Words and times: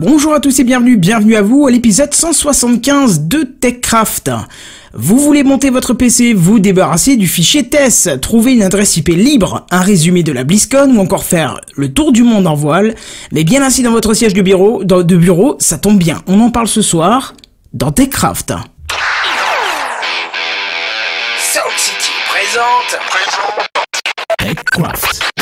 Bonjour 0.00 0.32
à 0.32 0.38
tous 0.38 0.60
et 0.60 0.62
bienvenue, 0.62 0.96
bienvenue 0.96 1.34
à 1.34 1.42
vous 1.42 1.66
à 1.66 1.72
l'épisode 1.72 2.14
175 2.14 3.22
de 3.22 3.42
TechCraft. 3.42 4.30
Vous 4.94 5.18
voulez 5.18 5.42
monter 5.42 5.70
votre 5.70 5.92
PC, 5.92 6.34
vous 6.34 6.60
débarrasser 6.60 7.16
du 7.16 7.26
fichier 7.26 7.68
TESS, 7.68 8.10
trouver 8.22 8.52
une 8.52 8.62
adresse 8.62 8.96
IP 8.96 9.08
libre, 9.08 9.66
un 9.72 9.80
résumé 9.80 10.22
de 10.22 10.30
la 10.30 10.44
BlizzCon 10.44 10.94
ou 10.94 11.00
encore 11.00 11.24
faire 11.24 11.60
le 11.74 11.92
tour 11.92 12.12
du 12.12 12.22
monde 12.22 12.46
en 12.46 12.54
voile, 12.54 12.94
mais 13.32 13.42
bien 13.42 13.60
ainsi 13.60 13.82
dans 13.82 13.90
votre 13.90 14.14
siège 14.14 14.34
de 14.34 14.42
bureau, 14.42 14.84
de 14.84 15.16
bureau, 15.16 15.56
ça 15.58 15.78
tombe 15.78 15.98
bien, 15.98 16.22
on 16.28 16.38
en 16.42 16.50
parle 16.50 16.68
ce 16.68 16.80
soir 16.80 17.34
dans 17.72 17.90
TechCraft. 17.90 18.50
Sound 21.40 21.76
City 21.76 22.12
présente. 22.30 23.00
TechCraft. 24.38 25.37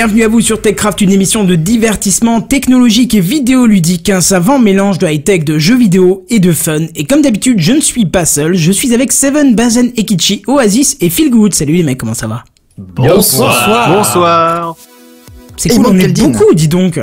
Bienvenue 0.00 0.24
à 0.24 0.28
vous 0.28 0.40
sur 0.40 0.62
TechCraft, 0.62 1.02
une 1.02 1.12
émission 1.12 1.44
de 1.44 1.54
divertissement 1.56 2.40
technologique 2.40 3.12
et 3.12 3.20
vidéoludique, 3.20 4.08
un 4.08 4.22
savant 4.22 4.58
mélange 4.58 4.96
de 4.98 5.06
high-tech, 5.06 5.44
de 5.44 5.58
jeux 5.58 5.76
vidéo 5.76 6.24
et 6.30 6.40
de 6.40 6.52
fun. 6.52 6.86
Et 6.96 7.04
comme 7.04 7.20
d'habitude, 7.20 7.58
je 7.60 7.72
ne 7.72 7.82
suis 7.82 8.06
pas 8.06 8.24
seul, 8.24 8.54
je 8.54 8.72
suis 8.72 8.94
avec 8.94 9.12
Seven, 9.12 9.54
Bazen, 9.54 9.92
Ekichi, 9.98 10.40
Oasis 10.46 10.96
et 11.02 11.10
Feelgood. 11.10 11.52
Salut 11.52 11.74
les 11.74 11.82
mecs, 11.82 11.98
comment 11.98 12.14
ça 12.14 12.28
va? 12.28 12.44
Bonsoir. 12.78 13.94
Bonsoir. 13.94 14.74
C'est 15.58 15.68
cool, 15.68 15.84
on 15.88 15.98
est 15.98 16.18
beaucoup, 16.18 16.54
dis 16.54 16.68
donc. 16.68 16.96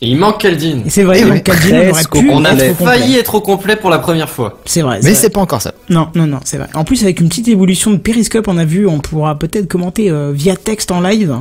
Et 0.00 0.08
il 0.08 0.16
manque 0.16 0.40
Kaldin. 0.40 0.84
C'est 0.88 1.02
vrai, 1.02 1.18
Eh 1.18 1.24
donc 1.24 1.32
ouais, 1.32 1.42
Kaldin 1.42 1.92
pu 2.10 2.30
On 2.30 2.42
a 2.46 2.52
être 2.54 2.76
failli 2.82 3.16
être 3.16 3.34
au 3.34 3.42
complet 3.42 3.76
pour 3.76 3.90
la 3.90 3.98
première 3.98 4.30
fois. 4.30 4.58
C'est 4.64 4.80
vrai. 4.80 5.00
Mais 5.02 5.12
c'est 5.12 5.28
pas 5.28 5.40
encore 5.40 5.60
ça. 5.60 5.74
Non, 5.90 6.08
non, 6.14 6.26
non, 6.26 6.40
c'est 6.44 6.56
vrai. 6.56 6.68
En 6.72 6.84
plus, 6.84 7.02
avec 7.02 7.20
une 7.20 7.28
petite 7.28 7.48
évolution 7.48 7.90
de 7.90 7.98
Periscope, 7.98 8.48
on 8.48 8.56
a 8.56 8.64
vu, 8.64 8.86
on 8.86 9.00
pourra 9.00 9.38
peut-être 9.38 9.68
commenter 9.68 10.10
euh, 10.10 10.32
via 10.32 10.56
texte 10.56 10.90
en 10.90 11.02
live. 11.02 11.36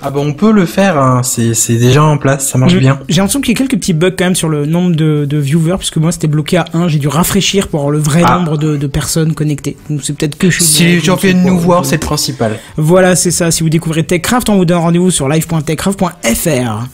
Ah 0.00 0.10
bah 0.10 0.20
on 0.22 0.32
peut 0.32 0.52
le 0.52 0.64
faire, 0.64 0.96
hein. 0.96 1.22
c'est 1.24 1.76
déjà 1.76 2.04
en 2.04 2.18
place, 2.18 2.48
ça 2.48 2.56
marche 2.56 2.72
Je- 2.72 2.78
bien. 2.78 3.00
J'ai 3.08 3.16
l'impression 3.16 3.40
qu'il 3.40 3.52
y 3.52 3.56
a 3.56 3.58
quelques 3.58 3.80
petits 3.80 3.92
bugs 3.94 4.12
quand 4.16 4.26
même 4.26 4.36
sur 4.36 4.48
le 4.48 4.64
nombre 4.64 4.94
de, 4.94 5.24
de 5.28 5.38
viewers, 5.38 5.76
puisque 5.78 5.96
moi 5.96 6.12
c'était 6.12 6.28
bloqué 6.28 6.56
à 6.56 6.66
1, 6.72 6.86
j'ai 6.86 6.98
dû 7.00 7.08
rafraîchir 7.08 7.66
pour 7.66 7.80
avoir 7.80 7.90
le 7.90 7.98
vrai 7.98 8.22
Ah. 8.24 8.38
nombre 8.38 8.56
de, 8.58 8.76
de 8.76 8.86
personnes 8.86 9.34
connectées. 9.34 9.76
Donc 9.90 10.00
c'est 10.04 10.12
peut-être 10.16 10.38
que 10.38 10.50
chez 10.50 10.62
Si 10.62 10.82
moi, 10.84 10.92
les 10.92 11.00
je 11.00 11.04
gens 11.04 11.16
viennent 11.16 11.44
nous 11.44 11.58
voir, 11.58 11.84
c'est 11.84 11.96
le 11.96 12.00
principal. 12.00 12.58
Voilà, 12.76 13.16
c'est 13.16 13.32
ça. 13.32 13.50
Si 13.50 13.64
vous 13.64 13.70
découvrez 13.70 14.04
TechCraft, 14.04 14.48
on 14.50 14.56
vous 14.56 14.64
donne 14.64 14.78
rendez-vous 14.78 15.10
sur 15.10 15.28
live.techcraft.fr. 15.28 16.86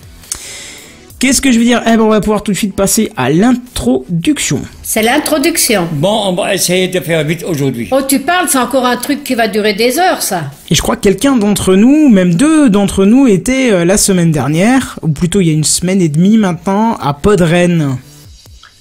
Qu'est-ce 1.24 1.40
que 1.40 1.50
je 1.50 1.58
veux 1.58 1.64
dire? 1.64 1.80
Eh 1.86 1.96
ben, 1.96 2.02
on 2.02 2.10
va 2.10 2.20
pouvoir 2.20 2.42
tout 2.42 2.52
de 2.52 2.56
suite 2.58 2.76
passer 2.76 3.10
à 3.16 3.30
l'introduction. 3.30 4.60
C'est 4.82 5.00
l'introduction. 5.00 5.88
Bon, 5.90 6.20
on 6.26 6.34
va 6.34 6.54
essayer 6.54 6.88
de 6.88 7.00
faire 7.00 7.24
vite 7.24 7.42
aujourd'hui. 7.48 7.88
Oh, 7.92 8.00
tu 8.06 8.18
parles, 8.18 8.46
c'est 8.50 8.58
encore 8.58 8.84
un 8.84 8.98
truc 8.98 9.24
qui 9.24 9.34
va 9.34 9.48
durer 9.48 9.72
des 9.72 9.98
heures, 9.98 10.20
ça. 10.20 10.50
Et 10.68 10.74
je 10.74 10.82
crois 10.82 10.96
que 10.96 11.00
quelqu'un 11.00 11.36
d'entre 11.36 11.76
nous, 11.76 12.10
même 12.10 12.34
deux 12.34 12.68
d'entre 12.68 13.06
nous, 13.06 13.26
étaient 13.26 13.72
euh, 13.72 13.86
la 13.86 13.96
semaine 13.96 14.32
dernière, 14.32 14.98
ou 15.00 15.08
plutôt 15.08 15.40
il 15.40 15.46
y 15.46 15.50
a 15.50 15.54
une 15.54 15.64
semaine 15.64 16.02
et 16.02 16.10
demie 16.10 16.36
maintenant, 16.36 16.98
à 17.00 17.14
Podren. 17.14 17.96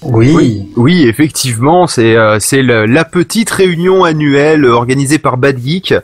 Oui. 0.04 0.68
Oui, 0.76 1.06
effectivement, 1.08 1.86
c'est 1.86 2.16
euh, 2.16 2.38
c'est 2.40 2.62
le- 2.62 2.86
la 2.86 3.04
petite 3.04 3.50
réunion 3.50 4.04
annuelle 4.04 4.64
organisée 4.66 5.18
par 5.18 5.36
Bad 5.36 5.58
Geek 5.58 5.94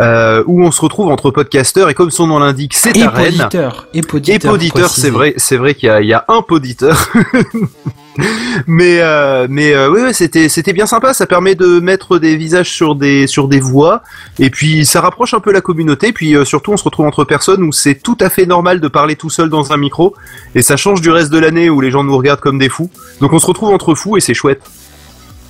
euh, 0.00 0.42
où 0.46 0.62
on 0.64 0.70
se 0.70 0.80
retrouve 0.80 1.08
entre 1.10 1.30
podcasteurs 1.30 1.88
et 1.90 1.94
comme 1.94 2.10
son 2.10 2.26
nom 2.26 2.38
l'indique, 2.38 2.74
c'est 2.74 2.96
Et 2.96 3.02
à 3.02 3.10
Rennes. 3.10 3.34
poditeur. 3.36 3.88
Et 3.94 3.98
Et 3.98 4.02
poditeur. 4.02 4.50
poditeur, 4.52 4.88
c'est 4.90 5.10
vrai, 5.10 5.34
c'est 5.36 5.56
vrai 5.56 5.74
qu'il 5.74 5.88
y 5.88 5.90
a, 5.90 6.00
il 6.00 6.08
y 6.08 6.12
a 6.14 6.24
un 6.28 6.42
poditeur. 6.42 7.08
mais 8.66 8.98
euh, 9.00 9.46
mais 9.50 9.74
euh, 9.74 9.90
oui, 9.90 10.02
ouais, 10.02 10.12
c'était 10.12 10.48
c'était 10.48 10.72
bien 10.72 10.86
sympa. 10.86 11.14
Ça 11.14 11.26
permet 11.26 11.54
de 11.54 11.80
mettre 11.80 12.18
des 12.18 12.36
visages 12.36 12.70
sur 12.70 12.94
des 12.94 13.26
sur 13.26 13.48
des 13.48 13.60
voix 13.60 14.02
et 14.38 14.50
puis 14.50 14.84
ça 14.86 15.00
rapproche 15.00 15.34
un 15.34 15.40
peu 15.40 15.52
la 15.52 15.60
communauté. 15.60 16.12
Puis 16.12 16.36
euh, 16.36 16.44
surtout, 16.44 16.72
on 16.72 16.76
se 16.76 16.84
retrouve 16.84 17.06
entre 17.06 17.24
personnes 17.24 17.62
où 17.62 17.72
c'est 17.72 17.96
tout 17.96 18.16
à 18.20 18.30
fait 18.30 18.46
normal 18.46 18.80
de 18.80 18.88
parler 18.88 19.16
tout 19.16 19.30
seul 19.30 19.48
dans 19.48 19.72
un 19.72 19.76
micro 19.76 20.14
et 20.54 20.62
ça 20.62 20.76
change 20.76 21.00
du 21.00 21.10
reste 21.10 21.30
de 21.30 21.38
l'année 21.38 21.70
où 21.70 21.80
les 21.80 21.90
gens 21.90 22.04
nous 22.04 22.16
regardent 22.16 22.40
comme 22.40 22.58
des 22.58 22.68
fous. 22.68 22.90
Donc 23.20 23.32
on 23.32 23.38
se 23.38 23.46
retrouve 23.46 23.70
entre 23.70 23.94
fous 23.94 24.16
et 24.16 24.20
c'est 24.20 24.34
chouette. 24.34 24.62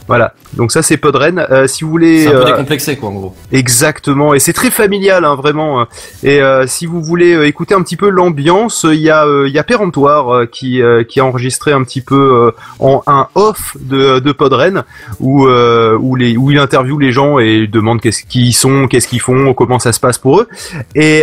Voilà. 0.07 0.35
Donc 0.55 0.71
ça 0.71 0.83
c'est 0.83 0.99
Podren. 0.99 1.39
Euh, 1.51 1.67
si 1.67 1.83
vous 1.83 1.89
voulez 1.91 2.25
C'est 2.25 2.29
un 2.29 2.33
peu 2.33 2.37
euh, 2.43 2.45
décomplexé, 2.45 2.97
quoi, 2.97 3.09
en 3.09 3.13
gros. 3.15 3.35
Exactement, 3.53 4.35
et 4.35 4.39
c'est 4.39 4.53
très 4.53 4.71
familial, 4.71 5.25
hein, 5.25 5.35
vraiment. 5.35 5.87
Et 6.23 6.41
euh, 6.43 6.67
si 6.67 6.85
vous 6.87 7.03
voulez 7.03 7.47
écouter 7.47 7.75
un 7.75 7.83
petit 7.83 7.97
peu 7.97 8.09
l'ambiance, 8.11 8.85
il 8.89 9.01
y 9.01 9.11
a 9.11 9.25
il 9.47 9.53
y 9.53 9.59
a 9.59 9.65
Péremptoire 9.65 10.47
qui 10.51 10.81
qui 11.09 11.21
a 11.21 11.25
enregistré 11.25 11.73
un 11.73 11.83
petit 11.83 12.03
peu 12.03 12.53
en 12.79 13.03
un 13.07 13.29
off 13.35 13.77
de 13.81 14.19
de 14.19 14.33
Podren 14.33 14.85
où 15.21 15.47
où 15.49 16.17
les 16.17 16.37
où 16.37 16.51
il 16.51 16.59
interviewe 16.59 16.99
les 17.01 17.13
gens 17.13 17.39
et 17.39 17.67
demande 17.67 18.01
qu'est-ce 18.01 18.25
qu'ils 18.25 18.55
sont, 18.55 18.87
qu'est-ce 18.89 19.09
qu'ils 19.09 19.21
font, 19.23 19.55
comment 19.55 19.79
ça 19.79 19.93
se 19.93 20.01
passe 20.01 20.19
pour 20.19 20.41
eux. 20.41 20.49
Et 20.95 21.23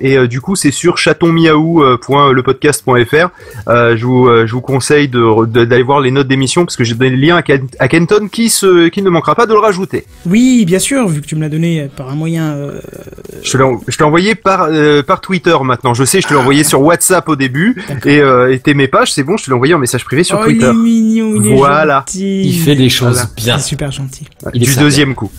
et 0.00 0.28
du 0.28 0.40
coup 0.40 0.54
c'est 0.56 0.70
sur 0.70 0.98
chatonmiaou.lepodcast.fr. 0.98 3.28
Je 3.68 4.04
vous 4.04 4.28
je 4.46 4.52
vous 4.52 4.60
conseille 4.60 5.08
de 5.08 5.46
de- 5.46 5.64
d'aller 5.64 5.82
voir 5.82 6.00
les 6.00 6.10
notes 6.10 6.28
d'émission 6.28 6.64
parce 6.64 6.76
que 6.76 6.84
j'ai 6.84 6.94
donné 6.94 7.10
le 7.10 7.16
lien 7.16 7.36
à, 7.36 7.42
Ken- 7.42 7.66
Kenton 8.06 8.28
qui 8.28 8.48
se 8.50 8.88
qui 8.88 9.02
ne 9.02 9.10
manquera 9.10 9.34
pas 9.34 9.46
de 9.46 9.52
le 9.52 9.58
rajouter. 9.58 10.04
Oui, 10.26 10.64
bien 10.66 10.78
sûr, 10.78 11.08
vu 11.08 11.20
que 11.20 11.26
tu 11.26 11.36
me 11.36 11.40
l'as 11.40 11.48
donné 11.48 11.88
par 11.96 12.10
un 12.10 12.14
moyen... 12.14 12.52
euh, 12.54 12.80
Je 13.42 13.50
te 13.52 13.56
l'ai 13.58 14.04
envoyé 14.04 14.34
par 14.34 14.68
euh, 14.70 15.02
par 15.02 15.20
Twitter 15.20 15.56
maintenant. 15.62 15.94
Je 15.94 16.04
sais, 16.04 16.20
je 16.20 16.26
te 16.26 16.32
l'ai 16.34 16.38
envoyé 16.40 16.64
sur 16.64 16.80
WhatsApp 16.82 17.28
au 17.28 17.36
début 17.36 17.82
et 18.04 18.20
euh, 18.20 18.56
t'aimais 18.58 18.88
pas, 18.88 19.06
c'est 19.06 19.22
bon, 19.22 19.36
je 19.36 19.44
te 19.44 19.50
l'ai 19.50 19.54
envoyé 19.54 19.74
en 19.74 19.78
message 19.78 20.04
privé 20.04 20.24
sur 20.24 20.38
oh, 20.40 20.44
Twitter. 20.44 20.66
il 20.66 20.70
est 20.70 20.72
mignon, 20.74 21.40
il 21.42 21.52
est 21.52 21.56
Voilà. 21.56 21.98
gentil. 22.06 22.42
Il 22.48 22.58
fait 22.60 22.74
des 22.74 22.88
choses 22.88 23.14
Voilà. 23.16 23.30
bien. 23.36 23.58
C'est 23.58 23.68
super 23.68 23.90
gentil. 23.92 24.26
Il 24.54 24.62
est 24.62 24.66
du 24.66 24.76
deuxième 24.76 25.14
coup. 25.14 25.30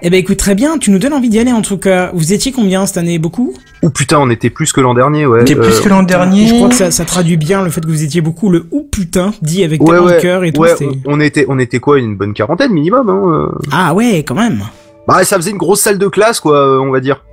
Eh 0.00 0.10
ben 0.10 0.16
écoute, 0.18 0.36
très 0.36 0.54
bien, 0.54 0.78
tu 0.78 0.92
nous 0.92 0.98
donnes 1.00 1.12
envie 1.12 1.28
d'y 1.28 1.40
aller 1.40 1.50
en 1.52 1.60
tout 1.62 1.76
cas. 1.76 2.10
Vous 2.14 2.32
étiez 2.32 2.52
combien 2.52 2.86
cette 2.86 2.98
année? 2.98 3.18
Beaucoup? 3.18 3.52
Ou 3.82 3.90
putain, 3.90 4.18
on 4.20 4.30
était 4.30 4.48
plus 4.50 4.72
que 4.72 4.80
l'an 4.80 4.94
dernier, 4.94 5.26
ouais. 5.26 5.44
T'es 5.44 5.56
plus 5.56 5.78
Euh, 5.78 5.82
que 5.82 5.88
l'an 5.88 6.04
dernier. 6.04 6.46
je 6.46 6.54
crois 6.54 6.68
que 6.68 6.76
ça, 6.76 6.92
ça 6.92 7.04
traduit 7.04 7.36
bien 7.36 7.62
le 7.64 7.70
fait 7.70 7.80
que 7.80 7.88
vous 7.88 8.04
étiez 8.04 8.20
beaucoup 8.20 8.48
le 8.48 8.66
ou 8.70 8.84
putain 8.84 9.32
dit 9.42 9.64
avec 9.64 9.82
Ouais, 9.82 9.88
tellement 9.90 10.06
de 10.06 10.10
ouais, 10.12 10.20
cœur 10.20 10.44
et 10.44 10.52
tout. 10.52 10.60
ouais, 10.60 10.74
on 11.06 11.18
était, 11.20 11.46
on 11.48 11.58
était 11.58 11.80
quoi, 11.80 11.98
une 11.98 12.16
bonne 12.16 12.32
quarantaine 12.32 12.72
minimum, 12.72 13.08
hein. 13.10 13.48
euh. 13.52 13.58
Ah 13.72 13.92
ouais, 13.92 14.22
quand 14.22 14.36
même. 14.36 14.62
Bah, 15.08 15.24
ça 15.24 15.36
faisait 15.36 15.50
une 15.50 15.58
grosse 15.58 15.80
salle 15.80 15.98
de 15.98 16.06
classe, 16.06 16.38
quoi, 16.38 16.80
on 16.80 16.90
va 16.92 17.00
dire, 17.00 17.24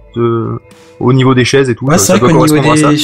au 0.99 1.13
niveau 1.13 1.35
des 1.35 1.45
chaises 1.45 1.69
et 1.69 1.75
tout. 1.75 1.85
Ouais, 1.85 1.95
euh, 1.95 1.97
c'est 1.99 2.05
ça 2.07 2.13
vrai 2.13 2.21
doit 2.21 2.29
qu'au 2.29 2.45
niveau 2.47 2.55
des, 2.91 2.97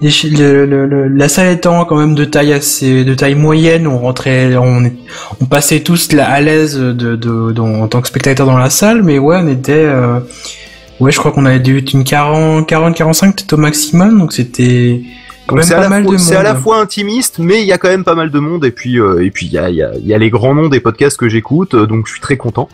la 0.00 1.28
salle 1.28 1.54
étant 1.54 1.84
quand 1.84 1.96
même 1.96 2.14
de 2.14 2.24
taille 2.24 2.52
assez, 2.52 3.04
de 3.04 3.14
taille 3.14 3.34
moyenne, 3.34 3.86
on 3.86 3.98
rentrait, 3.98 4.56
on, 4.56 4.90
passait 5.46 5.80
tous 5.80 6.12
là, 6.12 6.28
à 6.28 6.40
l'aise 6.40 6.78
de, 6.78 7.16
de, 7.16 7.60
en 7.60 7.88
tant 7.88 8.00
que 8.00 8.08
spectateur 8.08 8.46
dans 8.46 8.58
la 8.58 8.70
salle, 8.70 9.02
mais 9.02 9.18
ouais, 9.18 9.38
on 9.42 9.48
était, 9.48 9.72
euh, 9.72 10.20
ouais, 11.00 11.10
je 11.10 11.18
crois 11.18 11.32
qu'on 11.32 11.46
avait 11.46 11.58
dû 11.58 11.78
une 11.78 12.04
40, 12.04 12.66
40, 12.66 12.94
45 12.94 13.36
peut-être 13.36 13.52
au 13.54 13.56
maximum, 13.56 14.18
donc 14.18 14.32
c'était, 14.32 15.02
c'est 15.62 15.74
à, 15.74 15.80
la 15.88 16.02
fois- 16.02 16.12
de 16.12 16.16
c'est 16.18 16.36
à 16.36 16.42
la 16.42 16.54
monde. 16.54 16.62
fois 16.62 16.80
intimiste, 16.80 17.38
mais 17.38 17.60
il 17.62 17.66
y 17.66 17.72
a 17.72 17.78
quand 17.78 17.88
même 17.88 18.04
pas 18.04 18.14
mal 18.14 18.30
de 18.30 18.38
monde. 18.38 18.64
Et 18.64 18.70
puis 18.70 18.98
euh, 19.00 19.24
et 19.24 19.30
puis 19.30 19.46
il 19.46 19.52
y 19.52 19.58
a, 19.58 19.70
y, 19.70 19.82
a, 19.82 19.90
y 20.02 20.14
a 20.14 20.18
les 20.18 20.30
grands 20.30 20.54
noms 20.54 20.68
des 20.68 20.80
podcasts 20.80 21.16
que 21.16 21.28
j'écoute, 21.28 21.74
euh, 21.74 21.86
donc 21.86 22.06
je 22.06 22.12
suis 22.12 22.20
très 22.20 22.36
content 22.36 22.68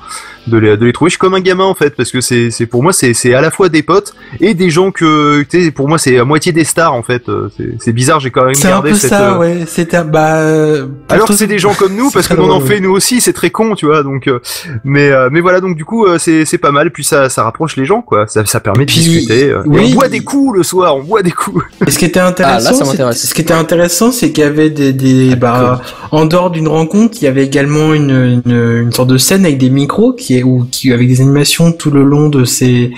de 0.46 0.58
les, 0.58 0.76
de 0.76 0.84
les 0.84 0.92
trouver. 0.92 1.08
Je 1.08 1.12
suis 1.14 1.18
comme 1.18 1.34
un 1.34 1.40
gamin 1.40 1.64
en 1.64 1.74
fait, 1.74 1.90
parce 1.96 2.10
que 2.10 2.20
c'est 2.20 2.50
c'est 2.50 2.66
pour 2.66 2.82
moi 2.82 2.92
c'est 2.92 3.14
c'est 3.14 3.34
à 3.34 3.40
la 3.40 3.50
fois 3.50 3.68
des 3.68 3.82
potes 3.82 4.14
et 4.40 4.54
des 4.54 4.70
gens 4.70 4.90
que 4.90 5.44
pour 5.70 5.88
moi 5.88 5.98
c'est 5.98 6.18
à 6.18 6.24
moitié 6.24 6.52
des 6.52 6.64
stars 6.64 6.92
en 6.94 7.02
fait. 7.02 7.28
Euh, 7.28 7.48
C'est 7.56 7.76
c'est 7.78 7.92
bizarre, 7.92 8.20
j'ai 8.20 8.30
quand 8.30 8.44
même 8.44 8.54
C'est 8.54 8.66
un 8.68 8.70
gardé 8.72 8.90
peu 8.90 8.96
cette. 8.96 9.10
ça, 9.10 9.34
euh, 9.34 9.38
ouais. 9.38 9.64
C'était 9.66 10.02
bah. 10.04 10.36
euh, 10.38 10.86
Alors 11.08 11.32
c'est 11.32 11.46
des 11.46 11.58
gens 11.58 11.74
comme 11.74 11.94
nous, 11.94 12.06
c'est 12.10 12.14
parce 12.14 12.28
qu'on 12.28 12.50
en 12.50 12.60
fait 12.60 12.80
nous 12.80 12.90
aussi, 12.90 13.20
c'est 13.20 13.32
très 13.32 13.50
con, 13.50 13.74
tu 13.74 13.86
vois. 13.86 14.02
Donc, 14.02 14.26
euh, 14.28 14.40
mais 14.84 15.10
euh, 15.10 15.28
mais 15.30 15.40
voilà, 15.40 15.60
donc 15.60 15.76
du 15.76 15.84
coup, 15.84 16.06
euh, 16.06 16.18
c'est 16.18 16.44
c'est 16.44 16.58
pas 16.58 16.72
mal. 16.72 16.90
Puis 16.90 17.04
ça 17.04 17.28
ça 17.28 17.42
rapproche 17.44 17.76
les 17.76 17.84
gens, 17.84 18.02
quoi. 18.02 18.26
Ça 18.26 18.44
ça 18.46 18.60
permet 18.60 18.84
de 18.86 18.90
Puis, 18.90 19.00
discuter. 19.00 19.48
Et 19.48 19.54
oui. 19.66 19.90
on 19.90 19.94
boit 19.94 20.08
des 20.08 20.20
coups 20.20 20.56
le 20.56 20.62
soir, 20.62 20.96
on 20.96 21.02
boit 21.02 21.22
des 21.22 21.30
coups. 21.32 21.64
Et 21.86 21.90
ce 21.90 21.98
qui 21.98 22.04
était 22.06 22.20
intéressant, 22.20 22.63
Ah, 22.63 22.63
là, 22.64 22.72
ça 22.72 22.84
c'est- 22.84 22.90
m'intéresse. 22.90 23.26
ce 23.26 23.34
qui 23.34 23.40
était 23.42 23.54
intéressant, 23.54 24.10
c'est 24.12 24.30
qu'il 24.32 24.42
y 24.44 24.46
avait 24.46 24.70
des, 24.70 24.92
des 24.92 25.36
bah, 25.36 25.80
en 26.10 26.24
dehors 26.26 26.50
d'une 26.50 26.68
rencontre, 26.68 27.18
il 27.20 27.24
y 27.24 27.28
avait 27.28 27.44
également 27.44 27.94
une, 27.94 28.42
une, 28.46 28.82
une 28.84 28.92
sorte 28.92 29.08
de 29.10 29.18
scène 29.18 29.44
avec 29.44 29.58
des 29.58 29.70
micros 29.70 30.12
qui 30.12 30.38
est 30.38 30.42
ou 30.42 30.66
qui 30.70 30.92
avec 30.92 31.08
des 31.08 31.20
animations 31.20 31.72
tout 31.72 31.90
le 31.90 32.02
long 32.02 32.28
de 32.28 32.44
ces 32.44 32.92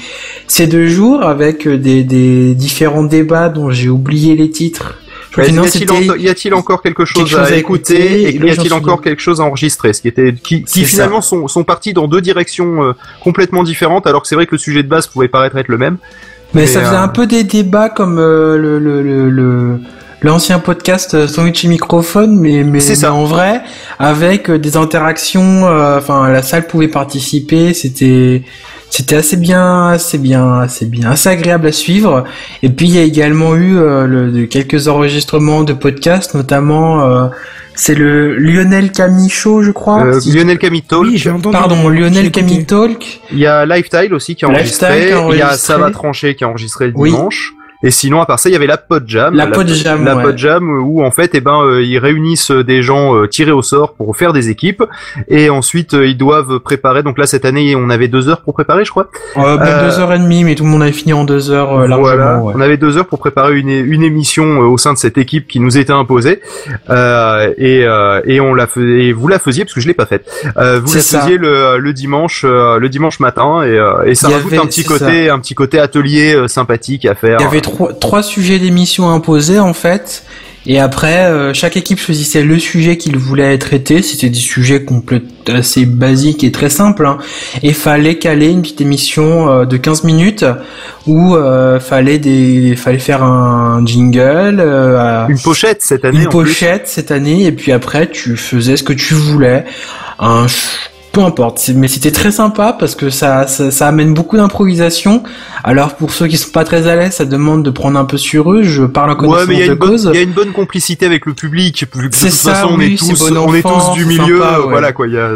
ces 0.49 0.67
deux 0.67 0.87
jours 0.89 1.23
avec 1.23 1.69
des, 1.69 2.03
des 2.05 2.55
différents 2.55 3.05
débats 3.05 3.49
dont 3.49 3.71
j'ai 3.71 3.89
oublié 3.89 4.35
les 4.37 4.51
titres. 4.51 4.95
Crois 5.33 5.45
Y 5.49 6.29
a-t-il 6.29 6.55
en- 6.55 6.59
encore 6.59 6.81
quelque 6.83 7.05
chose, 7.05 7.25
quelque 7.25 7.29
chose 7.29 7.41
à, 7.53 7.55
à 7.55 7.57
écouter, 7.57 7.95
écouter, 7.95 8.23
et 8.23 8.37
et 8.37 8.49
y 8.49 8.51
a-t-il 8.51 8.73
encore 8.73 9.03
quelque 9.03 9.21
chose 9.21 9.39
à 9.41 9.45
enregistrer, 9.45 9.93
ce 9.93 10.01
qui 10.01 10.09
était 10.09 10.33
qui, 10.33 10.65
finalement 10.65 11.21
sont, 11.21 11.47
sont 11.47 11.63
partis 11.63 11.93
dans 11.93 12.09
deux 12.09 12.23
directions 12.23 12.83
euh, 12.83 12.93
complètement 13.23 13.63
différentes, 13.63 14.07
alors 14.07 14.23
que 14.23 14.29
c'est 14.29 14.35
vrai 14.35 14.47
que 14.47 14.53
le 14.55 14.59
sujet 14.59 14.83
de 14.83 14.89
base 14.89 15.07
pouvait 15.09 15.29
paraître 15.29 15.57
être 15.59 15.69
le 15.69 15.77
même. 15.77 15.99
Mais, 16.55 16.63
Mais, 16.63 16.67
ça 16.69 16.81
faisait 16.81 16.95
euh, 16.95 17.03
un 17.03 17.09
peu 17.09 17.27
des 17.27 17.45
débats 17.45 17.91
comme 17.91 18.19
euh, 18.19 18.57
le 18.57 18.79
le 18.79 19.03
le, 19.03 19.29
le- 19.29 19.46
l'ancien 20.23 20.59
podcast 20.59 21.15
euh, 21.15 21.27
Sandwich 21.29 21.65
et 21.65 21.69
microphone, 21.69 22.39
mais 22.39 22.65
mais, 22.65 22.81
C'est 22.81 22.95
ça. 22.95 23.11
mais 23.11 23.17
en 23.17 23.25
vrai 23.25 23.63
avec 23.99 24.51
euh, 24.51 24.59
des 24.59 24.77
interactions. 24.77 25.67
euh, 25.69 25.99
Enfin, 25.99 26.29
la 26.31 26.43
salle 26.43 26.67
pouvait 26.67 26.89
participer. 26.89 27.75
C'était 27.75 28.43
c'était 28.89 29.17
assez 29.17 29.37
bien, 29.37 29.89
assez 29.89 30.17
bien, 30.17 30.61
assez 30.61 30.87
bien, 30.87 31.11
assez 31.11 31.29
agréable 31.29 31.67
à 31.67 31.73
suivre. 31.73 32.25
Et 32.63 32.69
puis 32.69 32.87
il 32.87 32.95
y 32.95 32.99
a 32.99 33.03
également 33.03 33.55
eu 33.57 33.77
euh, 33.77 34.07
le, 34.07 34.31
de- 34.31 34.45
quelques 34.45 34.89
enregistrements 34.89 35.65
de 35.65 35.73
podcasts, 35.73 36.35
notamment 36.35 37.05
euh, 37.05 37.27
c'est 37.75 37.95
le 37.95 38.37
Lionel 38.37 38.93
Camille 38.93 39.29
Show, 39.29 39.63
je 39.63 39.73
crois. 39.73 40.03
Euh, 40.05 40.21
Si- 40.21 40.31
Lionel 40.33 40.59
Camille 40.59 40.83
Talk, 40.83 41.03
Oui. 41.03 41.23
Pardon, 41.53 41.89
Lionel 41.89 42.27
écouté. 42.27 42.41
Camille 42.41 42.65
Talk. 42.65 43.21
il 43.33 43.39
y 43.39 43.47
a 43.47 43.67
Lifestyle 43.67 44.15
aussi 44.15 44.35
qui 44.37 44.45
a 44.45 44.49
enregistré, 44.49 44.87
qui 44.89 44.95
a 44.95 45.07
il 45.07 45.09
y 45.11 45.13
a 45.13 45.21
enregistré. 45.21 45.57
Ça 45.57 45.79
va 45.79 45.91
trancher 45.91 46.35
qui 46.37 46.45
a 46.45 46.49
enregistré 46.49 46.87
le 46.87 46.93
Oui. 46.97 47.11
dimanche. 47.11 47.53
Et 47.83 47.91
sinon, 47.91 48.21
à 48.21 48.27
part 48.27 48.39
ça, 48.39 48.49
il 48.49 48.53
y 48.53 48.57
avait 48.57 48.67
la 48.67 48.77
Podjam. 48.79 49.35
La 49.35 49.47
Podjam, 49.49 50.05
La 50.05 50.17
ouais. 50.17 50.23
Podjam, 50.23 50.69
où 50.83 51.05
en 51.05 51.11
fait, 51.11 51.31
eh 51.35 51.41
ben, 51.41 51.61
euh, 51.63 51.83
ils 51.83 51.99
réunissent 51.99 52.51
des 52.51 52.83
gens 52.83 53.15
euh, 53.17 53.27
tirés 53.27 53.53
au 53.53 53.63
sort 53.63 53.95
pour 53.95 54.17
faire 54.17 54.33
des 54.33 54.49
équipes. 54.51 54.83
Et 55.29 55.51
ensuite, 55.51 55.95
euh, 55.95 56.07
ils 56.07 56.17
doivent 56.17 56.59
préparer. 56.61 57.03
Donc 57.03 57.19
là, 57.19 57.27
cette 57.27 57.45
année, 57.45 57.75
on 57.77 57.91
avait 57.91 58.09
deux 58.09 58.29
heures 58.29 58.41
pour 58.43 58.55
préparer, 58.55 58.85
je 58.85 58.91
crois. 58.91 59.09
Euh, 59.37 59.57
Euh, 59.61 59.89
deux 59.89 59.99
heures 60.01 60.13
et 60.13 60.19
demie, 60.19 60.45
mais 60.45 60.55
tout 60.55 60.65
le 60.65 60.71
monde 60.71 60.83
avait 60.83 60.93
fini 60.93 61.13
en 61.13 61.25
deux 61.25 61.51
heures 61.51 61.73
euh, 61.73 61.87
largement. 61.87 62.01
voilà. 62.03 62.39
ouais. 62.43 62.53
On 62.57 62.61
avait 62.61 62.77
deux 62.77 62.97
heures 62.99 63.07
pour 63.07 63.19
préparer 63.19 63.57
une, 63.59 63.69
une 63.69 64.03
émission 64.03 64.45
euh, 64.63 64.67
au 64.67 64.79
sein 64.79 64.93
de 64.93 64.99
cette 64.99 65.19
équipe 65.19 65.47
qui 65.47 65.61
nous 65.61 65.77
était 65.79 65.93
imposée. 65.93 66.41
Euh, 66.91 67.53
et, 67.59 67.85
euh, 67.85 68.21
et 68.25 68.41
on 68.41 68.55
la 68.55 68.67
faisait, 68.67 69.05
et 69.07 69.13
vous 69.13 69.29
la 69.29 69.39
faisiez 69.39 69.65
parce 69.65 69.75
que 69.75 69.81
je 69.81 69.89
l'ai 69.89 69.95
pas 69.95 70.07
faite. 70.07 70.31
Euh, 70.57 70.81
vous 70.83 70.95
la 70.95 71.01
ça. 71.01 71.21
faisiez 71.21 71.37
le, 71.39 71.79
le 71.79 71.93
dimanche, 71.93 72.43
euh, 72.45 72.79
le 72.79 72.89
dimanche 72.89 73.21
matin, 73.21 73.63
et, 73.63 73.69
euh, 73.79 74.05
et 74.05 74.15
ça 74.15 74.29
rajoute 74.29 74.53
avait- 74.53 74.59
un 74.63 74.67
petit 74.67 74.85
côté, 74.85 75.31
un 75.31 75.39
petit 75.39 75.55
côté 75.55 75.79
atelier 75.79 76.35
euh, 76.35 76.49
sympathique 76.49 77.05
à 77.07 77.15
faire. 77.15 77.39
Il 77.41 77.45
y 77.45 77.47
avait 77.47 77.61
trois, 77.67 77.93
trois 77.93 78.23
sujets 78.23 78.59
d'émission 78.59 79.11
imposés 79.11 79.59
en 79.59 79.75
fait. 79.75 80.25
Et 80.69 80.81
après, 80.81 81.27
euh, 81.27 81.55
chaque 81.55 81.77
équipe 81.77 82.01
choisissait 82.01 82.43
le 82.43 82.59
sujet 82.59 82.97
qu'il 82.97 83.17
voulait 83.19 83.57
traiter. 83.57 84.03
C'était 84.03 84.31
des 84.31 84.39
sujets 84.39 84.83
complètes, 84.83 85.23
assez 85.49 85.87
basiques 85.87 86.43
et 86.43 86.51
très 86.51 86.71
simples. 86.71 87.07
Hein. 87.07 87.19
Et 87.63 87.73
fallait 87.73 88.19
caler 88.19 88.49
une 88.49 88.63
petite 88.63 88.81
émission 88.81 89.49
euh, 89.49 89.65
de 89.65 89.77
15 89.77 90.03
minutes 90.03 90.45
où 91.07 91.37
euh, 91.37 91.79
fallait 91.79 92.19
des, 92.19 92.75
fallait 92.75 92.99
faire 92.99 93.23
un 93.23 93.87
jingle, 93.87 94.61
Une 95.29 95.39
pochette 95.39 95.83
cette 95.83 96.05
année. 96.05 96.19
une 96.19 96.27
en 96.27 96.31
plus. 96.31 96.47
pochette 96.47 96.89
cette 96.89 97.13
année. 97.13 97.45
Et 97.45 97.53
puis 97.53 97.71
après, 97.71 98.09
tu 98.11 98.37
faisais 98.37 98.77
ce 98.77 98.83
que 98.83 98.93
tu 98.93 99.15
voulais. 99.15 99.65
Un 100.19 100.47
peu 101.17 101.23
importe, 101.23 101.71
mais 101.75 101.89
c'était 101.89 102.11
très 102.11 102.31
sympa 102.31 102.77
parce 102.79 102.95
que 102.95 103.09
ça, 103.09 103.47
ça, 103.47 103.71
ça 103.71 103.89
amène 103.89 104.13
beaucoup 104.13 104.37
d'improvisation. 104.37 105.23
Alors 105.65 105.95
pour 105.95 106.13
ceux 106.13 106.27
qui 106.27 106.37
sont 106.37 106.51
pas 106.51 106.63
très 106.63 106.89
à 106.89 106.95
l'aise, 106.95 107.15
ça 107.15 107.25
demande 107.25 107.63
de 107.63 107.71
prendre 107.71 107.99
un 107.99 108.05
peu 108.05 108.19
sur 108.19 108.53
eux. 108.53 108.63
Je 108.63 108.83
parle 108.85 109.09
en 109.11 109.15
Ouais, 109.15 109.21
connaissance 109.21 109.49
mais 109.49 109.55
il 109.55 109.61
y, 109.61 109.63
a 109.63 109.67
de 109.69 109.73
une 109.73 109.79
bonne- 109.79 109.89
cause. 109.89 110.11
il 110.13 110.17
y 110.17 110.21
a 110.21 110.23
une 110.25 110.33
bonne 110.33 110.53
complicité 110.53 111.07
avec 111.07 111.25
le 111.25 111.33
public, 111.33 111.87
vu 111.95 112.11
que 112.11 112.11
de 112.11 112.15
C'est 112.15 112.27
toute 112.29 112.35
ça, 112.37 112.55
façon 112.57 112.69
on 112.73 112.81
est 112.81 112.99
tous, 112.99 113.19
bon 113.31 113.39
on 113.49 113.55
est 113.55 113.65
enfant, 113.65 113.95
tous 113.95 113.99
du 113.99 114.05
milieu, 114.05 114.41
sympa, 114.41 114.61
ouais. 114.61 114.69
voilà 114.69 114.93
quoi. 114.93 115.07
Il 115.07 115.15
y 115.15 115.19
a 115.19 115.31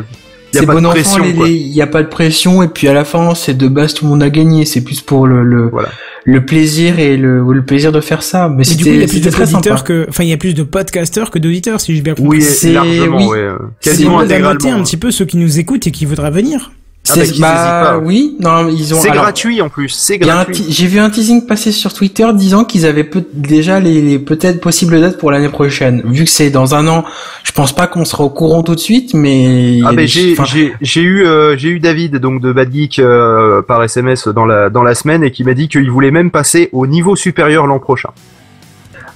C'est 0.53 0.67
bon 0.67 0.81
de 0.83 0.87
enfant, 0.87 1.25
il 1.47 1.69
y 1.69 1.81
a 1.83 1.87
pas 1.87 2.03
de 2.03 2.09
pression 2.09 2.63
et 2.63 2.69
puis 2.69 2.89
à 2.89 2.93
la 2.93 3.05
fin, 3.05 3.35
c'est 3.35 3.57
de 3.57 3.69
base 3.69 3.95
tout 3.95 4.05
le 4.05 4.11
monde 4.11 4.23
a 4.23 4.31
gagné. 4.31 4.65
C'est 4.65 4.81
plus 4.83 5.01
pour 5.01 5.27
le 5.27 5.43
le, 5.45 5.69
Voilà. 5.69 5.89
le 6.25 6.45
plaisir 6.45 6.99
et 6.99 7.17
le, 7.17 7.43
le 7.53 7.63
plaisir 7.65 7.93
de 7.93 8.01
faire 8.01 8.23
ça. 8.23 8.49
Mais 8.49 8.65
Mais 8.69 8.75
du 8.75 8.85
coup, 8.85 8.91
il 8.91 9.01
y 9.01 9.05
a 9.05 9.07
plus 9.07 9.23
sympa. 9.23 9.45
d'auditeurs 9.47 9.85
que, 9.85 10.07
enfin, 10.09 10.25
il 10.25 10.31
y 10.31 10.33
a 10.33 10.37
plus 10.37 10.55
de 10.55 10.63
podcasteurs 10.63 11.31
que 11.31 11.39
d'auditeurs, 11.39 11.81
si 11.81 11.95
j'ai 11.95 12.03
bien 12.03 12.15
compris. 12.15 12.39
Oui, 12.39 12.43
C'est- 12.43 12.73
largement, 12.73 13.19
oui. 13.19 13.25
ouais, 13.27 13.39
euh, 13.39 13.57
C'est 13.81 13.91
quasiment 13.91 14.19
intégralement. 14.21 14.73
un 14.75 14.83
petit 14.83 14.97
peu 14.97 15.11
ceux 15.11 15.25
qui 15.25 15.37
nous 15.37 15.59
écoutent 15.59 15.87
et 15.87 15.91
qui 15.93 16.05
voudraient 16.05 16.31
venir. 16.31 16.73
Ah 17.09 17.15
bah, 17.41 17.83
bah, 17.83 18.01
oui, 18.05 18.37
non, 18.41 18.69
ils 18.69 18.95
ont. 18.95 19.01
C'est 19.01 19.09
gratuit 19.11 19.63
en 19.63 19.69
plus, 19.69 19.89
c'est 19.89 20.19
gratuit. 20.19 20.67
J'ai 20.69 20.87
vu 20.87 20.99
un 21.01 21.09
teasing 21.11 21.47
passer 21.47 21.73
sur 21.73 21.93
Twitter 21.93 22.27
disant 22.35 22.65
qu'ils 22.65 22.85
avaient 22.87 23.05
peut- 23.05 23.25
déjà 23.33 23.81
les, 23.81 24.01
les 24.03 24.19
peut-être 24.19 24.61
possibles 24.61 25.01
dates 25.01 25.19
pour 25.19 25.31
l'année 25.31 25.49
prochaine. 25.49 26.03
Vu 26.05 26.25
que 26.25 26.31
c'est 26.31 26.51
dans 26.51 26.75
un 26.75 26.87
an, 26.87 27.05
je 27.43 27.53
pense 27.53 27.73
pas 27.75 27.87
qu'on 27.87 28.05
sera 28.05 28.23
au 28.25 28.29
courant 28.31 28.63
tout 28.63 28.75
de 28.75 28.81
suite, 28.81 29.15
mais 29.15 29.81
Ah 29.85 29.93
ben 29.93 30.07
j'ai 30.07 30.35
j'ai 30.83 31.01
eu 31.01 31.25
euh, 31.25 31.57
j'ai 31.57 31.71
eu 31.71 31.81
David 31.81 32.17
donc 32.17 32.41
de 32.43 32.53
Bad 32.53 32.73
Geek 32.73 32.99
euh, 32.99 33.63
par 33.63 33.83
SMS 33.83 34.29
dans 34.29 34.45
la 34.45 34.69
dans 34.71 34.83
la 34.83 34.95
semaine 34.95 35.25
et 35.25 35.31
qui 35.31 35.43
m'a 35.43 35.55
dit 35.55 35.69
qu'il 35.69 35.91
voulait 35.91 36.11
même 36.13 36.31
passer 36.31 36.69
au 36.73 36.87
niveau 36.87 37.17
supérieur 37.17 37.67
l'an 37.67 37.79
prochain. 37.79 38.11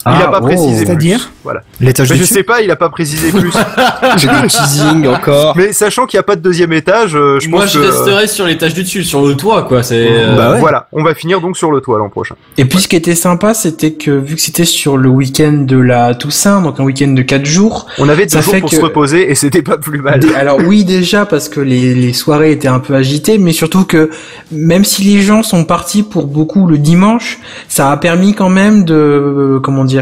Il 0.06 0.12
Ah, 0.12 0.24
a 0.24 0.28
pas 0.28 0.40
oh. 0.42 0.46
précisé. 0.46 0.84
C'est-à-dire 0.84 1.18
plus. 1.18 1.30
Voilà. 1.44 1.60
L'étage 1.80 2.10
Mais 2.10 2.16
du 2.16 2.22
je 2.22 2.26
sais 2.26 2.42
pas, 2.42 2.60
il 2.60 2.70
a 2.70 2.76
pas 2.76 2.88
précisé 2.90 3.30
plus. 3.30 3.50
J'ai 4.18 4.28
teasing 4.48 5.06
encore. 5.08 5.56
Mais 5.56 5.72
sachant 5.72 6.06
qu'il 6.06 6.16
n'y 6.18 6.20
a 6.20 6.24
pas 6.24 6.36
de 6.36 6.42
deuxième 6.42 6.72
étage, 6.72 7.16
euh, 7.16 7.38
je 7.40 7.48
Moi, 7.48 7.62
pense 7.62 7.72
je 7.72 7.80
que 7.80 7.84
resterai 7.86 8.26
sur 8.26 8.46
l'étage 8.46 8.74
du 8.74 8.82
dessus, 8.82 9.02
sur 9.04 9.26
le 9.26 9.34
toit, 9.34 9.62
quoi. 9.62 9.82
C'est. 9.82 10.06
euh, 10.08 10.36
Bah 10.36 10.52
ouais. 10.52 10.60
voilà, 10.60 10.88
on 10.92 11.02
va 11.02 11.14
finir 11.14 11.40
donc 11.40 11.56
sur 11.56 11.70
le 11.70 11.80
toit 11.80 11.98
l'an 11.98 12.08
prochain. 12.10 12.34
Et 12.58 12.64
puis 12.66 12.78
ce 12.80 12.88
qui 12.88 12.96
était 12.96 13.14
sympa, 13.14 13.54
c'était 13.54 13.92
que 13.92 14.10
vu 14.10 14.34
que 14.36 14.40
c'était 14.40 14.64
sur 14.64 14.96
le 14.96 15.08
week-end 15.08 15.52
de 15.66 15.78
la 15.78 16.14
Toussaint, 16.14 16.60
donc 16.60 16.80
un 16.80 16.84
week-end 16.84 17.08
de 17.08 17.22
4 17.22 17.44
jours, 17.46 17.86
On 17.98 18.08
avait 18.08 18.26
deux 18.26 18.40
jours 18.40 18.56
pour 18.60 18.70
que- 18.70 18.76
se 18.76 18.80
reposer 18.82 19.30
et 19.30 19.34
c'était 19.34 19.62
pas 19.62 19.78
plus 19.78 20.00
mal. 20.00 20.20
Alors 20.36 20.58
oui 20.66 20.84
déjà 20.84 21.24
parce 21.26 21.48
que 21.48 21.60
les, 21.60 21.94
les 21.94 22.12
soirées 22.12 22.52
étaient 22.52 22.68
un 22.68 22.78
peu 22.80 22.94
agitées, 22.94 23.38
mais 23.38 23.52
surtout 23.52 23.84
que 23.84 24.10
même 24.52 24.84
si 24.84 25.02
les 25.02 25.22
gens 25.22 25.42
sont 25.42 25.64
partis 25.64 26.02
pour 26.02 26.26
beaucoup 26.26 26.66
le 26.66 26.78
dimanche, 26.78 27.38
ça 27.68 27.90
a 27.90 27.96
permis 27.96 28.34
quand 28.34 28.48
même 28.50 28.84
de 28.84 28.94
euh, 28.94 29.60
comment 29.62 29.84
dire, 29.84 29.93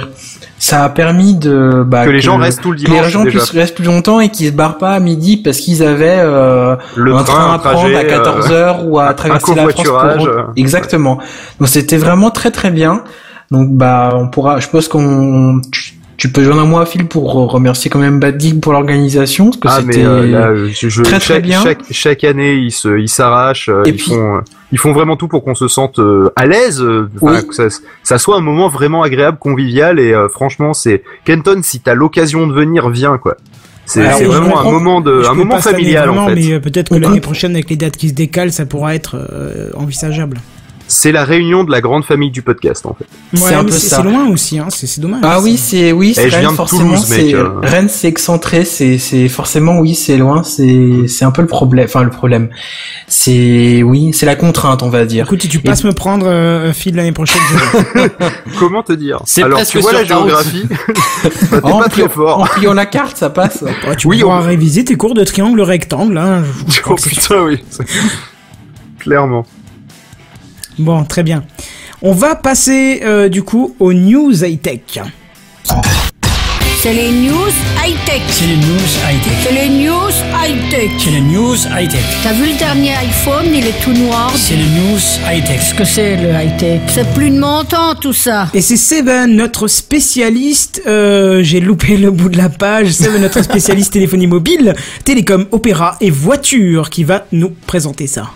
ça 0.58 0.84
a 0.84 0.88
permis 0.88 1.34
de 1.34 1.82
bah, 1.84 2.04
que 2.04 2.10
les 2.10 2.20
gens 2.20 2.36
restent 2.36 2.62
tout 2.62 2.70
le 2.70 2.76
que 2.76 2.82
les 2.82 2.86
dimanche 2.86 3.08
gens 3.08 3.24
déjà. 3.24 3.38
puissent 3.38 3.50
restent 3.50 3.74
plus 3.74 3.84
longtemps 3.84 4.20
et 4.20 4.28
qu'ils 4.28 4.46
se 4.46 4.52
barrent 4.52 4.78
pas 4.78 4.92
à 4.92 5.00
midi 5.00 5.36
parce 5.36 5.58
qu'ils 5.58 5.82
avaient 5.82 6.18
euh, 6.20 6.76
Le 6.94 7.14
un 7.14 7.24
train, 7.24 7.24
train, 7.24 7.54
à 7.54 7.58
prendre 7.58 7.96
à 7.96 8.04
trajet, 8.04 8.06
14 8.06 8.50
euh, 8.50 8.54
heures 8.54 8.86
ou 8.86 8.98
à 8.98 9.08
un 9.10 9.14
traverser 9.14 9.54
la 9.54 9.68
France 9.68 9.88
pour 9.88 10.28
euh, 10.28 10.42
exactement. 10.56 11.18
Donc 11.58 11.68
c'était 11.68 11.96
vraiment 11.96 12.30
très 12.30 12.50
très 12.52 12.70
bien. 12.70 13.02
Donc 13.50 13.70
bah 13.72 14.12
on 14.14 14.28
pourra, 14.28 14.60
je 14.60 14.68
pense 14.68 14.86
qu'on 14.86 15.60
tu, 16.22 16.28
peux 16.30 16.44
joindre 16.44 16.62
à 16.62 16.64
moi 16.64 16.86
Phil 16.86 17.06
pour 17.06 17.32
remercier 17.32 17.90
quand 17.90 17.98
même 17.98 18.20
Bad 18.20 18.40
Geek 18.40 18.60
pour 18.60 18.72
l'organisation 18.72 19.50
parce 19.60 19.78
que 19.78 19.82
Ah 19.82 19.84
c'était 19.86 20.04
euh, 20.04 20.68
très, 21.02 21.18
très 21.18 21.20
chaque, 21.20 21.42
bien. 21.42 21.62
Chaque, 21.62 21.80
chaque 21.90 22.24
année, 22.24 22.54
ils 22.54 22.70
se, 22.70 22.98
ils 22.98 23.08
s'arrachent, 23.08 23.68
euh, 23.68 23.82
Et 23.84 23.90
ils 23.90 23.96
puis- 23.96 24.10
font, 24.10 24.40
ils 24.70 24.78
font 24.78 24.92
vraiment 24.92 25.16
tout 25.16 25.28
pour 25.28 25.44
qu'on 25.44 25.54
se 25.54 25.68
sente 25.68 25.98
euh, 25.98 26.30
à 26.36 26.46
l'aise, 26.46 26.82
Oui. 27.20 27.46
que 27.46 27.54
ça, 27.54 27.64
ça 28.02 28.18
soit 28.18 28.36
un 28.36 28.40
moment 28.40 28.68
vraiment 28.68 29.02
agréable, 29.02 29.38
convivial 29.38 29.98
et 29.98 30.12
euh, 30.12 30.28
franchement, 30.28 30.72
c'est 30.72 31.02
Kenton, 31.24 31.60
si 31.62 31.80
t'as 31.80 31.94
l'occasion 31.94 32.46
de 32.46 32.52
venir, 32.52 32.88
viens 32.88 33.18
quoi. 33.18 33.36
C'est 33.84 34.02
vraiment 34.24 34.60
un 34.60 34.70
moment 34.70 35.00
de, 35.00 35.24
un 35.28 35.34
moment 35.34 35.58
familial 35.58 36.08
en 36.10 36.28
fait. 36.28 36.34
mais 36.34 36.60
peut-être 36.60 36.90
que 36.90 36.94
l'année 36.94 37.20
prochaine, 37.20 37.52
avec 37.52 37.68
les 37.68 37.76
dates 37.76 37.96
qui 37.96 38.08
se 38.08 38.14
décalent, 38.14 38.52
ça 38.52 38.64
pourra 38.64 38.94
être 38.94 39.16
euh, 39.16 39.70
envisageable. 39.74 40.38
C'est 40.94 41.10
la 41.10 41.24
réunion 41.24 41.64
de 41.64 41.70
la 41.70 41.80
grande 41.80 42.04
famille 42.04 42.30
du 42.30 42.42
podcast 42.42 42.84
en 42.84 42.94
fait. 42.94 43.06
C'est 43.34 43.54
un 43.54 43.64
peu 43.64 43.70
ça. 43.72 43.96
c'est 43.96 44.02
loin 44.02 44.28
aussi, 44.28 44.58
hein. 44.58 44.66
c'est 44.70 45.00
dommage. 45.00 45.20
Ah 45.24 45.40
oui, 45.40 45.56
C'est- 45.56 45.92
oui, 45.92 46.12
c'est 46.14 46.24
Eh, 46.26 46.30
je 46.30 46.36
viens 46.38 46.40
Rennes 46.40 46.50
de 46.50 46.56
forcément. 46.56 46.82
Toulouse, 46.82 47.08
mec, 47.08 47.20
c'est 47.20 47.34
euh. 47.34 47.48
Rennes, 47.62 47.88
c'est 47.88 48.08
excentré, 48.08 48.64
c'est 48.66 48.98
c'est 48.98 49.28
forcément 49.28 49.78
oui, 49.78 49.94
c'est 49.94 50.18
loin, 50.18 50.42
c'est 50.42 51.08
c'est 51.08 51.24
un 51.24 51.30
peu 51.30 51.40
le 51.40 51.48
problème. 51.48 51.86
Enfin 51.86 52.02
le 52.02 52.10
problème, 52.10 52.50
c'est 53.08 53.82
oui, 53.82 54.10
c'est 54.12 54.26
la 54.26 54.36
contrainte, 54.36 54.82
on 54.82 54.90
va 54.90 55.04
dire. 55.06 55.24
Écoute, 55.24 55.42
si 55.42 55.48
tu 55.48 55.60
passes 55.60 55.84
me 55.84 55.92
prendre 55.92 56.26
euh, 56.28 56.68
un 56.68 56.72
fil 56.72 56.94
l'année 56.94 57.12
prochaine, 57.12 57.40
je... 57.50 58.08
Comment 58.58 58.82
te 58.82 58.92
dire? 58.92 59.20
C'est 59.24 59.42
Alors 59.42 59.56
presque 59.58 59.72
tu 59.72 59.78
vois 59.80 59.90
sur 59.92 59.98
la 60.00 60.04
géographie, 60.04 60.66
bah, 61.50 61.60
t'es 61.62 61.64
en, 61.64 61.78
pas 61.78 61.88
très 61.88 62.02
pliant, 62.02 62.08
fort. 62.10 62.38
en 62.40 62.44
pliant 62.46 62.74
la 62.74 62.86
carte, 62.86 63.16
ça 63.16 63.30
passe. 63.30 63.62
Ouais, 63.62 63.96
tu 63.96 64.06
Oui, 64.08 64.20
pourras 64.20 64.40
on- 64.40 64.46
réviser 64.46 64.84
tes 64.84 64.96
cours 64.96 65.14
de 65.14 65.24
triangle 65.24 65.60
rectangle. 65.62 66.18
Hein. 66.18 66.42
Je- 66.68 66.80
Oh 66.86 66.94
putain 66.96 67.42
oui, 67.44 67.62
clairement. 68.98 69.46
Bon, 70.78 71.04
très 71.04 71.22
bien. 71.22 71.44
On 72.02 72.12
va 72.12 72.34
passer 72.34 73.00
euh, 73.04 73.28
du 73.28 73.42
coup 73.42 73.76
aux 73.78 73.92
news 73.92 74.44
high-tech. 74.44 75.00
C'est 76.82 76.94
les 76.94 77.12
news 77.12 77.52
high-tech. 77.80 78.22
C'est 78.28 78.46
les 78.46 78.56
news 78.56 78.90
high-tech. 79.06 79.32
C'est 79.44 79.52
les 79.52 79.68
news 79.68 80.10
high-tech. 80.34 80.90
C'est 80.98 81.10
les 81.12 81.20
news 81.20 81.54
high-tech. 81.54 82.00
T'as 82.24 82.32
vu 82.32 82.46
le 82.50 82.58
dernier 82.58 82.90
iPhone, 82.94 83.44
il 83.54 83.64
est 83.64 83.80
tout 83.84 83.92
noir. 83.92 84.32
C'est 84.34 84.56
les 84.56 84.64
news 84.64 84.98
high-tech. 85.30 85.60
Qu'est-ce 85.60 85.74
que 85.74 85.84
c'est 85.84 86.16
le 86.16 86.30
high-tech? 86.30 86.80
C'est 86.88 87.14
plus 87.14 87.30
de 87.30 87.38
mon 87.38 87.62
temps 87.62 87.94
tout 87.94 88.12
ça. 88.12 88.48
Et 88.52 88.60
c'est 88.60 88.76
Seven, 88.76 89.36
notre 89.36 89.68
spécialiste, 89.68 90.82
euh, 90.88 91.40
j'ai 91.44 91.60
loupé 91.60 91.96
le 91.96 92.10
bout 92.10 92.30
de 92.30 92.36
la 92.36 92.48
page, 92.48 92.90
Seven, 92.90 93.22
notre 93.22 93.42
spécialiste 93.42 93.92
téléphonie 93.92 94.26
mobile, 94.26 94.74
télécom, 95.04 95.46
opéra 95.52 95.96
et 96.00 96.10
voiture, 96.10 96.90
qui 96.90 97.04
va 97.04 97.26
nous 97.30 97.50
présenter 97.50 98.08
ça. 98.08 98.30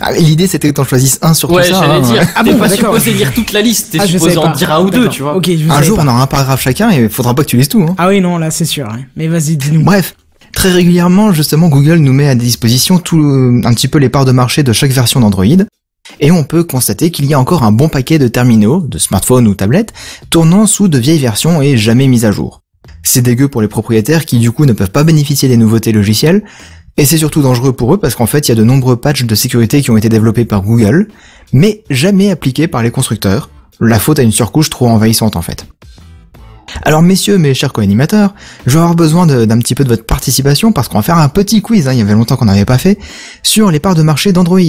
Ah, 0.00 0.12
L'idée 0.12 0.46
c'était 0.46 0.68
que 0.68 0.74
t'en 0.74 0.84
choisisses 0.84 1.18
un 1.22 1.34
sur 1.34 1.50
Ouais, 1.50 1.62
tout 1.66 1.72
ça. 1.74 1.80
j'allais 1.80 1.94
hein. 1.94 2.00
dire. 2.00 2.28
Ah 2.34 2.42
t'es 2.44 2.52
bon, 2.52 2.58
pas 2.58 2.68
d'accord. 2.68 2.94
supposé 2.94 3.12
lire 3.12 3.32
toute 3.32 3.52
la 3.52 3.62
liste, 3.62 3.92
t'es 3.92 3.98
Ah, 4.00 4.06
supposé 4.06 4.36
en 4.36 4.42
pas. 4.42 4.48
dire 4.56 4.72
un 4.72 4.80
ou 4.84 4.90
deux, 4.90 5.08
tu 5.08 5.22
vois. 5.22 5.36
Ok, 5.36 5.46
je 5.50 5.70
Un 5.70 5.82
jour 5.82 5.96
pas. 5.96 6.04
on 6.04 6.08
aura 6.08 6.22
un 6.22 6.26
paragraphe 6.26 6.60
chacun 6.62 6.90
et 6.90 7.08
faudra 7.08 7.34
pas 7.34 7.42
que 7.44 7.48
tu 7.48 7.56
lises 7.56 7.68
tout. 7.68 7.82
Hein. 7.82 7.94
Ah 7.98 8.08
oui, 8.08 8.20
non, 8.20 8.38
là 8.38 8.50
c'est 8.50 8.64
sûr. 8.64 8.88
hein. 8.88 8.98
Mais 9.16 9.28
vas-y, 9.28 9.56
dis-nous. 9.56 9.82
Bref, 9.82 10.14
très 10.52 10.70
régulièrement, 10.70 11.32
justement, 11.32 11.68
Google 11.68 11.96
nous 11.98 12.12
met 12.12 12.28
à 12.28 12.34
disposition 12.34 12.98
tout 12.98 13.18
le- 13.18 13.60
un 13.64 13.72
petit 13.72 13.88
peu 13.88 13.98
les 13.98 14.08
parts 14.08 14.24
de 14.24 14.32
marché 14.32 14.62
de 14.62 14.72
chaque 14.72 14.90
version 14.92 15.20
d'Android. 15.20 15.44
Et 16.20 16.30
on 16.30 16.44
peut 16.44 16.64
constater 16.64 17.10
qu'il 17.10 17.24
y 17.24 17.32
a 17.34 17.40
encore 17.40 17.62
un 17.62 17.72
bon 17.72 17.88
paquet 17.88 18.18
de 18.18 18.28
terminaux, 18.28 18.80
de 18.86 18.98
smartphones 18.98 19.46
ou 19.48 19.54
tablettes, 19.54 19.92
tournant 20.28 20.66
sous 20.66 20.86
de 20.88 20.98
vieilles 20.98 21.18
versions 21.18 21.62
et 21.62 21.76
jamais 21.78 22.08
mises 22.08 22.26
à 22.26 22.30
jour. 22.32 22.60
C'est 23.02 23.22
dégueu 23.22 23.48
pour 23.48 23.62
les 23.62 23.68
propriétaires 23.68 24.26
qui 24.26 24.38
du 24.38 24.50
coup 24.50 24.66
ne 24.66 24.72
peuvent 24.74 24.90
pas 24.90 25.04
bénéficier 25.04 25.48
des 25.48 25.56
nouveautés 25.56 25.92
logicielles, 25.92 26.42
et 26.96 27.04
c'est 27.04 27.18
surtout 27.18 27.42
dangereux 27.42 27.72
pour 27.72 27.94
eux 27.94 27.98
parce 27.98 28.14
qu'en 28.14 28.26
fait 28.26 28.48
il 28.48 28.50
y 28.50 28.52
a 28.52 28.54
de 28.54 28.64
nombreux 28.64 28.96
patchs 28.96 29.24
de 29.24 29.34
sécurité 29.34 29.82
qui 29.82 29.90
ont 29.90 29.96
été 29.96 30.08
développés 30.08 30.44
par 30.44 30.62
Google, 30.62 31.08
mais 31.52 31.82
jamais 31.90 32.30
appliqués 32.30 32.68
par 32.68 32.82
les 32.82 32.90
constructeurs. 32.90 33.50
La 33.80 33.98
faute 33.98 34.18
à 34.18 34.22
une 34.22 34.32
surcouche 34.32 34.70
trop 34.70 34.88
envahissante 34.88 35.36
en 35.36 35.42
fait. 35.42 35.66
Alors 36.82 37.02
messieurs, 37.02 37.38
mes 37.38 37.54
chers 37.54 37.72
co-animateurs, 37.72 38.34
je 38.66 38.72
vais 38.72 38.78
avoir 38.78 38.94
besoin 38.94 39.26
d'un 39.26 39.58
petit 39.58 39.74
peu 39.74 39.84
de 39.84 39.88
votre 39.88 40.04
participation 40.04 40.72
parce 40.72 40.88
qu'on 40.88 40.98
va 40.98 41.02
faire 41.02 41.18
un 41.18 41.28
petit 41.28 41.62
quiz, 41.62 41.88
hein, 41.88 41.92
il 41.92 41.98
y 41.98 42.02
avait 42.02 42.14
longtemps 42.14 42.36
qu'on 42.36 42.46
n'avait 42.46 42.64
pas 42.64 42.78
fait, 42.78 42.98
sur 43.42 43.70
les 43.70 43.80
parts 43.80 43.94
de 43.94 44.02
marché 44.02 44.32
d'Android. 44.32 44.60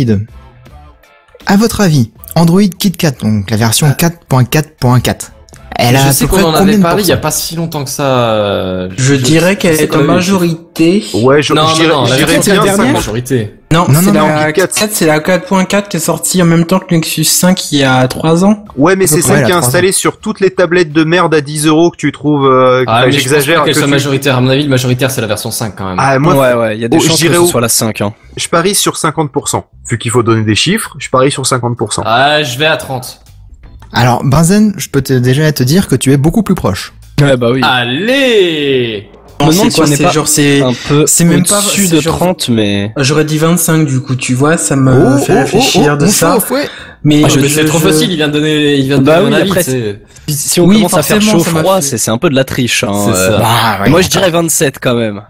À 1.46 1.58
votre 1.58 1.82
avis, 1.82 2.12
Android 2.36 2.62
KitKat, 2.62 3.12
donc 3.12 3.50
la 3.50 3.58
version 3.58 3.88
4.4.4, 3.88 5.29
elle 5.77 5.96
a 5.96 6.08
je 6.08 6.12
sais 6.12 6.27
qu'on 6.27 6.44
en 6.44 6.53
avait 6.53 6.77
parlé 6.77 7.03
il 7.03 7.10
y 7.10 7.12
a 7.12 7.17
pas 7.17 7.32
si 7.32 7.55
longtemps 7.55 7.84
que 7.84 7.89
ça. 7.89 8.03
euh, 8.03 8.89
Je 8.98 9.13
dirais 9.15 9.58
qu'elle 9.58 9.79
est 9.79 9.96
en 9.96 10.03
majorité. 10.03 11.03
Ouais, 11.13 11.41
je, 11.41 11.53
Non, 11.53 11.63
je 11.63 11.67
non, 11.67 11.74
dirais, 11.75 11.88
non, 11.94 12.05
je 12.05 12.10
la 12.12 12.15
dirais 12.17 12.34
la 12.36 12.39
bien 12.41 12.53
dernière 12.53 12.75
50. 12.75 12.94
majorité. 12.94 13.55
Non, 13.74 13.86
Non, 13.89 14.00
c'est 14.00 14.12
non, 14.12 14.27
la 14.27 14.46
non, 14.48 14.51
KitKat. 14.53 14.67
4, 14.67 14.89
c'est 14.94 15.05
la 15.05 15.20
4.4 15.20 15.88
qui 15.89 15.98
est 15.98 16.00
sortie 16.00 16.41
en 16.41 16.46
même 16.46 16.65
temps 16.65 16.79
que 16.79 16.86
le 16.91 16.98
Nexus 16.98 17.24
5 17.25 17.72
il 17.74 17.79
y 17.79 17.84
a 17.84 18.08
3 18.08 18.46
ans. 18.46 18.63
Ouais, 18.77 18.96
mais 18.96 19.05
c'est 19.08 19.22
celle 19.22 19.39
elle 19.39 19.46
qui 19.46 19.51
est 19.51 19.55
installée 19.55 19.91
sur 19.91 20.20
toutes 20.20 20.39
les 20.39 20.50
tablettes 20.51 20.94
de 20.94 21.03
merde 21.03 21.34
à 21.34 21.41
10 21.41 21.65
euros 21.67 21.91
que 21.91 21.98
tu 21.98 22.12
trouves, 22.12 22.46
euh, 22.46 22.84
Ah, 22.88 23.05
je 23.08 23.12
j'exagère. 23.17 23.60
pas 23.60 23.65
qu'elle 23.65 23.74
que 23.74 23.79
soit 23.79 23.88
tu- 23.88 23.91
majoritaire. 23.94 24.38
À 24.38 24.41
mon 24.41 24.50
avis, 24.50 24.63
le 24.63 24.70
majoritaire, 24.70 25.12
c'est 25.12 25.22
la 25.22 25.27
version 25.27 25.51
5 25.51 25.75
quand 25.75 25.88
même. 25.89 25.98
Ah, 26.00 26.17
moi, 26.20 26.36
ouais, 26.36 26.53
ouais, 26.53 26.75
il 26.77 26.82
y 26.82 26.86
a 26.86 26.88
des 26.88 26.98
oh, 26.98 27.01
chances 27.01 27.22
que 27.22 27.34
ce 27.34 27.46
soit 27.48 27.62
la 27.62 27.70
5. 27.70 28.00
Hein. 28.01 28.13
je 28.38 28.48
parie 28.48 28.75
sur 28.75 28.96
50%. 28.96 29.63
Vu 29.89 29.98
qu'il 29.98 30.12
faut 30.12 30.24
donner 30.24 30.44
des 30.44 30.55
chiffres, 30.55 30.96
je 31.00 31.10
parie 31.10 31.32
sur 31.32 31.44
50%. 31.44 32.01
Ah, 32.05 32.44
je 32.44 32.58
vais 32.58 32.65
à 32.67 32.77
30. 32.77 33.20
Alors, 33.96 34.24
Benzen, 34.24 34.74
je 34.78 34.90
peux 34.90 35.02
te, 35.02 35.14
déjà 35.14 35.52
te 35.52 35.64
dire 35.64 35.88
que 35.88 35.96
tu 35.96 36.12
es 36.12 36.18
beaucoup 36.18 36.44
plus 36.44 36.54
proche. 36.56 36.94
Ouais, 37.22 37.38
bah 37.38 37.50
oui. 37.52 37.62
Allez 37.64 39.08
On 39.40 39.52
C'est 39.52 39.70
si 39.70 39.75
quoi, 39.75 39.86
on 39.86 39.88
n'est 39.90 39.96
c'est 39.96 40.04
pas 40.04 40.12
genre 40.12 40.28
c'est 40.28 40.62
un 40.62 40.74
peu 40.88 41.06
c'est 41.08 41.24
même 41.25 41.44
pas- 41.46 41.60
au-dessus 41.60 41.88
c'est 41.88 41.96
de 41.98 42.02
genre- 42.02 42.18
30, 42.18 42.50
mais... 42.50 42.92
J'aurais 42.98 43.24
dit 43.25 43.38
25 43.38 43.86
du 43.88 44.00
coup, 44.02 44.16
tu 44.16 44.34
vois, 44.34 44.58
ça 44.58 44.75
Oh, 44.78 44.82
me 44.82 45.18
fait 45.18 45.40
réfléchir 45.42 45.98
de 45.98 46.08
ça. 46.08 46.38
Mais 47.04 47.22
Ah, 47.24 47.28
je- 47.30 47.40
mais 47.40 47.48
c'est 47.50 47.62
je- 47.62 47.68
trop 47.68 47.80
je- 47.80 47.84
facile, 47.88 48.12
il 48.12 48.16
vient 48.18 48.28
de 48.28 48.34
donner, 48.34 48.75
il 48.75 48.86
vient 48.88 48.98
de 48.98 49.04
Bah 49.04 49.20
donner 49.22 49.36
oui, 49.36 49.42
avis, 49.42 49.52
après, 49.52 49.64
Si 50.28 50.60
on 50.60 50.66
Oui, 50.66 50.78
commence 50.78 50.94
à 50.96 51.04
faire 51.04 51.22
chaud-froid, 51.22 51.75
fait- 51.75 51.82
c'est 51.82 51.98
c'est 51.98 52.12
un 52.12 52.18
peu 52.18 52.30
de 52.30 52.36
la 52.36 52.44
triche. 52.44 52.84
Hein. 52.84 52.92
C'est 53.08 53.14
ça. 53.14 53.38
Bah, 53.38 53.84
ouais. 53.84 53.90
Moi, 53.90 54.02
je 54.02 54.08
dirais 54.10 54.32
27 54.32 54.80
quand 54.82 54.96
même. 54.96 55.22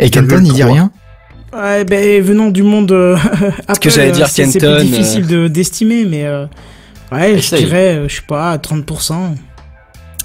Et 0.00 0.08
Kenton, 0.10 0.42
il 0.44 0.52
dit 0.52 0.64
rien 0.64 0.90
Ouais, 1.54 1.84
ben 1.84 2.22
venant 2.22 2.48
du 2.48 2.62
monde 2.62 2.90
euh, 2.92 3.16
Apple, 3.68 3.78
que 3.80 3.90
j'allais 3.90 4.12
dire, 4.12 4.24
euh, 4.24 4.28
c'est 4.32 4.46
c'est 4.46 4.58
plus 4.58 4.84
difficile 4.86 5.26
de 5.26 5.48
d'estimer, 5.48 6.06
mais 6.06 6.24
ouais, 7.12 7.38
je 7.40 7.56
dirais, 7.56 7.96
euh, 7.96 8.08
je 8.08 8.16
sais 8.16 8.22
pas, 8.26 8.56
30%. 8.56 9.14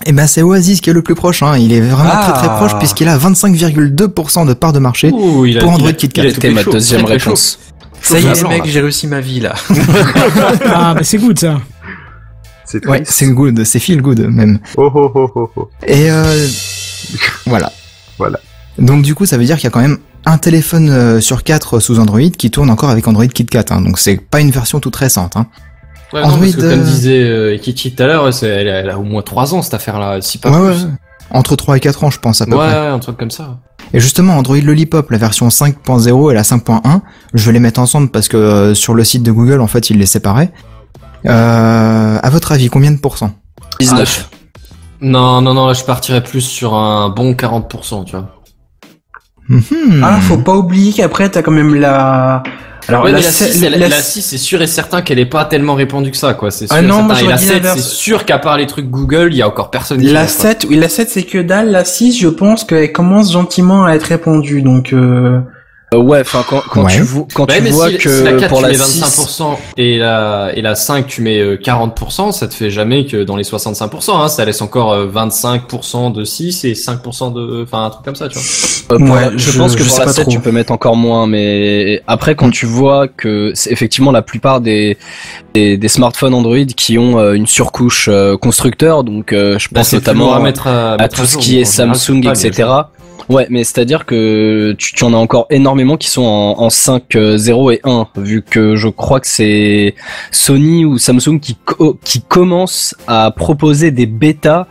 Eh 0.06 0.12
ben, 0.12 0.28
c'est 0.28 0.42
Oasis 0.44 0.80
qui 0.82 0.90
est 0.90 0.94
le 0.94 1.02
plus 1.02 1.16
proche, 1.16 1.42
hein. 1.44 1.58
Il 1.58 1.74
est 1.74 1.82
vraiment 1.82 2.12
Ah. 2.14 2.32
très 2.32 2.48
très 2.48 2.56
proche 2.56 2.78
puisqu'il 2.78 3.08
a 3.08 3.18
25,2% 3.18 4.46
de 4.46 4.54
part 4.54 4.72
de 4.74 4.80
marché. 4.80 5.10
Ouh, 5.12 5.46
il 5.46 5.58
a, 5.58 5.62
Pour 5.62 5.72
Android 5.72 5.92
KitKat. 5.92 6.22
il 6.24 6.28
a 6.28 6.30
tout 6.30 6.36
C'était 6.36 6.52
ma 6.52 6.64
deuxième 6.64 7.02
très, 7.02 7.10
très 7.18 7.20
chaud. 7.20 7.30
réponse. 7.32 7.60
Ça 8.02 8.20
y 8.20 8.26
est, 8.28 8.44
les 8.44 8.48
mecs, 8.50 8.66
j'ai 8.66 8.80
réussi 8.82 9.08
ma 9.08 9.20
vie 9.22 9.40
là. 9.40 9.56
ah, 10.68 10.94
bah 10.94 11.04
c'est 11.04 11.18
good 11.18 11.38
ça. 11.40 11.60
C'est 12.64 12.86
Ouais, 12.86 13.02
c'est 13.06 13.28
good, 13.28 13.64
c'est 13.64 13.80
feel 13.80 14.02
good 14.02 14.20
même. 14.20 14.60
Oh, 14.78 14.92
oh, 14.94 15.12
oh, 15.16 15.32
oh, 15.36 15.50
oh. 15.56 15.70
Et 15.86 16.12
euh, 16.12 16.48
voilà. 17.48 17.72
Voilà. 18.18 18.40
Donc 18.78 19.02
du 19.02 19.16
coup, 19.16 19.26
ça 19.26 19.38
veut 19.38 19.46
dire 19.46 19.56
qu'il 19.56 19.64
y 19.64 19.68
a 19.68 19.72
quand 19.72 19.82
même 19.82 19.98
un 20.26 20.38
téléphone 20.38 20.90
euh, 20.90 21.22
sur 21.22 21.44
quatre 21.44 21.80
sous 21.80 22.00
Android 22.00 22.20
qui 22.38 22.52
tourne 22.52 22.70
encore 22.70 22.90
avec 22.90 23.08
Android 23.08 23.26
KitKat. 23.26 23.66
Hein. 23.72 23.82
Donc 23.82 23.98
c'est 24.00 24.18
pas 24.18 24.42
une 24.42 24.52
version 24.52 24.80
toute 24.80 24.96
récente. 24.96 25.36
Hein. 25.38 25.48
Ouais, 26.14 26.22
non, 26.22 26.28
Android, 26.28 26.40
parce 26.42 26.56
que 26.56 26.62
comme 26.62 26.80
euh, 26.80 26.84
disait 26.84 27.24
euh, 27.24 27.58
Kiki 27.58 27.94
tout 27.94 28.04
à 28.04 28.08
l'heure, 28.08 28.34
c'est- 28.34 28.48
elle, 28.48 28.70
a- 28.70 28.80
elle 28.80 28.90
a 28.90 28.98
au 28.98 29.04
moins 29.04 29.22
3 29.22 29.54
ans 29.54 29.62
cette 29.62 29.74
affaire-là, 29.74 30.22
si 30.22 30.38
pas 30.38 30.50
ouais, 30.52 30.58
ouais, 30.68 30.74
plus. 30.74 30.84
ouais. 30.86 30.92
Entre 31.32 31.56
3 31.58 31.76
et 31.76 31.80
4 31.82 32.04
ans, 32.06 32.10
je 32.10 32.20
pense 32.20 32.40
à 32.42 32.46
peu 32.46 32.54
Ouais, 32.56 32.66
près. 32.68 32.80
ouais, 32.80 32.88
un 32.88 33.00
truc 33.00 33.18
comme 33.18 33.32
ça. 33.32 33.58
Et 33.94 34.00
justement, 34.00 34.38
Android 34.38 34.58
Lollipop, 34.58 35.12
la 35.12 35.18
version 35.18 35.50
5.0 35.50 36.32
et 36.32 36.34
la 36.34 36.44
5.1, 36.44 37.02
je 37.34 37.46
vais 37.46 37.52
les 37.54 37.60
mettre 37.60 37.80
ensemble 37.82 38.10
parce 38.10 38.28
que 38.30 38.38
euh, 38.38 38.74
sur 38.74 38.94
le 38.94 39.04
site 39.04 39.24
de 39.24 39.32
Google, 39.32 39.60
en 39.62 39.68
fait, 39.68 39.90
ils 39.90 39.98
les 39.98 40.06
séparaient. 40.06 40.52
Euh, 41.26 42.20
à 42.22 42.30
votre 42.30 42.52
avis, 42.54 42.70
combien 42.70 42.92
de 42.92 42.98
pourcents? 42.98 43.32
19. 43.80 44.30
Non, 45.02 45.42
non, 45.42 45.54
non, 45.54 45.68
là 45.68 45.74
je 45.74 45.84
partirais 45.84 46.24
plus 46.24 46.42
sur 46.42 46.74
un 46.74 47.10
bon 47.10 47.34
40%, 47.34 48.06
tu 48.06 48.12
vois. 48.16 48.30
Mhm. 49.50 50.02
Ah, 50.04 50.20
faut 50.22 50.38
pas 50.38 50.56
oublier 50.56 50.92
qu'après 50.94 51.30
t'as 51.30 51.42
quand 51.42 51.52
même 51.52 51.76
la. 51.76 52.44
Alors 52.90 53.04
Ouais, 53.04 53.12
la, 53.12 53.18
mais 53.18 53.24
la 53.24 53.32
se- 53.32 53.46
6, 53.46 53.64
elle- 53.64 53.80
la- 53.80 53.88
la 53.90 54.02
6, 54.02 54.22
c'est 54.22 54.38
sûr 54.38 54.62
et 54.62 54.68
certain 54.68 55.02
qu'elle 55.02 55.20
est 55.20 55.26
pas 55.26 55.46
tellement 55.46 55.76
répandue 55.76 56.12
que 56.12 56.18
ça, 56.18 56.34
quoi. 56.34 56.52
C'est 56.52 56.68
sûr 56.68 56.76
Ah 56.78 56.82
non, 56.82 57.08
certain. 57.10 57.26
Et 57.26 57.28
la 57.28 57.36
dit 57.38 57.46
7, 57.46 57.56
l'inverse. 57.56 57.76
c'est 57.82 57.96
sûr 57.96 58.26
qu'à 58.26 58.38
part 58.40 58.58
les 58.58 58.66
trucs 58.66 58.90
Google, 58.90 59.30
il 59.32 59.38
y 59.38 59.42
a 59.42 59.48
encore 59.48 59.70
personne 59.72 60.00
qui 60.00 60.06
La 60.06 60.14
l'a, 60.14 60.20
quoi. 60.22 60.28
7, 60.30 60.66
oui, 60.70 60.76
la 60.78 60.90
7 60.90 61.10
c'est 61.10 61.24
que 61.24 61.38
dalle, 61.40 61.72
la 61.72 61.84
6 61.86 62.18
je 62.18 62.28
pense 62.28 62.64
qu'elle 62.64 62.92
commence 62.92 63.32
gentiment 63.34 63.86
à 63.86 63.94
être 63.94 64.04
répandue, 64.04 64.62
donc 64.62 64.94
euh... 64.94 65.40
Euh, 65.94 65.98
ouais, 66.00 66.20
enfin, 66.20 66.44
quand, 66.50 66.62
quand 66.70 66.84
Ouais. 66.84 66.92
tu, 66.94 67.02
vois, 67.02 67.26
quand 67.34 67.50
Ouais, 67.50 67.58
tu 67.60 67.64
mais 67.64 67.70
vois 67.70 67.90
si, 67.90 67.98
que 67.98 68.10
si 68.10 68.24
la 68.24 68.34
4 68.34 68.50
pour 68.50 68.58
tu 68.58 68.64
la 68.64 68.70
mets 68.72 68.76
6... 68.78 69.02
25% 69.04 69.44
et 69.78 69.98
la, 69.98 70.52
et 70.54 70.62
la 70.62 70.76
5 70.76 71.08
tu 71.08 71.22
mets 71.22 71.40
euh, 71.40 71.56
40%, 71.56 72.34
ça 72.34 72.50
te 72.50 72.54
fait 72.54 72.70
jamais 72.70 73.06
que 73.06 73.24
dans 73.24 73.38
les 73.38 73.46
65%, 73.46 74.12
hein, 74.22 74.28
ça 74.28 74.44
laisse 74.44 74.62
encore 74.62 74.92
euh, 74.92 75.08
25% 75.08 76.12
de 76.12 76.26
6 76.26 76.66
et 76.66 76.74
5% 76.74 77.32
de, 77.34 77.64
enfin, 77.64 77.86
un 77.86 77.90
truc 77.90 78.04
comme 78.04 78.16
ça, 78.18 78.28
tu 78.28 78.38
vois. 78.38 78.98
Euh, 78.98 79.00
pour 79.00 79.16
Ouais, 79.16 79.22
la- 79.32 79.38
je, 79.38 79.50
je- 79.52 79.58
pense 79.58 79.78
que 79.78 79.84
je 79.84 79.88
pour 79.90 80.00
la 80.00 80.06
pas 80.08 80.12
7, 80.12 80.24
trop. 80.24 80.32
tu 80.34 80.40
peux 80.42 80.52
mettre 80.52 80.74
encore 80.74 80.98
moins, 80.98 81.26
mais 81.26 82.02
après, 82.06 82.36
quand 82.36 82.50
tu 82.50 82.66
vois 82.66 83.08
que 83.08 83.54
c'est 83.56 83.72
effectivement 83.72 84.12
la 84.12 84.22
plupart 84.22 84.60
des, 84.60 84.98
des, 85.54 85.78
des 85.78 85.88
smartphones 85.88 86.34
Android 86.34 86.66
qui 86.76 86.98
ont 86.98 87.18
euh, 87.18 87.32
une 87.32 87.48
surcouche 87.48 88.10
euh, 88.12 88.36
constructeur, 88.36 89.06
donc 89.06 89.32
euh, 89.32 89.58
je 89.58 89.70
Bah, 89.72 89.80
pense 89.80 89.88
c'est 89.88 89.98
plus 90.02 90.08
notamment 90.08 90.34
à, 90.34 90.38
à 90.38 90.40
mettre 90.42 90.68
à, 90.68 90.96
à 90.96 90.98
mettre 90.98 91.16
tout 91.16 91.22
à 91.22 91.26
ce 91.26 91.32
jour, 91.32 91.42
qui 91.42 91.62
est 91.62 91.64
c'est 91.64 91.84
Samsung, 91.86 92.28
etc. 92.28 92.68
Ouais, 93.30 93.46
mais 93.50 93.66
c'est-à-dire 93.66 94.06
que 94.06 94.74
tu, 94.78 94.94
tu 94.94 95.04
en 95.04 95.12
as 95.14 95.18
encore 95.18 95.48
énormément 95.50 95.77
qui 95.98 96.10
sont 96.10 96.24
en, 96.24 96.60
en 96.62 96.70
5, 96.70 97.16
euh, 97.16 97.38
0 97.38 97.72
et 97.72 97.80
1, 97.84 98.08
vu 98.18 98.42
que 98.42 98.76
je 98.76 98.88
crois 98.88 99.20
que 99.20 99.28
c'est 99.28 99.96
Sony 100.32 100.86
ou 100.86 100.98
Samsung 100.98 101.40
qui, 101.40 101.56
co- 101.66 101.98
qui 102.04 102.22
commencent 102.22 102.96
à 103.08 103.32
proposer 103.32 103.92
des 103.92 104.06
bêtas 104.06 104.66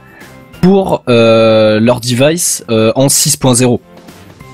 pour 0.60 1.02
euh, 1.08 1.78
leur 1.80 2.00
device 2.00 2.64
euh, 2.70 2.92
en 2.96 3.06
6.0. 3.06 3.78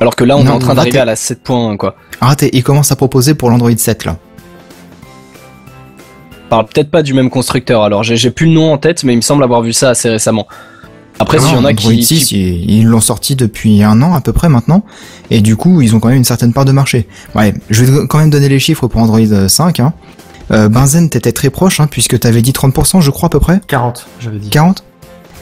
Alors 0.00 0.16
que 0.16 0.24
là, 0.24 0.36
on 0.36 0.44
Non, 0.44 0.50
est 0.50 0.54
en 0.54 0.58
train 0.58 0.74
d'arriver 0.74 0.98
à 0.98 1.04
la 1.04 1.14
7.1, 1.14 1.76
quoi. 1.76 1.94
Arrêtez, 2.20 2.50
ils 2.56 2.62
commencent 2.64 2.92
à 2.92 2.96
proposer 2.96 3.34
pour 3.34 3.50
l'Android 3.50 3.70
7 3.76 4.04
là. 4.04 4.16
Parle 6.48 6.66
peut-être 6.66 6.90
pas 6.90 7.02
du 7.02 7.14
même 7.14 7.30
constructeur, 7.30 7.82
alors 7.82 8.02
j'ai 8.02 8.30
plus 8.30 8.46
le 8.46 8.52
nom 8.52 8.72
en 8.74 8.78
tête, 8.78 9.04
mais 9.04 9.14
il 9.14 9.16
me 9.16 9.22
semble 9.22 9.42
avoir 9.42 9.62
vu 9.62 9.72
ça 9.72 9.90
assez 9.90 10.10
récemment. 10.10 10.46
Après, 11.22 11.38
s'il 11.38 11.48
y 11.48 11.52
en 11.56 11.64
a 11.64 11.70
Android 11.70 11.92
qui... 11.92 12.02
6, 12.04 12.24
qui- 12.26 12.64
ils 12.66 12.84
l'ont 12.86 13.00
sorti 13.00 13.34
depuis 13.36 13.82
un 13.82 14.00
an 14.02 14.14
à 14.14 14.20
peu 14.20 14.32
près 14.32 14.48
maintenant, 14.48 14.84
et 15.30 15.40
du 15.40 15.56
coup, 15.56 15.80
ils 15.80 15.94
ont 15.96 16.00
quand 16.00 16.08
même 16.08 16.18
une 16.18 16.24
certaine 16.24 16.52
part 16.52 16.64
de 16.64 16.72
marché. 16.72 17.06
Ouais, 17.34 17.54
je 17.70 17.84
vais 17.84 18.06
quand 18.06 18.18
même 18.18 18.30
donner 18.30 18.48
les 18.48 18.58
chiffres 18.58 18.86
pour 18.88 19.00
Android 19.00 19.20
5. 19.48 19.80
Hein. 19.80 19.92
Euh, 20.50 20.68
Benzen, 20.68 21.08
t'étais 21.08 21.32
très 21.32 21.50
proche, 21.50 21.80
hein, 21.80 21.86
puisque 21.90 22.18
t'avais 22.18 22.42
dit 22.42 22.52
30%, 22.52 23.00
je 23.00 23.10
crois 23.10 23.28
à 23.28 23.30
peu 23.30 23.40
près, 23.40 23.60
40, 23.68 24.06
j'avais 24.20 24.38
dit. 24.38 24.50
40. 24.50 24.84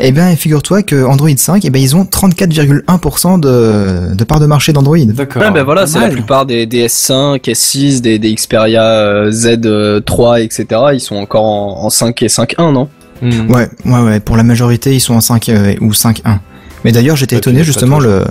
Eh 0.02 0.12
bien, 0.12 0.34
figure-toi 0.34 0.82
que 0.82 1.04
Android 1.04 1.28
5, 1.36 1.62
eh 1.64 1.68
ben, 1.68 1.80
ils 1.82 1.94
ont 1.94 2.04
34,1% 2.04 3.38
de, 3.40 4.14
de 4.14 4.24
part 4.24 4.40
de 4.40 4.46
marché 4.46 4.72
d'Android. 4.72 4.96
D'accord. 5.04 5.42
Ouais, 5.42 5.50
ben 5.50 5.62
voilà, 5.62 5.86
c'est 5.86 5.98
la 6.00 6.08
plupart 6.08 6.46
des, 6.46 6.64
des 6.66 6.86
S5, 6.86 7.38
S6, 7.42 8.00
des, 8.00 8.18
des 8.18 8.34
Xperia 8.34 8.82
euh, 8.82 9.30
Z3, 9.30 10.42
etc. 10.42 10.66
Ils 10.94 11.00
sont 11.00 11.16
encore 11.16 11.44
en, 11.44 11.84
en 11.84 11.90
5 11.90 12.22
et 12.22 12.26
5.1, 12.28 12.72
non? 12.72 12.88
Hmm. 13.22 13.50
Ouais, 13.50 13.68
ouais, 13.84 14.00
ouais. 14.00 14.20
Pour 14.20 14.36
la 14.36 14.42
majorité, 14.42 14.94
ils 14.94 15.00
sont 15.00 15.14
en 15.14 15.20
5 15.20 15.48
euh, 15.48 15.74
ou 15.80 15.90
5.1. 15.92 16.38
Mais 16.84 16.92
d'ailleurs, 16.92 17.16
j'étais 17.16 17.36
étonné 17.36 17.64
justement 17.64 17.98
le 17.98 18.24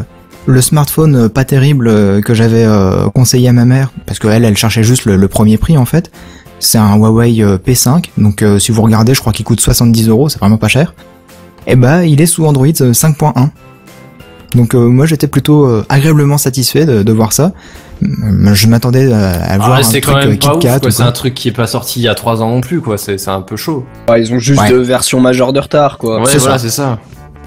le 0.46 0.62
smartphone 0.62 1.15
euh, 1.15 1.29
pas 1.29 1.43
terrible 1.43 1.88
euh, 1.88 2.22
que 2.22 2.34
j'avais 2.34 2.63
euh, 2.65 3.08
conseillé 3.10 3.50
à 3.50 3.53
ma 3.53 3.65
mère 3.65 3.91
parce 4.08 4.17
qu'elle, 4.17 4.43
elle 4.43 4.58
cherchait 4.58 4.84
juste 4.84 5.05
le, 5.05 5.15
le 5.15 5.27
premier 5.27 5.58
prix 5.58 5.77
en 5.77 5.86
fait. 5.86 6.12
C'est 6.60 6.77
un 6.77 6.96
Huawei 6.96 7.41
euh, 7.41 7.58
P5, 7.58 8.05
donc 8.17 8.41
euh, 8.41 8.58
si 8.60 8.72
vous 8.72 8.81
regardez, 8.81 9.13
je 9.13 9.22
crois 9.22 9.31
qu'il 9.31 9.46
coûte 9.46 9.62
70 9.62 10.10
euros, 10.10 10.27
c'est 10.27 10.39
vraiment 10.39 10.58
pas 10.58 10.67
cher. 10.67 10.93
Et 11.67 11.75
bah, 11.75 12.05
il 12.05 12.19
est 12.19 12.25
sous 12.25 12.46
Android 12.46 12.67
euh, 12.67 12.91
5.1. 12.91 13.50
Donc 14.56 14.74
euh, 14.74 14.79
moi 14.88 15.06
j'étais 15.06 15.27
plutôt 15.27 15.65
euh, 15.65 15.86
agréablement 15.89 16.38
satisfait 16.38 16.86
de, 16.86 17.03
de 17.03 17.12
voir 17.13 17.34
ça. 17.34 17.51
Euh, 18.03 18.53
Je 18.53 18.68
m'attendais 18.68 19.12
à, 19.13 19.29
à 19.44 19.58
voir 19.58 19.74
Ah, 19.74 19.77
un 19.79 19.84
c'est 19.84 20.01
truc 20.01 20.06
quand 20.15 20.22
euh, 20.22 20.27
même 20.29 20.39
pas 20.39 20.53
KitKat 20.53 20.75
ouf, 20.75 20.79
quoi. 20.82 20.88
ou 20.88 20.91
C'est 20.91 21.03
un 21.03 21.12
truc 21.12 21.34
qui 21.34 21.50
est 21.50 21.51
pas 21.53 21.68
sorti 21.68 22.00
il 22.00 22.03
y 22.03 22.08
a 22.08 22.15
3 22.15 22.41
ans 22.41 22.50
non 22.50 22.62
plus, 22.62 22.82
quoi. 22.82 22.98
C'est 22.98 23.18
c'est 23.18 23.29
un 23.29 23.41
peu 23.41 23.56
chaud. 23.58 23.86
Ouais, 24.10 24.22
ils 24.22 24.34
ont 24.34 24.39
juste 24.39 24.62
Ouais. 24.62 24.70
deux 24.70 24.82
versions 24.82 25.20
majeures 25.20 25.53
de 25.53 25.60
retard, 25.60 25.98
quoi. 25.98 26.20
Ouais, 26.20 26.25
c'est 26.27 26.38
voilà, 26.39 26.58
ça. 26.58 26.63
c'est 26.63 26.70
ça. 26.75 27.00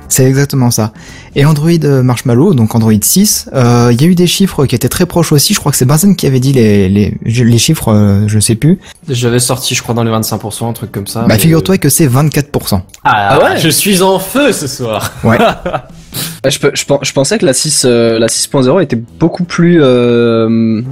C'est 0.09 0.27
exactement 0.27 0.71
ça. 0.71 0.93
Et 1.37 1.47
Android 1.47 1.71
euh, 1.85 2.03
Marshmallow, 2.03 2.53
donc 2.53 2.75
Android 2.75 2.93
6, 3.01 3.49
euh, 3.55 3.89
il 3.93 4.03
y 4.03 4.05
a 4.05 4.09
eu 4.09 4.15
des 4.15 4.27
chiffres 4.27 4.67
qui 4.67 4.75
étaient 4.75 4.91
très 4.91 5.07
proches 5.07 5.33
aussi. 5.33 5.55
Je 5.55 5.59
crois 5.59 5.73
que 5.73 5.79
c'est 5.79 5.87
Benzen 5.87 6.17
qui 6.17 6.27
avait 6.27 6.39
dit 6.41 6.53
les, 6.53 6.91
les, 6.91 7.17
je- 7.25 7.45
les 7.45 7.57
chiffres, 7.57 7.89
euh, 7.91 8.25
je 8.29 8.39
sais 8.39 8.55
plus. 8.55 8.79
J'avais 9.09 9.39
sorti, 9.39 9.75
je 9.75 9.83
crois, 9.83 9.95
dans 9.95 10.05
les 10.05 10.11
25%, 10.11 10.69
un 10.69 10.73
truc 10.75 10.93
comme 10.93 11.07
ça. 11.07 11.21
bah 11.21 11.27
mais- 11.31 11.39
figure-toi 11.39 11.79
que 11.79 11.89
c'est 11.89 12.07
24%. 12.07 12.83
Ah, 13.05 13.11
Ah 13.31 13.39
ouais 13.43 13.59
Je 13.59 13.71
suis 13.71 14.03
en 14.03 14.19
feu 14.19 14.53
ce 14.53 14.67
soir. 14.67 15.13
Ouais. 15.25 15.39
Ouais, 16.45 16.51
je, 16.51 16.59
peux- 16.61 16.73
je, 16.75 16.85
pen- 16.85 16.99
je 17.03 17.13
pensais 17.13 17.39
que 17.39 17.47
la 17.47 17.53
6, 17.53 17.85
euh, 17.87 18.19
la 18.19 18.27
6.0 18.27 18.83
était 18.83 18.97
beaucoup 18.97 19.45
plus, 19.45 19.79
euh, 19.81 20.83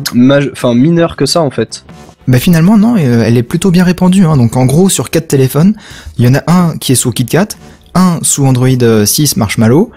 enfin, 0.53 0.75
mineure 0.75 1.17
que 1.17 1.27
ça, 1.27 1.43
en 1.43 1.50
fait. 1.50 1.85
Bah 2.29 2.39
finalement 2.39 2.77
non, 2.79 2.97
euh, 2.97 3.25
elle 3.27 3.37
est 3.37 3.43
plutôt 3.43 3.71
bien 3.73 3.83
répandue. 3.83 4.25
Hein. 4.25 4.37
Donc 4.37 4.57
en 4.57 4.65
gros 4.65 4.89
sur 4.89 5.11
quatre 5.11 5.27
téléphones, 5.27 5.75
il 6.17 6.25
y 6.25 6.29
en 6.29 6.35
a 6.37 6.43
un 6.47 6.77
qui 6.79 6.93
est 6.93 6.95
sous 6.95 7.11
KitKat, 7.11 7.49
un 7.95 8.19
sous 8.23 8.45
Android 8.47 8.69
euh, 8.83 9.05
6 9.05 9.37
Marshmallow, 9.37 9.91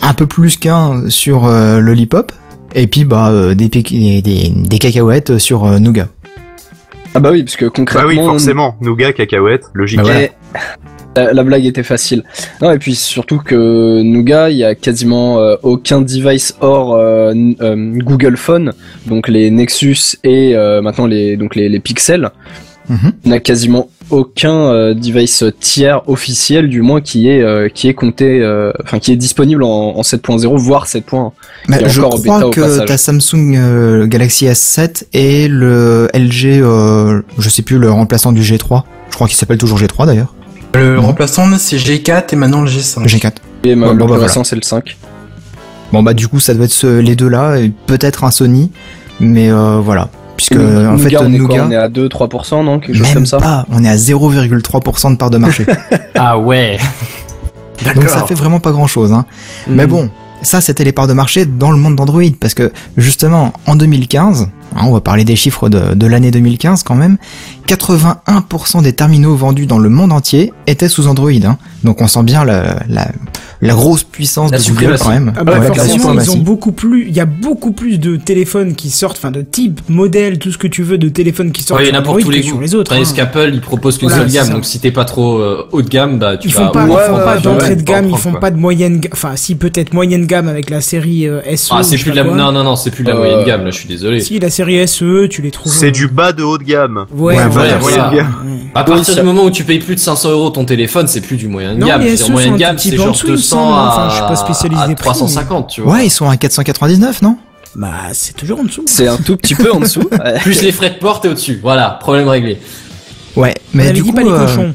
un 0.00 0.14
peu 0.14 0.26
plus 0.26 0.58
qu'un 0.58 1.08
sur 1.08 1.46
euh, 1.46 1.80
Lollipop, 1.80 2.30
et 2.76 2.86
puis 2.86 3.04
bah 3.04 3.30
euh, 3.30 3.54
des, 3.54 3.68
pic- 3.68 3.90
des, 3.90 4.22
des, 4.22 4.50
des 4.54 4.78
cacahuètes 4.78 5.38
sur 5.38 5.64
euh, 5.64 5.78
Nougat. 5.80 6.06
Ah 7.14 7.20
bah 7.20 7.30
oui, 7.32 7.42
parce 7.42 7.56
que 7.56 7.64
Bah 7.64 7.72
concrètement... 7.74 8.08
oui, 8.08 8.16
forcément. 8.16 8.76
Nougat, 8.80 9.12
cacahuète, 9.12 9.64
logique. 9.74 9.98
Bah 9.98 10.04
voilà. 10.04 10.28
La, 11.16 11.32
la 11.32 11.42
blague 11.44 11.66
était 11.66 11.82
facile. 11.82 12.22
Non, 12.60 12.70
et 12.70 12.78
puis 12.78 12.94
surtout 12.94 13.38
que 13.38 14.00
Nougat, 14.02 14.50
il 14.50 14.56
y 14.56 14.64
a 14.64 14.74
quasiment 14.74 15.40
euh, 15.40 15.56
aucun 15.62 16.00
device 16.00 16.54
hors 16.60 16.94
euh, 16.94 17.34
euh, 17.60 17.92
Google 17.98 18.36
Phone, 18.36 18.72
donc 19.06 19.28
les 19.28 19.50
Nexus 19.50 20.16
et 20.24 20.56
euh, 20.56 20.80
maintenant 20.80 21.06
les 21.06 21.36
donc 21.36 21.54
les, 21.54 21.68
les 21.68 21.80
Pixels. 21.80 22.30
Mhm. 22.88 23.12
Il 23.24 23.30
n'y 23.30 23.36
a 23.36 23.40
quasiment 23.40 23.88
aucun 24.10 24.54
euh, 24.54 24.94
device 24.94 25.44
tiers 25.60 26.02
officiel, 26.08 26.68
du 26.68 26.82
moins 26.82 27.00
qui 27.00 27.28
est 27.28 27.42
euh, 27.42 27.68
qui 27.68 27.88
est 27.88 27.94
compté, 27.94 28.40
euh, 28.42 28.72
enfin 28.82 28.98
qui 28.98 29.12
est 29.12 29.16
disponible 29.16 29.62
en, 29.62 29.68
en 29.96 30.00
7.0 30.00 30.56
voire 30.56 30.86
7.1. 30.86 31.30
Bah, 31.68 31.76
je 31.86 32.00
encore 32.00 32.20
crois 32.22 32.38
bêta 32.38 32.50
que 32.50 32.84
ta 32.86 32.96
Samsung 32.96 34.06
Galaxy 34.08 34.46
S7 34.46 35.04
et 35.12 35.46
le 35.46 36.08
LG, 36.14 36.60
euh, 36.60 37.22
je 37.38 37.48
sais 37.48 37.62
plus 37.62 37.78
le 37.78 37.90
remplaçant 37.90 38.32
du 38.32 38.40
G3. 38.42 38.82
Je 39.10 39.14
crois 39.14 39.28
qu'il 39.28 39.36
s'appelle 39.36 39.58
toujours 39.58 39.78
G3 39.78 40.06
d'ailleurs. 40.06 40.34
Le 40.74 40.98
remplaçant, 40.98 41.46
c'est 41.58 41.76
G4 41.76 42.32
et 42.32 42.36
maintenant 42.36 42.62
le 42.62 42.68
G5. 42.70 43.06
G4. 43.06 43.32
Et 43.64 43.74
ma- 43.74 43.88
le 43.92 43.94
bon, 43.98 44.06
plus 44.06 44.18
bah, 44.20 44.28
c'est 44.44 44.56
le 44.56 44.62
5. 44.62 44.96
Bon 45.92 46.02
bah 46.02 46.14
du 46.14 46.26
coup 46.26 46.40
ça 46.40 46.54
doit 46.54 46.64
être 46.64 46.70
ce- 46.72 46.98
les 47.00 47.14
deux 47.16 47.28
là, 47.28 47.56
et 47.58 47.70
peut-être 47.86 48.24
un 48.24 48.30
Sony, 48.30 48.72
mais 49.20 49.50
euh, 49.50 49.78
voilà. 49.84 50.08
Puisque 50.36 50.52
en 50.56 50.96
fait 50.96 51.14
on 51.18 51.32
est 51.32 51.38
quoi? 51.38 51.56
On 51.66 51.70
est 51.70 51.76
à 51.76 51.88
2-3%, 51.88 52.64
non? 52.64 52.80
Quelque 52.80 52.94
chose 52.96 53.06
même 53.06 53.14
comme 53.14 53.26
ça 53.26 53.36
pas, 53.38 53.66
on 53.70 53.84
est 53.84 53.88
à 53.88 53.96
0,3% 53.96 55.10
de 55.12 55.16
part 55.16 55.30
de 55.30 55.38
marché. 55.38 55.66
Ah 56.14 56.38
ouais. 56.38 56.78
Donc 57.94 58.08
ça 58.08 58.24
fait 58.26 58.34
vraiment 58.34 58.60
pas 58.60 58.70
grand 58.72 58.86
chose. 58.86 59.12
Hein. 59.12 59.24
Mais 59.68 59.86
bon, 59.86 60.08
ça 60.42 60.60
c'était 60.60 60.84
les 60.84 60.92
parts 60.92 61.06
de 61.08 61.12
marché 61.12 61.44
dans 61.46 61.70
le 61.70 61.76
monde 61.76 61.96
d'Android, 61.96 62.22
parce 62.40 62.54
que 62.54 62.72
justement 62.96 63.52
en 63.66 63.76
2015, 63.76 64.48
hein, 64.76 64.82
on 64.86 64.92
va 64.92 65.00
parler 65.00 65.24
des 65.24 65.36
chiffres 65.36 65.68
de, 65.68 65.94
de 65.94 66.06
l'année 66.06 66.30
2015 66.30 66.82
quand 66.82 66.94
même, 66.94 67.16
81% 67.68 68.82
des 68.82 68.92
terminaux 68.92 69.34
vendus 69.36 69.66
dans 69.66 69.78
le 69.78 69.88
monde 69.88 70.12
entier 70.12 70.52
étaient 70.66 70.88
sous 70.88 71.06
Android. 71.08 71.30
Hein. 71.44 71.58
Donc 71.84 72.00
on 72.00 72.06
sent 72.08 72.22
bien 72.22 72.44
la, 72.44 72.80
la, 72.88 73.08
la 73.60 73.74
grosse 73.74 74.02
puissance 74.04 74.50
La 74.50 74.58
de 74.58 74.64
Google 74.64 74.96
quand 75.00 75.08
même. 75.10 75.32
Ah 75.36 75.44
bah 75.44 75.52
Ouais, 75.58 75.68
la 75.68 75.74
forcément, 75.74 76.14
ils 76.20 76.30
ont 76.30 76.38
beaucoup 76.38 76.72
plus. 76.72 77.06
Il 77.08 77.14
y 77.14 77.20
a 77.20 77.24
beaucoup 77.26 77.72
plus 77.72 77.98
de 77.98 78.16
téléphones 78.16 78.74
qui 78.74 78.90
sortent, 78.90 79.16
enfin 79.18 79.30
de 79.30 79.42
type, 79.42 79.80
modèle, 79.88 80.38
tout 80.38 80.50
ce 80.52 80.58
que 80.58 80.66
tu 80.66 80.82
veux, 80.82 80.98
de 80.98 81.08
téléphones 81.08 81.52
qui 81.52 81.62
sortent 81.62 81.80
Ouais, 81.80 81.88
il 81.88 81.92
y 81.92 81.96
en 81.96 81.98
a 81.98 82.02
pour 82.02 82.14
Android 82.14 82.24
tous 82.24 82.30
les 82.30 82.42
goûts. 82.42 82.60
les 82.60 82.74
autres. 82.74 82.94
Tandis 82.94 83.10
hein. 83.10 83.12
qu'Apple, 83.16 83.50
il 83.52 83.60
propose 83.60 83.98
qu'une 83.98 84.08
Voilà, 84.08 84.24
seule 84.24 84.32
gamme. 84.32 84.46
ça. 84.46 84.52
Donc 84.52 84.64
si 84.64 84.80
t'es 84.80 84.90
pas 84.90 85.04
trop 85.04 85.38
euh, 85.38 85.66
haut 85.72 85.82
de 85.82 85.88
gamme, 85.88 86.18
bah 86.18 86.36
tu 86.36 86.48
Ils 86.48 86.54
vas. 86.54 86.66
font 86.66 86.72
pas, 86.72 86.84
ouais, 86.86 86.90
ils 86.92 87.06
font 87.10 87.16
ouais, 87.18 87.24
pas 87.24 87.34
ouais, 87.36 87.40
d'entrée 87.42 87.68
ouais, 87.70 87.76
de 87.76 87.82
gamme, 87.82 88.08
ils 88.10 88.16
font 88.16 88.30
quoi. 88.32 88.40
pas 88.40 88.50
de 88.50 88.56
moyenne 88.58 88.98
gamme. 89.00 89.12
Enfin, 89.12 89.32
si 89.36 89.54
peut-être 89.54 89.92
moyenne 89.92 90.26
gamme 90.26 90.48
avec 90.48 90.70
la 90.70 90.80
série 90.80 91.26
euh, 91.28 91.40
SE. 91.56 91.68
Ah, 91.72 91.80
ou 91.80 91.82
c'est 91.82 91.98
plus 91.98 92.12
la. 92.12 92.24
Non, 92.24 92.52
non, 92.52 92.64
non, 92.64 92.76
c'est 92.76 92.90
plus 92.90 93.04
de 93.04 93.10
la 93.10 93.16
Euh, 93.16 93.18
moyenne 93.18 93.44
gamme. 93.46 93.64
Là, 93.64 93.70
je 93.70 93.76
suis 93.78 93.88
désolé. 93.88 94.20
Si 94.20 94.38
la 94.38 94.50
série 94.50 94.61
SE, 94.86 95.26
tu 95.28 95.42
les 95.42 95.50
trouves. 95.50 95.72
C'est 95.72 95.88
euh, 95.88 95.90
du 95.90 96.08
bas 96.08 96.32
de 96.32 96.42
haut 96.42 96.58
de 96.58 96.64
gamme. 96.64 97.06
Ouais, 97.12 97.36
Ouais, 97.36 97.46
voilà, 97.48 97.78
voilà. 97.78 98.10
Ouais. 98.12 98.20
À 98.20 98.24
Oui, 98.82 98.86
partir 98.86 99.04
ça- 99.14 99.20
du 99.20 99.22
moment 99.26 99.44
où 99.44 99.50
tu 99.50 99.64
payes 99.64 99.78
plus 99.80 99.94
de 99.94 100.00
500 100.00 100.30
euros 100.30 100.50
ton 100.50 100.64
téléphone, 100.64 101.06
c'est 101.08 101.20
plus 101.20 101.36
du 101.36 101.48
moyen 101.48 101.74
de 101.74 101.78
Non, 101.80 101.86
gamme. 101.86 102.00
les 102.02 102.16
moyenne 102.30 102.48
sont 102.48 102.54
un 102.54 102.56
gamme, 102.56 102.76
petit 102.76 102.90
c'est 102.90 102.96
peu 102.96 103.02
en 103.02 103.04
genre 103.06 103.12
dessous, 103.14 103.26
il 103.26 103.32
me 103.32 103.36
200 103.36 103.56
semble, 103.56 103.72
à, 103.74 103.88
enfin, 103.88 104.08
je 104.10 104.14
suis 104.16 104.24
pas 104.24 104.36
spécialisé 104.36 104.82
à 104.82 104.86
prix, 104.86 104.94
350, 104.94 105.68
tu 105.68 105.80
vois. 105.82 105.92
Ouais, 105.94 106.06
ils 106.06 106.10
sont 106.10 106.28
à 106.28 106.36
499, 106.36 107.22
non? 107.22 107.36
Bah, 107.74 107.88
c'est 108.12 108.36
toujours 108.36 108.60
en 108.60 108.64
dessous. 108.64 108.84
C'est 108.86 109.08
un 109.08 109.16
tout 109.16 109.36
petit 109.36 109.54
peu 109.54 109.72
en 109.72 109.80
dessous. 109.80 110.08
Plus 110.42 110.62
les 110.62 110.72
frais 110.72 110.90
de 110.90 110.96
porte 110.96 111.24
et 111.24 111.28
au-dessus. 111.28 111.58
Voilà, 111.62 111.98
problème 112.00 112.28
réglé. 112.28 112.58
Ouais, 113.36 113.54
mais 113.72 113.84
avait 113.84 113.92
du 113.94 114.04
coup, 114.04 114.12
pas 114.12 114.22
les 114.22 114.30
euh, 114.30 114.38
cochons. 114.46 114.74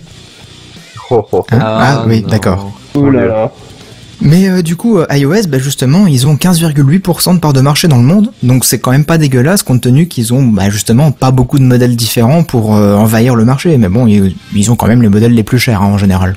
Oh, 1.12 1.16
oh, 1.22 1.28
oh. 1.32 1.46
hein? 1.52 1.60
Ah, 1.62 2.04
oui, 2.08 2.22
non. 2.22 2.28
d'accord. 2.28 2.72
Ouh 2.96 3.10
là 3.12 3.26
là. 3.26 3.52
Mais 4.22 4.50
euh, 4.50 4.62
du 4.62 4.76
coup, 4.76 4.98
euh, 4.98 5.06
iOS, 5.12 5.48
bah, 5.48 5.60
justement, 5.60 6.08
ils 6.08 6.26
ont 6.28 6.36
15,8% 6.36 7.36
de 7.36 7.40
part 7.40 7.54
de 7.54 7.62
marché 7.62 7.88
dans 7.88 7.98
le 7.98 8.04
monde, 8.04 8.32
donc 8.42 8.66
c'est 8.66 8.80
quand 8.80 8.92
même 8.92 9.06
pas 9.06 9.18
dégueulasse 9.18 9.64
compte 9.64 9.82
tenu 9.82 10.08
qu'ils 10.08 10.34
ont 10.34 10.44
bah, 10.44 10.70
justement 10.70 11.12
pas 11.12 11.32
beaucoup 11.32 11.60
de 11.60 11.64
modèles 11.64 11.96
différents 11.96 12.44
pour 12.44 12.76
euh, 12.76 12.96
envahir 12.96 13.36
le 13.36 13.46
marché. 13.46 13.78
Mais 13.78 13.90
bon, 13.90 14.08
ils, 14.08 14.72
ont 14.72 14.76
quand 14.76 14.88
même 14.88 15.02
les 15.02 15.10
modèles 15.10 15.34
les 15.34 15.44
plus 15.44 15.60
chers 15.60 15.82
hein, 15.82 15.88
en 15.88 15.98
général. 15.98 16.36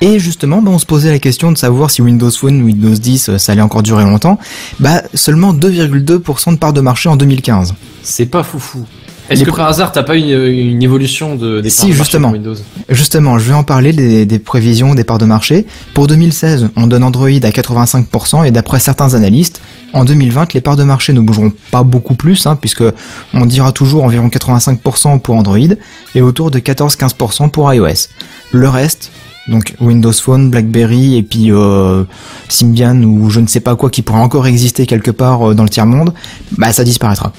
Et 0.00 0.18
justement, 0.18 0.62
bah, 0.62 0.70
on 0.72 0.78
se 0.78 0.86
posait 0.86 1.10
la 1.10 1.18
question 1.18 1.52
de 1.52 1.58
savoir 1.58 1.90
si 1.90 2.00
Windows 2.00 2.30
Phone, 2.30 2.62
Windows 2.62 2.94
10, 2.94 3.28
euh, 3.28 3.38
ça 3.38 3.52
allait 3.52 3.60
encore 3.60 3.82
durer 3.82 4.04
longtemps. 4.04 4.38
Bah, 4.78 5.02
seulement 5.12 5.52
2,2% 5.52 6.52
de 6.52 6.56
part 6.56 6.72
de 6.72 6.80
marché 6.80 7.08
en 7.10 7.16
2015. 7.16 7.74
C'est 8.02 8.26
pas 8.26 8.42
foufou. 8.42 8.86
Est-ce 9.30 9.44
que 9.44 9.50
par 9.50 9.68
hasard 9.68 9.92
t'as 9.92 10.02
pas 10.02 10.16
une, 10.16 10.28
une 10.28 10.82
évolution 10.82 11.36
de 11.36 11.60
des 11.60 11.70
Si, 11.70 11.82
parts 11.82 11.88
de 11.88 11.94
marché 11.96 12.04
justement. 12.04 12.28
pour 12.28 12.36
Windows? 12.36 12.54
Justement, 12.88 13.38
je 13.38 13.48
vais 13.48 13.54
en 13.54 13.62
parler 13.62 13.92
des, 13.92 14.26
des 14.26 14.38
prévisions 14.38 14.94
des 14.94 15.04
parts 15.04 15.18
de 15.18 15.24
marché. 15.24 15.66
Pour 15.94 16.06
2016, 16.08 16.68
on 16.76 16.86
donne 16.86 17.04
Android 17.04 17.28
à 17.28 17.50
85% 17.50 18.44
et 18.46 18.50
d'après 18.50 18.80
certains 18.80 19.14
analystes, 19.14 19.60
en 19.92 20.04
2020, 20.04 20.52
les 20.54 20.60
parts 20.60 20.76
de 20.76 20.84
marché 20.84 21.12
ne 21.12 21.20
bougeront 21.20 21.52
pas 21.70 21.82
beaucoup 21.82 22.14
plus, 22.14 22.46
hein, 22.46 22.56
puisque 22.56 22.84
on 23.34 23.46
dira 23.46 23.72
toujours 23.72 24.04
environ 24.04 24.28
85% 24.28 25.20
pour 25.20 25.36
Android 25.36 25.58
et 26.14 26.22
autour 26.22 26.50
de 26.50 26.58
14-15% 26.58 27.50
pour 27.50 27.72
iOS. 27.72 28.08
Le 28.52 28.68
reste, 28.68 29.10
donc 29.48 29.74
Windows 29.80 30.12
Phone, 30.12 30.50
BlackBerry 30.50 31.16
et 31.16 31.22
puis 31.22 31.50
euh, 31.50 32.04
Symbian 32.48 33.02
ou 33.02 33.30
je 33.30 33.40
ne 33.40 33.46
sais 33.46 33.60
pas 33.60 33.74
quoi 33.76 33.90
qui 33.90 34.02
pourrait 34.02 34.20
encore 34.20 34.46
exister 34.46 34.86
quelque 34.86 35.10
part 35.10 35.50
euh, 35.50 35.54
dans 35.54 35.64
le 35.64 35.68
tiers 35.68 35.86
monde, 35.86 36.12
bah 36.58 36.72
ça 36.72 36.84
disparaîtra. 36.84 37.32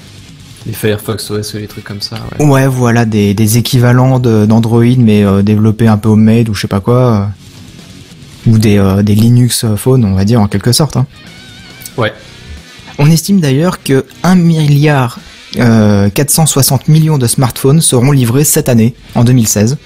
Les 0.66 0.72
Firefox 0.72 1.30
OS 1.30 1.54
ou 1.54 1.58
les 1.58 1.66
trucs 1.66 1.84
comme 1.84 2.00
ça. 2.00 2.16
Ouais. 2.38 2.46
Ouais, 2.46 2.66
voilà, 2.68 3.04
des, 3.04 3.34
des 3.34 3.58
équivalents 3.58 4.18
de- 4.20 4.46
d'Android, 4.46 4.84
mais 4.98 5.24
euh, 5.24 5.42
développés 5.42 5.88
un 5.88 5.96
peu 5.96 6.08
homemade 6.10 6.48
ou 6.48 6.54
je 6.54 6.60
sais 6.62 6.68
pas 6.68 6.80
quoi. 6.80 7.30
euh, 8.46 8.50
ou 8.52 8.58
des, 8.58 8.78
euh, 8.78 9.02
des 9.02 9.14
Linux 9.14 9.64
Phone, 9.76 10.04
on 10.04 10.14
va 10.14 10.24
dire, 10.24 10.40
en 10.40 10.46
quelque 10.48 10.72
sorte. 10.72 10.96
hein. 10.96 11.06
Ouais. 11.96 12.12
On 12.98 13.10
estime 13.10 13.40
d'ailleurs 13.40 13.82
que 13.82 14.04
1 14.22 14.34
milliard 14.36 15.18
euh, 15.58 16.08
460 16.10 16.88
millions 16.88 17.18
de 17.18 17.26
smartphones 17.26 17.80
seront 17.80 18.10
livrés 18.12 18.44
cette 18.44 18.68
année, 18.68 18.94
en 19.14 19.24
2016. 19.24 19.76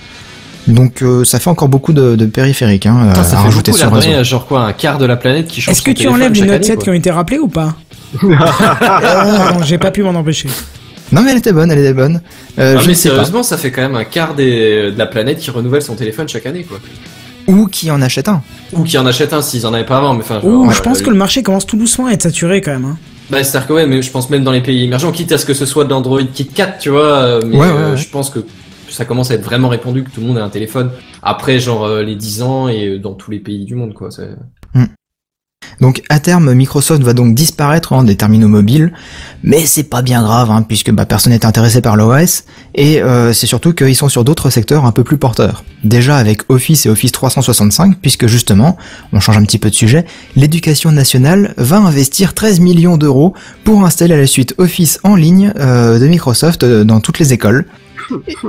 Donc 0.68 1.02
euh, 1.02 1.24
ça 1.24 1.38
fait 1.38 1.48
encore 1.50 1.68
beaucoup 1.68 1.92
de, 1.92 2.16
de 2.16 2.26
périphériques 2.26 2.86
hein, 2.86 3.08
Putain, 3.10 3.22
ça 3.24 3.36
à 3.38 3.40
fait 3.40 3.46
rajouter 3.46 3.70
beaucoup, 3.70 3.78
sur 3.80 3.92
réseau. 3.92 4.24
genre 4.24 4.46
quoi, 4.46 4.64
un 4.64 4.72
quart 4.72 4.98
de 4.98 5.04
la 5.04 5.16
planète 5.16 5.46
qui 5.46 5.60
change 5.60 5.72
Est-ce 5.72 5.82
que 5.82 5.92
tu 5.92 6.08
enlèves 6.08 6.32
les 6.32 6.40
chaque 6.40 6.48
Note 6.48 6.56
année, 6.56 6.64
7 6.66 6.74
quoi. 6.76 6.84
qui 6.84 6.90
ont 6.90 6.94
été 6.94 7.10
rappelés 7.10 7.38
ou 7.38 7.46
pas? 7.48 7.74
Non, 8.22 9.62
j'ai 9.64 9.78
pas 9.78 9.90
pu 9.90 10.02
m'en 10.02 10.10
empêcher. 10.10 10.48
Non 11.12 11.22
mais 11.22 11.30
elle 11.32 11.38
était 11.38 11.52
bonne, 11.52 11.70
elle 11.70 11.78
était 11.78 11.94
bonne. 11.94 12.20
Euh, 12.58 12.74
Non, 12.74 12.80
je 12.80 12.86
mais 12.88 12.92
pas. 12.94 12.98
sérieusement, 12.98 13.42
ça 13.42 13.56
fait 13.56 13.70
quand 13.70 13.82
même 13.82 13.94
un 13.94 14.04
quart 14.04 14.34
des, 14.34 14.90
de 14.90 14.98
la 14.98 15.06
planète 15.06 15.38
qui 15.38 15.50
renouvelle 15.50 15.82
son 15.82 15.94
téléphone 15.94 16.28
chaque 16.28 16.46
année, 16.46 16.64
quoi. 16.64 16.78
Ou 17.46 17.66
qui 17.68 17.90
en 17.92 18.02
achète 18.02 18.28
un. 18.28 18.42
Ou 18.72 18.82
qui 18.82 18.98
en 18.98 19.06
achète 19.06 19.32
un 19.32 19.40
s'ils 19.40 19.66
en 19.68 19.72
avaient 19.72 19.86
pas 19.86 19.98
avant, 19.98 20.14
mais 20.14 20.20
enfin. 20.24 20.40
Ouh, 20.42 20.64
genre, 20.64 20.72
je 20.72 20.80
euh, 20.80 20.82
pense 20.82 21.02
que 21.02 21.10
le 21.10 21.16
marché 21.16 21.44
commence 21.44 21.64
tout 21.64 21.76
doucement 21.76 22.06
à 22.06 22.12
être 22.12 22.22
saturé 22.22 22.60
quand 22.60 22.72
même. 22.72 22.84
Hein. 22.86 22.98
Bah, 23.30 23.42
c'est-à-dire 23.44 23.68
que 23.68 23.72
ouais, 23.74 23.86
mais 23.86 24.02
je 24.02 24.10
pense 24.10 24.30
même 24.30 24.42
dans 24.42 24.50
les 24.52 24.60
pays 24.62 24.82
émergents, 24.84 25.12
quitte 25.12 25.30
à 25.30 25.38
ce 25.38 25.46
que 25.46 25.54
ce 25.54 25.64
soit 25.66 25.84
de 25.84 25.90
l'Android 25.90 26.20
KitKat, 26.22 26.76
tu 26.80 26.90
vois, 26.90 27.02
euh, 27.04 27.40
mais 27.46 27.56
Ouais, 27.56 27.66
ouais, 27.66 27.72
euh, 27.72 27.90
ouais. 27.92 27.96
je 27.96 28.08
pense 28.08 28.30
que 28.30 28.40
ça 28.88 29.04
commence 29.04 29.30
à 29.30 29.34
être 29.34 29.44
vraiment 29.44 29.68
répandu 29.68 30.02
que 30.02 30.10
tout 30.10 30.20
le 30.20 30.26
monde 30.26 30.38
a 30.38 30.44
un 30.44 30.48
téléphone. 30.48 30.90
Après, 31.22 31.60
genre, 31.60 31.84
euh, 31.84 32.02
les 32.02 32.16
10 32.16 32.42
ans 32.42 32.68
et 32.68 32.86
euh, 32.88 32.98
dans 32.98 33.14
tous 33.14 33.30
les 33.30 33.38
pays 33.40 33.64
du 33.64 33.76
monde, 33.76 33.94
quoi. 33.94 34.08
Donc 35.80 36.02
à 36.08 36.20
terme, 36.20 36.52
Microsoft 36.54 37.02
va 37.02 37.12
donc 37.12 37.34
disparaître 37.34 37.92
hein, 37.92 38.04
des 38.04 38.16
terminaux 38.16 38.48
mobiles, 38.48 38.92
mais 39.42 39.66
c'est 39.66 39.84
pas 39.84 40.02
bien 40.02 40.22
grave 40.22 40.50
hein, 40.50 40.62
puisque 40.62 40.90
bah, 40.90 41.04
personne 41.04 41.32
n'est 41.32 41.44
intéressé 41.44 41.80
par 41.80 41.96
l'OS 41.96 42.44
et 42.74 43.02
euh, 43.02 43.32
c'est 43.32 43.46
surtout 43.46 43.74
qu'ils 43.74 43.96
sont 43.96 44.08
sur 44.08 44.24
d'autres 44.24 44.50
secteurs 44.50 44.84
un 44.84 44.92
peu 44.92 45.04
plus 45.04 45.18
porteurs. 45.18 45.64
Déjà 45.84 46.16
avec 46.16 46.42
Office 46.48 46.86
et 46.86 46.88
Office 46.88 47.12
365, 47.12 47.98
puisque 48.00 48.26
justement, 48.26 48.76
on 49.12 49.20
change 49.20 49.36
un 49.36 49.44
petit 49.44 49.58
peu 49.58 49.70
de 49.70 49.74
sujet, 49.74 50.06
l'éducation 50.34 50.92
nationale 50.92 51.54
va 51.56 51.78
investir 51.78 52.34
13 52.34 52.60
millions 52.60 52.96
d'euros 52.96 53.34
pour 53.64 53.84
installer 53.84 54.16
la 54.16 54.26
suite 54.26 54.54
Office 54.58 54.98
en 55.04 55.14
ligne 55.14 55.52
euh, 55.58 55.98
de 55.98 56.06
Microsoft 56.06 56.62
euh, 56.62 56.84
dans 56.84 57.00
toutes 57.00 57.18
les 57.18 57.32
écoles. 57.32 57.66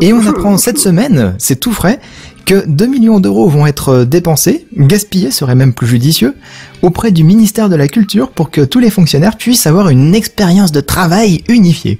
Et 0.01 0.13
on 0.13 0.25
apprend 0.25 0.57
cette 0.57 0.77
semaine, 0.77 1.35
c'est 1.37 1.59
tout 1.59 1.73
frais, 1.73 1.99
que 2.45 2.65
2 2.65 2.87
millions 2.87 3.19
d'euros 3.19 3.49
vont 3.49 3.67
être 3.67 4.05
dépensés, 4.05 4.67
gaspillés 4.75 5.31
serait 5.31 5.55
même 5.55 5.73
plus 5.73 5.87
judicieux, 5.87 6.35
auprès 6.81 7.11
du 7.11 7.23
ministère 7.23 7.67
de 7.67 7.75
la 7.75 7.87
Culture 7.87 8.29
pour 8.29 8.51
que 8.51 8.61
tous 8.61 8.79
les 8.79 8.89
fonctionnaires 8.89 9.37
puissent 9.37 9.67
avoir 9.67 9.89
une 9.89 10.15
expérience 10.15 10.71
de 10.71 10.79
travail 10.79 11.43
unifiée. 11.49 11.99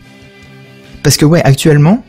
Parce 1.03 1.17
que 1.17 1.25
ouais, 1.25 1.41
actuellement, 1.43 2.03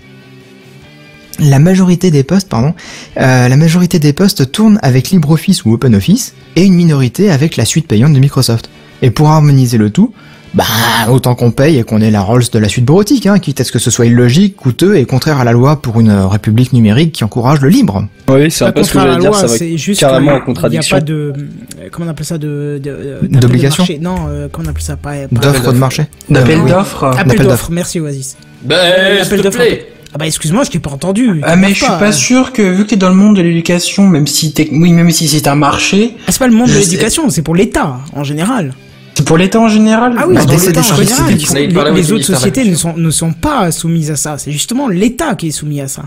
la 1.41 1.59
majorité 1.59 2.11
des 2.11 2.23
postes, 2.23 2.49
pardon, 2.49 2.75
euh, 3.17 3.49
la 3.49 3.57
majorité 3.57 3.99
des 3.99 4.13
postes 4.13 4.51
tournent 4.51 4.79
avec 4.83 5.11
LibreOffice 5.11 5.65
ou 5.65 5.73
OpenOffice 5.73 6.35
et 6.57 6.65
une 6.65 6.75
minorité 6.75 7.31
avec 7.31 7.57
la 7.57 7.65
suite 7.65 7.87
payante 7.87 8.13
de 8.13 8.19
Microsoft. 8.19 8.71
Et 9.03 9.11
pour 9.11 9.29
harmoniser 9.29 9.79
le 9.79 9.91
tout, 9.91 10.13
bah 10.55 10.65
autant 11.11 11.35
qu'on 11.35 11.51
paye 11.51 11.79
et 11.79 11.83
qu'on 11.85 12.01
ait 12.01 12.11
la 12.11 12.21
Rolls 12.23 12.45
de 12.53 12.59
la 12.59 12.69
suite 12.69 12.85
bureautique, 12.85 13.27
hein, 13.27 13.39
quitte 13.39 13.61
à 13.61 13.65
ce 13.65 13.73
que 13.73 13.79
ce 13.79 13.91
soit 13.91 14.07
illogique, 14.07 14.57
coûteux 14.57 14.97
et 14.97 15.05
contraire 15.05 15.39
à 15.41 15.45
la 15.45 15.53
loi 15.53 15.81
pour 15.83 16.01
une 16.01 16.11
euh, 16.11 16.27
république 16.27 16.73
numérique 16.73 17.13
qui 17.13 17.25
encourage 17.25 17.61
le 17.61 17.69
libre. 17.69 18.07
Oui, 18.29 18.51
c'est 18.51 18.65
un 18.65 18.73
peu 18.73 18.83
ce 18.83 18.89
que 18.93 18.95
contraire 18.99 19.03
à 19.03 19.07
j'allais 19.07 19.15
la 19.15 19.21
dire, 19.21 19.31
loi, 19.31 19.41
ça 19.41 19.47
va 19.47 19.59
c'est 19.59 19.77
juste 19.77 20.01
carrément 20.01 20.33
en 20.33 20.41
contradiction. 20.41 20.97
Il 20.99 21.05
n'y 21.05 21.11
a 21.11 21.33
pas 21.33 21.35
de, 21.35 21.35
euh, 21.81 21.89
comment 21.93 22.07
on 22.07 22.11
appelle 22.11 22.27
ça, 22.27 22.39
de, 22.39 22.81
de- 22.83 23.27
D'obligation. 23.39 23.87
Non, 24.01 24.17
euh, 24.29 24.49
comment 24.51 24.69
on 24.69 24.71
appelle 24.71 24.83
ça, 24.83 24.97
pas, 24.97 25.13
pas- 25.33 25.41
D'offres 25.41 25.73
de 25.73 25.79
marché. 25.79 26.07
D'appel 26.31 26.59
Euh, 26.59 26.63
oui. 26.65 26.71
d'offres. 26.71 27.05
Appel 27.05 27.39
d'offres. 27.41 27.69
Merci 27.71 28.01
Oasis. 28.01 28.37
Ben, 28.63 28.77
L'appel 28.77 29.27
s'il 29.27 29.37
te 29.39 29.43
d'offres. 29.43 29.57
plaît. 29.59 29.87
Ah 30.15 30.17
bah 30.19 30.27
excuse-moi, 30.27 30.65
je 30.65 30.71
t'ai 30.71 30.79
pas 30.79 30.91
entendu. 30.91 31.43
Ah 31.45 31.55
mais 31.55 31.69
je 31.69 31.75
suis 31.75 31.87
pas 31.87 32.07
hein. 32.07 32.13
sûr 32.13 32.53
que 32.55 32.63
vu 32.63 32.85
que 32.85 32.89
t'es 32.91 32.97
dans 32.97 33.11
le 33.11 33.15
monde 33.15 33.37
de 33.37 33.43
l'éducation, 33.43 34.05
même 34.09 34.27
si 34.27 34.55
oui 34.73 34.93
même 34.93 35.11
si 35.11 35.29
c'est 35.29 35.47
un 35.47 35.55
marché, 35.55 36.17
Ah, 36.27 36.33
c'est 36.33 36.39
pas 36.39 36.47
le 36.49 36.55
monde 36.55 36.71
de 36.71 36.79
l'éducation, 36.79 37.29
c'est 37.29 37.43
pour 37.43 37.55
l'État 37.55 37.99
en 38.15 38.25
général. 38.25 38.73
C'est 39.19 39.25
pour 39.25 39.37
l'État 39.37 39.59
en 39.59 39.67
général. 39.67 40.15
Ah 40.17 40.27
oui, 40.29 40.37
Bah, 40.37 40.43
c'est 40.47 40.47
pour 40.47 40.69
l'État 40.69 40.81
en 40.81 40.97
général. 40.97 41.93
Les, 41.97 42.13
autres 42.13 42.21
de 42.21 42.35
sociétés 42.37 42.65
ne 42.65 42.77
sont, 42.77 42.97
ne 42.97 43.11
sont 43.11 43.33
pas 43.33 43.73
soumises 43.73 44.13
à 44.13 44.17
ça. 44.17 44.39
C'est 44.39 44.53
justement 44.53 44.87
l'État 44.87 45.35
qui 45.35 45.49
est 45.49 45.51
soumis 45.51 45.81
à 45.81 45.89
ça. 45.89 46.05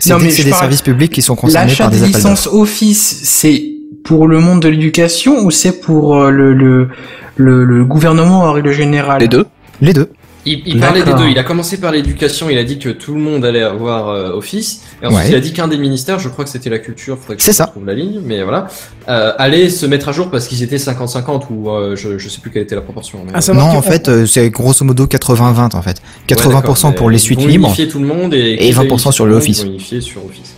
C'est 0.00 0.18
des 0.18 0.30
services 0.50 0.82
publics 0.82 1.12
qui 1.12 1.22
sont 1.22 1.36
concernés 1.36 1.68
L'achat 1.68 1.84
par 1.84 1.92
des 1.92 1.98
des 1.98 2.02
appels 2.02 2.14
d'offres. 2.14 2.28
licences 2.30 2.48
Office, 2.52 3.20
c'est 3.22 3.62
pour 4.02 4.26
le 4.26 4.40
monde 4.40 4.60
de 4.60 4.68
l'éducation 4.70 5.44
ou 5.44 5.52
c'est 5.52 5.80
pour 5.80 6.16
euh, 6.16 6.30
le, 6.32 6.52
le, 6.52 6.88
le, 7.36 7.64
le 7.64 7.84
gouvernement 7.84 8.40
en 8.40 8.52
règle 8.52 8.72
générale 8.72 9.20
Les 9.20 9.28
deux. 9.28 9.46
Les 9.80 9.92
deux. 9.92 10.10
Il, 10.50 10.62
il 10.66 10.80
parlait 10.80 11.02
des 11.02 11.12
deux. 11.12 11.28
Il 11.28 11.38
a 11.38 11.44
commencé 11.44 11.78
par 11.78 11.92
l'éducation. 11.92 12.48
Il 12.48 12.56
a 12.58 12.64
dit 12.64 12.78
que 12.78 12.88
tout 12.88 13.12
le 13.12 13.20
monde 13.20 13.44
allait 13.44 13.62
avoir 13.62 14.08
euh, 14.08 14.30
Office. 14.32 14.80
Et 15.02 15.06
ensuite, 15.06 15.20
Ouais. 15.24 15.28
il 15.30 15.34
a 15.34 15.40
dit 15.40 15.52
qu'un 15.52 15.68
des 15.68 15.76
ministères, 15.78 16.18
je 16.18 16.28
crois 16.28 16.44
que 16.44 16.50
c'était 16.50 16.70
la 16.70 16.78
culture. 16.78 17.18
faudrait 17.18 17.36
que 17.36 17.42
C'est 17.42 17.52
je 17.52 17.56
ça. 17.56 17.66
trouve 17.66 17.84
la 17.86 17.94
ligne, 17.94 18.20
mais 18.24 18.42
voilà, 18.42 18.66
euh, 19.08 19.32
allait 19.38 19.68
se 19.68 19.84
mettre 19.86 20.08
à 20.08 20.12
jour 20.12 20.30
parce 20.30 20.48
qu'ils 20.48 20.62
étaient 20.62 20.76
50-50 20.78 21.42
ou 21.50 21.70
euh, 21.70 21.96
je, 21.96 22.18
je 22.18 22.28
sais 22.28 22.40
plus 22.40 22.50
quelle 22.50 22.62
était 22.62 22.74
la 22.74 22.80
proportion. 22.80 23.18
mais- 23.26 23.54
Non, 23.54 23.62
en 23.62 23.82
fait, 23.82 24.08
euh, 24.08 24.26
c'est 24.26 24.48
grosso 24.50 24.84
modo 24.84 25.06
80-20 25.06 25.74
en 25.76 25.82
fait. 25.82 26.00
80% 26.26 26.88
Ouais, 26.88 26.94
pour 26.94 27.10
les 27.10 27.18
suites 27.18 27.40
libres, 27.44 27.66
unifier 27.66 27.86
tout 27.88 27.98
le 27.98 28.06
monde 28.06 28.32
et, 28.34 28.56
et 28.66 28.72
20% 28.72 29.12
sur 29.12 29.26
le 29.26 29.34
Office. 29.34 29.58
sur 30.00 30.24
Office. 30.24 30.54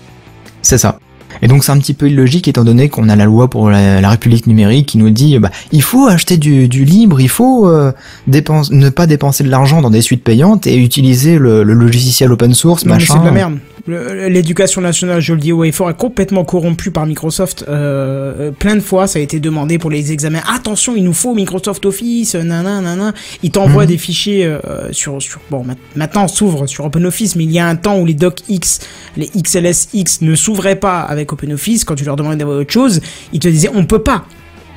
c'est 0.63 0.79
ça. 0.79 0.99
Et 1.43 1.49
donc 1.49 1.65
c'est 1.65 1.73
un 1.73 1.79
petit 1.79 1.95
peu 1.95 2.09
illogique 2.09 2.49
étant 2.49 2.65
donné 2.65 2.89
qu'on 2.89 3.09
a 3.09 3.17
la 3.17 3.25
loi 3.25 3.49
pour 3.49 3.71
la, 3.71 4.01
la 4.01 4.09
République 4.11 4.47
numérique 4.47 4.87
qui 4.87 4.99
nous 4.99 5.11
dit 5.11 5.39
bah 5.39 5.51
il 5.73 5.83
faut 5.83 6.07
acheter 6.07 6.37
du, 6.37 6.69
du 6.69 6.85
libre, 6.85 7.21
il 7.21 7.29
faut 7.29 7.69
euh, 7.69 7.93
dépense- 8.29 8.71
ne 8.73 8.89
pas 8.91 9.07
dépenser 9.07 9.45
de 9.45 9.49
l'argent 9.51 9.81
dans 9.81 9.91
des 9.91 10.03
suites 10.03 10.23
payantes 10.25 10.67
et 10.67 10.77
utiliser 10.77 11.39
le, 11.39 11.63
le 11.63 11.73
logiciel 11.75 12.31
open 12.33 12.53
source 12.55 12.85
Non, 12.85 12.95
machin. 12.95 13.15
c'est 13.15 13.21
de 13.21 13.25
la 13.25 13.31
merde. 13.33 13.59
L'éducation 13.87 14.81
nationale, 14.83 15.21
je 15.21 15.33
le 15.33 15.41
dis 15.41 15.53
et 15.65 15.73
fort, 15.73 15.91
est 15.91 15.97
complètement 15.97 16.45
corrompue 16.45 16.91
par 16.91 17.07
Microsoft. 17.07 17.65
Euh, 17.69 18.33
euh, 18.39 18.51
plein 18.51 18.77
de 18.77 18.81
fois, 18.81 19.07
ça 19.07 19.19
a 19.19 19.23
été 19.23 19.41
demandé 19.41 19.79
pour 19.79 19.91
les 19.91 20.13
examens. 20.13 20.41
Attention, 20.55 20.95
il 20.97 21.03
nous 21.03 21.13
faut 21.15 21.35
Microsoft 21.35 21.85
Office, 21.87 22.35
nanana, 22.35 22.81
nanana. 22.81 23.13
Ils 23.43 23.51
t'envoient 23.51 23.85
Mhm. 23.85 23.89
des 23.89 23.99
fichiers 23.99 24.45
euh, 24.45 24.59
sur, 24.93 25.21
sur, 25.21 25.41
bon, 25.51 25.65
ma- 25.65 25.75
maintenant, 25.97 26.25
on 26.25 26.29
s'ouvre 26.29 26.67
sur 26.67 26.85
OpenOffice, 26.85 27.37
mais 27.37 27.45
il 27.45 27.53
y 27.53 27.59
a 27.59 27.67
un 27.67 27.77
temps 27.77 27.99
où 27.99 28.07
les 28.07 28.15
docx, 28.15 28.81
les 29.17 29.29
XLSX 29.35 30.21
ne 30.23 30.35
s'ouvraient 30.35 30.77
pas 30.77 31.01
avec 31.01 31.30
OpenOffice. 31.33 31.85
Quand 31.85 31.95
tu 31.95 32.05
leur 32.05 32.17
demandais 32.17 32.37
d'avoir 32.37 32.59
autre 32.59 32.73
chose, 32.73 33.01
ils 33.33 33.41
te 33.41 33.49
disaient, 33.49 33.71
on 33.75 33.85
peut 33.85 34.03
pas. 34.03 34.25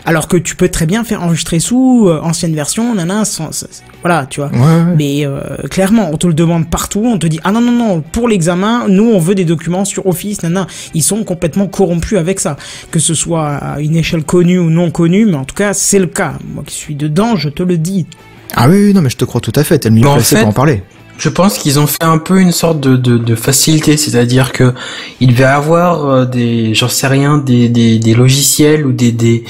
Alors 0.06 0.28
que 0.28 0.36
tu 0.36 0.58
peux 0.58 0.68
très 0.68 0.86
bien 0.86 1.06
faire 1.06 1.24
enregistrer 1.24 1.60
sous, 1.60 2.10
euh, 2.10 2.20
ancienne 2.22 2.54
version, 2.54 2.94
nanana, 2.94 3.24
sans- 3.24 3.54
sans- 3.54 3.68
voilà, 4.02 4.26
tu 4.30 4.42
vois. 4.42 4.50
Ouais, 4.50 4.60
ouais. 4.60 4.96
Mais 4.98 5.26
euh, 5.26 5.40
clairement, 5.72 6.10
on 6.12 6.18
te 6.18 6.28
le 6.28 6.34
demande 6.34 6.70
partout, 6.70 7.04
on 7.06 7.18
te 7.18 7.26
dit 7.26 7.40
ah 7.46 7.54
non 7.54 7.62
non 7.62 7.72
non, 7.72 8.02
pour 8.02 8.28
l'examen, 8.28 8.88
nous 8.90 9.06
on 9.10 9.18
veut 9.20 9.34
des 9.34 9.46
documents 9.46 9.86
sur 9.86 10.06
Office, 10.06 10.44
nana. 10.44 10.68
Ils 10.94 11.04
sont 11.04 11.24
complètement 11.24 11.68
corrompus 11.68 12.18
avec 12.18 12.42
ça, 12.42 12.58
que 12.92 13.00
ce 13.00 13.14
soit 13.14 13.48
à 13.48 13.80
une 13.80 13.96
échelle 13.96 14.26
connue 14.26 14.60
ou 14.60 14.70
non 14.70 14.92
connue, 14.92 15.26
mais 15.26 15.36
en 15.36 15.46
tout 15.46 15.56
cas 15.56 15.74
c'est 15.74 16.00
le 16.00 16.08
cas. 16.08 16.34
Moi 16.54 16.64
qui 16.68 16.76
suis 16.76 16.96
dedans, 16.96 17.38
je 17.38 17.48
te 17.48 17.64
le 17.64 17.78
dis. 17.78 18.06
Ah 18.56 18.68
oui, 18.70 18.88
oui, 18.88 18.94
non 18.94 19.02
mais 19.02 19.10
je 19.10 19.16
te 19.16 19.24
crois 19.24 19.40
tout 19.40 19.54
à 19.56 19.64
fait, 19.64 19.80
t'es 19.80 19.88
le 19.90 19.96
mieux 19.96 20.06
en 20.06 20.16
placé 20.16 20.36
fait- 20.36 20.42
pour 20.42 20.50
en 20.50 20.54
parler. 20.54 20.84
Je 21.18 21.30
pense 21.30 21.58
qu'ils 21.58 21.80
ont 21.80 21.88
fait 21.88 22.04
un 22.04 22.18
peu 22.18 22.40
une 22.40 22.52
sorte 22.52 22.80
de, 22.80 22.96
de, 22.96 23.36
facilité, 23.36 23.98
c'est-à-dire 23.98 24.52
que 24.52 24.74
il 25.20 25.34
va 25.36 25.56
avoir 25.56 26.06
euh, 26.06 26.26
des, 26.26 26.74
j'en 26.74 26.90
sais 26.90 27.08
rien, 27.08 27.38
des, 27.38 27.70
des, 27.70 28.14
logiciels 28.14 28.86
ou 28.86 28.92
des, 28.92 29.12
des, 29.12 29.44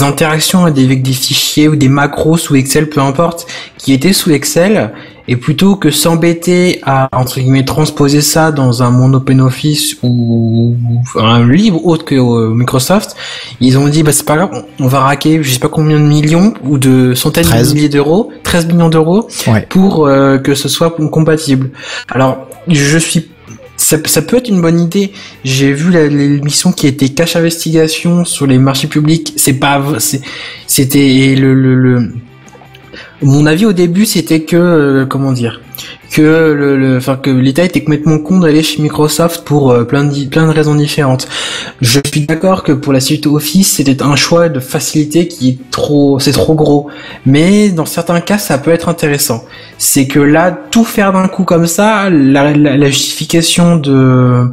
interactions 0.00 0.66
avec 0.66 1.02
des 1.02 1.12
fichiers 1.12 1.68
ou 1.68 1.76
des 1.76 1.88
macros 1.88 2.36
sous 2.36 2.56
Excel, 2.56 2.90
peu 2.90 3.00
importe, 3.00 3.46
qui 3.78 3.92
étaient 3.92 4.12
sous 4.12 4.30
Excel, 4.30 4.92
et 5.28 5.36
plutôt 5.36 5.76
que 5.76 5.90
s'embêter 5.90 6.80
à 6.84 7.08
entre 7.12 7.40
guillemets 7.40 7.64
transposer 7.64 8.20
ça 8.20 8.52
dans 8.52 8.82
un 8.82 8.90
monde 8.90 9.16
OpenOffice 9.16 9.96
ou, 10.02 10.76
ou 11.16 11.18
un 11.20 11.48
livre 11.50 11.84
autre 11.84 12.04
que 12.04 12.14
euh, 12.14 12.50
Microsoft, 12.54 13.16
ils 13.60 13.76
ont 13.78 13.88
dit 13.88 14.02
bah 14.02 14.12
c'est 14.12 14.24
pas 14.26 14.36
grave, 14.36 14.64
on 14.78 14.86
va 14.86 15.00
raquer 15.00 15.42
je 15.42 15.50
sais 15.50 15.58
pas 15.58 15.68
combien 15.68 15.98
de 15.98 16.04
millions 16.04 16.54
ou 16.64 16.78
de 16.78 17.14
centaines 17.14 17.44
13. 17.44 17.70
de 17.70 17.74
milliers 17.74 17.88
d'euros, 17.88 18.30
13 18.44 18.66
millions 18.66 18.88
d'euros 18.88 19.28
Ouais. 19.48 19.66
pour 19.68 20.06
euh, 20.06 20.38
que 20.38 20.54
ce 20.54 20.68
soit 20.68 20.90
compatible. 21.10 21.70
Alors, 22.10 22.46
je 22.68 22.98
suis 22.98 23.28
ça, 23.78 23.98
ça 24.06 24.22
peut 24.22 24.38
être 24.38 24.48
une 24.48 24.62
bonne 24.62 24.80
idée. 24.80 25.12
J'ai 25.44 25.72
vu 25.72 25.90
l'émission 25.90 26.72
qui 26.72 26.86
était 26.86 27.10
cache 27.10 27.36
investigation 27.36 28.24
sur 28.24 28.46
les 28.46 28.56
marchés 28.58 28.86
publics. 28.88 29.34
C'est 29.36 29.52
pas, 29.52 29.82
c'était 30.66 31.34
le, 31.36 31.54
le, 31.54 31.74
le- 31.74 32.12
mon 33.22 33.46
avis 33.46 33.66
au 33.66 33.72
début, 33.72 34.04
c'était 34.06 34.42
que, 34.42 34.56
euh, 34.56 35.06
comment 35.06 35.32
dire, 35.32 35.60
que 36.12 36.22
le, 36.22 36.76
le- 36.76 37.16
que 37.16 37.30
l'État 37.30 37.64
était 37.64 37.82
complètement 37.82 38.18
con 38.18 38.38
d'aller 38.38 38.62
chez 38.62 38.80
Microsoft 38.80 39.44
pour 39.44 39.70
euh, 39.72 39.84
plein 39.84 40.04
de 40.04 40.24
plein 40.26 40.46
de 40.46 40.52
raisons 40.52 40.74
différentes. 40.74 41.28
Je 41.80 42.00
suis 42.06 42.20
d'accord 42.26 42.62
que 42.62 42.72
pour 42.72 42.92
la 42.92 43.00
suite 43.00 43.26
Office, 43.26 43.72
c'était 43.72 44.02
un 44.02 44.16
choix 44.16 44.48
de 44.48 44.60
facilité 44.60 45.28
qui 45.28 45.48
est 45.50 45.58
trop, 45.70 46.18
c'est 46.18 46.32
trop 46.32 46.54
gros. 46.54 46.88
Mais 47.26 47.70
dans 47.70 47.86
certains 47.86 48.20
cas, 48.20 48.38
ça 48.38 48.58
peut 48.58 48.70
être 48.70 48.88
intéressant. 48.88 49.44
C'est 49.78 50.06
que 50.06 50.20
là, 50.20 50.50
tout 50.70 50.84
faire 50.84 51.12
d'un 51.12 51.28
coup 51.28 51.44
comme 51.44 51.66
ça, 51.66 52.08
la, 52.10 52.52
la, 52.56 52.76
la 52.76 52.86
justification 52.88 53.76
de, 53.76 54.46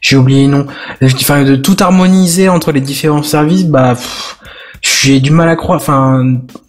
j'ai 0.00 0.16
oublié 0.16 0.44
le 0.46 0.50
nom, 0.50 0.66
enfin 1.02 1.42
de 1.44 1.56
tout 1.56 1.76
harmoniser 1.80 2.48
entre 2.48 2.70
les 2.72 2.80
différents 2.80 3.22
services, 3.22 3.66
bah. 3.66 3.96
J'ai 4.82 5.20
du 5.20 5.30
mal 5.30 5.48
à 5.48 5.56
croire. 5.56 5.76
Enfin, 5.76 6.24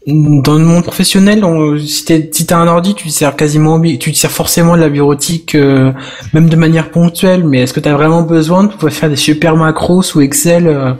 dans 0.08 0.56
le 0.56 0.66
monde 0.66 0.84
professionnel, 0.84 1.44
on, 1.46 1.78
si 1.78 2.06
t'as 2.06 2.58
un 2.58 2.68
ordi, 2.68 2.94
tu 2.94 3.08
te 3.08 3.14
sers 3.14 3.36
quasiment, 3.36 3.80
tu 3.82 4.12
te 4.12 4.18
sers 4.18 4.32
forcément 4.32 4.76
de 4.76 4.82
la 4.82 4.90
bureautique, 4.90 5.56
euh, 5.56 5.92
même 6.34 6.50
de 6.50 6.56
manière 6.56 6.92
ponctuelle. 6.92 7.46
Mais 7.46 7.62
est-ce 7.62 7.74
que 7.74 7.80
t'as 7.80 7.94
vraiment 7.94 8.24
besoin 8.24 8.64
de 8.66 8.72
pouvoir 8.72 8.92
faire 8.92 9.10
des 9.10 9.16
super 9.16 9.56
macros 9.56 10.02
sous 10.02 10.22
Excel 10.22 10.68
euh, 10.68 10.94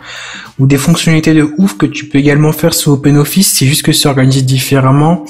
ou 0.60 0.68
des 0.68 0.78
fonctionnalités 0.78 1.34
de 1.34 1.50
ouf 1.58 1.78
que 1.78 1.86
tu 1.86 2.06
peux 2.06 2.20
également 2.20 2.54
faire 2.54 2.74
sous 2.74 2.92
OpenOffice 2.92 3.52
C'est 3.54 3.66
juste 3.66 3.84
que 3.84 3.92
c'est 3.92 4.08
organisé 4.08 4.42
différemment. 4.42 5.26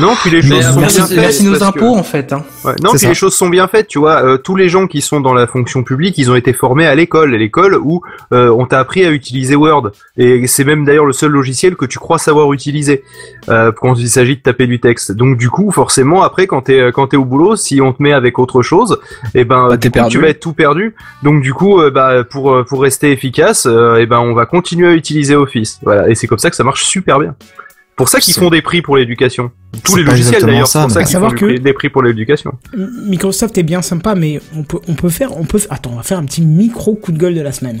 Non, 0.00 0.14
puis 0.20 0.30
les 0.30 0.42
choses 0.42 0.60
sont 0.62 0.68
après, 0.70 0.80
Merci, 0.80 0.96
bien 0.98 1.06
faites. 1.06 1.16
merci 1.18 1.44
nos 1.44 1.58
parce 1.58 1.72
que- 1.72 1.78
impôts 1.78 1.96
en 1.96 2.02
fait. 2.02 2.32
Hein. 2.32 2.44
Ouais, 2.64 2.74
non, 2.82 2.90
puis 2.90 2.98
ça. 3.00 3.08
les 3.08 3.14
choses 3.14 3.34
sont 3.34 3.48
bien 3.48 3.66
faites, 3.68 3.86
tu 3.88 3.98
vois. 3.98 4.22
euh, 4.22 4.36
tous 4.38 4.54
les 4.56 4.68
gens 4.68 4.86
qui 4.86 5.00
sont 5.00 5.20
dans 5.20 5.34
la 5.34 5.46
fonction 5.46 5.82
publique, 5.82 6.16
ils 6.18 6.30
ont 6.30 6.34
été 6.36 6.52
formés 6.52 6.86
à 6.86 6.94
l'école, 6.94 7.34
à 7.34 7.36
l'école 7.38 7.76
où 7.82 8.02
euh, 8.32 8.50
on 8.50 8.66
t'a 8.66 8.78
appris 8.80 9.04
à 9.04 9.10
utiliser 9.10 9.56
Word. 9.56 9.90
Et 10.16 10.46
c'est 10.46 10.64
même 10.64 10.84
d'ailleurs 10.84 11.06
le 11.06 11.12
seul 11.12 11.30
logiciel 11.30 11.76
que 11.76 11.84
tu 11.86 11.98
crois 11.98 12.18
savoir 12.18 12.52
utiliser 12.52 13.02
euh, 13.48 13.72
quand 13.72 13.94
il 13.96 14.08
s'agit 14.08 14.36
de 14.36 14.42
taper 14.42 14.66
du 14.66 14.80
texte. 14.80 15.12
Donc 15.12 15.36
du 15.38 15.50
coup, 15.50 15.70
forcément, 15.70 16.22
après, 16.22 16.46
quand 16.46 16.62
t'es 16.62 16.80
euh, 16.80 16.92
quand 16.92 17.08
t'es 17.08 17.16
au 17.16 17.24
boulot, 17.24 17.56
si 17.56 17.80
on 17.80 17.92
te 17.92 18.02
met 18.02 18.12
avec 18.12 18.38
autre 18.38 18.62
chose, 18.62 18.98
et 19.34 19.44
ben 19.44 19.68
Bah, 19.68 19.76
coup, 19.78 19.90
perdu. 19.90 20.10
tu 20.16 20.20
vas 20.22 20.28
être 20.28 20.40
tout 20.40 20.52
perdu. 20.52 20.94
Donc 21.22 21.42
du 21.42 21.52
coup, 21.54 21.80
euh, 21.80 21.90
bah 21.90 22.24
pour 22.28 22.52
euh, 22.52 22.64
pour 22.64 22.82
rester 22.82 23.10
efficace, 23.12 23.66
et 23.66 24.06
ben 24.06 24.18
on 24.20 24.34
va 24.34 24.46
continuer 24.46 24.88
à 24.88 24.92
utiliser 24.94 25.34
Office. 25.36 25.78
Voilà. 25.82 26.08
Et 26.08 26.14
c'est 26.14 26.26
comme 26.26 26.38
ça 26.38 26.50
que 26.50 26.56
ça 26.56 26.64
marche 26.64 26.84
super 26.84 27.18
bien. 27.18 27.34
Pour 27.98 28.08
ça 28.08 28.20
qu'ils 28.20 28.32
font 28.32 28.48
des 28.48 28.62
prix 28.62 28.80
pour 28.80 28.96
l'éducation. 28.96 29.50
Tous 29.82 29.96
les 29.96 30.04
logiciels 30.04 30.40
d'ailleurs, 30.42 30.70
pour 30.70 30.90
ça 30.90 31.02
qu'ils 31.02 31.18
font 31.18 31.30
que- 31.30 31.58
des 31.58 31.72
prix 31.72 31.88
pour 31.90 32.02
l'éducation. 32.02 32.52
Microsoft 33.06 33.58
est 33.58 33.64
bien 33.64 33.82
sympa, 33.82 34.14
mais 34.14 34.40
on 34.56 34.62
peut 34.62 34.78
on 34.86 34.94
peut 34.94 35.08
faire 35.08 35.36
on 35.36 35.44
peut 35.44 35.60
attends 35.68 35.90
on 35.94 35.96
va 35.96 36.04
faire 36.04 36.18
un 36.18 36.24
petit 36.24 36.42
micro 36.42 36.94
coup 36.94 37.10
de 37.10 37.18
gueule 37.18 37.34
de 37.34 37.40
la 37.42 37.50
semaine. 37.52 37.80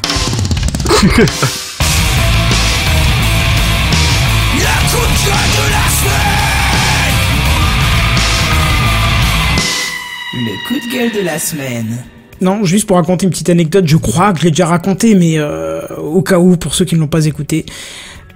Le 10.34 10.68
coup 10.68 10.74
de 10.86 10.92
gueule 10.92 11.12
de 11.22 11.24
la 11.24 11.38
semaine. 11.38 11.98
Non, 12.40 12.64
juste 12.64 12.86
pour 12.86 12.96
raconter 12.96 13.24
une 13.26 13.30
petite 13.30 13.50
anecdote, 13.50 13.84
je 13.86 13.96
crois 13.96 14.32
que 14.32 14.38
je 14.40 14.44
l'ai 14.44 14.50
déjà 14.50 14.66
raconté, 14.66 15.14
mais 15.16 15.34
euh, 15.38 15.80
au 15.96 16.22
cas 16.22 16.38
où, 16.38 16.56
pour 16.56 16.74
ceux 16.74 16.84
qui 16.84 16.94
ne 16.94 17.00
l'ont 17.00 17.08
pas 17.08 17.26
écouté, 17.26 17.66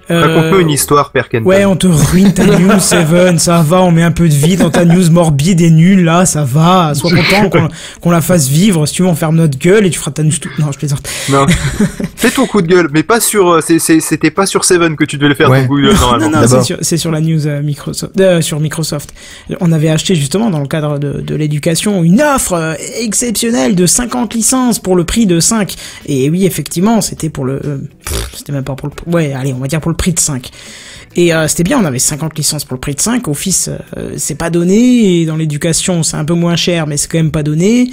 Raconte-nous 0.09 0.59
une 0.61 0.71
histoire, 0.71 1.11
Père 1.11 1.29
Kenton. 1.29 1.49
Ouais, 1.49 1.65
on 1.65 1.77
te 1.77 1.87
ruine 1.87 2.33
ta 2.35 2.45
news, 2.45 2.73
Seven, 2.81 3.39
ça 3.39 3.63
va, 3.63 3.83
on 3.83 3.91
met 3.91 4.03
un 4.03 4.11
peu 4.13 4.29
de 4.29 4.35
vie 4.35 4.57
dans 4.57 4.71
ta 4.71 4.85
news 4.85 5.11
morbide 5.11 5.61
et 5.61 5.71
nulle, 5.71 6.05
là, 6.05 6.27
ça 6.27 6.45
va, 6.45 6.93
sois 6.95 7.11
content 7.11 7.49
qu'on 7.51 7.69
qu'on 8.01 8.11
la 8.11 8.21
fasse 8.21 8.49
vivre, 8.49 8.85
si 8.87 8.95
tu 8.95 9.03
veux, 9.03 9.09
on 9.09 9.15
ferme 9.15 9.37
notre 9.37 9.59
gueule 9.59 9.87
et 9.87 9.91
tu 9.91 9.99
feras 9.99 10.11
ta 10.11 10.23
news 10.23 10.33
tout... 10.41 10.49
Non, 10.59 10.73
je 10.73 10.79
plaisante. 10.79 11.09
Non. 11.31 11.47
Fais 12.17 12.31
ton 12.31 12.47
coup 12.47 12.63
de 12.63 12.67
gueule, 12.69 12.89
mais 12.93 13.03
pas 13.03 13.21
sur. 13.21 13.49
euh, 13.49 13.61
C'était 13.61 14.31
pas 14.31 14.47
sur 14.47 14.65
Seven 14.65 14.97
que 14.97 15.05
tu 15.05 15.17
devais 15.17 15.29
le 15.31 15.35
faire 15.35 15.51
Ouais. 15.51 15.63
ton 15.63 15.69
coup 15.69 15.81
de 15.81 15.87
gueule 15.87 15.95
Non, 15.95 16.01
normalement. 16.19 16.41
non, 16.43 16.47
c'est 16.49 16.63
sur, 16.63 16.79
c'est 16.81 16.97
sur 16.97 17.11
la 17.11 17.21
news 17.21 17.47
euh, 17.47 17.63
Microsoft, 17.63 18.19
euh, 18.21 18.41
sur 18.41 18.61
Microsoft. 18.61 19.13
On 19.61 19.73
avait 19.73 19.89
acheté 19.89 20.15
justement 20.15 20.51
dans 20.51 20.61
le 20.61 20.67
cadre 20.69 20.99
de, 20.99 21.21
de 21.21 21.35
l'éducation 21.35 22.03
une 22.05 22.21
offre 22.23 22.53
euh, 22.55 22.75
exceptionnelle 23.01 23.75
de 23.75 23.87
50 23.87 24.35
licences 24.35 24.79
pour 24.79 24.95
le 24.97 25.05
prix 25.05 25.27
de 25.27 25.41
5. 25.41 25.75
Et 26.07 26.31
oui, 26.31 26.45
effectivement, 26.47 27.01
c'était 27.01 27.29
pour 27.29 27.45
le, 27.45 27.61
euh, 27.65 27.79
c'était 28.35 28.53
même 28.53 28.65
pas 28.65 28.75
pour 28.75 28.89
le, 28.89 29.13
ouais, 29.13 29.33
allez, 29.33 29.53
on 29.53 29.59
va 29.59 29.67
dire 29.67 29.81
pour 29.81 29.91
le 29.93 29.97
prix 29.97 30.13
de 30.13 30.19
5. 30.19 30.51
Et 31.15 31.33
euh, 31.35 31.47
c'était 31.47 31.63
bien, 31.63 31.79
on 31.79 31.85
avait 31.85 31.99
50 31.99 32.37
licences 32.37 32.65
pour 32.65 32.75
le 32.75 32.81
prix 32.81 32.95
de 32.95 33.01
5. 33.01 33.29
Office, 33.29 33.71
euh, 33.97 34.15
c'est 34.17 34.35
pas 34.35 34.51
donné. 34.51 35.21
Et 35.21 35.27
dans 35.27 35.37
l'éducation, 35.37 36.03
c'est 36.03 36.17
un 36.17 36.25
peu 36.25 36.35
moins 36.35 36.57
cher, 36.57 36.87
mais 36.87 36.97
c'est 36.97 37.09
quand 37.09 37.19
même 37.19 37.31
pas 37.31 37.43
donné. 37.43 37.91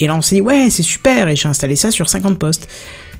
Et 0.00 0.06
là, 0.06 0.16
on 0.16 0.22
s'est 0.22 0.36
dit, 0.36 0.40
ouais, 0.40 0.68
c'est 0.70 0.82
super. 0.82 1.28
Et 1.28 1.36
j'ai 1.36 1.48
installé 1.48 1.76
ça 1.76 1.90
sur 1.90 2.08
50 2.08 2.38
postes. 2.38 2.68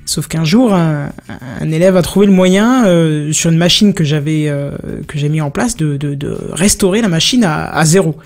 Sauf 0.05 0.27
qu'un 0.27 0.45
jour, 0.45 0.75
un, 0.75 1.13
élève 1.61 1.97
a 1.97 2.03
trouvé 2.03 2.27
le 2.27 2.33
moyen, 2.33 2.87
euh, 2.87 3.33
sur 3.33 3.51
une 3.51 3.57
machine 3.57 3.95
que 3.95 4.03
j'avais 4.03 4.49
euh, 4.49 4.73
que 5.07 5.17
j'ai 5.17 5.29
mis 5.29 5.41
en 5.41 5.51
place, 5.51 5.77
de, 5.77 6.37
restaurer 6.53 7.03
la 7.03 7.09
machine 7.09 7.45
à, 7.45 7.85
zéro. 7.85 8.17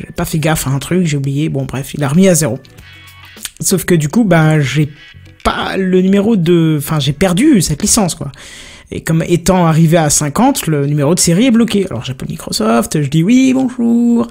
J'ai 0.00 0.08
pas 0.16 0.24
fait 0.24 0.38
gaffe 0.38 0.66
à 0.66 0.70
un 0.70 0.80
truc, 0.80 1.06
j'ai 1.06 1.16
oublié. 1.16 1.48
Bon, 1.48 1.64
bref, 1.64 1.94
il 1.94 2.02
a 2.02 2.08
remis 2.08 2.28
à 2.28 2.34
zéro. 2.34 2.58
Sauf 3.60 3.84
que 3.84 3.94
du 3.94 4.08
coup, 4.08 4.24
ben, 4.24 4.58
j'ai 4.58 4.90
pas 5.44 5.76
le 5.76 6.00
numéro 6.00 6.34
de, 6.34 6.76
enfin, 6.78 6.98
j'ai 6.98 7.12
perdu 7.12 7.62
cette 7.62 7.82
licence, 7.82 8.16
quoi. 8.16 8.32
Et 8.94 9.00
comme 9.00 9.24
étant 9.26 9.66
arrivé 9.66 9.96
à 9.96 10.10
50, 10.10 10.66
le 10.66 10.86
numéro 10.86 11.14
de 11.14 11.20
série 11.20 11.46
est 11.46 11.50
bloqué. 11.50 11.86
Alors 11.90 12.04
j'appelle 12.04 12.28
Microsoft, 12.28 13.00
je 13.02 13.08
dis 13.08 13.22
oui, 13.22 13.52
bonjour. 13.54 14.26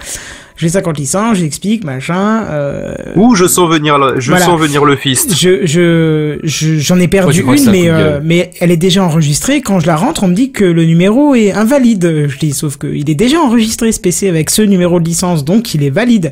J'ai 0.58 0.70
50 0.70 1.00
licences, 1.00 1.38
j'explique, 1.40 1.84
machin. 1.84 2.44
Euh, 2.50 2.94
Ouh, 3.16 3.34
je 3.34 3.48
sens 3.48 3.68
venir 3.68 3.98
le, 3.98 4.20
je 4.20 4.30
Voilà. 4.30 4.46
sens 4.46 4.60
venir 4.62 4.86
le 4.86 4.96
fist. 4.96 5.34
je, 5.36 5.66
je, 5.66 6.38
je- 6.44 6.78
j'en 6.78 7.00
ai 7.00 7.08
perdu 7.08 7.42
une, 7.42 7.72
mais, 7.72 7.90
euh, 7.90 8.20
mais 8.24 8.52
elle 8.60 8.70
est 8.70 8.78
déjà 8.78 9.04
enregistrée. 9.04 9.62
Quand 9.62 9.80
je 9.80 9.88
la 9.88 9.96
rentre, 9.96 10.24
on 10.24 10.28
me 10.28 10.36
dit 10.36 10.52
que 10.52 10.64
le 10.66 10.86
numéro 10.86 11.34
est 11.34 11.52
invalide. 11.52 12.28
Je 12.28 12.38
dis, 12.38 12.52
sauf 12.52 12.78
que 12.78 12.86
il 12.86 13.10
est 13.10 13.16
déjà 13.16 13.40
enregistré 13.40 13.92
ce 13.92 14.00
PC 14.00 14.30
avec 14.30 14.52
ce 14.52 14.62
numéro 14.62 15.00
de 15.00 15.06
licence, 15.06 15.44
donc 15.44 15.74
il 15.74 15.84
est 15.84 15.90
valide. 15.90 16.32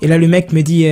Et 0.00 0.06
là, 0.06 0.16
le 0.16 0.28
mec 0.28 0.52
me 0.54 0.62
dit, 0.62 0.86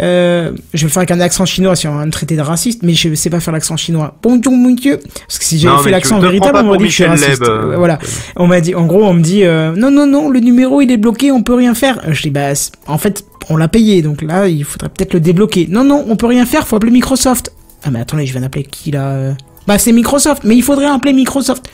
euh, 0.00 0.10
euh, 0.10 0.52
je 0.74 0.80
vais 0.80 0.86
le 0.86 0.90
faire 0.90 1.00
avec 1.00 1.10
un 1.10 1.20
accent 1.20 1.44
chinois 1.44 1.76
si 1.76 1.86
on 1.88 1.94
va 1.94 2.04
me 2.06 2.10
traiter 2.10 2.36
de 2.36 2.40
raciste, 2.40 2.82
mais 2.82 2.94
je 2.94 3.14
sais 3.14 3.30
pas 3.30 3.40
faire 3.40 3.52
l'accent 3.52 3.76
chinois. 3.76 4.16
Bonjour, 4.22 4.52
monsieur. 4.56 4.98
Parce 5.26 5.38
que 5.38 5.44
si 5.44 5.58
j'avais 5.58 5.82
fait 5.82 5.90
l'accent 5.90 6.18
véritable, 6.18 6.58
on 6.58 6.64
m'aurait 6.64 6.78
dit 6.78 6.84
que 6.84 6.90
je 6.90 6.94
suis 6.94 7.04
raciste. 7.04 7.42
Euh, 7.42 7.72
Euh, 7.72 7.76
voilà. 7.76 7.98
On 8.36 8.46
m'a 8.46 8.60
dit, 8.60 8.74
en 8.74 8.86
gros, 8.86 9.04
on 9.04 9.12
me 9.12 9.22
dit, 9.22 9.44
euh, 9.44 9.74
non, 9.76 9.90
non, 9.90 10.06
non, 10.06 10.28
le 10.30 10.40
numéro 10.40 10.80
il 10.80 10.90
est 10.90 10.96
bloqué, 10.96 11.30
on 11.30 11.42
peut 11.42 11.54
rien 11.54 11.74
faire. 11.74 12.00
Je 12.08 12.22
dis, 12.22 12.30
bah, 12.30 12.52
en 12.86 12.98
fait, 12.98 13.24
on 13.48 13.56
l'a 13.56 13.68
payé, 13.68 14.02
donc 14.02 14.22
là, 14.22 14.48
il 14.48 14.64
faudrait 14.64 14.88
peut-être 14.88 15.14
le 15.14 15.20
débloquer. 15.20 15.66
Non, 15.70 15.84
non, 15.84 16.04
on 16.08 16.16
peut 16.16 16.26
rien 16.26 16.46
faire, 16.46 16.66
faut 16.66 16.76
appeler 16.76 16.92
Microsoft. 16.92 17.52
Ah, 17.84 17.90
mais 17.90 18.00
attendez, 18.00 18.26
je 18.26 18.32
viens 18.32 18.42
d'appeler 18.42 18.64
qui 18.64 18.90
là 18.90 19.08
euh 19.08 19.32
Bah, 19.66 19.78
c'est 19.78 19.92
Microsoft, 19.92 20.42
mais 20.44 20.56
il 20.56 20.62
faudrait 20.62 20.86
appeler 20.86 21.12
Microsoft. 21.12 21.68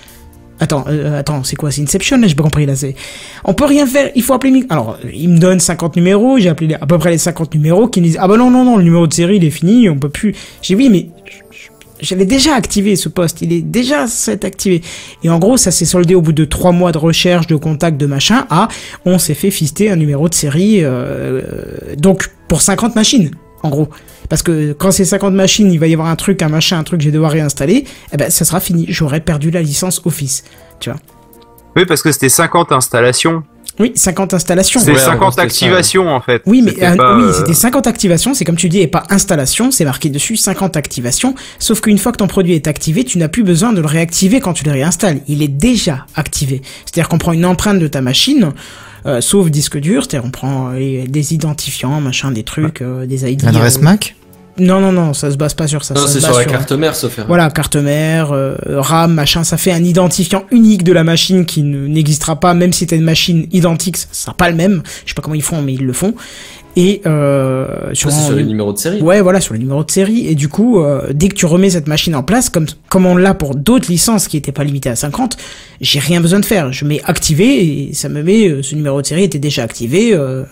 Attends, 0.59 0.85
euh, 0.89 1.19
attends, 1.19 1.45
c'est 1.45 1.57
quoi? 1.57 1.71
C'est 1.71 1.83
Inception 1.83 2.19
là? 2.19 2.27
J'ai 2.27 2.35
pas 2.35 2.43
compris 2.43 2.67
là. 2.67 2.75
C'est, 2.77 2.95
on 3.45 3.55
peut 3.55 3.67
rien 3.67 3.87
faire. 3.87 4.11
Il 4.15 4.23
faut 4.23 4.35
appeler. 4.35 4.65
Alors, 4.71 4.99
il 5.13 5.29
me 5.29 5.39
donne 5.39 5.61
50 5.61 5.97
numéros. 5.97 6.39
J'ai 6.39 6.49
appelé 6.49 6.75
à 6.75 6.87
peu 6.87 6.99
près 6.99 7.11
les 7.11 7.19
50 7.19 7.55
numéros 7.55 7.89
qui 7.89 8.01
me 8.01 8.07
disent 8.07 8.19
ah 8.21 8.27
bah 8.27 8.37
non 8.37 8.51
non 8.51 8.65
non 8.65 8.77
le 8.77 8.85
numéro 8.85 9.07
de 9.07 9.13
série 9.13 9.37
il 9.37 9.45
est 9.45 9.51
fini. 9.51 9.89
On 9.89 9.99
peut 9.99 10.09
plus. 10.09 10.35
J'ai 10.63 10.75
dit, 10.75 10.83
oui 10.83 10.89
mais 10.91 11.09
j'avais 12.01 12.25
déjà 12.27 12.55
activé 12.55 12.97
ce 12.97 13.09
poste, 13.09 13.43
il 13.43 13.53
est 13.53 13.63
déjà 13.63 14.07
c'est 14.07 14.45
activé. 14.45 14.83
Et 15.23 15.31
en 15.31 15.39
gros, 15.39 15.57
ça 15.57 15.71
s'est 15.71 15.85
soldé 15.85 16.15
au 16.15 16.21
bout 16.21 16.33
de 16.33 16.45
trois 16.45 16.73
mois 16.73 16.93
de 16.93 16.99
recherche, 16.99 17.47
de 17.47 17.57
contact, 17.57 17.97
de 17.97 18.07
machin, 18.07 18.47
à 18.51 18.69
on 19.05 19.19
s'est 19.19 19.35
fait 19.35 19.51
fister 19.51 19.91
un 19.91 19.97
numéro 19.97 20.29
de 20.29 20.35
série, 20.35 20.81
euh, 20.83 21.43
donc 21.97 22.31
pour 22.49 22.61
50 22.61 22.95
machines, 22.97 23.31
en 23.63 23.71
gros. 23.71 23.89
Parce 24.29 24.43
que 24.43 24.73
quand 24.73 24.91
c'est 24.91 25.05
50 25.05 25.35
machines, 25.35 25.73
il 25.73 25.79
va 25.79 25.87
y 25.87 25.93
avoir 25.93 26.09
un 26.09 26.17
truc, 26.17 26.43
un 26.43 26.49
machin, 26.49 26.79
un 26.79 26.85
truc 26.85 26.99
que 27.01 27.05
je 27.05 27.09
vais 27.09 27.15
devoir 27.15 27.33
réinstaller, 27.33 27.85
eh 28.13 28.17
ben 28.17 28.31
ça 28.31 28.45
sera 28.45 28.61
fini, 28.61 28.87
j'aurais 28.89 29.21
perdu 29.21 29.51
la 29.51 29.63
licence 29.63 30.03
Office, 30.05 30.45
tu 30.81 30.91
vois. 30.91 31.01
Oui, 31.77 31.85
parce 31.85 32.03
que 32.03 32.11
c'était 32.11 32.31
50 32.31 32.73
installations. 32.73 33.43
Oui, 33.79 33.93
50 33.95 34.33
installations. 34.33 34.81
C'est 34.81 34.93
Ouais, 34.93 35.05
en 35.05 35.17
gros, 35.17 35.31
50 35.31 35.33
c'était 35.33 35.43
ça, 35.43 35.47
activations 35.47 36.09
en 36.09 36.21
fait. 36.21 36.43
Oui, 36.47 36.63
mais 36.63 36.71
C'était 36.71 36.87
euh, 36.87 36.97
pas, 36.97 37.17
oui, 37.19 37.25
euh, 37.25 37.33
c'était 37.33 37.53
50 37.53 37.87
activations, 37.87 38.33
c'est 38.33 38.45
comme 38.47 38.57
tu 38.57 38.71
dis, 38.71 38.81
et 38.81 38.87
pas 38.87 39.03
installation, 39.11 39.71
c'est 39.71 39.85
marqué 39.85 40.09
dessus 40.09 40.37
50 40.37 40.77
activations, 40.77 41.35
sauf 41.59 41.83
qu'une 41.83 41.99
fois 41.99 42.13
que 42.13 42.17
ton 42.17 42.27
produit 42.27 42.55
est 42.55 42.69
activé, 42.69 43.05
tu 43.05 43.19
n'as 43.19 43.29
plus 43.29 43.43
besoin 43.43 43.75
de 43.75 43.81
le 43.81 43.87
réactiver 43.87 44.41
quand 44.41 44.55
tu 44.55 44.65
le 44.65 44.73
réinstalles, 44.73 45.21
il 45.29 45.43
est 45.43 45.49
déjà 45.49 46.07
activé. 46.15 46.63
C'est-à-dire 46.87 47.09
qu'on 47.09 47.19
prend 47.19 47.33
une 47.33 47.45
empreinte 47.45 47.79
de 47.79 47.87
ta 47.87 48.01
machine, 48.01 48.53
euh, 49.07 49.21
sauf 49.21 49.51
disque 49.51 49.79
dur, 49.79 50.03
c'est-à-dire 50.03 50.27
on 50.27 50.31
prend 50.31 50.71
euh, 50.75 51.05
des 51.07 51.35
identifiants, 51.35 52.01
machin, 52.01 52.31
des 52.33 52.43
trucs, 52.43 52.83
euh, 52.83 53.07
des 53.07 53.31
ID. 53.31 53.43
L'adresse 53.43 53.81
Mac 53.81 54.17
Non, 54.59 54.81
non, 54.81 54.91
non, 54.93 55.13
ça 55.15 55.31
se 55.31 55.37
base 55.37 55.55
pas 55.55 55.67
sur 55.67 55.85
ça. 55.85 55.95
Non, 55.95 56.07
c'est 56.07 56.21
sur 56.21 56.37
la 56.37 56.45
carte 56.45 56.73
mère, 56.73 56.95
sauf 56.97 57.19
voilà, 57.27 57.51
carte 57.51 57.77
mère, 57.77 58.33
euh, 58.33 58.57
RAM, 58.67 59.13
machin, 59.15 59.45
ça 59.45 59.57
fait 59.57 59.73
un 59.73 59.85
identifiant 59.85 60.45
unique 60.51 60.83
de 60.83 60.93
la 60.93 61.05
machine 61.05 61.45
qui 61.47 61.63
ne- 61.63 61.87
n'existera 61.87 62.37
pas, 62.41 62.55
même 62.55 62.73
si 62.73 62.87
t'as 62.87 62.97
une 62.97 63.03
machine 63.05 63.47
identique, 63.53 63.97
ça 63.99 64.07
sera 64.13 64.35
pas 64.35 64.49
le 64.51 64.57
même. 64.57 64.83
Je 65.05 65.11
sais 65.11 65.15
pas 65.15 65.23
comment 65.23 65.35
ils 65.35 65.43
font, 65.43 65.61
mais 65.63 65.75
ils 65.75 65.85
le 65.85 65.93
font. 65.93 66.15
Et 66.79 67.01
euh, 67.07 67.95
Ça, 67.95 68.11
sur 68.11 68.37
les 68.37 68.45
numéros 68.45 68.73
de 68.73 68.79
série. 68.79 69.01
Ouais, 69.01 69.23
voilà, 69.23 69.41
sur 69.41 69.55
les 69.55 69.61
numéros 69.61 69.83
de 69.83 69.91
série. 69.91 70.27
Et 70.27 70.35
du 70.35 70.49
coup, 70.49 70.81
euh, 70.81 71.11
dès 71.15 71.29
que 71.29 71.35
tu 71.35 71.47
remets 71.47 71.71
cette 71.71 71.87
machine 71.87 72.15
en 72.15 72.23
place, 72.23 72.51
comme, 72.51 72.67
comme 72.91 73.07
on 73.07 73.17
l'a 73.17 73.33
pour 73.33 73.55
d'autres 73.55 73.91
licences 73.91 74.29
qui 74.29 74.37
étaient 74.37 74.53
pas 74.53 74.63
limitées 74.65 74.91
à 74.91 74.97
50, 74.97 75.39
j'ai 75.81 75.99
rien 75.99 76.21
besoin 76.21 76.39
de 76.39 76.45
faire. 76.45 76.73
Je 76.75 76.85
mets 76.85 77.01
activé 77.05 77.89
et 77.89 77.95
ça 77.95 78.11
me 78.11 78.23
met, 78.23 78.47
euh, 78.49 78.63
ce 78.63 78.75
numéro 78.75 79.01
de 79.01 79.07
série 79.07 79.25
était 79.25 79.39
déjà 79.39 79.63
activé. 79.63 80.13
euh, 80.13 80.45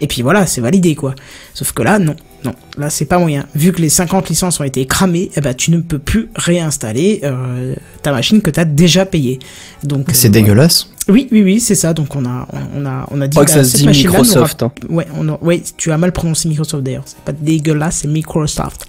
et 0.00 0.06
puis 0.06 0.22
voilà, 0.22 0.46
c'est 0.46 0.60
validé, 0.60 0.94
quoi. 0.94 1.14
Sauf 1.54 1.72
que 1.72 1.82
là, 1.82 1.98
non. 1.98 2.16
Non, 2.44 2.52
là, 2.76 2.90
c'est 2.90 3.06
pas 3.06 3.18
moyen. 3.18 3.46
Vu 3.54 3.72
que 3.72 3.80
les 3.80 3.88
50 3.88 4.28
licences 4.28 4.60
ont 4.60 4.64
été 4.64 4.84
cramées, 4.84 5.30
eh 5.34 5.40
ben, 5.40 5.54
tu 5.54 5.70
ne 5.70 5.78
peux 5.80 5.98
plus 5.98 6.28
réinstaller 6.36 7.20
euh, 7.24 7.74
ta 8.02 8.12
machine 8.12 8.42
que 8.42 8.50
tu 8.50 8.60
as 8.60 8.66
déjà 8.66 9.06
payée. 9.06 9.38
Donc, 9.82 10.08
C'est 10.12 10.28
euh, 10.28 10.32
dégueulasse. 10.32 10.90
Oui, 11.08 11.28
oui, 11.32 11.42
oui, 11.42 11.60
c'est 11.60 11.74
ça. 11.74 11.92
Donc 11.94 12.14
on 12.16 12.24
a, 12.24 12.46
on 12.76 12.86
a, 12.86 13.06
on 13.10 13.20
a 13.20 13.24
Je 13.24 13.30
dit. 13.30 13.34
crois 13.36 13.44
que 13.44 13.50
bah, 13.52 13.62
ça 13.62 13.64
se 13.64 13.76
dit 13.76 13.86
Microsoft. 13.86 14.62
hein. 14.62 14.72
Ouais, 14.88 15.06
on 15.18 15.28
a- 15.28 15.38
ouais, 15.42 15.62
tu 15.76 15.92
as 15.92 15.98
mal 15.98 16.12
prononcé 16.12 16.48
Microsoft 16.48 16.82
d'ailleurs. 16.82 17.02
C'est 17.06 17.18
pas 17.20 17.32
dégueulasse, 17.32 17.98
c'est 18.02 18.08
Microsoft. 18.08 18.86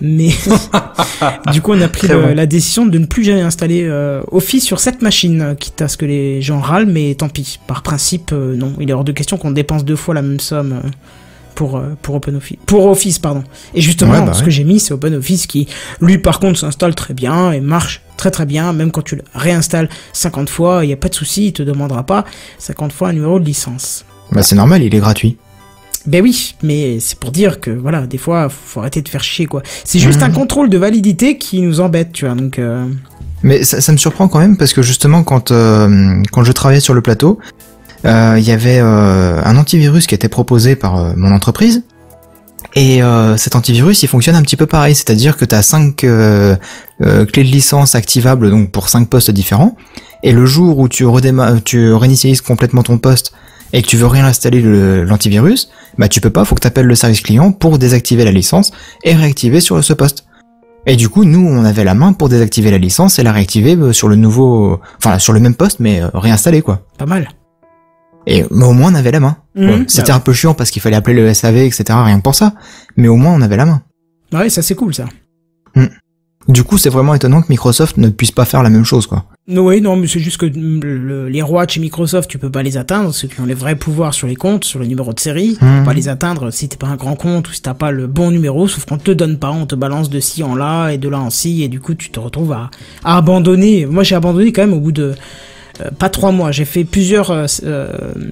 Mais 0.00 0.28
du 1.52 1.60
coup, 1.62 1.72
on 1.72 1.80
a 1.80 1.88
pris 1.88 2.06
Très 2.08 2.16
le- 2.16 2.22
bon. 2.28 2.34
la 2.34 2.46
décision 2.46 2.86
de 2.86 2.98
ne 2.98 3.06
plus 3.06 3.24
jamais 3.24 3.40
installer 3.40 3.84
euh, 3.84 4.22
Office 4.30 4.64
sur 4.64 4.80
cette 4.80 5.02
machine, 5.02 5.56
quitte 5.58 5.82
à 5.82 5.88
ce 5.88 5.96
que 5.96 6.06
les 6.06 6.40
gens 6.42 6.60
râlent, 6.60 6.86
mais 6.86 7.14
tant 7.14 7.28
pis. 7.28 7.58
Par 7.66 7.82
principe, 7.82 8.30
euh, 8.32 8.54
non, 8.56 8.72
il 8.80 8.90
est 8.90 8.92
hors 8.92 9.04
de 9.04 9.12
question 9.12 9.36
qu'on 9.36 9.50
dépense 9.50 9.84
deux 9.84 9.96
fois 9.96 10.14
la 10.14 10.22
même 10.22 10.40
somme. 10.40 10.80
euh, 10.84 10.88
pour, 11.58 11.76
euh, 11.76 11.96
pour 12.02 12.14
OpenOffice. 12.14 12.56
Pour 12.66 12.86
Office, 12.86 13.18
pardon. 13.18 13.42
Et 13.74 13.80
justement, 13.80 14.12
Ouais, 14.12 14.22
bah 14.24 14.32
ce 14.32 14.38
ouais. 14.38 14.44
que 14.44 14.50
j'ai 14.52 14.62
mis, 14.62 14.78
c'est 14.78 14.94
OpenOffice 14.94 15.48
qui, 15.48 15.66
lui, 16.00 16.18
par 16.18 16.38
contre, 16.38 16.56
s'installe 16.56 16.94
très 16.94 17.14
bien 17.14 17.50
et 17.50 17.60
marche 17.60 18.00
très 18.16 18.30
très 18.30 18.46
bien. 18.46 18.72
Même 18.72 18.92
quand 18.92 19.02
tu 19.02 19.16
le 19.16 19.22
réinstalles 19.34 19.88
50 20.12 20.48
fois, 20.50 20.84
il 20.84 20.86
n'y 20.86 20.92
a 20.92 20.96
pas 20.96 21.08
de 21.08 21.16
souci, 21.16 21.46
il 21.48 21.52
te 21.52 21.64
demandera 21.64 22.04
pas 22.06 22.24
50 22.58 22.92
fois 22.92 23.08
un 23.08 23.12
numéro 23.12 23.40
de 23.40 23.44
licence. 23.44 24.04
Bah 24.30 24.44
c'est 24.44 24.54
normal, 24.54 24.84
il 24.84 24.94
est 24.94 25.00
gratuit. 25.00 25.36
Ben 26.06 26.22
oui, 26.22 26.54
mais 26.62 27.00
c'est 27.00 27.18
pour 27.18 27.32
dire 27.32 27.58
que 27.60 27.72
voilà, 27.72 28.06
des 28.06 28.18
fois, 28.18 28.48
faut 28.48 28.78
arrêter 28.78 29.02
de 29.02 29.08
faire 29.08 29.24
chier 29.24 29.46
quoi. 29.46 29.62
C'est 29.84 29.98
juste 29.98 30.20
Mhm. 30.20 30.26
un 30.28 30.30
contrôle 30.30 30.70
de 30.70 30.78
validité 30.78 31.38
qui 31.38 31.60
nous 31.60 31.80
embête, 31.80 32.12
tu 32.12 32.24
vois. 32.24 32.36
Donc 32.36 32.60
euh, 32.60 32.86
Mais 33.42 33.64
ça, 33.64 33.80
ça 33.80 33.90
me 33.92 33.96
surprend 33.98 34.28
quand 34.28 34.38
même 34.38 34.56
parce 34.56 34.72
que 34.72 34.80
justement 34.82 35.22
quand 35.24 35.50
euh, 35.50 36.22
quand 36.30 36.44
je 36.44 36.52
travaillais 36.52 36.80
sur 36.80 36.94
le 36.94 37.00
plateau, 37.02 37.38
il 38.04 38.44
y 38.44 38.50
avait 38.52 38.78
euh, 38.80 39.40
un 39.44 39.56
antivirus 39.56 40.06
qui 40.06 40.14
était 40.14 40.28
proposé 40.28 40.76
par 40.76 40.96
euh, 40.98 41.12
mon 41.16 41.32
entreprise. 41.32 41.82
Et 42.74 43.02
euh, 43.02 43.36
cet 43.36 43.56
antivirus, 43.56 44.02
il 44.02 44.08
fonctionne 44.08 44.36
un 44.36 44.42
petit 44.42 44.56
peu 44.56 44.66
pareil, 44.66 44.94
c'est-à-dire 44.94 45.36
que 45.36 45.44
tu 45.44 45.54
as 45.54 45.62
5 45.62 45.96
clés 45.96 46.06
de 46.98 47.40
licence 47.40 47.94
activables 47.94 48.50
donc 48.50 48.70
pour 48.70 48.88
cinq 48.88 49.08
postes 49.08 49.30
différents. 49.30 49.76
Et 50.22 50.32
le 50.32 50.44
jour 50.46 50.78
où 50.78 50.88
tu, 50.88 51.04
tu 51.64 51.92
réinitialises 51.94 52.40
complètement 52.40 52.82
ton 52.82 52.98
poste 52.98 53.32
et 53.72 53.82
que 53.82 53.86
tu 53.86 53.96
veux 53.96 54.06
réinstaller 54.06 54.60
le- 54.60 55.04
l'antivirus, 55.04 55.70
bah 55.98 56.08
tu 56.08 56.20
peux 56.20 56.30
pas, 56.30 56.44
faut 56.44 56.54
que 56.54 56.60
tu 56.60 56.66
appelles 56.66 56.86
le 56.86 56.94
service 56.94 57.20
client 57.20 57.52
pour 57.52 57.78
désactiver 57.78 58.24
la 58.24 58.32
licence 58.32 58.70
et 59.04 59.14
réactiver 59.14 59.60
sur 59.60 59.82
ce 59.82 59.92
poste. 59.92 60.24
Et 60.86 60.96
du 60.96 61.08
coup, 61.08 61.24
nous, 61.24 61.46
on 61.46 61.64
avait 61.64 61.84
la 61.84 61.94
main 61.94 62.12
pour 62.12 62.28
désactiver 62.28 62.70
la 62.70 62.78
licence 62.78 63.18
et 63.18 63.22
la 63.22 63.32
réactiver 63.32 63.76
euh, 63.76 63.92
sur 63.92 64.08
le 64.08 64.16
nouveau, 64.16 64.80
enfin 64.98 65.18
sur 65.18 65.32
le 65.32 65.40
même 65.40 65.54
poste, 65.54 65.80
mais 65.80 66.00
euh, 66.02 66.08
réinstallé 66.14 66.62
quoi. 66.62 66.82
pas 66.98 67.06
mal. 67.06 67.28
Et 68.30 68.44
mais 68.50 68.64
au 68.64 68.72
moins 68.72 68.92
on 68.92 68.94
avait 68.94 69.10
la 69.10 69.20
main. 69.20 69.36
Bon, 69.56 69.84
C'était 69.88 70.12
un 70.12 70.20
peu 70.20 70.32
chiant 70.34 70.52
parce 70.54 70.70
qu'il 70.70 70.82
fallait 70.82 70.96
appeler 70.96 71.16
le 71.16 71.32
SAV, 71.34 71.56
etc. 71.56 71.84
Rien 71.90 72.18
que 72.18 72.22
pour 72.22 72.34
ça. 72.34 72.52
Mais 72.96 73.08
au 73.08 73.16
moins 73.16 73.32
on 73.32 73.40
avait 73.40 73.56
la 73.56 73.64
main. 73.66 73.82
Ouais, 74.32 74.50
ça 74.50 74.60
c'est 74.62 74.74
cool 74.74 74.94
ça. 74.94 75.06
Du 76.48 76.62
coup, 76.64 76.78
c'est 76.78 76.88
vraiment 76.88 77.14
étonnant 77.14 77.42
que 77.42 77.48
Microsoft 77.50 77.98
ne 77.98 78.08
puisse 78.08 78.30
pas 78.32 78.46
faire 78.46 78.62
la 78.62 78.70
même 78.70 78.84
chose 78.84 79.06
quoi. 79.06 79.26
Oui, 79.48 79.82
non, 79.82 79.96
mais 79.96 80.06
c'est 80.06 80.18
juste 80.18 80.38
que 80.38 80.46
mm, 80.46 80.80
le- 80.82 81.28
les 81.28 81.42
rois 81.42 81.66
de 81.66 81.70
chez 81.70 81.80
Microsoft, 81.80 82.30
tu 82.30 82.38
peux 82.38 82.48
pas 82.50 82.62
les 82.62 82.78
atteindre, 82.78 83.12
ceux 83.14 83.28
qui 83.28 83.38
ont 83.42 83.44
les 83.44 83.52
vrais 83.52 83.76
pouvoirs 83.76 84.14
sur 84.14 84.26
les 84.26 84.34
comptes, 84.34 84.64
sur 84.64 84.80
les 84.80 84.88
numéros 84.88 85.12
de 85.12 85.20
série, 85.20 85.58
tu 85.60 85.64
peux 85.64 85.84
pas 85.84 85.92
les 85.92 86.08
atteindre 86.08 86.50
si 86.50 86.66
t'es 86.70 86.78
pas 86.78 86.86
un 86.86 86.96
grand 86.96 87.16
compte 87.16 87.50
ou 87.50 87.52
si 87.52 87.60
t'as 87.60 87.74
pas 87.74 87.90
le 87.90 88.06
bon 88.06 88.30
numéro, 88.30 88.66
sauf 88.66 88.86
qu'on 88.86 88.96
te 88.96 89.10
le 89.10 89.14
donne 89.14 89.38
pas, 89.38 89.50
on 89.50 89.66
te 89.66 89.74
balance 89.74 90.08
de 90.08 90.20
ci 90.20 90.42
en 90.42 90.54
là 90.54 90.88
et 90.88 90.96
de 90.96 91.08
là 91.10 91.20
en 91.20 91.28
ci, 91.28 91.62
et 91.64 91.68
du 91.68 91.80
coup 91.80 91.94
tu 91.94 92.08
te 92.10 92.18
retrouves 92.18 92.52
à, 92.52 92.70
à 93.04 93.18
abandonner. 93.18 93.84
Moi 93.84 94.02
j'ai 94.02 94.14
abandonné 94.14 94.50
quand 94.50 94.62
même 94.62 94.72
au 94.74 94.80
bout 94.80 94.92
de 94.92 95.14
pas 95.98 96.08
trois 96.08 96.32
mois, 96.32 96.50
j'ai 96.52 96.64
fait 96.64 96.84
plusieurs 96.84 97.30
euh, 97.30 97.46
euh, 97.64 97.88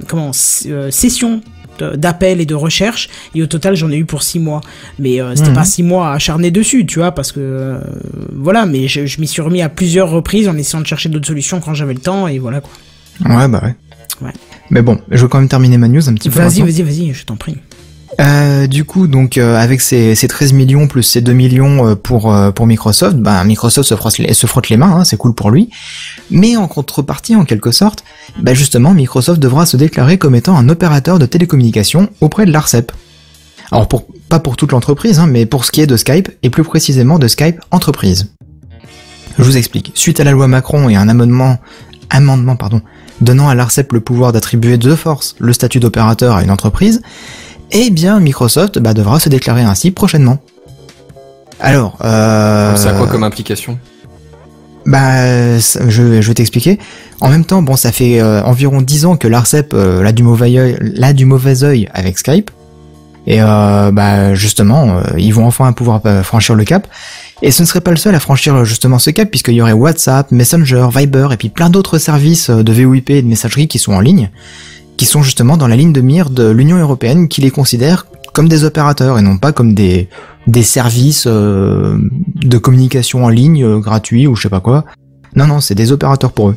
comment 0.08 0.30
euh, 0.66 0.90
sessions 0.90 1.40
d'appels 1.96 2.40
et 2.40 2.46
de 2.46 2.54
recherche 2.54 3.10
et 3.34 3.42
au 3.42 3.46
total 3.46 3.76
j'en 3.76 3.90
ai 3.90 3.96
eu 3.98 4.06
pour 4.06 4.22
six 4.22 4.38
mois 4.38 4.62
mais 4.98 5.20
euh, 5.20 5.34
c'était 5.36 5.50
Mhm. 5.50 5.54
pas 5.56 5.64
six 5.66 5.82
mois 5.82 6.10
acharné 6.12 6.50
dessus 6.50 6.86
tu 6.86 7.00
vois 7.00 7.12
parce 7.12 7.32
que 7.32 7.40
euh, 7.40 7.78
voilà 8.32 8.64
mais 8.64 8.88
je, 8.88 9.04
je 9.04 9.20
m'y 9.20 9.26
suis 9.26 9.42
remis 9.42 9.60
à 9.60 9.68
plusieurs 9.68 10.08
reprises 10.08 10.48
en 10.48 10.56
essayant 10.56 10.80
de 10.80 10.86
chercher 10.86 11.10
d'autres 11.10 11.26
solutions 11.26 11.60
quand 11.60 11.74
j'avais 11.74 11.92
le 11.92 12.00
temps 12.00 12.28
et 12.28 12.38
voilà 12.38 12.62
quoi 12.62 12.72
Ouais, 13.26 13.46
bah 13.48 13.60
ouais. 13.62 13.74
Ouais. 14.26 14.32
Mais 14.70 14.80
bon, 14.80 14.98
je 15.10 15.20
veux 15.20 15.28
quand 15.28 15.38
même 15.38 15.48
terminer 15.50 15.76
ma 15.76 15.88
news 15.88 16.08
un 16.08 16.14
petit 16.14 16.30
peu. 16.30 16.38
vas-y 16.40 16.62
vas-y 16.62 16.82
vas-y 16.82 17.12
je 17.12 17.26
t'en 17.26 17.36
prie 17.36 17.56
Euh, 18.20 18.66
du 18.66 18.84
coup, 18.84 19.08
donc 19.08 19.36
euh, 19.36 19.56
avec 19.56 19.80
ces, 19.80 20.14
ces 20.14 20.26
13 20.26 20.54
millions 20.54 20.88
plus 20.88 21.02
ces 21.02 21.20
2 21.20 21.32
millions 21.32 21.86
euh, 21.86 21.94
pour 21.94 22.32
euh, 22.32 22.50
pour 22.50 22.66
Microsoft, 22.66 23.16
ben 23.16 23.44
Microsoft 23.44 23.88
se 23.88 23.94
frotte 23.94 24.18
les, 24.18 24.32
se 24.32 24.46
frotte 24.46 24.70
les 24.70 24.78
mains, 24.78 25.00
hein, 25.00 25.04
c'est 25.04 25.18
cool 25.18 25.34
pour 25.34 25.50
lui. 25.50 25.70
Mais 26.30 26.56
en 26.56 26.66
contrepartie, 26.66 27.36
en 27.36 27.44
quelque 27.44 27.72
sorte, 27.72 28.04
ben 28.40 28.54
justement, 28.54 28.94
Microsoft 28.94 29.40
devra 29.40 29.66
se 29.66 29.76
déclarer 29.76 30.16
comme 30.16 30.34
étant 30.34 30.56
un 30.56 30.68
opérateur 30.70 31.18
de 31.18 31.26
télécommunications 31.26 32.08
auprès 32.20 32.46
de 32.46 32.52
l'Arcep. 32.52 32.90
Alors 33.70 33.88
pour 33.88 34.06
pas 34.30 34.38
pour 34.38 34.56
toute 34.56 34.72
l'entreprise, 34.72 35.18
hein, 35.18 35.26
mais 35.26 35.44
pour 35.44 35.64
ce 35.64 35.70
qui 35.70 35.82
est 35.82 35.86
de 35.86 35.96
Skype 35.96 36.30
et 36.42 36.50
plus 36.50 36.64
précisément 36.64 37.18
de 37.18 37.28
Skype 37.28 37.60
entreprise. 37.70 38.32
Je 39.38 39.44
vous 39.44 39.58
explique. 39.58 39.92
Suite 39.94 40.20
à 40.20 40.24
la 40.24 40.30
loi 40.30 40.48
Macron 40.48 40.88
et 40.88 40.96
un 40.96 41.08
amendement 41.08 41.58
amendement 42.08 42.56
pardon 42.56 42.80
donnant 43.20 43.48
à 43.48 43.54
l'Arcep 43.54 43.92
le 43.92 44.00
pouvoir 44.00 44.32
d'attribuer 44.32 44.78
de 44.78 44.94
force 44.94 45.34
le 45.38 45.52
statut 45.52 45.80
d'opérateur 45.80 46.36
à 46.36 46.42
une 46.42 46.50
entreprise, 46.50 47.02
eh 47.72 47.90
bien 47.90 48.20
Microsoft 48.20 48.78
bah, 48.78 48.94
devra 48.94 49.18
se 49.20 49.28
déclarer 49.28 49.62
ainsi 49.62 49.90
prochainement. 49.90 50.38
Alors, 51.60 51.96
euh, 52.04 52.76
C'est 52.76 52.88
à 52.88 52.92
quoi 52.92 53.06
comme 53.06 53.24
implication 53.24 53.78
bah, 54.84 55.58
je, 55.58 56.02
vais- 56.02 56.22
je 56.22 56.28
vais 56.28 56.34
t'expliquer. 56.34 56.78
En 57.20 57.28
même 57.28 57.44
temps, 57.44 57.60
bon, 57.62 57.74
ça 57.76 57.90
fait 57.90 58.20
euh, 58.20 58.40
environ 58.44 58.80
10 58.82 59.04
ans 59.06 59.16
que 59.16 59.26
l'Arcep 59.26 59.72
euh, 59.74 60.02
l'a 60.02 60.12
du 60.12 60.22
mauvais 60.22 60.56
œil, 60.56 60.76
l'a 60.80 61.12
du 61.12 61.24
mauvais 61.24 61.64
œil 61.64 61.88
avec 61.92 62.18
Skype. 62.18 62.50
Et 63.26 63.42
euh, 63.42 63.90
bah 63.90 64.34
justement, 64.34 64.98
euh, 64.98 65.02
ils 65.18 65.34
vont 65.34 65.46
enfin 65.46 65.72
pouvoir 65.72 66.00
franchir 66.22 66.54
le 66.54 66.62
cap. 66.64 66.86
Et 67.42 67.50
ce 67.50 67.62
ne 67.62 67.66
serait 67.66 67.80
pas 67.80 67.90
le 67.90 67.96
seul 67.96 68.14
à 68.14 68.20
franchir 68.20 68.64
justement 68.64 69.00
ce 69.00 69.10
cap, 69.10 69.28
puisqu'il 69.28 69.54
y 69.54 69.60
aurait 69.60 69.72
WhatsApp, 69.72 70.30
Messenger, 70.30 70.86
Viber, 70.94 71.28
et 71.32 71.36
puis 71.36 71.48
plein 71.48 71.68
d'autres 71.68 71.98
services 71.98 72.50
de 72.50 72.72
VoIP 72.72 73.10
et 73.10 73.22
de 73.22 73.26
messagerie 73.26 73.66
qui 73.66 73.80
sont 73.80 73.92
en 73.94 74.00
ligne, 74.00 74.30
qui 74.96 75.04
sont 75.06 75.22
justement 75.22 75.56
dans 75.56 75.68
la 75.68 75.76
ligne 75.76 75.92
de 75.92 76.00
mire 76.00 76.30
de 76.30 76.48
l'Union 76.50 76.76
européenne, 76.78 77.28
qui 77.28 77.40
les 77.40 77.50
considère 77.50 78.06
comme 78.32 78.48
des 78.48 78.64
opérateurs 78.64 79.18
et 79.18 79.22
non 79.22 79.38
pas 79.38 79.52
comme 79.52 79.74
des 79.74 80.08
des 80.46 80.62
services 80.62 81.24
euh, 81.26 81.98
de 82.36 82.58
communication 82.58 83.24
en 83.24 83.28
ligne 83.28 83.64
euh, 83.64 83.78
gratuits 83.78 84.26
ou 84.26 84.36
je 84.36 84.42
sais 84.42 84.48
pas 84.48 84.60
quoi. 84.60 84.84
Non, 85.34 85.46
non, 85.46 85.60
c'est 85.60 85.74
des 85.74 85.90
opérateurs 85.92 86.32
pour 86.32 86.50
eux. 86.50 86.56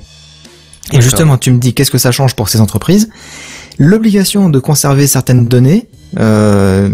Et 0.91 1.01
justement, 1.01 1.37
tu 1.37 1.51
me 1.51 1.57
dis 1.59 1.73
qu'est-ce 1.73 1.91
que 1.91 1.97
ça 1.97 2.11
change 2.11 2.35
pour 2.35 2.49
ces 2.49 2.61
entreprises? 2.61 3.09
L'obligation 3.77 4.49
de 4.49 4.59
conserver 4.59 5.07
certaines 5.07 5.45
données, 5.47 5.87
euh, 6.19 6.89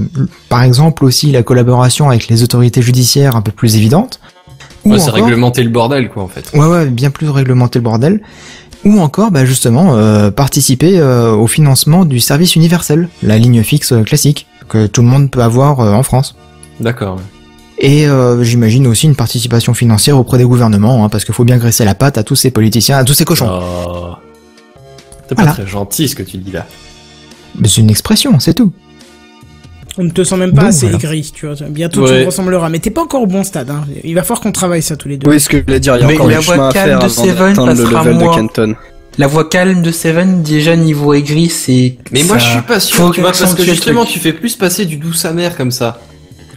par 0.49 0.63
exemple 0.63 1.03
aussi 1.05 1.31
la 1.31 1.43
collaboration 1.43 2.09
avec 2.09 2.27
les 2.27 2.43
autorités 2.43 2.81
judiciaires 2.81 3.35
un 3.35 3.41
peu 3.41 3.51
plus 3.51 3.75
évidente. 3.75 4.19
Ou 4.83 4.91
Ouais, 4.91 4.99
c'est 4.99 5.09
encore- 5.09 5.25
réglementer 5.25 5.63
le 5.63 5.69
bordel, 5.71 6.09
quoi, 6.09 6.23
en 6.23 6.27
fait. 6.27 6.51
Ouais, 6.53 6.67
ouais, 6.67 6.85
bien 6.87 7.09
plus 7.09 7.27
réglementer 7.29 7.79
le 7.79 7.83
bordel. 7.83 8.21
Ou 8.85 8.99
encore, 8.99 9.31
bah 9.31 9.45
justement, 9.45 9.95
euh, 9.95 10.29
participer 10.29 10.99
euh, 10.99 11.31
au 11.31 11.47
financement 11.47 12.05
du 12.05 12.19
service 12.19 12.55
universel, 12.55 13.09
la 13.23 13.37
ligne 13.39 13.63
fixe 13.63 13.91
euh, 13.93 14.03
classique 14.03 14.45
que 14.69 14.85
tout 14.85 15.01
le 15.01 15.07
monde 15.07 15.31
peut 15.31 15.41
avoir 15.41 15.79
euh, 15.79 15.91
en 15.93 16.03
France. 16.03 16.35
D'accord. 16.79 17.15
ouais. 17.15 17.21
Et 17.77 18.07
j'imagine 18.41 18.87
aussi 18.87 19.05
une 19.05 19.15
participation 19.17 19.73
financière 19.73 20.17
auprès 20.17 20.37
des 20.37 20.45
gouvernements, 20.45 21.03
hein, 21.03 21.09
parce 21.09 21.25
qu'il 21.25 21.33
faut 21.33 21.43
bien 21.43 21.57
graisser 21.57 21.83
la 21.83 21.93
patte 21.93 22.17
à 22.17 22.23
tous 22.23 22.35
ces 22.37 22.49
politiciens, 22.49 22.97
à 22.99 23.03
tous 23.03 23.13
ces 23.13 23.25
cochons. 23.25 23.49
Oh. 23.51 24.13
C'est 25.27 25.35
pas 25.35 25.41
Voilà. 25.43 25.51
très 25.51 25.67
gentil 25.67 26.07
ce 26.07 26.15
que 26.15 26.23
tu 26.23 26.37
dis 26.37 26.51
là. 26.53 26.65
C'est 27.65 27.81
une 27.81 27.89
expression, 27.89 28.39
c'est 28.39 28.53
tout. 28.53 28.71
On 29.97 30.03
ne 30.03 30.09
te 30.09 30.23
sent 30.23 30.37
même 30.37 30.51
pas 30.53 30.61
Donc, 30.61 30.69
assez 30.69 30.87
voilà. 30.89 30.97
aigri 30.97 31.31
tu 31.33 31.45
vois 31.47 31.55
bientôt 31.69 32.05
tu 32.05 32.11
Ouais. 32.11 32.21
me 32.21 32.25
ressembleras 32.25 32.69
mais 32.69 32.79
t'es 32.79 32.89
pas 32.89 33.01
encore 33.01 33.21
au 33.21 33.27
bon 33.27 33.43
stade 33.43 33.69
hein. 33.69 33.83
il 34.03 34.13
va 34.15 34.23
falloir 34.23 34.41
qu'on 34.41 34.51
travaille 34.51 34.81
ça 34.81 34.95
tous 34.95 35.07
les 35.07 35.17
deux 35.17 35.29
Oui, 35.29 35.39
ce 35.39 35.47
que 35.49 35.57
je 35.59 35.63
voulais 35.63 35.79
dire, 35.79 35.95
il 35.95 36.01
y 36.01 36.03
a 36.03 36.07
Mais 36.07 36.13
encore 36.15 36.27
la 36.27 36.39
du 36.39 36.45
voix 36.45 36.55
chemin 36.55 36.69
à 36.69 36.73
calme 36.73 36.89
faire 36.89 36.99
de 36.99 37.03
avant 37.05 37.23
Seven 37.23 37.53
d'atteindre 37.53 37.71
le 37.71 37.83
passera 37.83 38.03
level 38.03 38.17
de 38.17 38.23
moi. 38.23 38.35
Kenton. 38.35 38.75
La 39.17 39.27
voix 39.27 39.47
calme 39.49 39.81
de 39.81 39.91
Seven, 39.91 40.43
déjà 40.43 40.75
niveau 40.75 41.13
aigri, 41.13 41.47
c'est. 41.49 41.95
Mais 42.11 42.23
moi, 42.23 42.37
je 42.37 42.45
suis 42.49 42.61
pas 42.63 42.81
sûr, 42.81 42.97
faut 42.97 43.11
tu 43.11 43.21
vois, 43.21 43.31
parce 43.31 43.53
que 43.53 43.63
justement, 43.63 44.03
tu 44.03 44.19
fais 44.19 44.33
plus 44.33 44.55
passer 44.57 44.83
du 44.83 44.97
doux 44.97 45.13
amer 45.23 45.55
comme 45.55 45.71
ça. 45.71 46.01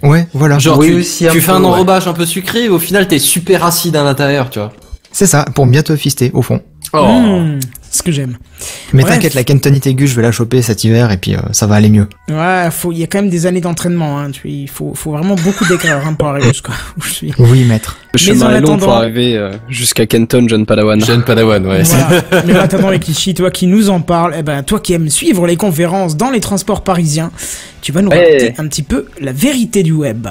Ouais, 0.03 0.27
voilà. 0.35 0.59
Genre, 0.59 0.77
Oui, 0.79 0.89
tu, 0.89 0.95
aussi 0.97 1.29
un 1.29 1.31
tu 1.31 1.41
fais 1.41 1.53
peu, 1.53 1.59
un 1.59 1.61
ouais. 1.61 1.67
enrobage 1.69 2.09
un 2.09 2.13
peu 2.15 2.27
sucré, 2.27 2.65
et 2.65 2.69
au 2.69 2.81
final, 2.81 3.07
t'es 3.07 3.21
super 3.21 3.65
acide 3.65 3.95
à 3.95 4.03
l'intérieur, 4.03 4.51
tu 4.51 4.59
vois. 4.59 4.73
C'est 5.13 5.27
ça, 5.27 5.45
pour 5.55 5.67
bien 5.67 5.83
te 5.85 5.95
fister, 5.95 6.33
au 6.35 6.43
fond. 6.43 6.61
Oh. 6.93 7.07
Mmh, 7.07 7.61
ce 7.99 8.03
que 8.03 8.13
j'aime 8.13 8.39
Mais 8.93 9.05
t'inquiète, 9.05 9.35
la 9.35 9.45
kentonite 9.45 9.87
aiguë, 9.87 10.07
je 10.07 10.17
vais 10.17 10.23
la 10.23 10.33
choper 10.33 10.63
cet 10.63 10.85
hiver, 10.85 11.11
et 11.11 11.17
puis 11.17 11.35
euh, 11.35 11.41
ça 11.53 11.67
va 11.67 11.77
aller 11.77 11.91
mieux. 11.91 12.09
ouais 12.29 12.69
faut 12.71 12.93
il 12.93 12.99
y 12.99 13.05
a 13.05 13.07
quand 13.07 13.21
même 13.21 13.31
des 13.31 13.47
années 13.47 13.61
d'entraînement 13.61 14.19
hein. 14.19 14.31
tu, 14.31 14.49
il 14.49 14.69
faut 14.69 14.95
faut 14.95 15.13
vraiment 15.13 15.37
beaucoup 15.37 15.65
d'écart 15.67 16.07
hein, 16.07 16.15
pour 16.15 16.29
arriver 16.29 16.49
jusqu'à 16.49 16.73
où 16.97 17.03
je 17.03 17.13
suis 17.13 17.35
Oui, 17.39 17.65
maître. 17.65 17.99
Le 18.15 18.21
Mais 18.25 18.31
en 18.31 18.35
chemin 18.35 18.57
est 18.57 18.61
long 18.61 18.79
pour 18.79 18.93
arriver 18.93 19.37
euh, 19.37 19.53
jusqu'à 19.69 20.07
Kenton, 20.07 20.47
John 20.49 20.65
Padawan. 20.65 21.05
Jeune 21.05 21.23
Padawan, 21.23 21.67
ouais. 21.67 21.83
Voilà. 21.83 22.23
Mais 22.47 22.57
en 22.57 22.61
attendant, 22.61 22.93
Ekichi, 22.93 23.35
toi 23.35 23.51
qui 23.51 23.67
nous 23.67 23.91
en 23.91 24.01
parle, 24.01 24.35
eh 24.39 24.43
ben, 24.43 24.63
toi 24.63 24.81
qui 24.81 24.95
aimes 24.95 25.11
suivre 25.11 25.47
les 25.47 25.57
conférences 25.57 26.17
dans 26.17 26.31
les 26.31 26.41
transports 26.41 26.83
parisiens, 26.83 27.31
tu 27.83 27.93
vas 27.93 28.03
nous 28.03 28.11
raconter 28.11 28.55
un 28.59 28.67
petit 28.67 28.83
peu 28.83 29.07
la 29.21 29.33
vérité 29.33 29.83
du 29.83 29.93
web. 29.93 30.27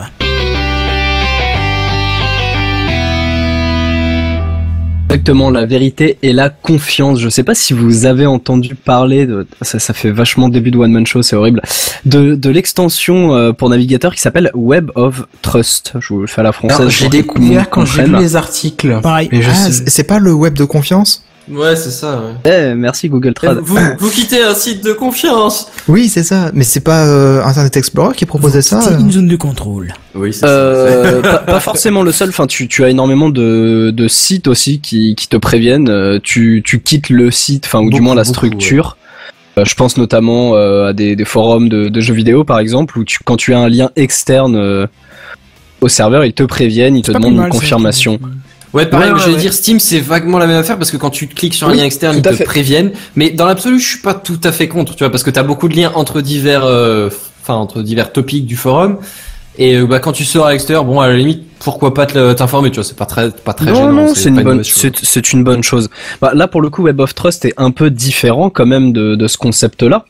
Exactement, 5.10 5.50
la 5.50 5.66
vérité 5.66 6.18
et 6.22 6.34
la 6.34 6.50
confiance. 6.50 7.20
Je 7.20 7.30
sais 7.30 7.44
pas 7.44 7.56
si 7.56 7.74
vous 7.74 8.06
avez 8.06 8.26
entendu 8.26 8.76
parler 8.76 9.26
de 9.26 9.48
ça, 9.62 9.80
ça 9.80 9.94
fait 9.94 10.12
vachement 10.12 10.50
début 10.50 10.70
de 10.70 10.78
one 10.78 10.92
man 10.92 11.08
show, 11.08 11.22
c'est 11.22 11.36
horrible. 11.36 11.62
De, 12.06 12.36
de 12.36 12.50
l'extension 12.50 13.34
euh, 13.34 13.54
pour 13.54 13.70
navigateur 13.70 14.14
qui 14.14 14.22
s'appelle 14.22 14.52
Web 14.54 14.92
of 14.96 15.26
Trust. 15.42 15.94
Je 16.00 16.14
vous 16.14 16.22
le 16.22 16.28
fais 16.28 16.42
à 16.42 16.44
la 16.44 16.52
française. 16.52 16.90
J'ai 16.90 17.10
découvert 17.10 17.70
quand 17.70 17.86
j'ai 17.86 18.06
lu 18.06 18.18
les 18.18 18.36
articles. 18.36 19.00
Pareil. 19.02 19.30
Ah, 19.34 19.70
c'est 19.86 20.04
pas 20.04 20.20
le 20.20 20.34
web 20.34 20.54
de 20.56 20.66
confiance? 20.66 21.24
Ouais, 21.50 21.76
c'est 21.76 21.92
ça, 21.92 22.22
ouais. 22.44 22.72
Eh, 22.72 22.76
merci 22.76 23.10
Google 23.10 23.34
Trad. 23.34 23.60
Vous, 23.62 23.78
vous 24.00 24.10
quittez 24.10 24.42
un 24.44 24.54
site 24.54 24.84
de 24.84 24.94
confiance. 24.94 25.72
Oui, 25.88 26.10
c'est 26.10 26.24
ça. 26.24 26.52
Mais 26.54 26.64
c'est 26.64 26.82
pas 26.82 27.06
euh, 27.06 27.44
Internet 27.44 27.78
Explorer 27.78 28.16
qui 28.16 28.26
proposait 28.26 28.62
ça 28.62 28.82
C'est 28.82 28.94
euh 28.94 29.00
une 29.00 29.12
zone 29.12 29.28
de 29.28 29.36
contrôle. 29.36 29.94
Oui, 30.16 30.34
c'est 30.34 30.46
Euh, 30.46 31.22
pas, 31.22 31.38
pas 31.40 31.60
forcément 31.60 32.02
le 32.02 32.12
seul. 32.12 32.30
Enfin, 32.30 32.48
tu, 32.48 32.68
tu 32.68 32.84
as 32.84 32.90
énormément 32.90 33.30
de, 33.30 33.92
de 33.96 34.08
sites 34.08 34.48
aussi 34.48 34.80
qui, 34.82 35.16
qui 35.16 35.28
te 35.28 35.38
préviennent. 35.38 36.20
Tu, 36.22 36.62
tu 36.66 36.82
quittes 36.82 37.10
le 37.10 37.32
site, 37.32 37.66
enfin 37.66 37.80
ou 37.80 37.90
du 37.90 38.02
moins 38.02 38.16
la 38.16 38.24
beaucoup, 38.24 38.34
structure. 38.34 38.98
Je 39.64 39.74
pense 39.74 39.98
notamment 39.98 40.56
euh, 40.56 40.88
à 40.90 40.94
des, 40.94 41.16
des 41.16 41.26
forums 41.26 41.70
de, 41.70 41.90
de 41.90 42.02
jeux 42.02 42.14
vidéo 42.14 42.44
par 42.44 42.60
exemple 42.60 43.00
où 43.00 43.04
tu, 43.04 43.20
quand 43.24 43.38
tu 43.38 43.54
as 43.54 43.60
un 43.60 43.70
lien 43.70 43.90
externe 43.96 44.56
euh, 44.56 44.86
au 45.82 45.88
serveur, 45.88 46.26
ils 46.26 46.34
te 46.34 46.44
préviennent, 46.44 46.96
ils 46.96 47.02
te 47.02 47.12
demandent 47.12 47.36
mal, 47.36 47.48
une 47.48 47.52
ça, 47.54 47.60
confirmation. 47.60 48.20
Ouais, 48.78 48.86
pareil, 48.86 49.10
Ouais, 49.10 49.14
ouais, 49.16 49.20
je 49.22 49.26
vais 49.30 49.34
ouais. 49.36 49.40
dire 49.42 49.54
Steam, 49.54 49.80
c'est 49.80 50.00
vaguement 50.00 50.38
la 50.38 50.48
même 50.48 50.58
affaire 50.58 50.78
parce 50.78 50.92
que 50.92 50.98
quand 50.98 51.10
tu 51.10 51.28
cliques 51.28 51.56
sur 51.56 51.68
un 51.68 51.72
Oui, 51.72 51.78
lien 51.78 51.84
externe, 51.86 52.16
ils 52.18 52.22
te 52.22 52.32
fait. 52.34 52.44
préviennent. 52.44 52.92
Mais 53.16 53.32
dans 53.32 53.46
l'absolu, 53.46 53.80
je 53.80 53.88
suis 53.88 54.00
pas 54.02 54.14
tout 54.14 54.40
à 54.44 54.52
fait 54.52 54.68
contre, 54.68 54.96
tu 54.96 55.04
vois, 55.04 55.10
parce 55.12 55.24
que 55.24 55.32
t'as 55.32 55.44
beaucoup 55.44 55.68
de 55.68 55.76
liens 55.76 55.92
entre 55.96 56.22
divers, 56.22 56.64
euh, 56.64 57.10
enfin 57.42 57.56
entre 57.56 57.82
divers 57.82 58.12
topics 58.14 58.46
du 58.46 58.56
forum. 58.56 58.98
Et 59.60 59.76
euh, 59.78 59.88
bah 59.88 60.00
quand 60.00 60.12
tu 60.12 60.24
sors 60.24 60.46
à 60.46 60.52
l'extérieur, 60.52 60.86
bon 60.86 61.00
à 61.00 61.08
la 61.08 61.16
limite, 61.18 61.44
pourquoi 61.58 61.92
pas 61.94 62.06
t'informer, 62.06 62.70
tu 62.70 62.76
vois, 62.76 62.84
c'est 62.84 62.96
pas 62.96 63.08
très, 63.08 63.32
pas 63.32 63.54
très 63.54 63.66
non, 63.72 63.76
gênant. 63.76 63.92
non, 63.92 64.14
c'est 64.16 64.30
une 64.30 64.44
bonne, 64.44 64.64
c'est 64.64 65.34
une 65.34 65.44
bonne 65.44 65.64
chose. 65.64 65.90
Bah, 66.22 66.32
là, 66.36 66.48
pour 66.48 66.62
le 66.62 66.70
coup, 66.70 66.84
Web 66.84 67.00
of 67.00 67.16
Trust 67.16 67.46
est 67.46 67.54
un 67.58 67.72
peu 67.72 67.90
différent 67.90 68.52
quand 68.52 68.68
même 68.68 68.94
de, 68.94 69.16
de 69.16 69.28
ce 69.28 69.38
concept-là. 69.38 70.06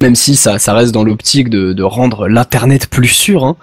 Même 0.00 0.14
si 0.14 0.36
ça, 0.36 0.58
ça 0.58 0.72
reste 0.74 0.92
dans 0.92 1.04
l'optique 1.04 1.50
de, 1.50 1.72
de 1.74 1.82
rendre 1.82 2.28
l'internet 2.28 2.86
plus 2.88 3.08
sûr. 3.08 3.44
Hein. 3.44 3.56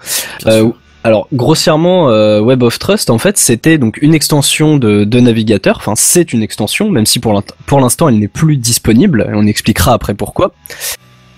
Bien 0.44 0.52
Euh, 0.52 0.58
sûr. 0.60 0.74
Alors 1.04 1.28
grossièrement, 1.32 2.08
euh, 2.08 2.40
Web 2.40 2.62
of 2.62 2.78
Trust, 2.78 3.10
en 3.10 3.18
fait, 3.18 3.36
c'était 3.38 3.76
donc 3.78 3.98
une 4.00 4.14
extension 4.14 4.78
de, 4.78 5.04
de 5.04 5.20
navigateur. 5.20 5.76
Enfin, 5.76 5.92
c'est 5.94 6.32
une 6.32 6.42
extension, 6.42 6.90
même 6.90 7.04
si 7.06 7.20
pour 7.20 7.80
l'instant, 7.80 8.08
elle 8.08 8.18
n'est 8.18 8.26
plus 8.26 8.56
disponible. 8.56 9.26
Et 9.30 9.34
on 9.34 9.46
expliquera 9.46 9.92
après 9.92 10.14
pourquoi. 10.14 10.52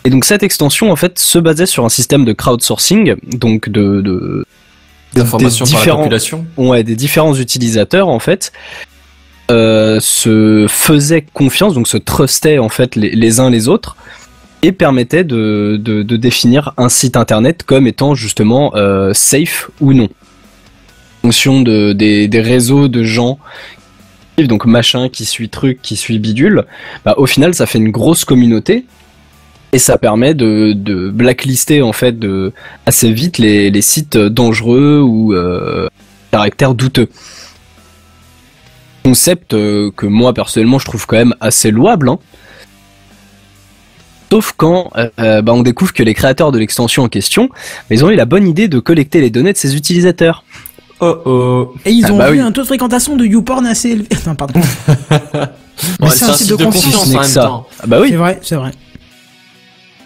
Et 0.05 0.11
donc 0.11 0.24
cette 0.24 0.44
extension, 0.44 0.92
en 0.92 0.96
fait, 0.96 1.18
se 1.18 1.38
basait 1.40 1.66
sur 1.66 1.85
un 1.85 1.88
système 1.88 2.24
de 2.24 2.33
crowdsourcing, 2.33 3.16
donc 3.37 3.68
de, 3.68 4.00
de 4.00 4.44
des 5.14 5.24
par 5.24 5.40
la 5.40 5.48
différents- 5.48 5.96
population. 5.98 6.46
ouais, 6.57 6.85
des 6.85 6.94
différents 6.94 7.35
utilisateurs 7.35 8.07
en 8.09 8.18
fait 8.20 8.52
euh, 9.50 9.98
se 10.00 10.66
faisaient 10.68 11.24
confiance, 11.33 11.74
donc 11.74 11.88
se 11.88 11.96
trustaient 11.96 12.59
en 12.59 12.68
fait 12.68 12.94
les, 12.94 13.11
les 13.11 13.40
uns 13.40 13.50
les 13.50 13.66
autres 13.68 13.96
et 14.66 14.72
permettaient 14.72 15.22
de, 15.22 15.76
de, 15.81 16.16
définir 16.16 16.74
un 16.76 16.88
site 16.88 17.16
internet 17.16 17.62
comme 17.62 17.87
étant 17.87 18.16
justement 18.16 18.74
euh, 18.74 19.12
safe 19.14 19.71
ou 19.81 19.92
non. 19.92 20.08
En 21.23 21.29
fonction 21.29 21.60
de, 21.62 21.92
des, 21.92 22.27
des 22.27 22.40
réseaux 22.40 22.88
de 22.88 23.04
gens 23.04 23.38
donc 24.38 24.67
machin 24.67 25.08
qui 25.08 25.25
suit 25.25 25.48
truc, 25.48 25.81
qui 25.81 25.96
suit 25.96 26.19
bidule, 26.19 26.64
bah, 27.04 27.14
au 27.17 27.27
final 27.27 27.54
ça 27.54 27.64
fait 27.67 27.79
une 27.79 27.90
grosse 27.90 28.25
communauté 28.25 28.85
et 29.73 29.79
ça 29.79 29.98
permet 29.98 30.35
de, 30.35 30.73
de 30.75 31.10
blacklister 31.10 31.81
en 31.83 31.92
fait 31.92 32.17
assez 32.87 33.12
vite 33.12 33.38
les, 33.38 33.71
les 33.71 33.83
sites 33.83 34.17
dangereux 34.17 35.00
ou 35.00 35.33
euh, 35.33 35.88
caractères 36.33 36.75
douteux. 36.75 37.08
Concept 39.04 39.54
euh, 39.54 39.90
que 39.96 40.06
moi 40.06 40.35
personnellement 40.35 40.81
je 40.81 40.87
trouve 40.87 41.06
quand 41.06 41.17
même 41.17 41.35
assez 41.40 41.71
louable. 41.71 42.08
Hein. 42.08 42.19
Sauf 44.31 44.52
quand 44.56 44.90
euh, 45.20 45.42
bah, 45.42 45.52
on 45.52 45.62
découvre 45.62 45.92
que 45.92 46.02
les 46.02 46.14
créateurs 46.14 46.52
de 46.52 46.58
l'extension 46.58 47.04
en 47.04 47.08
question, 47.08 47.48
bah, 47.48 47.56
ils 47.90 48.04
ont 48.04 48.10
eu 48.10 48.16
la 48.16 48.24
bonne 48.24 48.46
idée 48.48 48.68
de 48.68 48.79
collecter 48.81 49.20
les 49.20 49.31
données 49.31 49.52
de 49.52 49.58
ces 49.58 49.77
utilisateurs. 49.77 50.44
Oh 51.00 51.14
oh. 51.27 51.74
Et 51.85 51.90
ils 51.92 52.06
Ah 52.06 52.12
ont 52.12 52.18
bah 52.18 52.31
vu 52.31 52.38
oui. 52.38 52.44
un 52.44 52.52
taux 52.52 52.62
de 52.62 52.66
fréquentation 52.66 53.16
de 53.16 53.24
YouPorn 53.24 53.66
assez 53.66 53.90
élevé. 53.90 54.08
Non, 54.27 54.35
pardon. 54.35 54.60
Mais 56.00 56.08
c'est 56.08 56.24
un 56.24 56.33
site 56.33 56.48
de 56.48 56.56
confiance 56.56 57.04
Ce 57.04 57.08
n'est 57.10 57.16
en 57.16 57.18
que 57.20 57.24
même 57.24 57.31
ça. 57.31 57.42
temps. 57.42 57.66
Ah 57.81 57.87
bah 57.87 57.98
oui. 58.00 58.08
C'est 58.10 58.16
vrai, 58.16 58.38
c'est 58.42 58.56
vrai. 58.56 58.70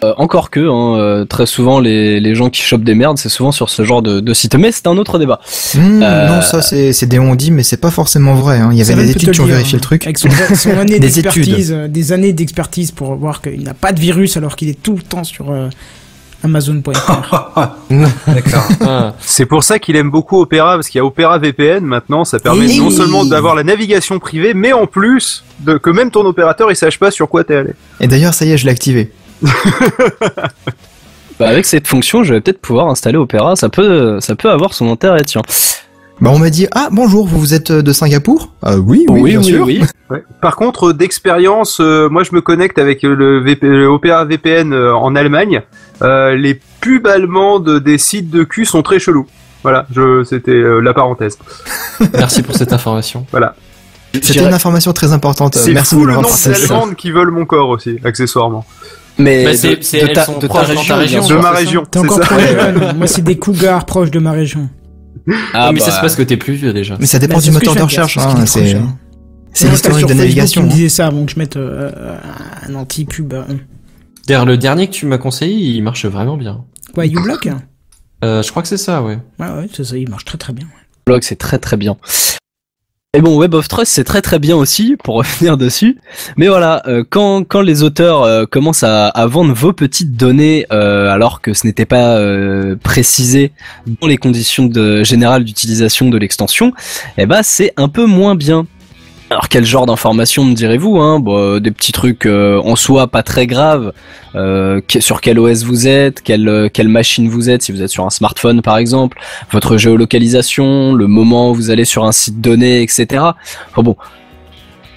Euh, 0.03 0.13
encore 0.17 0.49
que, 0.49 0.59
hein, 0.59 0.97
euh, 0.99 1.25
très 1.25 1.45
souvent 1.45 1.79
les, 1.79 2.19
les 2.19 2.33
gens 2.33 2.49
qui 2.49 2.61
chopent 2.63 2.83
des 2.83 2.95
merdes, 2.95 3.19
c'est 3.19 3.29
souvent 3.29 3.51
sur 3.51 3.69
ce 3.69 3.83
genre 3.83 4.01
de, 4.01 4.19
de 4.19 4.33
site. 4.33 4.55
Mais 4.55 4.71
c'est 4.71 4.87
un 4.87 4.97
autre 4.97 5.19
débat. 5.19 5.39
Hmm, 5.75 6.01
Euh, 6.01 6.27
Non, 6.27 6.41
ça 6.41 6.61
c'est 6.63 6.91
c'est 6.91 7.05
des 7.05 7.19
on-dit, 7.19 7.51
mais 7.51 7.61
c'est 7.63 7.77
pas 7.77 7.91
forcément 7.91 8.33
vrai. 8.33 8.57
hein. 8.57 8.69
Il 8.71 8.77
y 8.79 8.81
avait 8.81 8.95
des 8.95 9.11
études 9.11 9.31
qui 9.31 9.41
ont 9.41 9.45
vérifié 9.45 9.73
le 9.73 9.77
hein, 9.77 9.81
truc. 9.81 10.03
Avec 10.05 10.17
son, 10.17 10.29
son 10.55 10.71
année 10.77 10.99
Des 10.99 11.07
d'expertise, 11.09 11.71
euh, 11.71 11.87
des 11.87 12.13
années 12.13 12.33
d'expertise 12.33 12.89
pour 12.91 13.13
voir 13.15 13.41
qu'il 13.43 13.61
n'a 13.63 13.73
pas 13.75 13.91
de 13.91 13.99
virus 13.99 14.37
alors 14.37 14.55
qu'il 14.55 14.69
est 14.69 14.81
tout 14.81 14.95
le 14.95 15.03
temps 15.03 15.23
sur 15.23 15.51
euh, 15.51 15.69
Amazon.fr. 16.43 16.89
D'accord. 18.27 18.67
Ah. 18.83 19.13
C'est 19.19 19.45
pour 19.45 19.63
ça 19.63 19.77
qu'il 19.77 19.95
aime 19.95 20.09
beaucoup 20.09 20.41
Opera, 20.41 20.73
parce 20.75 20.89
qu'il 20.89 20.97
y 20.97 21.01
a 21.01 21.05
Opera 21.05 21.37
VPN 21.37 21.83
maintenant, 21.85 22.25
ça 22.25 22.39
permet 22.39 22.65
Eh 22.67 22.77
non 22.79 22.89
seulement 22.89 23.23
d'avoir 23.25 23.53
la 23.53 23.63
navigation 23.63 24.17
privée, 24.17 24.53
mais 24.55 24.73
en 24.73 24.87
plus 24.87 25.43
de, 25.59 25.77
que 25.77 25.91
même 25.91 26.09
ton 26.09 26.25
opérateur 26.25 26.71
il 26.71 26.75
sache 26.75 26.97
pas 26.97 27.11
sur 27.11 27.29
quoi 27.29 27.43
t'es 27.43 27.55
allé. 27.55 27.69
Et 27.99 28.07
d'ailleurs, 28.07 28.33
ça 28.33 28.45
y 28.45 28.51
est, 28.51 28.57
je 28.57 28.65
l'ai 28.65 28.71
activé. 28.71 29.11
Bah, 31.39 31.47
avec 31.47 31.65
cette 31.65 31.87
fonction, 31.87 32.23
je 32.23 32.35
vais 32.35 32.41
peut-être 32.41 32.61
pouvoir 32.61 32.87
installer 32.89 33.17
Opera. 33.17 33.55
Ça 33.55 33.67
peut, 33.69 34.19
ça 34.19 34.35
peut 34.35 34.51
avoir 34.51 34.73
son 34.75 34.91
intérêt, 34.91 35.23
tiens. 35.23 35.41
Bah, 36.19 36.29
on 36.31 36.37
m'a 36.37 36.51
dit, 36.51 36.67
ah, 36.71 36.89
bonjour, 36.91 37.25
vous 37.25 37.39
vous 37.39 37.55
êtes 37.55 37.71
euh, 37.71 37.81
de 37.81 37.91
Singapour? 37.93 38.53
Euh, 38.65 38.77
Oui, 38.77 39.05
oui, 39.09 39.31
bien 39.31 39.41
sûr. 39.41 39.67
Ouais. 40.11 40.23
Par 40.41 40.57
contre, 40.57 40.91
d'expérience, 40.91 41.79
euh, 41.79 42.09
moi 42.09 42.23
je 42.23 42.35
me 42.35 42.41
connecte 42.41 42.77
avec 42.77 43.01
le, 43.01 43.39
VP, 43.39 43.65
le 43.65 43.85
Opera 43.85 44.25
VPN 44.25 44.73
euh, 44.73 44.93
en 44.93 45.15
Allemagne. 45.15 45.61
Euh, 46.01 46.35
les 46.35 46.59
pubs 46.81 47.07
allemandes 47.07 47.79
des 47.79 47.97
sites 47.97 48.29
de 48.29 48.43
cul 48.43 48.65
sont 48.65 48.81
très 48.83 48.99
chelous. 48.99 49.25
Voilà, 49.63 49.87
je, 49.95 50.25
c'était 50.25 50.51
euh, 50.51 50.81
la 50.81 50.93
parenthèse. 50.93 51.37
Merci 52.13 52.43
pour 52.43 52.55
cette 52.55 52.73
information. 52.73 53.25
Voilà. 53.31 53.55
C'était 54.13 54.41
une 54.43 54.53
information 54.53 54.91
très 54.91 55.13
importante. 55.13 55.55
euh, 55.55 55.61
C'est 55.63 55.71
Merci 55.73 55.95
fou 55.95 56.01
de 56.01 56.07
le 56.07 56.13
nombre 56.15 56.27
d'Allemandes 56.45 56.95
qui 56.95 57.09
veulent 57.11 57.31
mon 57.31 57.45
corps 57.45 57.69
aussi, 57.69 57.97
accessoirement. 58.03 58.65
Mais 59.21 59.43
Bah, 59.45 59.51
de- 59.51 59.55
c'est- 59.57 59.83
c'est- 59.83 60.01
de 60.01 60.07
elles 60.07 60.13
ta- 60.13 60.25
sont 60.25 60.35
de 60.37 60.41
ta 60.41 60.47
proches 60.47 60.67
dans 60.69 60.83
ta 60.83 60.95
région, 60.97 61.21
région. 61.21 61.27
De 61.27 61.41
ma 61.41 61.51
région, 61.51 61.85
T'es 61.89 61.99
encore 61.99 62.23
ça. 62.23 62.93
Moi, 62.95 63.07
c'est 63.07 63.21
des 63.23 63.37
cougars 63.37 63.85
proches 63.85 64.11
de 64.11 64.19
ma 64.19 64.31
région. 64.31 64.69
Ah, 65.53 65.71
mais 65.71 65.79
ça 65.79 65.87
bah, 65.87 65.91
c'est 65.95 66.01
parce 66.01 66.15
que 66.15 66.23
t'es 66.23 66.37
plus 66.37 66.53
vieux 66.53 66.73
déjà. 66.73 66.97
Mais 66.99 67.05
ça 67.05 67.19
dépend 67.19 67.35
Bah, 67.35 67.41
du 67.41 67.51
moteur 67.51 67.75
de 67.75 67.81
recherche. 67.81 68.17
hein, 68.17 68.33
c'est 68.45 68.75
Ouais, 69.65 69.69
l'historique 69.71 70.07
de 70.07 70.13
navigation. 70.13 70.61
Tu 70.61 70.67
me 70.67 70.71
hein. 70.71 70.75
disais 70.75 70.89
ça 70.89 71.07
avant 71.07 71.25
que 71.25 71.31
je 71.31 71.39
mette 71.39 71.57
euh, 71.57 71.91
un 72.67 72.75
anti-pub. 72.75 73.33
euh. 73.33 73.43
D'ailleurs, 74.27 74.45
le 74.45 74.57
dernier 74.57 74.87
que 74.87 74.93
tu 74.93 75.05
m'as 75.05 75.17
conseillé, 75.17 75.53
il 75.75 75.81
marche 75.83 76.05
vraiment 76.05 76.37
bien. 76.37 76.63
Ouais, 76.95 77.07
uBlock 77.07 77.45
Ouais, 77.45 77.51
Euh, 78.23 78.41
je 78.43 78.49
crois 78.49 78.61
que 78.61 78.67
c'est 78.69 78.77
ça, 78.77 79.01
ouais. 79.01 79.17
ouais, 79.39 79.67
c'est 79.73 79.83
ça, 79.83 79.97
il 79.97 80.09
marche 80.09 80.25
très 80.25 80.37
très 80.37 80.53
bien. 80.53 80.65
blog, 81.05 81.21
c'est 81.23 81.35
très 81.37 81.57
très 81.59 81.75
bien. 81.77 81.97
Et 83.13 83.19
bon, 83.19 83.37
Web 83.37 83.55
of 83.55 83.67
Trust, 83.67 83.91
c'est 83.91 84.05
très 84.05 84.21
très 84.21 84.39
bien 84.39 84.55
aussi, 84.55 84.95
pour 85.03 85.15
revenir 85.17 85.57
dessus. 85.57 85.97
Mais 86.37 86.47
voilà, 86.47 86.81
euh, 86.87 87.03
quand, 87.09 87.43
quand 87.43 87.59
les 87.59 87.83
auteurs 87.83 88.23
euh, 88.23 88.45
commencent 88.45 88.83
à, 88.83 89.11
vendre 89.27 89.53
vos 89.53 89.73
petites 89.73 90.15
données, 90.15 90.65
euh, 90.71 91.09
alors 91.09 91.41
que 91.41 91.53
ce 91.53 91.67
n'était 91.67 91.85
pas 91.85 92.17
précisé 92.81 93.51
dans 93.99 94.07
les 94.07 94.15
conditions 94.15 94.65
de, 94.65 95.03
générales 95.03 95.43
d'utilisation 95.43 96.07
de 96.09 96.17
l'extension, 96.17 96.71
eh 97.17 97.25
ben 97.25 97.43
c'est 97.43 97.73
un 97.75 97.89
peu 97.89 98.05
moins 98.05 98.35
bien. 98.35 98.65
Alors 99.31 99.47
quel 99.47 99.63
genre 99.63 99.85
d'informations 99.85 100.43
me 100.43 100.53
direz-vous 100.53 100.99
hein? 100.99 101.23
Euh, 101.25 101.61
Des 101.61 101.71
petits 101.71 101.93
trucs 101.93 102.25
euh, 102.25 102.59
en 102.65 102.75
soi 102.75 103.07
pas 103.07 103.23
très 103.23 103.47
graves, 103.47 103.93
euh, 104.35 104.81
sur 104.99 105.21
quel 105.21 105.39
OS 105.39 105.63
vous 105.63 105.87
êtes, 105.87 106.21
quelle, 106.21 106.49
euh, 106.49 106.67
quelle 106.67 106.89
machine 106.89 107.29
vous 107.29 107.49
êtes, 107.49 107.61
si 107.61 107.71
vous 107.71 107.81
êtes 107.81 107.89
sur 107.89 108.05
un 108.05 108.09
smartphone 108.09 108.61
par 108.61 108.77
exemple, 108.77 109.21
votre 109.49 109.77
géolocalisation, 109.77 110.93
le 110.93 111.07
moment 111.07 111.51
où 111.51 111.55
vous 111.55 111.69
allez 111.69 111.85
sur 111.85 112.03
un 112.03 112.11
site 112.11 112.41
donné, 112.41 112.81
etc. 112.81 113.23
Enfin 113.69 113.81
bon, 113.81 113.95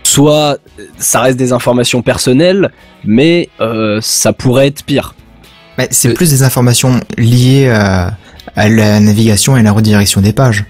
soit 0.03 0.59
euh, 0.81 0.83
ça 0.99 1.21
reste 1.21 1.39
des 1.39 1.53
informations 1.53 2.03
personnelles, 2.03 2.73
mais 3.05 3.51
euh, 3.61 4.01
ça 4.03 4.33
pourrait 4.33 4.67
être 4.67 4.83
pire. 4.83 5.15
C'est 5.93 6.13
plus 6.13 6.31
des 6.31 6.43
informations 6.43 6.99
liées 7.17 7.69
à 7.69 8.69
la 8.69 8.99
navigation 8.99 9.57
et 9.57 9.63
la 9.63 9.71
redirection 9.71 10.21
des 10.21 10.33
pages. 10.33 10.65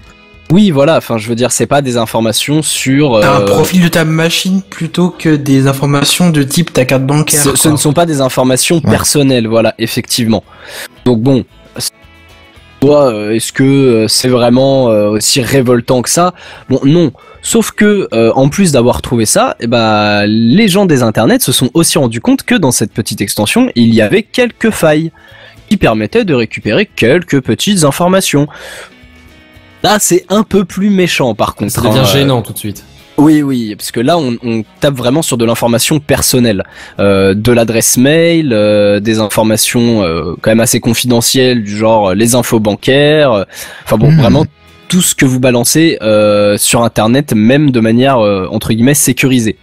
Oui, 0.51 0.71
voilà. 0.71 0.97
Enfin, 0.97 1.17
je 1.17 1.27
veux 1.27 1.35
dire, 1.35 1.51
c'est 1.51 1.65
pas 1.65 1.81
des 1.81 1.97
informations 1.97 2.61
sur. 2.61 3.19
T'as 3.21 3.37
un 3.37 3.41
euh, 3.41 3.45
profil 3.45 3.81
de 3.83 3.87
ta 3.87 4.05
machine 4.05 4.61
plutôt 4.61 5.09
que 5.09 5.35
des 5.35 5.67
informations 5.67 6.29
de 6.29 6.43
type 6.43 6.71
ta 6.71 6.85
carte 6.85 7.03
bancaire. 7.03 7.57
Ce, 7.57 7.69
ne 7.69 7.77
sont 7.77 7.93
pas 7.93 8.05
des 8.05 8.21
informations 8.21 8.75
Ouais. 8.75 8.91
personnelles, 8.91 9.47
voilà, 9.47 9.73
effectivement. 9.79 10.43
Donc 11.05 11.21
bon, 11.21 11.45
toi, 12.79 13.11
euh, 13.11 13.31
est-ce 13.31 13.51
que 13.51 13.63
euh, 13.63 14.07
c'est 14.07 14.29
vraiment 14.29 14.85
aussi 14.85 15.41
révoltant 15.41 16.01
que 16.01 16.09
ça? 16.09 16.33
Bon, 16.69 16.79
non. 16.83 17.11
Sauf 17.45 17.69
que, 17.71 18.07
euh, 18.11 18.31
en 18.33 18.49
plus 18.49 18.71
d'avoir 18.71 19.03
trouvé 19.03 19.27
ça, 19.27 19.55
eh 19.59 19.67
ben, 19.67 20.25
les 20.25 20.67
gens 20.67 20.87
des 20.87 21.03
internets 21.03 21.43
se 21.43 21.51
sont 21.51 21.69
aussi 21.75 21.99
rendus 21.99 22.19
compte 22.19 22.41
que 22.41 22.55
dans 22.55 22.71
cette 22.71 22.91
petite 22.91 23.21
extension, 23.21 23.69
il 23.75 23.93
y 23.93 24.01
avait 24.01 24.23
quelques 24.23 24.71
failles 24.71 25.11
qui 25.69 25.77
permettaient 25.77 26.25
de 26.25 26.33
récupérer 26.33 26.87
quelques 26.87 27.41
petites 27.41 27.83
informations. 27.83 28.47
Là, 29.85 29.97
c'est 29.99 30.25
un 30.29 30.41
peu 30.41 30.65
plus 30.65 30.89
méchant, 30.89 31.35
par 31.35 31.53
contre. 31.53 31.71
Ça 31.71 31.81
devient 31.81 31.99
hein, 31.99 32.01
euh, 32.03 32.11
gênant 32.11 32.41
tout 32.41 32.53
de 32.53 32.57
suite. 32.57 32.83
oui, 33.17 33.43
oui, 33.43 33.75
parce 33.75 33.91
que 33.91 33.99
là, 33.99 34.17
on, 34.17 34.35
on 34.43 34.63
tape 34.79 34.95
vraiment 34.95 35.21
sur 35.21 35.37
de 35.37 35.45
l'information 35.45 35.99
personnelle, 35.99 36.63
euh, 36.99 37.35
de 37.35 37.51
l'adresse 37.51 37.95
mail, 37.97 38.51
euh, 38.51 38.99
des 38.99 39.19
informations 39.19 40.01
euh, 40.01 40.33
quand 40.41 40.49
même 40.49 40.59
assez 40.59 40.79
confidentielles, 40.79 41.63
du 41.63 41.77
genre 41.77 42.15
les 42.15 42.33
infos 42.33 42.59
bancaires. 42.59 43.31
euh, 43.31 43.43
Enfin 43.85 43.97
bon, 43.97 44.09
Mhm. 44.11 44.21
vraiment 44.21 44.45
tout 44.87 45.01
ce 45.03 45.13
que 45.13 45.25
vous 45.25 45.39
balancez 45.39 45.99
euh, 46.01 46.57
sur 46.57 46.81
Internet, 46.83 47.33
même 47.35 47.69
de 47.69 47.79
manière 47.79 48.17
euh, 48.19 48.47
entre 48.51 48.73
guillemets 48.73 48.95
sécurisée. 48.95 49.55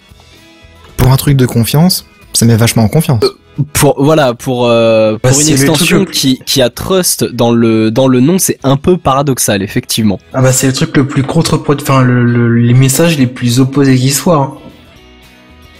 Pour 0.96 1.10
un 1.10 1.16
truc 1.16 1.36
de 1.36 1.46
confiance, 1.46 2.06
ça 2.32 2.46
met 2.46 2.56
vachement 2.56 2.84
en 2.84 2.88
confiance. 2.88 3.24
Pour 3.74 4.02
voilà, 4.02 4.32
pour 4.34 4.66
euh, 4.66 5.18
Bah, 5.22 5.28
pour 5.30 5.40
une 5.40 5.48
extension 5.48 6.04
qui 6.06 6.38
qui 6.46 6.62
a 6.62 6.70
trust 6.70 7.24
dans 7.24 7.52
le 7.52 7.90
dans 7.90 8.08
le 8.08 8.20
nom, 8.20 8.38
c'est 8.38 8.58
un 8.64 8.76
peu 8.78 8.96
paradoxal, 8.96 9.62
effectivement. 9.62 10.18
Ah 10.32 10.40
bah 10.40 10.52
c'est 10.52 10.66
le 10.68 10.72
truc 10.72 10.96
le 10.96 11.06
plus 11.06 11.22
contre 11.22 11.62
enfin 11.68 12.02
le, 12.02 12.24
le- 12.24 12.54
les 12.56 12.72
messages 12.74 13.18
les 13.18 13.26
plus 13.26 13.60
opposés 13.60 13.96
qui 13.96 14.10
soient. 14.10 14.36
hein. 14.36 14.61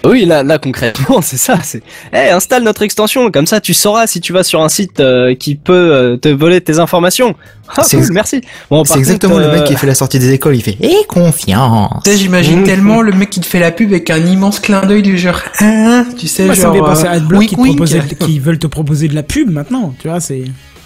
Oui, 0.05 0.25
là, 0.25 0.43
là 0.43 0.59
concrètement, 0.59 1.21
c'est 1.23 1.37
ça. 1.37 1.59
C'est, 1.63 1.83
hey, 2.13 2.31
installe 2.31 2.63
notre 2.65 2.83
extension, 2.83 3.31
comme 3.31 3.47
ça 3.47 3.61
tu 3.61 3.73
sauras 3.75 4.07
si 4.07 4.21
tu 4.21 4.33
vas 4.33 4.43
sur 4.43 4.61
un 4.63 4.69
site 4.69 5.01
euh, 5.01 5.35
qui 5.35 5.55
peut 5.55 5.73
euh, 5.73 6.17
te 6.17 6.29
voler 6.29 6.61
tes 6.61 6.79
informations. 6.79 7.35
Ah, 7.75 7.83
C'est 7.85 7.97
cool, 7.97 8.05
ex- 8.07 8.13
merci. 8.13 8.41
Bon, 8.71 8.85
C'est 8.85 8.99
exactement 8.99 9.35
contre, 9.37 9.47
le 9.47 9.53
mec 9.53 9.63
euh, 9.63 9.65
qui 9.65 9.77
fait 9.77 9.87
la 9.87 9.95
sortie 9.95 10.19
des 10.19 10.33
écoles, 10.33 10.57
il 10.57 10.63
fait 10.63 10.77
Et 10.81 11.05
confiance 11.09 12.03
Tu 12.05 12.11
sais, 12.11 12.17
j'imagine 12.19 12.61
Mmh. 12.61 12.65
tellement 12.65 13.01
le 13.01 13.13
mec 13.13 13.31
qui 13.31 13.41
te 13.41 13.47
fait 13.47 13.61
la 13.61 13.71
pub 13.71 13.91
avec 13.91 14.11
un 14.11 14.19
immense 14.19 14.61
clin 14.61 14.83
d'œil 14.85 15.03
du 15.03 15.17
genre 15.19 15.41
hein, 15.61 16.05
tu 16.19 16.27
sais 16.29 16.45
Moi, 16.45 16.55
ça 16.55 16.63
genre 16.63 16.73
me 16.75 16.79
fait 16.81 16.85
penser 16.85 17.07
à 17.07 17.13
AdBlock 17.13 17.47
qui, 17.47 17.55
te 17.57 17.61
wink. 17.61 17.77
proposait- 17.79 18.15
qui 18.19 18.39
veulent 18.41 18.59
te 18.59 18.67
proposer 18.67 19.09
de 19.09 19.15
la 19.15 19.23
pub 19.23 19.51
maintenant. 19.51 19.95
Tu 20.01 20.09
vois, 20.09 20.21
c'est. 20.21 20.45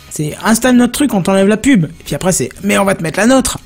C'est 0.09 0.35
installe 0.45 0.77
notre 0.77 0.93
truc, 0.93 1.13
on 1.13 1.21
t'enlève 1.21 1.47
la 1.49 1.57
pub. 1.59 1.85
Et 1.87 2.05
puis 2.05 2.15
après, 2.15 2.33
c'est 2.33 2.49
mais 2.63 2.79
on 2.79 2.85
va 2.85 2.95
te 2.95 3.03
mettre 3.03 3.19
la 3.19 3.27
nôtre. 3.27 3.59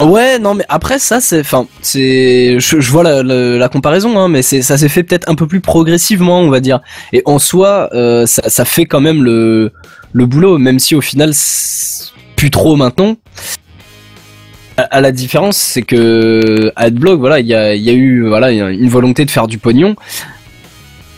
Ouais, 0.00 0.38
non, 0.40 0.54
mais 0.54 0.64
après 0.68 0.98
ça, 0.98 1.20
c'est, 1.20 1.40
enfin, 1.40 1.66
c'est, 1.80 2.58
je, 2.58 2.90
vois 2.90 3.04
la, 3.04 3.22
la, 3.22 3.68
comparaison, 3.68 4.18
hein, 4.18 4.28
mais 4.28 4.42
c'est, 4.42 4.60
ça 4.60 4.76
s'est 4.76 4.88
fait 4.88 5.04
peut-être 5.04 5.28
un 5.30 5.36
peu 5.36 5.46
plus 5.46 5.60
progressivement, 5.60 6.40
on 6.40 6.50
va 6.50 6.60
dire. 6.60 6.80
Et 7.12 7.22
en 7.26 7.38
soi, 7.38 7.90
euh, 7.94 8.26
ça, 8.26 8.64
fait 8.64 8.86
quand 8.86 9.00
même 9.00 9.22
le, 9.22 9.72
le 10.12 10.26
boulot, 10.26 10.58
même 10.58 10.80
si 10.80 10.94
au 10.96 11.00
final, 11.00 11.32
plus 12.36 12.50
trop 12.50 12.74
maintenant. 12.76 13.16
À, 14.76 15.00
la 15.00 15.12
différence, 15.12 15.56
c'est 15.56 15.82
que 15.82 16.72
AdBlock, 16.74 17.20
voilà, 17.20 17.38
il 17.38 17.46
y 17.46 17.54
a, 17.54 17.76
y 17.76 17.88
a 17.88 17.92
eu, 17.92 18.26
voilà, 18.26 18.50
une 18.50 18.88
volonté 18.88 19.24
de 19.24 19.30
faire 19.30 19.46
du 19.46 19.58
pognon. 19.58 19.94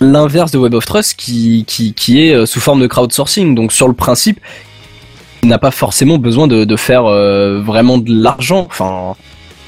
L'inverse 0.01 0.51
de 0.51 0.59
Web 0.59 0.75
of 0.75 0.85
Trust, 0.85 1.15
qui, 1.17 1.65
qui, 1.67 1.95
qui 1.95 2.27
est 2.27 2.35
euh, 2.35 2.45
sous 2.45 2.61
forme 2.61 2.83
de 2.83 2.87
crowdsourcing. 2.87 3.55
Donc 3.55 3.73
sur 3.73 3.89
le 3.89 3.95
principe, 3.95 4.39
il 5.47 5.49
n'a 5.49 5.59
pas 5.59 5.71
forcément 5.71 6.19
besoin 6.19 6.49
de, 6.49 6.65
de 6.65 6.77
faire 6.77 7.05
euh, 7.07 7.63
vraiment 7.65 7.99
de 7.99 8.13
l'argent. 8.13 8.67
Enfin, 8.69 9.15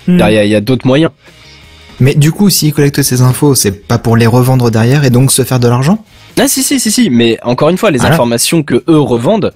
il 0.08 0.14
Hmm. 0.14 0.18
y 0.18 0.22
a, 0.22 0.44
il 0.44 0.50
y 0.50 0.54
a 0.56 0.60
d'autres 0.60 0.86
moyens. 0.86 1.12
Mais 2.00 2.14
du 2.14 2.32
coup, 2.32 2.48
s'il 2.50 2.72
collecte 2.72 3.02
ces 3.02 3.20
infos, 3.22 3.54
c'est 3.54 3.86
pas 3.86 3.98
pour 3.98 4.16
les 4.16 4.26
revendre 4.26 4.70
derrière 4.70 5.04
et 5.04 5.10
donc 5.10 5.30
se 5.30 5.42
faire 5.44 5.60
de 5.60 5.68
l'argent? 5.68 6.02
Ah 6.40 6.48
si 6.48 6.62
si 6.62 6.80
si 6.80 6.90
si, 6.90 7.10
mais 7.10 7.38
encore 7.42 7.68
une 7.68 7.76
fois, 7.78 7.90
les 7.90 7.98
Voilà. 7.98 8.14
informations 8.14 8.62
que 8.62 8.82
eux 8.88 8.98
revendent, 8.98 9.52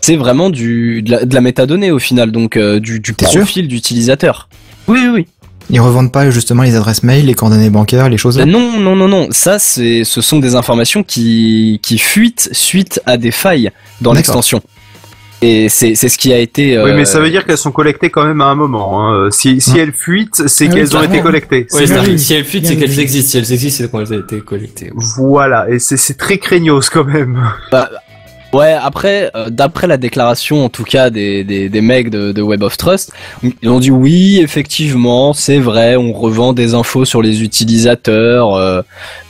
c'est 0.00 0.16
vraiment 0.16 0.48
du 0.50 1.02
de 1.02 1.10
la, 1.10 1.24
de 1.24 1.34
la 1.34 1.40
métadonnée 1.40 1.90
au 1.90 1.98
final, 1.98 2.30
donc 2.32 2.56
euh, 2.56 2.78
du, 2.80 3.00
profil 3.00 3.68
d'utilisateur. 3.68 4.48
Oui 4.88 5.00
oui 5.02 5.10
oui. 5.14 5.26
Ils 5.70 5.80
revendent 5.80 6.12
pas 6.12 6.30
justement 6.30 6.62
les 6.62 6.76
adresses 6.76 7.02
mail, 7.02 7.26
les 7.26 7.34
coordonnées 7.34 7.70
bancaires, 7.70 8.08
les 8.08 8.18
choses. 8.18 8.38
Euh, 8.38 8.44
Non, 8.44 8.78
non, 8.78 8.94
non, 8.94 9.08
non. 9.08 9.26
Ça, 9.32 9.58
c'est, 9.58 10.04
ce 10.04 10.20
sont 10.20 10.38
des 10.38 10.54
informations 10.54 11.02
qui, 11.02 11.80
qui 11.82 11.98
fuitent 11.98 12.48
suite 12.52 13.00
à 13.06 13.16
des 13.16 13.32
failles 13.32 13.70
dans 14.00 14.12
D'accord. 14.12 14.14
l'extension. 14.14 14.62
Et 15.42 15.68
c'est, 15.68 15.94
c'est 15.94 16.08
ce 16.08 16.16
qui 16.16 16.32
a 16.32 16.38
été. 16.38 16.78
Oui, 16.78 16.90
euh, 16.90 16.96
mais 16.96 17.04
ça 17.04 17.20
veut 17.20 17.30
dire 17.30 17.44
qu'elles 17.44 17.58
sont 17.58 17.72
collectées 17.72 18.10
quand 18.10 18.24
même 18.24 18.40
à 18.40 18.46
un 18.46 18.54
moment. 18.54 19.10
Hein. 19.10 19.30
Si, 19.30 19.60
si 19.60 19.78
elles 19.78 19.92
fuitent, 19.92 20.42
c'est 20.46 20.66
Ah 20.66 20.68
oui, 20.70 20.74
qu'elles 20.76 20.96
ont 20.96 21.02
été 21.02 21.20
collectées. 21.20 21.66
Si 21.68 22.34
elles 22.34 22.44
fuitent, 22.44 22.66
c'est 22.66 22.76
qu'elles 22.76 23.00
existent. 23.00 23.30
Si 23.30 23.38
elles 23.38 23.52
existent, 23.52 23.84
c'est 23.84 23.90
quand 23.90 24.00
elles 24.00 24.14
ont 24.14 24.20
été 24.20 24.40
collectées. 24.40 24.90
Voilà, 24.94 25.68
et 25.68 25.78
c'est 25.78 25.96
c'est 25.96 26.16
très 26.16 26.38
craignos 26.38 26.88
quand 26.90 27.04
même. 27.04 27.38
Ouais, 28.52 28.72
après, 28.72 29.30
euh, 29.34 29.50
d'après 29.50 29.86
la 29.86 29.98
déclaration, 29.98 30.64
en 30.64 30.68
tout 30.70 30.84
cas, 30.84 31.10
des, 31.10 31.44
des, 31.44 31.68
des 31.68 31.80
mecs 31.82 32.08
de, 32.08 32.32
de 32.32 32.40
Web 32.42 32.62
of 32.62 32.76
Trust, 32.78 33.12
ils 33.42 33.68
ont 33.68 33.80
dit 33.80 33.90
oui, 33.90 34.38
effectivement, 34.40 35.34
c'est 35.34 35.58
vrai, 35.58 35.96
on 35.96 36.12
revend 36.12 36.54
des 36.54 36.72
infos 36.72 37.04
sur 37.04 37.20
les 37.20 37.42
utilisateurs, 37.42 38.54
euh, 38.54 38.80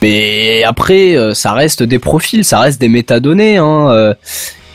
mais 0.01 0.63
après, 0.63 1.17
euh, 1.17 1.33
ça 1.33 1.51
reste 1.51 1.83
des 1.83 1.99
profils, 1.99 2.45
ça 2.45 2.59
reste 2.59 2.79
des 2.79 2.87
métadonnées, 2.89 3.57
hein. 3.57 4.13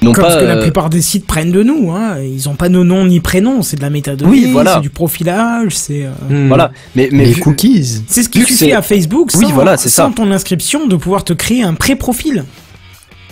Euh, 0.03 0.07
n'ont 0.07 0.13
Comme 0.13 0.25
pas, 0.25 0.31
ce 0.33 0.39
que 0.39 0.45
la 0.45 0.57
euh, 0.57 0.63
plupart 0.63 0.91
des 0.91 1.01
sites 1.03 1.27
prennent 1.27 1.53
de 1.53 1.63
nous, 1.63 1.91
hein. 1.93 2.17
Ils 2.23 2.49
ont 2.49 2.55
pas 2.55 2.69
nos 2.69 2.85
noms 2.85 3.05
ni 3.07 3.21
prénoms, 3.21 3.63
c'est 3.63 3.77
de 3.77 3.83
la 3.83 3.91
métadonnée, 3.91 4.31
Oui, 4.31 4.51
voilà. 4.53 4.75
c'est 4.75 4.81
du 4.81 4.91
profilage, 4.91 5.75
c'est, 5.77 6.05
euh, 6.31 6.47
Voilà, 6.49 6.73
mais, 6.97 7.09
mais 7.13 7.25
les 7.27 7.33
vu- 7.33 7.41
cookies. 7.41 8.03
c'est 8.07 8.23
ce 8.23 8.29
qui 8.29 8.43
suffit 8.43 8.73
à 8.73 8.83
Facebook 8.83 9.31
sans, 9.31 9.39
Oui, 9.39 9.47
voilà, 9.53 9.77
c'est 9.77 9.89
sans 9.89 10.09
ça. 10.09 10.13
ton 10.15 10.31
inscription 10.31 10.87
de 10.87 10.97
pouvoir 10.97 11.25
te 11.25 11.33
créer 11.33 11.63
un 11.63 11.75
pré-profil. 11.75 12.45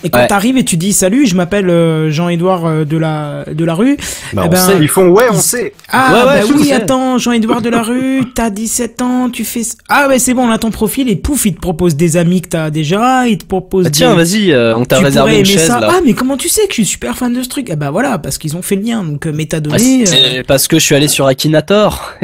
Et 0.03 0.09
quand 0.09 0.19
Ouais. 0.21 0.27
t'arrives 0.29 0.57
et 0.57 0.65
tu 0.65 0.77
dis 0.79 0.93
salut, 0.95 1.27
je 1.27 1.35
m'appelle 1.37 1.69
euh, 1.69 2.11
Jean-Édouard 2.11 2.65
euh, 2.65 2.85
de 2.85 2.97
la 2.97 3.45
de 3.53 3.65
la 3.67 3.75
rue. 3.75 3.97
Bah, 4.33 4.43
eh 4.45 4.47
on 4.47 4.51
ben, 4.51 4.57
sait. 4.57 4.79
Ils 4.81 4.89
font 4.89 5.09
ouais, 5.09 5.25
on 5.31 5.35
Ils- 5.35 5.41
sait. 5.43 5.75
Ah 5.91 6.13
Ouais, 6.13 6.19
ouais, 6.21 6.41
bah 6.41 6.47
oui, 6.57 6.65
sais. 6.67 6.73
attends, 6.73 7.19
Jean-Édouard 7.19 7.61
de 7.61 7.69
la 7.69 7.83
rue, 7.83 8.23
t'as 8.35 8.49
17 8.51 9.03
ans, 9.03 9.29
tu 9.31 9.45
fais 9.45 9.61
Ah 9.91 10.09
ouais, 10.09 10.19
c'est 10.19 10.33
bon, 10.33 10.49
on 10.49 10.51
a 10.51 10.59
ton 10.59 10.71
profil 10.71 11.09
et 11.11 11.17
pouf, 11.17 11.45
il 11.45 11.55
te 11.55 11.61
propose 11.61 11.97
des 11.97 12.17
amis 12.17 12.41
que 12.41 12.49
t'as 12.49 12.71
déjà, 12.71 13.27
il 13.27 13.37
te 13.39 13.45
propose 13.45 13.87
Ah, 13.87 13.91
tiens, 13.91 14.11
des... 14.15 14.17
vas-y, 14.25 14.53
euh, 14.53 14.75
on 14.77 14.85
t'a 14.87 14.99
réservé 15.01 15.39
une 15.41 15.45
chaise 15.45 15.67
ça. 15.67 15.81
là. 15.81 15.89
Ah 15.91 16.01
mais 16.05 16.15
comment 16.15 16.37
tu 16.39 16.49
sais 16.49 16.63
que 16.63 16.69
je 16.71 16.75
suis 16.75 16.87
super 16.87 17.17
fan 17.17 17.35
de 17.35 17.43
ce 17.43 17.49
truc? 17.49 17.69
Ah 17.71 17.77
bah 17.77 17.91
voilà, 17.91 18.19
parce 18.19 18.39
qu'ils 18.39 18.57
ont 18.57 18.63
fait 18.63 18.77
le 18.77 18.83
lien, 18.83 19.05
donc 19.05 19.27
euh, 19.27 19.31
Ah, 19.33 19.37
métadonnées. 19.37 20.03
euh, 20.03 20.07
c'est 20.07 20.43
parce 20.47 20.67
que 20.67 20.79
je 20.79 20.85
suis 20.85 20.95
allé 20.95 21.09
sur 21.09 21.27
Akinator. 21.27 22.13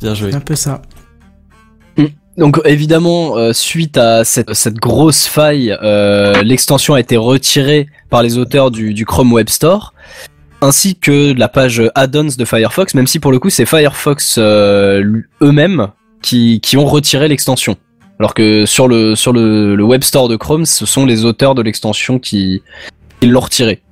Bien 0.00 0.14
joué. 0.14 0.30
c'est 0.30 0.36
un 0.36 0.40
peu 0.40 0.54
ça. 0.54 0.82
Donc 2.38 2.60
évidemment, 2.64 3.36
euh, 3.36 3.52
suite 3.52 3.98
à 3.98 4.22
cette, 4.24 4.76
grosse 4.76 5.26
faille, 5.26 5.76
euh, 5.82 6.40
l'extension 6.44 6.94
a 6.94 7.00
été 7.00 7.16
retirée 7.16 7.88
par 8.10 8.22
les 8.22 8.38
auteurs 8.38 8.70
du, 8.70 9.04
Chrome 9.04 9.32
Web 9.32 9.48
Store, 9.48 9.92
ainsi 10.60 10.94
que 10.94 11.34
la 11.36 11.48
page 11.48 11.82
add-ons 11.96 12.36
de 12.38 12.44
Firefox, 12.44 12.94
même 12.94 13.08
si 13.08 13.18
pour 13.18 13.32
le 13.32 13.40
coup 13.40 13.50
c'est 13.50 13.66
Firefox 13.66 14.36
euh, 14.38 15.20
eux-mêmes 15.42 15.88
qui, 16.22 16.60
ont 16.76 16.86
retiré 16.86 17.26
l'extension. 17.26 17.76
Alors 18.20 18.34
que 18.34 18.66
sur 18.66 18.86
le 18.86 19.82
Web 19.82 20.04
Store 20.04 20.28
de 20.28 20.36
Chrome, 20.36 20.64
ce 20.64 20.86
sont 20.86 21.06
les 21.06 21.24
auteurs 21.24 21.56
de 21.56 21.62
l'extension 21.62 22.20
qui, 22.20 22.62
qui 23.20 23.26
l'ont 23.26 23.40
retiré. 23.40 23.82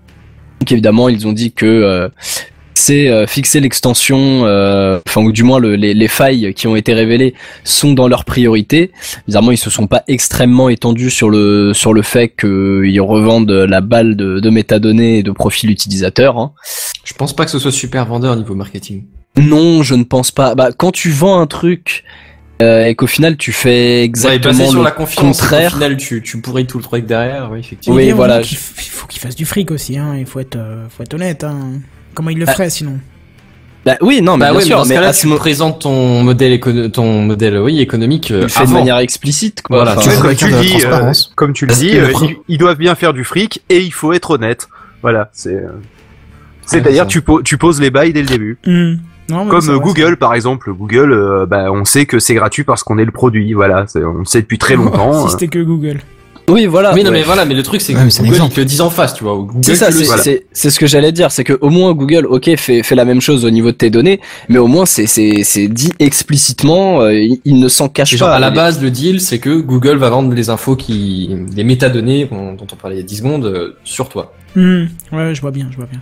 Donc 0.61 0.71
évidemment, 0.71 1.09
ils 1.09 1.27
ont 1.27 1.33
dit 1.33 1.51
que 1.51 2.09
c'est 2.79 3.09
euh, 3.09 3.27
fixer 3.27 3.61
l'extension, 3.61 4.43
euh, 4.45 5.01
enfin 5.09 5.23
ou 5.23 5.33
du 5.33 5.43
moins 5.45 5.59
le- 5.59 5.77
les, 5.77 5.95
les 5.95 6.09
failles 6.09 6.53
qui 6.55 6.67
ont 6.67 6.77
été 6.77 6.93
révélées 6.93 7.35
sont 7.65 7.95
dans 7.95 8.07
leur 8.07 8.25
priorité. 8.27 8.93
Bizarrement, 9.27 9.51
ils 9.51 9.57
se 9.57 9.71
sont 9.71 9.87
pas 9.87 10.03
extrêmement 10.09 10.69
étendus 10.69 11.11
sur 11.11 11.31
le 11.31 11.73
sur 11.75 11.95
le 11.95 12.03
fait 12.03 12.29
qu'ils 12.39 13.01
revendent 13.01 13.51
la 13.51 13.81
balle 13.81 14.15
de, 14.17 14.41
de 14.41 14.51
métadonnées 14.51 15.19
et 15.19 15.23
de 15.23 15.31
profil 15.31 15.71
utilisateur. 15.71 16.39
hein. 16.39 16.53
Je 17.05 17.15
pense 17.15 17.35
pas 17.35 17.45
que 17.47 17.51
ce 17.51 17.59
soit 17.59 17.73
super 17.73 18.05
vendeur 18.07 18.37
niveau 18.37 18.55
marketing. 18.55 19.05
Non, 19.39 19.83
je 19.83 19.95
ne 19.95 20.05
pense 20.05 20.31
pas. 20.31 20.55
Bah, 20.55 20.69
quand 20.77 20.93
tu 20.93 21.11
vends 21.11 21.41
un 21.41 21.47
truc 21.47 22.05
euh, 22.63 22.87
et 22.87 22.95
qu'au 22.95 23.07
final 23.07 23.37
tu 23.37 23.53
fais 23.53 23.99
Ouais, 24.01 24.05
exactement 24.05 24.53
basé 24.59 24.67
sur 24.71 24.79
le 24.81 24.85
la 24.85 24.91
confiance. 24.91 25.41
contraire. 25.41 25.73
Au 25.73 25.75
final, 25.77 25.97
tu, 25.97 26.23
tu 26.23 26.41
pourris 26.41 26.67
tout 26.67 26.79
le 26.79 26.85
truc 26.85 27.07
derrière. 27.07 27.49
Oui, 27.53 27.61
effectivement. 27.61 27.97
Oui, 27.97 28.07
Il 28.09 28.15
voilà, 28.15 28.43
faut 28.43 29.07
qu'il 29.07 29.21
fasse 29.21 29.35
du 29.37 29.45
fric 29.47 29.71
aussi, 29.71 29.97
hein. 29.99 30.15
Il 30.19 30.27
faut 30.27 30.41
être, 30.41 30.57
euh, 30.57 30.87
faut 30.89 31.03
être 31.03 31.15
honnête, 31.15 31.45
hein. 31.45 31.73
Comment 32.17 32.31
il 32.31 32.39
le 32.39 32.47
Ah. 32.49 32.53
ferait 32.53 32.71
sinon 32.71 32.99
Bah 33.85 33.97
oui, 34.01 34.21
non, 34.23 34.37
mais 34.37 34.47
bah 34.47 34.51
bien 34.51 34.53
oui, 34.53 34.57
mais 34.57 34.65
sûr, 34.65 34.77
dans 34.79 34.85
ce 34.85 34.89
mais 34.89 34.95
cas-là, 34.97 35.09
à 35.09 35.13
ce 35.13 35.21
tu 35.21 35.27
mo- 35.29 35.37
présentes 35.37 35.83
ton 35.83 36.23
modèle 36.25 36.59
ton 36.91 37.23
modèle, 37.23 37.59
oui, 37.61 37.79
économique. 37.81 38.33
euh, 38.33 38.43
le 38.43 38.49
fais 38.49 38.67
de 38.67 38.73
manière 38.73 38.99
explicite, 38.99 39.63
quoi. 39.63 39.77
Voilà, 39.85 39.97
Enfin, 39.97 40.21
comme 40.23 40.35
tu 40.35 40.51
dis, 40.51 40.85
euh, 40.85 41.13
comme 41.37 41.53
tu 41.53 41.67
le 41.67 41.75
dis, 41.75 41.91
que 41.93 41.97
euh, 41.99 42.13
ils, 42.23 42.37
ils 42.49 42.59
doivent 42.59 42.79
bien 42.79 42.97
faire 42.97 43.13
du 43.13 43.23
fric 43.23 43.63
et 43.69 43.79
il 43.81 43.93
faut 43.93 44.13
être 44.13 44.31
honnête. 44.33 44.69
Voilà, 45.03 45.31
c'est. 45.33 45.63
c'est 46.65 46.79
C'est-à-dire 46.79 47.07
tu, 47.07 47.21
po- 47.21 47.43
tu 47.43 47.59
poses 47.59 47.81
les 47.81 47.91
bails 47.91 48.13
dès 48.13 48.23
le 48.23 48.27
début. 48.29 48.59
Hmm. 48.67 48.95
Non, 49.29 49.45
mais 49.45 49.51
Comme 49.51 49.61
vrai, 49.65 49.79
Google 49.81 50.17
par 50.17 50.35
exemple, 50.35 50.73
Google, 50.73 51.13
euh, 51.13 51.47
bah, 51.47 51.71
on 51.73 51.85
sait 51.85 52.07
que 52.07 52.19
c'est 52.21 52.35
gratuit 52.35 52.65
parce 52.65 52.83
qu'on 52.83 52.97
est 52.99 53.05
le 53.05 53.11
produit. 53.13 53.53
Voilà, 53.55 53.85
on 53.97 54.19
le 54.19 54.25
sait 54.25 54.41
depuis 54.41 54.59
très 54.59 54.75
longtemps. 54.77 55.27
si 55.27 55.33
c'était 55.33 55.49
que 55.49 55.59
Google. 55.63 55.99
Oui, 56.49 56.67
voilà. 56.67 56.95
Oui, 56.95 57.03
non, 57.03 57.11
ouais. 57.11 57.19
mais 57.19 57.23
voilà, 57.23 57.45
mais 57.45 57.55
le 57.55 57.63
truc, 57.63 57.81
c'est 57.81 57.95
Ouais, 57.95 58.05
mais 58.05 58.11
que 58.11 58.21
un 58.21 58.25
Google, 58.25 58.43
ils 58.45 58.55
te 58.55 58.61
le 58.61 58.67
disent 58.67 58.81
en 58.81 58.91
face, 58.91 59.15
tu 59.15 59.25
vois. 59.25 59.35
Google, 59.35 59.59
C'est 59.63 59.75
ça, 59.75 59.91
c'est 59.91 60.47
c'est 60.53 60.71
ce 60.71 60.79
que 60.79 60.87
j'allais 60.87 61.13
dire, 61.13 61.31
c'est 61.33 61.45
que 61.45 61.59
au 61.61 61.71
moins 61.71 61.93
Google, 61.93 62.27
ok, 62.27 62.57
fait, 62.57 62.83
fait 62.83 62.95
la 62.95 63.05
même 63.05 63.21
chose 63.21 63.45
au 63.45 63.51
niveau 63.51 63.73
de 63.73 63.77
tes 63.77 63.91
données, 63.91 64.21
mais 64.49 64.59
au 64.59 64.67
moins 64.67 64.87
c'est 64.87 65.07
c'est 65.07 65.43
c'est 65.43 65.69
dit 65.69 65.93
explicitement, 65.99 67.03
euh, 67.03 67.15
il, 67.45 67.59
ne 67.59 67.69
s'en 67.69 67.89
cache 67.89 68.17
genre, 68.17 68.29
pas. 68.29 68.37
à 68.37 68.39
la 68.39 68.51
base, 68.51 68.81
le 68.81 68.91
deal, 68.91 69.21
c'est 69.21 69.39
que 69.39 69.59
Google 69.61 69.97
va 69.97 70.11
vendre 70.11 70.33
les 70.35 70.51
infos 70.51 70.77
qui, 70.77 71.35
les 71.55 71.65
métadonnées 71.65 72.29
dont 72.31 72.67
on 72.71 72.77
parlait 72.77 72.97
il 72.97 73.01
y 73.01 73.03
a 73.03 73.07
10 73.07 73.17
secondes 73.17 73.45
euh, 73.47 73.77
sur 73.85 74.09
toi. 74.09 74.33
Hmm. 74.55 74.85
Ouais, 75.13 75.35
je 75.35 75.41
vois 75.41 75.51
bien, 75.51 75.69
je 75.71 75.77
vois 75.77 75.87
bien. 75.87 76.01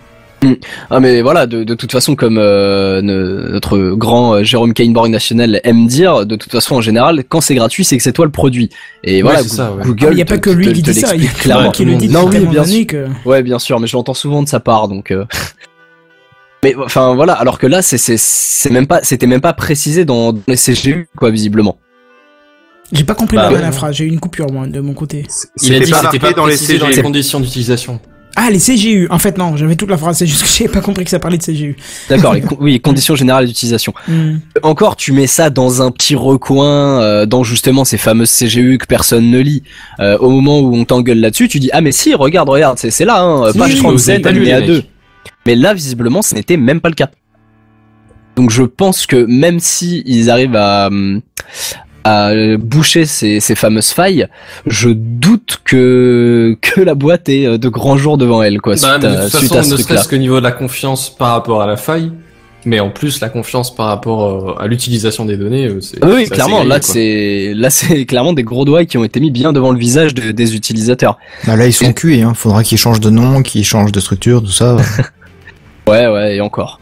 Ah 0.91 1.01
mais 1.01 1.23
voilà, 1.23 1.47
de, 1.47 1.65
de 1.65 1.75
toute 1.75 1.93
façon, 1.93 2.15
comme 2.17 2.39
euh, 2.39 3.01
ne- 3.03 3.53
notre 3.53 3.79
grand 3.95 4.35
euh, 4.35 4.43
Jérôme 4.43 4.73
Kainborg 4.75 5.11
national 5.11 5.61
aime 5.65 5.87
dire, 5.87 6.27
de 6.27 6.37
toute 6.37 6.51
façon 6.53 6.77
en 6.77 6.81
général, 6.81 7.25
quand 7.29 7.41
c'est 7.41 7.55
gratuit, 7.55 7.85
c'est 7.85 7.97
que 7.97 8.03
c'est 8.03 8.13
toi 8.13 8.25
le 8.25 8.31
produit. 8.31 8.71
Et 9.03 9.23
voilà, 9.23 9.43
c'est 9.43 9.49
ça, 9.49 9.73
ouais. 9.73 9.85
Google. 9.85 10.09
il 10.13 10.17
n'y 10.17 10.23
a 10.23 10.25
te- 10.25 10.31
pas 10.35 10.39
que 10.39 10.51
lui 10.51 10.67
te- 10.67 10.73
qui 10.73 10.83
te 10.83 10.91
dit 10.91 11.01
ça, 11.01 11.15
il 11.15 11.25
y 11.25 11.27
a 11.27 11.31
clairement. 11.31 11.71
qui 11.71 11.85
le 11.85 11.95
dit 11.97 12.09
Non, 12.09 12.27
oui, 12.27 12.47
bien 12.47 12.65
sûr. 12.65 12.87
que... 12.87 13.07
Ouais, 13.25 13.43
bien 13.43 13.59
sûr, 13.59 13.79
mais 13.81 13.87
je 13.87 13.97
l'entends 13.97 14.15
souvent 14.15 14.43
de 14.43 14.49
sa 14.49 14.61
part, 14.61 14.89
donc. 14.89 15.11
euh. 15.11 15.25
Mais 16.63 16.75
enfin 16.83 17.15
voilà, 17.15 17.35
alors 17.35 17.59
que 17.59 17.67
là, 17.67 17.83
c'est 17.83 17.99
c'est 17.99 18.17
c'est 18.19 18.71
même 18.71 18.87
pas, 18.87 19.01
c'était 19.03 19.27
même 19.27 19.43
pas 19.43 19.53
précisé 19.53 20.05
dans, 20.07 20.33
dans 20.33 20.41
les 20.49 20.57
CGU, 20.57 21.09
quoi, 21.17 21.31
visiblement. 21.31 21.77
J'ai 22.93 23.05
pas 23.05 23.15
compris 23.15 23.37
Bah 23.37 23.51
la 23.51 23.59
ouais. 23.59 23.73
phrase, 23.73 23.97
j'ai 23.97 24.05
eu 24.05 24.09
une 24.09 24.21
coupure 24.21 24.51
moi 24.53 24.67
de 24.67 24.81
mon 24.81 24.93
côté. 24.95 25.27
Il 25.63 25.75
a 25.75 25.81
dit 25.81 25.91
que 25.91 25.97
c'était 25.99 26.19
pas 26.19 26.33
dans 26.33 26.47
les 26.47 26.53
précisé 26.55 26.79
dans 26.79 26.87
les 26.89 27.03
conditions 27.03 27.41
d'utilisation. 27.41 28.01
Ah, 28.37 28.51
les 28.51 28.59
CGU. 28.59 29.07
En 29.11 29.19
fait, 29.19 29.39
non, 29.39 29.57
j'avais 29.57 29.77
toute 29.77 29.91
la 29.91 29.97
phrase, 29.97 30.19
c'est 30.19 30.27
juste 30.27 30.43
que 30.43 30.49
j'avais 30.49 30.69
pas 30.71 30.81
compris 30.81 31.05
que 31.05 31.11
ça 31.11 31.19
parlait 31.21 31.39
de 31.39 31.43
CGU. 31.43 31.77
D'accord, 32.09 32.35
con- 32.49 32.57
oui, 32.61 32.81
conditions 32.83 33.15
générales 33.15 33.47
d'utilisation. 33.47 33.95
Hmm. 34.09 34.39
Encore, 34.63 34.97
tu 34.97 35.13
mets 35.13 35.27
ça 35.29 35.51
dans 35.51 35.83
un 35.83 35.91
petit 35.91 36.17
recoin, 36.17 37.01
euh, 37.01 37.27
dans 37.27 37.45
justement 37.45 37.85
ces 37.85 37.97
fameuses 37.99 38.33
CGU 38.33 38.79
que 38.79 38.87
personne 38.87 39.31
ne 39.31 39.39
lit. 39.39 39.63
Euh, 40.01 40.19
au 40.19 40.31
moment 40.31 40.61
où 40.61 40.75
on 40.75 40.85
t'engueule 40.85 41.21
là-dessus, 41.21 41.49
tu 41.49 41.61
dis 41.61 41.71
ah 41.73 41.81
mais 41.81 41.93
si, 41.93 42.15
regarde, 42.15 42.49
regarde, 42.49 42.79
c'est 42.79 42.91
c'est 42.91 43.05
là, 43.05 43.21
hein, 43.21 43.53
page 43.57 43.75
oui, 43.75 43.79
37, 43.79 44.23
vous 44.23 44.27
avez 44.29 44.37
alinéa 44.37 44.61
lu, 44.61 44.67
les 44.67 44.73
2. 44.73 44.77
mecs. 44.79 44.91
Mais 45.47 45.55
là, 45.55 45.75
visiblement, 45.75 46.23
ce 46.23 46.35
n'était 46.35 46.57
même 46.57 46.81
pas 46.81 46.89
le 46.89 46.95
cas. 46.95 47.11
Donc 48.37 48.51
je 48.51 48.65
pense 48.65 49.07
que 49.07 49.25
même 49.29 49.61
si 49.61 50.03
ils 50.07 50.29
arrivent 50.29 50.57
à, 50.57 50.89
hum, 50.89 51.21
à 52.05 52.33
boucher 52.59 53.07
ces, 53.07 53.41
ces 53.41 53.55
fameuses 53.55 53.89
failles, 53.91 54.27
je 54.67 54.91
doute 54.91 55.59
que 55.65 56.57
que 56.61 56.81
la 56.81 56.95
boîte 56.95 57.29
ait 57.29 57.47
euh, 57.47 57.59
de 57.59 57.69
grands 57.69 57.97
jours 57.97 58.19
devant 58.19 58.43
elle, 58.43 58.61
quoi, 58.61 58.75
Bah, 58.75 58.79
suite, 58.79 59.03
de 59.03 59.07
à, 59.09 59.23
toute 59.31 59.37
suite 59.39 59.49
façon, 59.55 59.59
à 59.61 59.63
ce 59.63 59.71
ne 59.73 59.77
serait-ce 59.79 60.09
qu'au 60.09 60.17
niveau 60.19 60.39
de 60.39 60.45
la 60.45 60.53
confiance 60.53 61.09
par 61.11 61.31
rapport 61.33 61.63
à 61.63 61.67
la 61.67 61.77
faille, 61.77 62.13
mais 62.67 62.81
en 62.81 62.91
plus 62.91 63.21
la 63.21 63.29
confiance 63.29 63.75
par 63.75 63.87
rapport 63.87 64.25
euh, 64.59 64.63
à 64.63 64.67
l'utilisation 64.67 65.25
des 65.25 65.37
données, 65.37 65.69
c'est 65.81 66.03
Oui, 66.05 66.11
c'est 66.11 66.15
oui, 66.15 66.23
assez 66.23 66.31
clairement, 66.31 66.57
grillé, 66.59 66.69
là 66.71 66.79
c'est 66.83 67.53
là 67.55 67.71
c'est 67.71 68.05
clairement 68.07 68.33
des 68.33 68.43
gros 68.45 68.65
doigts 68.65 68.85
qui 68.85 68.97
ont 68.99 69.05
été 69.05 69.21
mis 69.21 69.31
bien 69.31 69.53
devant 69.53 69.71
le 69.73 69.79
visage 69.79 70.15
de- 70.15 70.31
des 70.31 70.55
utilisateurs. 70.55 71.19
Bah 71.47 71.57
là, 71.57 71.67
ils 71.67 71.73
sont 71.73 71.93
cuits, 71.93 72.23
hein. 72.23 72.33
Faudra 72.35 72.63
qu'ils 72.65 72.79
changent 72.79 73.01
de 73.01 73.11
nom, 73.11 73.43
qu'ils 73.43 73.65
changent 73.65 73.93
de 73.93 74.01
structure, 74.01 74.43
tout 74.43 74.51
ça. 74.51 74.77
Ouais, 75.87 76.07
ouais, 76.07 76.37
et 76.37 76.41
encore. 76.41 76.81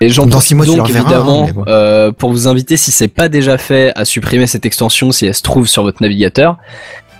Et 0.00 0.10
j'en 0.10 0.24
Dans 0.24 0.30
profite 0.32 0.48
six 0.48 0.54
mois, 0.54 0.66
donc 0.66 0.86
reverras, 0.86 1.00
évidemment 1.00 1.46
hein, 1.48 1.52
bon. 1.54 1.64
euh, 1.68 2.12
pour 2.12 2.30
vous 2.30 2.48
inviter, 2.48 2.76
si 2.76 2.90
c'est 2.90 3.08
pas 3.08 3.28
déjà 3.28 3.56
fait, 3.56 3.92
à 3.96 4.04
supprimer 4.04 4.46
cette 4.46 4.66
extension 4.66 5.10
si 5.10 5.26
elle 5.26 5.34
se 5.34 5.42
trouve 5.42 5.66
sur 5.66 5.82
votre 5.84 6.02
navigateur. 6.02 6.58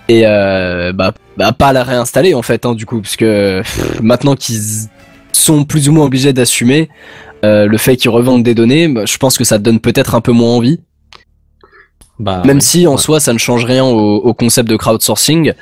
Et 0.09 0.21
euh, 0.25 0.93
bah, 0.93 1.13
bah 1.37 1.51
pas 1.51 1.67
à 1.69 1.73
la 1.73 1.83
réinstaller 1.83 2.33
en 2.33 2.41
fait, 2.43 2.65
hein, 2.65 2.75
du 2.75 2.85
coup, 2.85 3.01
parce 3.01 3.15
que 3.15 3.59
pff, 3.61 3.99
maintenant 4.01 4.35
qu'ils 4.35 4.61
sont 5.33 5.65
plus 5.65 5.89
ou 5.89 5.91
moins 5.91 6.05
obligés 6.05 6.33
d'assumer 6.33 6.89
euh, 7.43 7.65
le 7.65 7.77
fait 7.77 7.97
qu'ils 7.97 8.09
revendent 8.11 8.43
des 8.43 8.53
données, 8.55 8.87
bah, 8.87 9.03
je 9.05 9.17
pense 9.17 9.37
que 9.37 9.43
ça 9.43 9.57
te 9.57 9.63
donne 9.63 9.79
peut-être 9.79 10.13
un 10.15 10.21
peu 10.21 10.31
moins 10.31 10.55
envie. 10.55 10.79
Bah, 12.19 12.41
Même 12.45 12.57
ouais. 12.57 12.61
si 12.61 12.87
en 12.87 12.93
Ouais. 12.93 12.97
soi 12.97 13.19
ça 13.19 13.33
ne 13.33 13.37
change 13.37 13.65
rien 13.65 13.83
au, 13.85 14.15
au 14.17 14.33
concept 14.33 14.69
de 14.69 14.75
crowdsourcing. 14.75 15.53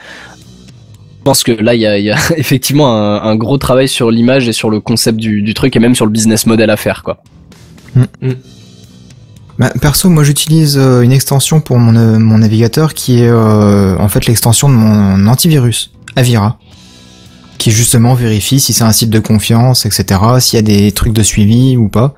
Je 1.25 1.31
pense 1.31 1.43
que 1.43 1.51
là 1.53 1.73
il 1.73 1.81
y 1.81 1.87
a, 1.87 1.97
il 1.97 2.05
y 2.05 2.11
a 2.11 2.17
effectivement 2.37 2.95
un, 2.95 3.19
un 3.23 3.35
gros 3.35 3.57
travail 3.57 3.87
sur 3.87 4.11
l'image 4.11 4.47
et 4.47 4.53
sur 4.53 4.69
le 4.69 4.79
concept 4.79 5.17
du, 5.17 5.41
du 5.41 5.55
truc 5.55 5.75
et 5.75 5.79
même 5.79 5.95
sur 5.95 6.05
le 6.05 6.11
business 6.11 6.45
model 6.45 6.69
à 6.69 6.77
faire 6.77 7.01
quoi. 7.01 7.17
Bah, 9.57 9.71
perso, 9.81 10.07
moi 10.09 10.23
j'utilise 10.23 10.77
euh, 10.77 11.01
une 11.01 11.11
extension 11.11 11.61
pour 11.61 11.79
mon, 11.79 11.95
euh, 11.95 12.19
mon 12.19 12.37
navigateur 12.37 12.93
qui 12.93 13.21
est 13.21 13.27
euh, 13.27 13.97
en 13.97 14.07
fait 14.07 14.27
l'extension 14.27 14.69
de 14.69 14.75
mon 14.75 15.25
antivirus, 15.25 15.93
Avira, 16.15 16.59
qui 17.57 17.71
justement 17.71 18.13
vérifie 18.13 18.59
si 18.59 18.71
c'est 18.73 18.83
un 18.83 18.91
site 18.91 19.09
de 19.09 19.19
confiance, 19.19 19.87
etc., 19.87 20.21
s'il 20.39 20.57
y 20.57 20.59
a 20.59 20.61
des 20.61 20.91
trucs 20.91 21.13
de 21.13 21.23
suivi 21.23 21.75
ou 21.75 21.87
pas. 21.87 22.13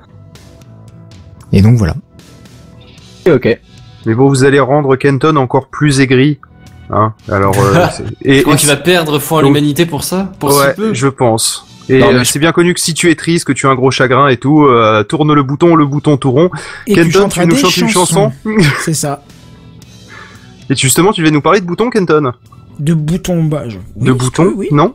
Et 1.52 1.62
donc 1.62 1.78
voilà. 1.78 1.94
Ok, 3.26 3.36
ok. 3.36 3.58
Mais 4.04 4.14
bon, 4.14 4.28
vous 4.28 4.44
allez 4.44 4.60
rendre 4.60 4.96
Kenton 4.96 5.36
encore 5.36 5.68
plus 5.68 6.00
aigri. 6.00 6.38
Hein 6.90 7.12
Alors, 7.28 7.54
euh, 7.58 7.86
et, 8.24 8.42
crois 8.42 8.56
qu'il 8.56 8.68
va 8.68 8.76
perdre 8.76 9.18
foi 9.18 9.38
en 9.38 9.42
l'humanité 9.42 9.84
pour 9.86 10.04
ça? 10.04 10.32
Pour 10.38 10.56
ouais, 10.56 10.70
si 10.70 10.76
peu? 10.76 10.94
je 10.94 11.06
pense. 11.08 11.66
Et 11.90 12.02
euh, 12.02 12.18
je- 12.18 12.24
c'est 12.24 12.38
bien 12.38 12.52
connu 12.52 12.74
que 12.74 12.80
si 12.80 12.92
tu 12.94 13.10
es 13.10 13.14
triste, 13.14 13.46
que 13.46 13.52
tu 13.52 13.66
as 13.66 13.70
un 13.70 13.74
gros 13.74 13.90
chagrin 13.90 14.28
et 14.28 14.36
tout, 14.36 14.64
euh, 14.66 15.02
tourne 15.04 15.32
le 15.32 15.42
bouton, 15.42 15.74
le 15.74 15.86
bouton 15.86 16.16
tout 16.16 16.30
rond. 16.30 16.50
Et 16.86 16.94
tu 16.94 17.02
Kenton, 17.04 17.28
tu 17.28 17.46
nous 17.46 17.56
chantes 17.56 17.76
une 17.78 17.88
chanson? 17.88 18.32
C'est 18.80 18.94
ça. 18.94 19.22
Et 20.70 20.76
justement, 20.76 21.12
tu 21.12 21.22
vas 21.22 21.30
nous 21.30 21.40
parler 21.40 21.60
de 21.60 21.66
boutons, 21.66 21.88
Kenton? 21.90 22.32
De 22.78 22.94
boutons 22.94 23.42
bas. 23.44 23.68
je- 23.68 23.78
Oui, 23.96 24.06
De 24.06 24.12
que 24.12 24.42
oui. 24.54 24.68
Non? 24.70 24.94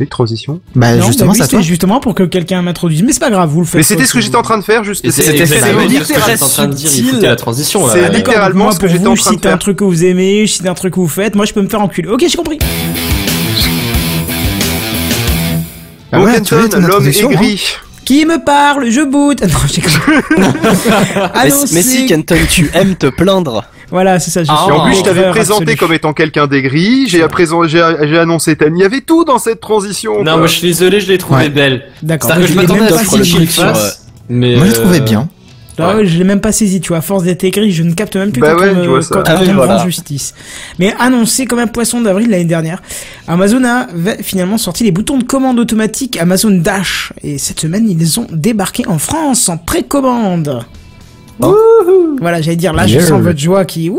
Et 0.00 0.06
transition 0.06 0.60
Bah 0.74 0.96
Non, 0.96 1.06
justement, 1.06 1.28
bah 1.28 1.32
oui, 1.34 1.38
ça 1.38 1.44
c'était 1.44 1.56
toi. 1.58 1.62
justement 1.64 2.00
pour 2.00 2.14
que 2.16 2.24
quelqu'un 2.24 2.62
m'introduise. 2.62 3.02
Mais 3.04 3.12
c'est 3.12 3.20
pas 3.20 3.30
grave, 3.30 3.48
vous 3.48 3.60
le 3.60 3.66
faites. 3.66 3.76
Mais 3.76 3.82
c'était 3.84 4.04
ce 4.06 4.12
que 4.12 4.20
j'étais 4.20 4.36
en 4.36 4.42
train 4.42 4.58
de 4.58 4.64
faire, 4.64 4.82
juste. 4.82 5.02
C'était- 5.04 5.12
c'est 5.12 5.22
c'était 5.22 5.42
exactement 5.42 5.80
ce 5.82 5.86
que 5.86 5.92
littéralement- 5.98 6.26
j'étais 6.32 6.42
en 6.44 6.48
train 6.48 6.66
de 6.66 6.74
dire, 6.74 6.90
il 6.96 7.04
foutait 7.06 7.26
la 7.28 7.36
transition 7.36 7.88
C'est 7.88 8.08
littéralement 8.10 8.64
moi, 8.64 8.72
ce 8.72 8.78
que 8.78 8.86
pour 8.86 8.88
j'étais 8.92 9.04
vous, 9.04 9.10
en 9.12 9.14
train 9.14 9.30
de 9.30 9.34
Si 9.36 9.40
t'as 9.40 9.48
faire. 9.50 9.54
un 9.54 9.58
truc 9.58 9.76
que 9.78 9.84
vous 9.84 10.04
aimez, 10.04 10.46
si 10.48 10.62
t'as 10.62 10.70
un 10.70 10.74
truc 10.74 10.94
que 10.94 11.00
vous 11.00 11.06
faites, 11.08 11.36
moi 11.36 11.46
je 11.46 11.52
peux 11.52 11.62
me 11.62 11.68
faire 11.68 11.80
enculer. 11.80 12.08
Ok, 12.08 12.24
j'ai 12.28 12.36
compris. 12.36 12.58
Ah 16.12 16.20
ouais, 16.22 16.38
l'homme 16.50 16.64
introduction, 16.74 17.28
hein. 17.28 17.32
aigri. 17.32 17.64
Qui 18.04 18.26
me 18.26 18.44
parle 18.44 18.90
Je 18.90 19.00
boot. 19.00 19.40
Non, 19.42 19.48
j'ai 19.72 19.82
Mais, 20.36 21.22
Annoncé- 21.34 21.74
mais 21.74 21.82
si, 21.82 22.06
Kenton, 22.06 22.36
tu 22.50 22.70
aimes 22.74 22.96
te 22.96 23.06
plaindre. 23.06 23.64
Voilà, 23.90 24.18
c'est 24.18 24.30
ça. 24.30 24.42
Je 24.44 24.50
Ah, 24.50 24.62
suis 24.64 24.72
en 24.72 24.84
plus, 24.86 24.96
je 24.96 25.02
t'avais 25.02 25.30
présenté 25.30 25.62
absolu. 25.62 25.76
comme 25.78 25.92
étant 25.92 26.12
quelqu'un 26.12 26.46
d'aigri, 26.46 27.06
j'ai 27.08 27.26
présent- 27.28 27.64
j'ai 27.66 27.80
annoncé 28.18 28.56
ta... 28.56 28.66
Il 28.66 28.78
y 28.78 28.84
avait 28.84 29.00
tout 29.02 29.24
dans 29.24 29.38
cette 29.38 29.60
transition. 29.60 30.18
Non, 30.18 30.24
quoi. 30.24 30.36
moi 30.38 30.46
je 30.46 30.52
suis 30.54 30.68
désolé, 30.68 31.00
je 31.00 31.08
l'ai 31.08 31.18
trouvée 31.18 31.44
Ouais. 31.44 31.48
belle. 31.50 31.84
D'accord. 32.02 32.30
Je 32.40 32.54
m'attendais 32.54 32.80
même 32.80 32.92
à 32.92 32.96
pas 32.96 33.02
le. 33.16 33.74
Mais 34.28 34.56
Moi 34.56 34.66
je 34.66 34.72
trouvais 34.72 35.00
euh, 35.00 35.04
bien. 35.04 35.28
Ah 35.76 35.96
ouais, 35.96 36.06
je 36.06 36.16
l'ai 36.16 36.24
même 36.24 36.40
pas 36.40 36.52
saisi, 36.52 36.80
tu 36.80 36.88
vois. 36.88 36.98
À 36.98 37.00
force 37.00 37.24
d'être 37.24 37.42
aigri, 37.42 37.72
je 37.72 37.82
ne 37.82 37.92
capte 37.94 38.14
même 38.16 38.30
plus 38.30 38.40
Bah 38.40 38.54
quand 38.56 38.62
ouais, 38.62 38.70
on 38.76 38.86
vois 38.86 39.00
quand 39.10 39.22
Ah 39.26 39.34
on 39.38 39.42
oui, 39.42 39.48
me 39.48 39.54
voilà. 39.54 39.78
rend 39.78 39.84
justice. 39.84 40.32
Mais 40.78 40.94
annoncé 41.00 41.46
comme 41.46 41.58
un 41.58 41.66
poisson 41.66 42.00
d'avril 42.00 42.30
l'année 42.30 42.44
dernière, 42.44 42.80
Amazon 43.26 43.64
a 43.64 43.88
finalement 44.22 44.56
sorti 44.56 44.84
les 44.84 44.92
boutons 44.92 45.18
de 45.18 45.24
commande 45.24 45.58
automatique 45.58 46.16
Amazon 46.16 46.52
Dash. 46.52 47.12
Et 47.24 47.38
cette 47.38 47.58
semaine, 47.60 47.88
ils 47.90 48.20
ont 48.20 48.26
débarqué 48.30 48.86
en 48.86 48.98
France 48.98 49.48
en 49.48 49.56
précommande. 49.58 50.64
Voilà, 52.20 52.40
j'allais 52.40 52.56
dire, 52.56 52.72
là, 52.72 52.86
je 52.86 52.98
sens 53.00 53.20
votre 53.20 53.38
joie 53.38 53.64
qui... 53.64 53.90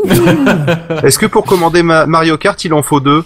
Est-ce 1.04 1.20
que 1.20 1.26
pour 1.26 1.46
commander 1.46 1.84
ma- 1.84 2.06
Mario 2.06 2.38
Kart, 2.38 2.64
il 2.66 2.74
en 2.74 2.82
faut 2.82 3.00
deux? 3.00 3.24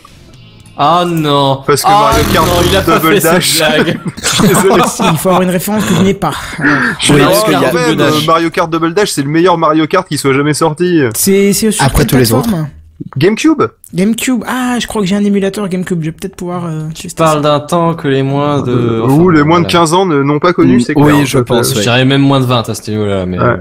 Ah 0.82 1.03
non. 1.05 1.62
Parce 1.68 1.82
que 1.84 1.88
Ah 1.89 2.10
Mario 2.12 2.24
Kart 2.34 2.47
non, 2.47 2.53
il 2.70 2.76
a 2.78 2.82
pas 2.82 2.99
Double 2.99 3.14
fait 3.16 3.20
cette 3.20 3.32
Dash. 3.34 3.57
blague. 3.57 3.99
Désolé. 4.41 4.84
Il 5.12 5.18
faut 5.18 5.30
avoir 5.30 5.41
une 5.41 5.49
référence 5.49 5.84
que 5.86 5.93
je 5.93 6.01
n'ai 6.03 6.14
pas. 6.14 6.32
Je 6.99 7.14
Oui, 7.14 7.20
parce 7.22 7.47
même, 7.74 7.95
Dash. 7.95 8.14
euh, 8.14 8.26
Mario 8.26 8.49
Kart 8.49 8.70
Double 8.70 8.93
Dash, 8.93 9.10
c'est 9.12 9.22
le 9.24 9.30
meilleur 9.30 9.57
Mario 9.57 9.88
Kart 9.88 10.07
qui 10.07 10.18
soit 10.18 10.34
jamais 10.34 10.53
sorti. 10.53 11.01
C'est 11.16 11.51
sur 11.53 11.72
Après 11.80 12.05
tous 12.05 12.16
les 12.16 12.24
plateforme 12.26 12.70
GameCube? 13.18 13.64
GameCube. 13.93 14.43
Ah, 14.47 14.78
je 14.80 14.88
crois 14.88 15.01
que 15.01 15.07
j'ai 15.07 15.16
un 15.18 15.24
émulateur 15.24 15.68
GameCube. 15.68 15.99
Je 16.01 16.05
vais 16.07 16.12
peut-être 16.14 16.36
pouvoir 16.38 16.66
euh, 16.66 16.84
Tu 16.95 17.07
parles 17.10 17.41
d'un 17.41 17.60
temps 17.60 17.93
que 17.93 18.07
les 18.07 18.24
moins 18.24 18.62
de. 18.62 18.72
Euh, 18.72 19.01
enfin, 19.03 19.14
Ou 19.14 19.30
les 19.30 19.43
moins 19.43 19.60
de 19.60 19.66
voilà. 19.66 19.80
15 19.80 19.93
ans 19.93 20.05
ne- 20.05 20.22
n'ont 20.24 20.39
pas 20.39 20.51
connu, 20.53 20.78
Mm, 20.78 20.80
c'est 20.82 20.97
oui, 20.97 21.12
clair. 21.14 21.26
je 21.26 21.38
Euh, 21.39 21.43
pense, 21.43 21.72
Je 21.72 21.76
ouais. 21.78 21.82
dirais 21.82 22.05
même 22.05 22.22
moins 22.22 22.39
de 22.39 22.45
20 22.45 22.68
à 22.70 22.74
ce 22.74 22.89
niveau-là, 22.91 23.26
mais. 23.26 23.38
Ouais. 23.38 23.43
euh, 23.45 23.57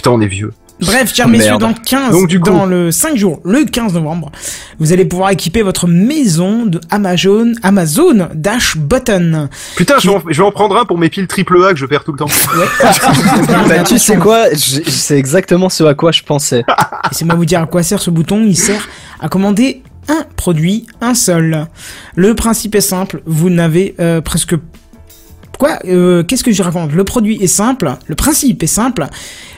Putain, 0.00 0.12
on 0.12 0.20
est 0.22 0.28
vieux. 0.28 0.50
Bref, 0.80 1.14
chers 1.14 1.26
Oh, 1.26 1.30
messieurs, 1.30 1.58
dans 1.58 1.74
15, 1.74 2.12
Donc, 2.12 2.26
du 2.26 2.40
coup- 2.40 2.48
dans 2.48 2.64
le 2.64 2.90
5 2.90 3.14
jours, 3.18 3.40
le 3.44 3.66
15 3.66 3.92
novembre, 3.92 4.32
vous 4.78 4.94
allez 4.94 5.04
pouvoir 5.04 5.28
équiper 5.28 5.60
votre 5.60 5.86
maison 5.86 6.64
de 6.64 6.80
Amazon, 6.88 7.52
Amazon 7.62 8.30
Dash 8.34 8.78
Button. 8.78 9.50
Putain, 9.76 9.98
je 9.98 10.08
vais, 10.08 10.16
en, 10.16 10.22
je 10.26 10.40
vais 10.40 10.48
en 10.48 10.52
prendre 10.52 10.78
un 10.78 10.86
pour 10.86 10.96
mes 10.96 11.10
piles 11.10 11.26
triple 11.26 11.62
A 11.66 11.74
que 11.74 11.78
je 11.78 11.84
perds 11.84 12.04
tout 12.04 12.12
le 12.12 12.18
temps. 12.18 12.28
Bah, 13.68 13.82
tu 13.86 13.98
sais 13.98 14.16
quoi 14.16 14.46
C'est 14.56 15.18
exactement 15.18 15.68
ce 15.68 15.84
à 15.84 15.92
quoi 15.92 16.12
je 16.12 16.22
pensais. 16.22 16.64
Laissez-moi 17.12 17.34
vous 17.34 17.44
dire 17.44 17.60
à 17.60 17.66
quoi 17.66 17.82
sert 17.82 18.00
ce 18.00 18.08
bouton. 18.08 18.42
Il 18.46 18.56
sert 18.56 18.88
à 19.20 19.28
commander 19.28 19.82
un 20.08 20.24
produit, 20.36 20.86
un 21.02 21.12
seul. 21.14 21.66
Le 22.16 22.34
principe 22.34 22.74
est 22.74 22.80
simple. 22.80 23.20
Vous 23.26 23.50
n'avez 23.50 23.94
euh, 24.00 24.22
presque 24.22 24.56
Quoi 25.60 25.78
euh, 25.84 26.22
Qu'est-ce 26.22 26.42
que 26.42 26.52
je 26.52 26.62
raconte? 26.62 26.92
Le 26.92 27.04
produit 27.04 27.36
est 27.36 27.46
simple, 27.46 27.94
le 28.06 28.14
principe 28.14 28.62
est 28.62 28.66
simple. 28.66 29.06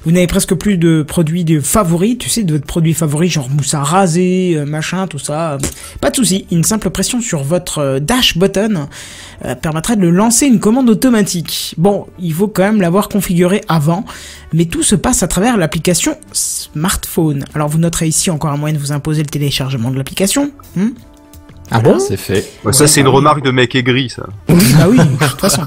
Vous 0.04 0.10
n'avez 0.10 0.26
presque 0.26 0.52
plus 0.56 0.76
de 0.76 1.04
produits 1.04 1.44
de 1.44 1.60
favoris, 1.60 2.18
tu 2.18 2.28
sais, 2.28 2.42
de 2.42 2.54
votre 2.54 2.66
produit 2.66 2.92
favori, 2.92 3.28
genre 3.28 3.48
mousse 3.48 3.72
à 3.74 3.84
raser, 3.84 4.54
euh, 4.56 4.64
machin, 4.64 5.06
tout 5.06 5.20
ça. 5.20 5.58
Pas 6.00 6.10
de 6.10 6.16
souci. 6.16 6.44
Une 6.50 6.64
simple 6.64 6.90
pression 6.90 7.20
sur 7.20 7.44
votre 7.44 7.78
euh, 7.78 8.00
dash 8.00 8.36
button 8.36 8.88
euh, 9.44 9.54
permettra 9.54 9.94
de 9.94 10.08
lancer 10.08 10.46
une 10.46 10.58
commande 10.58 10.90
automatique. 10.90 11.76
Bon, 11.78 12.08
il 12.18 12.32
faut 12.32 12.48
quand 12.48 12.64
même 12.64 12.80
l'avoir 12.80 13.08
configuré 13.08 13.60
avant, 13.68 14.04
mais 14.52 14.64
tout 14.64 14.82
se 14.82 14.96
passe 14.96 15.22
à 15.22 15.28
travers 15.28 15.56
l'application 15.56 16.16
smartphone. 16.32 17.44
Alors 17.54 17.68
vous 17.68 17.78
noterez 17.78 18.08
ici 18.08 18.28
encore 18.28 18.50
un 18.50 18.56
moyen 18.56 18.74
de 18.74 18.80
vous 18.80 18.90
imposer 18.90 19.22
le 19.22 19.28
téléchargement 19.28 19.92
de 19.92 19.98
l'application. 19.98 20.50
Hmm 20.74 20.88
Ah 21.72 21.80
bon 21.80 21.98
C'est 21.98 22.16
fait. 22.16 22.46
Ouais, 22.64 22.72
ça, 22.72 22.84
Ouais, 22.84 22.88
c'est 22.88 23.00
une 23.00 23.06
bah 23.06 23.12
remarque 23.12 23.42
de 23.44 23.50
mec 23.50 23.74
aigri, 23.74 24.08
ça. 24.10 24.26
oui, 24.48 24.62
bah 24.78 24.86
oui, 24.88 24.98
de 24.98 25.26
toute 25.28 25.40
façon. 25.40 25.62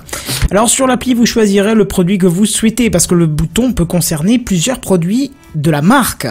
Alors 0.52 0.70
sur 0.70 0.86
l'appli, 0.88 1.14
vous 1.14 1.26
choisirez 1.26 1.74
le 1.76 1.86
produit 1.86 2.18
que 2.18 2.28
vous 2.28 2.46
souhaitez 2.46 2.90
parce 2.90 3.08
que 3.08 3.16
le 3.16 3.26
bouton 3.26 3.74
peut 3.74 3.86
concerner 3.86 4.38
plusieurs 4.40 4.80
produits 4.80 5.32
de 5.56 5.72
la 5.72 5.82
marque. 5.82 6.28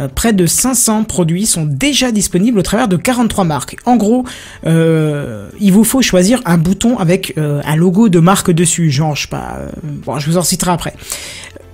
Euh, 0.00 0.08
près 0.08 0.32
de 0.32 0.44
500 0.46 1.04
produits 1.04 1.46
sont 1.46 1.64
déjà 1.64 2.10
disponibles 2.10 2.58
au 2.58 2.62
travers 2.62 2.88
de 2.88 2.96
43 2.96 3.44
marques. 3.44 3.76
En 3.84 3.96
gros, 3.96 4.24
euh, 4.66 5.48
il 5.60 5.72
vous 5.72 5.84
faut 5.84 6.02
choisir 6.02 6.40
un 6.46 6.58
bouton 6.58 6.98
avec 6.98 7.34
euh, 7.38 7.60
un 7.64 7.76
logo 7.76 8.08
de 8.08 8.18
marque 8.18 8.50
dessus. 8.50 8.90
Genre, 8.90 9.14
je 9.14 9.22
sais 9.22 9.28
pas. 9.28 9.58
euh, 9.60 9.70
bon, 9.84 10.18
je 10.18 10.28
vous 10.28 10.36
en 10.36 10.42
citerai 10.42 10.72
après. 10.72 10.94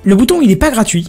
Le 0.05 0.15
bouton, 0.17 0.41
il 0.43 0.49
n'est 0.49 0.57
pas 0.57 0.71
gratuit. 0.71 1.09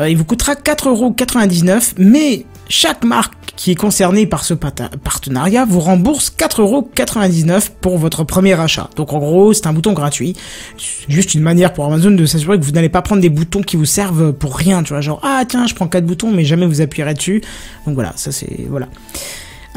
Euh, 0.00 0.08
il 0.08 0.16
vous 0.16 0.24
coûtera 0.24 0.54
4,99€, 0.54 1.94
mais 1.98 2.44
chaque 2.68 3.04
marque 3.04 3.32
qui 3.58 3.72
est 3.72 3.74
concernée 3.74 4.24
par 4.24 4.44
ce 4.44 4.54
partenariat 4.54 5.66
vous 5.68 5.80
rembourse 5.80 6.32
4,99€ 6.38 7.70
pour 7.80 7.98
votre 7.98 8.22
premier 8.22 8.58
achat. 8.58 8.88
Donc 8.94 9.12
en 9.12 9.18
gros, 9.18 9.52
c'est 9.52 9.66
un 9.66 9.72
bouton 9.72 9.94
gratuit. 9.94 10.36
C'est 10.78 11.12
juste 11.12 11.34
une 11.34 11.42
manière 11.42 11.72
pour 11.72 11.84
Amazon 11.84 12.12
de 12.12 12.24
s'assurer 12.24 12.56
que 12.56 12.64
vous 12.64 12.70
n'allez 12.70 12.88
pas 12.88 13.02
prendre 13.02 13.20
des 13.20 13.28
boutons 13.28 13.62
qui 13.62 13.76
vous 13.76 13.84
servent 13.84 14.32
pour 14.32 14.56
rien, 14.56 14.84
tu 14.84 14.92
vois, 14.92 15.00
genre 15.00 15.20
ah 15.24 15.42
tiens, 15.46 15.66
je 15.66 15.74
prends 15.74 15.88
quatre 15.88 16.06
boutons 16.06 16.30
mais 16.30 16.44
jamais 16.44 16.66
vous 16.66 16.80
appuierez 16.80 17.14
dessus. 17.14 17.42
Donc 17.84 17.96
voilà, 17.96 18.12
ça 18.14 18.30
c'est 18.30 18.64
voilà. 18.70 18.86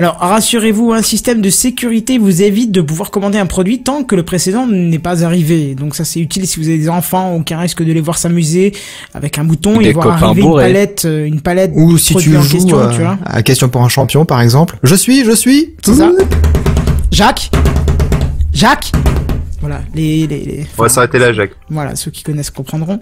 Alors, 0.02 0.18
rassurez-vous, 0.18 0.94
un 0.94 1.04
système 1.04 1.42
de 1.42 1.52
sécurité 1.52 2.18
vous 2.18 2.42
évite 2.42 2.72
de 2.72 2.82
pouvoir 2.82 3.12
commander 3.12 3.38
un 3.38 3.46
produit 3.46 3.84
tant 3.84 4.04
que 4.04 4.16
le 4.16 4.24
précédent 4.24 4.66
n'est 4.66 4.98
pas 4.98 5.24
arrivé. 5.24 5.76
Donc 5.76 5.94
ça, 5.94 6.06
c'est 6.06 6.20
utile 6.20 6.48
si 6.48 6.60
vous 6.60 6.70
avez 6.70 6.80
des 6.80 6.90
enfants, 6.90 7.36
aucun 7.36 7.60
risque 7.60 7.84
de 7.84 7.94
les 7.94 8.02
voir 8.02 8.18
s'amuser 8.18 8.74
avec 9.14 9.38
un 9.38 9.44
bouton 9.44 9.78
Des 9.78 9.90
et 9.90 9.94
voir 9.94 10.24
arriver 10.24 10.42
une 10.42 10.48
bourrés. 10.48 10.64
palette, 10.64 11.06
euh, 11.06 11.28
une 11.28 11.40
palette 11.40 11.74
Ou 11.76 11.94
de 11.94 11.98
si 12.00 12.16
tu 12.16 12.36
en 12.36 12.42
joues 12.42 12.52
question, 12.52 12.80
euh, 12.80 12.90
tu 12.90 13.02
vois. 13.02 13.20
à 13.24 13.44
question 13.44 13.70
pour 13.70 13.84
un 13.84 13.90
champion 13.90 14.26
par 14.26 14.42
exemple. 14.42 14.80
Je 14.82 14.96
suis, 14.96 15.24
je 15.24 15.36
suis. 15.36 15.76
C'est 15.86 15.94
ça. 15.94 16.12
Jacques? 17.12 17.52
Jacques? 18.54 18.92
Voilà, 19.62 19.82
les... 19.96 20.26
les, 20.28 20.40
les- 20.40 20.68
On 20.78 20.84
va 20.84 20.90
s'arrêter 20.90 21.20
là, 21.20 21.32
Jacques. 21.34 21.52
Voilà, 21.70 21.96
ceux 21.96 22.10
qui 22.12 22.24
connaissent 22.24 22.50
comprendront. 22.50 23.00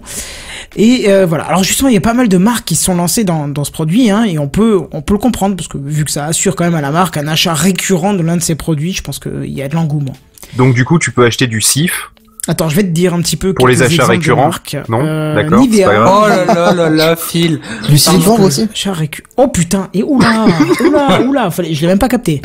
Et 0.76 1.04
euh, 1.08 1.26
voilà. 1.26 1.44
Alors 1.44 1.64
justement, 1.64 1.88
il 1.88 1.94
y 1.94 1.98
a 1.98 2.02
pas 2.02 2.14
mal 2.14 2.28
de 2.28 2.36
marques 2.36 2.66
qui 2.66 2.76
se 2.76 2.84
sont 2.84 2.94
lancées 2.94 3.24
dans, 3.24 3.48
dans 3.48 3.64
ce 3.64 3.72
produit, 3.72 4.10
hein, 4.10 4.24
et 4.24 4.38
on 4.38 4.48
peut 4.48 4.80
on 4.92 5.00
peut 5.02 5.14
le 5.14 5.18
comprendre 5.18 5.56
parce 5.56 5.68
que 5.68 5.78
vu 5.78 6.04
que 6.04 6.10
ça 6.10 6.26
assure 6.26 6.54
quand 6.56 6.64
même 6.64 6.74
à 6.74 6.80
la 6.82 6.90
marque 6.90 7.16
un 7.16 7.26
achat 7.26 7.54
récurrent 7.54 8.12
de 8.14 8.22
l'un 8.22 8.36
de 8.36 8.42
ses 8.42 8.54
produits, 8.54 8.92
je 8.92 9.02
pense 9.02 9.18
qu'il 9.18 9.46
y 9.50 9.62
a 9.62 9.68
de 9.68 9.74
l'engouement. 9.74 10.12
Donc, 10.56 10.74
du 10.74 10.84
coup, 10.84 10.98
tu 10.98 11.12
peux 11.12 11.24
acheter 11.24 11.46
du 11.46 11.60
SIF. 11.60 12.10
Attends, 12.48 12.68
je 12.68 12.76
vais 12.76 12.82
te 12.82 12.88
dire 12.88 13.14
un 13.14 13.20
petit 13.20 13.36
peu 13.36 13.52
Pour 13.54 13.68
les 13.68 13.82
achats 13.82 14.06
récurrents. 14.06 14.50
Non 14.88 15.00
Euh, 15.04 15.34
D'accord, 15.34 15.60
c'est 15.62 15.68
Nivea. 15.68 15.86
pas 15.86 15.94
grave. 15.94 16.10
Oh 16.24 16.28
là 16.28 16.44
là 16.54 16.72
là 16.74 16.88
là, 16.90 17.16
Phil. 17.16 17.60
Du 17.88 17.96
Pardon, 18.04 18.42
aussi. 18.44 18.66
achat 18.72 18.92
récu- 18.92 19.22
Oh 19.36 19.48
putain, 19.48 19.88
et 19.94 20.02
oula, 20.02 20.46
oula, 20.84 21.20
oula, 21.22 21.50
fallait, 21.50 21.72
je 21.74 21.80
l'ai 21.82 21.86
même 21.86 21.98
pas 21.98 22.08
capté. 22.08 22.40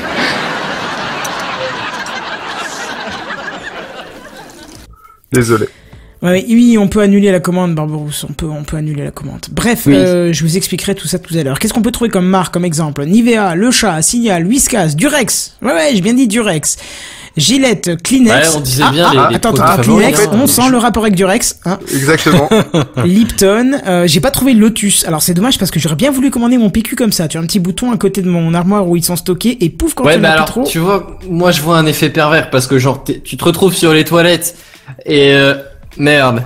Désolé. 5.31 5.67
Ouais, 6.21 6.43
oui, 6.47 6.77
on 6.79 6.87
peut 6.87 7.01
annuler 7.01 7.31
la 7.31 7.39
commande, 7.39 7.75
Barbarousse. 7.75 8.25
On 8.27 8.33
peut, 8.33 8.47
on 8.47 8.63
peut 8.63 8.77
annuler 8.77 9.03
la 9.03 9.11
commande. 9.11 9.45
Bref, 9.51 9.83
Oui. 9.85 9.93
euh, 9.95 10.33
je 10.33 10.43
vous 10.43 10.57
expliquerai 10.57 10.95
tout 10.95 11.07
ça 11.07 11.19
tout 11.19 11.37
à 11.37 11.43
l'heure. 11.43 11.59
Qu'est-ce 11.59 11.73
qu'on 11.73 11.81
peut 11.83 11.91
trouver 11.91 12.09
comme 12.09 12.25
marque, 12.25 12.53
comme 12.53 12.65
exemple? 12.65 13.05
Nivea, 13.05 13.53
Le 13.55 13.69
Chat, 13.69 14.01
Signal, 14.01 14.45
Whiskas, 14.47 14.93
Durex. 14.95 15.57
Ouais, 15.61 15.73
ouais, 15.73 15.89
j'ai 15.93 16.01
bien 16.01 16.13
dit 16.13 16.27
Durex. 16.27 16.77
Gillette, 17.37 18.01
Kleenex. 18.01 18.33
Ouais, 18.49 18.55
on 18.55 18.61
disait 18.61 18.83
Ah, 18.87 18.91
bien 18.91 19.07
ah, 19.07 19.11
les- 19.13 19.19
ah, 19.19 19.27
les 19.29 19.35
attends, 19.35 19.53
attends, 19.53 19.81
Kleenex, 19.83 20.19
hein. 20.21 20.29
on 20.33 20.47
sent 20.47 20.69
le 20.71 20.77
rapport 20.77 21.03
avec 21.03 21.15
Durex. 21.15 21.59
Hein. 21.65 21.79
Exactement. 21.93 22.49
Lipton, 23.03 23.73
euh, 23.85 24.07
j'ai 24.07 24.21
pas 24.21 24.31
trouvé 24.31 24.53
Lotus. 24.53 25.03
Alors 25.05 25.21
c'est 25.21 25.33
dommage 25.33 25.59
parce 25.59 25.69
que 25.69 25.79
j'aurais 25.79 25.95
bien 25.97 26.11
voulu 26.11 26.31
commander 26.31 26.57
mon 26.57 26.69
PQ 26.69 26.95
comme 26.95 27.11
ça. 27.11 27.27
Tu 27.27 27.37
as 27.37 27.41
un 27.41 27.45
petit 27.45 27.59
bouton 27.59 27.91
à 27.91 27.97
côté 27.97 28.21
de 28.21 28.29
mon 28.29 28.53
armoire 28.53 28.87
où 28.87 28.95
ils 28.95 29.03
sont 29.03 29.17
stockés 29.17 29.57
et 29.59 29.69
pouf 29.69 29.93
quand 29.93 30.05
Ouais, 30.05 30.15
tu 30.15 30.21
bah 30.21 30.31
alors, 30.31 30.45
trop. 30.45 30.63
tu 30.63 30.79
vois, 30.79 31.19
moi 31.29 31.51
je 31.51 31.61
vois 31.61 31.77
un 31.77 31.85
effet 31.85 32.09
pervers 32.09 32.49
parce 32.49 32.67
que 32.67 32.79
genre 32.79 33.03
tu 33.03 33.35
te 33.37 33.43
retrouves 33.43 33.75
sur 33.75 33.93
les 33.93 34.05
toilettes 34.05 34.55
et 35.05 35.33
euh, 35.33 35.55
merde, 35.97 36.43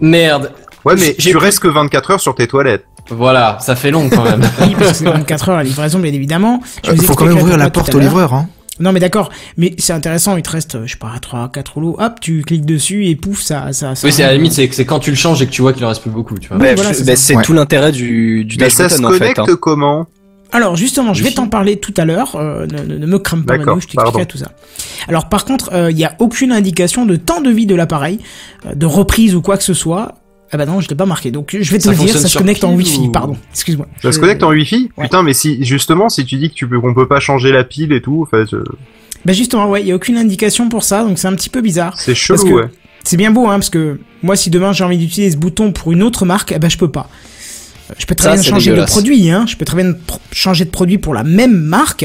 merde. 0.00 0.52
Ouais, 0.84 0.94
mais 0.96 1.14
tu 1.14 1.36
restes 1.36 1.60
que 1.60 1.68
24 1.68 2.10
heures 2.12 2.20
sur 2.20 2.34
tes 2.34 2.46
toilettes. 2.46 2.84
Voilà, 3.10 3.58
ça 3.60 3.74
fait 3.76 3.90
long 3.90 4.08
quand 4.08 4.24
même. 4.24 4.40
Oui, 4.60 4.74
parce 4.78 4.92
que 4.92 4.96
c'est 4.98 5.04
24 5.04 5.48
heures 5.50 5.56
la 5.56 5.64
livraison, 5.64 5.98
bien 5.98 6.12
évidemment. 6.12 6.60
Je 6.84 6.92
Euh, 6.92 6.96
faut 6.96 7.14
quand 7.14 7.26
même 7.26 7.38
ouvrir 7.38 7.56
la 7.58 7.70
porte 7.70 7.92
à 7.94 7.96
au 7.96 8.00
livreur. 8.00 8.34
Hein. 8.34 8.48
Non 8.78 8.92
mais 8.92 9.00
d'accord, 9.00 9.28
mais 9.58 9.74
c'est 9.76 9.92
intéressant, 9.92 10.38
il 10.38 10.42
te 10.42 10.48
reste, 10.48 10.76
euh, 10.76 10.86
je 10.86 10.92
sais 10.92 10.98
pas, 10.98 11.12
3, 11.20 11.50
4 11.52 11.74
rouleaux, 11.74 11.96
hop, 11.98 12.14
tu 12.18 12.40
cliques 12.42 12.64
dessus 12.64 13.08
et 13.08 13.14
pouf, 13.14 13.42
ça... 13.42 13.74
ça, 13.74 13.94
ça 13.94 14.06
Oui, 14.06 14.12
c'est 14.12 14.22
à 14.22 14.28
la 14.28 14.34
limite, 14.34 14.54
c'est 14.54 14.70
c'est 14.72 14.86
quand 14.86 15.00
tu 15.00 15.10
le 15.10 15.16
changes 15.16 15.42
et 15.42 15.46
que 15.46 15.50
tu 15.50 15.60
vois 15.60 15.74
qu'il 15.74 15.84
en 15.84 15.88
reste 15.88 16.00
plus 16.00 16.10
beaucoup, 16.10 16.38
tu 16.38 16.48
vois. 16.48 16.56
Bah, 16.56 16.74
voilà, 16.74 16.94
c'est 16.94 17.34
bah, 17.34 17.42
tout 17.42 17.52
l'intérêt 17.52 17.92
du, 17.92 18.46
du 18.46 18.56
Mais 18.56 18.64
dash 18.64 18.72
ça 18.72 18.88
se 18.88 18.94
button 18.96 19.08
en 19.08 19.12
fait. 19.12 19.18
connecte 19.18 19.38
hein. 19.40 19.56
comment? 19.60 20.06
Alors 20.52 20.76
justement, 20.76 21.14
je 21.14 21.22
vais 21.22 21.30
t'en 21.30 21.46
parler 21.48 21.78
tout 21.78 21.94
à 21.96 22.04
l'heure. 22.04 22.34
euh, 22.36 22.66
ne, 22.66 23.06
me 23.06 23.18
crame 23.18 23.44
pas, 23.44 23.56
Manu, 23.58 23.80
je 23.80 23.86
t'expliquerai 23.86 24.26
tout 24.26 24.38
ça. 24.38 24.52
Alors 25.08 25.28
par 25.28 25.44
contre, 25.44 25.70
euh, 25.72 25.90
il 25.90 25.96
n'y 25.96 26.04
a 26.04 26.14
aucune 26.18 26.52
indication 26.52 27.06
de 27.06 27.16
temps 27.16 27.40
de 27.40 27.50
vie 27.50 27.66
de 27.66 27.74
l'appareil, 27.74 28.18
euh, 28.66 28.74
de 28.74 28.86
reprise 28.86 29.34
ou 29.34 29.42
quoi 29.42 29.56
que 29.56 29.62
ce 29.64 29.74
soit. 29.74 30.14
Ah 30.52 30.56
bah 30.56 30.66
non, 30.66 30.80
je 30.80 30.88
l'ai 30.88 30.96
pas 30.96 31.06
marqué. 31.06 31.30
Donc 31.30 31.56
je 31.58 31.70
vais 31.70 31.78
te 31.78 31.84
Ça 31.84 31.90
le 31.92 31.96
dire, 31.96 32.16
ça 32.18 32.26
se 32.26 32.36
connecte 32.36 32.64
en 32.64 32.74
Wi-Fi. 32.74 32.98
ou- 33.02 33.12
Pardon, 33.12 33.36
excuse-moi. 33.52 33.86
Ça 34.02 34.10
se 34.10 34.16
Je- 34.16 34.20
connecte 34.20 34.42
en 34.42 34.50
Wi-Fi? 34.50 34.90
Ouais. 34.96 35.04
Putain, 35.04 35.22
mais 35.22 35.32
si 35.32 35.64
justement, 35.64 36.08
si 36.08 36.24
tu 36.24 36.36
dis 36.36 36.50
que 36.50 36.54
tu 36.54 36.66
peux 36.68 36.80
qu'on 36.80 36.92
peut 36.94 37.06
pas 37.06 37.20
changer 37.20 37.52
la 37.52 37.62
pile 37.62 37.92
et 37.92 38.02
tout, 38.02 38.20
enfin, 38.26 38.44
je- 38.50 38.56
Bah 39.24 39.32
justement, 39.32 39.68
ouais, 39.70 39.82
il 39.82 39.86
y 39.86 39.92
a 39.92 39.94
aucune 39.94 40.16
indication 40.16 40.68
pour 40.68 40.82
ça, 40.82 41.04
donc 41.04 41.18
c'est 41.18 41.28
un 41.28 41.34
petit 41.34 41.50
peu 41.50 41.60
bizarre. 41.60 41.94
c'est 42.00 42.14
chelou, 42.16 42.42
que- 42.42 42.48
ouais. 42.52 42.64
C'est 43.04 43.16
bien 43.16 43.30
beau, 43.30 43.46
hein, 43.46 43.54
parce 43.54 43.70
que 43.70 44.00
moi, 44.22 44.34
si 44.36 44.50
demain 44.50 44.72
j'ai 44.72 44.82
envie 44.84 44.98
d'utiliser 44.98 45.30
ce 45.32 45.36
bouton 45.38 45.72
pour 45.72 45.92
une 45.92 46.02
autre 46.02 46.26
marque, 46.26 46.52
eh 46.52 46.58
ben 46.58 46.68
je 46.68 46.76
peux 46.78 46.90
pas. 46.90 47.08
Je 47.98 48.06
peux 48.06 48.14
très 48.14 48.28
Ça, 48.30 48.34
bien 48.34 48.42
changer 48.42 48.72
de 48.74 48.82
produit, 48.84 49.30
hein. 49.30 49.44
Je 49.48 49.56
peux 49.56 49.64
très 49.64 49.82
bien 49.82 49.94
changer 50.32 50.64
de 50.64 50.70
produit 50.70 50.98
pour 50.98 51.14
la 51.14 51.22
même 51.22 51.54
marque, 51.54 52.04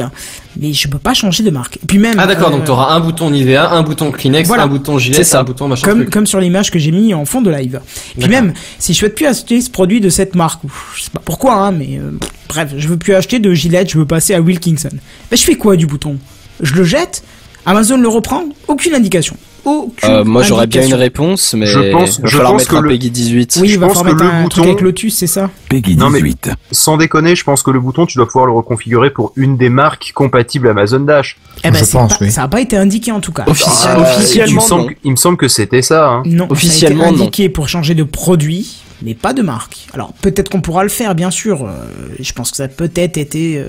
mais 0.59 0.73
je 0.73 0.87
peux 0.87 0.97
pas 0.97 1.13
changer 1.13 1.43
de 1.43 1.49
marque. 1.49 1.77
Et 1.77 1.85
puis 1.87 1.97
même. 1.97 2.15
Ah 2.17 2.27
d'accord, 2.27 2.49
euh, 2.49 2.51
donc 2.51 2.65
t'auras 2.65 2.93
un 2.93 2.99
bouton 2.99 3.29
Nivea, 3.29 3.71
un 3.71 3.81
bouton 3.83 4.11
Kleenex, 4.11 4.47
Voilà. 4.47 4.63
un 4.63 4.67
bouton 4.67 4.97
Gillette, 4.97 5.25
ça. 5.25 5.39
un 5.39 5.43
bouton 5.43 5.67
machin 5.67 5.87
comme, 5.87 5.99
truc. 6.01 6.09
comme 6.13 6.27
sur 6.27 6.39
l'image 6.39 6.71
que 6.71 6.79
j'ai 6.79 6.91
mis 6.91 7.13
en 7.13 7.25
fond 7.25 7.41
de 7.41 7.49
live. 7.51 7.79
Puis 7.85 8.21
D'accord. 8.27 8.29
même, 8.29 8.53
si 8.79 8.93
je 8.93 8.99
souhaite 8.99 9.15
plus 9.15 9.25
acheter 9.25 9.61
ce 9.61 9.69
produit 9.69 9.99
de 10.01 10.09
cette 10.09 10.35
marque, 10.35 10.61
je 10.95 11.03
sais 11.03 11.09
pas 11.11 11.21
pourquoi, 11.23 11.55
hein, 11.55 11.71
mais 11.71 11.97
euh, 11.99 12.11
bref, 12.49 12.73
je 12.77 12.87
veux 12.87 12.97
plus 12.97 13.13
acheter 13.15 13.39
de 13.39 13.53
Gillette, 13.53 13.91
je 13.91 13.97
veux 13.97 14.05
passer 14.05 14.33
à 14.33 14.41
Wilkinson. 14.41 14.89
Ben, 15.29 15.37
je 15.37 15.43
fais 15.43 15.55
quoi 15.55 15.75
du 15.75 15.85
bouton? 15.87 16.17
Je 16.61 16.73
le 16.73 16.83
jette? 16.83 17.23
Amazon 17.65 17.97
le 17.97 18.07
reprend? 18.07 18.43
Aucune 18.67 18.93
indication. 18.93 19.35
Aucune 19.65 20.09
Euh, 20.09 20.23
moi 20.23 20.43
j'aurais 20.43 20.67
bien 20.67 20.85
une 20.85 20.93
réponse, 20.93 21.53
mais 21.55 21.65
Je 21.65 21.91
pense- 21.91 22.17
il 22.17 22.21
va 22.21 22.27
je 22.27 22.31
falloir 22.37 22.51
pense 22.53 22.61
mettre 22.61 22.71
que 22.71 22.75
un 22.77 22.81
le- 22.81 22.89
Peggy 22.89 23.09
18. 23.11 23.57
Oui, 23.61 23.67
Je 23.67 23.73
il 23.73 23.79
va 23.79 23.87
pense 23.87 24.01
que 24.03 24.07
le 24.07 24.11
un 24.13 24.15
truc 24.15 24.43
bouton- 24.43 24.63
avec 24.63 24.81
Lotus, 24.81 25.15
c'est 25.17 25.27
ça 25.27 25.49
Peggy 25.69 25.95
Non, 25.97 26.09
mais- 26.09 26.19
18. 26.21 26.51
Sans 26.71 26.97
déconner, 26.97 27.35
je 27.35 27.43
pense 27.43 27.63
que 27.63 27.71
le 27.71 27.79
bouton, 27.79 28.05
tu 28.05 28.17
dois 28.17 28.27
pouvoir 28.27 28.45
le 28.45 28.51
reconfigurer 28.53 29.09
pour 29.09 29.33
une 29.35 29.57
des 29.57 29.69
marques 29.69 30.11
compatibles 30.13 30.67
Amazon 30.69 30.99
Dash. 30.99 31.37
Eh 31.63 31.71
ben, 31.71 31.73
Je 31.83 31.91
pense, 31.91 32.17
pas- 32.17 32.17
oui. 32.25 32.31
Ça 32.31 32.43
a 32.43 32.47
pas 32.47 32.61
été 32.61 32.77
indiqué 32.77 33.11
en 33.11 33.19
tout 33.19 33.31
cas. 33.31 33.45
Ah, 33.47 33.51
il, 33.51 33.99
me 33.99 34.01
officiellement, 34.03 34.61
semble, 34.61 34.83
non. 34.91 34.97
il 35.03 35.11
me 35.11 35.15
semble 35.15 35.37
que 35.37 35.47
c'était 35.47 35.81
ça. 35.81 36.09
Hein. 36.09 36.23
Non, 36.25 36.47
Officiellement, 36.49 37.03
ça 37.03 37.07
a 37.07 37.11
non. 37.11 37.15
été 37.17 37.23
indiqué 37.23 37.49
pour 37.49 37.67
changer 37.67 37.95
de 37.95 38.03
produit, 38.03 38.81
mais 39.01 39.15
pas 39.15 39.33
de 39.33 39.41
marque. 39.41 39.87
Alors 39.93 40.13
peut-être 40.21 40.49
qu'on 40.49 40.61
pourra 40.61 40.83
le 40.83 40.89
faire, 40.89 41.15
bien 41.15 41.31
sûr. 41.31 41.65
euh, 41.65 41.71
je 42.19 42.31
pense 42.33 42.51
que 42.51 42.57
ça 42.57 42.65
a 42.65 42.67
peut-être 42.67 43.17
été 43.17 43.57
euh, 43.57 43.65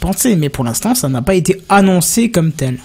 pensé, 0.00 0.36
mais 0.36 0.48
pour 0.50 0.64
l'instant, 0.64 0.94
ça 0.94 1.08
n'a 1.08 1.22
pas 1.22 1.34
été 1.34 1.60
annoncé 1.68 2.30
comme 2.30 2.52
tel. 2.52 2.78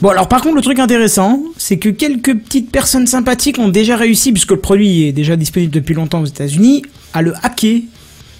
Bon, 0.00 0.08
alors 0.08 0.28
par 0.28 0.40
contre, 0.40 0.56
le 0.56 0.62
truc 0.62 0.78
intéressant, 0.78 1.40
c'est 1.58 1.76
que 1.78 1.88
quelques 1.90 2.34
petites 2.34 2.70
personnes 2.72 3.06
sympathiques 3.06 3.58
ont 3.58 3.68
déjà 3.68 3.96
réussi, 3.96 4.32
puisque 4.32 4.52
le 4.52 4.60
produit 4.60 5.04
est 5.08 5.12
déjà 5.12 5.36
disponible 5.36 5.72
depuis 5.72 5.94
longtemps 5.94 6.22
aux 6.22 6.26
États-Unis, 6.26 6.82
à 7.12 7.20
le 7.20 7.34
hacker 7.42 7.80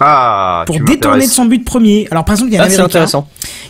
Ah, 0.00 0.64
pour 0.66 0.80
détourner 0.80 1.26
de 1.26 1.30
son 1.30 1.44
but 1.44 1.62
premier. 1.64 2.08
Alors 2.10 2.24
par 2.24 2.34
exemple, 2.34 2.50
il 2.52 2.54
y 2.54 2.58
a 2.58 2.62
un 2.62 2.64
Ah, 2.66 2.70
c'est 2.70 2.76
Américain, 2.80 3.06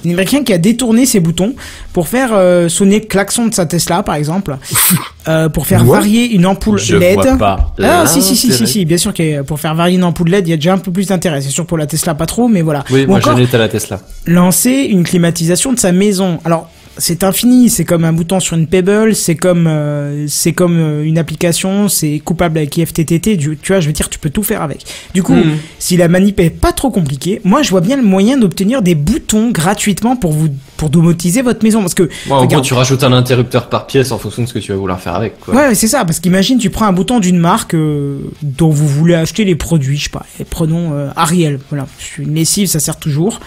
un 0.05 0.11
Américain 0.11 0.45
qui 0.45 0.53
a 0.53 0.59
détourné 0.59 1.05
ses 1.05 1.19
boutons 1.19 1.55
pour 1.93 2.07
faire 2.07 2.31
euh, 2.33 2.69
sonner 2.69 3.01
le 3.01 3.07
klaxon 3.07 3.49
de 3.49 3.55
sa 3.55 3.67
Tesla, 3.67 4.05
par 4.05 4.15
exemple, 4.15 4.57
euh, 5.29 5.49
pour 5.49 5.67
faire 5.67 5.85
What 5.87 5.97
varier 5.97 6.31
une 6.33 6.47
ampoule 6.47 6.79
Je 6.79 6.97
LED. 6.97 7.15
vois 7.15 7.37
pas. 7.37 7.75
Ah, 7.83 8.07
si, 8.07 8.23
si, 8.23 8.37
si, 8.37 8.53
si, 8.53 8.67
si, 8.69 8.85
bien 8.85 8.99
sûr 8.99 9.13
que 9.13 9.43
pour 9.43 9.59
faire 9.59 9.75
varier 9.75 9.97
une 9.97 10.05
ampoule 10.05 10.29
LED, 10.31 10.47
il 10.47 10.51
y 10.51 10.55
a 10.55 10.57
déjà 10.57 10.75
un 10.75 10.79
peu 10.79 10.93
plus 10.93 11.09
d'intérêt. 11.09 11.41
C'est 11.41 11.51
sûr 11.51 11.67
pour 11.67 11.77
la 11.77 11.87
Tesla, 11.87 12.15
pas 12.15 12.27
trop, 12.27 12.47
mais 12.47 12.63
voilà. 12.63 12.85
Oui, 12.91 13.03
Ou 13.05 13.09
moi 13.09 13.19
encore, 13.19 13.37
à 13.37 13.59
la 13.59 13.69
Tesla. 13.69 14.01
lancer 14.27 14.71
une 14.71 15.03
climatisation 15.03 15.73
de 15.73 15.79
sa 15.81 15.91
maison. 15.91 16.39
Alors, 16.45 16.71
c'est 17.01 17.25
infini, 17.25 17.69
c'est 17.69 17.85
comme 17.85 18.05
un 18.05 18.13
bouton 18.13 18.39
sur 18.39 18.57
une 18.57 18.69
Pebble, 18.69 19.17
c'est 19.17 19.35
comme 19.35 19.67
euh, 19.67 20.27
c'est 20.29 20.53
comme 20.53 20.79
euh, 20.79 21.03
une 21.05 21.19
application, 21.19 21.89
c'est 21.89 22.21
coupable 22.21 22.59
avec 22.59 22.77
IFTTT, 22.77 23.37
tu, 23.39 23.59
tu 23.61 23.73
vois, 23.73 23.81
je 23.81 23.87
veux 23.89 23.93
dire, 23.93 24.09
tu 24.09 24.19
peux 24.21 24.31
tout 24.31 24.43
faire 24.45 24.63
avec. 24.63 24.85
Du 25.15 25.23
coup, 25.25 25.35
Mhm. 25.35 25.57
si 25.81 25.97
la 25.97 26.07
manip 26.09 26.39
est 26.39 26.51
pas 26.51 26.73
trop 26.73 26.91
compliquée, 26.91 27.41
moi 27.43 27.63
je 27.63 27.71
vois 27.71 27.81
bien 27.81 27.97
le 27.97 28.03
moyen 28.05 28.37
d'obtenir 28.39 28.83
des 28.83 28.95
boutons 28.95 29.51
gratuitement 29.51 30.15
pour 30.15 30.33
vous 30.33 30.49
pour 30.77 30.89
domotiser 30.91 31.43
votre 31.43 31.63
maison 31.65 31.81
parce 31.81 31.95
que 31.95 32.09
Moi, 32.27 32.37
en 32.39 32.41
regarde, 32.43 32.63
gros, 32.63 32.69
tu 32.69 32.75
rajoutes 32.75 33.03
un 33.05 33.13
interrupteur 33.13 33.69
par 33.69 33.87
pièce 33.87 34.13
en 34.13 34.19
fonction 34.19 34.43
de 34.43 34.49
ce 34.49 34.55
que 34.55 34.59
tu 34.61 34.73
vas 34.73 34.79
vouloir 34.79 35.01
faire 35.01 35.15
avec, 35.15 35.39
quoi. 35.41 35.55
Ouais, 35.55 35.75
c'est 35.75 35.89
ça, 35.89 36.05
parce 36.05 36.21
qu'imagine, 36.21 36.59
tu 36.59 36.71
prends 36.71 36.87
un 36.87 36.93
bouton 36.93 37.19
d'une 37.21 37.39
marque 37.39 37.75
euh, 37.75 38.19
dont 38.43 38.71
vous 38.71 38.89
voulez 38.89 39.15
acheter 39.15 39.45
les 39.45 39.57
produits, 39.57 39.97
je 39.99 40.05
sais 40.05 40.11
pas, 40.11 40.25
et 40.39 40.45
prenons 40.45 40.93
euh, 40.95 41.09
Ariel, 41.17 41.59
voilà, 41.69 41.87
une 42.19 42.35
lessive, 42.35 42.69
ça 42.69 42.81
sert 42.81 42.97
toujours. 42.97 43.41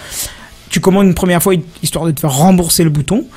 Tu 0.73 0.79
commandes 0.79 1.05
une 1.05 1.13
première 1.13 1.43
fois 1.43 1.53
histoire 1.83 2.05
de 2.05 2.09
te 2.09 2.19
faire 2.21 2.33
rembourser 2.33 2.83
le 2.83 2.89
bouton. 2.89 3.27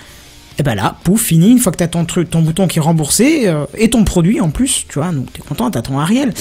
Et 0.59 0.63
ben 0.63 0.75
là, 0.75 0.97
pouf, 1.05 1.21
fini, 1.21 1.51
une 1.51 1.59
fois 1.59 1.71
que 1.71 1.77
t'as 1.77 1.87
ton 1.87 2.07
truc, 2.07 2.31
ton 2.31 2.41
bouton 2.41 2.67
qui 2.67 2.79
est 2.79 2.83
remboursé, 2.83 3.43
euh, 3.47 3.67
et 3.77 3.91
ton 3.91 4.05
produit 4.05 4.41
en 4.41 4.49
plus, 4.49 4.87
tu 4.89 4.99
vois, 4.99 5.13
donc 5.13 5.31
t'es 5.33 5.43
content, 5.47 5.71
t'as 5.71 5.83
ton 5.83 5.99
Ariel. 5.99 6.33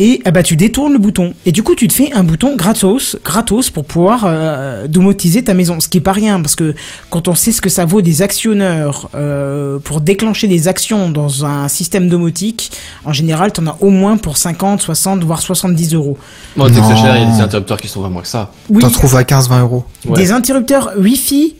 Et 0.00 0.20
eh 0.24 0.30
ben, 0.32 0.42
tu 0.42 0.56
détournes 0.56 0.92
le 0.92 0.98
bouton. 0.98 1.34
Et 1.46 1.52
du 1.52 1.62
coup, 1.62 1.76
tu 1.76 1.86
te 1.86 1.92
fais 1.92 2.12
un 2.12 2.24
bouton 2.24 2.56
gratos, 2.56 3.16
gratos 3.24 3.70
pour 3.70 3.84
pouvoir 3.84 4.24
euh, 4.26 4.88
domotiser 4.88 5.44
ta 5.44 5.54
maison. 5.54 5.78
Ce 5.78 5.88
qui 5.88 5.98
est 5.98 6.02
pas 6.02 6.12
rien, 6.12 6.40
parce 6.40 6.56
que 6.56 6.74
quand 7.10 7.28
on 7.28 7.36
sait 7.36 7.52
ce 7.52 7.60
que 7.60 7.68
ça 7.68 7.84
vaut 7.84 8.02
des 8.02 8.22
actionneurs 8.22 9.08
euh, 9.14 9.78
pour 9.78 10.00
déclencher 10.00 10.48
des 10.48 10.66
actions 10.66 11.08
dans 11.08 11.44
un 11.44 11.68
système 11.68 12.08
domotique, 12.08 12.72
en 13.04 13.12
général, 13.12 13.52
t'en 13.52 13.68
as 13.68 13.76
au 13.80 13.90
moins 13.90 14.16
pour 14.16 14.36
50, 14.36 14.80
60, 14.80 15.22
voire 15.22 15.40
70 15.40 15.94
euros. 15.94 16.18
Tu 16.56 16.60
que 16.60 16.68
c'est 16.74 16.96
cher, 16.96 17.16
il 17.16 17.22
y 17.22 17.26
a 17.26 17.36
des 17.36 17.40
interrupteurs 17.40 17.78
qui 17.78 17.86
sont 17.86 18.00
vraiment 18.00 18.20
que 18.20 18.28
ça. 18.28 18.50
Oui, 18.68 18.82
T'en 18.82 18.90
trouves 18.90 19.14
à 19.14 19.22
15-20 19.22 19.60
euros. 19.60 19.84
Ouais. 20.06 20.16
des 20.16 20.32
interrupteurs 20.32 20.90
Wi-Fi 20.98 21.54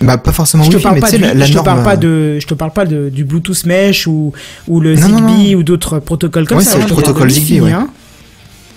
Bah, 0.00 0.16
pas 0.18 0.32
forcément 0.32 0.64
je 0.64 0.70
te 0.70 0.74
Wi-Fi, 0.76 0.82
parle 0.84 0.94
mais 0.96 1.00
pas, 1.02 1.06
tu 1.08 1.12
sais, 1.12 1.18
du- 1.18 1.24
la, 1.24 1.34
la 1.34 1.44
je 1.44 1.50
te 1.50 1.54
norme. 1.56 1.64
parle 1.66 1.82
pas 1.82 1.92
euh, 1.94 2.34
de, 2.36 2.40
je 2.40 2.46
te 2.46 2.54
parle 2.54 2.72
pas 2.72 2.86
de, 2.86 3.08
du 3.10 3.24
Bluetooth 3.24 3.66
Mesh 3.66 4.06
ou, 4.06 4.32
ou 4.66 4.80
le 4.80 4.94
Non, 4.94 5.06
Zigbee 5.06 5.52
non. 5.52 5.58
ou 5.58 5.62
d'autres 5.62 5.98
protocoles 5.98 6.46
comme 6.46 6.58
Ouais, 6.58 6.64
ça. 6.64 6.72
c'est 6.72 6.80
le 6.80 6.86
protocole 6.86 7.28
Zigbee, 7.30 7.60
Wi-Fi, 7.60 7.60
ouais. 7.62 7.72
hein. 7.72 7.88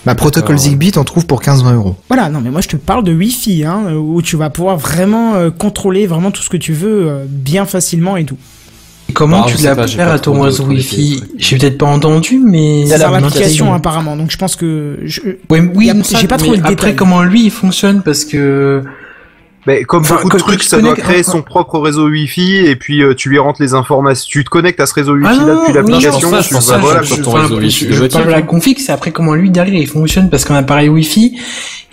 Bah, 0.05 0.15
protocole. 0.15 0.57
Zigbee, 0.57 0.91
t'en 0.91 1.05
trouves 1.05 1.26
pour 1.26 1.41
15-20 1.41 1.76
euros. 1.76 1.95
Voilà, 2.09 2.28
non 2.30 2.41
mais 2.41 2.49
moi 2.49 2.59
je 2.59 2.67
te 2.67 2.76
parle 2.76 3.05
de 3.05 3.13
Wi-Fi, 3.13 3.63
hein, 3.63 3.93
où 3.95 4.21
tu 4.21 4.36
vas 4.36 4.49
pouvoir 4.49 4.78
vraiment 4.78 5.36
euh, 5.36 5.49
contrôler 5.49 6.07
vraiment 6.07 6.30
tout 6.32 6.41
ce 6.43 6.49
que 6.49 6.57
tu 6.57 6.74
veux 6.74 7.07
euh, 7.09 7.24
bien 7.28 7.65
facilement 7.65 8.17
et 8.17 8.26
tout. 8.26 8.38
Comment 9.13 9.43
Ah, 9.45 9.49
je 9.49 9.57
tu 9.57 9.63
l'as 9.97 10.11
à 10.11 10.19
ton 10.19 10.41
réseau 10.41 10.65
Wi-Fi. 10.65 11.24
J'ai 11.38 11.57
peut-être 11.57 11.78
pas 11.78 11.86
entendu, 11.86 12.39
mais 12.43 12.86
C'est 12.88 12.97
l'application 12.97 13.74
apparemment, 13.74 14.17
donc 14.17 14.32
je 14.32 14.38
pense 14.38 14.55
que 14.57 14.97
je... 15.05 15.21
Ouais, 15.49 15.61
oui, 15.74 15.89
j'ai 16.19 16.28
pas 16.28 16.38
trouvé 16.38 16.57
le 16.57 16.65
Après, 16.65 16.95
comment 16.95 17.21
lui 17.24 17.45
il 17.45 17.51
fonctionne 17.51 18.01
Parce 18.03 18.26
que 18.26 18.82
Mais 19.66 19.84
comme 19.84 20.01
Enfin, 20.01 20.16
beaucoup 20.22 20.36
de 20.36 20.41
trucs, 20.41 20.64
ça 20.64 20.82
doit 20.82 20.93
créer 20.95 21.24
son 21.24 21.41
propre 21.41 21.80
réseau 21.80 22.09
Wi-Fi 22.09 22.57
et 22.66 22.76
puis 22.76 23.01
euh, 23.01 23.14
tu 23.16 23.30
lui 23.30 23.39
rentres 23.39 23.61
les 23.61 23.74
informations. 23.74 24.28
Tu 24.30 24.43
te 24.43 24.49
connectes 24.49 24.80
à 24.82 24.86
ce 24.86 24.93
réseau 24.93 25.14
Wi-Fi 25.16 25.28
Ah 25.41 25.45
là 25.45 25.53
depuis 25.55 25.68
oui, 25.68 25.74
l'application. 25.74 26.11
je 26.41 26.47
tu 26.49 26.53
je 26.55 26.70
pas, 26.70 26.78
voilà, 26.80 27.01
je- 27.03 27.07
quoi. 27.07 27.16
sur 27.16 27.22
ton 27.26 27.32
enfin, 27.32 27.41
réseau 27.43 27.57
Wi-Fi 27.59 27.86
je, 27.86 27.86
je 27.91 27.95
domotique. 27.95 28.11
parle 28.14 28.26
de 28.26 28.32
la 28.32 28.41
config, 28.41 28.80
c'est 28.80 28.91
après 28.91 29.11
comment 29.11 29.34
lui 29.36 29.49
derrière 29.49 29.80
il 29.80 29.88
fonctionne 29.88 30.30
parce 30.30 30.43
qu'un 30.43 30.55
appareil 30.55 30.89
Wi-Fi, 30.89 31.38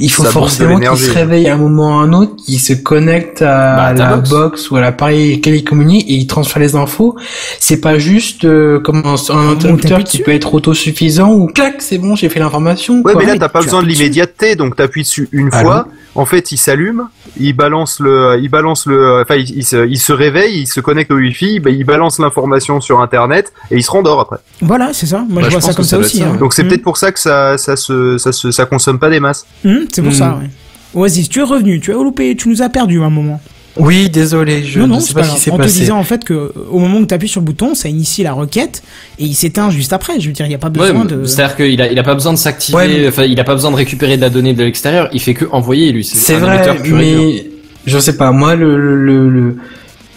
il 0.00 0.10
faut 0.10 0.24
Ça 0.24 0.30
forcément 0.30 0.80
qu'il 0.80 0.96
se 0.98 1.10
réveille 1.12 1.46
à 1.48 1.54
un 1.54 1.58
moment 1.58 1.98
ou 1.98 2.00
à 2.00 2.02
un 2.02 2.12
autre, 2.12 2.34
qu'il 2.44 2.58
se 2.58 2.72
connecte 2.72 3.42
à 3.42 3.76
Bah, 3.76 3.92
la 3.92 4.16
box. 4.16 4.30
box. 4.30 4.70
ou 4.72 4.76
à 4.76 4.80
l'appareil 4.80 5.36
auquel 5.36 5.54
il 5.54 5.62
communique 5.64 6.06
et 6.10 6.14
il 6.14 6.26
transfère 6.26 6.60
les 6.62 6.74
infos. 6.74 7.14
C'est 7.60 7.80
pas 7.80 7.98
juste 7.98 8.44
euh, 8.44 8.80
comme 8.80 9.02
un, 9.06 9.14
un 9.32 9.48
interrupteur 9.52 10.02
qui 10.02 10.18
peut 10.18 10.32
être 10.32 10.54
autosuffisant 10.54 11.30
ou 11.32 11.46
clac, 11.46 11.76
c'est 11.82 11.98
bon, 11.98 12.16
j'ai 12.16 12.28
fait 12.30 12.40
l'information. 12.40 13.02
Ouais, 13.02 13.12
quoi. 13.12 13.22
mais 13.22 13.26
là 13.32 13.38
t'as 13.38 13.48
pas 13.48 13.60
besoin 13.62 13.82
de 13.82 13.86
l'immédiateté, 13.88 14.56
donc 14.56 14.74
t'appuies 14.74 15.02
dessus 15.02 15.28
une 15.30 15.52
fois. 15.52 15.86
En 16.16 16.26
fait, 16.26 16.50
il 16.50 16.56
s'allume, 16.56 17.08
il 17.38 17.52
balance 17.54 18.00
le, 18.00 18.36
il 18.42 18.48
balance 18.48 18.86
le, 18.86 19.20
enfin, 19.22 19.36
il, 19.36 19.48
il 19.58 19.64
se, 19.64 19.86
il 19.86 19.96
se 19.98 20.12
réveille, 20.12 20.62
il 20.62 20.66
se 20.66 20.80
connecte 20.80 21.12
au 21.12 21.16
Wi-Fi, 21.16 21.60
bah, 21.60 21.70
il 21.70 21.84
balance 21.84 22.18
l'information 22.18 22.80
sur 22.80 23.00
Internet 23.00 23.52
et 23.70 23.76
il 23.76 23.82
se 23.84 23.90
rendort 23.92 24.18
après. 24.20 24.38
Voilà, 24.60 24.92
c'est 24.92 25.06
ça. 25.06 25.24
Moi 25.28 25.42
Bah, 25.42 25.42
je 25.42 25.46
je 25.46 25.50
vois 25.52 25.60
ça 25.60 25.66
pense 25.68 25.76
comme 25.76 25.84
que 25.84 25.88
ça, 25.88 25.98
aussi. 25.98 26.18
ça, 26.18 26.30
hein. 26.30 26.36
Donc 26.36 26.52
c'est 26.52 26.62
Mhm. 26.64 26.68
peut-être 26.70 26.82
pour 26.82 26.96
ça 26.96 27.12
que 27.12 27.20
ça, 27.20 27.56
ça 27.58 27.76
se, 27.76 28.18
ça 28.18 28.32
se, 28.32 28.50
ça 28.50 28.66
consomme 28.66 28.98
pas 28.98 29.08
des 29.08 29.20
masses. 29.20 29.46
Mhm, 29.64 29.86
c'est 29.92 30.02
pour 30.02 30.10
Mhm. 30.10 30.16
ça, 30.18 30.38
ouais. 30.40 30.50
Oasis, 30.94 31.28
tu 31.28 31.38
es 31.38 31.42
revenu, 31.44 31.78
tu 31.78 31.92
as 31.92 31.94
loupé, 31.94 32.34
tu 32.34 32.48
nous 32.48 32.60
as 32.62 32.68
perdu 32.68 33.00
à 33.00 33.04
un 33.04 33.10
moment. 33.10 33.40
Oui, 33.76 34.10
désolé, 34.10 34.64
je 34.64 34.80
non, 34.80 34.88
non, 34.88 34.94
ne 34.96 35.00
c'est 35.00 35.08
sais 35.08 35.14
pas 35.14 35.20
pas 35.20 35.26
ce 35.28 35.34
qui 35.34 35.40
s'est 35.40 35.50
On 35.52 35.56
te 35.56 35.62
passé. 35.62 35.78
disait 35.80 35.92
en 35.92 36.02
fait 36.02 36.24
que 36.24 36.34
euh, 36.34 36.52
au 36.70 36.78
moment 36.80 36.98
où 36.98 37.06
tu 37.06 37.14
appuies 37.14 37.28
sur 37.28 37.40
le 37.40 37.46
bouton, 37.46 37.74
ça 37.74 37.88
initie 37.88 38.22
la 38.24 38.32
requête 38.32 38.82
et 39.18 39.24
il 39.24 39.34
s'éteint 39.34 39.70
juste 39.70 39.92
après. 39.92 40.18
Je 40.20 40.26
veux 40.26 40.32
dire, 40.32 40.44
il 40.44 40.48
n'y 40.48 40.54
a 40.56 40.58
pas 40.58 40.68
Ouais, 40.68 40.88
besoin 40.92 41.04
de. 41.04 41.24
c'est-à-dire 41.24 41.54
qu'il 41.56 41.80
a, 41.80 41.90
il 41.90 41.98
a 41.98 42.02
pas 42.02 42.14
besoin 42.14 42.32
de 42.32 42.38
s'activer, 42.38 42.76
Ouais, 42.76 42.88
mais- 42.88 43.08
enfin, 43.08 43.22
il 43.24 43.38
a 43.38 43.44
pas 43.44 43.54
besoin 43.54 43.70
de 43.70 43.76
récupérer 43.76 44.16
de 44.16 44.22
la 44.22 44.30
donnée 44.30 44.54
de 44.54 44.64
l'extérieur, 44.64 45.08
il 45.12 45.20
fait 45.20 45.34
que 45.34 45.44
envoyer, 45.52 45.92
lui. 45.92 46.04
C'est 46.04 46.34
vrai, 46.34 46.78
mais 46.92 47.46
je 47.86 47.98
sais 47.98 48.16
pas, 48.16 48.32
moi 48.32 48.56
le 48.56 48.76
le 48.76 48.96
le, 48.96 49.28
le, 49.30 49.56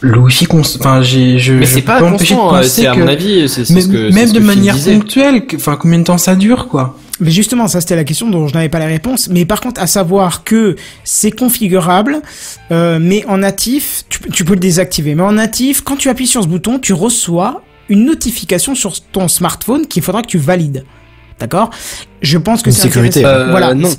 le 0.02 0.18
Wi-Fi, 0.18 0.48
enfin 0.52 1.02
j'ai 1.04 1.38
je, 1.38 1.54
Mais 1.54 1.66
je 1.66 1.72
c'est 1.76 1.82
peux 1.82 1.86
pas 1.88 2.02
m'empêcher 2.02 2.34
de 2.34 2.40
constant, 2.40 2.58
penser 2.58 2.70
c'est 2.70 2.88
à 2.88 2.96
que- 2.96 3.00
mon 3.00 3.08
avis, 3.08 3.48
c'est 3.48 3.66
c'est 3.66 3.74
mais- 3.76 3.82
ce 3.82 3.88
que 3.88 4.12
même 4.14 4.28
ce 4.30 4.34
de 4.34 4.40
manière 4.40 4.78
ponctuelle, 4.78 5.46
que- 5.46 5.56
enfin 5.58 5.78
combien 5.80 6.00
de 6.00 6.04
temps 6.04 6.18
ça 6.18 6.36
dure 6.36 6.68
quoi 6.68 6.98
Mais 7.24 7.32
justement, 7.32 7.68
ça 7.68 7.82
c'était 7.82 7.96
la 7.96 8.04
question 8.04 8.30
dont 8.30 8.48
je 8.48 8.54
n'avais 8.54 8.70
pas 8.70 8.80
la 8.80 8.86
réponse. 8.86 9.30
Mais 9.30 9.46
par 9.46 9.62
contre, 9.62 9.82
à 9.82 9.88
savoir 9.88 10.44
que 10.44 10.76
c'est 11.04 11.32
configurable, 11.32 12.22
euh, 12.72 13.00
mais 13.02 13.26
en 13.28 13.38
natif, 13.40 14.04
tu, 14.10 14.20
peux- 14.20 14.30
tu 14.30 14.44
peux 14.46 14.54
le 14.54 14.60
désactiver. 14.60 15.16
Mais 15.16 15.24
en 15.24 15.32
natif, 15.34 15.82
quand 15.82 15.96
tu 15.96 16.10
appuies 16.10 16.28
sur 16.28 16.44
ce 16.44 16.48
bouton, 16.48 16.80
tu 16.80 16.94
reçois 16.94 17.64
une 17.90 18.06
notification 18.06 18.76
sur 18.76 18.94
ton 19.12 19.28
smartphone 19.28 19.88
qu'il 19.88 20.02
faudra 20.04 20.22
que 20.22 20.28
tu 20.28 20.38
valides. 20.38 20.86
D'accord? 21.40 21.70
Je 22.22 22.38
pense 22.38 22.62
que 22.62 22.70
Une 22.70 22.76
c'est 22.76 22.84
sécurité. 22.84 23.20
intéressant. 23.20 23.48
Euh, 23.48 23.52
voilà. 23.52 23.74
non. 23.74 23.90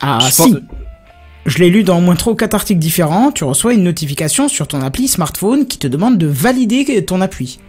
Ah 0.00 0.18
Je 0.22 0.30
si. 0.30 0.42
pense- 0.42 0.60
je 1.46 1.58
l'ai 1.58 1.70
lu 1.70 1.84
dans 1.84 1.98
au 1.98 2.00
moins 2.00 2.16
trois 2.16 2.32
ou 2.32 2.36
quatre 2.36 2.54
articles 2.54 2.80
différents, 2.80 3.30
tu 3.30 3.44
reçois 3.44 3.72
une 3.72 3.84
notification 3.84 4.48
sur 4.48 4.66
ton 4.66 4.80
appli 4.82 5.06
smartphone 5.06 5.66
qui 5.66 5.78
te 5.78 5.86
demande 5.86 6.18
de 6.18 6.26
valider 6.26 7.04
ton 7.04 7.20
appui. 7.20 7.60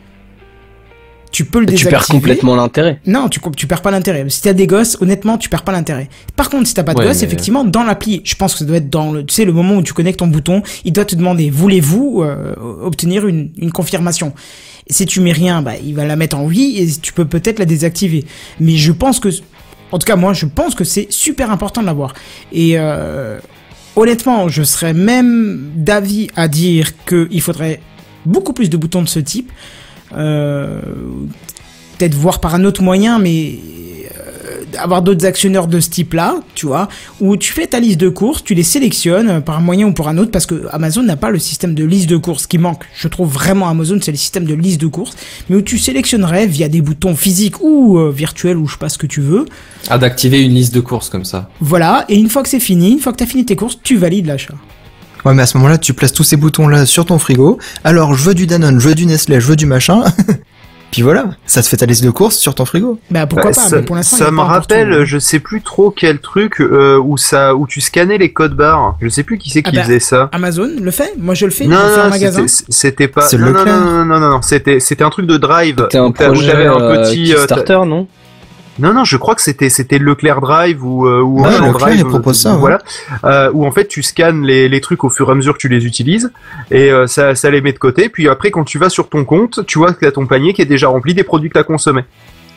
Tu 1.32 1.44
peux 1.46 1.60
le 1.60 1.66
Tu 1.66 1.72
désactiver. 1.72 1.92
perds 1.92 2.08
complètement 2.08 2.56
l'intérêt. 2.56 3.00
Non, 3.06 3.28
tu, 3.30 3.40
tu 3.56 3.68
perds 3.68 3.82
pas 3.82 3.92
l'intérêt. 3.92 4.26
Si 4.30 4.42
t'as 4.42 4.54
des 4.54 4.66
gosses, 4.66 4.98
honnêtement, 5.02 5.38
tu 5.38 5.50
perds 5.50 5.64
pas 5.64 5.72
l'intérêt. 5.72 6.10
Par 6.36 6.50
contre, 6.50 6.68
si 6.68 6.74
t'as 6.74 6.84
pas 6.84 6.94
de 6.94 7.00
Ouais, 7.00 7.06
gosses, 7.06 7.20
mais- 7.22 7.28
effectivement, 7.28 7.64
dans 7.66 7.84
l'appli, 7.84 8.22
je 8.24 8.36
pense 8.36 8.54
que 8.54 8.60
ça 8.60 8.66
doit 8.66 8.78
être 8.78 8.90
dans 8.90 9.12
le, 9.12 9.26
tu 9.26 9.34
sais, 9.36 9.46
le 9.46 9.52
moment 9.52 9.76
où 9.76 9.84
tu 9.84 9.94
connectes 9.94 10.20
ton 10.20 10.28
bouton, 10.28 10.64
il 10.86 10.94
doit 10.94 11.06
te 11.06 11.16
demander, 11.16 11.50
voulez-vous 11.50 12.22
euh, 12.24 12.56
obtenir 12.82 13.28
une, 13.28 13.52
une 13.58 13.72
confirmation? 13.72 14.34
Et 14.88 14.94
Si 14.94 15.06
tu 15.06 15.20
mets 15.20 15.34
rien, 15.34 15.62
bah, 15.62 15.74
il 15.84 15.94
va 15.96 16.06
la 16.06 16.16
mettre 16.16 16.38
en 16.38 16.46
oui 16.46 16.76
et 16.80 16.88
tu 17.02 17.12
peux 17.14 17.26
peut-être 17.26 17.60
la 17.60 17.66
désactiver. 17.66 18.26
Mais 18.60 18.78
je 18.78 18.94
pense 18.94 19.20
que, 19.20 19.30
en 19.92 20.00
tout 20.00 20.06
cas, 20.08 20.16
moi, 20.16 20.34
je 20.34 20.46
pense 20.46 20.76
que 20.76 20.86
c'est 20.86 21.08
super 21.12 21.52
important 21.52 21.82
de 21.82 21.88
l'avoir. 21.88 22.14
Et 22.54 22.80
euh, 22.80 23.38
honnêtement, 23.98 24.48
je 24.48 24.64
serais 24.64 24.94
même 24.94 25.72
d'avis 25.76 26.30
à 26.38 26.48
dire 26.48 26.94
qu'il 27.06 27.42
faudrait 27.42 27.82
beaucoup 28.26 28.54
plus 28.54 28.70
de 28.70 28.78
boutons 28.78 29.02
de 29.02 29.10
ce 29.10 29.20
type. 29.20 29.52
Euh, 30.16 30.82
peut-être 31.98 32.16
voir 32.16 32.40
par 32.40 32.56
un 32.56 32.64
autre 32.64 32.84
moyen, 32.84 33.20
mais 33.20 33.56
euh, 33.56 34.64
avoir 34.78 35.02
d'autres 35.02 35.26
actionneurs 35.26 35.68
de 35.68 35.80
ce 35.80 35.90
type-là, 35.90 36.36
tu 36.56 36.68
vois, 36.68 36.88
où 37.20 37.36
tu 37.38 37.52
fais 37.52 37.68
ta 37.68 37.80
liste 37.80 38.00
de 38.00 38.10
courses, 38.10 38.44
tu 38.44 38.54
les 38.54 38.64
sélectionnes 38.64 39.42
par 39.42 39.58
un 39.58 39.62
moyen 39.62 39.88
ou 39.88 39.94
par 39.94 40.08
un 40.08 40.18
autre, 40.18 40.32
parce 40.32 40.46
que 40.46 40.68
Amazon 40.72 41.04
n'a 41.04 41.16
pas 41.16 41.30
le 41.30 41.40
système 41.40 41.74
de 41.74 41.84
liste 41.84 42.10
de 42.10 42.18
courses 42.18 42.48
qui 42.48 42.58
manque. 42.58 42.84
Je 42.96 43.08
trouve 43.08 43.32
vraiment 43.32 43.68
Amazon, 43.68 43.98
c'est 44.02 44.12
le 44.12 44.18
système 44.18 44.46
de 44.46 44.54
liste 44.54 44.80
de 44.82 44.88
courses, 44.88 45.16
mais 45.50 45.56
où 45.56 45.62
tu 45.62 45.78
sélectionnerais 45.78 46.48
via 46.48 46.70
des 46.70 46.82
boutons 46.82 47.16
physiques 47.16 47.62
ou 47.62 47.98
euh, 47.98 48.12
virtuels 48.12 48.58
ou 48.58 48.68
je 48.68 48.74
sais 48.74 48.80
pas 48.80 48.90
ce 48.90 48.98
que 48.98 49.08
tu 49.08 49.22
veux. 49.22 49.46
Ah, 49.90 49.98
d'activer 49.98 50.42
une 50.42 50.54
liste 50.54 50.74
de 50.74 50.82
courses 50.82 51.10
comme 51.10 51.26
ça. 51.26 51.50
Voilà, 51.62 52.06
et 52.10 52.16
une 52.16 52.30
fois 52.30 52.44
que 52.44 52.50
c'est 52.50 52.60
fini, 52.60 52.92
une 52.92 53.00
fois 53.00 53.12
que 53.12 53.18
t'as 53.18 53.26
fini 53.26 53.46
tes 53.46 53.56
courses, 53.56 53.80
tu 53.82 53.98
valides 53.98 54.28
l'achat. 54.28 54.54
Ouais, 55.28 55.34
mais 55.34 55.42
à 55.44 55.46
ce 55.46 55.58
moment-là, 55.58 55.78
tu 55.78 55.94
places 55.94 56.14
tous 56.14 56.24
ces 56.24 56.38
boutons-là 56.38 56.86
sur 56.86 57.06
ton 57.06 57.20
frigo. 57.20 57.60
Alors, 57.84 58.14
je 58.14 58.24
veux 58.24 58.34
du 58.34 58.48
Danone, 58.48 58.80
je 58.80 58.88
veux 58.88 58.96
du 58.96 59.06
Nestlé, 59.06 59.42
je 59.42 59.48
veux 59.48 59.56
du 59.58 59.66
machin. 59.66 60.04
Puis 60.92 61.02
voilà, 61.02 61.26
ça 61.46 61.62
te 61.62 61.68
fait 61.68 61.76
ta 61.76 61.86
liste 61.86 62.02
de 62.06 62.10
courses 62.12 62.38
sur 62.38 62.56
ton 62.56 62.64
frigo. 62.64 62.98
Bah 63.12 63.28
pourquoi 63.28 63.52
Bah, 63.52 63.56
pas, 63.58 63.70
ça, 63.70 63.76
mais 63.76 63.82
pour 63.82 63.98
l'instant, 63.98 64.16
il 64.16 64.22
y 64.22 64.24
ça 64.24 64.32
me 64.32 64.40
rappelle, 64.40 65.00
tout. 65.00 65.06
je 65.06 65.20
sais 65.20 65.40
plus 65.40 65.62
trop 65.62 65.92
quel 65.92 66.20
truc 66.20 66.62
euh, 66.62 66.98
où 66.98 67.18
ça, 67.18 67.56
où 67.56 67.68
tu 67.68 67.82
scannais 67.82 68.18
les 68.18 68.32
codes 68.32 68.56
barres. 68.56 68.96
Je 69.02 69.10
sais 69.10 69.24
plus 69.24 69.38
qui 69.38 69.50
c'est 69.50 69.64
Ah 69.66 69.70
qui 69.70 69.76
bah, 69.76 69.84
faisait 69.84 70.00
ça. 70.00 70.30
Amazon 70.32 70.70
le 70.82 70.92
fait, 70.92 71.14
moi 71.20 71.34
je 71.36 71.44
le 71.46 71.52
fais, 71.52 71.66
Non, 71.68 71.76
je 71.78 71.84
le 71.84 71.90
fais 71.94 72.00
en 72.00 72.04
non, 72.06 72.10
magasin. 72.10 72.46
c'était- 72.70 73.10
pas. 73.10 73.28
Non, 73.34 73.40
non, 73.52 73.52
non, 73.52 73.66
non, 73.66 74.06
non, 74.06 74.20
non, 74.22 74.30
non, 74.30 74.42
c'était, 74.42 74.80
c'était 74.80 75.04
un 75.04 75.10
truc 75.10 75.26
de 75.26 75.36
drive. 75.36 75.76
C'était 75.78 75.98
un 75.98 76.06
où 76.06 76.12
t'as- 76.14 76.30
où 76.30 76.34
projet 76.34 76.52
t'avais 76.54 76.68
un 76.68 76.80
euh, 76.80 77.04
petit. 77.04 77.34
euh, 77.34 77.36
Kickstarter, 77.36 77.82
non? 77.86 78.08
Non, 78.80 78.94
non, 78.94 79.04
je 79.04 79.18
crois 79.18 79.34
que 79.36 79.42
c'était 79.42 79.70
c'était 79.70 79.98
Leclerc 80.00 80.40
Drive 80.42 80.84
ou 80.86 81.08
euh, 81.08 81.22
ou 81.22 81.44
Ouais, 81.44 81.72
Drive. 81.72 81.96
il 82.00 82.06
propose 82.06 82.40
ça, 82.40 82.50
euh, 82.50 82.54
ouais. 82.54 82.60
Voilà, 82.60 82.80
euh, 83.26 83.50
où 83.54 83.66
en 83.66 83.72
fait 83.72 83.88
tu 83.88 84.04
scannes 84.04 84.44
les, 84.44 84.70
les 84.70 84.82
trucs 84.82 85.04
au 85.04 85.10
fur 85.10 85.30
et 85.30 85.32
à 85.32 85.36
mesure 85.36 85.54
que 85.54 85.60
tu 85.60 85.68
les 85.70 85.86
utilises 85.86 86.32
et 86.70 86.92
euh, 86.92 87.08
ça 87.08 87.34
ça 87.36 87.50
les 87.50 87.62
met 87.62 87.74
de 87.74 87.80
côté. 87.80 88.10
Puis 88.10 88.28
après, 88.30 88.52
quand 88.52 88.64
tu 88.64 88.78
vas 88.78 88.90
sur 88.90 89.10
ton 89.10 89.26
compte, 89.26 89.66
tu 89.66 89.80
vois 89.80 89.94
que 89.94 90.00
t'as 90.06 90.12
ton 90.12 90.26
panier 90.28 90.54
qui 90.54 90.62
est 90.62 90.66
déjà 90.66 90.88
rempli 90.90 91.14
des 91.14 91.24
produits 91.24 91.50
que 91.50 91.56
t'as 91.56 91.64
consommés. 91.64 92.04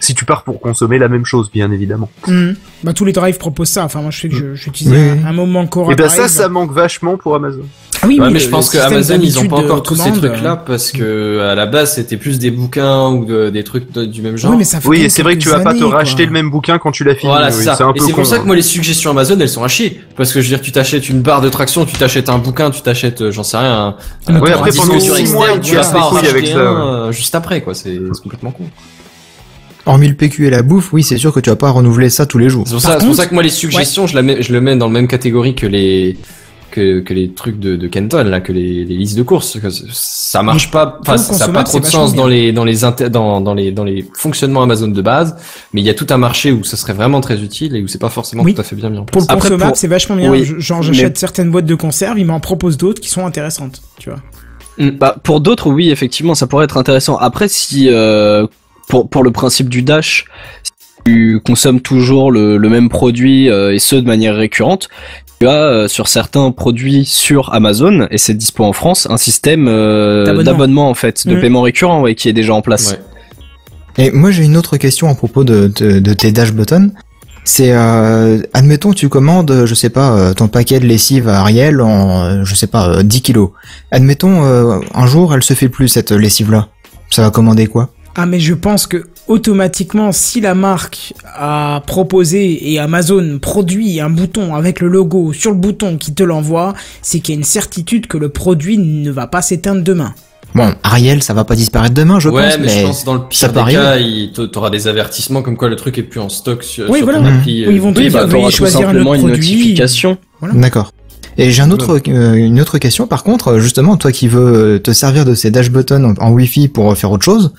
Si 0.02 0.14
tu 0.14 0.24
pars 0.24 0.44
pour 0.44 0.60
consommer 0.60 0.98
la 0.98 1.08
même 1.08 1.26
chose, 1.26 1.50
bien 1.52 1.70
évidemment. 1.70 2.08
Mhm. 2.26 2.56
Bah 2.84 2.92
tous 2.94 3.04
les 3.04 3.12
drives 3.12 3.36
proposent 3.38 3.68
ça. 3.68 3.84
Enfin 3.84 4.00
moi 4.00 4.10
je 4.10 4.20
sais 4.20 4.28
que 4.30 4.54
j'utilisais 4.54 5.12
Oui, 5.12 5.18
un, 5.26 5.32
moment 5.32 5.66
Cora 5.66 5.92
et 5.92 5.94
ben 5.94 6.08
ça, 6.08 6.16
Drive. 6.22 6.30
ça 6.30 6.48
manque 6.48 6.72
vachement 6.72 7.18
pour 7.18 7.34
Amazon. 7.34 7.60
Ah 8.02 8.06
oui, 8.06 8.18
Ouais, 8.18 8.30
mais 8.30 8.38
je 8.38 8.48
pense 8.48 8.70
que 8.70 8.78
Amazon 8.78 9.18
ils 9.22 9.38
ont 9.38 9.46
pas 9.46 9.56
encore 9.56 9.82
tous 9.82 9.94
ces 9.94 10.04
commande, 10.04 10.20
trucs 10.22 10.42
là 10.42 10.56
parce 10.56 10.90
que 10.90 11.40
à 11.40 11.54
la 11.54 11.66
base 11.66 11.96
c'était 11.96 12.16
plus 12.16 12.38
des 12.38 12.50
bouquins 12.50 13.08
ou 13.10 13.26
de- 13.26 13.50
des 13.50 13.62
trucs 13.62 13.92
de- 13.92 14.06
du 14.06 14.22
même 14.22 14.38
genre. 14.38 14.52
Oui, 14.52 14.56
mais 14.56 14.64
ça 14.64 14.80
fait 14.80 14.88
Oui, 14.88 15.02
et 15.02 15.10
c'est 15.10 15.22
vrai 15.22 15.36
que 15.36 15.42
tu 15.42 15.50
vas 15.50 15.60
pas 15.60 15.74
te 15.74 15.80
quoi. 15.84 15.90
racheter 15.98 16.24
le 16.24 16.32
même 16.32 16.50
bouquin 16.50 16.78
quand 16.78 16.92
tu 16.92 17.04
l'as 17.04 17.14
fini. 17.14 17.30
Voilà, 17.30 17.48
oui, 17.48 17.52
c'est 17.52 17.64
ça. 17.64 17.76
un 17.84 17.90
Et 17.90 17.98
peu 17.98 18.06
c'est 18.06 18.12
pour 18.14 18.24
ça 18.24 18.36
que 18.38 18.42
hein. 18.42 18.46
moi 18.46 18.56
les 18.56 18.62
suggestions 18.62 19.10
Amazon 19.10 19.38
elles 19.38 19.50
sont 19.50 19.62
à 19.64 19.68
chier. 19.68 20.00
Parce 20.16 20.32
que 20.32 20.40
je 20.40 20.46
veux 20.48 20.56
dire, 20.56 20.62
tu 20.64 20.72
t'achètes 20.72 21.10
une 21.10 21.20
barre 21.20 21.42
de 21.42 21.50
traction, 21.50 21.84
tu 21.84 21.94
t'achètes 21.98 22.30
un 22.30 22.38
bouquin, 22.38 22.70
tu 22.70 22.80
t'achètes, 22.80 23.20
euh, 23.20 23.30
j'en 23.32 23.42
sais 23.42 23.58
rien, 23.58 23.94
un, 24.28 24.40
Ouais, 24.40 24.50
un 24.50 24.54
après, 24.54 24.70
pendant 24.72 24.98
sur 24.98 25.14
six 25.16 25.20
externe, 25.20 25.32
mois, 25.34 25.58
tu 25.58 25.74
cassent 25.74 25.92
pas 25.92 26.10
avec 26.26 26.46
ça, 26.46 26.56
euh, 26.56 27.12
juste 27.12 27.34
après 27.34 27.60
quoi. 27.60 27.74
C'est 27.74 27.98
c'est 28.14 28.22
complètement 28.22 28.50
con. 28.52 28.64
Hormis 29.90 30.08
le 30.08 30.14
PQ 30.14 30.46
et 30.46 30.50
la 30.50 30.62
bouffe, 30.62 30.92
oui, 30.92 31.02
c'est 31.02 31.18
sûr 31.18 31.32
que 31.32 31.40
tu 31.40 31.50
vas 31.50 31.56
pas 31.56 31.70
renouveler 31.70 32.10
ça 32.10 32.26
tous 32.26 32.38
les 32.38 32.48
jours. 32.48 32.64
C'est 32.66 32.72
pour, 32.74 32.80
ça, 32.82 32.96
pour 32.98 33.28
que 33.28 33.34
moi 33.34 33.42
les 33.42 33.48
suggestions, 33.50 34.06
je, 34.06 34.14
la 34.14 34.22
mets, 34.22 34.42
je 34.42 34.52
le 34.52 34.60
mets 34.60 34.76
dans 34.76 34.86
le 34.86 34.92
même 34.92 35.08
catégorie 35.08 35.54
que 35.54 35.66
les 35.66 36.16
que, 36.70 37.00
que 37.00 37.12
les 37.12 37.30
trucs 37.32 37.58
de, 37.58 37.74
de 37.74 37.88
Kenton 37.88 38.22
là, 38.22 38.40
que 38.40 38.52
les, 38.52 38.84
les 38.84 38.96
listes 38.96 39.18
de 39.18 39.24
courses. 39.24 39.58
Que 39.58 39.68
ça 39.92 40.42
marche 40.44 40.70
pas, 40.70 40.86
pour 40.86 41.00
enfin 41.00 41.16
ça 41.18 41.48
n'a 41.48 41.52
pas 41.52 41.64
trop 41.64 41.80
de 41.80 41.84
sens 41.84 42.14
dans 42.14 42.28
les 42.28 42.52
dans 42.52 42.64
les 42.64 42.84
inter- 42.84 43.10
dans, 43.10 43.40
dans 43.40 43.54
les 43.54 43.72
dans 43.72 43.82
les 43.82 44.06
fonctionnements 44.16 44.62
Amazon 44.62 44.86
de 44.86 45.02
base, 45.02 45.34
mais 45.72 45.80
il 45.80 45.84
y 45.84 45.90
a 45.90 45.94
tout 45.94 46.06
un 46.10 46.16
marché 46.16 46.52
où 46.52 46.62
ça 46.62 46.76
serait 46.76 46.92
vraiment 46.92 47.20
très 47.20 47.40
utile 47.42 47.74
et 47.74 47.82
où 47.82 47.88
c'est 47.88 47.98
pas 48.00 48.08
forcément 48.08 48.44
Oui. 48.44 48.54
tout 48.54 48.60
à 48.60 48.64
fait 48.64 48.76
bien 48.76 48.88
mis 48.88 48.98
en 48.98 49.04
Pour 49.04 49.10
place. 49.10 49.26
le 49.26 49.32
Après, 49.32 49.48
consommable, 49.48 49.70
pour- 49.72 49.78
c'est 49.78 49.88
vachement 49.88 50.14
bien. 50.14 50.30
Oui, 50.30 50.44
Genre 50.58 50.78
mais- 50.78 50.86
j'achète 50.86 51.18
certaines 51.18 51.50
boîtes 51.50 51.66
de 51.66 51.74
conserve, 51.74 52.20
ils 52.20 52.24
m'en 52.26 52.38
proposent 52.38 52.76
d'autres 52.76 53.00
qui 53.00 53.08
sont 53.08 53.26
intéressantes. 53.26 53.82
Tu 53.98 54.10
vois. 54.10 54.20
Bah, 54.92 55.16
pour 55.24 55.40
d'autres, 55.40 55.68
oui, 55.70 55.90
effectivement, 55.90 56.34
ça 56.36 56.46
pourrait 56.46 56.64
être 56.64 56.76
intéressant. 56.78 57.16
Après, 57.16 57.48
si 57.48 57.88
euh, 57.90 58.46
pour 58.90 59.08
pour 59.08 59.22
le 59.22 59.30
principe 59.30 59.68
du 59.70 59.82
dash, 59.82 60.26
si 60.62 60.72
tu 61.06 61.40
consommes 61.44 61.80
toujours 61.80 62.30
le, 62.30 62.56
le 62.58 62.68
même 62.68 62.88
produit 62.90 63.48
euh, 63.48 63.72
et 63.74 63.78
ce 63.78 63.96
de 63.96 64.06
manière 64.06 64.36
récurrente, 64.36 64.88
tu 65.40 65.46
as 65.48 65.52
euh, 65.52 65.88
sur 65.88 66.08
certains 66.08 66.50
produits 66.50 67.06
sur 67.06 67.54
Amazon 67.54 68.06
et 68.10 68.18
c'est 68.18 68.34
dispo 68.34 68.64
en 68.64 68.74
France 68.74 69.06
un 69.10 69.16
système 69.16 69.66
euh, 69.68 70.42
D'abonnement. 70.42 70.90
en 70.90 70.94
fait, 70.94 71.26
de 71.26 71.34
Mhm. 71.34 71.40
paiement 71.40 71.62
récurrent, 71.62 72.02
ouais, 72.02 72.14
qui 72.14 72.28
est 72.28 72.34
déjà 72.34 72.52
en 72.54 72.60
place. 72.60 72.92
Ouais. 73.98 74.04
Et 74.04 74.10
moi 74.10 74.30
j'ai 74.30 74.44
une 74.44 74.56
autre 74.56 74.76
question 74.76 75.08
à 75.08 75.14
propos 75.14 75.42
de, 75.44 75.70
de, 75.80 75.98
de 76.00 76.12
tes 76.12 76.32
dash 76.32 76.52
buttons. 76.52 76.90
C'est, 77.42 77.72
euh, 77.72 78.38
admettons, 78.52 78.92
tu 78.92 79.08
commandes, 79.08 79.64
je 79.64 79.74
sais 79.74 79.88
pas, 79.88 80.12
euh, 80.12 80.34
ton 80.34 80.46
paquet 80.48 80.78
de 80.78 80.84
lessive 80.86 81.26
à 81.26 81.40
Ariel 81.40 81.80
en, 81.80 82.22
euh, 82.22 82.44
je 82.44 82.54
sais 82.54 82.66
pas, 82.66 82.88
euh, 82.98 83.02
10 83.02 83.22
kilos. 83.22 83.50
Admettons, 83.90 84.44
euh, 84.44 84.78
un 84.94 85.06
jour, 85.06 85.34
elle 85.34 85.42
se 85.42 85.54
fait 85.54 85.70
plus 85.70 85.88
cette 85.88 86.12
lessive-là. 86.12 86.68
Ça 87.08 87.22
va 87.22 87.30
commander 87.30 87.66
quoi? 87.66 87.88
Ah 88.16 88.26
mais 88.26 88.40
je 88.40 88.54
pense 88.54 88.86
que 88.86 89.06
automatiquement 89.28 90.10
si 90.12 90.40
la 90.40 90.54
marque 90.54 91.14
a 91.24 91.82
proposé 91.86 92.72
et 92.72 92.78
Amazon 92.78 93.38
produit 93.40 94.00
un 94.00 94.10
bouton 94.10 94.54
avec 94.54 94.80
le 94.80 94.88
logo 94.88 95.32
sur 95.32 95.52
le 95.52 95.56
bouton 95.56 95.96
qui 95.96 96.12
te 96.12 96.22
l'envoie, 96.22 96.74
c'est 97.02 97.20
qu'il 97.20 97.34
y 97.34 97.38
a 97.38 97.38
une 97.38 97.44
certitude 97.44 98.06
que 98.08 98.18
le 98.18 98.28
produit 98.28 98.78
ne 98.78 99.10
va 99.10 99.26
pas 99.26 99.42
s'éteindre 99.42 99.82
demain. 99.82 100.12
Bon, 100.52 100.74
Ariel, 100.82 101.22
ça 101.22 101.32
va 101.32 101.44
pas 101.44 101.54
disparaître 101.54 101.94
demain, 101.94 102.18
je 102.18 102.28
ouais, 102.28 102.42
pense, 102.48 102.58
mais, 102.58 102.66
mais, 102.66 102.80
je 102.80 102.86
pense 102.86 103.04
dans 103.04 103.14
le 103.14 103.20
ça 103.30 103.48
pire 103.50 103.52
des 103.52 103.76
arriver. 103.76 104.30
cas, 104.34 104.46
t'auras 104.48 104.70
des 104.70 104.88
avertissements 104.88 105.42
comme 105.42 105.56
quoi 105.56 105.68
le 105.68 105.76
truc 105.76 105.96
est 105.96 106.02
plus 106.02 106.18
en 106.18 106.28
stock 106.28 106.64
sur, 106.64 106.90
Oui, 106.90 106.98
sur 106.98 107.06
voilà. 107.06 107.20
ton 107.20 107.26
appli. 107.26 107.64
Oui, 107.68 107.74
ils 107.76 107.80
vont 107.80 107.92
te 107.92 108.00
euh, 108.00 108.02
Oui, 108.02 108.08
dire, 108.10 108.18
bah, 108.18 108.26
veuillez 108.26 108.40
t'auras 108.40 108.50
tout 108.50 108.56
choisir 108.56 108.80
un 108.80 108.82
simplement 108.86 109.10
autre 109.10 109.20
une 109.20 109.28
produit. 109.28 109.52
notification. 109.56 110.18
D'accord. 110.54 110.92
Et 111.38 111.52
j'ai 111.52 111.62
un 111.62 111.70
autre, 111.70 112.00
euh, 112.08 112.34
une 112.34 112.60
autre 112.60 112.78
question. 112.78 113.06
Par 113.06 113.22
contre, 113.22 113.58
justement, 113.60 113.96
toi 113.96 114.10
qui 114.10 114.26
veux 114.26 114.80
te 114.82 114.90
servir 114.92 115.24
de 115.24 115.34
ces 115.34 115.52
dash 115.52 115.70
buttons 115.70 116.02
en, 116.02 116.14
en 116.20 116.32
Wi-Fi 116.32 116.66
pour 116.66 116.96
faire 116.98 117.12
autre 117.12 117.24
chose, 117.24 117.52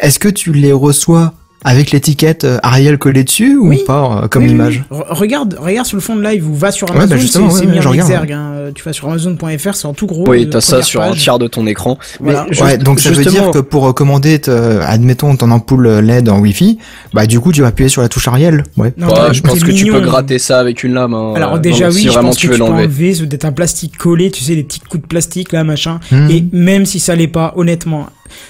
est-ce 0.00 0.18
que 0.18 0.28
tu 0.28 0.52
les 0.52 0.72
reçois 0.72 1.34
avec 1.62 1.90
l'étiquette 1.90 2.44
euh, 2.44 2.56
Ariel 2.62 2.96
collée 2.96 3.22
dessus 3.22 3.58
ou 3.58 3.68
Oui. 3.68 3.82
pas 3.86 4.22
euh, 4.24 4.28
comme 4.28 4.44
Oui, 4.44 4.50
image 4.52 4.82
oui. 4.90 4.98
Regarde, 5.10 5.58
regarde 5.60 5.86
sur 5.86 5.98
le 5.98 6.00
fond 6.00 6.16
de 6.16 6.22
live 6.22 6.48
ou 6.48 6.54
va 6.54 6.70
sur 6.70 6.88
Ouais, 6.88 6.96
Amazon, 6.96 7.10
bah, 7.10 7.20
justement, 7.20 7.50
c'est 7.50 7.60
ouais, 7.60 7.66
mis 7.66 7.76
ouais, 7.76 7.82
je 7.82 7.88
en 7.88 7.92
exergue. 7.92 8.32
hein. 8.32 8.52
Euh, 8.54 8.70
Tu 8.74 8.82
vas 8.82 8.94
sur 8.94 9.08
Amazon.fr, 9.08 9.74
c'est 9.74 9.84
en 9.86 9.92
tout 9.92 10.06
gros. 10.06 10.26
Oui, 10.26 10.48
t'as 10.48 10.62
ça 10.62 10.80
sur 10.80 11.02
un 11.02 11.10
page. 11.10 11.18
tiers 11.18 11.38
de 11.38 11.48
ton 11.48 11.66
écran. 11.66 11.98
Voilà. 12.18 12.46
Ouais, 12.62 12.78
donc 12.78 12.98
ça 12.98 13.10
veut 13.10 13.22
dire 13.26 13.50
que 13.50 13.58
pour 13.58 13.94
commander, 13.94 14.40
admettons 14.86 15.36
ton 15.36 15.50
ampoule 15.50 15.86
LED 16.00 16.30
en 16.30 16.38
Wi-Fi, 16.40 16.78
bah 17.12 17.26
du 17.26 17.40
coup 17.40 17.52
tu 17.52 17.60
vas 17.60 17.66
appuyer 17.68 17.90
sur 17.90 18.00
la 18.00 18.08
touche 18.08 18.26
Ariel. 18.28 18.64
Ouais. 18.78 18.94
Non, 18.96 19.08
Ouais, 19.08 19.12
t'as- 19.14 19.32
je 19.34 19.42
pense 19.42 19.62
que 19.62 19.70
tu 19.70 19.84
peux 19.84 20.00
gratter 20.00 20.38
ça 20.38 20.60
avec 20.60 20.82
une 20.82 20.94
lame. 20.94 21.12
hein, 21.12 21.34
Alors 21.36 21.58
déjà 21.58 21.88
non, 21.88 21.92
oui, 21.94 22.00
si 22.00 22.06
je 22.06 22.12
vraiment 22.12 22.28
pense 22.28 22.38
tu 22.38 22.46
que 22.46 22.52
veux 22.52 22.58
tu 22.58 22.62
peux 22.64 22.68
l'enlever. 22.70 22.84
enlever 22.86 23.14
ce 23.14 23.24
d'être 23.24 23.44
un 23.44 23.52
plastique 23.52 23.98
collé, 23.98 24.30
tu 24.30 24.42
sais 24.42 24.54
les 24.54 24.62
petits 24.64 24.80
coups 24.80 25.02
de 25.02 25.06
plastique 25.08 25.52
là 25.52 25.62
machin. 25.62 26.00
Hmm. 26.10 26.30
Et 26.30 26.42
même 26.52 26.86
si 26.86 27.00
ça 27.00 27.14
l'est 27.14 27.26
pas, 27.28 27.52
honnêtement, 27.56 28.06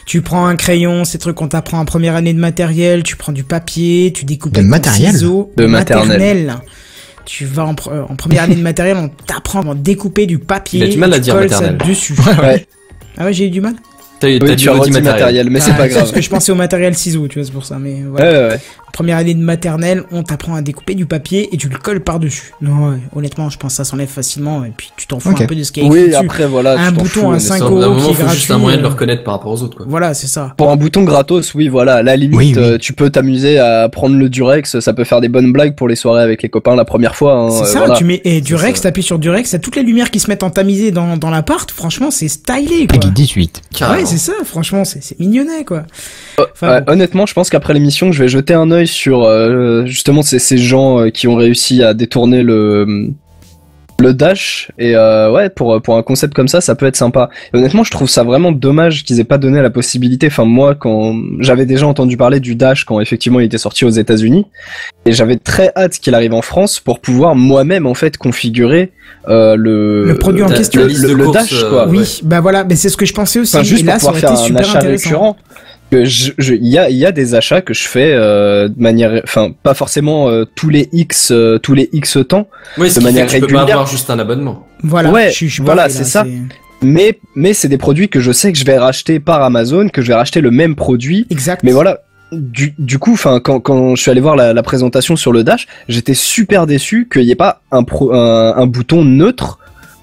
tu 0.06 0.22
prends 0.22 0.46
un 0.46 0.56
crayon, 0.56 1.04
ces 1.04 1.18
trucs 1.18 1.36
qu'on 1.36 1.48
t'apprend 1.48 1.78
en 1.80 1.84
première 1.84 2.14
année 2.16 2.32
de 2.34 2.38
matériel, 2.38 3.02
tu 3.02 3.16
prends 3.16 3.32
du 3.32 3.44
papier, 3.44 4.12
tu 4.14 4.24
découpes 4.24 4.52
De 4.52 4.58
avec 4.60 4.66
ton 4.66 4.70
matériel 4.70 5.12
ciseau, 5.12 5.52
De 5.56 5.66
maternelle. 5.66 6.56
Tu 7.26 7.44
vas 7.44 7.64
en, 7.64 7.74
pre- 7.74 8.02
en 8.08 8.16
première 8.16 8.42
année 8.44 8.56
de 8.56 8.62
matériel, 8.62 8.96
on 8.96 9.08
t'apprend 9.26 9.60
à 9.70 9.74
découper 9.74 10.26
du 10.26 10.38
papier. 10.38 10.80
Il 10.80 10.84
a 10.84 10.88
du 10.88 10.98
mal 10.98 11.12
à 11.12 11.16
tu 11.16 11.22
dire 11.22 11.34
colles 11.34 11.48
ça 11.50 11.60
maternelle. 11.60 11.88
dessus. 11.88 12.14
Ouais. 12.42 12.66
Ah 13.18 13.24
ouais, 13.26 13.32
j'ai 13.32 13.46
eu 13.46 13.50
du 13.50 13.60
mal. 13.60 13.74
T'as 14.20 14.28
Oui, 14.28 14.38
du 14.38 14.56
tu 14.56 14.68
as 14.68 14.74
matériel. 14.74 15.02
matériel, 15.02 15.50
mais 15.50 15.60
c'est 15.60 15.70
Ah, 15.72 15.78
pas 15.78 15.88
grave. 15.88 16.00
Parce 16.00 16.12
que 16.12 16.20
je 16.20 16.28
pensais 16.30 16.52
au 16.52 16.54
matériel 16.54 16.94
ciseau, 16.94 17.26
tu 17.26 17.38
vois, 17.38 17.46
c'est 17.46 17.52
pour 17.52 17.64
ça. 17.64 17.78
Mais 17.80 18.02
voilà. 18.08 18.30
Ouais, 18.30 18.36
ouais, 18.38 18.48
ouais. 18.50 18.60
En 18.86 18.90
première 18.92 19.16
année 19.18 19.34
de 19.34 19.40
maternelle, 19.42 20.02
on 20.10 20.22
t'apprend 20.24 20.54
à 20.56 20.62
découper 20.62 20.94
du 20.94 21.06
papier 21.06 21.48
et 21.52 21.56
tu 21.56 21.68
le 21.68 21.78
colles 21.78 22.00
par-dessus. 22.00 22.52
Non, 22.60 22.88
ouais, 22.90 22.96
honnêtement, 23.14 23.48
je 23.48 23.56
pense 23.56 23.72
que 23.72 23.76
ça 23.76 23.84
s'enlève 23.84 24.08
facilement 24.08 24.64
et 24.64 24.72
puis 24.76 24.90
tu 24.96 25.06
t'en 25.06 25.20
fous 25.20 25.28
un 25.30 25.46
peu 25.46 25.54
de 25.54 25.62
ce 25.62 25.70
qu'il 25.72 25.84
y 25.84 25.86
a 25.86 25.88
écrit 25.88 26.00
Oui, 26.02 26.08
dessus. 26.10 26.24
après 26.26 26.46
voilà. 26.46 26.78
Un 26.78 26.90
bouton 26.92 27.04
fous, 27.08 27.30
à 27.30 27.34
mais 27.34 27.38
cinq 27.40 27.58
ça- 27.58 27.66
Au 27.66 27.70
bout 27.70 27.78
d'un 27.80 27.86
euros 27.86 27.94
moment, 27.94 28.06
qui 28.08 28.20
est 28.20 28.24
faut 28.24 28.28
juste 28.30 28.50
un 28.50 28.58
moyen 28.58 28.76
de 28.78 28.82
le 28.82 28.88
euh, 28.88 28.90
reconnaître 28.90 29.22
par 29.22 29.34
rapport 29.34 29.52
aux 29.52 29.62
autres, 29.62 29.76
quoi. 29.76 29.86
Voilà, 29.88 30.12
c'est 30.12 30.26
ça. 30.26 30.52
Pour 30.56 30.70
un 30.70 30.76
bouton 30.76 31.04
gratos, 31.04 31.54
oui, 31.54 31.68
voilà. 31.68 31.94
À 31.94 32.02
la 32.02 32.16
limite, 32.16 32.36
Oui, 32.36 32.52
oui. 32.56 32.62
euh, 32.62 32.78
tu 32.78 32.92
peux 32.92 33.10
t'amuser 33.10 33.58
à 33.58 33.88
prendre 33.88 34.16
le 34.16 34.28
Durex. 34.28 34.80
Ça 34.80 34.92
peut 34.92 35.04
faire 35.04 35.20
des 35.20 35.28
bonnes 35.28 35.52
blagues 35.52 35.76
pour 35.76 35.86
les 35.88 35.96
soirées 35.96 36.22
avec 36.22 36.42
les 36.42 36.48
copains 36.48 36.74
la 36.74 36.84
première 36.84 37.14
fois. 37.14 37.34
hein, 37.34 37.50
C'est 37.52 37.62
euh, 37.62 37.66
ça, 37.66 37.78
voilà. 37.78 37.94
tu 37.94 38.04
mets 38.04 38.20
et 38.24 38.40
du 38.40 38.56
C'est 38.56 38.66
Rex, 38.66 38.80
ça. 38.80 38.88
t'appuies 38.88 39.02
sur 39.04 39.18
du 39.20 39.30
Rex, 39.30 39.50
t'as 39.52 39.58
toutes 39.60 39.76
les 39.76 39.82
lumières 39.84 40.10
qui 40.10 40.18
se 40.18 40.28
mettent 40.28 40.42
en 40.42 40.50
tamisé 40.50 40.90
dans, 40.90 41.16
dans 41.16 41.30
l'appart, 41.30 41.70
franchement 41.70 42.10
c'est 42.10 42.26
stylé 42.28 42.86
quoi. 42.88 42.98
Peggy 42.98 43.10
18. 43.12 43.62
C'est 44.10 44.18
ça, 44.18 44.32
franchement 44.44 44.84
c'est 44.84 45.18
mignonnet 45.18 45.64
quoi. 45.64 45.84
Bon. 46.36 46.44
Honnêtement, 46.86 47.26
je 47.26 47.34
pense 47.34 47.50
qu'après 47.50 47.74
l'émission, 47.74 48.12
je 48.12 48.22
vais 48.22 48.28
jeter 48.28 48.54
un 48.54 48.70
œil 48.70 48.86
sur 48.86 49.24
euh, 49.24 49.86
justement 49.86 50.22
ces, 50.22 50.38
ces 50.38 50.58
gens 50.58 51.00
euh, 51.00 51.10
qui 51.10 51.28
ont 51.28 51.36
réussi 51.36 51.82
à 51.82 51.94
détourner 51.94 52.42
le 52.42 53.12
le 54.00 54.14
dash 54.14 54.70
et 54.78 54.94
euh, 54.96 55.30
ouais 55.30 55.50
pour 55.50 55.80
pour 55.82 55.96
un 55.96 56.02
concept 56.02 56.34
comme 56.34 56.48
ça 56.48 56.60
ça 56.60 56.74
peut 56.74 56.86
être 56.86 56.96
sympa 56.96 57.30
et 57.52 57.56
honnêtement 57.56 57.84
je 57.84 57.90
trouve 57.90 58.08
ça 58.08 58.22
vraiment 58.24 58.52
dommage 58.52 59.04
qu'ils 59.04 59.20
aient 59.20 59.24
pas 59.24 59.38
donné 59.38 59.60
la 59.62 59.70
possibilité 59.70 60.26
enfin 60.28 60.44
moi 60.44 60.74
quand 60.74 61.14
j'avais 61.38 61.66
déjà 61.66 61.86
entendu 61.86 62.16
parler 62.16 62.40
du 62.40 62.54
dash 62.54 62.84
quand 62.84 63.00
effectivement 63.00 63.40
il 63.40 63.46
était 63.46 63.58
sorti 63.58 63.84
aux 63.84 63.90
États-Unis 63.90 64.46
et 65.06 65.12
j'avais 65.12 65.36
très 65.36 65.72
hâte 65.76 65.98
qu'il 65.98 66.14
arrive 66.14 66.34
en 66.34 66.42
France 66.42 66.80
pour 66.80 67.00
pouvoir 67.00 67.34
moi-même 67.34 67.86
en 67.86 67.94
fait 67.94 68.16
configurer 68.16 68.92
euh, 69.28 69.54
le 69.56 70.04
Le 70.04 70.14
produit 70.16 70.42
en 70.42 70.48
question. 70.48 70.82
le, 70.82 71.32
dash 71.32 71.52
euh, 71.52 71.70
quoi 71.70 71.88
Oui, 71.88 71.98
ouais. 71.98 72.04
bah 72.22 72.40
voilà, 72.40 72.64
mais 72.64 72.74
c'est 72.76 72.88
ce 72.88 72.96
que 72.96 73.04
je 73.04 73.12
pensais 73.12 73.38
aussi. 73.40 73.56
enfin 73.56 73.64
juste 73.64 73.82
et 73.82 73.86
là, 73.86 73.98
pour 73.98 74.02
ça 74.02 74.12
pouvoir 74.12 74.12
aurait 74.12 74.20
faire 74.20 74.30
été 74.32 74.40
un 74.40 74.46
super 74.46 74.60
achat 74.70 74.78
intéressant. 74.78 75.08
récurrent 75.08 75.36
que 75.90 76.04
je 76.04 76.32
je- 76.38 76.54
il 76.54 76.66
y 76.68 76.78
a 76.78 76.88
il 76.90 76.96
y 76.96 77.06
a 77.06 77.12
des 77.12 77.34
achats 77.34 77.60
que 77.62 77.74
je 77.74 77.86
fais 77.88 78.12
euh, 78.12 78.68
de 78.68 78.80
manière 78.80 79.20
enfin 79.24 79.52
pas 79.62 79.74
forcément 79.74 80.28
euh, 80.28 80.44
tous 80.54 80.68
les 80.68 80.88
x 80.92 81.30
euh, 81.32 81.58
tous 81.58 81.74
les 81.74 81.88
x 81.92 82.18
temps 82.28 82.48
Oui, 82.78 82.90
ce 82.90 82.94
de 82.96 83.00
qui 83.00 83.06
fait 83.06 83.12
manière 83.12 83.26
que 83.26 83.32
tu 83.32 83.40
peux 83.40 83.46
pas 83.48 83.58
régulière. 83.60 83.76
avoir 83.78 83.86
juste 83.90 84.10
un 84.10 84.18
abonnement. 84.18 84.66
Voilà, 84.82 85.10
Ouais, 85.10 85.30
je, 85.30 85.46
je 85.46 85.62
voilà, 85.62 85.88
c'est 85.88 86.04
ça. 86.04 86.24
mais 86.82 87.18
mais 87.34 87.52
c'est 87.52 87.68
des 87.68 87.78
produits 87.78 88.08
que 88.08 88.20
je 88.20 88.32
sais 88.32 88.52
que 88.52 88.58
je 88.58 88.64
vais 88.64 88.78
racheter 88.78 89.20
par 89.20 89.42
Amazon 89.42 89.88
que 89.88 90.00
je 90.02 90.08
vais 90.08 90.14
racheter 90.14 90.40
le 90.40 90.50
même 90.50 90.74
produit 90.76 91.26
Exact. 91.30 91.62
Mais 91.62 91.72
voilà, 91.72 92.00
du, 92.32 92.74
du 92.78 92.98
coup, 92.98 93.12
enfin, 93.14 93.40
quand, 93.40 93.58
quand 93.60 93.96
je 93.96 94.00
suis 94.02 94.10
allé 94.10 94.20
voir 94.20 94.36
la, 94.36 94.52
la 94.52 94.62
présentation 94.62 95.16
sur 95.16 95.32
le 95.32 95.42
Dash, 95.44 95.66
j'étais 95.88 96.14
super 96.14 96.66
déçu 96.66 97.08
qu'il 97.12 97.24
n'y 97.24 97.32
ait 97.32 97.34
pas 97.34 97.60
un, 97.72 97.82
pro, 97.82 98.12
un, 98.14 98.54
un 98.56 98.66
bouton 98.66 99.04
neutre 99.04 99.58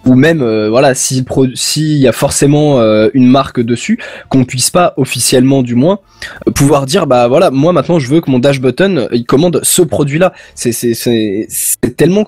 ou 0.08 0.16
même, 0.16 0.42
euh, 0.42 0.70
voilà, 0.70 0.94
s'il 0.96 1.98
y 1.98 2.08
a 2.08 2.12
forcément 2.12 2.80
euh, 2.80 3.10
une 3.14 3.28
marque 3.28 3.60
dessus, 3.60 4.00
qu'on 4.30 4.46
puisse 4.46 4.70
pas 4.70 4.94
officiellement, 4.98 5.62
du 5.62 5.76
moins, 5.76 6.00
euh, 6.48 6.52
pouvoir 6.52 6.86
dire, 6.86 7.08
bah 7.08 7.28
voilà, 7.28 7.52
moi 7.52 7.74
maintenant 7.74 8.00
je 8.00 8.08
veux 8.08 8.22
que 8.22 8.32
mon 8.32 8.40
Dash 8.40 8.60
button 8.60 9.08
il 9.12 9.26
commande 9.26 9.60
ce 9.64 9.82
produit-là. 9.82 10.34
C'est 10.56 10.72
c'est 10.72 10.94
c'est 10.94 11.46
c'est 11.50 11.96
tellement 11.96 12.28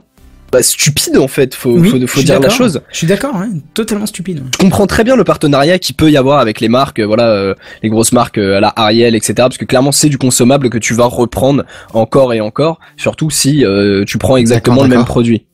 bah, 0.51 0.63
stupide 0.63 1.17
en 1.17 1.27
fait. 1.27 1.53
Faut 1.55 1.71
Oui, 1.71 2.07
faut, 2.07 2.21
dire 2.21 2.39
la 2.39 2.49
chose 2.49 2.81
Je 2.91 2.97
suis 2.97 3.07
d'accord, 3.07 3.35
hein, 3.35 3.49
totalement 3.73 4.05
stupide. 4.05 4.43
je 4.51 4.57
comprends 4.57 4.87
très 4.87 5.03
bien 5.03 5.15
le 5.15 5.23
partenariat 5.23 5.79
qui 5.79 5.93
peut 5.93 6.09
y 6.09 6.17
avoir 6.17 6.39
avec 6.39 6.59
les 6.59 6.69
marques, 6.69 6.99
voilà, 6.99 7.29
euh, 7.29 7.53
les 7.83 7.89
grosses 7.89 8.11
marques 8.11 8.37
euh, 8.37 8.57
à 8.57 8.59
la 8.59 8.73
Ariel, 8.75 9.15
etc. 9.15 9.33
Parce 9.37 9.57
que 9.57 9.65
clairement, 9.65 9.91
c'est 9.91 10.09
du 10.09 10.17
consommable 10.17 10.69
que 10.69 10.77
tu 10.77 10.93
vas 10.93 11.05
reprendre 11.05 11.65
encore 11.93 12.33
et 12.33 12.41
encore, 12.41 12.79
surtout 12.97 13.29
si 13.29 13.63
euh, 13.63 14.03
tu 14.05 14.17
prends 14.17 14.37
exactement 14.37 14.83
le 14.83 14.89
même 14.89 15.05
produit. 15.05 15.45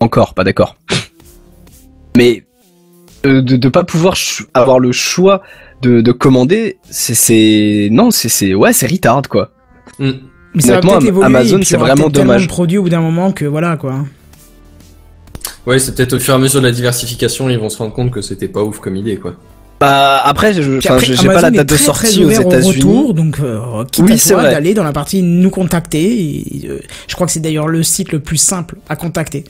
Encore, 0.00 0.34
pas 0.34 0.44
d'accord. 0.44 0.76
Mais 2.18 2.44
euh, 3.26 3.42
de 3.42 3.56
de 3.56 3.68
pas 3.68 3.84
pouvoir 3.84 4.16
avoir 4.52 4.78
le 4.80 4.92
choix 4.92 5.42
de, 5.82 6.00
de 6.00 6.12
commander, 6.12 6.78
c'est 6.90 7.88
non, 7.92 8.10
c'est 8.10 8.54
ouais, 8.54 8.72
c'est 8.72 8.86
retard 8.88 9.22
quoi. 9.28 9.52
Mm. 9.98 10.10
Mais 10.54 10.62
ça 10.62 10.72
va 10.74 10.80
peut-être 10.80 11.04
évoluer. 11.06 11.26
Amazon, 11.26 11.60
c'est 11.62 11.76
vraiment 11.76 12.08
dommage. 12.08 12.42
de 12.42 12.48
produits 12.48 12.78
au 12.78 12.82
bout 12.82 12.88
d'un 12.88 13.00
moment 13.00 13.32
que 13.32 13.44
voilà 13.44 13.76
quoi. 13.76 14.04
Ouais, 15.66 15.78
c'est 15.78 15.94
peut-être 15.94 16.14
au 16.14 16.18
fur 16.18 16.34
et 16.34 16.36
à 16.36 16.40
mesure 16.40 16.60
de 16.60 16.66
la 16.66 16.72
diversification, 16.72 17.48
ils 17.50 17.58
vont 17.58 17.68
se 17.68 17.78
rendre 17.78 17.92
compte 17.92 18.10
que 18.10 18.22
c'était 18.22 18.48
pas 18.48 18.62
ouf 18.62 18.78
comme 18.80 18.96
idée, 18.96 19.16
quoi. 19.16 19.34
Bah 19.80 20.20
après, 20.24 20.54
je, 20.54 20.80
j'ai 20.80 21.28
pas 21.28 21.40
la 21.40 21.50
date 21.50 21.68
de 21.68 21.76
sortie 21.76 22.24
aux 22.24 22.30
États-Unis. 22.30 22.76
retour, 22.78 23.14
donc 23.14 23.38
euh, 23.38 23.84
quitte 23.92 24.04
Oui, 24.06 24.12
à 24.14 24.16
c'est 24.16 24.32
toi 24.32 24.42
vrai. 24.42 24.50
d'aller 24.50 24.74
dans 24.74 24.82
la 24.82 24.92
partie 24.92 25.22
nous 25.22 25.50
contacter. 25.50 26.20
Et, 26.20 26.68
euh, 26.68 26.80
je 27.06 27.14
crois 27.14 27.26
que 27.28 27.32
c'est 27.32 27.40
d'ailleurs 27.40 27.68
le 27.68 27.82
site 27.84 28.10
le 28.10 28.18
plus 28.18 28.38
simple 28.38 28.76
à 28.88 28.96
contacter. 28.96 29.44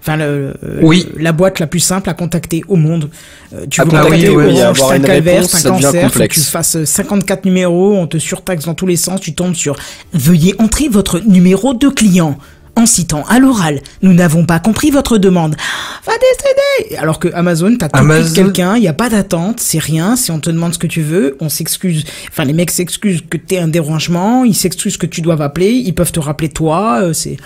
Enfin, 0.00 0.16
le, 0.16 0.24
euh, 0.64 0.78
Oui. 0.82 1.06
la 1.18 1.32
boîte 1.32 1.58
la 1.58 1.66
plus 1.66 1.80
simple 1.80 2.08
à 2.08 2.14
contacter 2.14 2.62
au 2.68 2.76
monde. 2.76 3.10
Euh, 3.52 3.66
tu 3.68 3.80
À 3.80 3.84
veux 3.84 3.90
contacter, 3.90 4.10
contacter 4.10 4.28
oui, 4.36 4.44
Orange, 4.44 4.58
avoir 4.60 4.88
t'as 4.90 4.96
une 4.96 5.04
un 5.04 5.06
calvaire, 5.06 5.34
réponse, 5.42 5.62
t'as 5.62 5.68
un 5.68 5.72
cancer, 5.80 6.12
faut 6.12 6.18
que 6.20 6.24
tu 6.26 6.40
fasses 6.40 6.76
euh, 6.76 6.84
54 6.86 7.44
numéros, 7.44 7.94
on 7.96 8.06
te 8.06 8.16
surtaxe 8.18 8.64
dans 8.64 8.74
tous 8.74 8.86
les 8.86 8.96
sens, 8.96 9.20
tu 9.20 9.34
tombes 9.34 9.54
sur 9.54 9.76
Veuillez 10.14 10.54
entrer 10.60 10.88
votre 10.88 11.18
numéro 11.20 11.74
de 11.74 11.88
client. 11.88 12.38
En 12.76 12.86
citant 12.86 13.24
à 13.28 13.40
l'oral, 13.40 13.80
nous 14.02 14.12
n'avons 14.12 14.46
pas 14.46 14.60
compris 14.60 14.92
votre 14.92 15.18
demande. 15.18 15.56
Va 16.06 16.12
décéder 16.12 16.96
Alors 16.96 17.18
que 17.18 17.26
Amazon, 17.34 17.74
t'as 17.76 17.88
Amazon- 17.92 18.32
quelqu'un, 18.32 18.76
il 18.76 18.82
n'y 18.82 18.86
a 18.88 18.92
pas 18.92 19.08
d'attente, 19.08 19.58
c'est 19.58 19.80
rien, 19.80 20.14
si 20.14 20.30
on 20.30 20.38
te 20.38 20.48
demande 20.48 20.74
ce 20.74 20.78
que 20.78 20.86
tu 20.86 21.02
veux, 21.02 21.36
on 21.40 21.48
s'excuse. 21.48 22.04
Enfin, 22.30 22.44
les 22.44 22.52
mecs 22.52 22.70
s'excusent 22.70 23.22
que 23.28 23.36
t'aies 23.36 23.58
un 23.58 23.66
dérangement, 23.66 24.44
ils 24.44 24.54
s'excusent 24.54 24.96
que 24.96 25.06
tu 25.06 25.22
doivent 25.22 25.42
appeler, 25.42 25.72
ils 25.72 25.92
peuvent 25.92 26.12
te 26.12 26.20
rappeler 26.20 26.50
toi, 26.50 27.00
euh, 27.02 27.12
c'est... 27.12 27.36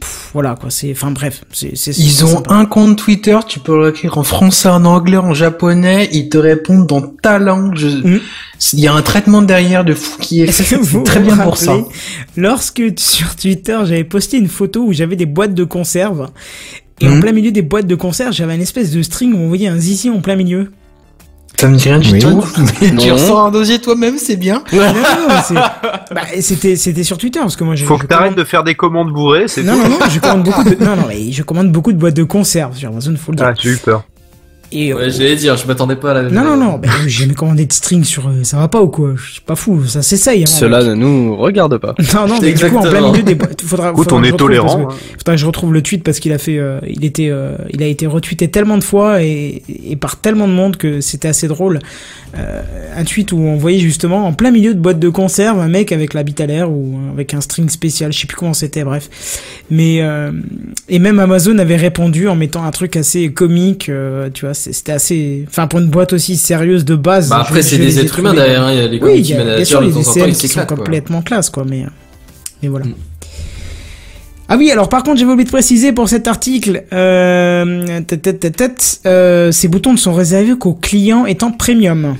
Pff, 0.00 0.30
voilà 0.32 0.54
quoi, 0.60 0.70
c'est... 0.70 0.92
Enfin 0.92 1.10
bref, 1.10 1.42
c'est... 1.52 1.76
c'est- 1.76 1.96
Ils 1.98 2.24
ont 2.24 2.28
sympa. 2.28 2.54
un 2.54 2.64
compte 2.66 2.96
Twitter, 2.98 3.38
tu 3.46 3.58
peux 3.60 3.86
l'écrire 3.86 4.18
en 4.18 4.22
français, 4.22 4.68
en 4.68 4.84
anglais, 4.84 5.16
en 5.16 5.34
japonais, 5.34 6.08
ils 6.12 6.28
te 6.28 6.38
répondent 6.38 6.86
dans 6.86 7.00
ta 7.02 7.38
langue. 7.38 7.76
je- 7.76 7.88
Mm. 7.88 8.20
Il 8.72 8.80
y 8.80 8.88
a 8.88 8.92
un 8.94 9.02
traitement 9.02 9.40
derrière 9.42 9.84
de 9.84 9.94
fou 9.94 10.18
qui 10.20 10.42
est 10.42 10.50
fait. 10.50 10.76
vous 10.80 11.02
très 11.04 11.20
vous 11.20 11.26
bien 11.26 11.36
pour 11.38 11.56
ça. 11.56 11.76
Lorsque 12.36 12.82
sur 12.96 13.36
Twitter 13.36 13.78
j'avais 13.84 14.04
posté 14.04 14.36
une 14.38 14.48
photo 14.48 14.84
où 14.84 14.92
j'avais 14.92 15.16
des 15.16 15.26
boîtes 15.26 15.54
de 15.54 15.64
conserve 15.64 16.28
et 17.00 17.06
en 17.08 17.12
Mhm. 17.12 17.20
plein 17.20 17.32
milieu 17.32 17.50
des 17.52 17.62
boîtes 17.62 17.86
de 17.86 17.94
conserve 17.94 18.32
j'avais 18.32 18.54
une 18.56 18.60
espèce 18.62 18.90
de 18.90 19.00
string 19.02 19.32
où 19.32 19.38
on 19.38 19.48
voyait 19.48 19.68
un 19.68 19.78
zizi 19.78 20.10
en 20.10 20.20
plein 20.20 20.34
milieu. 20.36 20.72
Ça 21.58 21.66
me 21.66 21.74
dit 21.76 21.88
rien 21.88 21.98
du 21.98 22.12
Oui. 22.12 22.18
tout. 22.20 22.44
Mais 22.80 22.94
tu 22.98 23.10
ressors 23.10 23.40
un 23.46 23.50
dossier 23.50 23.80
toi-même, 23.80 24.16
c'est 24.16 24.36
bien. 24.36 24.62
Non, 24.72 24.80
c'est- 25.44 25.54
bah, 26.14 26.20
c'était 26.40 26.76
c'était 26.76 27.02
sur 27.02 27.18
Twitter 27.18 27.40
parce 27.40 27.56
que 27.56 27.64
moi 27.64 27.74
je 27.74 27.84
Faut 27.84 27.96
je 27.96 28.02
que 28.02 28.06
t'arrêtes 28.06 28.28
commande- 28.30 28.38
de 28.38 28.44
faire 28.44 28.62
des 28.62 28.76
commandes 28.76 29.12
bourrées, 29.12 29.48
c'est 29.48 29.64
Non 29.64 29.72
tout. 29.72 29.82
non 29.82 29.88
non, 29.88 29.98
je 30.08 30.20
commande 30.20 30.44
beaucoup 30.44 30.62
de 30.62 30.76
non 30.84 30.94
non 30.94 31.04
mais 31.08 31.32
je 31.32 31.42
commande 31.42 31.72
beaucoup 31.72 31.92
de 31.92 31.98
boîtes 31.98 32.14
de 32.14 32.22
conserve 32.22 32.76
sur 32.76 32.90
Amazon, 32.90 33.14
faut 33.16 33.32
le 33.32 33.36
dire. 33.38 33.46
Ah, 33.48 33.54
j'ai 33.60 33.70
eu 33.70 33.76
peur. 33.76 34.04
Et 34.70 34.92
euh, 34.92 34.96
Ouais, 34.96 35.10
j'allais 35.10 35.36
dire, 35.36 35.56
je 35.56 35.66
m'attendais 35.66 35.96
pas 35.96 36.10
à 36.10 36.14
la 36.14 36.22
même 36.24 36.34
non 36.34 36.42
non 36.44 36.56
non, 36.56 36.78
bah, 36.78 36.88
j'ai 37.04 37.22
jamais 37.22 37.34
commandé 37.34 37.64
de 37.64 37.72
string 37.72 38.04
sur 38.04 38.28
euh, 38.28 38.42
ça 38.44 38.58
va 38.58 38.68
pas 38.68 38.82
ou 38.82 38.88
quoi? 38.88 39.12
Je 39.16 39.32
suis 39.32 39.40
pas 39.40 39.56
fou, 39.56 39.84
ça 39.86 40.02
s'essaye. 40.02 40.42
hein, 40.42 40.46
Cela 40.46 40.84
ne 40.84 40.94
nous 40.94 41.36
regarde 41.36 41.78
pas. 41.78 41.94
Non 42.14 42.26
non, 42.28 42.38
mais 42.42 42.52
du 42.52 42.58
coup 42.66 42.76
en 42.76 42.80
plein 42.80 42.88
Exactement. 42.90 43.12
milieu 43.12 43.22
des 43.22 43.34
boîtes, 43.34 43.62
faudra 43.62 43.90
Écoute, 43.90 44.04
faudra 44.10 44.20
on 44.20 44.24
est 44.24 44.36
tolérant. 44.36 44.86
que- 44.86 44.92
hein. 44.92 44.96
Faudra 45.18 45.34
que 45.34 45.40
je 45.40 45.46
retrouve 45.46 45.72
le 45.72 45.82
tweet 45.82 46.02
parce 46.04 46.20
qu'il 46.20 46.32
a 46.32 46.38
fait, 46.38 46.58
euh, 46.58 46.80
il 46.86 47.04
était, 47.04 47.28
euh, 47.30 47.56
il 47.72 47.82
a 47.82 47.86
été 47.86 48.06
retweeté 48.06 48.48
tellement 48.50 48.76
de 48.76 48.84
fois 48.84 49.22
et, 49.22 49.62
et 49.86 49.96
par 49.96 50.16
tellement 50.20 50.46
de 50.46 50.52
monde 50.52 50.76
que 50.76 51.00
c'était 51.00 51.28
assez 51.28 51.48
drôle. 51.48 51.78
Euh, 52.36 52.60
un 52.94 53.04
tweet 53.04 53.32
où 53.32 53.38
on 53.38 53.56
voyait 53.56 53.78
justement 53.78 54.26
en 54.26 54.34
plein 54.34 54.50
milieu 54.50 54.74
de 54.74 54.78
boîte 54.80 54.98
de 54.98 55.08
conserve 55.08 55.58
un 55.60 55.68
mec 55.68 55.92
avec 55.92 56.12
la 56.12 56.22
bite 56.22 56.42
à 56.42 56.46
l'air 56.46 56.70
ou 56.70 56.98
avec 57.12 57.32
un 57.32 57.40
string 57.40 57.70
spécial, 57.70 58.12
je 58.12 58.18
sais 58.20 58.26
plus 58.26 58.36
comment 58.36 58.52
c'était, 58.52 58.84
bref. 58.84 59.08
Mais 59.70 60.02
euh, 60.02 60.30
et 60.90 60.98
même 60.98 61.20
Amazon 61.20 61.56
avait 61.58 61.76
répondu 61.76 62.28
en 62.28 62.36
mettant 62.36 62.64
un 62.64 62.70
truc 62.70 62.96
assez 62.96 63.32
comique, 63.32 63.88
euh, 63.88 64.28
tu 64.32 64.44
vois, 64.44 64.54
c'était 64.58 64.92
assez, 64.92 65.44
enfin 65.48 65.66
pour 65.66 65.78
une 65.78 65.88
boîte 65.88 66.12
aussi 66.12 66.36
sérieuse 66.36 66.84
de 66.84 66.94
base. 66.96 67.28
Bah 67.28 67.38
après, 67.40 67.62
c'est 67.62 67.78
des 67.78 67.98
êtres 67.98 68.18
humains 68.18 68.34
derrière, 68.34 68.62
hein, 68.62 68.72
il 68.72 68.78
y 68.78 68.80
a 68.80 68.88
les 68.88 68.88
oui, 68.88 68.96
il 68.96 69.00
community 69.00 69.30
y 69.30 69.34
a, 69.34 69.36
bien 69.36 69.44
managers, 69.44 69.64
sûr 69.64 69.80
de 69.80 70.26
les 70.26 70.32
qui 70.32 70.48
sont 70.48 70.66
complètement 70.66 71.22
classe, 71.22 71.50
quoi, 71.50 71.64
mais, 71.64 71.84
mais 72.62 72.68
voilà. 72.68 72.86
Mm. 72.86 72.94
Ah 74.50 74.56
oui, 74.56 74.70
alors 74.70 74.88
par 74.88 75.02
contre, 75.02 75.18
j'avais 75.18 75.32
oublié 75.32 75.44
de 75.44 75.50
préciser 75.50 75.92
pour 75.92 76.08
cet 76.08 76.26
article, 76.26 76.84
euh, 76.92 78.00
tête, 78.06 78.22
tête, 78.22 78.40
tête, 78.40 78.56
tête, 78.56 79.00
euh, 79.04 79.52
ces 79.52 79.68
boutons 79.68 79.92
ne 79.92 79.98
sont 79.98 80.14
réservés 80.14 80.56
qu'aux 80.56 80.72
clients 80.72 81.26
étant 81.26 81.50
premium. 81.50 82.16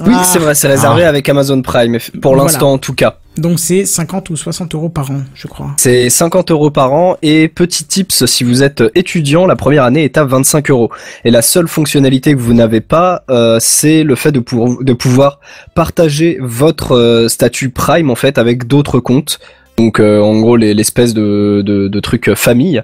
Oui, 0.00 0.12
Ah, 0.16 0.22
c'est 0.24 0.38
vrai, 0.38 0.54
c'est 0.54 0.68
réservé 0.68 1.04
avec 1.04 1.28
Amazon 1.28 1.60
Prime, 1.62 1.98
pour 2.22 2.32
Voilà. 2.34 2.44
l'instant 2.50 2.72
en 2.72 2.78
tout 2.78 2.94
cas. 2.94 3.16
Donc 3.36 3.58
c'est 3.58 3.84
50 3.84 4.30
ou 4.30 4.36
60 4.36 4.74
euros 4.74 4.88
par 4.88 5.10
an, 5.10 5.20
je 5.34 5.46
crois. 5.48 5.70
C'est 5.76 6.08
50 6.10 6.50
euros 6.50 6.70
par 6.70 6.92
an 6.92 7.16
et 7.22 7.48
petit 7.48 7.84
tips, 7.84 8.24
si 8.26 8.42
vous 8.44 8.62
êtes 8.62 8.82
étudiant, 8.94 9.46
la 9.46 9.54
première 9.56 9.84
année 9.84 10.04
est 10.04 10.16
à 10.18 10.24
25 10.24 10.70
euros. 10.70 10.90
Et 11.24 11.30
la 11.30 11.42
seule 11.42 11.68
fonctionnalité 11.68 12.34
que 12.34 12.38
vous 12.40 12.54
n'avez 12.54 12.80
pas, 12.80 13.22
euh, 13.30 13.58
c'est 13.60 14.02
le 14.02 14.14
fait 14.16 14.32
de, 14.32 14.40
pour- 14.40 14.82
de 14.82 14.92
pouvoir 14.92 15.38
partager 15.74 16.38
votre 16.40 16.92
euh, 16.96 17.28
statut 17.28 17.70
Prime 17.70 18.10
en 18.10 18.16
fait 18.16 18.38
avec 18.38 18.66
d'autres 18.66 18.98
comptes. 19.00 19.38
Donc 19.78 20.00
euh, 20.00 20.20
en 20.20 20.38
gros 20.40 20.56
les- 20.56 20.74
l'espèce 20.74 21.14
de, 21.14 21.62
de, 21.64 21.86
de 21.86 22.00
truc 22.00 22.28
euh, 22.28 22.34
famille. 22.34 22.82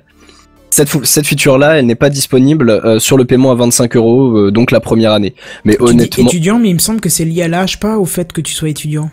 Cette, 0.74 0.88
cette 1.06 1.26
feature-là, 1.26 1.78
elle 1.78 1.86
n'est 1.86 1.94
pas 1.94 2.10
disponible 2.10 2.68
euh, 2.70 2.98
sur 2.98 3.16
le 3.16 3.24
paiement 3.24 3.52
à 3.52 3.54
25 3.54 3.94
euros, 3.94 4.36
euh, 4.36 4.50
donc 4.50 4.72
la 4.72 4.80
première 4.80 5.12
année. 5.12 5.34
Mais 5.64 5.74
Tu 5.76 5.84
dis 5.84 5.90
honnêtement, 5.90 6.26
étudiant, 6.26 6.58
mais 6.58 6.70
il 6.70 6.74
me 6.74 6.78
semble 6.80 7.00
que 7.00 7.08
c'est 7.08 7.24
lié 7.24 7.42
à 7.42 7.48
l'âge, 7.48 7.78
pas 7.78 7.96
au 7.96 8.04
fait 8.06 8.32
que 8.32 8.40
tu 8.40 8.52
sois 8.52 8.68
étudiant. 8.70 9.08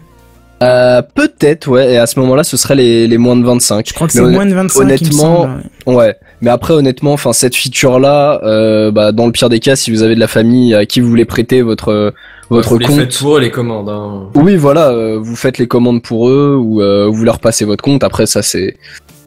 euh, 0.64 1.02
peut-être, 1.14 1.68
ouais. 1.68 1.94
Et 1.94 1.98
à 1.98 2.08
ce 2.08 2.20
moment-là, 2.20 2.44
ce 2.44 2.58
serait 2.58 2.76
les, 2.76 3.08
les 3.08 3.18
moins 3.20 3.36
de 3.36 3.44
25. 3.46 3.86
Je 3.88 3.94
crois 3.94 4.08
que 4.08 4.14
Mais 4.14 4.20
c'est 4.22 4.26
honn- 4.26 4.34
moins 4.34 4.46
de 4.48 4.54
25, 4.56 4.80
il 4.80 4.86
me 4.86 4.92
honnêtement, 4.92 5.42
semble. 5.44 5.64
ouais. 5.88 5.94
Ouais, 5.96 6.16
mais 6.42 6.50
après 6.50 6.74
honnêtement, 6.74 7.14
enfin 7.14 7.32
cette 7.34 7.56
feature 7.56 8.00
là, 8.00 8.40
euh, 8.44 8.90
bah, 8.92 9.12
dans 9.12 9.28
le 9.28 9.32
pire 9.32 9.50
des 9.50 9.60
cas, 9.60 9.76
si 9.76 9.92
vous 9.92 10.02
avez 10.02 10.16
de 10.16 10.20
la 10.20 10.28
famille 10.28 10.74
à 10.74 10.86
qui 10.88 11.00
vous 11.00 11.10
voulez 11.10 11.26
prêter 11.26 11.62
votre 11.62 11.90
euh, 11.92 12.12
votre 12.50 12.70
Vous 12.74 12.80
les 12.80 12.86
compte, 12.88 12.96
faites 13.00 13.18
pour 13.20 13.38
eux, 13.38 13.40
les 13.40 13.52
commandes. 13.52 13.88
Hein. 13.90 14.30
oui 14.36 14.56
voilà, 14.58 14.90
euh, 14.90 15.18
vous 15.22 15.36
faites 15.36 15.58
les 15.60 15.68
commandes 15.68 16.02
pour 16.04 16.28
eux 16.30 16.58
ou 16.60 16.82
euh, 16.82 17.08
vous 17.08 17.24
leur 17.24 17.40
passez 17.40 17.66
votre 17.66 17.84
compte. 17.84 18.04
Après 18.04 18.26
ça 18.26 18.42
c'est 18.42 18.76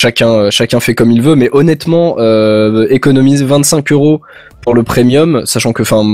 chacun 0.04 0.28
euh, 0.28 0.50
chacun 0.50 0.80
fait 0.80 0.94
comme 0.94 1.10
il 1.10 1.22
veut, 1.22 1.34
mais 1.34 1.48
honnêtement, 1.52 2.16
euh, 2.18 2.86
économiser 2.90 3.44
25 3.46 3.90
euros 3.92 4.20
pour 4.60 4.74
le 4.74 4.82
premium, 4.82 5.42
sachant 5.46 5.72
que 5.72 5.82
enfin, 5.82 6.04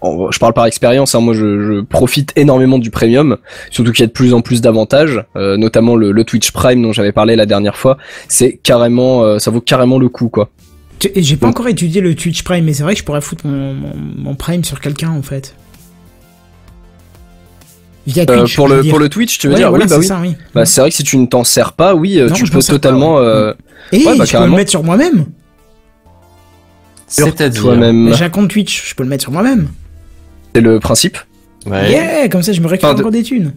en- 0.00 0.30
je 0.32 0.38
parle 0.38 0.52
par 0.52 0.66
expérience, 0.66 1.14
hein, 1.14 1.20
moi 1.20 1.32
je, 1.34 1.60
je 1.62 1.80
profite 1.80 2.32
énormément 2.36 2.78
du 2.78 2.90
premium, 2.90 3.36
surtout 3.70 3.92
qu'il 3.92 4.02
y 4.02 4.04
a 4.04 4.08
de 4.08 4.12
plus 4.12 4.34
en 4.34 4.40
plus 4.40 4.60
d'avantages, 4.60 5.22
euh, 5.36 5.56
notamment 5.56 5.94
le, 5.96 6.10
le 6.12 6.24
Twitch 6.24 6.50
Prime 6.50 6.82
dont 6.82 6.92
j'avais 6.92 7.12
parlé 7.12 7.36
la 7.36 7.46
dernière 7.46 7.76
fois. 7.76 7.98
C'est 8.28 8.58
carrément, 8.62 9.22
euh, 9.22 9.38
ça 9.38 9.50
vaut 9.52 9.60
carrément 9.60 9.98
le 9.98 10.08
coup 10.08 10.28
quoi. 10.28 10.50
J'ai 11.14 11.36
pas 11.36 11.46
Donc- 11.46 11.56
encore 11.56 11.68
étudié 11.68 12.00
le 12.00 12.14
Twitch 12.14 12.42
Prime, 12.42 12.64
mais 12.64 12.72
c'est 12.72 12.82
vrai 12.82 12.94
que 12.94 13.00
je 13.00 13.04
pourrais 13.04 13.20
foutre 13.20 13.46
mon, 13.46 13.74
mon, 13.74 13.92
mon 14.16 14.34
Prime 14.34 14.64
sur 14.64 14.80
quelqu'un 14.80 15.10
en 15.10 15.22
fait. 15.22 15.54
Via 18.06 18.22
Euh, 18.22 18.26
Twitch. 18.38 18.56
pour 18.56 18.68
le 18.68 18.82
pour 18.84 18.98
le 18.98 19.08
Twitch, 19.08 19.38
tu 19.38 19.48
veux 19.48 19.54
Ouais, 19.54 19.58
dire 19.58 19.68
voilà, 19.70 19.84
oui 19.84 19.88
bah 19.90 19.94
c'est 19.96 20.00
oui. 20.00 20.06
ça, 20.06 20.18
oui. 20.20 20.36
Bah 20.54 20.64
c'est 20.64 20.80
vrai 20.80 20.90
que 20.90 20.96
si 20.96 21.02
tu 21.04 21.16
ne 21.18 21.26
t'en 21.26 21.42
sers 21.44 21.72
pas, 21.72 21.94
oui, 21.94 22.18
euh, 22.20 22.28
Non, 22.28 22.34
tu 22.34 22.44
peux 22.44 22.58
pas, 22.60 22.64
totalement. 22.64 23.16
ouais. 23.16 23.22
euh, 23.24 23.54
Et 23.92 24.04
ouais, 24.06 24.16
bah, 24.16 24.24
je 24.24 24.36
peux 24.36 24.44
le 24.44 24.50
mettre 24.50 24.70
sur 24.70 24.82
moi-même. 24.84 25.26
C'est-à-dire. 27.08 27.62
toi-même. 27.62 28.12
J'ai 28.14 28.24
un 28.24 28.30
compte 28.30 28.48
Twitch, 28.50 28.90
je 28.90 28.94
peux 28.94 29.02
le 29.02 29.08
mettre 29.08 29.22
sur 29.22 29.32
moi-même. 29.32 29.68
C'est 30.54 30.60
le 30.60 30.80
principe. 30.80 31.18
Ouais. 31.66 31.90
Yeah, 31.90 32.28
comme 32.28 32.42
ça 32.42 32.52
je 32.52 32.60
me 32.60 32.66
récupère 32.68 32.90
Enfin, 32.90 32.96
de- 32.98 33.02
encore 33.02 33.12
des 33.12 33.22
thunes. 33.22 33.52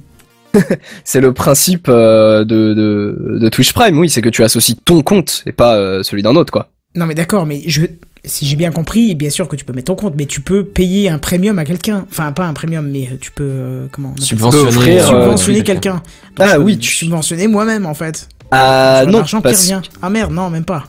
C'est 1.03 1.21
le 1.21 1.31
principe 1.31 1.87
euh, 1.89 2.43
de, 2.43 2.73
de, 2.73 3.37
de 3.39 3.49
Twitch 3.49 3.71
Prime, 3.71 3.99
oui, 3.99 4.09
c'est 4.09 4.23
que 4.23 4.29
tu 4.29 4.43
associes 4.43 4.75
ton 4.83 5.03
compte 5.03 5.43
et 5.45 5.51
pas 5.51 5.75
euh, 5.75 6.01
celui 6.01 6.23
d'un 6.23 6.35
autre, 6.35 6.51
quoi. 6.51 6.69
Non 6.95 7.05
mais 7.05 7.13
d'accord, 7.13 7.45
mais 7.45 7.61
je, 7.67 7.81
si 8.29 8.45
j'ai 8.45 8.55
bien 8.55 8.71
compris, 8.71 9.13
bien 9.15 9.29
sûr 9.29 9.47
que 9.47 9.55
tu 9.57 9.65
peux 9.65 9.73
mettre 9.73 9.87
ton 9.87 9.95
compte, 9.95 10.13
mais 10.15 10.25
tu 10.25 10.39
peux 10.41 10.63
payer 10.63 11.09
un 11.09 11.17
premium 11.17 11.59
à 11.59 11.65
quelqu'un. 11.65 12.05
Enfin, 12.09 12.31
pas 12.31 12.45
un 12.45 12.53
premium, 12.53 12.87
mais 12.89 13.09
tu 13.19 13.31
peux, 13.31 13.43
euh, 13.45 13.87
comment 13.91 14.13
on 14.17 14.21
Subventionner. 14.21 14.67
offrir, 14.69 15.03
euh, 15.03 15.07
subventionner 15.07 15.57
Twitch. 15.59 15.65
quelqu'un. 15.67 15.93
Donc, 15.93 16.01
Ah 16.39 16.47
je 16.51 16.55
peux 16.55 16.61
oui, 16.61 16.77
tu- 16.77 16.93
subventionner 16.93 17.47
moi-même 17.47 17.85
en 17.85 17.93
fait. 17.93 18.29
Ah 18.51 19.03
non, 19.05 19.17
l'argent 19.19 19.41
qui 19.41 19.47
revient. 19.49 19.81
Ah 20.01 20.09
merde, 20.09 20.31
non, 20.31 20.49
même 20.49 20.63
pas. 20.65 20.85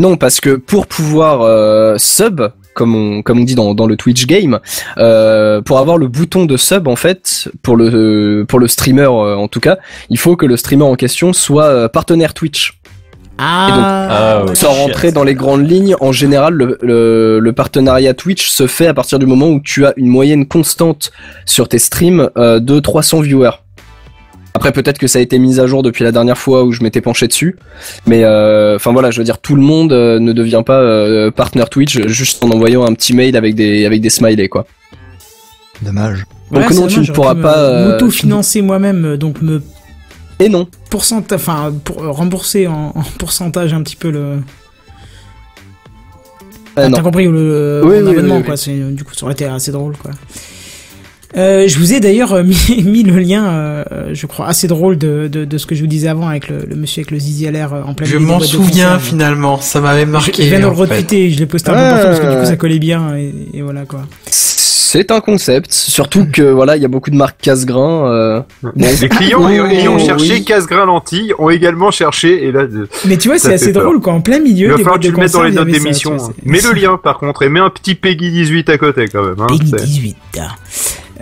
non, 0.00 0.16
parce 0.16 0.40
que 0.40 0.56
pour 0.56 0.86
pouvoir 0.86 1.42
euh, 1.42 1.96
sub, 1.98 2.40
comme 2.74 2.94
on, 2.96 3.22
comme 3.22 3.38
on 3.38 3.44
dit 3.44 3.54
dans, 3.54 3.72
dans 3.74 3.86
le 3.86 3.96
Twitch 3.96 4.26
game, 4.26 4.58
euh, 4.98 5.60
pour 5.62 5.78
avoir 5.78 5.96
le 5.96 6.08
bouton 6.08 6.44
de 6.44 6.56
sub, 6.56 6.88
en 6.88 6.96
fait, 6.96 7.48
pour 7.62 7.76
le, 7.76 8.44
pour 8.48 8.58
le 8.58 8.66
streamer 8.66 9.02
euh, 9.02 9.36
en 9.36 9.46
tout 9.46 9.60
cas, 9.60 9.78
il 10.10 10.18
faut 10.18 10.34
que 10.34 10.44
le 10.46 10.56
streamer 10.56 10.82
en 10.84 10.96
question 10.96 11.32
soit 11.32 11.66
euh, 11.66 11.88
partenaire 11.88 12.34
Twitch. 12.34 12.80
Ah, 13.38 14.08
Ah, 14.10 14.44
ouais. 14.44 14.54
Sans 14.54 14.72
rentrer 14.72 15.10
dans 15.12 15.24
les 15.24 15.34
grandes 15.34 15.68
lignes, 15.68 15.96
en 16.00 16.12
général, 16.12 16.54
le, 16.54 16.78
le, 16.82 17.38
le 17.40 17.52
partenariat 17.52 18.14
Twitch 18.14 18.48
se 18.48 18.66
fait 18.66 18.86
à 18.86 18.94
partir 18.94 19.18
du 19.18 19.26
moment 19.26 19.48
où 19.48 19.60
tu 19.60 19.84
as 19.86 19.92
une 19.96 20.06
moyenne 20.08 20.46
constante 20.46 21.10
sur 21.44 21.68
tes 21.68 21.78
streams 21.78 22.30
euh, 22.38 22.60
de 22.60 22.78
300 22.80 23.20
viewers. 23.20 23.50
Après, 24.56 24.70
peut-être 24.70 24.98
que 24.98 25.08
ça 25.08 25.18
a 25.18 25.22
été 25.22 25.36
mis 25.40 25.58
à 25.58 25.66
jour 25.66 25.82
depuis 25.82 26.04
la 26.04 26.12
dernière 26.12 26.38
fois 26.38 26.62
où 26.62 26.70
je 26.70 26.80
m'étais 26.84 27.00
penché 27.00 27.26
dessus, 27.26 27.56
mais 28.06 28.22
euh, 28.22 28.76
enfin 28.76 28.92
voilà, 28.92 29.10
je 29.10 29.18
veux 29.18 29.24
dire, 29.24 29.38
tout 29.38 29.56
le 29.56 29.62
monde 29.62 29.92
euh, 29.92 30.20
ne 30.20 30.32
devient 30.32 30.62
pas 30.64 30.78
euh, 30.80 31.32
partner 31.32 31.64
Twitch 31.68 32.06
juste 32.06 32.44
en 32.44 32.50
envoyant 32.50 32.84
un 32.86 32.94
petit 32.94 33.14
mail 33.14 33.36
avec 33.36 33.56
des 33.56 33.84
avec 33.84 34.00
des 34.00 34.10
smileys 34.10 34.48
quoi. 34.48 34.64
Dommage. 35.82 36.24
Donc 36.52 36.70
Ouais, 36.70 36.76
non, 36.76 36.86
tu 36.86 37.00
ne 37.00 37.04
dommage, 37.04 37.12
pourras 37.12 37.34
pas, 37.34 37.58
euh, 37.58 37.90
m'auto-financer 37.90 38.62
moi-même, 38.62 39.16
donc 39.16 39.42
me 39.42 39.60
Et 40.40 40.48
non. 40.48 40.66
pourcentage, 40.90 41.38
enfin 41.40 41.72
pour 41.84 42.02
euh, 42.02 42.10
rembourser 42.10 42.66
en, 42.66 42.92
en 42.94 43.02
pourcentage 43.18 43.72
un 43.72 43.82
petit 43.82 43.96
peu 43.96 44.10
le. 44.10 44.18
Euh, 44.20 44.38
Ah. 46.76 46.88
T'as 46.92 47.02
compris 47.02 47.26
le, 47.26 47.82
Oui, 47.84 47.98
oui, 48.02 48.10
abonnement, 48.10 48.34
oui, 48.34 48.40
oui. 48.40 48.46
quoi. 48.46 48.56
C'est, 48.56 48.74
du 48.76 49.04
coup, 49.04 49.14
ça 49.14 49.24
aurait 49.26 49.34
été 49.34 49.44
assez 49.44 49.70
drôle, 49.70 49.96
quoi. 49.96 50.10
Euh, 51.36 51.68
je 51.68 51.78
vous 51.78 51.92
ai 51.94 52.00
d'ailleurs 52.00 52.32
euh, 52.32 52.42
mis, 52.68 52.82
mis 52.84 53.02
le 53.04 53.16
lien, 53.20 53.44
euh, 53.46 53.84
je 54.12 54.26
crois, 54.26 54.48
assez 54.48 54.66
drôle 54.66 54.98
de, 54.98 55.28
de, 55.30 55.44
de 55.44 55.58
ce 55.58 55.66
que 55.66 55.76
je 55.76 55.82
vous 55.82 55.86
disais 55.86 56.08
avant 56.08 56.26
avec 56.28 56.48
le, 56.48 56.64
le 56.68 56.74
monsieur 56.74 57.00
avec 57.02 57.12
le 57.12 57.18
zizi 57.20 57.46
à 57.46 57.52
l'air 57.52 57.72
euh, 57.74 57.82
en 57.84 57.94
plein 57.94 58.06
Je 58.06 58.18
m'en 58.18 58.40
souviens 58.40 58.98
finalement, 58.98 59.60
ça 59.60 59.80
m'avait 59.80 60.04
marqué. 60.06 60.42
je 60.44 60.48
viens 60.48 60.58
de 60.58 60.64
le 60.64 60.70
retweeter, 60.70 61.30
je 61.30 61.38
l'ai 61.38 61.46
posté 61.46 61.70
un 61.70 61.74
peu 61.74 61.78
Ah, 61.80 61.90
partout 61.90 62.06
parce 62.08 62.20
que 62.20 62.34
du 62.34 62.40
coup 62.40 62.46
ça 62.46 62.56
collait 62.56 62.78
bien 62.80 63.16
et, 63.16 63.32
et 63.52 63.62
voilà 63.62 63.84
quoi. 63.84 64.02
C'est 64.96 65.10
un 65.10 65.18
concept, 65.20 65.72
surtout 65.72 66.24
que 66.32 66.42
voilà, 66.42 66.76
il 66.76 66.82
y 66.82 66.84
a 66.84 66.88
beaucoup 66.88 67.10
de 67.10 67.16
marques 67.16 67.40
casse-grains. 67.42 68.06
euh, 68.12 68.40
Les 68.76 69.08
clients 69.08 69.40
Oh, 69.42 69.48
ayant 69.48 69.98
cherché 69.98 70.34
oui. 70.34 70.44
casse-grain 70.44 70.86
lentilles 70.86 71.34
ont 71.40 71.50
également 71.50 71.90
cherché 71.90 72.44
et 72.44 72.52
là 72.52 72.62
Mais 73.04 73.16
tu 73.16 73.26
vois, 73.26 73.38
c'est 73.38 73.54
assez 73.54 73.72
peur. 73.72 73.82
drôle 73.82 74.00
quoi, 74.00 74.12
en 74.12 74.20
plein 74.20 74.38
milieu 74.38 74.66
il 74.66 74.70
va 74.70 74.76
des 74.76 74.82
falloir 74.84 75.00
que 75.00 75.06
tu 75.06 75.10
de 75.10 75.16
le 75.16 75.20
mettes 75.20 75.32
dans 75.32 75.42
les 75.42 75.50
notes 75.50 75.66
d'émission. 75.66 76.16
hein. 76.16 76.32
Mets 76.44 76.60
le 76.60 76.74
lien 76.80 76.96
par 77.02 77.18
contre 77.18 77.42
et 77.42 77.48
mets 77.48 77.58
un 77.58 77.70
petit 77.70 77.96
Peggy 77.96 78.30
18 78.30 78.68
à 78.68 78.78
côté 78.78 79.08
quand 79.08 79.24
même. 79.24 79.34
Hein, 79.40 79.46
Peggy 79.48 79.68
c'est- 79.76 79.84
18. 79.84 80.16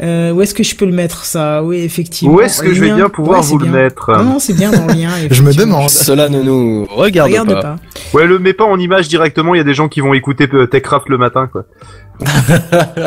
Euh, 0.03 0.33
où 0.33 0.43
est-ce 0.43 0.53
que 0.53 0.63
je 0.65 0.75
peux 0.75 0.85
le 0.85 0.93
mettre 0.93 1.25
ça? 1.25 1.63
Oui, 1.63 1.79
effectivement. 1.79 2.35
Où 2.35 2.41
est-ce 2.41 2.61
que 2.63 2.75
je 2.75 2.81
vais 2.81 2.93
bien 2.93 3.09
pouvoir 3.09 3.41
Ouais, 3.41 3.47
vous 3.47 3.59
le 3.59 3.67
bien. 3.67 3.73
mettre? 3.83 4.11
Non, 4.17 4.25
non, 4.25 4.39
c'est 4.41 4.53
bien 4.55 4.73
dans 4.73 4.87
le 4.87 4.95
lien. 4.95 5.11
Je 5.31 5.43
me 5.43 5.55
demande. 5.55 5.91
Cela 5.91 6.29
ne 6.29 6.43
nous 6.43 6.87
regarde, 6.91 7.31
Regarde 7.31 7.53
pas. 7.55 7.63
pas. 7.63 7.77
Ouais, 8.13 8.27
le 8.27 8.39
mets 8.41 8.53
pas 8.53 8.65
en 8.65 8.79
image 8.81 9.07
directement, 9.09 9.55
il 9.55 9.59
y 9.59 9.61
a 9.61 9.65
des 9.65 9.75
gens 9.75 9.89
qui 9.89 10.01
vont 10.01 10.13
écouter 10.13 10.49
euh, 10.53 10.67
Techcraft 10.67 11.09
le 11.09 11.19
matin 11.19 11.49
quoi. 11.51 11.65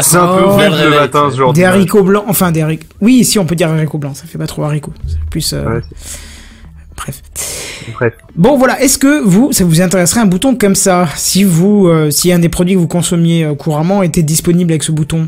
c'est 0.02 0.18
un 0.18 0.28
peu 0.28 0.43
Oh. 0.46 0.50
vrai 0.52 0.70
Bel 0.70 0.72
le 0.72 0.84
réveil, 0.86 1.00
matin 1.00 1.28
ce 1.32 1.38
genre 1.38 1.54
Des 1.54 1.64
haricots 1.66 2.04
blancs, 2.04 2.24
enfin 2.28 2.52
des 2.52 2.62
haricots. 2.62 2.88
Oui, 3.02 3.24
si 3.26 3.39
on 3.39 3.46
peut 3.46 3.56
dire 3.56 3.70
haricots 3.70 3.98
blancs, 3.98 4.16
ça 4.16 4.26
fait 4.26 4.38
pas 4.38 4.48
trop 4.48 4.64
haricots. 4.64 4.93
C'est 5.08 5.20
plus. 5.30 5.54
euh, 5.54 5.66
Ouais, 5.66 5.82
Bref. 6.98 7.22
Bref. 7.93 8.14
Bon 8.36 8.58
voilà, 8.58 8.82
est-ce 8.82 8.98
que 8.98 9.22
vous, 9.22 9.52
ça 9.52 9.64
vous 9.66 9.82
intéresserait 9.82 10.22
un 10.22 10.26
bouton 10.26 10.56
comme 10.56 10.76
ça? 10.76 11.08
Si 11.16 11.43
vous, 11.43 11.88
euh, 11.88 12.10
si 12.10 12.32
un 12.32 12.39
des 12.39 12.50
produits 12.50 12.76
que 12.76 12.80
vous 12.80 12.88
consommiez 12.88 13.43
euh, 13.43 13.54
couramment 13.54 14.02
était 14.02 14.24
disponible 14.24 14.72
avec 14.72 14.82
ce 14.84 14.91
bouton? 14.93 15.28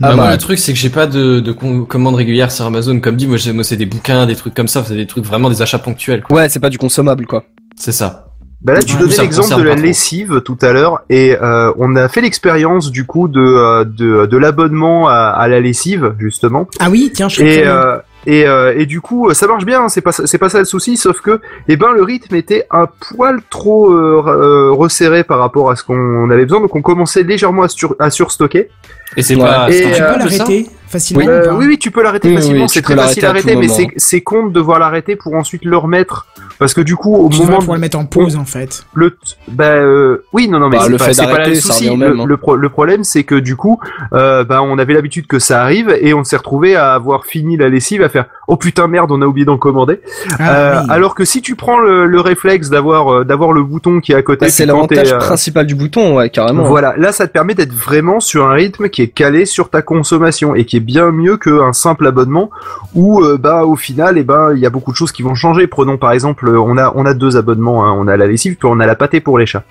Bah, 0.00 0.08
Ah, 0.12 0.16
moi, 0.16 0.24
bah. 0.26 0.32
le 0.32 0.38
truc, 0.38 0.58
c'est 0.58 0.72
que 0.72 0.78
j'ai 0.78 0.88
pas 0.90 1.06
de, 1.06 1.40
de 1.40 1.52
com- 1.52 1.86
commande 1.86 2.14
régulière 2.14 2.50
sur 2.50 2.64
Amazon. 2.64 2.98
Comme 3.00 3.16
dit, 3.16 3.26
moi, 3.26 3.36
j'ai- 3.36 3.52
moi, 3.52 3.64
c'est 3.64 3.76
des 3.76 3.86
bouquins, 3.86 4.26
des 4.26 4.34
trucs 4.36 4.54
comme 4.54 4.68
ça. 4.68 4.82
C'est 4.86 4.94
des 4.96 5.06
trucs 5.06 5.24
vraiment 5.26 5.50
des 5.50 5.60
achats 5.62 5.78
ponctuels, 5.78 6.22
quoi. 6.22 6.36
Ouais, 6.38 6.48
c'est 6.48 6.60
pas 6.60 6.70
du 6.70 6.78
consommable 6.78 7.26
quoi. 7.26 7.44
C'est 7.76 7.92
ça. 7.92 8.26
Bah 8.62 8.74
là, 8.74 8.82
tu 8.82 8.94
Ouais, 8.94 9.00
donnais 9.00 9.16
l'exemple 9.16 9.56
de 9.56 9.62
la 9.62 9.74
lessive 9.74 10.42
tout 10.44 10.58
à 10.60 10.72
l'heure, 10.74 11.00
et 11.08 11.34
euh, 11.40 11.72
on 11.78 11.96
a 11.96 12.08
fait 12.10 12.20
l'expérience 12.20 12.90
du 12.90 13.06
coup 13.06 13.26
de 13.26 13.40
euh, 13.40 13.84
de, 13.86 14.26
de 14.26 14.36
l'abonnement 14.36 15.08
à, 15.08 15.14
à 15.14 15.48
la 15.48 15.60
lessive 15.60 16.14
justement, 16.18 16.66
Ah 16.78 16.90
oui, 16.90 17.10
tiens, 17.14 17.30
je 17.30 17.42
et 17.42 17.66
euh, 17.66 17.96
et, 18.26 18.46
euh, 18.46 18.74
et 18.76 18.86
du 18.86 19.00
coup 19.00 19.32
ça 19.34 19.46
marche 19.46 19.64
bien, 19.64 19.82
hein, 19.84 19.88
c'est 19.88 20.00
pas 20.00 20.10
pas 20.12 20.48
ça 20.48 20.58
le 20.58 20.64
souci, 20.64 20.96
sauf 20.96 21.20
que 21.20 21.40
eh 21.68 21.76
ben 21.76 21.92
le 21.92 22.02
rythme 22.02 22.34
était 22.34 22.66
un 22.70 22.86
poil 22.86 23.40
trop 23.50 23.90
euh, 23.92 24.22
euh, 24.26 24.70
resserré 24.72 25.24
par 25.24 25.38
rapport 25.38 25.70
à 25.70 25.76
ce 25.76 25.84
qu'on 25.84 26.28
avait 26.30 26.44
besoin, 26.44 26.60
donc 26.60 26.74
on 26.76 26.82
commençait 26.82 27.22
légèrement 27.22 27.62
à, 27.62 27.68
sur, 27.68 27.96
à 27.98 28.10
surstocker. 28.10 28.68
Et 29.16 29.22
c'est 29.22 29.34
Ouais. 29.34 29.42
pas. 29.42 29.68
Et, 29.68 29.72
c'est 29.72 29.92
tu 29.92 30.02
euh, 30.02 30.12
peux 30.12 30.18
l'arrêter 30.18 30.66
facilement 30.86 31.24
Euh, 31.28 31.42
ou 31.42 31.48
pas 31.48 31.54
oui, 31.56 31.66
oui, 31.66 31.78
tu 31.78 31.90
peux 31.90 32.02
l'arrêter 32.02 32.28
Oui, 32.28 32.36
facilement. 32.36 32.62
oui, 32.62 32.68
c'est 32.68 32.82
très 32.82 32.96
facile 32.96 33.24
à 33.24 33.30
arrêter, 33.30 33.56
mais 33.56 33.66
c'est 33.96 34.20
con 34.20 34.46
de 34.46 34.52
devoir 34.52 34.78
l'arrêter 34.78 35.16
pour 35.16 35.34
ensuite 35.34 35.64
le 35.64 35.76
remettre. 35.76 36.26
Parce 36.60 36.74
que 36.74 36.80
du 36.82 36.94
coup, 36.94 37.16
au 37.16 37.28
Tu 37.30 37.40
moment 37.40 37.58
pouvoir 37.58 37.74
le 37.76 37.80
mettre 37.80 37.98
en 37.98 38.04
pause 38.04 38.36
en 38.36 38.44
fait. 38.44 38.84
le, 38.94 39.10
t- 39.10 39.16
bah, 39.48 39.64
euh, 39.70 40.24
oui, 40.32 40.46
non, 40.48 40.60
non, 40.60 40.68
mais 40.68 40.76
Bah, 40.76 40.82
c'est 40.84 40.90
le 40.92 40.96
pas, 40.98 41.04
fait 41.06 41.14
c'est 41.14 41.24
pas 41.26 41.48
le 41.48 41.54
ça 41.56 41.72
souci. 41.72 41.88
revient 41.88 41.96
au 41.96 42.06
Le, 42.06 42.10
même, 42.12 42.20
hein. 42.20 42.26
le 42.26 42.36
pro- 42.36 42.54
le 42.56 42.68
problème, 42.68 43.02
c'est 43.02 43.24
que 43.24 43.34
du 43.34 43.56
coup, 43.56 43.80
euh, 44.12 44.44
bah, 44.44 44.62
on 44.62 44.78
avait 44.78 44.92
l'habitude 44.94 45.26
que 45.26 45.38
ça 45.40 45.62
arrive 45.62 45.92
et 46.00 46.14
on 46.14 46.22
s'est 46.22 46.36
retrouvé 46.36 46.76
à 46.76 46.92
avoir 46.94 47.24
fini 47.24 47.56
la 47.56 47.68
lessive 47.68 48.02
à 48.02 48.08
faire, 48.08 48.26
oh 48.50 48.56
putain 48.56 48.86
merde, 48.88 49.10
on 49.12 49.22
a 49.22 49.26
oublié 49.26 49.44
d'en 49.46 49.56
commander. 49.58 50.00
Ah, 50.38 50.50
Euh, 50.50 50.80
oui. 50.82 50.86
Alors 50.90 51.14
que 51.14 51.24
si 51.24 51.40
tu 51.40 51.54
prends 51.56 51.78
le, 51.78 52.06
le 52.06 52.20
réflexe 52.20 52.68
d'avoir, 52.70 53.12
euh, 53.12 53.24
d'avoir 53.24 53.52
le 53.52 53.62
bouton 53.62 54.00
qui 54.00 54.12
est 54.12 54.16
à 54.16 54.22
côté, 54.22 54.46
Bah, 54.46 54.50
c'est 54.50 54.66
l'avantage 54.66 55.12
euh, 55.12 55.18
principal 55.18 55.66
du 55.66 55.74
bouton, 55.74 56.16
ouais, 56.16 56.28
carrément. 56.30 56.64
voilà, 56.64 56.94
là 56.96 57.12
ça 57.12 57.26
te 57.26 57.32
permet 57.32 57.54
d'être 57.54 57.72
vraiment 57.72 58.20
sur 58.20 58.44
un 58.46 58.52
rythme 58.52 58.88
qui 58.88 59.02
est 59.02 59.08
calé 59.08 59.46
sur 59.46 59.70
ta 59.70 59.82
consommation 59.82 60.54
et 60.54 60.64
qui 60.64 60.76
est 60.76 60.80
bien 60.80 61.10
mieux 61.10 61.36
qu'un 61.36 61.72
simple 61.72 62.06
abonnement 62.06 62.50
où 62.94 63.22
euh, 63.22 63.38
bah 63.38 63.64
au 63.64 63.76
final 63.76 64.18
et 64.18 64.24
ben 64.24 64.52
il 64.54 64.58
y 64.60 64.66
a 64.66 64.70
beaucoup 64.70 64.90
de 64.92 64.96
choses 64.96 65.12
qui 65.12 65.22
vont 65.22 65.34
changer. 65.34 65.66
Prenons 65.66 65.96
par 65.96 66.12
exemple, 66.12 66.48
on 66.48 66.76
a 66.76 66.92
on 66.96 67.06
a 67.06 67.14
deux 67.14 67.36
abonnements, 67.36 67.86
hein. 67.86 67.94
on 67.96 68.08
a 68.08 68.16
la 68.16 68.26
lessive 68.26 68.56
puis 68.56 68.68
on 68.70 68.80
a 68.80 68.86
la 68.86 68.96
pâtée 68.96 69.20
pour 69.20 69.38
les 69.38 69.46
chats. 69.46 69.62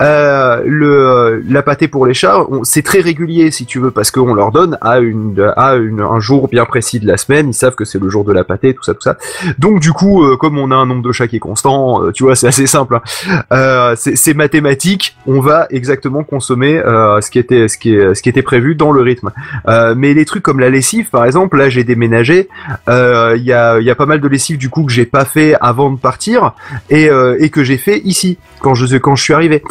Euh, 0.00 0.62
le 0.64 1.42
la 1.48 1.62
pâtée 1.62 1.88
pour 1.88 2.06
les 2.06 2.14
chats, 2.14 2.44
c'est 2.62 2.82
très 2.82 3.00
régulier 3.00 3.50
si 3.50 3.66
tu 3.66 3.78
veux 3.80 3.90
parce 3.90 4.10
qu'on 4.10 4.34
leur 4.34 4.52
donne 4.52 4.78
à 4.80 4.98
une 4.98 5.52
à 5.56 5.74
une, 5.74 6.00
un 6.00 6.20
jour 6.20 6.48
bien 6.48 6.64
précis 6.64 7.00
de 7.00 7.06
la 7.06 7.16
semaine, 7.16 7.48
ils 7.50 7.54
savent 7.54 7.74
que 7.74 7.84
c'est 7.84 8.00
le 8.00 8.05
jour 8.08 8.24
de 8.24 8.32
la 8.32 8.44
pâtée, 8.44 8.74
tout 8.74 8.82
ça 8.82 8.94
tout 8.94 9.02
ça. 9.02 9.16
Donc 9.58 9.80
du 9.80 9.92
coup, 9.92 10.24
euh, 10.24 10.36
comme 10.36 10.58
on 10.58 10.70
a 10.70 10.74
un 10.74 10.86
nombre 10.86 11.02
de 11.02 11.12
chats 11.12 11.28
qui 11.28 11.36
est 11.36 11.40
constant, 11.40 12.02
euh, 12.02 12.12
tu 12.12 12.24
vois, 12.24 12.36
c'est 12.36 12.48
assez 12.48 12.66
simple. 12.66 12.96
hein. 12.96 13.42
Euh, 13.52 13.94
c'est 13.96 14.34
mathématique, 14.34 15.16
on 15.26 15.40
va 15.40 15.66
exactement 15.70 16.24
consommer 16.24 16.80
ce 16.84 17.30
qui 17.30 17.38
était 17.38 17.68
ce 17.68 17.78
qui 17.78 17.90
ce 17.90 18.20
qui 18.22 18.28
était 18.28 18.42
prévu 18.42 18.74
dans 18.74 18.92
le 18.92 19.02
rythme. 19.02 19.30
Mais 19.96 20.14
les 20.14 20.24
trucs 20.24 20.42
comme 20.42 20.60
la 20.60 20.70
lessive, 20.70 21.10
par 21.10 21.24
exemple, 21.24 21.56
là 21.56 21.68
j'ai 21.68 21.84
déménagé, 21.84 22.48
il 22.88 23.42
y 23.42 23.52
a 23.52 23.78
il 23.78 23.84
y 23.84 23.90
a 23.90 23.94
pas 23.94 24.06
mal 24.06 24.20
de 24.20 24.28
lessive 24.28 24.58
du 24.58 24.68
coup 24.68 24.84
que 24.84 24.92
j'ai 24.92 25.06
pas 25.06 25.24
fait 25.24 25.54
avant 25.60 25.90
de 25.90 25.98
partir 25.98 26.52
et 26.90 27.08
que 27.50 27.64
j'ai 27.64 27.78
fait 27.78 28.00
ici 28.04 28.38
quand 28.60 28.74
je 28.74 28.96
quand 28.96 29.16
je 29.16 29.22
suis 29.22 29.34
arrivé. 29.34 29.62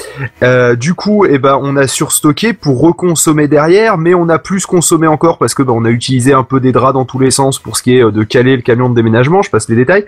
Du 0.78 0.94
coup, 0.94 1.26
eh 1.26 1.38
ben 1.38 1.60
on 1.62 1.76
a 1.78 1.88
surstocké 1.88 2.54
pour 2.54 2.82
reconsommer 2.82 3.48
derrière, 3.48 3.98
mais 3.98 4.14
on 4.14 4.30
a 4.30 4.40
plus 4.40 4.66
consommé 4.66 5.08
encore 5.08 5.38
parce 5.38 5.54
que 5.54 5.64
ben, 5.64 5.74
on 5.74 5.86
a 5.86 5.90
utilisé 5.90 6.34
un 6.34 6.44
peu 6.44 6.60
des 6.60 6.72
draps 6.72 6.94
dans 6.94 7.06
tous 7.06 7.20
les 7.20 7.32
sens 7.32 7.60
pour 7.60 7.78
ce 7.78 7.84
qui 7.84 7.98
est 7.98 8.12
de 8.12 8.24
caler 8.26 8.56
le 8.56 8.62
camion 8.62 8.90
de 8.90 8.96
déménagement. 8.96 9.42
Je 9.42 9.50
passe 9.50 9.70
les 9.70 9.76
détails, 9.76 10.06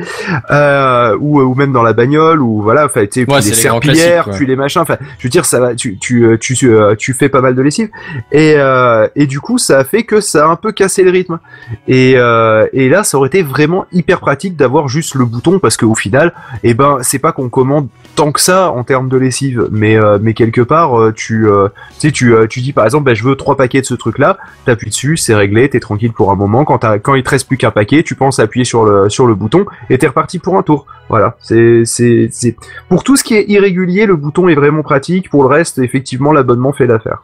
euh, 0.51 1.15
ou 1.19 1.41
ou 1.41 1.55
même 1.55 1.71
dans 1.71 1.83
la 1.83 1.93
bagnole 1.93 2.41
ou 2.41 2.61
voilà, 2.61 2.85
enfin 2.85 3.01
tu 3.01 3.21
sais, 3.21 3.25
puis 3.25 3.35
Ouais, 3.35 3.41
les 3.41 3.53
serpillères, 3.53 4.29
puis 4.31 4.45
les 4.45 4.55
machins. 4.55 4.81
Enfin, 4.81 4.97
je 5.19 5.23
veux 5.23 5.29
dire, 5.29 5.45
ça 5.45 5.59
va, 5.59 5.75
tu 5.75 5.97
tu 5.97 6.25
euh, 6.25 6.37
tu 6.37 6.55
euh, 6.63 6.95
tu 6.95 7.13
fais 7.13 7.29
pas 7.29 7.41
mal 7.41 7.55
de 7.55 7.61
lessive 7.61 7.89
et 8.31 8.55
euh, 8.57 9.07
et 9.15 9.25
du 9.25 9.39
coup 9.39 9.57
ça 9.57 9.79
a 9.79 9.83
fait 9.83 10.03
que 10.03 10.21
ça 10.21 10.45
a 10.45 10.47
un 10.49 10.55
peu 10.55 10.71
cassé 10.71 11.03
le 11.03 11.11
rythme. 11.11 11.39
Et 11.87 12.13
euh, 12.15 12.67
et 12.73 12.89
là, 12.89 13.03
ça 13.03 13.17
aurait 13.17 13.27
été 13.27 13.43
vraiment 13.43 13.85
hyper 13.91 14.19
pratique 14.19 14.55
d'avoir 14.55 14.87
juste 14.87 15.15
le 15.15 15.25
bouton 15.25 15.59
parce 15.59 15.77
qu'au 15.77 15.95
final, 15.95 16.33
eh 16.63 16.73
ben 16.73 16.97
c'est 17.01 17.19
pas 17.19 17.31
qu'on 17.31 17.49
commande 17.49 17.87
tant 18.17 18.31
que 18.31 18.41
ça 18.41 18.71
en 18.71 18.83
termes 18.83 19.09
de 19.09 19.15
lessive, 19.15 19.67
mais 19.71 19.95
euh, 19.95 20.17
mais 20.19 20.33
quelque 20.33 20.61
part 20.61 20.99
euh, 20.99 21.13
tu 21.13 21.47
euh, 21.47 21.69
tu 21.99 22.07
sais 22.07 22.11
tu 22.11 22.33
euh, 22.33 22.47
tu 22.47 22.61
dis 22.61 22.73
par 22.73 22.83
exemple 22.83 23.05
ben, 23.05 23.13
je 23.13 23.23
veux 23.23 23.35
trois 23.35 23.55
paquets 23.55 23.79
de 23.79 23.85
ce 23.85 23.93
truc 23.93 24.17
là, 24.17 24.37
t'appuies 24.65 24.89
dessus, 24.89 25.17
c'est 25.17 25.35
réglé, 25.35 25.69
t'es 25.69 25.79
tranquille 25.79 26.11
pour 26.11 26.31
un 26.31 26.35
moment. 26.35 26.65
Quand 26.65 26.79
quand 27.03 27.13
il 27.13 27.21
te 27.21 27.29
reste 27.29 27.47
plus 27.47 27.57
qu'un 27.57 27.69
paquet, 27.69 28.01
tu 28.01 28.15
penses 28.15 28.39
appuyer 28.39 28.65
sur 28.65 28.85
le 28.85 29.07
sur 29.07 29.27
le 29.27 29.35
bouton 29.35 29.65
et 29.91 29.99
t'es 29.99 30.07
reparti 30.07 30.39
pour 30.39 30.57
un 30.57 30.63
tour. 30.63 30.87
Voilà, 31.09 31.37
c'est 31.41 31.83
c'est 31.85 32.29
c'est 32.31 32.55
pour 32.89 33.03
tout 33.03 33.15
ce 33.15 33.23
qui 33.23 33.35
est 33.35 33.45
irrégulier, 33.47 34.07
le 34.07 34.15
bouton 34.15 34.47
est 34.47 34.55
vraiment 34.55 34.81
pratique. 34.81 35.29
Pour 35.29 35.43
le 35.43 35.49
reste, 35.49 35.77
effectivement, 35.77 36.33
l'abonnement 36.33 36.73
fait 36.73 36.87
l'affaire. 36.87 37.21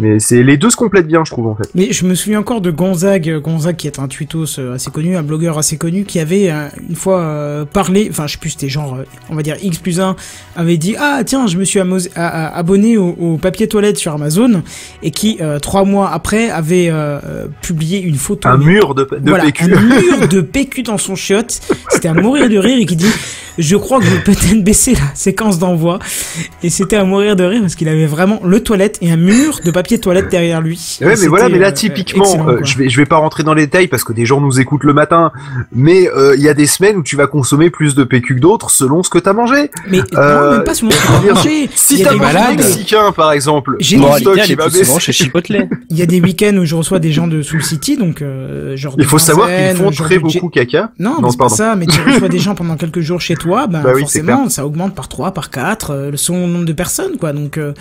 Mais 0.00 0.18
c'est 0.18 0.42
les 0.42 0.56
deux 0.56 0.70
se 0.70 0.76
complètent 0.76 1.06
bien, 1.06 1.22
je 1.24 1.30
trouve 1.30 1.46
en 1.46 1.54
fait. 1.54 1.70
Mais 1.74 1.92
je 1.92 2.04
me 2.04 2.14
souviens 2.14 2.40
encore 2.40 2.60
de 2.60 2.70
Gonzague, 2.70 3.28
euh, 3.28 3.40
Gonzague 3.40 3.76
qui 3.76 3.86
est 3.86 3.98
un 3.98 4.08
tweetos 4.08 4.58
euh, 4.58 4.74
assez 4.74 4.90
connu, 4.90 5.16
un 5.16 5.22
blogueur 5.22 5.58
assez 5.58 5.76
connu, 5.76 6.04
qui 6.04 6.18
avait 6.18 6.50
euh, 6.50 6.68
une 6.88 6.96
fois 6.96 7.66
parlé, 7.72 8.08
enfin 8.10 8.26
je 8.26 8.32
sais 8.32 8.38
plus, 8.38 8.50
c'était 8.50 8.68
genre, 8.68 8.98
on 9.28 9.34
va 9.34 9.42
dire 9.42 9.56
X 9.62 9.78
plus 9.78 10.00
1, 10.00 10.16
avait 10.56 10.76
dit 10.76 10.96
ah 10.98 11.22
tiens 11.24 11.46
je 11.46 11.56
me 11.56 11.64
suis 11.64 11.80
abonné 12.16 12.96
au, 12.96 13.14
au 13.18 13.36
papier 13.36 13.68
toilette 13.68 13.98
sur 13.98 14.12
Amazon 14.12 14.62
et 15.02 15.10
qui 15.10 15.38
euh, 15.40 15.58
trois 15.58 15.84
mois 15.84 16.10
après 16.10 16.50
avait 16.50 16.88
euh, 16.90 17.46
publié 17.62 18.00
une 18.00 18.16
photo. 18.16 18.48
Un 18.48 18.58
mur 18.58 18.94
de, 18.94 19.04
de 19.04 19.28
voilà, 19.28 19.44
PQ. 19.44 19.64
un 19.64 19.80
mur 19.80 20.28
de 20.30 20.40
PQ 20.40 20.82
dans 20.82 20.98
son 20.98 21.14
chiotte. 21.14 21.60
C'était 21.90 22.08
à 22.08 22.14
mourir 22.14 22.48
de 22.48 22.58
rire 22.58 22.78
et 22.78 22.86
qui 22.86 22.96
dit 22.96 23.10
je 23.58 23.76
crois 23.76 23.98
que 23.98 24.06
je 24.06 24.10
vais 24.10 24.22
peut-être 24.22 24.64
baisser 24.64 24.94
la 24.94 25.14
séquence 25.14 25.58
d'envoi. 25.58 25.98
Et 26.62 26.70
c'était 26.70 26.96
à 26.96 27.04
mourir 27.04 27.36
de 27.36 27.44
rire 27.44 27.60
parce 27.60 27.74
qu'il 27.74 27.88
avait 27.88 28.06
vraiment 28.06 28.40
le 28.44 28.62
toilette 28.62 28.98
et 29.02 29.10
un 29.10 29.16
mur 29.16 29.60
de 29.64 29.70
papier 29.70 29.89
toilette 29.98 30.28
derrière 30.28 30.60
lui. 30.60 30.98
Ouais, 31.00 31.14
mais 31.20 31.26
voilà, 31.26 31.48
mais 31.48 31.58
là 31.58 31.68
euh, 31.68 31.72
typiquement, 31.72 32.48
euh, 32.48 32.60
je 32.62 32.76
vais 32.78 32.88
je 32.88 32.96
vais 32.96 33.06
pas 33.06 33.16
rentrer 33.16 33.42
dans 33.42 33.54
les 33.54 33.62
détails 33.66 33.88
parce 33.88 34.04
que 34.04 34.12
des 34.12 34.26
gens 34.26 34.40
nous 34.40 34.60
écoutent 34.60 34.84
le 34.84 34.92
matin, 34.92 35.32
mais 35.72 36.08
euh, 36.10 36.36
il 36.36 36.42
y 36.42 36.48
a 36.48 36.54
des 36.54 36.66
semaines 36.66 36.96
où 36.96 37.02
tu 37.02 37.16
vas 37.16 37.26
consommer 37.26 37.70
plus 37.70 37.94
de 37.94 38.04
PQ 38.04 38.36
que 38.36 38.40
d'autres 38.40 38.70
selon 38.70 39.02
ce 39.02 39.10
que 39.10 39.18
t'as 39.18 39.32
mangé. 39.32 39.70
Mais 39.88 40.00
Euh, 40.14 40.44
non, 40.50 40.50
même 40.56 40.64
pas 40.64 40.74
selon 40.74 40.90
ce 40.90 40.96
que 40.96 41.06
t'as 41.26 41.34
mangé. 41.34 41.70
Si 41.74 42.02
t'as 42.02 42.14
mangé 42.14 42.56
mexicain 42.56 43.12
par 43.12 43.32
exemple, 43.32 43.76
J'ai 43.80 43.96
des- 43.96 44.02
stock 44.18 44.38
est 44.38 44.54
va 44.54 44.68
baisser. 44.68 45.00
chez 45.00 45.12
Chipotle. 45.12 45.68
Il 45.90 45.96
y 45.98 46.02
a 46.02 46.06
des 46.06 46.20
week-ends 46.20 46.56
où 46.58 46.64
je 46.64 46.74
reçois 46.74 46.98
des 46.98 47.12
gens 47.12 47.26
de 47.26 47.42
Soul 47.42 47.62
City, 47.62 47.96
donc 47.96 48.22
euh, 48.22 48.76
genre. 48.76 48.94
Il 48.98 49.04
faut 49.04 49.18
savoir 49.18 49.48
qu'ils 49.48 49.76
font 49.76 49.90
très 49.90 50.18
beaucoup 50.18 50.48
caca. 50.48 50.90
Non, 50.98 51.16
c'est 51.16 51.36
pas 51.36 51.44
pardon. 51.44 51.54
ça, 51.54 51.76
mais 51.76 51.86
tu 51.86 52.00
reçois 52.06 52.28
des 52.28 52.38
gens 52.38 52.54
pendant 52.54 52.76
quelques 52.76 53.00
jours 53.00 53.20
chez 53.20 53.34
toi, 53.34 53.66
ben 53.66 53.80
Bah 53.82 53.92
forcément, 53.98 54.48
ça 54.48 54.66
augmente 54.66 54.94
par 54.94 55.08
3, 55.08 55.32
par 55.32 55.50
4, 55.50 55.90
euh, 55.92 56.10
selon 56.16 56.46
le 56.46 56.52
nombre 56.52 56.64
de 56.66 56.72
personnes, 56.72 57.16
quoi. 57.18 57.32
Donc, 57.32 57.58
euh, 57.58 57.72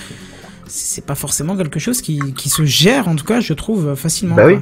c'est 0.70 1.06
pas 1.06 1.16
forcément 1.16 1.58
quelque 1.58 1.80
chose 1.80 2.02
qui, 2.02 2.20
qui 2.38 2.50
se 2.50 2.64
gère, 2.66 3.08
en 3.08 3.16
tout 3.16 3.26
cas, 3.26 3.40
je 3.40 3.54
trouve, 3.54 3.90
euh, 3.90 3.96
facilement. 3.96 4.36
Bah 4.36 4.46
oui. 4.46 4.56
quoi. 4.56 4.62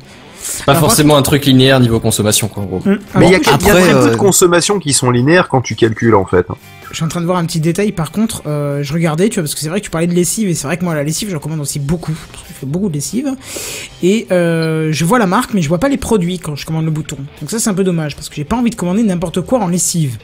Pas 0.65 0.71
Alors, 0.71 0.81
forcément 0.81 1.17
un 1.17 1.21
truc 1.21 1.45
linéaire 1.45 1.79
niveau 1.79 1.99
consommation, 1.99 2.47
quoi, 2.47 2.63
en 2.63 2.65
gros. 2.65 2.81
Hum, 2.85 2.99
Mais 3.15 3.27
il 3.27 3.31
y 3.31 3.35
a, 3.35 3.37
alors, 3.37 3.41
il 3.41 3.45
y 3.45 3.49
a 3.49 3.53
après, 3.53 3.81
très 3.81 3.91
peu 3.91 3.97
euh, 4.07 4.11
de 4.11 4.15
consommations 4.15 4.79
qui 4.79 4.93
sont 4.93 5.11
linéaires 5.11 5.49
quand 5.49 5.61
tu 5.61 5.75
calcules 5.75 6.15
en 6.15 6.25
fait. 6.25 6.47
Je 6.89 6.95
suis 6.95 7.03
en 7.03 7.09
train 7.09 7.19
de 7.19 7.25
voir 7.25 7.37
un 7.37 7.45
petit 7.45 7.59
détail, 7.59 7.91
par 7.91 8.11
contre, 8.11 8.43
euh, 8.47 8.81
je 8.81 8.93
regardais, 8.93 9.27
tu 9.27 9.35
vois, 9.35 9.43
parce 9.43 9.55
que 9.55 9.59
c'est 9.59 9.67
vrai 9.67 9.81
que 9.81 9.85
tu 9.85 9.91
parlais 9.91 10.07
de 10.07 10.13
lessive, 10.13 10.47
et 10.47 10.55
c'est 10.55 10.67
vrai 10.67 10.77
que 10.77 10.85
moi, 10.85 10.95
la 10.95 11.03
lessive, 11.03 11.29
je 11.29 11.35
recommande 11.35 11.59
aussi 11.59 11.79
beaucoup. 11.79 12.15
Je 12.47 12.53
fais 12.53 12.65
beaucoup 12.65 12.87
de 12.87 12.93
lessive. 12.93 13.29
Et 14.01 14.25
euh, 14.31 14.89
je 14.93 15.05
vois 15.05 15.19
la 15.19 15.27
marque, 15.27 15.53
mais 15.53 15.61
je 15.61 15.67
vois 15.67 15.79
pas 15.79 15.89
les 15.89 15.97
produits 15.97 16.39
quand 16.39 16.55
je 16.55 16.65
commande 16.65 16.85
le 16.85 16.91
bouton. 16.91 17.17
Donc 17.41 17.51
ça, 17.51 17.59
c'est 17.59 17.69
un 17.69 17.73
peu 17.73 17.83
dommage, 17.83 18.15
parce 18.15 18.29
que 18.29 18.35
j'ai 18.35 18.45
pas 18.45 18.55
envie 18.55 18.69
de 18.69 18.75
commander 18.75 19.03
n'importe 19.03 19.41
quoi 19.41 19.59
en 19.59 19.67
lessive. 19.67 20.17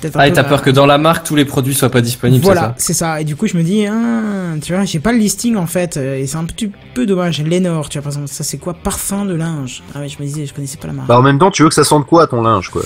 Peut-être 0.00 0.16
Ah, 0.18 0.28
et 0.28 0.32
t'as 0.32 0.44
peur 0.44 0.62
que 0.62 0.70
dans 0.70 0.86
la 0.86 0.98
marque, 0.98 1.26
tous 1.26 1.36
les 1.36 1.44
produits 1.44 1.74
soient 1.74 1.88
pas 1.90 2.00
disponibles, 2.00 2.44
c'est 2.44 2.52
Voilà, 2.52 2.74
c'est 2.76 2.92
ça. 2.92 3.20
Et 3.20 3.24
du 3.24 3.36
coup, 3.36 3.46
je 3.46 3.56
me 3.56 3.62
dis, 3.62 3.86
ah, 3.86 4.54
tu 4.62 4.74
vois, 4.74 4.84
j'ai 4.84 4.98
pas 5.00 5.12
le 5.12 5.18
listing 5.18 5.56
en 5.56 5.66
fait, 5.66 5.96
euh, 5.96 6.18
et 6.18 6.26
c'est 6.26 6.36
un 6.36 6.44
petit 6.44 6.70
peu 6.94 7.06
dommage. 7.06 7.40
Lénore, 7.42 7.88
tu 7.88 7.98
vois, 7.98 8.02
par 8.04 8.12
exemple, 8.12 8.28
ça 8.28 8.44
c'est 8.44 8.58
quoi 8.58 8.74
Parfum 8.74 9.24
de 9.24 9.34
linge. 9.34 9.82
Ah 9.94 10.00
ouais, 10.00 10.08
je 10.08 10.18
me 10.20 10.26
disais, 10.26 10.46
je 10.46 10.52
connaissais 10.54 10.76
pas 10.76 10.88
la 10.88 10.92
marque. 10.92 11.08
Bah 11.08 11.18
en 11.18 11.22
même 11.22 11.38
temps, 11.38 11.50
tu 11.50 11.62
veux 11.62 11.68
que 11.68 11.74
ça 11.74 11.84
sente 11.84 12.06
quoi 12.06 12.26
ton 12.26 12.42
linge 12.42 12.68
quoi 12.68 12.82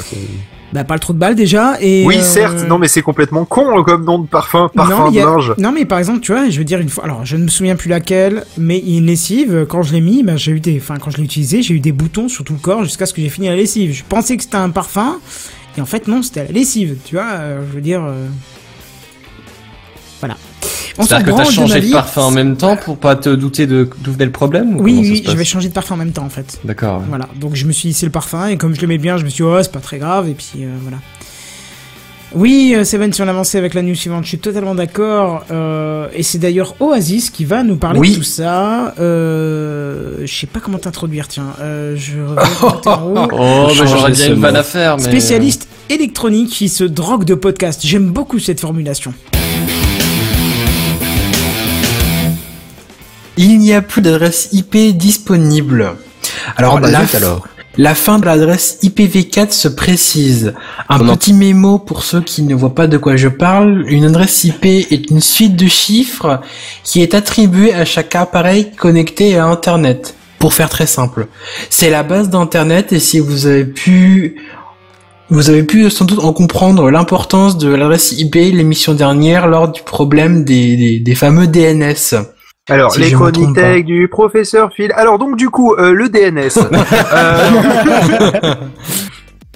Bah, 0.73 0.85
pas 0.85 0.95
le 0.95 1.01
trou 1.01 1.13
de 1.13 1.19
balle 1.19 1.35
déjà, 1.35 1.77
et. 1.81 2.05
Oui, 2.07 2.19
euh, 2.19 2.23
certes. 2.23 2.67
Non, 2.69 2.79
mais 2.79 2.89
c'est 2.89 3.03
complètement 3.03 3.45
con 3.45 3.83
comme 3.83 4.05
nom 4.05 4.19
de 4.21 4.27
parfum, 4.29 4.69
parfum 4.75 5.07
non, 5.07 5.11
de 5.11 5.19
a- 5.19 5.25
linge. 5.25 5.55
Non, 5.59 5.73
mais 5.73 5.87
par 5.87 5.99
exemple, 5.99 6.21
tu 6.21 6.33
vois, 6.33 6.49
je 6.51 6.59
veux 6.59 6.65
dire 6.65 6.79
une 6.79 6.89
fois, 6.91 7.05
alors 7.05 7.25
je 7.25 7.37
ne 7.37 7.43
me 7.45 7.49
souviens 7.49 7.75
plus 7.75 7.89
laquelle, 7.89 8.45
mais 8.59 8.79
il 8.79 8.91
y 8.93 8.95
a 8.97 8.99
une 8.99 9.07
lessive, 9.07 9.67
quand 9.69 9.83
je 9.83 9.93
l'ai 9.95 10.01
mis, 10.01 10.23
bah, 10.23 10.37
j'ai 10.37 10.53
eu 10.53 10.61
des, 10.61 10.77
enfin, 10.81 10.97
quand 11.03 11.11
je 11.11 11.17
l'ai 11.17 11.25
utilisé, 11.25 11.63
j'ai 11.63 11.75
eu 11.75 11.81
des 11.81 11.93
boutons 11.93 12.29
sur 12.29 12.45
tout 12.45 12.53
le 12.53 12.59
corps 12.61 12.85
jusqu'à 12.85 13.07
ce 13.07 13.15
que 13.15 13.23
j'ai 13.23 13.29
fini 13.31 13.49
la 13.49 13.57
lessive. 13.57 13.93
Je 13.93 14.05
pensais 14.09 14.37
que 14.37 14.43
c'était 14.43 14.57
un 14.57 14.71
parfum, 14.71 15.17
et 15.79 15.81
en 15.81 15.87
fait, 15.87 16.09
non, 16.09 16.23
c'était 16.23 16.45
la 16.45 16.51
lessive, 16.51 16.97
tu 17.05 17.15
vois, 17.15 17.31
euh, 17.35 17.63
je 17.71 17.75
veux 17.77 17.81
dire. 17.81 18.03
euh, 18.05 18.27
Voilà. 20.21 20.37
C'est-à-dire 21.01 21.27
que 21.33 21.39
t'as 21.39 21.45
changé 21.51 21.81
de 21.81 21.93
parfum 21.93 22.23
en 22.23 22.31
même 22.33 22.57
temps 22.57 22.77
pour 22.77 22.99
pas 22.99 23.15
te 23.15 23.29
douter 23.29 23.69
de 23.69 23.89
d'où 23.99 24.11
venait 24.13 24.25
le 24.25 24.33
problème 24.33 24.75
ou 24.77 24.83
Oui, 24.83 24.99
oui, 25.01 25.23
je 25.25 25.37
vais 25.37 25.45
changer 25.45 25.69
de 25.69 25.73
parfum 25.73 25.95
en 25.95 25.99
même 25.99 26.11
temps, 26.11 26.25
en 26.25 26.29
fait. 26.31 26.59
D'accord. 26.65 26.99
ouais. 26.99 27.05
Voilà, 27.09 27.29
donc 27.37 27.55
je 27.55 27.65
me 27.67 27.71
suis 27.73 27.91
hissé 27.91 28.05
le 28.05 28.11
parfum 28.11 28.49
et 28.49 28.57
comme 28.57 28.75
je 28.75 28.81
l'aimais 28.81 28.99
bien, 28.99 29.17
je 29.17 29.25
me 29.25 29.29
suis 29.29 29.45
dit, 29.45 29.49
oh, 29.49 29.63
c'est 29.63 29.71
pas 29.71 29.79
très 29.79 29.99
grave, 29.99 30.29
et 30.29 30.35
puis 30.35 30.65
euh, 30.65 30.71
voilà. 30.83 30.97
Oui, 32.35 32.75
euh, 32.77 32.85
Seven, 32.85 33.11
si 33.13 33.23
on 33.23 33.29
avançait 33.29 33.57
avec 33.57 33.73
la 33.73 33.81
news 33.83 33.95
suivante, 33.95 34.25
je 34.25 34.29
suis 34.29 34.39
totalement 34.39 34.75
d'accord. 34.75 35.45
euh, 35.51 36.09
et 36.15 36.23
c'est 36.23 36.37
d'ailleurs 36.39 36.75
Oasis 36.81 37.31
qui 37.31 37.47
va 37.47 37.63
nous 37.63 37.77
parler 37.77 37.99
Oui. 37.99 38.11
de 38.11 38.17
tout 38.17 38.23
ça. 38.23 38.95
Euh, 39.01 40.19
je 40.27 40.35
sais 40.41 40.47
pas 40.47 40.61
comment 40.61 40.79
t'introduire, 40.79 41.27
tiens. 41.27 41.55
Euh, 41.61 41.95
je 41.97 42.21
reviens 42.21 42.93
en 42.93 43.03
haut. 43.03 43.29
Oh, 43.33 43.69
Changer 43.75 43.87
j'aurais 43.87 44.13
bien 44.13 44.27
une 44.35 44.41
vanne 44.41 44.55
mot. 44.55 44.61
à 44.61 44.63
faire, 44.63 44.97
mais. 44.99 45.03
Spécialiste 45.05 45.69
électronique 45.89 46.51
qui 46.51 46.69
se 46.69 46.85
drogue 46.85 47.25
de 47.25 47.35
podcast. 47.35 47.81
J'aime 47.83 48.11
beaucoup 48.11 48.39
cette 48.39 48.61
formulation. 48.61 49.15
Il 53.39 53.59
n'y 53.59 53.73
a 53.73 53.81
plus 53.83 54.03
d'adresse 54.03 54.49
IP 54.53 54.77
disponible. 54.97 55.93
Alors, 56.57 56.77
Ah 56.77 56.81
bah 56.81 56.91
la, 56.91 57.05
alors. 57.15 57.47
La 57.79 57.95
fin 57.95 58.19
de 58.19 58.27
l'adresse 58.27 58.81
IPv4 58.83 59.53
se 59.53 59.69
précise. 59.69 60.53
Un 60.89 60.99
petit 60.99 61.33
mémo 61.33 61.79
pour 61.79 62.03
ceux 62.03 62.21
qui 62.21 62.43
ne 62.43 62.55
voient 62.55 62.75
pas 62.75 62.89
de 62.89 62.99
quoi 62.99 63.17
je 63.17 63.29
parle. 63.29 63.85
Une 63.89 64.05
adresse 64.05 64.43
IP 64.43 64.65
est 64.65 65.11
une 65.11 65.21
suite 65.21 65.55
de 65.55 65.69
chiffres 65.69 66.41
qui 66.83 67.03
est 67.03 67.15
attribuée 67.15 67.73
à 67.73 67.85
chaque 67.85 68.17
appareil 68.17 68.73
connecté 68.77 69.37
à 69.37 69.47
Internet. 69.47 70.17
Pour 70.41 70.55
faire 70.55 70.69
très 70.69 70.87
simple. 70.87 71.29
C'est 71.71 71.91
la 71.91 72.03
base 72.03 72.31
d'Internet 72.31 72.93
et 72.93 73.01
si 73.01 73.21
vous 73.21 73.47
avez 73.47 73.65
pu 73.65 74.37
vous 75.31 75.51
avez 75.51 75.63
pu 75.63 75.91
sans 75.91 76.05
doute 76.05 76.21
en 76.21 76.33
comprendre 76.33 76.91
l'importance 76.91 77.59
de 77.59 77.69
l'adresse 77.69 78.13
IP 78.13 78.35
l'émission 78.35 78.95
dernière 78.95 79.47
lors 79.47 79.69
du 79.69 79.83
problème 79.83 80.45
des, 80.45 80.77
des, 80.77 80.99
des 81.01 81.15
fameux 81.15 81.47
DNS. 81.47 82.17
Alors, 82.69 82.93
Si 82.93 83.01
les 83.01 83.13
chroniques 83.13 83.85
du 83.85 84.09
professeur 84.09 84.71
Phil. 84.75 84.93
Alors 84.97 85.19
donc 85.19 85.37
du 85.37 85.49
coup, 85.51 85.75
euh, 85.75 85.93
le 85.93 86.09
DNS. 86.09 86.51
Euh, 87.15 88.55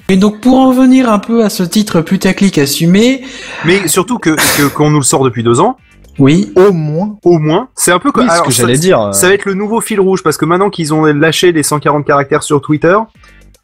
Et 0.09 0.17
donc 0.17 0.41
pour 0.41 0.57
en 0.57 0.71
venir 0.71 1.09
un 1.11 1.19
peu 1.19 1.43
à 1.43 1.49
ce 1.49 1.63
titre 1.63 2.01
putaclic 2.01 2.57
assumé, 2.57 3.21
mais 3.65 3.87
surtout 3.87 4.17
que 4.19 4.35
qu'on 4.73 4.89
nous 4.89 4.97
le 4.97 5.03
sort 5.03 5.23
depuis 5.23 5.43
deux 5.43 5.59
ans, 5.61 5.77
oui, 6.19 6.51
Au 6.55 6.71
moins. 6.73 7.15
au 7.23 7.39
moins. 7.39 7.69
C'est 7.73 7.91
un 7.91 7.99
peu 7.99 8.11
comme. 8.11 8.25
Oui, 8.25 8.31
ce 8.35 8.41
que 8.43 8.51
ça- 8.51 8.61
j'allais 8.63 8.77
dire. 8.77 9.13
Ça 9.13 9.27
va 9.29 9.33
être 9.33 9.45
le 9.45 9.53
nouveau 9.55 9.81
fil 9.81 9.99
rouge 9.99 10.21
parce 10.21 10.37
que 10.37 10.45
maintenant 10.45 10.69
qu'ils 10.69 10.93
ont 10.93 11.05
lâché 11.05 11.51
les 11.51 11.63
140 11.63 12.05
caractères 12.05 12.43
sur 12.43 12.61
Twitter, 12.61 12.95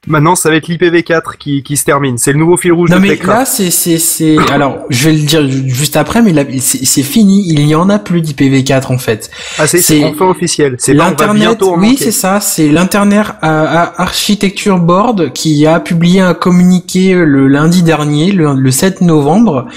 maintenant 0.08 0.36
ça 0.36 0.50
va 0.50 0.56
être 0.56 0.68
l'IPv4 0.68 1.38
qui, 1.38 1.62
qui 1.62 1.76
se 1.78 1.84
termine. 1.86 2.18
C'est 2.18 2.32
le 2.32 2.40
nouveau 2.40 2.58
fil 2.58 2.72
rouge 2.72 2.90
non 2.90 2.98
de 2.98 3.02
mais 3.02 3.10
Techcraft. 3.10 3.40
là 3.40 3.46
c'est 3.46 3.70
c'est 3.70 3.98
c'est 3.98 4.38
alors 4.52 4.80
je 4.90 5.10
vais 5.10 5.16
le 5.16 5.24
dire 5.24 5.48
ju- 5.50 5.70
juste 5.70 5.98
après 5.98 6.22
mais 6.22 6.32
là 6.32 6.44
c'est 6.60 6.86
c'est 6.86 7.04
fini, 7.04 7.46
il 7.50 7.66
n'y 7.66 7.76
en 7.76 7.90
a 7.90 8.00
plus 8.00 8.22
d'IPv4 8.22 8.94
en 8.94 8.98
fait. 8.98 9.30
ah 9.58 9.68
c'est 9.68 9.80
c'est 9.80 10.04
enfin 10.06 10.28
officiel. 10.28 10.76
C'est 10.80 10.94
L'internet, 10.94 11.60
oui 11.78 11.98
c'est 12.00 12.12
ça, 12.12 12.40
c'est 12.40 12.70
l'internet 12.70 13.26
euh, 13.44 13.86
Architecture 13.98 14.80
Board 14.80 15.34
qui 15.34 15.66
a 15.68 15.80
publié 15.80 16.22
un 16.22 16.34
communiqué 16.34 17.14
euh, 17.14 17.26
le 17.26 17.48
lundi 17.48 17.84
dernier, 17.84 18.32
le, 18.32 18.54
le 18.54 18.72
7 18.72 19.02
novembre, 19.02 19.68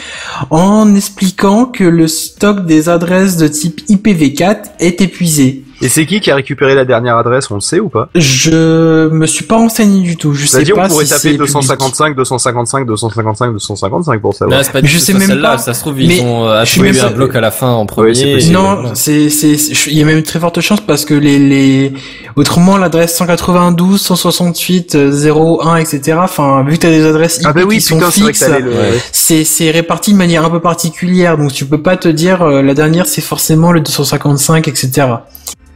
en 0.50 0.94
expliquant 0.94 1.66
que 1.66 1.84
le 1.84 2.06
stock 2.06 2.64
des 2.64 2.88
adresses 2.88 3.36
de 3.36 3.48
type 3.48 3.80
IPv4 3.88 4.56
est 4.78 5.00
épuisé. 5.00 5.64
Et 5.82 5.88
c'est 5.88 6.06
qui 6.06 6.20
qui 6.20 6.30
a 6.30 6.34
récupéré 6.36 6.74
la 6.74 6.84
dernière 6.84 7.16
adresse 7.16 7.50
On 7.50 7.56
le 7.56 7.60
sait 7.60 7.80
ou 7.80 7.88
pas? 7.88 8.08
Je 8.14 9.08
me 9.08 9.26
suis 9.26 9.44
pas 9.44 9.56
renseigné 9.56 10.00
du 10.02 10.16
tout. 10.16 10.32
Je 10.32 10.42
sais 10.46 10.52
C'est-à-dire 10.58 10.76
pas 10.76 10.84
on 10.86 10.88
pourrait 10.88 11.04
si 11.04 11.10
taper 11.10 11.32
c'est 11.32 11.36
255, 11.36 12.14
255, 12.16 12.86
255, 12.86 13.52
255 13.52 14.20
pour 14.20 14.34
savoir. 14.34 14.64
C'est 14.64 14.72
pas 14.72 14.78
Mais 14.80 14.82
du 14.82 14.88
je 14.94 14.98
tout 14.98 15.04
sais 15.04 15.12
même 15.14 15.28
celle-là. 15.28 15.50
pas. 15.52 15.58
Ça 15.58 15.74
se 15.74 15.80
trouve, 15.80 15.96
Mais 15.96 16.04
ils 16.18 16.22
ont 16.22 16.46
euh, 16.46 16.60
attribué 16.62 16.92
même 16.92 17.00
un 17.04 17.08
pas- 17.08 17.14
bloc 17.14 17.34
à 17.36 17.40
la 17.40 17.50
fin 17.50 17.70
en 17.70 17.84
premier. 17.86 18.12
possible. 18.34 18.52
Non, 18.52 18.94
c'est 18.94 19.28
c'est 19.28 19.54
il 19.88 19.98
y 19.98 20.02
a 20.02 20.04
même 20.06 20.22
très 20.22 20.38
forte 20.40 20.60
chance 20.60 20.80
parce 20.80 21.04
que 21.04 21.14
les 21.14 21.38
les 21.38 21.92
autrement 22.36 22.76
l'adresse 22.78 23.16
192, 23.16 24.00
168, 24.00 24.94
euh, 24.94 25.58
01, 25.64 25.76
etc. 25.76 26.18
Enfin 26.22 26.62
vu 26.64 26.74
que 26.76 26.82
t'as 26.82 26.90
des 26.90 27.04
adresses 27.04 27.38
IP 27.38 27.46
Ah 27.46 27.52
bah 27.52 27.62
oui, 27.66 27.76
qui 27.76 27.80
sont 27.82 27.96
putain, 27.98 28.10
fixes, 28.10 28.38
ça 28.38 28.58
le... 28.58 28.70
Ouais. 28.70 29.00
c'est 29.10 29.44
c'est 29.44 29.70
réparti 29.70 30.12
de 30.12 30.16
manière 30.18 30.44
un 30.44 30.50
peu 30.50 30.60
particulière 30.60 31.36
donc 31.36 31.52
tu 31.52 31.64
peux 31.66 31.82
pas 31.82 31.96
te 31.96 32.08
dire 32.08 32.42
euh, 32.42 32.62
la 32.62 32.74
dernière 32.74 33.06
c'est 33.06 33.20
forcément 33.20 33.72
le 33.72 33.80
255, 33.80 34.68
etc. 34.68 35.06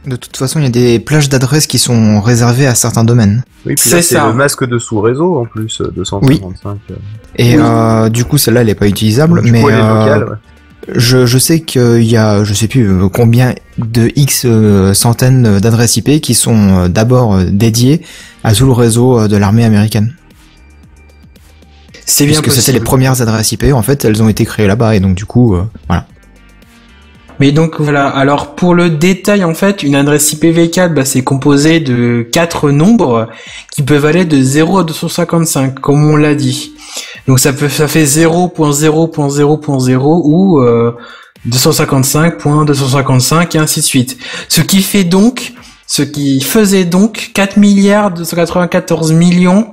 De 0.07 0.15
toute 0.15 0.37
façon, 0.37 0.59
il 0.59 0.63
y 0.63 0.67
a 0.67 0.69
des 0.69 0.99
plages 0.99 1.27
d'adresses 1.29 1.67
qui 1.67 1.77
sont 1.79 2.21
réservées 2.21 2.65
à 2.65 2.75
certains 2.75 3.03
domaines. 3.03 3.43
Oui, 3.65 3.75
puis 3.75 3.89
C'est 3.89 3.95
là, 3.97 4.01
c'est 4.01 4.15
ça. 4.15 4.27
le 4.27 4.33
masque 4.33 4.65
de 4.65 4.79
sous-réseau 4.79 5.39
en 5.41 5.45
plus, 5.45 5.81
euh, 5.81 5.91
255. 5.95 6.77
euh. 6.91 6.95
Et 7.37 7.57
Oui. 7.57 7.61
euh, 7.63 8.07
du 8.09 8.23
coup, 8.23 8.37
celle-là, 8.37 8.61
elle 8.61 8.69
est 8.69 8.75
pas 8.75 8.87
utilisable. 8.87 9.41
Du 9.43 9.51
mais 9.51 9.61
coup, 9.61 9.69
elle 9.69 9.75
est 9.75 9.81
euh, 9.81 9.99
locale, 9.99 10.23
ouais. 10.29 10.93
je, 10.95 11.25
je 11.25 11.37
sais 11.37 11.59
qu'il 11.59 12.03
y 12.03 12.15
a, 12.15 12.43
je 12.45 12.53
sais 12.53 12.67
plus 12.69 13.09
combien 13.11 13.53
de 13.77 14.09
X 14.15 14.47
centaines 14.93 15.59
d'adresses 15.59 15.97
IP 15.97 16.21
qui 16.21 16.33
sont 16.35 16.87
d'abord 16.87 17.37
dédiées 17.43 18.01
à 18.45 18.53
tout 18.53 18.65
le 18.65 18.71
réseau 18.71 19.27
de 19.27 19.35
l'armée 19.35 19.65
américaine. 19.65 20.13
C'est 22.05 22.23
bien 22.25 22.39
Puisque 22.39 22.45
c'était 22.51 22.71
possible. 22.71 22.77
les 22.77 22.83
premières 22.83 23.21
adresses 23.21 23.51
IP, 23.51 23.65
en 23.73 23.81
fait, 23.81 24.05
elles 24.05 24.23
ont 24.23 24.29
été 24.29 24.45
créées 24.45 24.67
là-bas 24.67 24.95
et 24.95 25.01
donc 25.01 25.15
du 25.15 25.25
coup, 25.25 25.55
euh, 25.55 25.63
voilà. 25.87 26.05
Mais 27.39 27.51
donc 27.51 27.79
voilà, 27.79 28.07
alors 28.07 28.55
pour 28.55 28.73
le 28.73 28.89
détail 28.89 29.43
en 29.43 29.53
fait, 29.53 29.83
une 29.83 29.93
adresse 29.95 30.33
IPv4 30.33 30.91
bah, 30.93 31.05
c'est 31.05 31.23
composé 31.23 31.79
de 31.79 32.27
quatre 32.31 32.71
nombres 32.71 33.29
qui 33.71 33.83
peuvent 33.83 34.05
aller 34.05 34.25
de 34.25 34.41
0 34.41 34.79
à 34.79 34.83
255 34.83 35.79
comme 35.79 36.09
on 36.09 36.15
l'a 36.15 36.33
dit. 36.33 36.73
Donc 37.27 37.39
ça 37.39 37.53
peut 37.53 37.69
ça 37.69 37.87
fait 37.87 38.05
0.0.0.0 38.05 40.21
ou 40.23 40.61
euh, 40.61 40.93
255.255 41.47 43.55
et 43.55 43.59
ainsi 43.59 43.81
de 43.81 43.85
suite. 43.85 44.17
Ce 44.49 44.61
qui 44.61 44.81
fait 44.81 45.03
donc, 45.03 45.53
ce 45.85 46.01
qui 46.01 46.41
faisait 46.41 46.85
donc 46.85 47.29
4 47.33 47.57
milliards 47.57 48.09
294 48.11 49.11
millions 49.13 49.67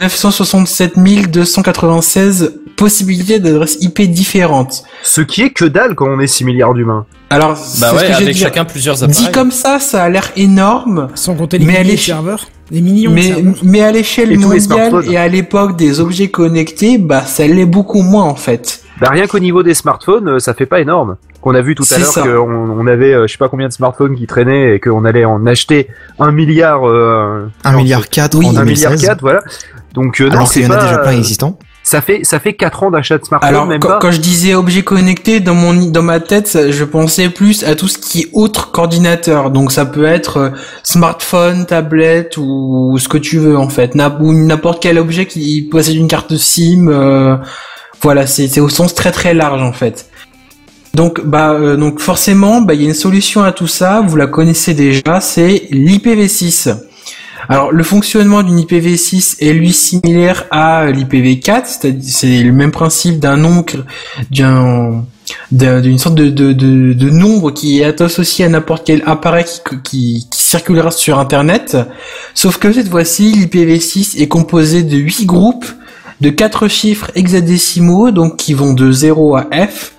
967 0.00 0.94
296 1.30 2.54
possibilités 2.76 3.38
d'adresses 3.38 3.76
IP 3.82 4.00
différentes. 4.10 4.82
Ce 5.02 5.20
qui 5.20 5.42
est 5.42 5.50
que 5.50 5.66
dalle 5.66 5.94
quand 5.94 6.08
on 6.08 6.18
est 6.20 6.26
6 6.26 6.44
milliards 6.44 6.72
d'humains. 6.72 7.04
Alors, 7.28 7.50
Bah 7.50 7.56
c'est 7.60 7.84
ce 7.86 7.94
ouais, 7.94 8.00
que 8.00 8.06
j'ai 8.06 8.12
avec 8.14 8.34
dit. 8.34 8.40
chacun 8.40 8.64
plusieurs 8.64 9.04
appareils. 9.04 9.26
Dit 9.26 9.30
comme 9.32 9.50
ça, 9.50 9.78
ça 9.78 10.02
a 10.02 10.08
l'air 10.08 10.30
énorme, 10.36 11.08
Sans 11.14 11.34
compter 11.34 11.58
les 11.58 11.66
Mais 11.66 11.84
de 11.84 11.96
serveurs. 11.96 12.46
Des 12.70 12.80
millions 12.80 13.10
de 13.10 13.16
mais, 13.16 13.22
serveurs. 13.22 13.54
mais 13.62 13.80
à 13.82 13.92
l'échelle 13.92 14.30
les 14.30 14.36
mondiale 14.38 15.02
et 15.10 15.16
à 15.16 15.28
l'époque 15.28 15.76
des 15.76 16.00
objets 16.00 16.28
connectés, 16.28 16.96
bah 16.98 17.22
ça 17.26 17.46
l'est 17.46 17.66
beaucoup 17.66 18.02
moins 18.02 18.24
en 18.24 18.34
fait. 18.36 18.82
Bah, 19.00 19.08
rien 19.10 19.26
qu'au 19.26 19.38
niveau 19.38 19.62
des 19.62 19.74
smartphones, 19.74 20.28
euh, 20.28 20.38
ça 20.38 20.54
fait 20.54 20.66
pas 20.66 20.80
énorme. 20.80 21.16
Qu'on 21.40 21.54
a 21.54 21.62
vu 21.62 21.74
tout 21.74 21.84
à 21.90 21.98
l'heure 21.98 22.12
qu'on 22.12 22.70
on 22.78 22.86
avait, 22.86 23.14
euh, 23.14 23.26
je 23.26 23.32
sais 23.32 23.38
pas 23.38 23.48
combien 23.48 23.66
de 23.68 23.72
smartphones 23.72 24.14
qui 24.14 24.26
traînaient 24.26 24.74
et 24.74 24.80
qu'on 24.80 25.04
allait 25.06 25.24
en 25.24 25.46
acheter 25.46 25.88
un 26.18 26.32
milliard, 26.32 26.86
euh, 26.86 27.46
1 27.64 27.76
milliard 27.76 28.08
4 28.10 28.36
Oui, 28.38 28.46
un 28.48 28.64
milliard 28.64 28.90
2016. 28.92 29.02
quatre, 29.06 29.20
voilà. 29.22 29.40
Donc, 29.94 30.20
euh, 30.20 30.30
alors 30.30 30.50
qu'il 30.50 30.62
c'est 30.62 30.68
y 30.68 30.70
en 30.70 30.74
a 30.74 30.76
pas, 30.78 30.84
déjà 30.84 30.98
plein 30.98 31.12
euh, 31.12 31.18
existants. 31.18 31.58
Ça 31.82 32.00
fait, 32.00 32.22
ça 32.24 32.38
fait 32.38 32.52
4 32.52 32.82
ans 32.84 32.90
d'achat 32.90 33.18
de 33.18 33.24
smartphone, 33.24 33.48
Alors 33.48 33.66
même 33.66 33.80
quand, 33.80 33.88
pas. 33.88 33.98
quand 34.00 34.10
je 34.12 34.20
disais 34.20 34.54
objets 34.54 34.82
connectés 34.82 35.40
dans 35.40 35.54
mon 35.54 35.72
dans 35.74 36.02
ma 36.02 36.20
tête, 36.20 36.70
je 36.70 36.84
pensais 36.84 37.30
plus 37.30 37.64
à 37.64 37.74
tout 37.74 37.88
ce 37.88 37.98
qui 37.98 38.20
est 38.20 38.28
autre 38.32 38.70
qu'ordinateur. 38.70 39.50
Donc 39.50 39.72
ça 39.72 39.86
peut 39.86 40.04
être 40.04 40.36
euh, 40.36 40.50
smartphone, 40.84 41.66
tablette 41.66 42.36
ou 42.36 42.96
ce 42.98 43.08
que 43.08 43.18
tu 43.18 43.38
veux 43.38 43.56
en 43.56 43.68
fait, 43.68 43.96
ou 44.20 44.32
n'importe 44.32 44.82
quel 44.82 44.98
objet 44.98 45.26
qui 45.26 45.62
possède 45.62 45.96
une 45.96 46.06
carte 46.06 46.36
SIM. 46.36 46.88
euh, 46.88 47.36
voilà, 48.02 48.26
c'est 48.26 48.46
c'est 48.46 48.60
au 48.60 48.68
sens 48.68 48.94
très 48.94 49.10
très 49.10 49.34
large 49.34 49.62
en 49.62 49.72
fait. 49.72 50.08
Donc 50.94 51.24
bah 51.24 51.52
euh, 51.52 51.76
donc 51.76 52.00
forcément, 52.00 52.60
bah 52.60 52.74
il 52.74 52.82
y 52.82 52.84
a 52.84 52.88
une 52.88 52.94
solution 52.94 53.42
à 53.42 53.52
tout 53.52 53.66
ça. 53.66 54.02
Vous 54.06 54.16
la 54.16 54.26
connaissez 54.26 54.74
déjà, 54.74 55.20
c'est 55.20 55.68
l'IPv6. 55.70 56.76
Alors, 57.48 57.72
le 57.72 57.82
fonctionnement 57.82 58.42
d'une 58.42 58.58
IPv6 58.60 59.36
est 59.40 59.52
lui 59.52 59.72
similaire 59.72 60.46
à 60.50 60.86
l'IPv4, 60.90 61.62
c'est-à-dire 61.66 62.02
c'est 62.12 62.42
le 62.42 62.52
même 62.52 62.70
principe 62.70 63.18
d'un 63.18 63.36
nombre, 63.36 63.84
d'un 64.30 65.04
d'un- 65.52 65.80
d'une 65.80 65.98
sorte 65.98 66.16
de, 66.16 67.10
nombre 67.10 67.52
qui 67.52 67.80
est 67.82 68.00
associé 68.00 68.44
à 68.44 68.48
n'importe 68.48 68.82
quel 68.84 69.02
appareil 69.06 69.44
qui, 69.44 69.76
qui, 69.84 70.26
qui 70.30 70.42
circulera 70.42 70.90
sur 70.90 71.18
Internet. 71.20 71.76
Sauf 72.34 72.58
que 72.58 72.72
cette 72.72 72.88
fois-ci, 72.88 73.32
l'IPv6 73.32 74.20
est 74.20 74.26
composé 74.28 74.82
de 74.82 74.96
8 74.96 75.26
groupes 75.26 75.66
de 76.20 76.30
4 76.30 76.68
chiffres 76.68 77.10
hexadécimaux, 77.14 78.10
donc 78.10 78.36
qui 78.36 78.54
vont 78.54 78.72
de 78.74 78.90
0 78.90 79.36
à 79.36 79.46
F. 79.52 79.92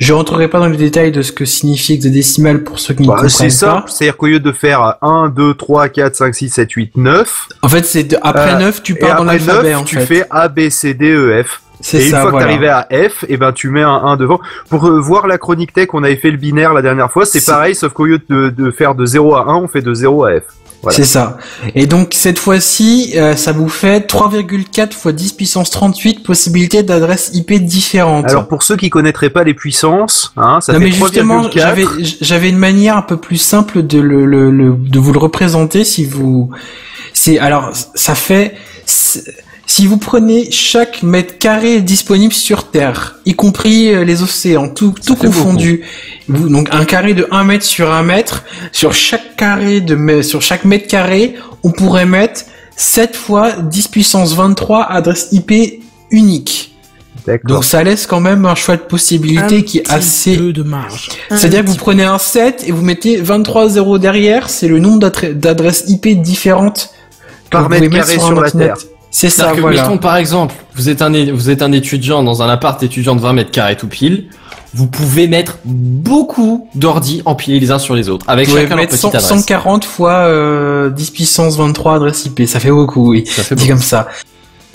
Je 0.00 0.12
rentrerai 0.12 0.48
pas 0.48 0.58
dans 0.60 0.66
les 0.68 0.76
détails 0.76 1.12
de 1.12 1.22
ce 1.22 1.32
que 1.32 1.44
signifie 1.44 1.94
hexadécimal 1.94 2.62
pour 2.64 2.78
ceux 2.78 2.94
qui 2.94 3.02
ne 3.02 3.08
Bah, 3.08 3.14
comprennent 3.14 3.28
c'est 3.30 3.44
pas. 3.44 3.50
simple, 3.50 3.90
c'est-à-dire 3.90 4.16
qu'au 4.16 4.26
lieu 4.26 4.40
de 4.40 4.52
faire 4.52 4.96
1, 5.02 5.28
2, 5.28 5.54
3, 5.54 5.88
4, 5.88 6.14
5, 6.16 6.34
6, 6.34 6.48
7, 6.50 6.70
8, 6.72 6.96
9, 6.96 7.48
En 7.62 7.68
fait, 7.68 7.84
c'est 7.84 8.14
après 8.22 8.54
Euh, 8.54 8.58
9, 8.58 8.82
tu 8.82 8.92
et 8.92 8.96
pars 8.96 9.16
dans 9.18 9.24
l'alphabet 9.24 9.70
9, 9.72 9.80
en 9.80 9.84
tu 9.84 9.96
fait. 9.96 10.06
fais 10.06 10.24
A, 10.30 10.48
B, 10.48 10.68
C, 10.70 10.94
D, 10.94 11.10
E, 11.10 11.42
F. 11.44 11.62
C'est 11.80 11.98
Et 11.98 12.04
une 12.06 12.10
ça, 12.10 12.22
fois 12.22 12.30
voilà. 12.32 12.46
que 12.46 12.50
t'arrivais 12.50 12.68
à 12.68 12.88
F, 13.08 13.24
et 13.28 13.36
ben 13.36 13.52
tu 13.52 13.70
mets 13.70 13.82
un 13.82 13.88
1 13.90 14.16
devant. 14.16 14.40
Pour 14.68 14.84
euh, 14.88 14.98
voir 15.00 15.28
la 15.28 15.38
chronique 15.38 15.72
tech, 15.72 15.88
on 15.92 16.02
avait 16.02 16.16
fait 16.16 16.32
le 16.32 16.36
binaire 16.36 16.74
la 16.74 16.82
dernière 16.82 17.10
fois, 17.12 17.24
c'est 17.24 17.38
C'est- 17.38 17.52
pareil, 17.52 17.74
sauf 17.76 17.92
qu'au 17.92 18.06
lieu 18.06 18.18
de, 18.28 18.48
de 18.50 18.70
faire 18.72 18.96
de 18.96 19.06
0 19.06 19.36
à 19.36 19.44
1, 19.48 19.54
on 19.54 19.68
fait 19.68 19.80
de 19.82 19.94
0 19.94 20.24
à 20.24 20.40
F. 20.40 20.42
Voilà. 20.82 20.96
C'est 20.96 21.04
ça. 21.04 21.38
Et 21.74 21.86
donc 21.86 22.12
cette 22.14 22.38
fois-ci, 22.38 23.12
euh, 23.16 23.34
ça 23.34 23.50
vous 23.52 23.68
fait 23.68 24.06
3,4 24.06 24.92
fois 24.92 25.12
10 25.12 25.32
puissance 25.32 25.70
38 25.70 26.22
possibilités 26.22 26.84
d'adresses 26.84 27.30
IP 27.34 27.52
différentes. 27.54 28.28
Alors 28.30 28.46
pour 28.46 28.62
ceux 28.62 28.76
qui 28.76 28.88
connaîtraient 28.88 29.30
pas 29.30 29.42
les 29.42 29.54
puissances, 29.54 30.32
hein, 30.36 30.60
ça 30.60 30.72
non 30.74 30.78
fait 30.78 30.84
mais 30.84 30.90
justement, 30.92 31.42
3,4. 31.42 31.52
j'avais 31.58 31.84
j'avais 32.20 32.48
une 32.50 32.58
manière 32.58 32.96
un 32.96 33.02
peu 33.02 33.16
plus 33.16 33.38
simple 33.38 33.82
de 33.84 33.98
le, 33.98 34.24
le- 34.24 34.50
le- 34.52 34.76
de 34.78 34.98
vous 35.00 35.12
le 35.12 35.18
représenter 35.18 35.84
si 35.84 36.04
vous 36.04 36.50
c'est 37.12 37.38
alors 37.40 37.72
ça 37.94 38.14
fait 38.14 38.54
si 39.70 39.86
vous 39.86 39.98
prenez 39.98 40.50
chaque 40.50 41.02
mètre 41.02 41.36
carré 41.38 41.82
disponible 41.82 42.32
sur 42.32 42.70
Terre, 42.70 43.16
y 43.26 43.34
compris 43.34 43.92
euh, 43.92 44.02
les 44.02 44.22
océans, 44.22 44.68
tout, 44.70 44.94
tout 45.06 45.14
confondu, 45.14 45.82
vous, 46.26 46.48
donc 46.48 46.68
un 46.72 46.86
carré 46.86 47.12
de 47.12 47.28
1 47.30 47.44
mètre 47.44 47.64
sur 47.66 47.92
1 47.92 48.02
mètre, 48.02 48.44
sur 48.72 48.94
chaque 48.94 49.36
carré 49.36 49.82
de 49.82 50.22
sur 50.22 50.40
chaque 50.40 50.64
mètre 50.64 50.88
carré, 50.88 51.34
on 51.62 51.70
pourrait 51.70 52.06
mettre 52.06 52.46
7 52.76 53.14
fois 53.14 53.52
10 53.52 53.88
puissance 53.88 54.34
23 54.34 54.84
adresses 54.90 55.28
IP 55.32 55.82
uniques. 56.10 56.74
D'accord. 57.26 57.56
Donc 57.56 57.64
ça 57.64 57.84
laisse 57.84 58.06
quand 58.06 58.20
même 58.20 58.46
un 58.46 58.54
choix 58.54 58.76
de 58.76 58.82
possibilité 58.82 59.56
Un 59.58 59.62
qui 59.62 59.78
est 59.78 59.82
petit 59.82 59.92
assez 59.92 60.36
peu 60.38 60.52
de 60.54 60.62
marge. 60.62 61.10
C'est-à-dire 61.28 61.62
que 61.62 61.68
vous 61.68 61.76
prenez 61.76 62.04
un 62.04 62.16
7 62.16 62.64
et 62.66 62.72
vous 62.72 62.80
mettez 62.82 63.18
23 63.20 63.68
zéros 63.68 63.98
derrière, 63.98 64.48
c'est 64.48 64.68
le 64.68 64.78
nombre 64.78 65.00
d'adre- 65.00 65.34
d'adresses 65.34 65.84
IP 65.88 66.22
différentes 66.22 66.88
que 67.44 67.50
Par 67.50 67.64
vous 67.64 67.68
pouvez 67.68 67.80
mètre 67.80 67.92
mettre 67.92 68.06
carré 68.06 68.18
sur, 68.18 68.40
la. 68.40 68.50
Terre. 68.50 68.76
C'est 69.10 69.30
ça, 69.30 69.52
que, 69.52 69.60
voilà. 69.60 69.82
mettons, 69.82 69.98
par 69.98 70.16
exemple, 70.16 70.54
vous 70.74 70.88
êtes 70.88 71.02
un, 71.02 71.10
vous 71.32 71.50
êtes 71.50 71.62
un 71.62 71.72
étudiant 71.72 72.22
dans 72.22 72.42
un 72.42 72.48
appart 72.48 72.82
étudiant 72.82 73.16
de 73.16 73.20
20 73.20 73.32
mètres 73.32 73.50
carrés 73.50 73.76
tout 73.76 73.88
pile. 73.88 74.26
Vous 74.74 74.86
pouvez 74.86 75.28
mettre 75.28 75.58
beaucoup 75.64 76.68
d'ordi 76.74 77.22
empilés 77.24 77.58
les 77.58 77.70
uns 77.70 77.78
sur 77.78 77.94
les 77.94 78.10
autres, 78.10 78.26
avec 78.28 78.48
Vous 78.48 78.56
chacun 78.56 78.68
leur 78.68 78.78
mettre 78.78 78.90
petite 78.90 79.00
100 79.00 79.08
adresse. 79.08 79.26
140 79.26 79.84
fois 79.86 80.12
euh, 80.12 80.90
10 80.90 81.10
puissance 81.10 81.56
23 81.56 81.94
adresses 81.94 82.26
IP, 82.26 82.46
ça 82.46 82.60
fait 82.60 82.70
beaucoup, 82.70 83.10
oui. 83.10 83.24
Ça 83.26 83.42
fait 83.42 83.54
Dit 83.54 83.62
beaucoup. 83.64 83.78
comme 83.78 83.82
ça. 83.82 84.08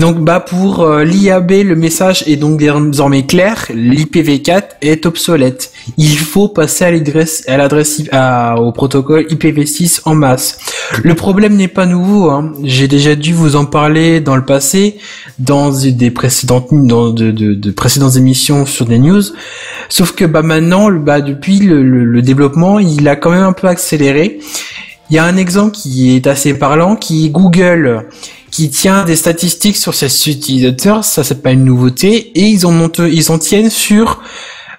Donc 0.03 0.19
bah 0.19 0.41
pour 0.41 0.81
euh, 0.81 1.05
l'IAB, 1.05 1.49
le 1.63 1.75
message 1.77 2.25
est 2.27 2.35
donc 2.35 2.59
désormais 2.59 3.25
clair, 3.25 3.67
l'IPv4 3.73 4.63
est 4.81 5.05
obsolète. 5.05 5.71
Il 5.97 6.17
faut 6.17 6.49
passer 6.49 6.83
à 6.83 6.91
l'adresse 6.91 7.45
à 7.47 7.55
l'adresse 7.55 8.01
au 8.57 8.71
protocole 8.73 9.23
IPv6 9.29 10.01
en 10.03 10.13
masse. 10.15 10.57
Le 11.05 11.13
problème 11.15 11.55
n'est 11.55 11.69
pas 11.69 11.85
nouveau, 11.85 12.29
hein. 12.31 12.51
j'ai 12.65 12.89
déjà 12.89 13.15
dû 13.15 13.33
vous 13.33 13.55
en 13.55 13.63
parler 13.63 14.19
dans 14.19 14.35
le 14.35 14.43
passé, 14.43 14.97
dans 15.39 15.71
des 15.71 16.11
précédentes 16.11 16.67
dans 16.71 17.09
de, 17.09 17.31
de- 17.31 17.53
de 17.53 17.71
précédentes 17.71 18.17
émissions 18.17 18.65
sur 18.65 18.85
des 18.85 18.99
news. 18.99 19.23
Sauf 19.87 20.11
que 20.11 20.25
bah 20.25 20.41
maintenant, 20.41 20.91
bah 20.91 21.21
depuis 21.21 21.59
le, 21.59 21.81
le- 21.81 22.03
le 22.03 22.21
développement, 22.21 22.77
il 22.79 23.07
a 23.07 23.15
quand 23.15 23.31
même 23.31 23.43
un 23.43 23.53
peu 23.53 23.67
accéléré. 23.67 24.39
Il 25.09 25.15
y 25.15 25.19
a 25.19 25.25
un 25.25 25.37
exemple 25.37 25.71
qui 25.71 26.15
est 26.15 26.27
assez 26.27 26.53
parlant, 26.53 26.95
qui 26.95 27.25
est 27.25 27.29
Google, 27.29 28.07
qui 28.51 28.69
tient 28.69 29.03
des 29.03 29.15
statistiques 29.15 29.77
sur 29.77 29.93
ses 29.93 30.29
utilisateurs. 30.29 31.03
Ça, 31.03 31.23
c'est 31.23 31.41
pas 31.41 31.51
une 31.51 31.65
nouveauté, 31.65 32.31
et 32.35 32.47
ils 32.47 32.65
en 32.65 33.37
tiennent 33.37 33.69
sur 33.69 34.21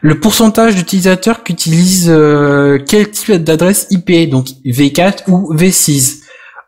le 0.01 0.21
pourcentage 0.21 0.75
d'utilisateurs 0.75 1.43
qui 1.43 1.55
utilisent 1.55 2.11
euh, 2.11 2.79
quel 2.87 3.11
type 3.11 3.33
d'adresse 3.33 3.87
IP, 3.91 4.29
donc 4.29 4.49
V4 4.67 5.29
ou 5.29 5.55
V6. 5.55 6.24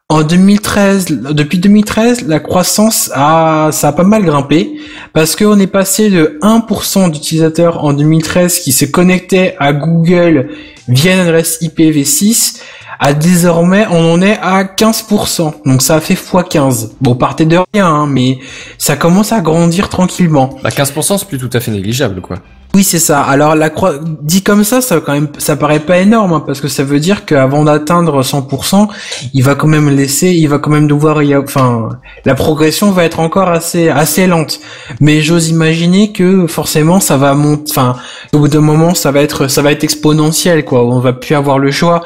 En 0.08 0.22
2013, 0.22 1.06
depuis 1.32 1.58
2013, 1.58 2.28
la 2.28 2.38
croissance 2.38 3.10
a, 3.12 3.70
ça 3.72 3.88
a 3.88 3.92
pas 3.92 4.04
mal 4.04 4.24
grimpé 4.24 4.78
parce 5.12 5.34
qu'on 5.34 5.58
est 5.58 5.66
passé 5.66 6.10
de 6.10 6.38
1% 6.42 7.10
d'utilisateurs 7.10 7.82
en 7.84 7.92
2013 7.92 8.60
qui 8.60 8.70
se 8.70 8.84
connectaient 8.84 9.56
à 9.58 9.72
Google 9.72 10.50
via 10.86 11.14
une 11.14 11.18
adresse 11.18 11.60
IPv6 11.60 12.60
à 13.00 13.14
désormais 13.14 13.84
on 13.90 14.12
en 14.12 14.22
est 14.22 14.38
à 14.40 14.62
15%. 14.62 15.54
Donc 15.64 15.82
ça 15.82 15.96
a 15.96 16.00
fait 16.00 16.14
x15. 16.14 16.90
Bon, 17.00 17.16
partez 17.16 17.44
de 17.44 17.58
rien, 17.74 17.88
hein, 17.88 18.06
mais 18.06 18.38
ça 18.78 18.94
commence 18.94 19.32
à 19.32 19.40
grandir 19.40 19.88
tranquillement. 19.88 20.56
Bah, 20.62 20.70
15% 20.70 21.18
c'est 21.18 21.26
plus 21.26 21.38
tout 21.38 21.50
à 21.52 21.58
fait 21.58 21.72
négligeable, 21.72 22.20
quoi. 22.20 22.36
Oui, 22.74 22.84
c'est 22.84 22.98
ça. 22.98 23.22
Alors 23.22 23.54
la 23.54 23.70
croi... 23.70 23.94
dit 24.20 24.42
comme 24.42 24.62
ça, 24.62 24.82
ça 24.82 25.00
quand 25.00 25.12
même, 25.14 25.28
ça 25.38 25.56
paraît 25.56 25.80
pas 25.80 25.96
énorme 25.98 26.34
hein, 26.34 26.42
parce 26.46 26.60
que 26.60 26.68
ça 26.68 26.84
veut 26.84 27.00
dire 27.00 27.24
qu'avant 27.24 27.64
d'atteindre 27.64 28.22
100%, 28.22 28.88
il 29.32 29.42
va 29.42 29.54
quand 29.54 29.66
même 29.66 29.88
laisser, 29.88 30.32
il 30.32 30.46
va 30.48 30.58
quand 30.58 30.70
même 30.70 30.86
devoir, 30.86 31.22
y 31.22 31.32
a- 31.32 31.40
enfin, 31.40 31.88
la 32.26 32.34
progression 32.34 32.90
va 32.90 33.04
être 33.04 33.18
encore 33.20 33.48
assez 33.48 33.88
assez 33.88 34.26
lente. 34.26 34.60
Mais 35.00 35.22
j'ose 35.22 35.48
imaginer 35.48 36.12
que 36.12 36.46
forcément 36.46 37.00
ça 37.00 37.16
va 37.16 37.32
monter, 37.34 37.70
enfin, 37.70 37.96
au 38.34 38.40
bout 38.40 38.48
d'un 38.48 38.60
moment 38.60 38.92
ça 38.94 39.10
va 39.10 39.22
être 39.22 39.48
ça 39.48 39.62
va 39.62 39.72
être 39.72 39.84
exponentiel 39.84 40.64
quoi. 40.66 40.84
On 40.84 41.00
va 41.00 41.14
plus 41.14 41.34
avoir 41.34 41.58
le 41.58 41.70
choix. 41.70 42.02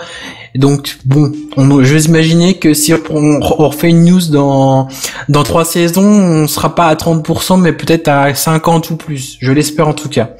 Donc 0.54 0.98
bon, 1.04 1.32
on, 1.56 1.82
j'ose 1.84 2.06
imaginer 2.06 2.58
que 2.58 2.74
si 2.74 2.92
on, 2.92 3.40
refait 3.40 3.88
une 3.88 4.04
news 4.04 4.20
dans 4.30 4.88
dans 5.28 5.42
trois 5.42 5.64
saisons, 5.64 6.02
on 6.02 6.48
sera 6.48 6.74
pas 6.74 6.86
à 6.86 6.94
30%, 6.94 7.60
mais 7.60 7.72
peut-être 7.72 8.08
à 8.08 8.34
50 8.34 8.90
ou 8.90 8.96
plus. 8.96 9.36
Je 9.40 9.52
l'espère 9.52 9.88
en 9.88 9.94
tout 9.94 10.08
cas. 10.08 10.30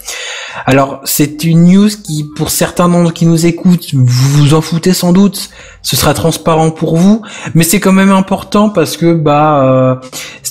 Alors, 0.67 1.01
c'est 1.05 1.45
une 1.45 1.65
news 1.73 1.89
qui, 1.89 2.29
pour 2.37 2.51
certains 2.51 2.89
d'entre 2.89 3.13
qui 3.13 3.25
nous 3.25 3.47
écoutent, 3.47 3.95
vous 3.95 4.31
vous 4.31 4.55
en 4.55 4.61
foutez 4.61 4.93
sans 4.93 5.13
doute. 5.13 5.51
Ce 5.83 5.97
sera 5.97 6.13
transparent 6.13 6.71
pour 6.71 6.97
vous, 6.97 7.23
mais 7.55 7.65
c'est 7.65 7.81
quand 7.81 7.93
même 7.93 8.11
important 8.11 8.69
parce 8.69 8.97
que 8.97 9.15
bah 9.15 9.65
euh, 9.65 9.95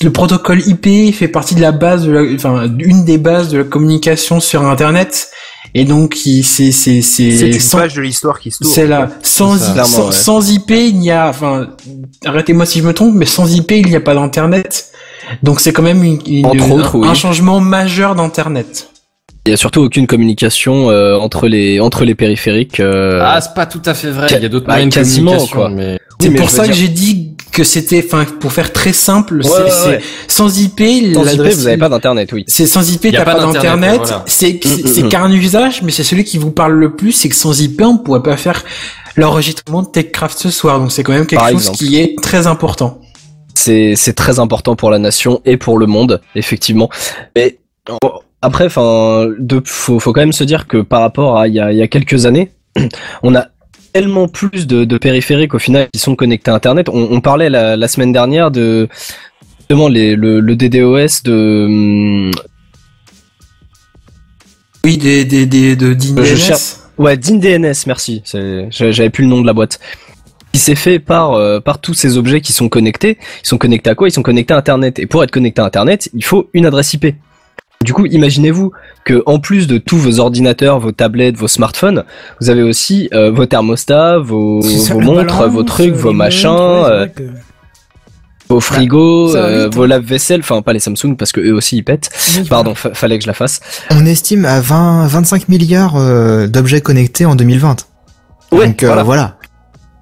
le 0.01 0.11
protocole 0.11 0.61
IP 0.65 1.13
fait 1.13 1.27
partie 1.27 1.53
de 1.53 1.61
la 1.61 1.71
base, 1.71 2.09
enfin 2.33 2.67
une 2.79 3.05
des 3.05 3.17
bases 3.17 3.49
de 3.49 3.59
la 3.59 3.63
communication 3.65 4.39
sur 4.39 4.63
Internet, 4.63 5.29
et 5.75 5.85
donc 5.85 6.25
il- 6.25 6.43
c'est 6.43 6.71
c'est 6.71 7.01
C'est 7.01 7.31
c'est 7.31 7.47
une 7.49 7.59
sans- 7.59 7.77
page 7.79 7.93
de 7.95 8.01
l'histoire 8.01 8.39
qui 8.39 8.51
se 8.51 8.59
tourne. 8.59 8.73
c'est 8.73 8.87
là. 8.87 9.09
Sans, 9.23 9.57
ça. 9.57 9.83
Sans, 9.83 10.07
ouais. 10.07 10.11
sans 10.11 10.51
IP, 10.51 10.71
il 10.71 10.99
n'y 10.99 11.11
a, 11.11 11.27
enfin, 11.29 11.67
arrêtez-moi 12.25 12.65
si 12.65 12.79
je 12.79 12.83
me 12.85 12.93
trompe, 12.93 13.13
mais 13.15 13.25
sans 13.25 13.53
IP, 13.55 13.71
il 13.71 13.87
n'y 13.87 13.95
a 13.95 14.01
pas 14.01 14.13
d'internet. 14.15 14.87
Donc 15.43 15.59
c'est 15.59 15.73
quand 15.73 15.83
même 15.83 16.03
une, 16.03 16.19
une- 16.25 16.45
Entre 16.45 16.63
un, 16.63 16.71
autres, 16.71 16.97
oui. 16.97 17.07
un 17.07 17.13
changement 17.13 17.59
majeur 17.59 18.15
d'internet. 18.15 18.89
Il 19.45 19.51
y 19.51 19.53
a 19.53 19.57
surtout 19.57 19.81
aucune 19.81 20.05
communication 20.05 20.89
euh, 20.91 21.15
entre 21.17 21.47
les 21.47 21.79
entre 21.79 22.03
les 22.03 22.13
périphériques. 22.15 22.79
euh, 22.79 23.21
Ah, 23.23 23.39
c'est 23.41 23.53
pas 23.53 23.65
tout 23.65 23.81
à 23.85 23.93
fait 23.93 24.09
vrai. 24.11 24.27
Il 24.31 24.41
y 24.41 24.45
a 24.45 24.49
d'autres 24.49 24.65
Bah, 24.67 24.73
moyens 24.73 24.93
de 24.95 25.01
communication, 25.01 25.55
quoi. 25.55 25.69
mais 25.69 25.97
C'est 26.19 26.31
pour 26.31 26.49
ça 26.49 26.67
que 26.67 26.73
j'ai 26.73 26.87
dit 26.89 27.28
que 27.51 27.63
c'était, 27.63 28.03
enfin, 28.05 28.25
pour 28.39 28.51
faire 28.53 28.71
très 28.73 28.93
simple, 28.93 29.43
c'est- 29.43 29.49
Ouais, 29.49 29.69
c'est 29.69 29.89
ouais. 29.89 30.01
sans 30.27 30.59
IP, 30.59 30.79
sans 31.13 31.33
IP, 31.33 31.41
vous 31.53 31.67
avez 31.67 31.77
pas 31.77 31.89
d'internet, 31.89 32.31
oui. 32.33 32.43
C'est 32.47 32.65
sans 32.67 32.91
IP, 32.91 33.11
t'as 33.11 33.23
pas 33.23 33.35
pas 33.35 33.39
d'internet, 33.39 33.97
voilà. 33.97 34.23
C'est 34.27 34.59
c'est- 34.63 34.83
Mm, 34.83 34.87
c'est 34.87 35.03
mm, 35.03 35.09
qu'un 35.09 35.31
usage, 35.31 35.81
mais 35.83 35.91
c'est 35.91 36.03
celui 36.03 36.23
qui 36.23 36.37
vous 36.37 36.51
parle 36.51 36.73
le 36.73 36.95
plus. 36.95 37.11
C'est 37.11 37.29
que 37.29 37.35
sans 37.35 37.59
IP, 37.61 37.81
on 37.81 37.97
pourrait 37.97 38.23
pas 38.23 38.37
faire 38.37 38.63
l'enregistrement 39.15 39.81
de 39.81 39.87
TechCraft 39.87 40.37
ce 40.37 40.49
soir. 40.49 40.79
Donc 40.79 40.91
c'est 40.91 41.03
quand 41.03 41.13
même 41.13 41.25
quelque 41.25 41.39
Par 41.39 41.49
chose 41.49 41.61
exemple. 41.69 41.77
qui 41.77 41.97
est 41.99 42.15
très 42.21 42.47
important. 42.47 42.99
c'est 43.55 43.95
c'est 43.97 44.13
très 44.13 44.39
important 44.39 44.75
pour 44.77 44.89
la 44.91 44.99
nation 44.99 45.41
et 45.43 45.57
pour 45.57 45.77
le 45.79 45.85
monde 45.85 46.21
effectivement 46.35 46.89
mais 47.35 47.57
après 48.41 48.65
enfin 48.67 49.27
de 49.37 49.61
faut 49.65 49.99
faut 49.99 50.13
quand 50.13 50.21
même 50.21 50.31
se 50.31 50.45
dire 50.45 50.65
que 50.67 50.77
par 50.77 51.01
rapport 51.01 51.37
à 51.37 51.47
il 51.49 51.55
y 51.55 51.59
a, 51.59 51.71
il 51.73 51.77
y 51.77 51.81
a 51.81 51.87
quelques 51.87 52.25
années 52.25 52.51
on 53.23 53.35
a 53.35 53.47
tellement 53.93 54.27
plus 54.27 54.67
de, 54.67 54.85
de 54.85 54.97
périphériques 54.97 55.53
au 55.53 55.59
final 55.59 55.87
qui 55.91 55.99
sont 55.99 56.15
connectés 56.15 56.51
à 56.51 56.55
internet 56.55 56.89
on, 56.89 57.07
on 57.11 57.21
parlait 57.21 57.49
la, 57.49 57.75
la 57.75 57.87
semaine 57.87 58.11
dernière 58.11 58.51
de 58.51 58.87
justement 59.59 59.87
les, 59.87 60.15
le, 60.15 60.39
le 60.39 60.55
DDoS 60.55 61.23
de 61.23 61.65
hum, 61.67 62.31
Oui, 64.85 64.97
des 64.97 65.25
des 65.25 65.45
des 65.45 65.75
de 65.75 65.93
d'INDNS. 65.93 66.23
Je 66.23 66.79
Ouais, 66.99 67.15
DNS, 67.15 67.73
merci. 67.87 68.21
J'avais 68.69 69.09
plus 69.09 69.23
le 69.23 69.29
nom 69.29 69.41
de 69.41 69.47
la 69.47 69.53
boîte. 69.53 69.79
Qui 70.51 70.59
s'est 70.59 70.75
fait 70.75 70.99
par 70.99 71.33
euh, 71.33 71.59
par 71.61 71.79
tous 71.79 71.93
ces 71.93 72.17
objets 72.17 72.41
qui 72.41 72.51
sont 72.51 72.67
connectés. 72.67 73.17
Ils 73.43 73.47
sont 73.47 73.57
connectés 73.57 73.89
à 73.89 73.95
quoi? 73.95 74.09
Ils 74.09 74.11
sont 74.11 74.23
connectés 74.23 74.53
à 74.53 74.57
Internet. 74.57 74.99
Et 74.99 75.05
pour 75.05 75.23
être 75.23 75.31
connecté 75.31 75.61
à 75.61 75.65
Internet, 75.65 76.09
il 76.13 76.23
faut 76.25 76.49
une 76.53 76.65
adresse 76.65 76.93
IP. 76.93 77.15
Du 77.85 77.93
coup, 77.93 78.05
imaginez-vous 78.05 78.73
que 79.05 79.23
en 79.25 79.39
plus 79.39 79.65
de 79.65 79.77
tous 79.77 79.95
vos 79.97 80.19
ordinateurs, 80.19 80.81
vos 80.81 80.91
tablettes, 80.91 81.37
vos 81.37 81.47
smartphones, 81.47 82.03
vous 82.41 82.49
avez 82.49 82.61
aussi 82.61 83.07
euh, 83.13 83.31
vos 83.31 83.45
thermostats, 83.45 84.17
vos, 84.19 84.61
montres, 84.99 85.37
balance, 85.37 85.53
vos 85.53 85.63
trucs, 85.63 85.93
vos 85.93 86.11
machins, 86.11 86.49
montres, 86.49 86.89
euh, 86.89 87.05
que- 87.07 87.23
vos 88.49 88.59
frigos, 88.59 89.29
ça 89.31 89.45
euh, 89.45 89.63
vite, 89.65 89.75
vos 89.75 89.83
hein. 89.83 89.87
lave-vaisselle. 89.87 90.41
Enfin, 90.41 90.61
pas 90.61 90.73
les 90.73 90.79
Samsung 90.79 91.15
parce 91.17 91.31
que 91.31 91.39
eux 91.39 91.53
aussi 91.53 91.77
ils 91.77 91.83
pètent. 91.83 92.09
Oui, 92.37 92.43
Pardon, 92.49 92.75
fa- 92.75 92.93
fallait 92.93 93.17
que 93.17 93.23
je 93.23 93.29
la 93.29 93.33
fasse. 93.33 93.61
On 93.91 94.05
estime 94.05 94.43
à 94.43 94.59
20, 94.59 95.07
25 95.07 95.47
milliards 95.47 95.95
euh, 95.95 96.47
d'objets 96.47 96.81
connectés 96.81 97.25
en 97.25 97.35
2020. 97.37 97.87
Ouais, 98.51 98.67
Donc 98.67 98.83
euh, 98.83 98.87
voilà. 98.87 99.03
voilà. 99.03 99.37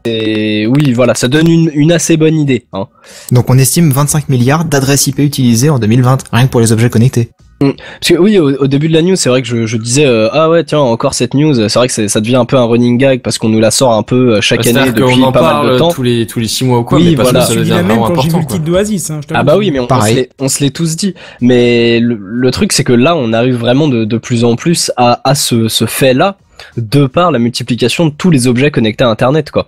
Et 0.06 0.66
oui, 0.66 0.94
voilà, 0.94 1.14
ça 1.14 1.28
donne 1.28 1.48
une, 1.48 1.70
une 1.76 1.92
assez 1.92 2.18
bonne 2.18 2.40
idée. 2.40 2.66
Hein. 2.74 2.88
Donc 3.32 3.52
on 3.52 3.58
estime 3.60 3.92
25 3.92 4.30
milliards 4.30 4.66
d'adresses 4.66 5.06
IP 5.06 5.20
utilisées 5.20 5.70
en 5.70 5.78
2020, 5.78 6.24
rien 6.32 6.46
que 6.48 6.52
pour 6.52 6.62
les 6.62 6.72
objets 6.72 6.90
connectés. 6.90 7.30
Parce 7.60 8.10
que 8.10 8.14
oui, 8.18 8.38
au, 8.38 8.52
au 8.64 8.68
début 8.68 8.88
de 8.88 8.94
la 8.94 9.02
news, 9.02 9.16
c'est 9.16 9.30
vrai 9.30 9.42
que 9.42 9.48
je, 9.48 9.66
je 9.66 9.78
disais 9.78 10.06
euh, 10.06 10.30
ah 10.32 10.48
ouais 10.50 10.64
tiens 10.64 10.80
encore 10.80 11.14
cette 11.16 11.34
news. 11.34 11.56
C'est 11.68 11.74
vrai 11.80 11.88
que 11.88 11.94
c'est- 11.94 12.08
ça 12.08 12.22
devient 12.22 12.36
un 12.36 12.46
peu 12.46 12.56
un 12.58 12.66
running 12.66 12.98
gag 13.00 13.22
parce 13.22 13.38
qu'on 13.40 13.50
nous 13.50 13.60
la 13.60 13.72
sort 13.72 13.94
un 13.94 14.04
peu 14.04 14.36
euh, 14.36 14.42
chaque 14.42 14.66
année 14.68 14.92
depuis 14.92 15.22
pas 15.34 15.42
mal 15.64 15.74
de 15.74 15.78
temps. 15.80 15.90
tous 15.92 16.04
les 16.04 16.28
tous 16.28 16.40
les 16.40 16.48
six 16.48 16.66
mois 16.66 16.80
ou 16.80 16.84
quoi, 16.84 17.00
Oui, 17.00 17.10
mais 17.12 17.16
parce 17.16 17.32
voilà. 17.32 17.40
que 17.46 17.48
ça 17.48 17.54
Je 17.54 17.60
me 17.60 17.64
suis 17.66 17.72
dit 17.74 17.78
devient 17.78 17.88
la 17.88 17.88
même 17.96 18.00
vraiment 18.04 18.16
quand 18.16 18.22
j'ai 18.22 18.30
vu 18.30 18.36
important. 18.36 18.40
le 18.40 18.46
quoi. 18.46 18.56
titre 18.58 18.66
d'Oasis. 18.66 19.10
Hein, 19.10 19.20
je 19.24 19.28
t'avoue. 19.28 19.42
Ah 19.42 19.44
bah 19.44 19.58
oui, 19.58 19.72
mais 19.72 19.80
on, 19.80 19.88
on 19.90 20.02
se 20.02 20.14
l'est- 20.14 20.30
on 20.40 20.48
se 20.50 20.64
l'est 20.64 20.70
tous 20.76 20.96
dit. 20.96 21.16
Mais 21.42 22.00
le, 22.00 22.18
le 22.22 22.52
truc, 22.52 22.74
c'est 22.74 22.84
que 22.84 22.94
là, 22.94 23.16
on 23.16 23.34
arrive 23.34 23.56
vraiment 23.56 23.88
de, 23.88 24.06
de 24.06 24.18
plus 24.18 24.44
en 24.44 24.56
plus 24.56 24.92
à, 24.98 25.20
à 25.24 25.34
ce, 25.34 25.68
ce 25.68 25.86
fait-là, 25.86 26.38
de 26.78 27.08
par 27.08 27.32
la 27.32 27.40
multiplication 27.40 28.06
de 28.06 28.12
tous 28.12 28.30
les 28.30 28.48
objets 28.48 28.70
connectés 28.72 29.04
à 29.04 29.10
Internet, 29.10 29.50
quoi. 29.52 29.68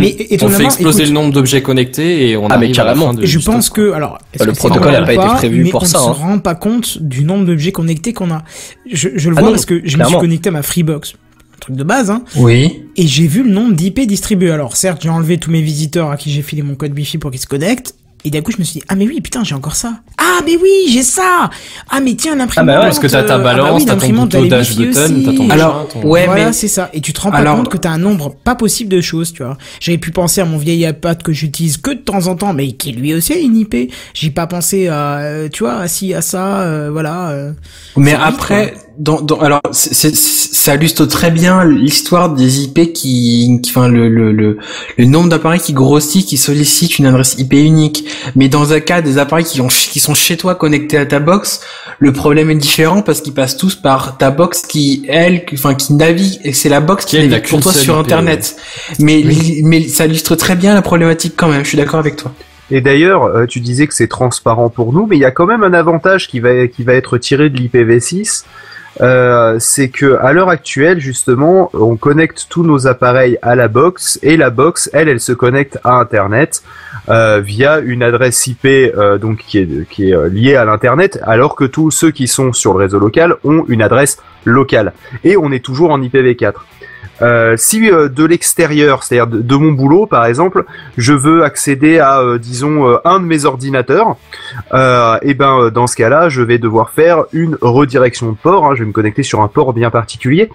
Mais 0.00 0.16
On 0.18 0.34
étonnamment, 0.34 0.58
fait 0.58 0.64
exploser 0.64 0.98
écoute, 1.02 1.08
le 1.08 1.14
nombre 1.20 1.32
d'objets 1.32 1.62
connectés 1.62 2.28
et 2.30 2.36
on 2.36 2.46
Ah, 2.46 2.56
mais 2.58 2.66
arrive 2.66 2.80
à 2.80 2.84
la 2.84 2.92
carrément. 2.92 3.06
fin 3.08 3.14
de 3.14 3.26
Je 3.26 3.38
pense 3.38 3.70
que 3.70 3.92
alors 3.92 4.18
est-ce 4.34 4.44
Le 4.44 4.52
que 4.52 4.56
protocole 4.58 4.92
normal 4.92 5.02
a 5.02 5.06
pas 5.06 5.26
été 5.26 5.34
prévu 5.36 5.64
mais 5.64 5.70
pour 5.70 5.82
on 5.82 5.86
ça, 5.86 5.98
ne 5.98 6.04
hein. 6.04 6.14
se 6.14 6.18
rend 6.20 6.38
pas 6.38 6.54
compte 6.54 7.02
du 7.02 7.24
nombre 7.24 7.44
d'objets 7.46 7.72
connectés 7.72 8.12
qu'on 8.12 8.30
a. 8.30 8.42
Je, 8.90 9.08
je 9.16 9.28
le 9.30 9.36
Ah 9.36 9.40
vois 9.40 9.48
non, 9.50 9.54
parce 9.54 9.66
que 9.66 9.80
je 9.84 9.96
me 9.96 10.04
suis 10.04 10.16
connecté 10.18 10.48
à 10.48 10.52
ma 10.52 10.62
Freebox, 10.62 11.14
un 11.14 11.58
truc 11.60 11.76
de 11.76 11.84
base, 11.84 12.10
hein, 12.10 12.22
Oui. 12.36 12.82
et 12.96 13.06
j'ai 13.06 13.26
vu 13.26 13.42
le 13.42 13.50
nombre 13.50 13.74
d'IP 13.74 14.00
distribués. 14.06 14.50
Alors 14.50 14.76
certes, 14.76 15.00
j'ai 15.02 15.08
enlevé 15.08 15.38
tous 15.38 15.50
mes 15.50 15.62
visiteurs 15.62 16.10
à 16.10 16.16
qui 16.16 16.30
j'ai 16.30 16.42
filé 16.42 16.62
mon 16.62 16.74
code 16.74 16.92
Wi-Fi 16.96 17.18
pour 17.18 17.30
qu'ils 17.30 17.40
se 17.40 17.46
connectent. 17.46 17.94
Et 18.28 18.30
d'un 18.30 18.42
coup, 18.42 18.52
je 18.52 18.58
me 18.58 18.64
suis 18.64 18.80
dit, 18.80 18.84
ah 18.88 18.94
mais 18.94 19.06
oui, 19.06 19.22
putain, 19.22 19.42
j'ai 19.42 19.54
encore 19.54 19.74
ça. 19.74 19.94
Ah 20.18 20.40
mais 20.44 20.54
oui, 20.62 20.70
j'ai 20.90 21.02
ça. 21.02 21.48
Ah 21.88 21.98
mais 22.00 22.14
tiens, 22.14 22.36
l'imprimante. 22.36 22.56
Ah 22.58 22.62
bah 22.74 22.78
ouais, 22.80 22.84
Parce 22.84 22.98
que 22.98 23.06
t'as 23.06 23.22
ta 23.22 23.36
euh, 23.36 23.36
ah 23.36 23.42
bah 23.42 23.54
balance, 23.54 23.80
oui, 23.80 23.86
t'as 23.86 23.96
ton 23.96 24.08
bouton 24.12 24.40
Wi-Fi 24.42 24.76
button, 24.86 25.22
t'as 25.24 25.32
ton 25.32 25.48
Alors, 25.50 25.74
machin, 25.86 25.88
ton- 26.02 26.08
ouais, 26.10 26.26
voilà, 26.26 26.44
mais- 26.48 26.52
c'est 26.52 26.68
ça. 26.68 26.90
Et 26.92 27.00
tu 27.00 27.14
te 27.14 27.20
rends 27.22 27.30
pas 27.30 27.38
Alors- 27.38 27.56
compte 27.56 27.70
que 27.70 27.78
t'as 27.78 27.88
un 27.90 27.96
nombre 27.96 28.34
pas 28.44 28.54
possible 28.54 28.90
de 28.94 29.00
choses, 29.00 29.32
tu 29.32 29.42
vois. 29.42 29.56
J'avais 29.80 29.96
pu 29.96 30.10
penser 30.10 30.42
à 30.42 30.44
mon 30.44 30.58
vieil 30.58 30.86
iPad 30.86 31.22
que 31.22 31.32
j'utilise 31.32 31.78
que 31.78 31.92
de 31.92 32.00
temps 32.00 32.26
en 32.26 32.36
temps, 32.36 32.52
mais 32.52 32.72
qui 32.72 32.92
lui 32.92 33.14
aussi 33.14 33.32
a 33.32 33.36
une 33.38 33.56
IP. 33.56 33.90
J'ai 34.12 34.28
pas 34.30 34.46
pensé 34.46 34.88
à, 34.88 35.20
euh, 35.20 35.48
tu 35.50 35.62
vois, 35.62 35.76
à 35.78 35.88
ci, 35.88 36.12
à 36.12 36.20
ça, 36.20 36.60
euh, 36.60 36.90
voilà. 36.92 37.30
euh. 37.30 37.52
Mais 37.96 38.10
vite, 38.10 38.20
après, 38.22 38.74
dans, 38.98 39.20
dans, 39.20 39.38
alors, 39.40 39.60
c'est, 39.72 39.94
c'est- 39.94 40.14
ça 40.14 40.74
illustre 40.74 41.06
très 41.06 41.30
bien 41.30 41.64
l'histoire 41.64 42.30
des 42.34 42.62
IP 42.64 42.92
qui, 42.92 43.60
qui- 43.62 43.70
enfin, 43.70 43.88
le, 43.88 44.08
le, 44.08 44.32
le, 44.32 44.58
le 44.98 45.04
nombre 45.04 45.28
d'appareils 45.28 45.60
qui 45.60 45.72
grossit, 45.72 46.26
qui 46.26 46.36
sollicitent 46.36 46.98
une 46.98 47.06
adresse 47.06 47.36
IP 47.38 47.52
unique. 47.52 48.04
Mais 48.34 48.48
dans 48.48 48.72
un 48.72 48.80
cas 48.80 49.00
des 49.00 49.18
appareils 49.18 49.44
qui, 49.44 49.60
ont, 49.60 49.68
qui 49.68 50.00
sont 50.00 50.14
chez 50.14 50.36
toi 50.36 50.54
connectés 50.56 50.98
à 50.98 51.06
ta 51.06 51.20
box, 51.20 51.60
le 52.00 52.12
problème 52.12 52.50
est 52.50 52.54
différent 52.56 53.02
parce 53.02 53.20
qu'ils 53.20 53.34
passent 53.34 53.56
tous 53.56 53.76
par 53.76 54.18
ta 54.18 54.30
box 54.30 54.62
qui, 54.62 55.04
elle, 55.08 55.44
qui- 55.44 55.54
enfin, 55.54 55.74
qui 55.74 55.94
navigue, 55.94 56.40
et 56.44 56.52
c'est 56.52 56.68
la 56.68 56.80
box 56.80 57.04
qui 57.04 57.10
Qui, 57.16 57.16
navigue 57.28 57.32
n'a 57.44 57.48
pour 57.48 57.60
toi 57.60 57.72
sur 57.72 57.94
IP, 57.94 58.00
Internet. 58.00 58.56
Mais, 58.98 59.22
mais 59.62 59.86
ça 59.88 60.06
illustre 60.06 60.34
très 60.34 60.56
bien 60.56 60.74
la 60.74 60.82
problématique 60.82 61.34
quand 61.36 61.48
même, 61.48 61.62
je 61.62 61.68
suis 61.68 61.78
d'accord 61.78 62.00
avec 62.00 62.16
toi. 62.16 62.32
Et 62.70 62.80
d'ailleurs, 62.82 63.24
euh, 63.24 63.46
tu 63.46 63.60
disais 63.60 63.86
que 63.86 63.94
c'est 63.94 64.08
transparent 64.08 64.68
pour 64.68 64.92
nous, 64.92 65.06
mais 65.06 65.16
il 65.16 65.20
y 65.20 65.24
a 65.24 65.30
quand 65.30 65.46
même 65.46 65.62
un 65.62 65.72
avantage 65.72 66.28
qui 66.28 66.38
va, 66.40 66.66
qui 66.66 66.82
va 66.82 66.92
être 66.94 67.16
tiré 67.16 67.48
de 67.48 67.56
l'IPv6. 67.56 68.44
Euh, 69.00 69.56
c'est 69.60 69.88
que 69.88 70.16
à 70.20 70.32
l'heure 70.32 70.48
actuelle, 70.48 71.00
justement, 71.00 71.70
on 71.72 71.96
connecte 71.96 72.46
tous 72.48 72.64
nos 72.64 72.86
appareils 72.86 73.38
à 73.42 73.54
la 73.54 73.68
box 73.68 74.18
et 74.22 74.36
la 74.36 74.50
box, 74.50 74.90
elle, 74.92 75.08
elle 75.08 75.20
se 75.20 75.32
connecte 75.32 75.78
à 75.84 75.94
Internet 75.94 76.62
euh, 77.08 77.40
via 77.40 77.78
une 77.78 78.02
adresse 78.02 78.46
IP 78.46 78.64
euh, 78.64 79.18
donc 79.18 79.38
qui 79.46 79.58
est, 79.58 79.88
qui 79.88 80.10
est 80.10 80.28
liée 80.28 80.56
à 80.56 80.64
l'internet, 80.64 81.20
alors 81.22 81.54
que 81.54 81.64
tous 81.64 81.90
ceux 81.90 82.10
qui 82.10 82.26
sont 82.26 82.52
sur 82.52 82.72
le 82.72 82.80
réseau 82.80 82.98
local 82.98 83.36
ont 83.44 83.64
une 83.68 83.82
adresse 83.82 84.18
locale. 84.44 84.92
Et 85.24 85.36
on 85.36 85.52
est 85.52 85.64
toujours 85.64 85.90
en 85.90 86.00
IPv4. 86.00 86.54
Euh, 87.22 87.54
si 87.56 87.90
euh, 87.90 88.08
de 88.08 88.24
l'extérieur, 88.24 89.02
c'est-à-dire 89.02 89.26
de, 89.26 89.40
de 89.40 89.56
mon 89.56 89.72
boulot 89.72 90.06
par 90.06 90.26
exemple, 90.26 90.64
je 90.96 91.12
veux 91.12 91.42
accéder 91.44 91.98
à, 91.98 92.20
euh, 92.20 92.38
disons, 92.38 92.88
euh, 92.88 92.96
un 93.04 93.20
de 93.20 93.24
mes 93.24 93.44
ordinateurs, 93.44 94.16
euh, 94.72 95.18
et 95.22 95.34
ben 95.34 95.58
euh, 95.58 95.70
dans 95.70 95.86
ce 95.86 95.96
cas-là, 95.96 96.28
je 96.28 96.42
vais 96.42 96.58
devoir 96.58 96.90
faire 96.90 97.24
une 97.32 97.56
redirection 97.60 98.30
de 98.32 98.36
port. 98.36 98.66
hein, 98.66 98.74
je 98.74 98.80
vais 98.80 98.86
me 98.86 98.92
connecter 98.92 99.22
sur 99.22 99.40
un 99.40 99.48
port 99.48 99.72
bien 99.72 99.90
particulier. 99.90 100.50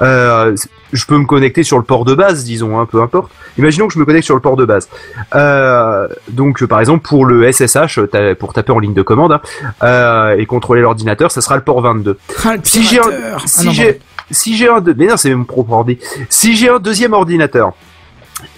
Euh, 0.00 0.54
je 0.92 1.06
peux 1.06 1.16
me 1.16 1.24
connecter 1.24 1.62
sur 1.62 1.78
le 1.78 1.84
port 1.84 2.04
de 2.04 2.14
base, 2.14 2.44
disons, 2.44 2.78
hein, 2.78 2.86
peu 2.90 3.00
importe. 3.00 3.30
Imaginons 3.56 3.86
que 3.88 3.94
je 3.94 3.98
me 3.98 4.04
connecte 4.04 4.24
sur 4.26 4.34
le 4.34 4.40
port 4.40 4.56
de 4.56 4.64
base. 4.64 4.88
Euh, 5.34 6.06
donc, 6.28 6.62
euh, 6.62 6.66
par 6.66 6.80
exemple, 6.80 7.06
pour 7.06 7.24
le 7.24 7.50
SSH, 7.50 8.00
pour 8.38 8.52
taper 8.52 8.72
en 8.72 8.78
ligne 8.78 8.94
de 8.94 9.02
commande 9.02 9.32
hein, 9.32 9.40
euh, 9.82 10.36
et 10.36 10.44
contrôler 10.46 10.82
l'ordinateur, 10.82 11.30
ça 11.30 11.40
sera 11.40 11.56
le 11.56 11.62
port 11.62 11.80
22. 11.80 12.18
Ah, 12.44 12.56
le 12.56 12.60
Si 12.62 12.82
j'ai. 12.82 13.00
Ah, 13.00 13.38
si 13.46 13.72
j'ai, 13.72 14.00
si 14.32 14.56
j'ai 14.56 14.68
un, 14.68 14.80
deux- 14.80 14.94
mais 14.96 15.06
non, 15.06 15.16
c'est 15.16 15.34
mon 15.34 15.44
propre 15.44 15.72
ordi. 15.72 15.98
Si 16.28 16.56
j'ai 16.56 16.68
un 16.68 16.78
deuxième 16.78 17.12
ordinateur, 17.12 17.72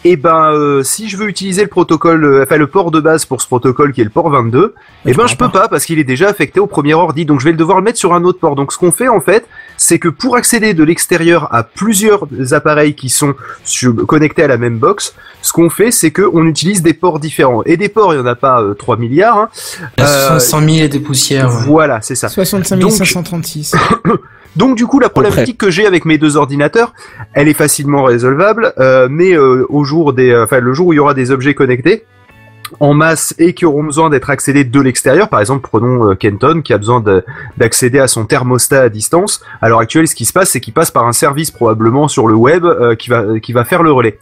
et 0.03 0.17
ben, 0.17 0.51
euh, 0.53 0.83
si 0.83 1.11
je 1.11 1.17
veux 1.19 1.29
utiliser 1.29 1.61
le 1.61 1.69
protocole, 1.69 2.25
euh, 2.25 2.43
enfin 2.45 2.57
le 2.57 2.67
port 2.69 2.91
de 2.91 3.01
base 3.01 3.27
pour 3.27 3.43
ce 3.43 3.47
protocole 3.47 3.93
qui 3.93 4.01
est 4.01 4.05
le 4.05 4.09
port 4.11 4.31
22, 4.31 4.73
et 5.05 5.11
tu 5.11 5.11
ben 5.11 5.15
pourras 5.15 5.27
je 5.27 5.37
peux 5.37 5.51
pas 5.51 5.69
parce 5.69 5.85
qu'il 5.85 5.99
est 5.99 6.05
déjà 6.05 6.29
affecté 6.29 6.59
au 6.59 6.67
premier 6.67 6.95
ordi, 6.95 7.27
donc 7.27 7.41
je 7.41 7.45
vais 7.45 7.51
le 7.51 7.59
devoir 7.59 7.79
le 7.79 7.85
mettre 7.85 7.99
sur 7.99 8.15
un 8.15 8.25
autre 8.25 8.39
port. 8.39 8.55
Donc 8.55 8.73
ce 8.73 8.79
qu'on 8.79 8.93
fait 8.93 9.09
en 9.09 9.21
fait, 9.21 9.47
c'est 9.77 9.99
que 9.99 10.09
pour 10.09 10.37
accéder 10.37 10.73
de 10.73 10.85
l'extérieur 10.85 11.53
à 11.55 11.65
plusieurs 11.65 12.27
appareils 12.53 12.95
qui 12.95 13.11
sont 13.11 13.35
connectés 14.07 14.45
à 14.45 14.49
la 14.49 14.57
même 14.57 14.79
box, 14.79 15.15
ce 15.43 15.53
qu'on 15.53 15.69
fait, 15.69 15.91
c'est 15.91 16.13
que 16.13 16.23
on 16.33 16.47
utilise 16.47 16.81
des 16.81 16.95
ports 16.95 17.19
différents. 17.19 17.63
Et 17.67 17.77
des 17.77 17.91
ports, 17.91 18.15
il 18.15 18.19
y 18.19 18.21
en 18.21 18.27
a 18.27 18.37
pas 18.37 18.63
euh, 18.63 18.73
3 18.75 18.97
milliards. 18.97 19.37
Hein. 19.39 19.49
Il 19.99 20.03
y 20.03 20.07
a 20.07 20.35
Euh, 20.37 20.39
100 20.39 20.61
000 20.61 20.71
et 20.85 20.89
des 20.89 21.01
poussières. 21.01 21.49
ouais. 21.51 21.65
Voilà, 21.67 22.01
c'est 22.01 22.15
ça. 22.15 22.29
65 22.31 22.79
Donc- 22.79 22.93
536. 22.93 23.75
Donc 24.57 24.77
du 24.77 24.87
coup, 24.87 25.01
la 25.01 25.09
problématique 25.09 25.59
que 25.59 25.71
j'ai 25.71 25.87
avec 25.87 26.05
mes 26.05 26.17
deux 26.19 26.37
ordinateurs, 26.37 26.93
elle 27.33 27.49
est 27.49 27.55
facilement 27.55 28.05
résolvable, 28.05 28.73
euh, 28.79 29.09
mais 29.11 29.33
euh, 29.33 29.67
au 29.69 29.85
jour 29.85 30.13
des, 30.13 30.31
euh, 30.31 30.45
enfin 30.45 30.61
le 30.61 30.73
jour 30.75 30.89
où 30.89 30.93
il 30.93 30.97
y 30.97 31.01
aura 31.01 31.15
des 31.15 31.31
objets 31.31 31.55
connectés 31.55 32.05
en 32.81 32.95
masse 32.95 33.35
et 33.39 33.53
qui 33.53 33.67
auront 33.67 33.85
besoin 33.85 34.11
d'être 34.11 34.31
accédés 34.31 34.65
de 34.65 34.81
l'extérieur, 34.81 35.29
par 35.29 35.39
exemple 35.41 35.69
prenons 35.69 36.15
Kenton 36.17 36.63
qui 36.63 36.73
a 36.73 36.79
besoin 36.79 37.01
de- 37.01 37.23
d'accéder 37.59 37.99
à 37.99 38.09
son 38.09 38.25
thermostat 38.25 38.83
à 38.83 38.89
distance. 38.89 39.43
À 39.61 39.69
l'heure 39.69 39.81
actuelle, 39.81 40.09
ce 40.09 40.15
qui 40.15 40.25
se 40.25 40.33
passe, 40.33 40.51
c'est 40.51 40.61
qu'il 40.61 40.73
passe 40.73 40.91
par 40.91 41.07
un 41.07 41.13
service 41.13 41.51
probablement 41.51 42.09
sur 42.09 42.27
le 42.27 42.35
web 42.35 42.65
euh, 42.65 42.95
qui 42.95 43.11
va 43.11 43.39
qui 43.41 43.53
va 43.53 43.65
faire 43.65 43.83
le 43.83 43.93
relais, 43.93 44.19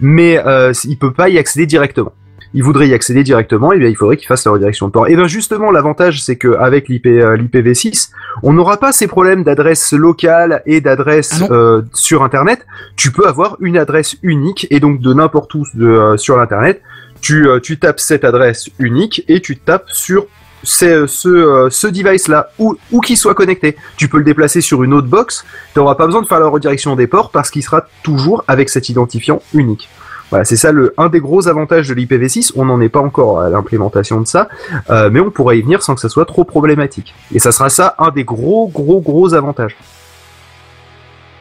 mais 0.00 0.42
euh, 0.44 0.72
il 0.84 0.98
peut 0.98 1.12
pas 1.12 1.28
y 1.28 1.38
accéder 1.38 1.66
directement 1.66 2.12
il 2.54 2.62
voudrait 2.62 2.88
y 2.88 2.94
accéder 2.94 3.22
directement, 3.22 3.72
et 3.72 3.78
bien 3.78 3.88
il 3.88 3.96
faudrait 3.96 4.16
qu'il 4.16 4.28
fasse 4.28 4.44
la 4.44 4.52
redirection 4.52 4.86
de 4.86 4.92
port. 4.92 5.08
Et 5.08 5.16
bien 5.16 5.26
justement, 5.26 5.70
l'avantage 5.70 6.22
c'est 6.22 6.36
que 6.36 6.56
avec 6.56 6.88
l'IP, 6.88 7.06
euh, 7.06 7.36
l'IPv6, 7.36 8.10
on 8.42 8.52
n'aura 8.52 8.76
pas 8.76 8.92
ces 8.92 9.06
problèmes 9.06 9.42
d'adresse 9.42 9.92
locale 9.92 10.62
et 10.64 10.80
d'adresse 10.80 11.42
Ah 11.42 11.52
euh, 11.52 11.82
sur 11.92 12.22
Internet. 12.22 12.64
Tu 12.96 13.10
peux 13.10 13.26
avoir 13.26 13.56
une 13.60 13.76
adresse 13.76 14.16
unique 14.22 14.66
et 14.70 14.80
donc 14.80 15.00
de 15.00 15.12
n'importe 15.12 15.52
où 15.54 15.64
de, 15.74 15.86
euh, 15.86 16.16
sur 16.16 16.40
Internet, 16.40 16.80
tu, 17.20 17.48
euh, 17.48 17.58
tu 17.58 17.78
tapes 17.78 18.00
cette 18.00 18.24
adresse 18.24 18.68
unique 18.78 19.24
et 19.28 19.40
tu 19.40 19.56
tapes 19.56 19.88
sur 19.88 20.26
c'est 20.62 21.06
ce 21.06 21.28
euh, 21.28 21.68
ce 21.70 21.86
device 21.86 22.28
là 22.28 22.50
où 22.58 22.76
où 22.90 23.00
qu'il 23.00 23.16
soit 23.16 23.34
connecté. 23.34 23.76
Tu 23.96 24.08
peux 24.08 24.18
le 24.18 24.24
déplacer 24.24 24.60
sur 24.60 24.82
une 24.82 24.94
autre 24.94 25.08
box. 25.08 25.44
Tu 25.72 25.78
n'auras 25.78 25.94
pas 25.94 26.06
besoin 26.06 26.22
de 26.22 26.26
faire 26.26 26.40
la 26.40 26.46
redirection 26.46 26.96
des 26.96 27.06
ports 27.06 27.30
parce 27.30 27.50
qu'il 27.50 27.62
sera 27.62 27.86
toujours 28.02 28.44
avec 28.48 28.68
cet 28.68 28.88
identifiant 28.88 29.42
unique. 29.52 29.88
Voilà, 30.30 30.44
c'est 30.44 30.56
ça 30.56 30.72
le 30.72 30.94
un 30.98 31.08
des 31.08 31.20
gros 31.20 31.46
avantages 31.48 31.88
de 31.88 31.94
l'IPv6. 31.94 32.52
On 32.56 32.64
n'en 32.64 32.80
est 32.80 32.88
pas 32.88 33.00
encore 33.00 33.40
à 33.40 33.50
l'implémentation 33.50 34.20
de 34.20 34.26
ça, 34.26 34.48
euh, 34.90 35.08
mais 35.12 35.20
on 35.20 35.30
pourra 35.30 35.54
y 35.54 35.62
venir 35.62 35.82
sans 35.82 35.94
que 35.94 36.00
ça 36.00 36.08
soit 36.08 36.24
trop 36.24 36.44
problématique. 36.44 37.14
Et 37.34 37.38
ça 37.38 37.52
sera 37.52 37.68
ça 37.70 37.94
un 37.98 38.10
des 38.10 38.24
gros 38.24 38.68
gros 38.68 39.00
gros 39.00 39.34
avantages. 39.34 39.76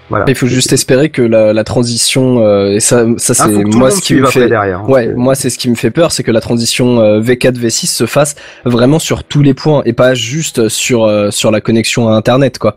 Voilà. 0.10 0.26
Il 0.28 0.36
faut 0.36 0.48
juste 0.48 0.74
espérer 0.74 1.10
que 1.10 1.22
la, 1.22 1.54
la 1.54 1.64
transition, 1.64 2.40
euh, 2.46 2.74
et 2.74 2.80
ça, 2.82 3.06
ça 3.18 3.34
Ah, 3.40 3.46
c'est 3.48 3.64
moi 3.64 3.90
ce 3.90 4.02
qui 4.02 4.16
me 4.16 4.28
fait. 4.28 4.48
derrière. 4.50 4.80
hein. 4.82 4.86
Ouais, 4.88 5.08
moi 5.16 5.34
c'est 5.34 5.50
ce 5.50 5.58
qui 5.58 5.70
me 5.70 5.76
fait 5.76 5.92
peur, 5.92 6.12
c'est 6.12 6.24
que 6.24 6.30
la 6.32 6.42
transition 6.42 7.00
euh, 7.00 7.22
V4 7.22 7.54
V6 7.58 7.88
se 7.88 8.06
fasse 8.06 8.36
vraiment 8.66 9.00
sur 9.00 9.24
tous 9.24 9.42
les 9.42 9.54
points 9.54 9.82
et 9.86 9.94
pas 9.94 10.14
juste 10.14 10.68
sur 10.68 11.06
euh, 11.06 11.32
sur 11.32 11.50
la 11.52 11.62
connexion 11.62 12.10
à 12.10 12.16
Internet 12.16 12.60
quoi. 12.60 12.76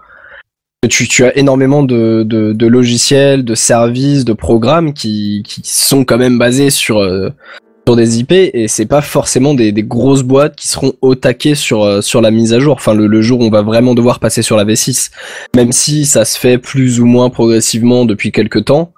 Tu, 0.88 1.08
tu 1.08 1.24
as 1.24 1.36
énormément 1.36 1.82
de, 1.82 2.22
de, 2.24 2.52
de 2.52 2.66
logiciels, 2.66 3.44
de 3.44 3.54
services, 3.56 4.24
de 4.24 4.32
programmes 4.34 4.92
qui, 4.92 5.42
qui 5.44 5.60
sont 5.64 6.04
quand 6.04 6.18
même 6.18 6.38
basés 6.38 6.70
sur 6.70 6.98
euh, 6.98 7.30
sur 7.88 7.96
des 7.96 8.20
IP 8.20 8.30
et 8.32 8.66
c'est 8.68 8.86
pas 8.86 9.00
forcément 9.00 9.54
des, 9.54 9.72
des 9.72 9.82
grosses 9.82 10.22
boîtes 10.22 10.54
qui 10.54 10.68
seront 10.68 10.92
au 11.00 11.14
taquet 11.16 11.56
sur 11.56 11.82
euh, 11.82 12.02
sur 12.02 12.20
la 12.20 12.30
mise 12.30 12.52
à 12.52 12.60
jour. 12.60 12.74
Enfin 12.74 12.94
le, 12.94 13.08
le 13.08 13.20
jour 13.20 13.40
où 13.40 13.44
on 13.44 13.50
va 13.50 13.62
vraiment 13.62 13.94
devoir 13.94 14.20
passer 14.20 14.42
sur 14.42 14.56
la 14.56 14.64
V6, 14.64 15.10
même 15.56 15.72
si 15.72 16.04
ça 16.06 16.24
se 16.24 16.38
fait 16.38 16.58
plus 16.58 17.00
ou 17.00 17.06
moins 17.06 17.30
progressivement 17.30 18.04
depuis 18.04 18.30
quelques 18.30 18.66
temps. 18.66 18.92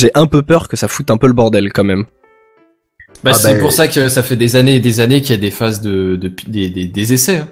J'ai 0.00 0.10
un 0.14 0.26
peu 0.26 0.42
peur 0.42 0.66
que 0.66 0.76
ça 0.76 0.88
foute 0.88 1.10
un 1.10 1.18
peu 1.18 1.26
le 1.28 1.34
bordel 1.34 1.72
quand 1.72 1.84
même. 1.84 2.06
Bah, 3.22 3.32
Ah 3.32 3.34
c'est 3.34 3.54
bah, 3.54 3.60
pour 3.60 3.72
ça 3.72 3.86
que 3.86 4.08
ça 4.08 4.22
fait 4.24 4.36
des 4.36 4.56
années 4.56 4.76
et 4.76 4.80
des 4.80 4.98
années 5.00 5.20
qu'il 5.20 5.30
y 5.30 5.38
a 5.38 5.40
des 5.40 5.50
phases 5.50 5.82
de, 5.82 6.16
de 6.16 6.32
des, 6.48 6.70
des, 6.70 6.86
des 6.86 7.12
essais. 7.12 7.36
hein. 7.36 7.48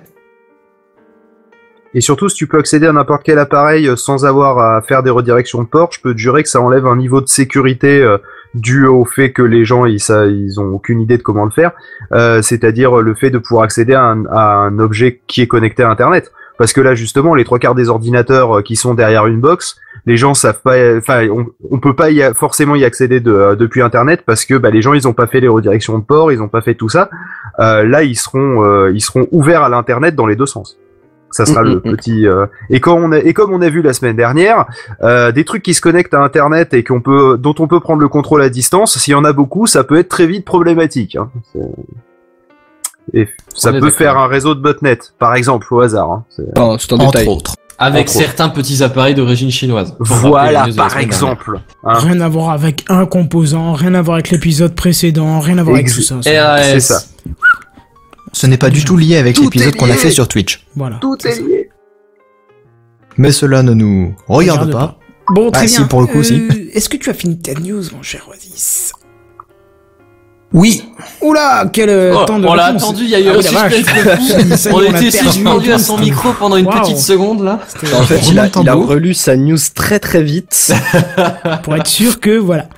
Et 1.98 2.00
surtout, 2.00 2.28
si 2.28 2.36
tu 2.36 2.46
peux 2.46 2.58
accéder 2.58 2.86
à 2.86 2.92
n'importe 2.92 3.22
quel 3.24 3.40
appareil 3.40 3.88
euh, 3.88 3.96
sans 3.96 4.24
avoir 4.24 4.60
à 4.60 4.80
faire 4.82 5.02
des 5.02 5.10
redirections 5.10 5.64
de 5.64 5.66
port, 5.66 5.90
je 5.90 6.00
peux 6.00 6.12
te 6.12 6.18
jurer 6.18 6.44
que 6.44 6.48
ça 6.48 6.60
enlève 6.60 6.86
un 6.86 6.94
niveau 6.94 7.20
de 7.20 7.26
sécurité 7.26 8.00
euh, 8.00 8.18
dû 8.54 8.86
au 8.86 9.04
fait 9.04 9.32
que 9.32 9.42
les 9.42 9.64
gens 9.64 9.84
ils, 9.84 9.98
ça, 9.98 10.26
ils 10.26 10.60
ont 10.60 10.66
aucune 10.66 11.00
idée 11.00 11.18
de 11.18 11.24
comment 11.24 11.44
le 11.44 11.50
faire. 11.50 11.72
Euh, 12.12 12.40
C'est-à-dire 12.40 12.98
le 12.98 13.14
fait 13.16 13.30
de 13.30 13.38
pouvoir 13.38 13.64
accéder 13.64 13.94
à 13.94 14.04
un, 14.04 14.78
objet 14.78 15.22
qui 15.26 15.42
est 15.42 15.48
connecté 15.48 15.82
à 15.82 15.90
Internet. 15.90 16.30
Parce 16.56 16.72
que 16.72 16.80
là, 16.80 16.94
justement, 16.94 17.34
les 17.34 17.42
trois 17.42 17.58
quarts 17.58 17.74
des 17.74 17.88
ordinateurs 17.88 18.62
qui 18.62 18.76
sont 18.76 18.94
derrière 18.94 19.26
une 19.26 19.40
box, 19.40 19.76
les 20.06 20.16
gens 20.16 20.34
savent 20.34 20.62
pas, 20.62 20.76
enfin, 20.98 21.26
on, 21.28 21.46
on 21.68 21.80
peut 21.80 21.96
pas 21.96 22.10
y 22.12 22.22
forcément 22.32 22.76
y 22.76 22.84
accéder 22.84 23.18
de, 23.18 23.56
depuis 23.58 23.82
Internet 23.82 24.22
parce 24.24 24.44
que 24.44 24.54
bah, 24.54 24.70
les 24.70 24.82
gens 24.82 24.94
ils 24.94 25.08
ont 25.08 25.14
pas 25.14 25.26
fait 25.26 25.40
les 25.40 25.48
redirections 25.48 25.98
de 25.98 26.04
port, 26.04 26.30
ils 26.30 26.40
ont 26.40 26.48
pas 26.48 26.60
fait 26.60 26.76
tout 26.76 26.88
ça. 26.88 27.10
Là, 27.58 28.04
ils 28.04 28.14
seront, 28.14 28.86
ils 28.86 29.00
seront 29.00 29.26
ouverts 29.32 29.64
à 29.64 29.68
l'internet 29.68 30.14
dans 30.14 30.26
les 30.26 30.36
deux 30.36 30.46
sens. 30.46 30.78
Ça 31.30 31.44
sera 31.46 31.62
Mm, 31.62 31.66
le 31.66 31.74
mm, 31.76 31.76
mm. 31.84 31.96
petit. 31.96 32.26
euh, 32.26 32.46
Et 32.70 32.80
quand 32.80 32.94
on 32.94 33.12
a, 33.12 33.18
et 33.18 33.32
comme 33.34 33.52
on 33.52 33.60
a 33.60 33.68
vu 33.68 33.82
la 33.82 33.92
semaine 33.92 34.16
dernière, 34.16 34.64
euh, 35.02 35.30
des 35.32 35.44
trucs 35.44 35.62
qui 35.62 35.74
se 35.74 35.80
connectent 35.80 36.14
à 36.14 36.20
Internet 36.22 36.72
et 36.74 36.82
qu'on 36.84 37.00
peut, 37.00 37.36
dont 37.38 37.54
on 37.58 37.66
peut 37.68 37.80
prendre 37.80 38.00
le 38.00 38.08
contrôle 38.08 38.42
à 38.42 38.48
distance, 38.48 38.96
s'il 38.98 39.12
y 39.12 39.14
en 39.14 39.24
a 39.24 39.32
beaucoup, 39.32 39.66
ça 39.66 39.84
peut 39.84 39.98
être 39.98 40.08
très 40.08 40.26
vite 40.26 40.44
problématique. 40.44 41.16
hein. 41.16 41.28
Et 43.14 43.26
ça 43.54 43.72
peut 43.72 43.90
faire 43.90 44.18
un 44.18 44.26
réseau 44.26 44.54
de 44.54 44.60
botnet, 44.60 44.98
par 45.18 45.34
exemple, 45.34 45.66
au 45.72 45.80
hasard. 45.80 46.10
hein. 46.12 46.24
Entre 47.06 47.26
autres. 47.28 47.54
Avec 47.80 48.08
Entre 48.08 48.16
autres. 48.16 48.24
certains 48.26 48.48
petits 48.48 48.82
appareils 48.82 49.14
d'origine 49.14 49.50
chinoise. 49.52 49.94
Voilà, 50.00 50.66
par 50.76 50.98
exemple. 50.98 51.58
hein. 51.84 51.94
Rien 51.94 52.20
à 52.20 52.28
voir 52.28 52.50
avec 52.50 52.84
un 52.88 53.06
composant, 53.06 53.72
rien 53.74 53.94
à 53.94 54.02
voir 54.02 54.16
avec 54.16 54.30
l'épisode 54.30 54.74
précédent, 54.74 55.38
rien 55.38 55.58
à 55.58 55.62
voir 55.62 55.76
avec 55.76 55.86
tout 55.92 56.02
ça. 56.02 56.16
C'est 56.22 56.80
ça. 56.80 57.00
Ce 58.32 58.46
n'est 58.46 58.58
pas 58.58 58.70
du 58.70 58.84
tout 58.84 58.96
lié 58.96 59.16
avec 59.16 59.38
l'épisode 59.38 59.74
qu'on 59.76 59.90
a 59.90 59.94
fait 59.94 60.10
sur 60.10 60.28
Twitch. 60.28 60.66
Voilà. 60.76 60.96
Tout 61.00 61.16
est 61.26 61.40
lié. 61.40 61.70
Mais 63.16 63.32
cela 63.32 63.62
ne 63.62 63.72
nous 63.74 64.14
regarde, 64.28 64.60
Regarde 64.68 64.72
pas. 64.72 64.98
Bon, 65.34 65.50
très 65.50 65.62
Ah, 65.62 65.66
bien. 65.66 65.76
si, 65.76 65.84
pour 65.84 66.00
le 66.00 66.06
coup, 66.06 66.18
Euh, 66.18 66.22
si. 66.22 66.70
Est-ce 66.72 66.88
que 66.88 66.96
tu 66.96 67.10
as 67.10 67.14
fini 67.14 67.38
ta 67.38 67.52
news, 67.54 67.82
mon 67.94 68.02
cher 68.02 68.26
Oasis 68.30 68.92
Oui. 70.52 70.84
Oula, 71.20 71.68
quel 71.72 71.90
euh, 71.90 72.14
Oh, 72.16 72.24
temps 72.24 72.38
de 72.38 72.46
on 72.46 72.54
l'a 72.54 72.66
attendu, 72.66 73.02
il 73.04 73.10
y 73.10 73.14
a 73.14 73.20
eu 73.20 73.28
Ah 73.28 73.36
un 73.38 73.42
suspense 73.42 74.46
de 74.46 74.56
fou. 74.56 74.68
On 74.72 74.82
était 74.82 75.10
suspendu 75.10 75.72
à 75.72 75.78
son 75.78 75.98
micro 75.98 76.32
pendant 76.32 76.56
une 76.56 76.66
petite 76.68 76.98
seconde 76.98 77.42
là. 77.42 77.58
En 77.94 78.02
fait, 78.04 78.20
il 78.30 78.38
a, 78.38 78.46
il 78.46 78.70
relu 78.70 79.12
sa 79.14 79.36
news 79.36 79.58
très 79.74 79.98
très 79.98 80.22
vite. 80.22 80.72
pour 81.64 81.76
être 81.76 81.86
sûr 81.88 82.20
que 82.20 82.38
voilà. 82.38 82.68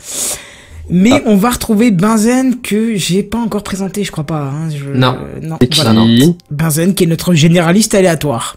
Mais 0.91 1.23
on 1.27 1.37
va 1.37 1.51
retrouver 1.51 1.91
Benzen 1.91 2.61
que 2.61 2.97
j'ai 2.97 3.23
pas 3.23 3.39
encore 3.39 3.63
présenté, 3.63 4.03
je 4.05 4.11
crois 4.13 4.25
pas. 4.25 4.41
Hein. 4.43 4.69
Je- 4.71 4.91
Non. 4.91 5.17
euh, 5.21 5.41
non. 5.43 5.57
Et 5.61 5.69
qui 5.69 5.81
Voilà. 5.81 5.93
non. 5.95 6.37
Benzen 6.51 6.95
qui 6.95 7.05
est 7.05 7.07
notre 7.07 7.33
généraliste 7.35 7.95
aléatoire. 7.95 8.57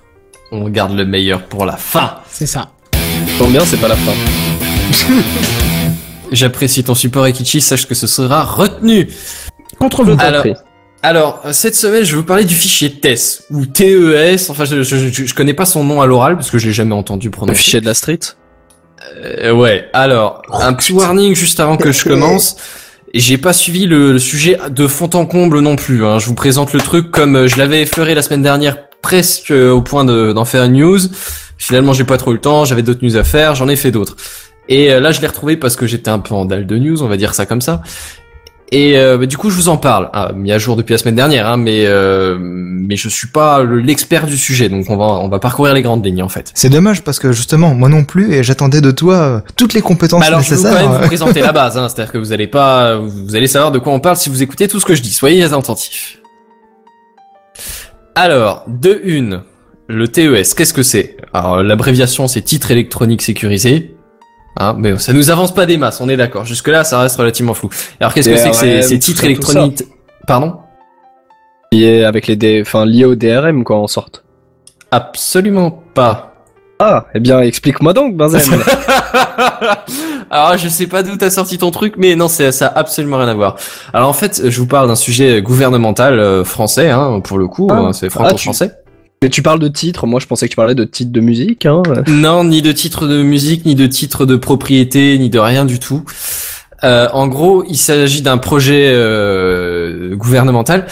On 0.51 0.67
garde 0.69 0.93
le 0.95 1.05
meilleur 1.05 1.43
pour 1.45 1.65
la 1.65 1.77
fin. 1.77 2.15
C'est 2.29 2.45
ça. 2.47 2.69
Tant 3.39 3.47
bien, 3.49 3.63
c'est 3.65 3.77
pas 3.77 3.87
la 3.87 3.95
fin. 3.95 4.11
J'apprécie 6.31 6.83
ton 6.83 6.95
support 6.95 7.27
Ekichi, 7.27 7.61
sache 7.61 7.87
que 7.87 7.95
ce 7.95 8.07
sera 8.07 8.43
retenu. 8.43 9.07
Contre 9.79 10.03
vous. 10.03 10.15
Alors, 10.19 10.45
alors, 11.03 11.41
cette 11.51 11.75
semaine, 11.75 12.03
je 12.03 12.11
vais 12.11 12.17
vous 12.17 12.23
parler 12.23 12.45
du 12.45 12.55
fichier 12.55 12.91
TES, 12.91 13.43
ou 13.51 13.65
TES, 13.65 14.49
enfin, 14.49 14.65
je, 14.65 14.81
je, 14.83 15.09
je, 15.09 15.25
je 15.25 15.33
connais 15.35 15.53
pas 15.53 15.65
son 15.65 15.83
nom 15.83 16.01
à 16.01 16.05
l'oral, 16.07 16.35
parce 16.35 16.49
que 16.49 16.57
je 16.57 16.67
l'ai 16.67 16.73
jamais 16.73 16.95
entendu 16.95 17.27
Le 17.27 17.31
prononcer. 17.31 17.57
fichier 17.59 17.81
de 17.81 17.85
la 17.85 17.93
street. 17.93 18.19
Euh, 19.25 19.51
ouais, 19.51 19.87
alors, 19.93 20.41
un 20.51 20.73
petit 20.73 20.93
warning 20.93 21.35
juste 21.35 21.59
avant 21.59 21.77
que 21.77 21.91
je 21.91 22.03
commence. 22.03 22.57
J'ai 23.13 23.37
pas 23.37 23.53
suivi 23.53 23.85
le, 23.85 24.11
le 24.13 24.19
sujet 24.19 24.57
de 24.69 24.87
fond 24.87 25.09
en 25.13 25.25
comble 25.25 25.59
non 25.59 25.75
plus. 25.75 26.03
Hein. 26.05 26.17
Je 26.19 26.25
vous 26.25 26.33
présente 26.33 26.73
le 26.73 26.79
truc 26.79 27.11
comme 27.11 27.35
euh, 27.35 27.47
je 27.47 27.57
l'avais 27.57 27.83
effleuré 27.83 28.15
la 28.15 28.21
semaine 28.23 28.41
dernière, 28.41 28.77
presque 29.01 29.51
euh, 29.51 29.69
au 29.71 29.81
point 29.81 30.03
de- 30.03 30.33
d'en 30.33 30.45
faire 30.45 30.63
une 30.63 30.73
news. 30.73 30.99
Finalement, 31.57 31.93
j'ai 31.93 32.05
pas 32.05 32.17
trop 32.17 32.31
eu 32.31 32.35
le 32.35 32.41
temps. 32.41 32.65
J'avais 32.65 32.81
d'autres 32.81 33.05
news 33.05 33.15
à 33.15 33.23
faire. 33.23 33.53
J'en 33.55 33.67
ai 33.69 33.75
fait 33.75 33.91
d'autres. 33.91 34.15
Et 34.69 34.87
là, 34.99 35.11
je 35.11 35.19
l'ai 35.21 35.27
retrouvé 35.27 35.57
parce 35.57 35.75
que 35.75 35.85
j'étais 35.85 36.09
un 36.09 36.19
peu 36.19 36.33
en 36.33 36.45
dalle 36.45 36.65
de 36.65 36.77
news, 36.77 37.03
on 37.03 37.07
va 37.07 37.17
dire 37.17 37.33
ça 37.35 37.45
comme 37.45 37.59
ça. 37.61 37.81
Et 38.71 38.97
euh, 38.97 39.17
bah, 39.19 39.25
du 39.27 39.37
coup, 39.37 39.49
je 39.51 39.55
vous 39.55 39.69
en 39.69 39.77
parle. 39.77 40.09
Ah, 40.13 40.31
mis 40.35 40.51
à 40.51 40.57
jour 40.57 40.75
depuis 40.75 40.93
la 40.93 40.97
semaine 40.97 41.15
dernière, 41.15 41.47
hein, 41.47 41.57
mais 41.57 41.85
euh, 41.85 42.37
mais 42.39 42.95
je 42.95 43.07
suis 43.07 43.27
pas 43.27 43.61
le- 43.61 43.79
l'expert 43.79 44.25
du 44.25 44.35
sujet, 44.37 44.67
donc 44.69 44.89
on 44.89 44.97
va 44.97 45.05
on 45.05 45.27
va 45.29 45.37
parcourir 45.37 45.73
les 45.75 45.81
grandes 45.83 46.03
lignes 46.03 46.23
en 46.23 46.29
fait. 46.29 46.51
C'est 46.55 46.69
dommage 46.69 47.03
parce 47.03 47.19
que 47.19 47.31
justement, 47.31 47.75
moi 47.75 47.87
non 47.89 48.03
plus, 48.03 48.33
et 48.33 48.41
j'attendais 48.43 48.81
de 48.81 48.89
toi 48.91 49.15
euh, 49.15 49.39
toutes 49.55 49.73
les 49.73 49.81
compétences 49.81 50.21
Bah 50.21 50.27
alors, 50.27 50.41
je 50.41 50.49
vais 50.49 50.55
vous 50.55 50.63
quand 50.63 50.69
nécessaires. 50.69 50.89
même 50.91 51.01
vous 51.01 51.07
présenter 51.07 51.41
la 51.41 51.51
base, 51.53 51.77
hein, 51.77 51.87
c'est-à-dire 51.87 52.11
que 52.13 52.17
vous 52.17 52.31
allez 52.31 52.47
pas, 52.47 52.95
vous 52.97 53.35
allez 53.35 53.47
savoir 53.47 53.71
de 53.71 53.77
quoi 53.79 53.93
on 53.93 53.99
parle 53.99 54.17
si 54.17 54.29
vous 54.29 54.41
écoutez 54.41 54.67
tout 54.67 54.79
ce 54.79 54.85
que 54.85 54.95
je 54.95 55.01
dis. 55.03 55.11
Soyez 55.13 55.43
attentifs. 55.43 56.19
Alors, 58.15 58.63
de 58.67 59.01
une, 59.03 59.41
le 59.87 60.07
TES, 60.07 60.55
qu'est-ce 60.55 60.73
que 60.73 60.83
c'est? 60.83 61.17
Alors, 61.33 61.63
l'abréviation, 61.63 62.27
c'est 62.27 62.41
titre 62.41 62.71
électronique 62.71 63.21
sécurisé. 63.21 63.95
Hein, 64.59 64.75
mais 64.77 64.97
ça 64.99 65.13
nous 65.13 65.31
avance 65.31 65.53
pas 65.53 65.65
des 65.65 65.77
masses, 65.77 65.99
on 66.01 66.09
est 66.09 66.17
d'accord. 66.17 66.45
Jusque 66.45 66.67
là, 66.67 66.83
ça 66.83 66.99
reste 66.99 67.17
relativement 67.17 67.53
flou. 67.53 67.69
Alors, 67.99 68.13
qu'est-ce 68.13 68.29
que 68.29 68.37
c'est 68.37 68.51
que 68.51 68.81
ces, 68.81 68.99
titres 68.99 69.23
électroniques 69.23 69.83
Pardon 70.27 70.57
Lié 71.71 72.03
avec 72.03 72.27
les 72.27 72.35
D, 72.35 72.61
enfin 72.65 72.85
lié 72.85 73.05
au 73.05 73.15
DRM 73.15 73.63
quoi 73.63 73.77
en 73.77 73.87
sorte. 73.87 74.23
Absolument 74.91 75.71
pas. 75.95 76.29
Ah, 76.77 77.05
eh 77.15 77.19
bien 77.19 77.39
explique-moi 77.39 77.93
donc, 77.93 78.15
Benzen. 78.15 78.41
Alors 80.29 80.57
je 80.57 80.67
sais 80.67 80.85
pas 80.85 81.01
d'où 81.01 81.15
t'as 81.17 81.29
sorti 81.29 81.57
ton 81.57 81.71
truc, 81.71 81.95
mais 81.97 82.15
non, 82.15 82.27
c'est 82.27 82.51
ça 82.51 82.67
a 82.67 82.79
absolument 82.79 83.17
rien 83.17 83.27
à 83.27 83.33
voir. 83.33 83.55
Alors 83.93 84.09
en 84.09 84.13
fait, 84.13 84.49
je 84.49 84.59
vous 84.59 84.67
parle 84.67 84.87
d'un 84.87 84.95
sujet 84.95 85.41
gouvernemental 85.41 86.19
euh, 86.19 86.43
français, 86.43 86.89
hein, 86.89 87.21
pour 87.21 87.37
le 87.37 87.47
coup, 87.47 87.69
Ah. 87.71 87.75
hein, 87.75 87.93
c'est 87.93 88.05
Ah, 88.07 88.09
tu- 88.09 88.13
franco-français. 88.13 88.71
Mais 89.23 89.29
tu 89.29 89.41
parles 89.41 89.59
de 89.59 89.69
titre, 89.69 90.05
moi 90.05 90.19
je 90.19 90.27
pensais 90.27 90.47
que 90.47 90.51
tu 90.51 90.57
parlais 90.57 90.75
de 90.75 90.83
titre 90.83 91.13
de 91.13 91.21
musique. 91.21 91.65
Hein. 91.65 91.81
Non, 92.07 92.43
ni 92.43 92.61
de 92.61 92.73
titre 92.73 93.07
de 93.07 93.23
musique, 93.23 93.65
ni 93.65 93.73
de 93.73 93.87
titre 93.87 94.25
de 94.25 94.35
propriété, 94.35 95.17
ni 95.17 95.29
de 95.29 95.39
rien 95.39 95.63
du 95.63 95.79
tout. 95.79 96.03
Euh, 96.83 97.07
en 97.13 97.27
gros, 97.27 97.63
il 97.69 97.77
s'agit 97.77 98.21
d'un 98.21 98.37
projet 98.37 98.91
euh, 98.93 100.13
gouvernemental 100.17 100.87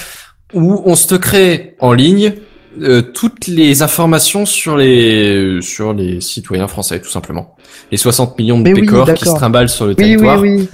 où 0.54 0.82
on 0.86 0.96
stockerait 0.96 1.76
en 1.82 1.92
ligne 1.92 2.36
euh, 2.82 3.02
toutes 3.02 3.48
les 3.48 3.82
informations 3.82 4.46
sur 4.46 4.78
les 4.78 5.60
sur 5.62 5.92
les 5.92 6.22
citoyens 6.22 6.70
français, 6.70 7.02
tout 7.02 7.10
simplement. 7.10 7.58
Les 7.92 7.98
60 7.98 8.40
millions 8.40 8.60
de 8.60 8.64
Mais 8.64 8.74
oui, 8.74 8.82
pécores 8.82 9.14
qui 9.14 9.26
se 9.26 9.36
trimballent 9.36 9.68
sur 9.68 9.88
le 9.88 9.96
territoire. 9.96 10.40
oui. 10.40 10.70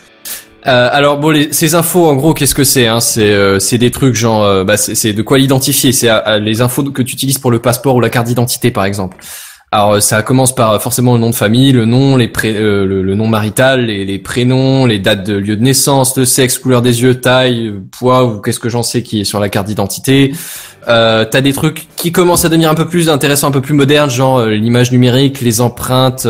Euh, 0.65 0.89
alors 0.91 1.19
bon, 1.19 1.47
ces 1.51 1.75
infos, 1.75 2.07
en 2.07 2.15
gros, 2.15 2.33
qu'est-ce 2.33 2.55
que 2.55 2.63
c'est 2.63 2.87
hein? 2.87 2.99
C'est 2.99 3.31
euh, 3.31 3.59
c'est 3.59 3.77
des 3.77 3.91
trucs 3.91 4.15
genre, 4.15 4.43
euh, 4.43 4.63
bah, 4.63 4.77
c'est 4.77 5.13
de 5.13 5.21
quoi 5.21 5.37
l'identifier. 5.37 5.91
C'est 5.91 6.09
les 6.39 6.61
infos 6.61 6.83
que 6.83 7.01
tu 7.01 7.13
utilises 7.13 7.37
pour 7.37 7.51
le 7.51 7.59
passeport 7.59 7.95
ou 7.95 7.99
la 7.99 8.09
carte 8.09 8.27
d'identité, 8.27 8.71
par 8.71 8.85
exemple. 8.85 9.17
Alors 9.69 10.01
ça 10.01 10.23
commence 10.23 10.55
par 10.55 10.81
forcément 10.81 11.15
le 11.15 11.19
nom 11.19 11.29
de 11.29 11.35
famille, 11.35 11.73
le 11.73 11.83
nom, 11.83 12.15
le, 12.15 13.15
nom 13.15 13.27
marital, 13.27 13.85
les, 13.85 14.17
prénoms, 14.17 14.85
les 14.85 14.97
dates 14.97 15.25
de 15.25 15.33
lieu 15.33 15.57
de 15.57 15.61
naissance, 15.61 16.17
le 16.17 16.23
sexe, 16.23 16.57
couleur 16.57 16.81
des 16.81 17.01
yeux, 17.01 17.19
taille, 17.19 17.73
poids 17.91 18.23
ou 18.23 18.39
qu'est-ce 18.39 18.61
que 18.61 18.69
j'en 18.69 18.81
sais 18.81 19.03
qui 19.03 19.19
est 19.19 19.25
sur 19.25 19.41
la 19.41 19.49
carte 19.49 19.67
d'identité. 19.67 20.31
T'as 20.85 21.41
des 21.41 21.51
trucs 21.51 21.85
qui 21.97 22.13
commencent 22.13 22.45
à 22.45 22.49
devenir 22.49 22.71
un 22.71 22.75
peu 22.75 22.87
plus 22.87 23.09
intéressants, 23.09 23.49
un 23.49 23.51
peu 23.51 23.59
plus 23.59 23.73
modernes, 23.73 24.09
genre 24.09 24.45
l'image 24.45 24.93
numérique, 24.93 25.41
les 25.41 25.59
empreintes 25.59 26.25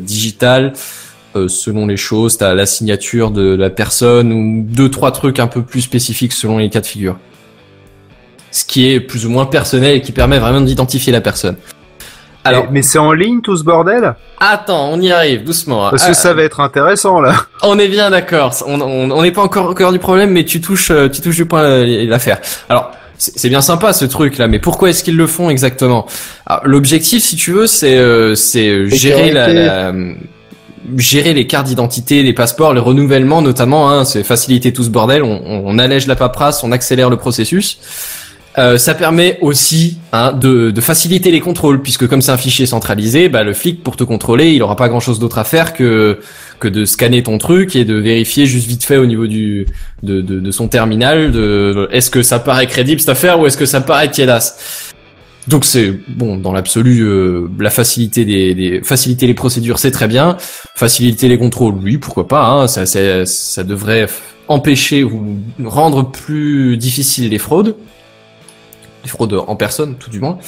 digitales. 0.00 0.72
Euh, 1.36 1.46
selon 1.46 1.86
les 1.86 1.96
choses, 1.96 2.38
t'as 2.38 2.54
la 2.54 2.66
signature 2.66 3.30
de 3.30 3.54
la 3.54 3.70
personne 3.70 4.32
ou 4.32 4.64
deux 4.66 4.90
trois 4.90 5.12
trucs 5.12 5.38
un 5.38 5.46
peu 5.46 5.62
plus 5.62 5.80
spécifiques 5.80 6.32
selon 6.32 6.58
les 6.58 6.68
cas 6.70 6.80
de 6.80 6.86
figure. 6.86 7.16
ce 8.52 8.64
qui 8.64 8.90
est 8.90 8.98
plus 8.98 9.26
ou 9.26 9.30
moins 9.30 9.46
personnel 9.46 9.94
et 9.96 10.00
qui 10.02 10.10
permet 10.10 10.40
vraiment 10.40 10.60
d'identifier 10.60 11.12
la 11.12 11.20
personne. 11.20 11.54
Alors, 12.42 12.64
Eh, 12.68 12.72
mais 12.72 12.82
c'est 12.82 12.98
en 12.98 13.12
ligne 13.12 13.42
tout 13.42 13.56
ce 13.56 13.62
bordel? 13.62 14.14
Attends, 14.40 14.90
on 14.92 15.00
y 15.00 15.12
arrive 15.12 15.44
doucement. 15.44 15.88
Parce 15.88 16.02
Ah, 16.04 16.08
que 16.08 16.14
ça 16.16 16.34
va 16.34 16.42
être 16.42 16.58
intéressant 16.58 17.20
là. 17.20 17.34
On 17.62 17.78
est 17.78 17.86
bien 17.86 18.10
d'accord. 18.10 18.52
On 18.66 18.80
on- 18.80 19.10
on 19.12 19.22
n'est 19.22 19.30
pas 19.30 19.42
encore 19.42 19.70
au 19.70 19.74
cœur 19.74 19.92
du 19.92 20.00
problème, 20.00 20.30
mais 20.30 20.44
tu 20.44 20.60
touches, 20.60 20.90
euh, 20.90 21.08
tu 21.08 21.20
touches 21.20 21.36
du 21.36 21.44
point 21.46 21.62
euh, 21.62 22.06
l'affaire. 22.08 22.38
Alors, 22.68 22.90
c'est 23.18 23.50
bien 23.50 23.60
sympa 23.60 23.92
ce 23.92 24.06
truc 24.06 24.36
là, 24.38 24.48
mais 24.48 24.58
pourquoi 24.58 24.88
est-ce 24.90 25.04
qu'ils 25.04 25.16
le 25.16 25.26
font 25.28 25.48
exactement? 25.48 26.06
Alors, 26.46 26.62
L'objectif, 26.66 27.22
si 27.22 27.36
tu 27.36 27.52
veux, 27.52 27.68
c'est 27.68 27.98
euh, 27.98 28.34
c'est 28.34 28.88
gérer 28.88 29.30
la, 29.30 29.52
la- 29.52 29.92
gérer 30.96 31.34
les 31.34 31.46
cartes 31.46 31.66
d'identité, 31.66 32.22
les 32.22 32.32
passeports, 32.32 32.74
les 32.74 32.80
renouvellements 32.80 33.42
notamment. 33.42 33.90
Hein, 33.90 34.04
c'est 34.04 34.24
faciliter 34.24 34.72
tout 34.72 34.84
ce 34.84 34.90
bordel. 34.90 35.22
On, 35.22 35.78
allège 35.78 36.06
la 36.06 36.16
paperasse, 36.16 36.62
on 36.64 36.72
accélère 36.72 37.10
le 37.10 37.16
processus. 37.16 37.78
Euh, 38.58 38.78
ça 38.78 38.94
permet 38.94 39.38
aussi 39.42 39.98
hein, 40.12 40.32
de, 40.32 40.72
de 40.72 40.80
faciliter 40.80 41.30
les 41.30 41.40
contrôles, 41.40 41.82
puisque 41.82 42.08
comme 42.08 42.20
c'est 42.20 42.32
un 42.32 42.36
fichier 42.36 42.66
centralisé, 42.66 43.28
bah, 43.28 43.44
le 43.44 43.54
flic 43.54 43.82
pour 43.82 43.96
te 43.96 44.02
contrôler, 44.02 44.50
il 44.50 44.62
aura 44.62 44.74
pas 44.74 44.88
grand-chose 44.88 45.20
d'autre 45.20 45.38
à 45.38 45.44
faire 45.44 45.72
que 45.72 46.18
que 46.58 46.68
de 46.68 46.84
scanner 46.84 47.22
ton 47.22 47.38
truc 47.38 47.74
et 47.74 47.84
de 47.84 47.94
vérifier 47.94 48.46
juste 48.46 48.68
vite 48.68 48.84
fait 48.84 48.98
au 48.98 49.06
niveau 49.06 49.26
du 49.26 49.66
de, 50.02 50.20
de, 50.20 50.38
de 50.38 50.50
son 50.50 50.68
terminal 50.68 51.32
de 51.32 51.88
est-ce 51.90 52.10
que 52.10 52.22
ça 52.22 52.38
paraît 52.38 52.66
crédible 52.66 53.00
cette 53.00 53.08
affaire 53.08 53.40
ou 53.40 53.46
est-ce 53.46 53.56
que 53.56 53.66
ça 53.66 53.80
paraît 53.80 54.10
tiédasse. 54.10 54.89
Donc 55.50 55.64
c'est 55.64 55.90
bon 56.06 56.36
dans 56.36 56.52
l'absolu 56.52 57.00
euh, 57.00 57.48
la 57.58 57.70
facilité 57.70 58.24
des, 58.24 58.80
faciliter 58.84 59.26
les 59.26 59.34
procédures 59.34 59.80
c'est 59.80 59.90
très 59.90 60.06
bien, 60.06 60.36
faciliter 60.76 61.26
les 61.26 61.38
contrôles 61.38 61.74
oui 61.82 61.98
pourquoi 61.98 62.28
pas 62.28 62.46
hein, 62.46 62.68
ça 62.68 62.86
ça, 62.86 63.64
devrait 63.64 64.06
empêcher 64.46 65.02
ou 65.02 65.38
rendre 65.64 66.08
plus 66.08 66.76
difficile 66.76 67.28
les 67.28 67.38
fraudes 67.38 67.74
les 69.02 69.10
fraudes 69.10 69.34
en 69.34 69.56
personne 69.56 69.96
tout 69.96 70.10
du 70.10 70.20
moins. 70.20 70.38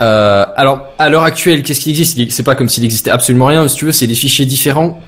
Euh, 0.00 0.46
alors, 0.56 0.88
à 0.98 1.08
l'heure 1.08 1.22
actuelle, 1.22 1.62
qu'est-ce 1.62 1.80
qui 1.80 1.90
existe? 1.90 2.18
C'est 2.30 2.42
pas 2.42 2.54
comme 2.54 2.68
s'il 2.68 2.84
existait 2.84 3.10
absolument 3.10 3.46
rien. 3.46 3.68
Si 3.68 3.76
tu 3.76 3.84
veux, 3.84 3.92
c'est 3.92 4.06
des 4.06 4.14
fichiers 4.14 4.46
différents 4.46 5.00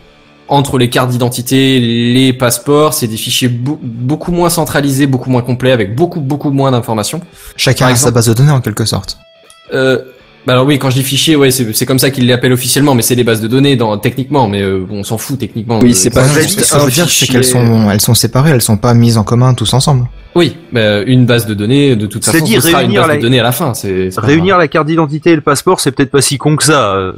entre 0.48 0.78
les 0.78 0.88
cartes 0.90 1.10
d'identité, 1.10 1.80
les 1.80 2.32
passeports. 2.32 2.94
C'est 2.94 3.06
des 3.08 3.16
fichiers 3.16 3.48
beau- 3.48 3.78
beaucoup 3.82 4.32
moins 4.32 4.50
centralisés, 4.50 5.06
beaucoup 5.06 5.30
moins 5.30 5.42
complets, 5.42 5.72
avec 5.72 5.94
beaucoup 5.94 6.20
beaucoup 6.20 6.50
moins 6.50 6.70
d'informations. 6.70 7.20
Chacun 7.56 7.86
Par 7.86 7.94
a 7.94 7.96
sa 7.96 8.10
base 8.10 8.26
de 8.28 8.34
données 8.34 8.52
en 8.52 8.60
quelque 8.60 8.84
sorte. 8.84 9.18
Euh, 9.72 9.98
alors 10.52 10.66
oui, 10.66 10.78
quand 10.78 10.90
je 10.90 10.96
dis 10.96 11.02
fichier, 11.02 11.34
ouais, 11.36 11.50
c'est 11.50 11.72
c'est 11.74 11.86
comme 11.86 11.98
ça 11.98 12.10
qu'ils 12.10 12.26
l'appellent 12.26 12.52
officiellement, 12.52 12.94
mais 12.94 13.02
c'est 13.02 13.16
des 13.16 13.24
bases 13.24 13.40
de 13.40 13.48
données 13.48 13.76
dans 13.76 13.96
techniquement, 13.98 14.48
mais 14.48 14.62
euh, 14.62 14.84
bon, 14.88 14.98
on 15.00 15.04
s'en 15.04 15.18
fout 15.18 15.38
techniquement. 15.38 15.78
Oui, 15.80 15.90
Euh, 15.90 15.94
c'est 15.94 16.10
pas 16.10 16.26
juste 16.28 16.60
ce 16.60 16.72
que 16.74 16.78
je 16.80 16.84
veux 16.84 16.90
dire, 16.90 17.08
c'est 17.10 17.26
qu'elles 17.26 17.44
sont, 17.44 17.90
elles 17.90 18.00
sont 18.00 18.14
séparées, 18.14 18.50
elles 18.50 18.62
sont 18.62 18.76
pas 18.76 18.94
mises 18.94 19.18
en 19.18 19.24
commun 19.24 19.54
tous 19.54 19.72
ensemble. 19.74 20.06
Oui, 20.34 20.56
bah, 20.72 21.00
une 21.02 21.24
base 21.26 21.46
de 21.46 21.54
données, 21.54 21.96
de 21.96 22.06
toute 22.06 22.24
C'est 22.24 22.32
façon, 22.32 22.44
dire 22.44 22.62
ce 22.62 22.68
sera 22.68 22.82
une 22.82 22.86
réunir 22.88 23.00
base 23.02 23.10
la- 23.10 23.16
de 23.16 23.22
données 23.22 23.40
à 23.40 23.42
la 23.42 23.52
fin. 23.52 23.74
C'est 23.74 24.10
Réunir 24.18 24.58
la 24.58 24.68
carte 24.68 24.86
d'identité 24.86 25.30
et 25.30 25.34
le 25.34 25.40
passeport, 25.40 25.80
c'est 25.80 25.92
peut-être 25.92 26.10
pas 26.10 26.20
si 26.22 26.36
con 26.38 26.56
que 26.56 26.64
ça. 26.64 26.92
euh. 26.94 27.12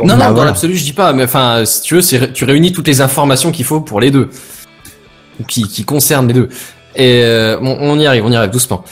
Non, 0.00 0.06
non, 0.08 0.16
Bah, 0.18 0.26
dans 0.26 0.32
voilà. 0.34 0.50
l'absolu, 0.50 0.76
je 0.76 0.84
dis 0.84 0.92
pas, 0.92 1.12
mais 1.12 1.24
enfin, 1.24 1.62
si 1.64 1.82
tu 1.82 1.94
veux, 1.94 2.00
c'est, 2.02 2.32
tu 2.32 2.44
réunis 2.44 2.72
toutes 2.72 2.88
les 2.88 3.00
informations 3.00 3.50
qu'il 3.52 3.64
faut 3.64 3.80
pour 3.80 4.00
les 4.00 4.10
deux. 4.10 4.28
Ou 5.40 5.44
qui, 5.44 5.62
qui 5.68 5.84
concernent 5.84 6.26
les 6.28 6.34
deux. 6.34 6.48
Et, 6.96 7.22
euh, 7.22 7.56
on, 7.62 7.76
on 7.80 7.98
y 7.98 8.06
arrive, 8.06 8.24
on 8.26 8.30
y 8.32 8.36
arrive 8.36 8.50
doucement. 8.50 8.84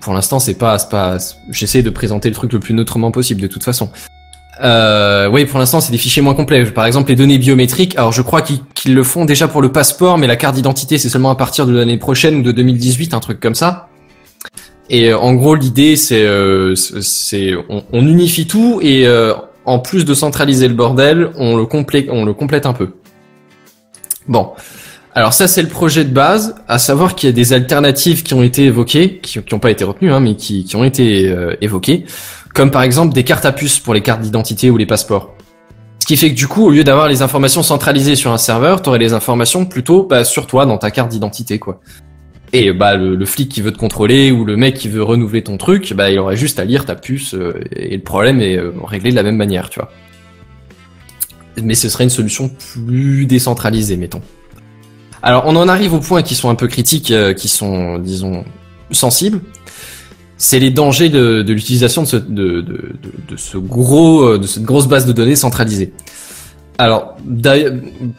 Pour 0.00 0.14
l'instant, 0.14 0.38
c'est 0.38 0.54
pas, 0.54 0.78
pas, 0.78 1.18
j'essaie 1.50 1.82
de 1.82 1.90
présenter 1.90 2.28
le 2.28 2.34
truc 2.34 2.52
le 2.52 2.60
plus 2.60 2.74
neutrement 2.74 3.10
possible, 3.10 3.40
de 3.40 3.46
toute 3.46 3.64
façon. 3.64 3.90
Euh, 4.62 5.28
oui, 5.28 5.44
pour 5.44 5.58
l'instant, 5.58 5.80
c'est 5.80 5.92
des 5.92 5.98
fichiers 5.98 6.22
moins 6.22 6.34
complets. 6.34 6.64
Par 6.66 6.86
exemple, 6.86 7.10
les 7.10 7.16
données 7.16 7.38
biométriques. 7.38 7.96
Alors, 7.96 8.12
je 8.12 8.22
crois 8.22 8.42
qu'ils, 8.42 8.60
qu'ils 8.74 8.94
le 8.94 9.02
font 9.02 9.24
déjà 9.24 9.48
pour 9.48 9.62
le 9.62 9.72
passeport, 9.72 10.18
mais 10.18 10.26
la 10.26 10.36
carte 10.36 10.54
d'identité, 10.54 10.98
c'est 10.98 11.08
seulement 11.08 11.30
à 11.30 11.36
partir 11.36 11.66
de 11.66 11.72
l'année 11.74 11.98
prochaine 11.98 12.36
ou 12.36 12.42
de 12.42 12.52
2018, 12.52 13.14
un 13.14 13.20
truc 13.20 13.40
comme 13.40 13.54
ça. 13.54 13.88
Et 14.90 15.10
euh, 15.10 15.18
en 15.18 15.34
gros, 15.34 15.54
l'idée, 15.54 15.96
c'est, 15.96 16.24
euh, 16.24 16.74
c'est, 16.74 17.54
on, 17.68 17.84
on 17.92 18.06
unifie 18.06 18.46
tout 18.46 18.80
et 18.82 19.06
euh, 19.06 19.32
en 19.64 19.78
plus 19.78 20.04
de 20.04 20.14
centraliser 20.14 20.68
le 20.68 20.74
bordel, 20.74 21.30
on 21.36 21.56
le 21.56 21.66
complète, 21.66 22.08
on 22.10 22.24
le 22.24 22.34
complète 22.34 22.66
un 22.66 22.72
peu. 22.72 22.90
Bon. 24.28 24.52
Alors 25.14 25.34
ça, 25.34 25.46
c'est 25.46 25.60
le 25.60 25.68
projet 25.68 26.04
de 26.04 26.12
base, 26.12 26.54
à 26.68 26.78
savoir 26.78 27.14
qu'il 27.14 27.28
y 27.28 27.32
a 27.32 27.34
des 27.34 27.52
alternatives 27.52 28.22
qui 28.22 28.32
ont 28.32 28.42
été 28.42 28.64
évoquées, 28.64 29.18
qui 29.18 29.38
n'ont 29.52 29.58
pas 29.58 29.70
été 29.70 29.84
retenues, 29.84 30.10
hein, 30.10 30.20
mais 30.20 30.36
qui, 30.36 30.66
ont 30.74 30.84
été 30.84 31.28
euh, 31.28 31.54
évoquées, 31.60 32.06
comme 32.54 32.70
par 32.70 32.82
exemple 32.82 33.12
des 33.12 33.22
cartes 33.22 33.44
à 33.44 33.52
puce 33.52 33.78
pour 33.78 33.92
les 33.92 34.00
cartes 34.00 34.22
d'identité 34.22 34.70
ou 34.70 34.78
les 34.78 34.86
passeports. 34.86 35.34
Ce 35.98 36.06
qui 36.06 36.16
fait 36.16 36.30
que 36.30 36.34
du 36.34 36.48
coup, 36.48 36.64
au 36.64 36.70
lieu 36.70 36.82
d'avoir 36.82 37.08
les 37.08 37.20
informations 37.20 37.62
centralisées 37.62 38.16
sur 38.16 38.32
un 38.32 38.38
serveur, 38.38 38.80
tu 38.80 38.88
aurais 38.88 38.98
les 38.98 39.12
informations 39.12 39.66
plutôt 39.66 40.04
bah, 40.04 40.24
sur 40.24 40.46
toi, 40.46 40.64
dans 40.64 40.78
ta 40.78 40.90
carte 40.90 41.10
d'identité, 41.10 41.58
quoi. 41.58 41.80
Et 42.54 42.72
bah 42.72 42.96
le, 42.96 43.14
le 43.14 43.24
flic 43.24 43.48
qui 43.48 43.62
veut 43.62 43.72
te 43.72 43.78
contrôler 43.78 44.30
ou 44.30 44.44
le 44.44 44.56
mec 44.58 44.74
qui 44.74 44.88
veut 44.88 45.02
renouveler 45.02 45.42
ton 45.42 45.56
truc, 45.56 45.94
bah 45.94 46.10
il 46.10 46.18
aurait 46.18 46.36
juste 46.36 46.58
à 46.58 46.64
lire 46.64 46.84
ta 46.84 46.94
puce 46.94 47.34
euh, 47.34 47.54
et 47.74 47.96
le 47.96 48.02
problème 48.02 48.42
est 48.42 48.58
euh, 48.58 48.72
réglé 48.84 49.10
de 49.10 49.16
la 49.16 49.22
même 49.22 49.36
manière, 49.36 49.70
tu 49.70 49.78
vois. 49.78 49.90
Mais 51.62 51.74
ce 51.74 51.88
serait 51.88 52.04
une 52.04 52.10
solution 52.10 52.50
plus 52.50 53.24
décentralisée, 53.24 53.96
mettons. 53.96 54.20
Alors 55.22 55.44
on 55.46 55.56
en 55.56 55.68
arrive 55.68 55.94
aux 55.94 56.00
points 56.00 56.22
qui 56.22 56.34
sont 56.34 56.50
un 56.50 56.54
peu 56.54 56.66
critiques, 56.66 57.10
euh, 57.10 57.32
qui 57.34 57.48
sont, 57.48 57.98
disons, 57.98 58.44
sensibles. 58.90 59.40
C'est 60.36 60.58
les 60.58 60.70
dangers 60.70 61.08
de, 61.08 61.42
de 61.42 61.52
l'utilisation 61.52 62.02
de 62.02 62.08
ce, 62.08 62.16
de, 62.16 62.22
de, 62.22 62.62
de, 62.62 63.12
de 63.28 63.36
ce 63.36 63.56
gros, 63.56 64.22
euh, 64.22 64.38
de 64.38 64.46
cette 64.46 64.64
grosse 64.64 64.88
base 64.88 65.06
de 65.06 65.12
données 65.12 65.36
centralisée. 65.36 65.92
Alors, 66.78 67.16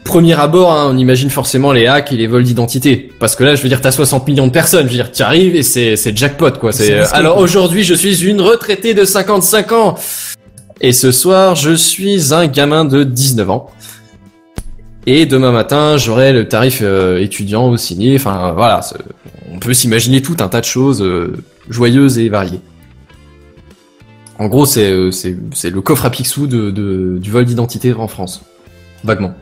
premier 0.04 0.32
abord, 0.40 0.72
hein, 0.72 0.88
on 0.90 0.96
imagine 0.96 1.28
forcément 1.28 1.72
les 1.72 1.86
hacks 1.86 2.12
et 2.12 2.16
les 2.16 2.26
vols 2.26 2.44
d'identité. 2.44 3.12
Parce 3.18 3.36
que 3.36 3.44
là, 3.44 3.56
je 3.56 3.62
veux 3.62 3.68
dire, 3.68 3.80
t'as 3.82 3.90
60 3.90 4.26
millions 4.26 4.46
de 4.46 4.52
personnes. 4.52 4.86
Je 4.86 4.92
veux 4.92 4.96
dire, 4.96 5.12
tu 5.12 5.22
arrives 5.22 5.54
et 5.54 5.62
c'est, 5.62 5.96
c'est 5.96 6.16
jackpot, 6.16 6.52
quoi. 6.52 6.72
C'est 6.72 7.00
alors 7.12 7.38
aujourd'hui, 7.38 7.84
je 7.84 7.94
suis 7.94 8.24
une 8.24 8.40
retraitée 8.40 8.94
de 8.94 9.04
55 9.04 9.72
ans. 9.72 9.96
Et 10.80 10.92
ce 10.92 11.12
soir, 11.12 11.56
je 11.56 11.74
suis 11.74 12.32
un 12.32 12.46
gamin 12.46 12.84
de 12.84 13.04
19 13.04 13.50
ans. 13.50 13.70
Et 15.06 15.26
demain 15.26 15.52
matin, 15.52 15.98
j'aurai 15.98 16.32
le 16.32 16.48
tarif 16.48 16.80
euh, 16.82 17.20
étudiant 17.20 17.68
au 17.68 17.76
signé. 17.76 18.16
Enfin, 18.16 18.52
voilà. 18.52 18.80
On 19.52 19.58
peut 19.58 19.74
s'imaginer 19.74 20.22
tout 20.22 20.36
un 20.40 20.48
tas 20.48 20.60
de 20.60 20.64
choses 20.64 21.02
euh, 21.02 21.36
joyeuses 21.68 22.18
et 22.18 22.28
variées. 22.28 22.60
En 24.38 24.46
gros, 24.46 24.64
c'est 24.66 24.90
euh, 24.90 25.10
le 25.62 25.80
coffre 25.80 26.06
à 26.06 26.10
Picsou 26.10 26.46
de, 26.46 27.18
du 27.18 27.30
vol 27.30 27.44
d'identité 27.44 27.92
en 27.92 28.08
France. 28.08 28.42
Vaguement. 29.04 29.34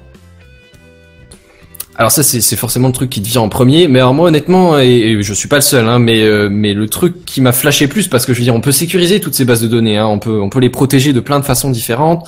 Alors 1.95 2.11
ça, 2.11 2.23
c'est 2.23 2.41
c'est 2.41 2.57
forcément 2.57 2.89
le 2.89 2.95
truc 2.95 3.11
qui 3.11 3.23
te 3.23 3.29
vient 3.29 3.43
en 3.43 3.49
premier. 3.49 3.87
Mais 3.87 4.01
alors 4.01 4.15
moi, 4.15 4.27
honnêtement, 4.27 4.81
et, 4.81 4.89
et 4.89 5.23
je 5.23 5.35
suis 5.35 5.47
pas 5.47 5.57
le 5.57 5.63
seul, 5.63 5.87
hein, 5.87 5.99
mais 6.01 6.27
mais 6.49 6.75
le 6.75 6.89
truc 6.89 7.25
qui 7.25 7.41
m'a 7.41 7.53
flashé 7.53 7.87
plus, 7.87 8.09
parce 8.09 8.27
que 8.27 8.33
je 8.33 8.39
veux 8.39 8.45
dire, 8.45 8.55
on 8.55 8.63
peut 8.63 8.73
sécuriser 8.73 9.21
toutes 9.21 9.35
ces 9.35 9.45
bases 9.45 9.61
de 9.61 9.69
données, 9.69 9.99
hein, 9.99 10.07
on 10.07 10.19
peut 10.19 10.41
on 10.41 10.49
peut 10.49 10.59
les 10.59 10.71
protéger 10.71 11.13
de 11.13 11.21
plein 11.21 11.39
de 11.39 11.45
façons 11.45 11.71
différentes. 11.71 12.27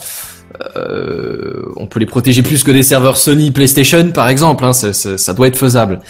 Euh, 0.77 1.63
on 1.77 1.87
peut 1.87 2.01
les 2.01 2.07
protéger 2.07 2.43
plus 2.43 2.63
que 2.63 2.71
des 2.71 2.83
serveurs 2.83 3.17
Sony, 3.17 3.51
PlayStation, 3.51 4.11
par 4.13 4.29
exemple. 4.29 4.65
Hein, 4.65 4.73
ça, 4.73 4.93
ça- 4.93 5.19
ça 5.19 5.35
doit 5.35 5.49
être 5.49 5.57
faisable. 5.57 6.01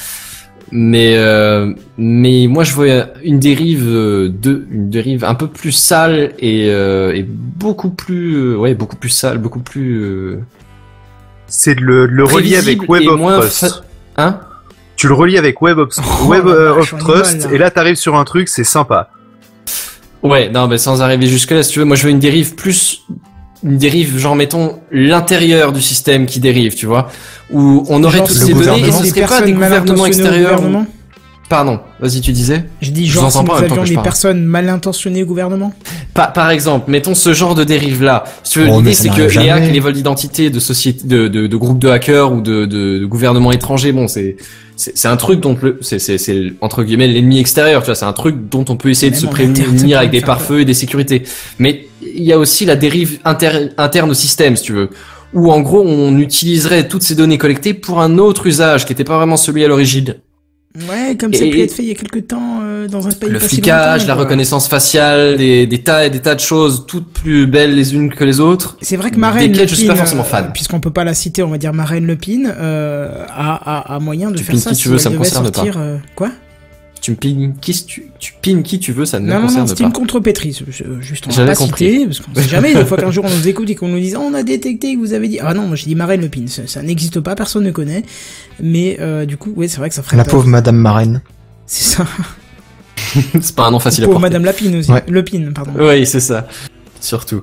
Mais 0.71 1.15
euh, 1.17 1.73
mais 1.99 2.47
moi, 2.49 2.65
je 2.65 2.73
vois 2.75 2.87
une 3.23 3.39
dérive 3.39 3.87
euh, 3.89 4.29
de 4.31 4.67
une 4.71 4.91
dérive 4.91 5.25
un 5.25 5.35
peu 5.35 5.47
plus 5.47 5.73
sale 5.73 6.33
et, 6.39 6.69
euh, 6.71 7.13
et 7.15 7.23
beaucoup 7.23 7.91
plus 7.91 8.57
ouais 8.57 8.75
beaucoup 8.75 8.97
plus 8.97 9.11
sale, 9.11 9.39
beaucoup 9.39 9.61
plus 9.61 10.03
euh, 10.03 10.39
C'est 11.47 11.75
de 11.77 11.81
le, 11.83 12.09
de 12.09 12.13
le 12.13 12.25
relier 12.25 12.57
avec 12.57 12.89
Web 12.89 13.07
of 13.09 13.19
moins 13.19 13.39
Trust. 13.41 13.85
hein? 14.17 14.41
Tu 14.97 15.07
le 15.07 15.15
relis 15.15 15.39
avec 15.39 15.61
Web 15.61 15.79
of, 15.79 15.91
Oh 15.99 16.27
Web 16.29 16.47
of 16.47 16.89
est 16.89 16.93
mal, 16.93 17.01
Trust, 17.03 17.45
là. 17.45 17.53
et 17.53 17.59
là 17.59 17.71
t'arrives 17.71 17.97
sur 17.97 18.17
un 18.17 18.25
truc, 18.25 18.49
c'est 18.49 18.65
sympa. 18.65 19.11
Ouais, 20.23 20.49
non, 20.49 20.67
mais 20.67 20.79
sans 20.79 21.03
arriver 21.03 21.27
jusque 21.27 21.51
là, 21.51 21.63
si 21.63 21.73
tu 21.73 21.79
veux, 21.81 21.85
moi 21.85 21.97
je 21.97 22.05
veux 22.05 22.11
une 22.11 22.19
dérive 22.21 22.55
plus 22.55 23.03
une 23.65 23.79
dérive, 23.79 24.19
genre 24.19 24.37
mettons 24.37 24.79
l'intérieur 24.93 25.73
du 25.73 25.81
système 25.81 26.27
qui 26.27 26.39
dérive, 26.39 26.75
tu 26.75 26.87
vois, 26.87 27.09
où 27.51 27.85
on 27.89 28.05
aurait 28.05 28.19
Genre, 28.19 28.29
toutes 28.29 28.37
ces 28.37 28.53
données 28.53 28.87
et 28.89 28.93
ce 28.93 29.07
serait 29.07 29.27
pas 29.27 29.41
des 29.43 29.53
gouvernements 29.53 30.07
extérieurs. 30.07 30.57
gouvernement 30.57 30.87
Pardon, 31.49 31.79
vas-y, 32.01 32.21
tu 32.21 32.33
disais. 32.33 32.65
Je 32.81 32.91
dis 32.91 33.07
Je 33.07 33.13
genre 33.13 33.25
vous 33.25 33.31
si 33.31 33.39
nous 33.39 33.45
pas 33.45 33.59
temps 33.61 33.65
avions 33.65 33.83
que 33.83 33.89
je 33.89 33.95
des 33.95 34.01
personnes 34.03 34.45
mal 34.45 34.69
intentionnées 34.69 35.23
au 35.23 35.27
gouvernement 35.27 35.73
Par, 36.15 36.33
par 36.33 36.51
exemple, 36.51 36.91
mettons 36.91 37.15
ce 37.15 37.35
genre 37.35 37.55
de 37.55 37.65
dérive 37.65 38.03
là. 38.03 38.25
Si 38.43 38.53
tu 38.53 38.61
veux, 38.61 38.69
Oh, 38.71 38.79
l'idée 38.79 38.95
c'est 38.95 39.11
que 39.11 39.39
les 39.39 39.51
hacks, 39.51 39.71
les 39.71 39.81
vols 39.81 39.93
d'identité 39.93 40.49
de 40.49 40.59
sociétés, 40.59 41.07
de, 41.07 41.29
de, 41.29 41.47
de 41.47 41.57
groupes 41.57 41.79
de 41.79 41.89
hackers 41.91 42.33
ou 42.33 42.41
de, 42.41 42.65
de, 42.65 42.99
de 42.99 43.07
gouvernements 43.07 43.53
étrangers, 43.53 43.93
bon, 43.93 44.09
c'est 44.09 44.37
c'est 44.77 45.09
un 45.09 45.17
truc 45.17 45.41
dont 45.41 45.57
le, 45.61 45.79
c'est 45.81 45.99
c'est 45.99 46.19
c'est 46.19 46.53
entre 46.61 46.83
guillemets 46.83 47.07
l'ennemi 47.07 47.39
extérieur. 47.39 47.83
Tu 47.83 47.87
vois, 47.87 47.95
c'est 47.95 48.05
un 48.05 48.13
truc 48.13 48.49
dont 48.51 48.65
on 48.69 48.77
peut 48.77 48.91
essayer 48.91 49.11
de 49.11 49.17
se 49.17 49.27
prémunir 49.27 49.69
peut 49.71 49.99
avec 49.99 50.11
des 50.11 50.21
pare-feux 50.21 50.61
et 50.61 50.65
des 50.65 50.75
sécurités. 50.75 51.23
Mais 51.59 51.87
il 52.03 52.25
y 52.25 52.33
a 52.33 52.39
aussi 52.39 52.65
la 52.65 52.77
dérive 52.77 53.19
inter- 53.25 53.69
interne 53.79 54.11
au 54.11 54.15
système, 54.15 54.57
si 54.57 54.65
tu 54.65 54.73
veux, 54.73 54.91
où 55.33 55.53
en 55.53 55.61
gros 55.61 55.83
on 55.83 56.19
utiliserait 56.19 56.89
toutes 56.89 57.03
ces 57.03 57.15
données 57.15 57.39
collectées 57.39 57.75
pour 57.75 58.01
un 58.01 58.19
autre 58.19 58.47
usage 58.47 58.85
qui 58.85 58.93
n'était 58.93 59.05
pas 59.05 59.17
vraiment 59.17 59.37
celui 59.37 59.65
à 59.65 59.69
l'origine. 59.69 60.17
Ouais, 60.89 61.17
comme 61.17 61.33
ça 61.33 61.45
Et- 61.45 61.51
peut 61.51 61.61
être 61.61 61.73
fait 61.73 61.85
il 61.85 61.89
y 61.89 61.93
a 61.93 61.95
quelques 61.95 62.27
temps 62.27 62.59
euh, 62.63 62.89
dans 62.89 63.07
un 63.07 63.13
pays 63.13 63.31
Le 63.31 63.39
pas 63.39 63.47
flicage, 63.47 64.09
la 64.09 64.15
reconnaissance 64.17 64.67
faciale, 64.67 65.37
des, 65.37 65.69
des 65.69 65.83
tas 65.85 66.05
et 66.07 66.11
des 66.11 66.21
tas 66.21 66.35
de 66.35 66.41
choses, 66.41 66.85
toutes 66.89 67.13
plus 67.13 67.47
belles 67.47 67.77
les 67.77 67.95
unes 67.95 68.13
que 68.13 68.25
les 68.25 68.41
autres. 68.41 68.77
C'est 68.83 68.97
vrai 68.97 69.13
que 69.13 69.17
Marine 69.17 69.53
Desquelles 69.53 69.67
Le 69.67 69.71
je 69.71 69.75
suis 69.77 69.87
pas 69.87 69.95
forcément 69.95 70.23
euh, 70.23 70.27
fan. 70.27 70.51
puisqu'on 70.53 70.81
peut 70.81 70.91
pas 70.91 71.05
la 71.05 71.15
citer, 71.15 71.45
on 71.45 71.49
va 71.51 71.59
dire 71.59 71.73
Marine 71.73 72.07
Le 72.07 72.17
Pen, 72.17 72.53
euh, 72.59 73.25
a, 73.29 73.55
a, 73.93 73.95
a 73.95 73.99
moyen 74.01 74.33
de 74.33 74.37
Tu 74.37 74.43
faire 74.43 74.59
ça 74.59 74.71
qui 74.71 74.77
tu 74.77 74.83
si 74.83 74.89
veux, 74.89 74.95
elle 74.95 75.01
ça 75.01 75.11
me 75.11 75.17
concerne 75.19 75.45
pas. 75.49 75.53
sortir, 75.55 75.79
euh, 75.79 75.97
quoi? 76.17 76.31
Tu 77.05 77.11
me 77.11 77.17
pines 77.17 77.55
qui 77.61 77.75
tu, 77.85 78.07
tu 78.19 78.33
pines 78.41 78.63
qui 78.63 78.79
tu 78.79 78.93
veux, 78.93 79.05
ça 79.05 79.21
ne 79.21 79.27
Non, 79.27 79.35
me 79.35 79.35
non, 79.35 79.41
non, 79.43 79.47
concerne 79.49 79.69
c'était 79.69 79.83
pas. 79.83 79.89
une 79.89 79.93
contre-pétrice. 79.93 80.63
Je- 80.67 80.85
Juste, 81.03 81.27
on 81.29 81.55
compris. 81.55 81.91
citer, 81.91 82.07
parce 82.07 82.21
qu'on 82.21 82.35
sait 82.35 82.49
jamais, 82.49 82.73
des 82.73 82.87
fois 82.87 82.97
qu'un 82.97 83.11
jour 83.11 83.27
on 83.27 83.31
nous 83.37 83.47
écoute 83.47 83.69
et 83.69 83.75
qu'on 83.75 83.89
nous 83.89 83.99
dise, 84.01 84.15
Ah, 84.17 84.21
on 84.23 84.33
a 84.33 84.43
détecté 84.43 84.95
que 84.95 84.99
vous 85.01 85.13
avez 85.13 85.29
dit, 85.29 85.39
ah 85.39 85.53
non, 85.53 85.67
moi 85.67 85.77
j'ai 85.77 85.85
dit 85.85 85.95
Marine 85.95 86.23
Le 86.23 86.31
Pen, 86.31 86.49
ça, 86.49 86.63
ça 86.67 86.81
n'existe 86.81 87.21
pas, 87.21 87.35
personne 87.35 87.63
ne 87.65 87.71
connaît. 87.73 88.05
Mais, 88.59 88.97
euh, 89.01 89.27
du 89.27 89.37
coup, 89.37 89.53
oui, 89.55 89.69
c'est 89.69 89.77
vrai 89.77 89.91
que 89.91 89.95
ça 89.95 90.03
ferait 90.03 90.17
La 90.17 90.25
pauvre 90.25 90.47
Madame 90.49 90.77
Marraine. 90.77 91.21
C'est 91.67 91.97
ça. 91.97 92.07
c'est 93.41 93.55
pas 93.55 93.67
un 93.67 93.71
nom 93.71 93.81
facile 93.81 94.05
à 94.05 94.07
Pour 94.07 94.15
porter. 94.15 94.29
Madame 94.29 94.45
Lapine 94.47 94.77
aussi. 94.77 94.91
Ouais. 94.91 95.05
Lepine, 95.09 95.53
pardon. 95.53 95.73
Oui, 95.79 96.07
c'est 96.07 96.21
ça. 96.21 96.47
Surtout. 97.03 97.43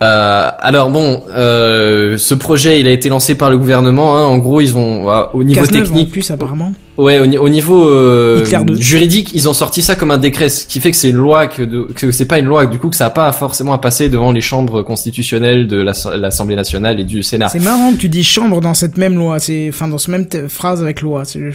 Euh, 0.00 0.48
alors 0.60 0.90
bon, 0.90 1.22
euh, 1.36 2.16
ce 2.18 2.34
projet, 2.34 2.78
il 2.78 2.86
a 2.86 2.90
été 2.92 3.08
lancé 3.08 3.34
par 3.34 3.50
le 3.50 3.58
gouvernement. 3.58 4.16
Hein. 4.16 4.22
En 4.24 4.38
gros, 4.38 4.60
ils 4.60 4.76
ont 4.76 5.10
euh, 5.10 5.22
au 5.32 5.42
niveau 5.42 5.66
technique, 5.66 6.12
plus, 6.12 6.30
apparemment. 6.30 6.72
ouais, 6.96 7.18
au, 7.18 7.26
ni- 7.26 7.36
au 7.38 7.48
niveau 7.48 7.88
euh, 7.88 8.44
juridique, 8.76 9.30
ils 9.34 9.48
ont 9.48 9.52
sorti 9.54 9.82
ça 9.82 9.96
comme 9.96 10.12
un 10.12 10.18
décret, 10.18 10.50
ce 10.50 10.66
qui 10.66 10.78
fait 10.78 10.92
que 10.92 10.96
c'est 10.96 11.10
une 11.10 11.16
loi 11.16 11.48
que, 11.48 11.62
de- 11.62 11.88
que 11.94 12.12
c'est 12.12 12.26
pas 12.26 12.38
une 12.38 12.46
loi, 12.46 12.66
du 12.66 12.78
coup 12.78 12.90
que 12.90 12.96
ça 12.96 13.06
a 13.06 13.10
pas 13.10 13.32
forcément 13.32 13.72
à 13.72 13.78
passer 13.78 14.08
devant 14.08 14.30
les 14.30 14.40
chambres 14.40 14.82
constitutionnelles 14.82 15.66
de 15.66 15.78
l'Ass- 15.82 16.06
l'Assemblée 16.16 16.54
nationale 16.56 17.00
et 17.00 17.04
du 17.04 17.22
Sénat. 17.24 17.48
C'est 17.48 17.58
marrant 17.58 17.92
que 17.92 17.96
tu 17.98 18.08
dis 18.08 18.22
chambre 18.22 18.60
dans 18.60 18.74
cette 18.74 18.98
même 18.98 19.16
loi, 19.16 19.40
c'est, 19.40 19.66
enfin, 19.68 19.88
dans 19.88 19.98
ce 19.98 20.10
même 20.12 20.26
phrase 20.48 20.80
avec 20.80 21.00
loi. 21.00 21.24
Je, 21.24 21.50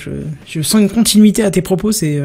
je 0.47 0.61
sens 0.61 0.81
une 0.81 0.89
continuité 0.89 1.43
à 1.43 1.49
tes 1.51 1.61
propos, 1.61 1.91
c'est, 1.93 2.19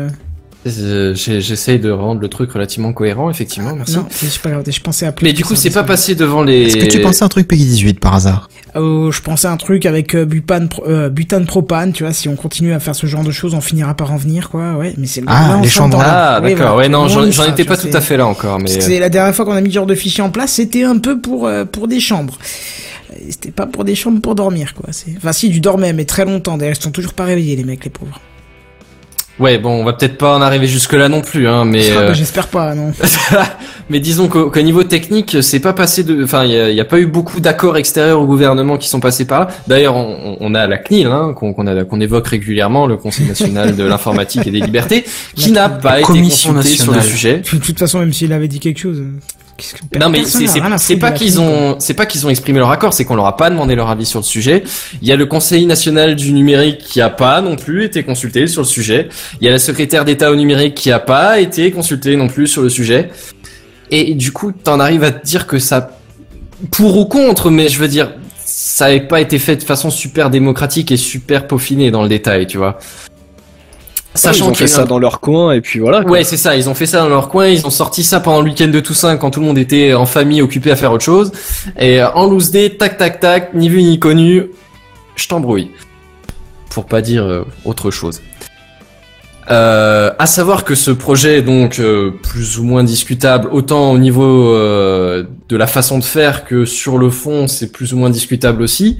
euh, 0.66 0.70
Euh, 0.70 1.14
J'essaye 1.14 1.78
de 1.78 1.90
rendre 1.90 2.20
le 2.20 2.28
truc 2.28 2.52
relativement 2.52 2.92
cohérent, 2.92 3.30
effectivement. 3.30 3.74
Merci. 3.74 3.96
non, 3.96 4.04
pas 4.42 4.70
je 4.70 4.80
pensais 4.80 5.06
appeler. 5.06 5.30
Mais 5.30 5.32
du 5.32 5.44
coup, 5.44 5.54
c'est 5.54 5.70
pas 5.70 5.84
passé 5.84 6.14
devant 6.14 6.42
les. 6.42 6.64
Est-ce 6.66 6.76
que 6.76 6.86
tu 6.86 7.00
pensais 7.00 7.22
à 7.22 7.26
un 7.26 7.28
truc 7.28 7.46
Peggy 7.48 7.64
18 7.64 8.00
par 8.00 8.14
hasard? 8.14 8.48
Oh, 8.74 9.10
je 9.10 9.20
pensais 9.22 9.46
à 9.48 9.52
un 9.52 9.56
truc 9.56 9.86
avec 9.86 10.14
euh, 10.14 10.24
butane, 10.24 10.68
euh, 10.86 11.08
butane 11.08 11.46
propane, 11.46 11.92
tu 11.92 12.02
vois, 12.04 12.12
si 12.12 12.28
on 12.28 12.36
continue 12.36 12.72
à 12.74 12.80
faire 12.80 12.94
ce 12.94 13.06
genre 13.06 13.24
de 13.24 13.30
choses, 13.30 13.54
on 13.54 13.60
finira 13.60 13.94
par 13.94 14.12
en 14.12 14.16
venir, 14.16 14.50
quoi, 14.50 14.74
ouais, 14.74 14.94
mais 14.98 15.06
c'est 15.06 15.20
le 15.20 15.26
Ah, 15.30 15.48
là, 15.56 15.60
les 15.62 15.68
chambres 15.68 15.98
Ah, 16.04 16.40
Oui, 16.42 16.50
d'accord. 16.50 16.74
voilà. 16.74 16.76
Ouais, 16.76 16.88
non, 16.88 17.04
On 17.04 17.30
j'en 17.30 17.44
étais 17.44 17.64
pas 17.64 17.76
tout 17.76 17.88
à 17.92 18.00
fait 18.00 18.16
là 18.16 18.26
encore, 18.26 18.58
mais. 18.60 18.70
euh, 18.70 18.80
C'est 18.80 18.98
la 19.00 19.08
dernière 19.08 19.34
fois 19.34 19.44
qu'on 19.44 19.52
a 19.52 19.60
mis 19.60 19.70
ce 19.70 19.74
genre 19.74 19.86
de 19.86 19.94
fichier 19.94 20.22
en 20.22 20.30
place, 20.30 20.52
c'était 20.52 20.82
un 20.84 20.98
peu 20.98 21.18
pour 21.20 21.46
euh, 21.46 21.64
pour 21.64 21.88
des 21.88 22.00
chambres. 22.00 22.36
C'était 23.30 23.50
pas 23.50 23.66
pour 23.66 23.84
des 23.84 23.94
chambres 23.94 24.20
pour 24.20 24.34
dormir, 24.34 24.74
quoi. 24.74 24.88
C'est, 24.92 25.14
enfin, 25.16 25.32
si, 25.32 25.48
du 25.48 25.60
dormais, 25.60 25.92
mais 25.92 26.04
très 26.04 26.24
longtemps. 26.24 26.56
D'ailleurs, 26.58 26.76
ils 26.78 26.82
sont 26.82 26.90
toujours 26.90 27.14
pas 27.14 27.24
réveillés, 27.24 27.56
les 27.56 27.64
mecs, 27.64 27.84
les 27.84 27.90
pauvres. 27.90 28.20
Ouais, 29.38 29.58
bon, 29.58 29.70
on 29.70 29.84
va 29.84 29.92
peut-être 29.92 30.18
pas 30.18 30.36
en 30.36 30.42
arriver 30.42 30.66
jusque 30.66 30.94
là 30.94 31.08
non 31.08 31.20
plus, 31.20 31.46
hein, 31.46 31.64
mais. 31.64 31.90
Ah, 31.92 32.00
euh, 32.00 32.14
J'espère 32.14 32.48
pas, 32.48 32.74
non. 32.74 32.92
mais 33.90 34.00
disons 34.00 34.28
qu'au 34.28 34.50
niveau 34.60 34.82
technique, 34.82 35.36
c'est 35.42 35.60
pas 35.60 35.72
passé 35.72 36.02
de, 36.02 36.24
enfin, 36.24 36.44
il 36.44 36.52
y 36.52 36.58
a, 36.58 36.70
il 36.70 36.76
y 36.76 36.80
a 36.80 36.84
pas 36.84 36.98
eu 36.98 37.06
beaucoup 37.06 37.40
d'accords 37.40 37.76
extérieurs 37.76 38.20
au 38.20 38.26
gouvernement 38.26 38.76
qui 38.76 38.88
sont 38.88 39.00
passés 39.00 39.26
par 39.26 39.40
là. 39.40 39.48
D'ailleurs, 39.68 39.94
on, 39.96 40.36
on 40.40 40.54
a 40.54 40.66
la 40.66 40.78
CNIL, 40.78 41.06
hein, 41.06 41.34
qu'on 41.34 42.00
évoque 42.00 42.26
régulièrement, 42.26 42.86
le 42.86 42.96
Conseil 42.96 43.26
national 43.26 43.76
de 43.76 43.84
l'informatique 43.84 44.46
et 44.46 44.50
des 44.50 44.60
libertés, 44.60 45.04
qui 45.36 45.52
n'a 45.52 45.68
pas 45.68 46.00
été 46.00 46.06
consulté 46.06 46.68
sur 46.68 46.92
le 46.92 47.00
sujet. 47.00 47.42
De 47.52 47.58
toute 47.58 47.78
façon, 47.78 48.00
même 48.00 48.12
s'il 48.12 48.32
avait 48.32 48.48
dit 48.48 48.60
quelque 48.60 48.80
chose. 48.80 49.02
Que- 49.58 49.98
Non 49.98 50.08
mais 50.08 50.18
c'est 50.78 50.96
pas 50.96 51.10
qu'ils 51.18 51.40
ont 51.40 51.76
c'est 51.80 51.94
pas 51.94 52.06
qu'ils 52.06 52.26
ont 52.26 52.30
exprimé 52.30 52.58
leur 52.60 52.70
accord, 52.70 52.92
c'est 52.94 53.04
qu'on 53.04 53.16
leur 53.16 53.26
a 53.26 53.36
pas 53.36 53.50
demandé 53.50 53.74
leur 53.74 53.90
avis 53.90 54.06
sur 54.06 54.20
le 54.20 54.24
sujet. 54.24 54.62
Il 55.02 55.08
y 55.08 55.12
a 55.12 55.16
le 55.16 55.26
Conseil 55.26 55.66
national 55.66 56.14
du 56.16 56.32
numérique 56.32 56.78
qui 56.78 57.00
a 57.00 57.10
pas 57.10 57.40
non 57.40 57.56
plus 57.56 57.84
été 57.84 58.02
consulté 58.04 58.46
sur 58.46 58.62
le 58.62 58.66
sujet. 58.66 59.08
Il 59.40 59.44
y 59.44 59.48
a 59.48 59.50
la 59.52 59.58
secrétaire 59.58 60.04
d'État 60.04 60.30
au 60.30 60.36
numérique 60.36 60.74
qui 60.74 60.90
a 60.92 60.98
pas 61.00 61.40
été 61.40 61.70
consultée 61.70 62.16
non 62.16 62.28
plus 62.28 62.46
sur 62.46 62.62
le 62.62 62.68
sujet. 62.68 63.10
Et 63.90 64.14
du 64.14 64.32
coup, 64.32 64.52
t'en 64.52 64.80
arrives 64.80 65.02
à 65.04 65.10
te 65.12 65.26
dire 65.26 65.46
que 65.46 65.58
ça 65.58 65.90
pour 66.70 66.96
ou 66.98 67.04
contre, 67.06 67.50
mais 67.50 67.68
je 67.68 67.78
veux 67.78 67.88
dire 67.88 68.12
ça 68.44 68.86
avait 68.86 69.00
pas 69.06 69.20
été 69.20 69.38
fait 69.38 69.56
de 69.56 69.62
façon 69.62 69.90
super 69.90 70.30
démocratique 70.30 70.90
et 70.90 70.96
super 70.96 71.46
peaufiné 71.46 71.90
dans 71.90 72.02
le 72.02 72.08
détail, 72.08 72.46
tu 72.46 72.56
vois. 72.58 72.78
Sachant 74.18 74.46
ils 74.46 74.50
ont 74.50 74.54
fait 74.54 74.66
ça 74.66 74.82
un- 74.82 74.86
dans 74.86 74.98
leur 74.98 75.20
coin 75.20 75.52
et 75.52 75.60
puis 75.60 75.78
voilà. 75.78 76.02
quoi. 76.02 76.10
Ouais, 76.12 76.24
c'est 76.24 76.36
ça. 76.36 76.56
Ils 76.56 76.68
ont 76.68 76.74
fait 76.74 76.86
ça 76.86 77.00
dans 77.00 77.08
leur 77.08 77.28
coin. 77.28 77.46
Ils 77.48 77.66
ont 77.66 77.70
sorti 77.70 78.02
ça 78.04 78.20
pendant 78.20 78.40
le 78.40 78.46
week-end 78.50 78.68
de 78.68 78.80
Toussaint 78.80 79.16
quand 79.16 79.30
tout 79.30 79.40
le 79.40 79.46
monde 79.46 79.58
était 79.58 79.94
en 79.94 80.06
famille 80.06 80.42
occupé 80.42 80.70
à 80.70 80.76
faire 80.76 80.92
autre 80.92 81.04
chose. 81.04 81.32
Et 81.78 82.00
euh, 82.02 82.10
en 82.12 82.26
loose 82.26 82.50
day, 82.50 82.70
tac, 82.70 82.98
tac, 82.98 83.20
tac, 83.20 83.54
ni 83.54 83.68
vu 83.68 83.82
ni 83.82 83.98
connu, 83.98 84.46
je 85.16 85.28
t'embrouille. 85.28 85.70
Pour 86.70 86.84
pas 86.86 87.00
dire 87.00 87.24
euh, 87.24 87.44
autre 87.64 87.90
chose. 87.90 88.20
Euh, 89.50 90.10
à 90.18 90.26
savoir 90.26 90.62
que 90.64 90.74
ce 90.74 90.90
projet 90.90 91.38
est 91.38 91.42
donc 91.42 91.78
euh, 91.78 92.10
plus 92.22 92.58
ou 92.58 92.64
moins 92.64 92.84
discutable, 92.84 93.48
autant 93.50 93.92
au 93.92 93.96
niveau 93.98 94.52
euh, 94.52 95.24
de 95.48 95.56
la 95.56 95.66
façon 95.66 95.98
de 95.98 96.04
faire 96.04 96.44
que 96.44 96.66
sur 96.66 96.98
le 96.98 97.08
fond, 97.08 97.48
c'est 97.48 97.72
plus 97.72 97.94
ou 97.94 97.96
moins 97.96 98.10
discutable 98.10 98.60
aussi. 98.62 98.98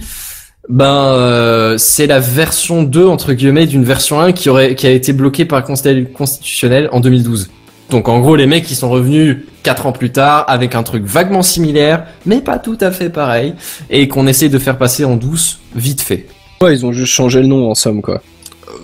Ben, 0.68 0.86
euh, 1.14 1.78
c'est 1.78 2.06
la 2.06 2.20
version 2.20 2.82
2 2.82 3.06
entre 3.06 3.32
guillemets 3.32 3.66
d'une 3.66 3.84
version 3.84 4.20
1 4.20 4.32
qui 4.32 4.50
aurait 4.50 4.74
qui 4.74 4.86
a 4.86 4.90
été 4.90 5.14
bloquée 5.14 5.46
par 5.46 5.60
le 5.60 5.64
Conseil 5.66 6.06
constitutionnel 6.12 6.88
en 6.92 7.00
2012. 7.00 7.48
Donc 7.90 8.08
en 8.08 8.20
gros, 8.20 8.36
les 8.36 8.46
mecs 8.46 8.64
qui 8.66 8.74
sont 8.74 8.90
revenus 8.90 9.38
quatre 9.62 9.86
ans 9.86 9.92
plus 9.92 10.10
tard 10.10 10.44
avec 10.46 10.74
un 10.74 10.82
truc 10.82 11.04
vaguement 11.06 11.42
similaire, 11.42 12.04
mais 12.26 12.42
pas 12.42 12.58
tout 12.58 12.76
à 12.82 12.90
fait 12.90 13.08
pareil, 13.08 13.54
et 13.88 14.08
qu'on 14.08 14.26
essaie 14.26 14.50
de 14.50 14.58
faire 14.58 14.76
passer 14.76 15.06
en 15.06 15.16
douce, 15.16 15.58
vite 15.74 16.02
fait. 16.02 16.26
Ouais, 16.60 16.74
ils 16.74 16.84
ont 16.84 16.92
juste 16.92 17.12
changé 17.14 17.40
le 17.40 17.46
nom 17.46 17.70
en 17.70 17.74
somme 17.74 18.02
quoi. 18.02 18.20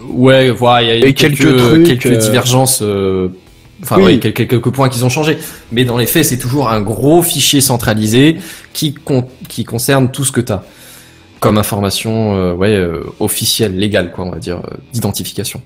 Ouais, 0.09 0.51
voilà, 0.51 0.83
il 0.83 1.01
y 1.01 1.05
a 1.05 1.09
eu 1.09 1.13
quelques, 1.13 1.37
quelques 1.37 1.57
trucs, 1.59 1.85
quelques 1.87 2.07
euh, 2.07 2.17
divergences, 2.17 2.81
euh, 2.83 3.29
enfin 3.83 3.97
Oui. 3.99 4.05
ouais, 4.05 4.19
quelques, 4.21 4.49
quelques 4.49 4.71
points 4.71 4.89
qu'ils 4.89 5.05
ont 5.05 5.11
changé. 5.11 5.37
Mais 5.71 5.85
dans 5.85 5.99
les 5.99 6.07
faits, 6.07 6.25
c'est 6.25 6.39
toujours 6.39 6.71
un 6.71 6.81
gros 6.81 7.23
fichier 7.23 7.61
centralisé 7.61 8.39
qui, 8.73 8.95
con- 8.95 9.27
qui 9.49 9.65
concerne 9.65 10.11
tout 10.11 10.25
ce 10.25 10.33
que 10.33 10.41
t'as 10.41 10.63
comme 11.45 11.59
information, 11.59 12.35
euh, 12.37 12.53
ouais, 12.55 12.75
euh, 12.75 13.03
officielle, 13.21 13.77
légale, 13.77 14.11
quoi, 14.13 14.25
on 14.25 14.31
va 14.31 14.39
dire, 14.39 14.57
euh, 14.59 14.77
d'identification. 14.93 15.61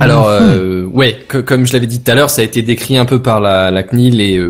Alors, 0.00 0.28
euh, 0.28 0.84
ouais, 0.84 1.18
que- 1.26 1.38
comme 1.38 1.66
je 1.66 1.72
l'avais 1.72 1.86
dit 1.88 2.00
tout 2.00 2.10
à 2.10 2.14
l'heure, 2.14 2.30
ça 2.30 2.42
a 2.42 2.44
été 2.44 2.62
décrit 2.62 2.96
un 2.98 3.04
peu 3.04 3.20
par 3.20 3.40
la, 3.40 3.70
la 3.70 3.82
CNIL 3.82 4.20
et 4.20 4.40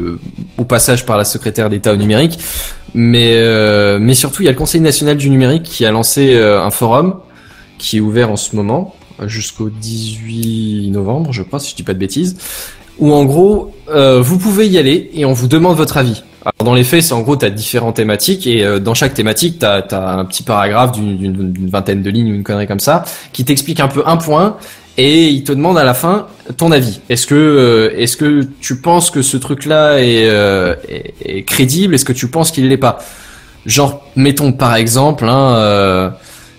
au 0.58 0.64
passage 0.64 1.06
par 1.06 1.16
la 1.16 1.24
secrétaire 1.24 1.70
d'État 1.70 1.92
au 1.92 1.96
numérique. 1.96 2.38
Mais, 2.94 3.40
mais 3.98 4.14
surtout, 4.14 4.42
il 4.42 4.46
y 4.46 4.48
a 4.48 4.52
le 4.52 4.58
Conseil 4.58 4.80
national 4.80 5.16
du 5.16 5.30
numérique 5.30 5.62
qui 5.62 5.86
a 5.86 5.90
lancé 5.90 6.38
un 6.38 6.70
forum 6.70 7.14
qui 7.78 7.98
est 7.98 8.00
ouvert 8.00 8.30
en 8.30 8.36
ce 8.36 8.56
moment 8.56 8.94
jusqu'au 9.26 9.70
18 9.70 10.90
novembre, 10.90 11.32
je 11.32 11.42
crois, 11.42 11.60
si 11.60 11.70
je 11.70 11.76
dis 11.76 11.82
pas 11.82 11.94
de 11.94 11.98
bêtises, 11.98 12.36
où 12.98 13.12
en 13.14 13.24
gros, 13.24 13.74
vous 14.20 14.38
pouvez 14.38 14.66
y 14.68 14.76
aller 14.76 15.10
et 15.14 15.24
on 15.24 15.32
vous 15.32 15.48
demande 15.48 15.76
votre 15.78 15.96
avis. 15.96 16.24
Alors, 16.56 16.64
dans 16.64 16.74
les 16.74 16.84
faits, 16.84 17.02
c'est 17.02 17.12
en 17.12 17.20
gros, 17.20 17.36
tu 17.36 17.44
as 17.44 17.50
différentes 17.50 17.96
thématiques 17.96 18.46
et 18.46 18.64
euh, 18.64 18.78
dans 18.78 18.94
chaque 18.94 19.14
thématique, 19.14 19.58
tu 19.58 19.66
as, 19.66 19.84
un 20.18 20.24
petit 20.24 20.42
paragraphe 20.42 20.92
d'une- 20.92 21.68
vingtaine 21.70 22.02
de 22.02 22.10
lignes 22.10 22.32
ou 22.32 22.34
une 22.34 22.42
connerie 22.42 22.66
comme 22.66 22.80
ça 22.80 23.04
qui 23.32 23.44
t'explique 23.44 23.80
un 23.80 23.88
peu 23.88 24.02
un 24.06 24.16
point 24.16 24.56
et 24.96 25.28
il 25.28 25.44
te 25.44 25.52
demande 25.52 25.78
à 25.78 25.84
la 25.84 25.94
fin 25.94 26.26
ton 26.56 26.72
avis. 26.72 27.00
Est-ce 27.10 27.26
que 27.26 27.34
euh, 27.34 27.90
est-ce 27.96 28.16
que 28.16 28.46
tu 28.60 28.76
penses 28.80 29.10
que 29.10 29.22
ce 29.22 29.36
truc-là 29.36 29.98
est, 29.98 30.28
euh, 30.28 30.74
est 31.24 31.42
crédible? 31.42 31.94
Est-ce 31.94 32.04
que 32.04 32.12
tu 32.12 32.28
penses 32.28 32.50
qu'il 32.50 32.68
l'est 32.68 32.76
pas? 32.76 32.98
Genre, 33.66 34.02
mettons 34.16 34.52
par 34.52 34.74
exemple, 34.74 35.26
hein, 35.28 35.54
euh, 35.56 36.10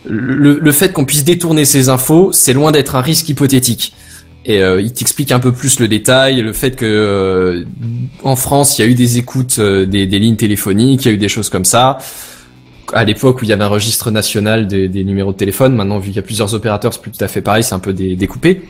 le, 0.06 0.60
le 0.60 0.72
fait 0.72 0.94
qu'on 0.94 1.06
puisse 1.06 1.24
détourner 1.24 1.66
ces 1.66 1.90
infos, 1.90 2.30
c'est 2.32 2.54
loin 2.54 2.72
d'être 2.72 2.96
un 2.96 3.02
risque 3.02 3.28
hypothétique. 3.30 3.94
Et 4.50 4.64
euh, 4.64 4.82
il 4.82 4.92
t'explique 4.92 5.32
un 5.32 5.40
peu 5.40 5.52
plus 5.52 5.80
le 5.80 5.88
détail, 5.88 6.42
le 6.42 6.54
fait 6.54 6.72
que 6.76 6.84
euh, 6.84 7.64
en 8.24 8.36
France, 8.36 8.78
il 8.78 8.82
y 8.82 8.86
a 8.86 8.88
eu 8.90 8.96
des 8.96 9.20
écoutes 9.20 9.60
euh, 9.60 9.86
des, 9.86 10.08
des 10.08 10.18
lignes 10.18 10.38
téléphoniques, 10.38 11.06
il 11.06 11.08
y 11.08 11.12
a 11.12 11.14
eu 11.14 11.20
des 11.20 11.30
choses 11.30 11.50
comme 11.50 11.66
ça. 11.66 12.00
À 12.92 13.04
l'époque 13.06 13.42
où 13.42 13.46
il 13.46 13.50
y 13.50 13.54
avait 13.54 13.64
un 13.64 13.68
registre 13.68 14.10
national 14.10 14.66
des, 14.66 14.88
des 14.88 15.04
numéros 15.04 15.34
de 15.34 15.38
téléphone, 15.38 15.76
maintenant 15.76 16.00
vu 16.00 16.08
qu'il 16.08 16.16
y 16.16 16.20
a 16.20 16.24
plusieurs 16.24 16.56
opérateurs, 16.56 16.92
c'est 16.94 17.02
plus 17.02 17.12
tout 17.12 17.24
à 17.24 17.28
fait 17.28 17.42
pareil, 17.42 17.64
c'est 17.64 17.76
un 17.76 17.80
peu 17.80 17.94
dé- 17.94 18.16
découpé. 18.16 18.64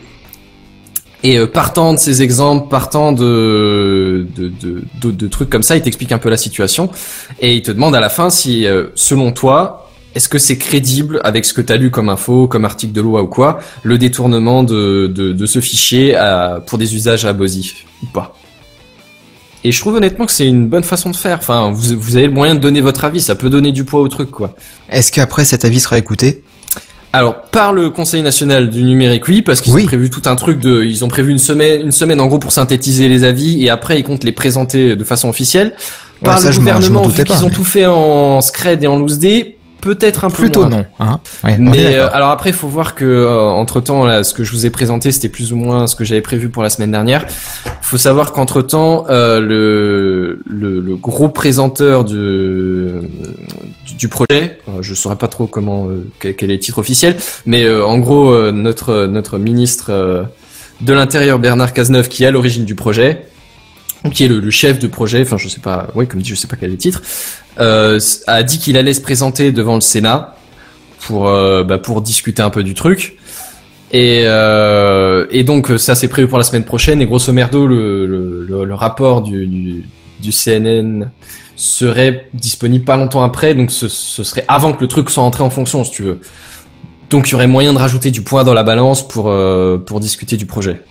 Et 1.24 1.38
euh, 1.38 1.48
partant 1.48 1.94
de 1.94 2.00
ces 2.00 2.22
exemples, 2.24 2.68
partant 2.70 3.14
de 3.14 4.28
de, 4.36 4.50
de, 4.50 4.84
de, 5.02 5.12
de 5.12 5.28
trucs 5.28 5.50
comme 5.50 5.64
ça, 5.64 5.78
il 5.78 5.82
t'explique 5.82 6.12
un 6.12 6.18
peu 6.18 6.30
la 6.30 6.38
situation 6.38 6.90
et 7.40 7.56
il 7.56 7.62
te 7.62 7.72
demande 7.72 7.96
à 7.96 8.02
la 8.02 8.10
fin 8.10 8.30
si, 8.30 8.66
euh, 8.66 8.88
selon 8.96 9.32
toi, 9.32 9.89
est-ce 10.16 10.28
que 10.30 10.38
c'est 10.40 10.58
crédible 10.58 11.22
avec 11.24 11.46
ce 11.46 11.54
que 11.54 11.62
tu 11.62 11.72
as 11.72 11.78
lu 11.78 11.92
comme 11.92 12.10
info, 12.10 12.48
comme 12.48 12.66
article 12.66 12.94
de 12.94 13.02
loi 13.02 13.22
ou 13.24 13.28
quoi, 13.28 13.60
le 13.84 13.98
détournement 13.98 14.64
de, 14.64 15.08
de, 15.08 15.34
de 15.34 15.46
ce 15.46 15.60
fichier 15.62 16.16
à, 16.16 16.62
pour 16.66 16.78
des 16.78 16.96
usages 16.96 17.26
abusifs 17.26 17.86
ou 18.04 18.08
pas? 18.08 18.36
Et 19.64 19.72
je 19.74 19.80
trouve 19.82 19.96
honnêtement 19.96 20.26
que 20.26 20.32
c'est 20.32 20.48
une 20.48 20.68
bonne 20.70 20.84
façon 20.84 21.10
de 21.10 21.16
faire. 21.18 21.38
Enfin, 21.40 21.70
vous, 21.72 22.00
vous 22.00 22.16
avez 22.16 22.28
le 22.28 22.34
moyen 22.34 22.56
de 22.56 22.60
donner 22.62 22.80
votre 22.82 23.04
avis, 23.04 23.20
ça 23.20 23.36
peut 23.36 23.50
donner 23.50 23.72
du 23.74 23.84
poids 23.84 24.00
au 24.02 24.08
truc, 24.08 24.32
quoi. 24.32 24.56
Est-ce 24.90 25.12
qu'après 25.12 25.44
cet 25.44 25.66
avis 25.66 25.82
sera 25.82 25.98
écouté? 25.98 26.44
Alors, 27.12 27.42
par 27.42 27.74
le 27.74 27.90
Conseil 27.90 28.22
national 28.22 28.70
du 28.70 28.84
numérique, 28.84 29.28
oui, 29.28 29.42
parce 29.42 29.62
qu'ils 29.62 29.74
Oui. 29.74 29.84
ont 29.84 29.88
prévu 29.88 30.10
tout 30.10 30.22
un 30.26 30.36
truc 30.36 30.60
de, 30.60 30.84
ils 30.84 31.04
ont 31.04 31.08
prévu 31.08 31.32
une 31.32 31.40
semaine, 31.40 31.82
une 31.82 31.92
semaine 31.92 32.22
en 32.22 32.28
gros 32.28 32.38
pour 32.40 32.52
synthétiser 32.52 33.10
les 33.10 33.24
avis 33.24 33.64
et 33.66 33.70
après 33.70 34.00
ils 34.00 34.04
comptent 34.04 34.24
les 34.24 34.32
présenter 34.32 34.96
de 34.96 35.04
façon 35.04 35.28
officielle. 35.28 35.74
Par 36.24 36.36
Ouais, 36.36 36.42
ça, 36.42 36.48
le 36.50 36.54
je 36.54 36.60
m'en- 36.62 36.66
je 36.66 36.72
m'en 36.72 36.80
gouvernement, 36.80 37.02
doutais 37.08 37.24
vu 37.24 37.26
qu'ils 37.26 37.44
ont 37.46 37.50
mais- 37.50 37.56
tout 37.56 37.64
fait 37.64 37.86
en 37.88 38.42
scred 38.42 38.84
et 38.84 38.88
en 38.88 38.98
loose 39.00 39.18
day, 39.18 39.58
peut-être 39.82 40.26
un 40.26 40.30
peu 40.30 40.44
Plutôt 40.44 40.62
moins. 40.62 40.70
non. 40.70 40.86
Hein 41.00 41.20
ouais, 41.44 41.58
Mais 41.58 41.96
euh, 41.96 42.10
alors 42.14 42.30
après, 42.30 42.50
il 42.50 42.56
faut 42.56 42.68
voir 42.68 42.96
que 42.96 43.28
entre 43.28 43.82
temps, 43.82 44.06
là, 44.06 44.24
ce 44.24 44.34
que 44.34 44.44
je 44.44 44.52
vous 44.52 44.66
ai 44.66 44.70
présenté, 44.70 45.12
c'était 45.12 45.30
plus 45.30 45.54
ou 45.54 45.56
moins 45.56 45.88
ce 45.88 45.96
que 45.96 46.04
j'avais 46.06 46.22
prévu 46.22 46.50
pour 46.50 46.64
la 46.64 46.70
semaine 46.70 46.92
dernière. 46.92 47.26
Il 47.66 47.72
faut 47.82 47.98
savoir 47.98 48.32
qu'entre 48.34 48.62
temps, 48.62 49.06
le, 49.10 50.40
le 50.46 50.80
le 50.80 50.96
gros 50.96 51.30
présenteur 51.30 52.04
du 52.04 52.90
du, 53.86 53.96
du 53.96 54.08
projet, 54.08 54.60
euh, 54.68 54.82
je 54.82 54.94
saurais 54.94 55.16
pas 55.16 55.28
trop 55.28 55.48
comment 55.48 55.88
euh, 55.88 56.08
quel, 56.20 56.36
quel 56.36 56.52
est 56.52 56.56
le 56.56 56.60
titre 56.60 56.80
officiel, 56.80 57.16
mais 57.46 57.64
euh, 57.64 57.86
en 57.86 57.98
gros, 58.00 58.32
euh, 58.32 58.52
notre 58.52 59.06
notre 59.06 59.38
ministre 59.38 59.88
euh, 59.90 60.24
de 60.82 60.94
l'Intérieur 60.94 61.40
Bernard 61.40 61.74
Cazeneuve, 61.74 62.08
qui 62.08 62.24
est 62.24 62.28
à 62.28 62.32
l'origine 62.32 62.66
du 62.66 62.76
projet, 62.76 63.26
qui 64.14 64.24
est 64.24 64.28
le, 64.28 64.50
chef 64.50 64.80
de 64.80 64.88
projet, 64.88 65.22
enfin 65.22 65.38
je 65.38 65.48
sais 65.50 65.60
pas, 65.60 65.88
oui 65.96 66.08
comme 66.08 66.22
dit, 66.22 66.30
je 66.30 66.36
sais 66.36 66.48
pas 66.48 66.56
quel 66.56 66.70
est 66.70 66.74
le 66.74 66.78
titre, 66.78 67.02
euh, 67.60 68.00
a 68.28 68.44
dit 68.44 68.60
qu'il 68.60 68.78
allait 68.78 68.94
se 68.94 69.02
présenter 69.02 69.52
devant 69.52 69.76
le 69.76 69.82
Sénat 69.82 70.36
pour 71.02 71.28
euh, 71.28 71.64
bah, 71.64 71.80
discuter 72.02 72.42
un 72.42 72.50
peu 72.50 72.64
du 72.64 72.74
truc. 72.74 73.18
Et, 73.92 74.24
euh, 74.26 75.26
et 75.32 75.44
donc 75.44 75.72
ça 75.78 75.96
c'est 75.96 76.08
prévu 76.08 76.28
pour 76.28 76.38
la 76.38 76.44
semaine 76.44 76.64
prochaine 76.64 77.02
et 77.02 77.08
grosso 77.08 77.34
merdo 77.34 77.66
le, 77.66 78.68
rapport 78.72 79.24
du, 79.24 79.84
CNN 80.22 81.10
serait 81.56 82.30
disponible 82.36 82.86
pas 82.86 82.98
longtemps 82.98 83.24
après 83.24 83.56
donc 83.56 83.72
ce, 83.72 83.88
serait 83.88 84.46
avant 84.48 84.74
que 84.74 84.82
le 84.82 84.88
truc 84.88 85.10
soit 85.10 85.24
entré 85.24 85.44
en 85.44 85.50
fonction 85.50 85.84
si 85.84 85.92
tu 85.92 86.04
veux. 86.04 86.20
Donc 87.10 87.30
il 87.30 87.32
y 87.32 87.36
aurait 87.36 87.48
moyen 87.48 87.74
de 87.74 87.80
rajouter 87.80 88.12
du 88.12 88.22
poids 88.22 88.44
dans 88.44 88.54
la 88.54 88.64
balance 88.64 89.06
pour 89.06 90.00
discuter 90.00 90.38
du 90.38 90.46
projet. 90.46 90.84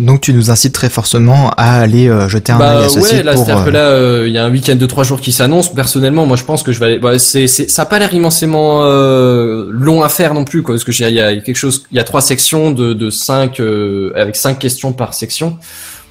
Donc 0.00 0.20
tu 0.22 0.32
nous 0.32 0.50
incites 0.50 0.72
très 0.74 0.88
fortement 0.90 1.50
à 1.56 1.80
aller 1.80 2.08
euh, 2.08 2.28
jeter 2.28 2.52
un 2.52 2.56
œil 2.56 2.60
Bah 2.60 2.84
à 2.84 2.88
ce 2.88 2.98
ouais, 2.98 3.04
site 3.08 3.22
là, 3.24 3.34
pour. 3.34 3.44
c'est-à-dire 3.44 3.64
que 3.64 3.68
euh, 3.68 3.72
là, 3.72 3.84
euh, 3.90 4.24
il 4.26 4.32
y 4.32 4.38
a 4.38 4.44
un 4.44 4.50
week-end 4.50 4.74
de 4.74 4.86
trois 4.86 5.04
jours 5.04 5.20
qui 5.20 5.30
s'annonce. 5.30 5.72
Personnellement, 5.72 6.26
moi, 6.26 6.36
je 6.36 6.44
pense 6.44 6.62
que 6.62 6.72
je 6.72 6.80
vais 6.80 6.86
aller. 6.86 6.98
Bah, 6.98 7.18
c'est, 7.18 7.46
c'est, 7.46 7.68
ça 7.70 7.82
a 7.82 7.86
pas 7.86 7.98
l'air 7.98 8.12
immensément 8.14 8.80
euh, 8.84 9.66
long 9.70 10.02
à 10.02 10.08
faire 10.08 10.34
non 10.34 10.44
plus, 10.44 10.62
quoi, 10.62 10.74
parce 10.74 10.84
que 10.84 10.92
j'ai- 10.92 11.08
il 11.08 11.14
y 11.14 11.20
a 11.20 11.36
quelque 11.36 11.56
chose, 11.56 11.84
il 11.92 11.96
y 11.96 12.00
a 12.00 12.04
trois 12.04 12.22
sections 12.22 12.70
de, 12.70 12.92
de 12.94 13.10
cinq, 13.10 13.60
euh, 13.60 14.10
avec 14.16 14.36
cinq 14.36 14.58
questions 14.58 14.92
par 14.92 15.14
section. 15.14 15.58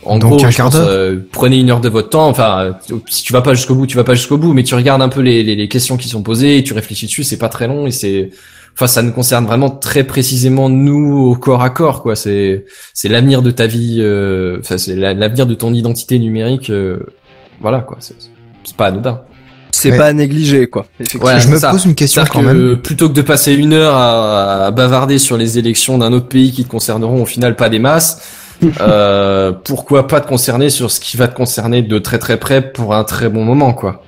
En 0.06 0.18
Donc 0.18 0.32
gros, 0.38 0.45
un 0.45 0.49
je 0.49 0.56
quart 0.56 0.68
pense, 0.68 0.76
d'heure. 0.76 0.88
euh, 0.88 1.16
prenez 1.32 1.57
une 1.60 1.70
heure 1.72 1.82
de 1.82 1.90
votre 1.90 2.10
temps. 2.10 2.28
Enfin, 2.30 2.78
si 3.07 3.24
tu 3.24 3.34
vas 3.34 3.41
pas 3.41 3.53
jusqu'au 3.53 3.76
bout, 3.76 3.86
tu 3.86 3.98
vas 3.98 4.06
pas 4.06 4.16
jusqu'au 4.16 4.38
bout, 4.38 4.53
mais 4.53 4.64
tu 4.64 4.74
regardes 4.76 5.02
un 5.02 5.10
peu 5.10 5.20
les, 5.22 5.44
les, 5.44 5.56
les 5.57 5.68
questions 5.68 5.98
qui 5.98 6.07
sont 6.07 6.22
posées, 6.22 6.57
et 6.57 6.64
tu 6.64 6.74
réfléchis 6.74 7.07
dessus. 7.07 7.24
C'est 7.26 7.38
pas 7.38 7.49
très 7.49 7.68
long 7.68 7.86
et 7.86 7.91
c'est, 7.91 8.30
enfin, 8.80 8.88
ça 8.88 9.01
nous 9.01 9.11
concerne 9.11 9.45
vraiment 9.45 9.69
très 9.69 10.06
précisément 10.06 10.69
nous 10.69 11.18
au 11.31 11.35
corps 11.35 11.61
à 11.61 11.69
corps, 11.69 12.01
quoi. 12.01 12.15
C'est, 12.15 12.65
c'est 12.93 13.10
l'avenir 13.10 13.41
de 13.41 13.51
ta 13.51 13.68
vie, 13.68 13.97
euh, 13.99 14.57
enfin, 14.61 14.77
c'est 14.77 14.95
la- 14.95 15.14
l'avenir 15.14 15.45
de 15.45 15.53
ton 15.53 15.73
identité 15.73 16.18
numérique. 16.18 16.69
euh, 16.69 16.99
voilà, 17.60 17.80
quoi. 17.81 17.97
C'est, 17.99 18.15
pas 18.77 18.88
anodin. 18.88 19.22
C'est 19.72 19.91
Ouais. 19.91 19.97
pas 19.97 20.06
à 20.07 20.14
négliger, 20.14 20.68
quoi. 20.68 20.85
Effectivement. 20.99 21.23
Voilà, 21.23 21.39
je 21.39 21.47
me 21.49 21.57
ça. 21.57 21.72
pose 21.72 21.85
une 21.85 21.95
question 21.95 22.23
quand 22.31 22.41
que, 22.41 22.45
même. 22.45 22.77
Plutôt 22.77 23.10
que 23.10 23.14
de 23.14 23.22
passer 23.22 23.53
une 23.53 23.73
heure 23.73 23.95
à, 23.95 24.65
à 24.68 24.72
bavarder 24.72 25.18
sur 25.19 25.35
les 25.38 25.57
élections 25.60 25.97
d'un 25.97 26.14
autre 26.14 26.27
pays 26.27 26.51
qui 26.51 26.64
te 26.64 26.69
concerneront 26.69 27.22
au 27.22 27.26
final 27.26 27.56
pas 27.56 27.69
des 27.69 27.80
masses, 27.80 28.22
euh, 28.81 29.51
pourquoi 29.51 30.07
pas 30.07 30.22
te 30.22 30.27
concerner 30.27 30.69
sur 30.69 30.89
ce 30.91 30.99
qui 30.99 31.18
va 31.18 31.27
te 31.27 31.35
concerner 31.35 31.81
de 31.81 31.97
très 31.99 32.19
très 32.19 32.38
près 32.38 32.72
pour 32.72 32.93
un 32.95 33.03
très 33.03 33.30
bon 33.30 33.43
moment, 33.45 33.73
quoi. 33.73 34.03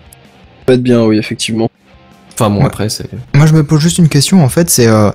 peut 0.65 0.73
être 0.73 0.83
bien, 0.83 1.03
oui, 1.05 1.17
effectivement. 1.17 1.69
Enfin 2.33 2.49
bon, 2.49 2.59
Ouais. 2.61 2.65
après 2.65 2.89
c'est. 2.89 3.07
Moi, 3.35 3.45
je 3.45 3.53
me 3.53 3.63
pose 3.63 3.79
juste 3.79 3.97
une 3.99 4.09
question. 4.09 4.43
En 4.43 4.49
fait, 4.49 4.69
c'est 4.69 4.87
euh, 4.87 5.11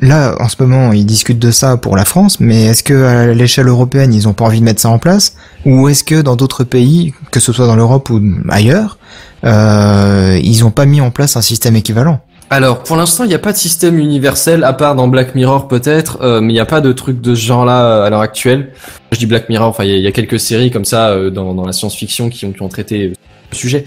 là 0.00 0.34
en 0.40 0.48
ce 0.48 0.56
moment, 0.60 0.92
ils 0.92 1.06
discutent 1.06 1.38
de 1.38 1.50
ça 1.50 1.76
pour 1.76 1.96
la 1.96 2.04
France, 2.04 2.40
mais 2.40 2.64
est-ce 2.64 2.82
que 2.82 3.04
à 3.04 3.26
l'échelle 3.34 3.68
européenne, 3.68 4.12
ils 4.14 4.26
ont 4.28 4.32
pas 4.32 4.44
envie 4.44 4.60
de 4.60 4.64
mettre 4.64 4.80
ça 4.80 4.88
en 4.88 4.98
place, 4.98 5.36
ou 5.66 5.88
est-ce 5.88 6.02
que 6.04 6.20
dans 6.22 6.36
d'autres 6.36 6.64
pays, 6.64 7.12
que 7.30 7.38
ce 7.40 7.52
soit 7.52 7.66
dans 7.66 7.76
l'Europe 7.76 8.10
ou 8.10 8.20
ailleurs, 8.48 8.98
euh, 9.44 10.38
ils 10.42 10.64
ont 10.64 10.70
pas 10.70 10.86
mis 10.86 11.00
en 11.00 11.10
place 11.10 11.36
un 11.36 11.42
système 11.42 11.76
équivalent? 11.76 12.20
Alors, 12.50 12.82
pour 12.82 12.96
l'instant, 12.96 13.24
il 13.24 13.28
n'y 13.28 13.34
a 13.34 13.38
pas 13.38 13.52
de 13.52 13.56
système 13.56 13.98
universel, 13.98 14.64
à 14.64 14.72
part 14.74 14.94
dans 14.94 15.08
Black 15.08 15.34
Mirror 15.34 15.66
peut-être, 15.66 16.18
euh, 16.22 16.40
mais 16.40 16.52
il 16.52 16.56
n'y 16.56 16.60
a 16.60 16.66
pas 16.66 16.80
de 16.80 16.92
truc 16.92 17.20
de 17.20 17.34
ce 17.34 17.40
genre-là 17.44 17.84
euh, 17.84 18.04
à 18.04 18.10
l'heure 18.10 18.20
actuelle. 18.20 18.72
Je 19.12 19.18
dis 19.18 19.26
Black 19.26 19.48
Mirror, 19.48 19.68
enfin, 19.68 19.84
il 19.84 19.90
y, 19.90 19.94
a- 19.94 19.96
il 19.96 20.02
y 20.02 20.06
a 20.06 20.12
quelques 20.12 20.38
séries 20.38 20.70
comme 20.70 20.84
ça 20.84 21.08
euh, 21.10 21.30
dans, 21.30 21.54
dans 21.54 21.64
la 21.66 21.72
science-fiction 21.72 22.28
qui 22.28 22.44
ont, 22.44 22.52
qui 22.52 22.62
ont 22.62 22.68
traité 22.68 23.08
le 23.08 23.56
sujet. 23.56 23.84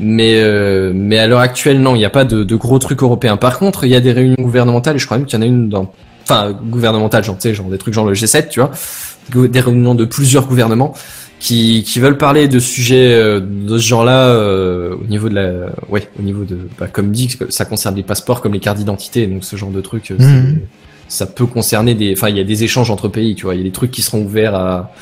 Mais, 0.00 0.40
euh, 0.42 0.92
mais 0.94 1.18
à 1.18 1.26
l'heure 1.26 1.40
actuelle, 1.40 1.80
non, 1.80 1.94
il 1.94 1.98
n'y 1.98 2.04
a 2.04 2.10
pas 2.10 2.24
de, 2.24 2.44
de 2.44 2.56
gros 2.56 2.78
trucs 2.78 3.02
européens. 3.02 3.36
Par 3.36 3.58
contre, 3.58 3.84
il 3.84 3.90
y 3.90 3.96
a 3.96 4.00
des 4.00 4.12
réunions 4.12 4.36
gouvernementales, 4.38 4.96
et 4.96 4.98
je 4.98 5.06
crois 5.06 5.18
même 5.18 5.26
qu'il 5.26 5.36
y 5.38 5.40
en 5.40 5.42
a 5.42 5.48
une 5.48 5.68
dans... 5.68 5.92
Enfin, 6.22 6.52
gouvernementales, 6.52 7.24
genre, 7.24 7.36
tu 7.36 7.42
sais, 7.42 7.54
genre 7.54 7.68
des 7.68 7.78
trucs 7.78 7.94
genre 7.94 8.04
le 8.06 8.12
G7, 8.14 8.48
tu 8.48 8.60
vois, 8.60 8.70
des 9.48 9.60
réunions 9.60 9.94
de 9.94 10.04
plusieurs 10.04 10.46
gouvernements 10.46 10.94
qui, 11.40 11.84
qui 11.84 12.00
veulent 12.00 12.18
parler 12.18 12.48
de 12.48 12.58
sujets 12.58 13.14
euh, 13.14 13.40
de 13.40 13.78
ce 13.78 13.86
genre-là 13.86 14.26
euh, 14.28 14.94
au 14.94 15.06
niveau 15.08 15.28
de 15.28 15.34
la, 15.34 15.70
ouais, 15.88 16.08
au 16.18 16.22
niveau 16.22 16.44
de, 16.44 16.58
bah, 16.78 16.86
comme 16.86 17.12
dit, 17.12 17.34
ça 17.48 17.64
concerne 17.64 17.94
les 17.96 18.02
passeports 18.02 18.40
comme 18.40 18.52
les 18.52 18.60
cartes 18.60 18.78
d'identité, 18.78 19.26
donc 19.26 19.42
ce 19.44 19.56
genre 19.56 19.70
de 19.70 19.80
trucs, 19.80 20.10
euh, 20.10 20.16
Mhm. 20.18 20.60
ça 21.08 21.26
peut 21.26 21.46
concerner 21.46 21.94
des, 21.94 22.12
enfin, 22.12 22.28
il 22.28 22.36
y 22.36 22.40
a 22.40 22.44
des 22.44 22.62
échanges 22.64 22.90
entre 22.90 23.08
pays, 23.08 23.34
tu 23.34 23.44
vois, 23.46 23.54
il 23.54 23.58
y 23.58 23.60
a 23.62 23.64
des 23.64 23.70
trucs 23.72 23.90
qui 23.90 24.02
seront 24.02 24.22
ouverts 24.22 24.54
à, 24.54 24.92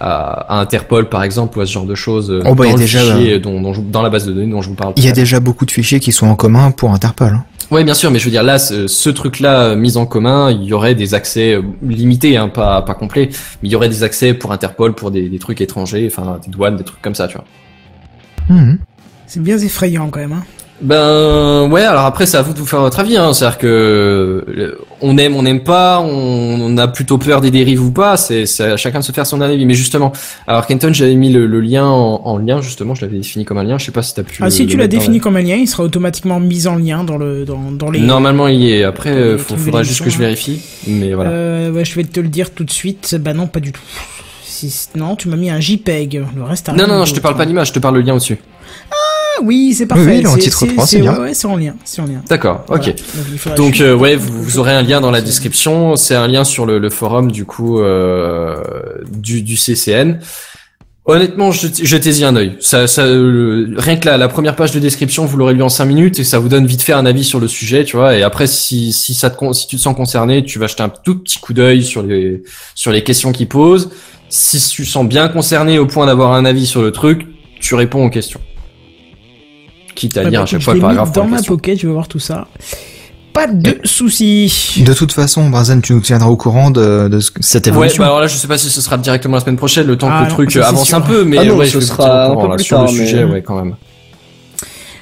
à, 0.00 0.56
à 0.56 0.60
Interpol 0.60 1.08
par 1.08 1.22
exemple 1.22 1.58
ou 1.58 1.60
à 1.60 1.66
ce 1.66 1.72
genre 1.72 1.84
de 1.86 1.94
choses 1.94 2.30
euh, 2.30 2.42
Oh, 2.46 2.54
bah, 2.54 2.66
y 2.66 2.70
dans 2.70 2.76
a 2.76 2.78
déjà, 2.78 3.00
fichier 3.00 3.38
dont, 3.38 3.60
dont 3.60 3.74
je- 3.74 3.80
dans 3.82 4.02
la 4.02 4.10
base 4.10 4.26
de 4.26 4.32
données 4.32 4.50
dont 4.50 4.62
je 4.62 4.68
vous 4.70 4.74
parle. 4.74 4.94
Il 4.96 5.04
y 5.04 5.08
a 5.08 5.12
déjà 5.12 5.40
beaucoup 5.40 5.66
de 5.66 5.70
fichiers 5.70 6.00
qui 6.00 6.10
sont 6.12 6.26
en 6.26 6.34
commun 6.36 6.70
pour 6.70 6.90
Interpol. 6.92 7.34
hein. 7.34 7.44
Ouais, 7.70 7.84
bien 7.84 7.94
sûr, 7.94 8.10
mais 8.10 8.18
je 8.18 8.24
veux 8.24 8.32
dire 8.32 8.42
là, 8.42 8.58
ce, 8.58 8.88
ce 8.88 9.10
truc-là 9.10 9.60
euh, 9.62 9.76
mis 9.76 9.96
en 9.96 10.04
commun, 10.04 10.50
il 10.50 10.64
y 10.64 10.72
aurait 10.72 10.96
des 10.96 11.14
accès 11.14 11.54
euh, 11.54 11.62
limités, 11.82 12.36
hein, 12.36 12.48
pas 12.48 12.82
pas 12.82 12.94
complets, 12.94 13.28
mais 13.62 13.68
il 13.68 13.70
y 13.70 13.76
aurait 13.76 13.88
des 13.88 14.02
accès 14.02 14.34
pour 14.34 14.50
Interpol, 14.52 14.92
pour 14.94 15.12
des, 15.12 15.28
des 15.28 15.38
trucs 15.38 15.60
étrangers, 15.60 16.08
enfin 16.10 16.40
des 16.44 16.50
douanes, 16.50 16.76
des 16.76 16.82
trucs 16.82 17.00
comme 17.00 17.14
ça, 17.14 17.28
tu 17.28 17.36
vois. 17.36 18.56
Mhm. 18.56 18.78
C'est 19.28 19.40
bien 19.42 19.56
effrayant 19.58 20.08
quand 20.10 20.18
même. 20.18 20.32
Hein. 20.32 20.42
Ben 20.82 21.68
ouais, 21.70 21.82
alors 21.82 22.04
après 22.06 22.24
c'est 22.24 22.38
à 22.38 22.42
vous 22.42 22.54
de 22.54 22.58
vous 22.58 22.64
faire 22.66 22.80
votre 22.80 22.98
avis, 23.00 23.16
hein. 23.18 23.32
c'est-à-dire 23.34 23.58
que 23.58 23.66
euh, 23.66 24.78
on 25.02 25.18
aime, 25.18 25.36
on 25.36 25.42
n'aime 25.42 25.62
pas, 25.62 26.00
on, 26.00 26.06
on 26.62 26.78
a 26.78 26.88
plutôt 26.88 27.18
peur 27.18 27.42
des 27.42 27.50
dérives 27.50 27.82
ou 27.84 27.90
pas, 27.90 28.16
c'est 28.16 28.44
à 28.60 28.76
chacun 28.78 29.00
de 29.00 29.04
se 29.04 29.12
faire 29.12 29.26
son 29.26 29.42
avis. 29.42 29.66
Mais 29.66 29.74
justement, 29.74 30.12
alors 30.46 30.66
Kenton, 30.66 30.90
j'avais 30.94 31.16
mis 31.16 31.30
le, 31.30 31.46
le 31.46 31.60
lien 31.60 31.84
en, 31.86 32.22
en 32.24 32.38
lien 32.38 32.62
justement, 32.62 32.94
je 32.94 33.02
l'avais 33.02 33.18
défini 33.18 33.44
comme 33.44 33.58
un 33.58 33.64
lien, 33.64 33.76
je 33.76 33.84
sais 33.84 33.92
pas 33.92 34.02
si 34.02 34.14
t'as 34.14 34.22
pu. 34.22 34.38
Ah, 34.40 34.46
le- 34.46 34.50
si 34.50 34.66
tu 34.66 34.78
l'as 34.78 34.86
défini 34.88 35.20
comme 35.20 35.36
un 35.36 35.42
lien, 35.42 35.56
il 35.56 35.68
sera 35.68 35.82
automatiquement 35.82 36.40
mis 36.40 36.66
en 36.66 36.76
lien 36.76 37.04
dans 37.04 37.18
le 37.18 37.44
dans, 37.44 37.70
dans 37.72 37.90
les. 37.90 38.00
Normalement 38.00 38.48
il 38.48 38.60
y 38.62 38.72
est. 38.72 38.84
Après, 38.84 39.14
de 39.14 39.36
faudra 39.36 39.82
juste 39.82 40.02
que 40.02 40.08
je 40.10 40.18
vérifie. 40.18 40.60
Mais 40.86 41.12
voilà. 41.12 41.30
Euh, 41.30 41.70
ouais, 41.72 41.84
je 41.84 41.94
vais 41.94 42.04
te 42.04 42.20
le 42.20 42.28
dire 42.28 42.52
tout 42.54 42.64
de 42.64 42.70
suite. 42.70 43.16
Bah 43.20 43.34
non, 43.34 43.46
pas 43.48 43.60
du 43.60 43.72
tout. 43.72 43.82
Si, 44.44 44.88
non, 44.96 45.14
tu 45.16 45.28
m'as 45.28 45.36
mis 45.36 45.50
un 45.50 45.60
JPEG. 45.60 46.24
Le 46.36 46.42
reste. 46.42 46.68
non 46.68 46.86
non 46.86 46.98
non, 46.98 47.04
je 47.04 47.14
te 47.14 47.20
parle 47.20 47.36
pas 47.36 47.44
d'image, 47.46 47.68
je 47.68 47.72
te 47.74 47.78
parle 47.78 47.96
le 47.96 48.00
lien 48.00 48.14
au-dessus. 48.14 48.38
Ah 48.90 48.94
oui, 49.42 49.74
c'est 49.74 49.86
parfait. 49.86 50.04
Oui, 50.06 50.16
il 50.18 50.24
est 50.24 50.26
en 50.28 50.34
C'est- 50.34 50.40
titre 50.40 50.66
3, 50.66 50.86
c'est 50.86 51.00
bien. 51.00 51.18
Ouais, 51.20 51.34
c'est 51.34 51.46
en 51.46 51.56
lien, 51.56 51.74
c'est 51.84 52.00
en 52.02 52.06
lien. 52.06 52.22
D'accord, 52.28 52.64
Voilà. 52.68 52.82
ok. 52.88 53.54
Donc 53.56 53.72
juste- 53.74 53.82
euh, 53.82 53.94
ouais, 53.94 54.16
vous, 54.16 54.42
vous 54.42 54.58
aurez 54.58 54.72
un 54.72 54.82
lien 54.82 55.00
dans 55.00 55.10
la 55.10 55.20
description. 55.20 55.96
C'est 55.96 56.14
un 56.14 56.26
lien 56.28 56.44
sur 56.44 56.66
le, 56.66 56.78
le 56.78 56.90
forum 56.90 57.30
du 57.32 57.44
coup 57.44 57.80
euh, 57.80 58.56
du, 59.10 59.42
du 59.42 59.56
CCN. 59.56 60.18
Honnêtement, 61.06 61.50
jet- 61.50 61.82
jetez-y 61.84 62.24
un 62.24 62.36
œil. 62.36 62.56
Ça, 62.60 62.86
ça, 62.86 63.02
euh, 63.02 63.74
rien 63.78 63.96
que 63.96 64.06
la, 64.06 64.16
la 64.18 64.28
première 64.28 64.54
page 64.54 64.70
de 64.70 64.78
description, 64.78 65.24
vous 65.24 65.36
l'aurez 65.38 65.54
lu 65.54 65.62
en 65.62 65.68
5 65.70 65.86
minutes 65.86 66.18
et 66.20 66.24
ça 66.24 66.38
vous 66.38 66.48
donne 66.48 66.66
vite 66.66 66.82
fait 66.82 66.92
un 66.92 67.06
avis 67.06 67.24
sur 67.24 67.40
le 67.40 67.48
sujet, 67.48 67.84
tu 67.84 67.96
vois. 67.96 68.16
Et 68.16 68.22
après, 68.22 68.46
si, 68.46 68.92
si 68.92 69.14
ça 69.14 69.30
te, 69.30 69.36
con- 69.36 69.52
si 69.54 69.66
tu 69.66 69.76
te 69.76 69.80
sens 69.80 69.96
concerné, 69.96 70.44
tu 70.44 70.58
vas 70.58 70.66
jeter 70.68 70.82
un 70.82 70.90
tout 70.90 71.18
petit 71.18 71.38
coup 71.40 71.52
d'œil 71.54 71.82
sur 71.82 72.02
les 72.02 72.42
sur 72.74 72.92
les 72.92 73.02
questions 73.02 73.32
qu'ils 73.32 73.48
posent. 73.48 73.90
Si 74.28 74.60
tu 74.70 74.84
te 74.84 74.88
sens 74.88 75.06
bien 75.08 75.28
concerné 75.28 75.78
au 75.80 75.86
point 75.86 76.06
d'avoir 76.06 76.32
un 76.34 76.44
avis 76.44 76.66
sur 76.66 76.82
le 76.82 76.92
truc, 76.92 77.26
tu 77.60 77.74
réponds 77.74 78.04
aux 78.04 78.10
questions. 78.10 78.40
Quitte 80.00 80.16
à 80.16 80.22
Ouais, 80.22 80.30
lire 80.30 80.40
bah, 80.40 80.44
à 80.44 80.46
chaque 80.46 80.54
écoute, 80.60 80.64
fois 80.64 80.72
je 80.74 80.78
le 80.78 80.80
l'ai 80.82 80.88
mis 80.88 80.94
paragraphe 80.96 81.12
pour 81.12 81.22
dans 81.24 81.28
ma 81.28 81.36
question. 81.36 81.54
pocket, 81.56 81.78
je 81.80 81.86
vais 81.86 81.92
voir 81.92 82.08
tout 82.08 82.18
ça. 82.18 82.46
Pas 83.34 83.46
de 83.46 83.78
soucis. 83.84 84.82
De 84.84 84.94
toute 84.94 85.12
façon, 85.12 85.50
Brazen, 85.50 85.82
tu 85.82 85.92
nous 85.92 86.00
tiendras 86.00 86.28
au 86.30 86.36
courant 86.36 86.70
de, 86.70 87.08
de 87.08 87.20
ce- 87.20 87.30
cette 87.40 87.66
Ouais, 87.66 87.72
évolution. 87.72 88.02
bah 88.02 88.06
alors 88.06 88.20
là, 88.20 88.26
je 88.26 88.34
sais 88.34 88.48
pas 88.48 88.56
si 88.56 88.70
ce 88.70 88.80
sera 88.80 88.96
directement 88.96 89.34
la 89.36 89.40
semaine 89.42 89.56
prochaine, 89.58 89.86
le 89.86 89.96
temps 89.98 90.08
Ah 90.10 90.20
que 90.20 90.24
le 90.24 90.28
non, 90.30 90.34
truc 90.36 90.56
avance 90.56 90.88
sûr. 90.88 90.96
un 90.96 91.00
peu, 91.02 91.24
mais 91.24 91.36
Ah 91.38 91.44
non, 91.44 91.56
ouais, 91.56 91.66
ce 91.66 91.78
je 91.80 91.84
sera 91.84 92.26
un 92.26 92.48
là, 92.48 92.58
sur 92.58 92.78
le 92.80 92.86
mais- 92.86 92.92
sujet, 93.06 93.24
ouais, 93.24 93.42
quand 93.42 93.56
même. 93.62 93.76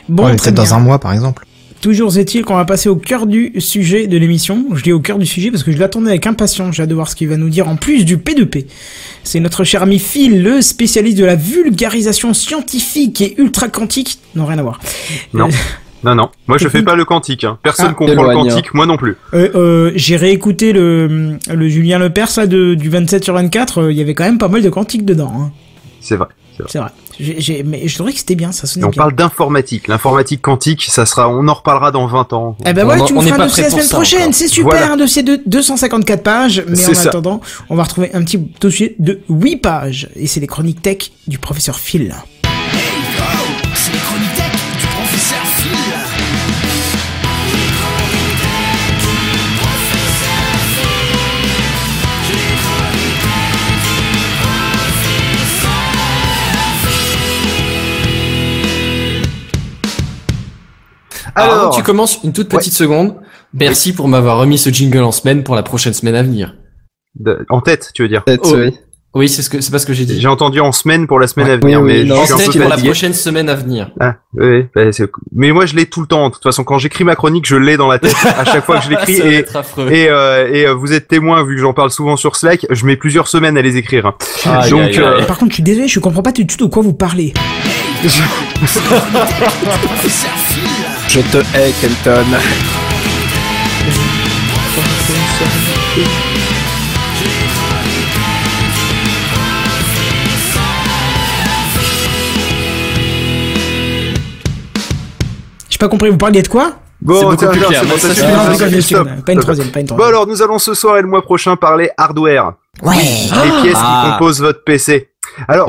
Bon, 0.08 0.24
Ouais, 0.26 0.36
peut-être 0.36 0.54
dans 0.54 0.74
un 0.74 0.80
mois, 0.80 0.98
par 0.98 1.12
exemple. 1.12 1.46
Toujours 1.80 2.16
est-il 2.18 2.44
qu'on 2.44 2.56
va 2.56 2.64
passer 2.64 2.88
au 2.88 2.96
cœur 2.96 3.26
du 3.26 3.52
sujet 3.58 4.08
de 4.08 4.18
l'émission. 4.18 4.64
Je 4.74 4.82
dis 4.82 4.92
au 4.92 4.98
cœur 5.00 5.18
du 5.18 5.26
sujet 5.26 5.50
parce 5.52 5.62
que 5.62 5.70
je 5.70 5.78
l'attendais 5.78 6.10
avec 6.10 6.26
impatience. 6.26 6.74
J'ai 6.74 6.82
hâte 6.82 6.88
de 6.88 6.94
voir 6.94 7.08
ce 7.08 7.14
qu'il 7.14 7.28
va 7.28 7.36
nous 7.36 7.48
dire 7.50 7.68
en 7.68 7.76
plus 7.76 8.04
du 8.04 8.16
P2P. 8.16 8.66
C'est 9.22 9.38
notre 9.40 9.62
cher 9.62 9.82
ami 9.84 9.98
Phil, 10.00 10.42
le 10.42 10.60
spécialiste 10.60 11.18
de 11.18 11.24
la 11.24 11.36
vulgarisation 11.36 12.34
scientifique 12.34 13.20
et 13.20 13.34
ultra 13.40 13.68
quantique. 13.68 14.18
Non, 14.34 14.44
rien 14.46 14.58
à 14.58 14.62
voir. 14.62 14.80
Non. 15.34 15.46
Euh, 15.48 15.52
Non, 16.04 16.14
non. 16.14 16.28
Moi, 16.46 16.58
je 16.58 16.68
fais 16.68 16.82
pas 16.82 16.94
le 16.96 17.04
quantique. 17.04 17.42
Hein. 17.44 17.58
Personne 17.62 17.88
Ah. 17.90 17.94
comprend 17.94 18.22
le 18.22 18.34
quantique, 18.34 18.72
moi 18.74 18.86
non 18.86 18.96
plus. 18.96 19.16
Euh, 19.34 19.48
euh, 19.54 19.92
j'ai 19.96 20.16
réécouté 20.16 20.72
le, 20.72 21.38
le 21.52 21.68
Julien 21.68 21.98
Lepers 21.98 22.28
là, 22.36 22.46
de, 22.46 22.74
du 22.74 22.88
27 22.88 23.24
sur 23.24 23.34
24. 23.34 23.78
euh, 23.82 23.92
Il 23.92 23.98
y 23.98 24.00
avait 24.00 24.14
quand 24.14 24.24
même 24.24 24.38
pas 24.38 24.46
mal 24.48 24.62
de 24.62 24.68
quantique 24.70 25.04
dedans. 25.04 25.32
Hein. 25.36 25.50
C'est 26.00 26.14
vrai. 26.16 26.26
C'est 26.68 26.78
vrai. 26.78 26.88
J'ai, 27.20 27.40
j'ai- 27.40 27.62
mais 27.62 27.88
je 27.88 27.94
trouvais 27.96 28.12
que 28.12 28.18
c'était 28.18 28.34
bien, 28.36 28.52
ça 28.52 28.66
sonnait 28.66 28.84
on 28.86 28.90
bien. 28.90 29.02
parle 29.02 29.14
d'informatique. 29.14 29.88
L'informatique 29.88 30.40
quantique, 30.42 30.84
ça 30.84 31.04
sera, 31.06 31.28
on 31.28 31.46
en 31.48 31.54
reparlera 31.54 31.90
dans 31.90 32.06
20 32.06 32.32
ans. 32.32 32.56
Eh 32.66 32.72
ben 32.72 32.86
On 32.86 32.90
ouais, 32.90 33.04
tu 33.06 33.12
me 33.14 33.20
feras 33.20 33.36
un 33.36 33.46
dossier 33.46 33.64
la 33.64 33.70
semaine 33.70 33.88
prochaine, 33.88 34.32
c'est 34.32 34.48
super, 34.48 34.70
Voilà. 34.70 34.92
un 34.92 34.96
dossier 34.96 35.22
de 35.22 35.40
254 35.46 36.22
pages, 36.22 36.64
mais 36.68 36.88
en 36.88 36.94
ça. 36.94 37.08
attendant, 37.08 37.40
on 37.70 37.74
va 37.76 37.82
retrouver 37.82 38.10
un 38.14 38.22
petit 38.22 38.38
dossier 38.60 38.94
de 38.98 39.20
8 39.28 39.56
pages, 39.56 40.08
et. 40.16 40.26
C'est 40.26 40.40
les 40.40 40.46
chroniques 40.46 40.82
tech 40.82 41.10
du 41.26 41.38
professeur 41.38 41.76
Phil. 41.76 42.14
Alors, 61.42 61.54
Alors, 61.60 61.76
tu 61.76 61.82
commences 61.82 62.20
une 62.24 62.32
toute 62.32 62.48
petite 62.48 62.72
seconde. 62.72 63.14
Merci 63.54 63.92
pour 63.92 64.08
m'avoir 64.08 64.38
remis 64.38 64.58
ce 64.58 64.70
jingle 64.70 65.02
en 65.02 65.12
semaine 65.12 65.42
pour 65.42 65.54
la 65.54 65.62
prochaine 65.62 65.94
semaine 65.94 66.14
à 66.14 66.22
venir. 66.22 66.54
de- 67.18 67.44
en 67.48 67.60
tête, 67.60 67.90
tu 67.94 68.02
veux 68.02 68.08
dire 68.08 68.22
Peut-être, 68.24 68.42
Oh. 68.52 68.56
oui. 68.56 68.74
Oui, 69.14 69.28
c'est 69.28 69.40
ce 69.42 69.48
que 69.50 69.60
c'est 69.62 69.72
pas 69.72 69.78
ce 69.78 69.86
que 69.86 69.94
j'ai 69.94 70.04
dit. 70.04 70.20
J'ai 70.20 70.28
entendu 70.28 70.60
en 70.60 70.70
semaine 70.70 71.06
pour 71.06 71.18
la 71.18 71.26
semaine 71.26 71.46
Ouais, 71.48 71.54
à 71.54 71.56
venir, 71.56 71.80
oui, 71.80 71.92
oui, 71.94 71.98
mais 72.00 72.04
non, 72.04 72.24
je 72.26 72.32
En 72.32 72.34
un 72.34 72.38
tête 72.38 72.52
peu 72.52 72.60
pour 72.60 72.68
la 72.68 72.76
prochaine 72.76 73.14
semaine 73.14 73.48
à 73.48 73.54
venir. 73.54 73.90
Ah, 73.98 74.16
oui, 74.34 74.66
bah, 74.74 74.92
c'est- 74.92 75.10
mais 75.34 75.50
moi 75.50 75.64
je 75.66 75.74
l'ai 75.74 75.86
tout 75.86 76.02
le 76.02 76.06
temps. 76.06 76.28
De 76.28 76.34
toute 76.34 76.42
façon, 76.42 76.62
quand 76.62 76.78
j'écris 76.78 77.04
ma 77.04 77.16
chronique, 77.16 77.46
je 77.46 77.56
l'ai 77.56 77.76
dans 77.78 77.88
la 77.88 77.98
tête 77.98 78.14
à 78.36 78.44
chaque 78.44 78.64
fois 78.66 78.78
que 78.78 78.84
je 78.84 78.90
l'écris. 79.10 79.16
Et 79.90 80.08
euh, 80.10 80.48
et 80.52 80.66
euh, 80.66 80.74
vous 80.74 80.92
êtes 80.92 81.08
témoin 81.08 81.42
vu 81.42 81.56
que 81.56 81.62
j'en 81.62 81.72
parle 81.72 81.90
souvent 81.90 82.16
sur 82.16 82.36
Slack. 82.36 82.66
Je 82.70 82.84
mets 82.84 82.96
plusieurs 82.96 83.26
semaines 83.28 83.56
à 83.56 83.62
les 83.62 83.78
écrire. 83.78 84.04
hein. 84.06 84.14
Donc, 84.68 84.96
euh. 84.98 85.24
Par 85.24 85.38
contre, 85.38 85.52
je 85.52 85.54
suis 85.54 85.62
désolé, 85.64 85.88
je 85.88 85.98
comprends 86.00 86.22
pas 86.22 86.32
du 86.32 86.46
tout 86.46 86.62
de 86.66 86.70
quoi 86.70 86.82
vous 86.82 86.92
parlez. 86.94 87.32
Je 91.08 91.20
te 91.20 91.38
hais, 91.56 91.72
Kenton. 91.80 92.26
J'ai 105.70 105.78
pas 105.78 105.88
compris, 105.88 106.10
vous 106.10 106.16
parliez 106.16 106.42
de 106.42 106.48
quoi 106.48 106.72
Bon, 107.00 107.36
tiens, 107.36 107.48
plus 107.48 107.60
clair, 107.60 107.84
stop, 107.84 108.00
rigole, 108.50 109.22
Pas 109.24 109.32
une 109.32 109.38
troisième, 109.40 109.68
pas 109.70 109.80
une 109.80 109.86
Bon 109.86 110.02
alors, 110.04 110.26
nous 110.26 110.42
allons 110.42 110.58
ce 110.58 110.74
soir 110.74 110.96
et 110.98 111.02
le 111.02 111.06
mois 111.06 111.22
prochain 111.22 111.54
parler 111.54 111.90
hardware, 111.96 112.54
Ouais. 112.82 112.94
les 112.96 113.62
pièces 113.62 113.76
Ah. 113.78 114.02
qui 114.04 114.10
composent 114.18 114.40
votre 114.40 114.64
PC. 114.64 115.08
Alors, 115.46 115.68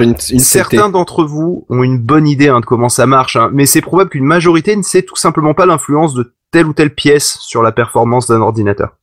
une, 0.00 0.14
une 0.30 0.38
certains 0.40 0.88
d'entre 0.88 1.24
vous 1.24 1.66
ont 1.68 1.82
une 1.82 1.98
bonne 1.98 2.26
idée 2.26 2.48
hein, 2.48 2.60
de 2.60 2.66
comment 2.66 2.88
ça 2.88 3.06
marche, 3.06 3.36
hein, 3.36 3.50
mais 3.52 3.66
c'est 3.66 3.80
probable 3.80 4.10
qu'une 4.10 4.24
majorité 4.24 4.76
ne 4.76 4.82
sait 4.82 5.02
tout 5.02 5.16
simplement 5.16 5.54
pas 5.54 5.66
l'influence 5.66 6.14
de 6.14 6.34
telle 6.50 6.66
ou 6.66 6.72
telle 6.72 6.94
pièce 6.94 7.38
sur 7.40 7.62
la 7.62 7.72
performance 7.72 8.26
d'un 8.26 8.40
ordinateur. 8.40 8.96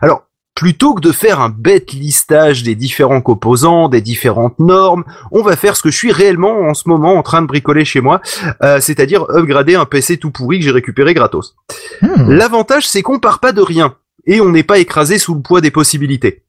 Alors, 0.00 0.24
plutôt 0.54 0.94
que 0.94 1.00
de 1.00 1.12
faire 1.12 1.40
un 1.40 1.48
bête 1.48 1.92
listage 1.92 2.62
des 2.62 2.74
différents 2.74 3.20
composants, 3.20 3.88
des 3.88 4.00
différentes 4.00 4.58
normes, 4.60 5.04
on 5.32 5.42
va 5.42 5.56
faire 5.56 5.76
ce 5.76 5.82
que 5.82 5.90
je 5.90 5.96
suis 5.96 6.12
réellement 6.12 6.60
en 6.60 6.74
ce 6.74 6.88
moment 6.88 7.14
en 7.14 7.22
train 7.22 7.42
de 7.42 7.46
bricoler 7.46 7.84
chez 7.84 8.00
moi, 8.00 8.20
euh, 8.62 8.78
c'est-à-dire 8.80 9.26
upgrader 9.30 9.74
un 9.74 9.84
PC 9.84 10.16
tout 10.16 10.30
pourri 10.30 10.60
que 10.60 10.64
j'ai 10.64 10.70
récupéré 10.70 11.12
gratos. 11.12 11.56
Hmm. 12.02 12.30
L'avantage, 12.30 12.88
c'est 12.88 13.02
qu'on 13.02 13.18
part 13.18 13.40
pas 13.40 13.52
de 13.52 13.62
rien 13.62 13.96
et 14.26 14.40
on 14.40 14.50
n'est 14.50 14.62
pas 14.62 14.78
écrasé 14.78 15.18
sous 15.18 15.34
le 15.34 15.42
poids 15.42 15.60
des 15.60 15.70
possibilités. 15.70 16.44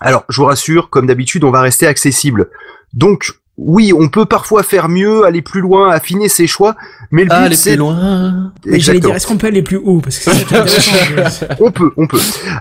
Alors, 0.00 0.24
je 0.28 0.36
vous 0.40 0.46
rassure, 0.46 0.90
comme 0.90 1.06
d'habitude, 1.06 1.44
on 1.44 1.50
va 1.50 1.60
rester 1.60 1.86
accessible. 1.86 2.48
Donc, 2.94 3.34
oui, 3.62 3.92
on 3.92 4.08
peut 4.08 4.24
parfois 4.24 4.62
faire 4.62 4.88
mieux, 4.88 5.24
aller 5.24 5.42
plus 5.42 5.60
loin, 5.60 5.90
affiner 5.90 6.28
ses 6.28 6.46
choix, 6.46 6.76
mais 7.10 7.24
le 7.24 7.28
but 7.48 7.54
c'est 7.54 7.70
plus 7.72 7.78
loin. 7.78 8.52
Mais 8.64 8.78
J'allais 8.80 9.00
dire, 9.00 9.10
Exactement. 9.10 9.14
est-ce 9.14 9.26
qu'on 9.26 9.36
peut 9.36 9.46
aller 9.48 9.62
plus 9.62 9.76
haut? 9.76 10.00
Parce 10.00 10.18
que 10.18 10.24
c'est 10.24 10.30
ça 10.30 10.44
qui 10.44 10.54
est 10.54 10.58
intéressant. 10.58 11.46
On 11.60 11.70
peut, 11.70 11.92
on 11.96 12.06
peut. 12.06 12.18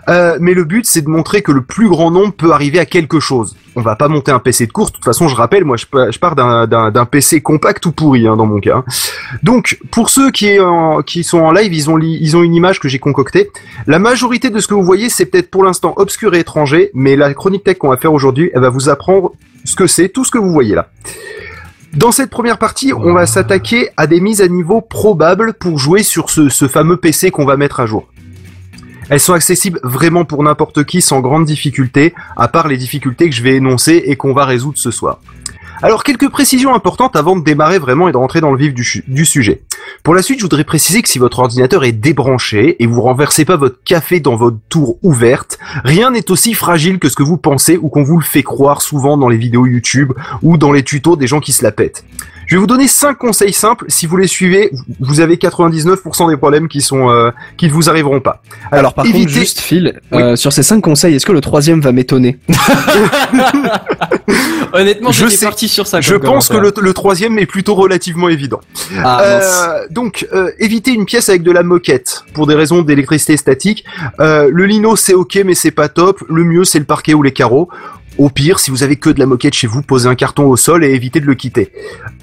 Euh, 0.09 0.37
mais 0.41 0.53
le 0.53 0.63
but, 0.65 0.85
c'est 0.85 1.01
de 1.01 1.09
montrer 1.09 1.41
que 1.41 1.51
le 1.51 1.61
plus 1.61 1.87
grand 1.89 2.11
nombre 2.11 2.33
peut 2.33 2.51
arriver 2.51 2.79
à 2.79 2.85
quelque 2.85 3.19
chose. 3.19 3.55
On 3.75 3.81
va 3.81 3.95
pas 3.95 4.07
monter 4.09 4.31
un 4.31 4.39
PC 4.39 4.65
de 4.67 4.71
course. 4.73 4.91
De 4.91 4.95
toute 4.95 5.05
façon, 5.05 5.27
je 5.29 5.35
rappelle, 5.35 5.63
moi, 5.63 5.77
je, 5.77 5.85
pa- 5.85 6.11
je 6.11 6.19
pars 6.19 6.35
d'un- 6.35 6.67
d'un 6.67 6.91
d'un 6.91 7.05
PC 7.05 7.39
compact 7.41 7.85
ou 7.85 7.91
pourri, 7.91 8.27
hein, 8.27 8.35
dans 8.35 8.45
mon 8.47 8.59
cas. 8.59 8.83
Donc, 9.43 9.79
pour 9.91 10.09
ceux 10.09 10.31
qui, 10.31 10.47
est 10.47 10.59
en- 10.59 11.01
qui 11.01 11.23
sont 11.23 11.39
en 11.39 11.51
live, 11.51 11.73
ils 11.73 11.89
ont, 11.89 11.95
li- 11.95 12.17
ils 12.19 12.35
ont 12.35 12.43
une 12.43 12.55
image 12.55 12.79
que 12.79 12.89
j'ai 12.89 12.99
concoctée. 12.99 13.49
La 13.87 13.99
majorité 13.99 14.49
de 14.49 14.59
ce 14.59 14.67
que 14.67 14.73
vous 14.73 14.83
voyez, 14.83 15.09
c'est 15.09 15.25
peut-être 15.25 15.49
pour 15.49 15.63
l'instant 15.63 15.93
obscur 15.97 16.33
et 16.35 16.39
étranger, 16.39 16.91
mais 16.93 17.15
la 17.15 17.33
chronique 17.33 17.63
tech 17.63 17.77
qu'on 17.77 17.89
va 17.89 17.97
faire 17.97 18.11
aujourd'hui, 18.13 18.49
elle 18.53 18.61
va 18.61 18.69
vous 18.69 18.89
apprendre 18.89 19.31
ce 19.63 19.75
que 19.75 19.87
c'est, 19.87 20.09
tout 20.09 20.23
ce 20.23 20.31
que 20.31 20.37
vous 20.37 20.51
voyez 20.51 20.75
là. 20.75 20.89
Dans 21.93 22.11
cette 22.11 22.29
première 22.29 22.59
partie, 22.59 22.93
on 22.93 23.13
va 23.13 23.25
s'attaquer 23.25 23.89
à 23.97 24.05
des 24.05 24.21
mises 24.21 24.41
à 24.41 24.47
niveau 24.47 24.79
probables 24.79 25.53
pour 25.53 25.79
jouer 25.79 26.03
sur 26.03 26.29
ce, 26.29 26.67
fameux 26.67 26.97
PC 26.97 27.31
qu'on 27.31 27.45
va 27.45 27.57
mettre 27.57 27.79
à 27.79 27.87
jour. 27.87 28.07
Elles 29.09 29.19
sont 29.19 29.33
accessibles 29.33 29.79
vraiment 29.81 30.23
pour 30.23 30.43
n'importe 30.43 30.83
qui 30.83 31.01
sans 31.01 31.19
grande 31.19 31.45
difficulté, 31.45 32.13
à 32.37 32.47
part 32.47 32.67
les 32.67 32.77
difficultés 32.77 33.27
que 33.27 33.35
je 33.35 33.41
vais 33.41 33.55
énoncer 33.55 34.03
et 34.05 34.15
qu'on 34.15 34.33
va 34.33 34.45
résoudre 34.45 34.77
ce 34.77 34.91
soir. 34.91 35.19
Alors 35.81 36.03
quelques 36.03 36.29
précisions 36.29 36.75
importantes 36.75 37.15
avant 37.15 37.35
de 37.35 37.43
démarrer 37.43 37.79
vraiment 37.79 38.07
et 38.07 38.11
de 38.11 38.17
rentrer 38.17 38.39
dans 38.39 38.51
le 38.51 38.59
vif 38.59 38.73
du 38.73 39.25
sujet. 39.25 39.63
Pour 40.03 40.15
la 40.15 40.21
suite, 40.21 40.39
je 40.39 40.43
voudrais 40.43 40.63
préciser 40.63 41.01
que 41.01 41.09
si 41.09 41.19
votre 41.19 41.39
ordinateur 41.39 41.83
est 41.83 41.91
débranché 41.91 42.81
et 42.81 42.87
vous 42.87 43.01
renversez 43.01 43.45
pas 43.45 43.57
votre 43.57 43.83
café 43.83 44.19
dans 44.19 44.35
votre 44.35 44.57
tour 44.69 44.97
ouverte, 45.03 45.59
rien 45.83 46.11
n'est 46.11 46.31
aussi 46.31 46.53
fragile 46.53 46.99
que 46.99 47.09
ce 47.09 47.15
que 47.15 47.23
vous 47.23 47.37
pensez 47.37 47.77
ou 47.77 47.89
qu'on 47.89 48.03
vous 48.03 48.17
le 48.17 48.23
fait 48.23 48.43
croire 48.43 48.81
souvent 48.81 49.17
dans 49.17 49.29
les 49.29 49.37
vidéos 49.37 49.65
YouTube 49.65 50.13
ou 50.41 50.57
dans 50.57 50.71
les 50.71 50.83
tutos 50.83 51.15
des 51.15 51.27
gens 51.27 51.39
qui 51.39 51.51
se 51.51 51.63
la 51.63 51.71
pètent. 51.71 52.03
Je 52.49 52.55
vais 52.55 52.59
vous 52.61 52.65
donner 52.65 52.87
5 52.87 53.13
conseils 53.15 53.53
simples, 53.53 53.85
si 53.89 54.07
vous 54.07 54.17
les 54.17 54.25
suivez, 54.25 54.71
vous 54.99 55.19
avez 55.19 55.35
99% 55.35 56.31
des 56.31 56.35
problèmes 56.37 56.67
qui 56.67 56.81
sont 56.81 57.07
euh, 57.11 57.29
qui 57.57 57.67
ne 57.67 57.71
vous 57.71 57.91
arriveront 57.91 58.21
pas. 58.21 58.41
Alors 58.71 58.95
par 58.95 59.05
contre, 59.05 59.17
évitez- 59.17 59.29
juste 59.29 59.59
Phil, 59.59 60.01
Oui. 60.11 60.19
euh, 60.23 60.35
sur 60.35 60.51
ces 60.51 60.63
cinq 60.63 60.81
conseils, 60.81 61.13
est-ce 61.13 61.27
que 61.27 61.31
le 61.31 61.41
troisième 61.41 61.79
va 61.79 61.91
m'étonner? 61.91 62.39
Honnêtement, 64.73 65.11
Je 65.11 65.25
j'étais 65.25 65.37
sais. 65.37 65.45
parti 65.45 65.67
sur 65.67 65.85
ça. 65.85 66.01
Je 66.01 66.15
pense 66.15 66.47
que 66.49 66.57
le, 66.57 66.73
le 66.79 66.93
troisième 66.93 67.37
est 67.37 67.45
plutôt 67.45 67.75
relativement 67.75 68.29
évident. 68.29 68.61
Ah. 68.97 69.21
Euh, 69.21 69.87
donc, 69.91 70.27
euh, 70.33 70.49
éviter 70.57 70.91
une 70.91 71.05
pièce 71.05 71.29
avec 71.29 71.43
de 71.43 71.51
la 71.51 71.61
moquette 71.61 72.23
pour 72.33 72.47
des 72.47 72.55
raisons 72.55 72.81
d'électricité 72.81 73.37
statique. 73.37 73.85
Euh, 74.19 74.49
le 74.51 74.65
lino 74.65 74.95
c'est 74.95 75.13
ok 75.13 75.39
mais 75.45 75.53
c'est 75.53 75.69
pas 75.71 75.87
top. 75.87 76.23
Le 76.29 76.43
mieux 76.43 76.65
c'est 76.65 76.79
le 76.79 76.85
parquet 76.85 77.13
ou 77.13 77.21
les 77.21 77.31
carreaux. 77.33 77.69
Au 78.19 78.29
pire, 78.29 78.59
si 78.59 78.69
vous 78.69 78.83
avez 78.83 78.97
que 78.97 79.09
de 79.09 79.17
la 79.17 79.25
moquette 79.25 79.53
chez 79.53 79.65
vous, 79.65 79.81
posez 79.81 80.07
un 80.09 80.15
carton 80.15 80.43
au 80.47 80.57
sol 80.57 80.83
et 80.83 80.89
évitez 80.93 81.21
de 81.21 81.25
le 81.25 81.35
quitter. 81.35 81.71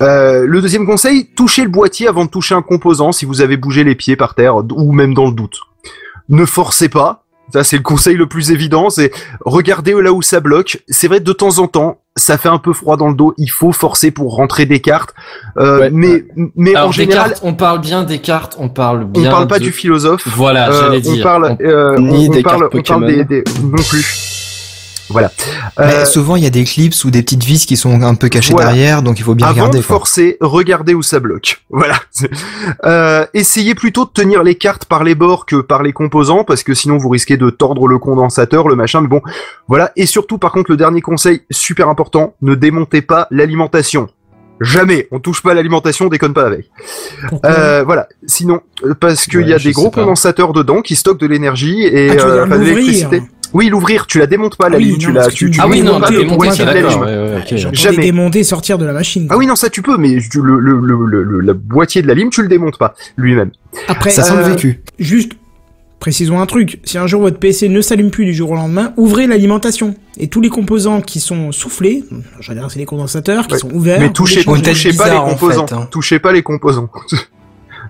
Euh, 0.02 0.44
le 0.46 0.60
deuxième 0.60 0.84
conseil, 0.86 1.30
touchez 1.34 1.62
le 1.62 1.70
boîtier 1.70 2.06
avant 2.06 2.26
de 2.26 2.30
toucher 2.30 2.54
un 2.54 2.60
composant 2.62 3.12
si 3.12 3.24
vous 3.24 3.40
avez 3.40 3.56
bougé 3.56 3.82
les 3.82 3.94
pieds 3.94 4.14
par 4.14 4.34
terre 4.34 4.56
ou 4.56 4.92
même 4.92 5.14
dans 5.14 5.26
le 5.26 5.32
doute. 5.32 5.58
Ne 6.28 6.44
forcez 6.44 6.90
pas. 6.90 7.22
Ça, 7.52 7.62
c'est 7.64 7.76
le 7.76 7.82
conseil 7.84 8.16
le 8.16 8.26
plus 8.26 8.50
évident, 8.50 8.90
c'est 8.90 9.12
regardez 9.44 9.92
là 10.02 10.12
où 10.12 10.20
ça 10.20 10.40
bloque. 10.40 10.82
C'est 10.88 11.06
vrai, 11.06 11.20
de 11.20 11.32
temps 11.32 11.60
en 11.60 11.68
temps, 11.68 12.00
ça 12.16 12.38
fait 12.38 12.48
un 12.48 12.58
peu 12.58 12.72
froid 12.72 12.96
dans 12.96 13.08
le 13.08 13.14
dos. 13.14 13.34
Il 13.38 13.50
faut 13.50 13.70
forcer 13.72 14.10
pour 14.10 14.34
rentrer 14.34 14.66
des 14.66 14.80
cartes. 14.80 15.14
Euh, 15.56 15.78
Ouais, 15.78 15.90
mais, 15.92 16.24
mais 16.56 16.74
Alors, 16.74 16.88
en 16.88 16.92
général, 16.92 17.30
cartes, 17.30 17.42
on 17.44 17.54
parle 17.54 17.80
bien 17.80 18.02
des 18.02 18.18
cartes, 18.18 18.56
on 18.58 18.68
parle 18.68 19.04
on 19.04 19.20
bien. 19.20 19.30
parle 19.30 19.46
pas 19.46 19.60
de- 19.60 19.64
du 19.64 19.70
philosophe. 19.72 20.26
Voilà, 20.26 20.68
Euh, 20.70 20.80
j'allais 20.92 21.08
on 21.08 21.12
dire. 21.12 21.22
parle, 21.22 21.56
euh, 21.60 21.96
Ni 21.98 22.26
on, 22.28 22.32
des 22.32 22.40
on 22.40 22.42
parle, 22.42 22.60
cartes 22.68 22.74
on 22.74 22.82
parle 22.82 23.06
des, 23.06 23.24
des- 23.24 23.44
non 23.62 23.76
plus. 23.88 24.04
Voilà. 25.08 25.30
Mais 25.78 25.84
Euh, 25.84 26.04
souvent, 26.04 26.36
il 26.36 26.42
y 26.42 26.46
a 26.46 26.50
des 26.50 26.64
clips 26.64 26.94
ou 27.04 27.10
des 27.10 27.22
petites 27.22 27.44
vis 27.44 27.64
qui 27.66 27.76
sont 27.76 28.02
un 28.02 28.14
peu 28.14 28.28
cachées 28.28 28.52
Voilà. 28.52 28.72
derrière, 28.72 29.02
donc 29.02 29.18
il 29.18 29.22
faut 29.22 29.34
bien 29.34 29.46
avant 29.46 29.54
regarder. 29.54 29.78
de 29.78 29.84
quoi. 29.84 29.96
forcer, 29.96 30.36
regardez 30.40 30.94
où 30.94 31.02
ça 31.02 31.20
bloque. 31.20 31.62
Voilà. 31.70 31.96
Euh, 32.84 33.26
essayez 33.34 33.74
plutôt 33.74 34.04
de 34.04 34.10
tenir 34.10 34.42
les 34.42 34.54
cartes 34.56 34.84
par 34.86 35.04
les 35.04 35.14
bords 35.14 35.46
que 35.46 35.56
par 35.56 35.82
les 35.82 35.92
composants, 35.92 36.44
parce 36.44 36.62
que 36.62 36.74
sinon 36.74 36.96
vous 36.98 37.08
risquez 37.08 37.36
de 37.36 37.50
tordre 37.50 37.86
le 37.88 37.98
condensateur, 37.98 38.68
le 38.68 38.74
machin. 38.76 39.00
Mais 39.00 39.08
bon, 39.08 39.20
voilà. 39.68 39.92
Et 39.96 40.06
surtout, 40.06 40.38
par 40.38 40.52
contre, 40.52 40.70
le 40.70 40.76
dernier 40.76 41.00
conseil 41.02 41.42
super 41.50 41.88
important 41.88 42.34
ne 42.42 42.54
démontez 42.54 43.02
pas 43.02 43.26
l'alimentation. 43.30 44.08
Jamais. 44.58 45.06
On 45.10 45.18
touche 45.20 45.42
pas 45.42 45.50
à 45.50 45.54
l'alimentation, 45.54 46.06
on 46.06 46.08
déconne 46.08 46.32
pas 46.32 46.46
avec. 46.46 46.70
Euh, 47.44 47.82
voilà. 47.84 48.08
Sinon, 48.26 48.60
euh, 48.86 48.94
parce 48.98 49.26
qu'il 49.26 49.40
Ouais, 49.40 49.48
y 49.48 49.52
a 49.52 49.58
des 49.58 49.72
gros 49.72 49.90
condensateurs 49.90 50.54
dedans 50.54 50.80
qui 50.80 50.96
stockent 50.96 51.20
de 51.20 51.26
l'énergie 51.26 51.82
et 51.82 52.08
Ah, 52.12 52.16
tu 52.16 52.24
veux 52.24 52.32
euh, 52.32 52.46
dire 52.46 52.58
de 52.58 52.62
l'électricité. 52.64 53.22
Oui, 53.56 53.68
l'ouvrir, 53.70 54.06
tu 54.06 54.18
la 54.18 54.26
démontes 54.26 54.56
pas 54.56 54.68
la 54.68 54.76
Ah 54.76 54.78
oui, 54.78 54.84
lime, 54.84 54.92
non, 54.94 54.98
tu 54.98 55.12
la 55.12 55.26
tu, 55.28 55.34
tu- 55.46 55.50
tu 55.52 55.60
Ah 55.62 55.66
oui, 55.66 55.80
non, 55.82 55.98
pas 55.98 56.10
démonter, 56.10 56.50
c'est 56.50 56.64
d'accord. 56.66 57.00
ouais, 57.00 57.06
ouais, 57.06 57.36
ok. 57.38 57.56
J'entendais 57.56 57.76
jamais. 57.76 58.02
démonter, 58.02 58.44
sortir 58.44 58.76
de 58.76 58.84
la 58.84 58.92
machine. 58.92 59.26
Ah 59.30 59.36
oui, 59.38 59.46
non, 59.46 59.56
ça 59.56 59.70
tu 59.70 59.80
peux, 59.82 59.96
mais 59.96 60.18
tu- 60.30 60.42
le, 60.42 60.58
le, 60.58 60.78
le, 60.78 61.06
le, 61.06 61.22
le- 61.22 61.40
le 61.40 61.52
boîtier 61.54 62.02
de 62.02 62.06
la 62.06 62.12
lime, 62.14 62.28
tu 62.30 62.42
le 62.42 62.48
démontes 62.48 62.76
pas 62.78 62.94
lui-même. 63.16 63.50
Après, 63.88 64.10
Ça 64.10 64.22
sent 64.24 64.34
euh, 64.34 64.46
le 64.46 64.52
vécu. 64.54 64.82
Juste, 64.98 65.32
précisons 66.00 66.38
un 66.38 66.44
truc. 66.46 66.80
Si 66.84 66.98
un 66.98 67.06
jour 67.06 67.22
votre 67.22 67.38
PC 67.38 67.70
ne 67.70 67.80
s'allume 67.80 68.10
plus 68.10 68.26
du 68.26 68.34
jour 68.34 68.50
au 68.50 68.54
lendemain, 68.56 68.92
ouvrez 68.98 69.26
l'alimentation. 69.26 69.94
Et 70.18 70.28
tous 70.28 70.42
les 70.42 70.50
composants 70.50 71.00
qui 71.00 71.18
sont 71.20 71.50
soufflés, 71.50 72.04
j'allais 72.40 72.60
dire 72.60 72.70
c'est 72.70 72.78
les 72.78 72.84
condensateurs, 72.84 73.46
qui 73.46 73.54
Ouais. 73.54 73.58
sont 73.58 73.70
ouverts. 73.72 74.00
mais 74.00 74.12
touchez, 74.12 74.44
tête 74.44 74.64
touchez 74.64 74.92
pas 74.92 75.08
les 75.10 75.16
en 75.16 75.28
composants. 75.30 75.66
fait, 75.66 75.74
hein. 75.74 75.88
Touchez 75.90 76.18
pas 76.18 76.32
les 76.32 76.42
composants 76.42 76.90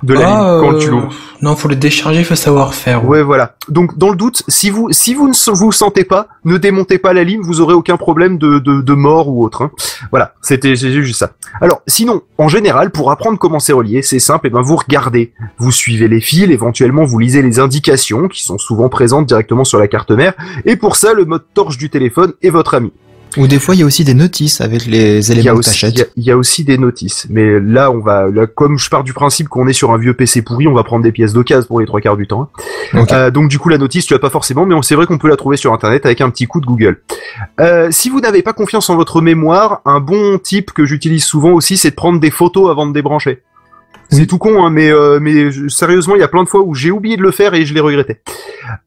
de 0.02 0.14
la 0.14 0.20
Ah, 0.20 0.30
lime 0.52 0.60
quand 0.60 0.74
euh, 0.74 0.78
tu 0.78 0.90
l'ouvres. 0.90 1.12
Non, 1.42 1.54
faut 1.56 1.68
le 1.68 1.76
décharger, 1.76 2.24
faut 2.24 2.34
savoir 2.34 2.74
faire. 2.74 3.04
Ouais, 3.06 3.22
voilà. 3.22 3.54
Donc, 3.68 3.96
dans 3.98 4.10
le 4.10 4.16
doute, 4.16 4.42
si 4.48 4.70
vous 4.70 4.88
si 4.90 5.14
vous 5.14 5.28
ne 5.28 5.54
vous 5.56 5.72
sentez 5.72 6.04
pas, 6.04 6.28
ne 6.44 6.56
démontez 6.56 6.98
pas 6.98 7.12
la 7.12 7.24
lime, 7.24 7.42
vous 7.42 7.60
aurez 7.60 7.74
aucun 7.74 7.96
problème 7.96 8.38
de 8.38 8.58
de, 8.58 8.80
de 8.80 8.92
mort 8.94 9.28
ou 9.28 9.44
autre. 9.44 9.62
hein. 9.62 9.70
Voilà, 10.10 10.32
c'était 10.42 10.76
juste 10.76 11.18
ça. 11.18 11.30
Alors, 11.60 11.82
sinon, 11.86 12.22
en 12.38 12.48
général, 12.48 12.90
pour 12.90 13.10
apprendre 13.10 13.38
comment 13.38 13.58
c'est 13.58 13.72
relié, 13.72 14.02
c'est 14.02 14.18
simple. 14.18 14.46
Et 14.46 14.50
ben, 14.50 14.62
vous 14.62 14.76
regardez, 14.76 15.32
vous 15.58 15.72
suivez 15.72 16.08
les 16.08 16.20
fils, 16.20 16.50
éventuellement 16.50 17.04
vous 17.04 17.18
lisez 17.18 17.42
les 17.42 17.58
indications 17.58 18.28
qui 18.28 18.42
sont 18.42 18.58
souvent 18.58 18.88
présentes 18.88 19.26
directement 19.26 19.64
sur 19.64 19.78
la 19.78 19.88
carte 19.88 20.10
mère. 20.10 20.34
Et 20.64 20.76
pour 20.76 20.96
ça, 20.96 21.12
le 21.12 21.24
mode 21.24 21.44
torche 21.54 21.78
du 21.78 21.90
téléphone 21.90 22.32
est 22.42 22.50
votre 22.50 22.74
ami. 22.74 22.92
Ou 23.36 23.46
des 23.46 23.58
fois, 23.58 23.74
il 23.74 23.80
y 23.80 23.82
a 23.82 23.86
aussi 23.86 24.02
des 24.02 24.14
notices 24.14 24.62
avec 24.62 24.86
les 24.86 25.30
éléments 25.30 25.54
que 25.54 25.58
aussi, 25.58 25.70
il, 25.70 25.82
y 25.82 25.86
a, 25.86 25.90
t'achètes. 25.92 26.12
il 26.16 26.24
y 26.24 26.30
a 26.30 26.36
aussi 26.38 26.64
des 26.64 26.78
notices, 26.78 27.26
mais 27.28 27.60
là 27.60 27.90
on 27.90 27.98
va, 28.00 28.28
là, 28.30 28.46
comme 28.46 28.78
je 28.78 28.88
pars 28.88 29.04
du 29.04 29.12
principe 29.12 29.48
qu'on 29.48 29.68
est 29.68 29.74
sur 29.74 29.90
un 29.92 29.98
vieux 29.98 30.14
PC 30.14 30.40
pourri, 30.40 30.66
on 30.66 30.72
va 30.72 30.84
prendre 30.84 31.02
des 31.02 31.12
pièces 31.12 31.34
d'occasion 31.34 31.66
pour 31.68 31.80
les 31.80 31.86
trois 31.86 32.00
quarts 32.00 32.16
du 32.16 32.26
temps. 32.26 32.48
hein. 32.94 33.04
Euh, 33.12 33.30
donc 33.30 33.48
du 33.48 33.58
coup 33.58 33.68
la 33.68 33.76
notice 33.76 34.06
tu 34.06 34.14
l'as 34.14 34.18
pas 34.20 34.30
forcément, 34.30 34.64
mais 34.64 34.74
c'est 34.82 34.94
vrai 34.94 35.04
qu'on 35.04 35.18
peut 35.18 35.28
la 35.28 35.36
trouver 35.36 35.58
sur 35.58 35.74
internet 35.74 36.06
avec 36.06 36.22
un 36.22 36.30
petit 36.30 36.46
coup 36.46 36.60
de 36.62 36.66
Google. 36.66 37.02
Euh, 37.60 37.88
si 37.90 38.08
vous 38.08 38.20
n'avez 38.20 38.40
pas 38.42 38.54
confiance 38.54 38.88
en 38.88 38.96
votre 38.96 39.20
mémoire, 39.20 39.82
un 39.84 40.00
bon 40.00 40.38
type 40.38 40.72
que 40.72 40.86
j'utilise 40.86 41.24
souvent 41.24 41.50
aussi, 41.52 41.76
c'est 41.76 41.90
de 41.90 41.94
prendre 41.96 42.18
des 42.18 42.30
photos 42.30 42.70
avant 42.70 42.86
de 42.86 42.94
débrancher. 42.94 43.42
C'est 44.08 44.26
tout 44.26 44.38
con, 44.38 44.64
hein, 44.64 44.70
mais 44.70 44.90
euh, 44.90 45.18
mais 45.20 45.50
je- 45.50 45.66
sérieusement, 45.68 46.14
il 46.14 46.20
y 46.20 46.24
a 46.24 46.28
plein 46.28 46.44
de 46.44 46.48
fois 46.48 46.60
où 46.62 46.74
j'ai 46.74 46.92
oublié 46.92 47.16
de 47.16 47.22
le 47.22 47.32
faire 47.32 47.52
et 47.54 47.66
je 47.66 47.74
l'ai 47.74 47.80
regretté. 47.80 48.20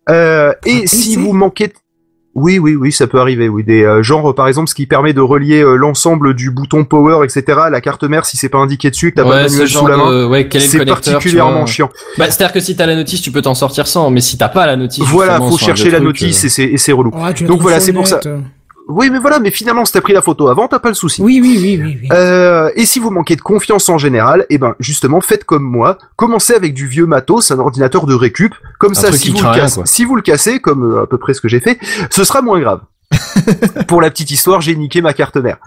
Euh, 0.09 0.53
et 0.65 0.83
Un 0.83 0.87
si 0.87 1.17
vous 1.17 1.33
manquez, 1.33 1.73
oui, 2.35 2.59
oui, 2.59 2.75
oui, 2.75 2.91
ça 2.91 3.07
peut 3.07 3.19
arriver. 3.19 3.49
Oui, 3.49 3.63
des 3.63 3.83
euh, 3.83 4.03
genre 4.03 4.33
par 4.35 4.47
exemple, 4.47 4.69
ce 4.69 4.75
qui 4.75 4.85
permet 4.85 5.13
de 5.13 5.21
relier 5.21 5.61
euh, 5.61 5.75
l'ensemble 5.75 6.33
du 6.35 6.51
bouton 6.51 6.85
power, 6.85 7.25
etc. 7.25 7.57
à 7.65 7.69
la 7.69 7.81
carte 7.81 8.03
mère 8.03 8.25
si 8.25 8.37
c'est 8.37 8.49
pas 8.49 8.59
indiqué 8.59 8.89
dessus, 8.91 9.11
que 9.11 9.15
t'as 9.15 9.23
pas 9.23 9.29
Ouais, 9.29 9.47
ce 9.49 9.53
manuel 9.53 9.69
sous 9.69 9.87
la 9.87 9.97
main. 9.97 10.11
de, 10.11 10.25
ouais, 10.25 10.47
quel 10.47 10.61
est 10.61 10.65
le 10.65 10.69
C'est 10.71 10.85
particulièrement 10.85 11.57
vois. 11.59 11.65
chiant. 11.65 11.89
Bah, 12.17 12.25
c'est-à-dire 12.29 12.53
que 12.53 12.59
si 12.59 12.75
t'as 12.75 12.85
la 12.85 12.95
notice, 12.95 13.21
tu 13.21 13.31
peux 13.31 13.41
t'en 13.41 13.55
sortir 13.55 13.87
sans, 13.87 14.09
mais 14.11 14.21
si 14.21 14.37
t'as 14.37 14.49
pas 14.49 14.65
la 14.67 14.75
notice, 14.75 15.03
Voilà, 15.05 15.37
faut 15.39 15.57
chercher 15.57 15.89
la 15.89 15.99
notice 15.99 16.43
euh, 16.43 16.47
et 16.47 16.49
c'est 16.49 16.63
et 16.65 16.77
c'est 16.77 16.91
relou. 16.91 17.11
Ouais, 17.11 17.33
Donc 17.45 17.61
voilà, 17.61 17.79
c'est 17.79 17.91
le 17.91 17.97
pour 17.97 18.07
ça. 18.07 18.19
Euh. 18.89 18.93
Oui, 18.93 19.09
mais 19.11 19.19
voilà, 19.19 19.39
mais 19.39 19.51
finalement, 19.51 19.85
si 19.85 19.93
t'as 19.93 20.01
pris 20.01 20.13
la 20.13 20.21
photo 20.21 20.47
avant, 20.47 20.67
t'as 20.67 20.79
pas 20.79 20.89
le 20.89 20.95
souci. 20.95 21.21
Oui, 21.21 21.39
oui, 21.41 21.57
oui, 21.61 21.79
oui. 21.83 21.97
oui. 22.03 22.09
Euh, 22.11 22.69
et 22.75 22.85
si 22.85 22.99
vous 22.99 23.11
manquez 23.11 23.35
de 23.35 23.41
confiance 23.41 23.87
en 23.89 23.97
général, 23.97 24.45
eh 24.49 24.57
ben 24.57 24.75
justement 24.79 25.21
faites 25.21 25.43
comme 25.43 25.63
moi, 25.63 25.97
commencez 26.15 26.53
avec 26.53 26.73
du 26.73 26.87
vieux 26.87 27.05
matos, 27.05 27.51
un 27.51 27.59
ordinateur 27.59 28.05
de 28.05 28.13
récup, 28.15 28.53
comme 28.79 28.91
Un 28.91 28.95
ça 28.95 29.11
si 29.11 29.29
vous, 29.31 29.41
le 29.41 29.47
rien, 29.47 29.67
si 29.85 30.03
vous 30.05 30.15
le 30.15 30.21
cassez, 30.21 30.59
comme 30.59 30.83
euh, 30.97 31.03
à 31.03 31.07
peu 31.07 31.17
près 31.17 31.33
ce 31.33 31.41
que 31.41 31.47
j'ai 31.47 31.59
fait, 31.59 31.77
ce 32.09 32.23
sera 32.23 32.41
moins 32.41 32.59
grave. 32.59 32.81
Pour 33.87 34.01
la 34.01 34.11
petite 34.11 34.29
histoire, 34.29 34.61
j'ai 34.61 34.75
niqué 34.75 35.01
ma 35.01 35.13
carte 35.13 35.37
mère. 35.37 35.57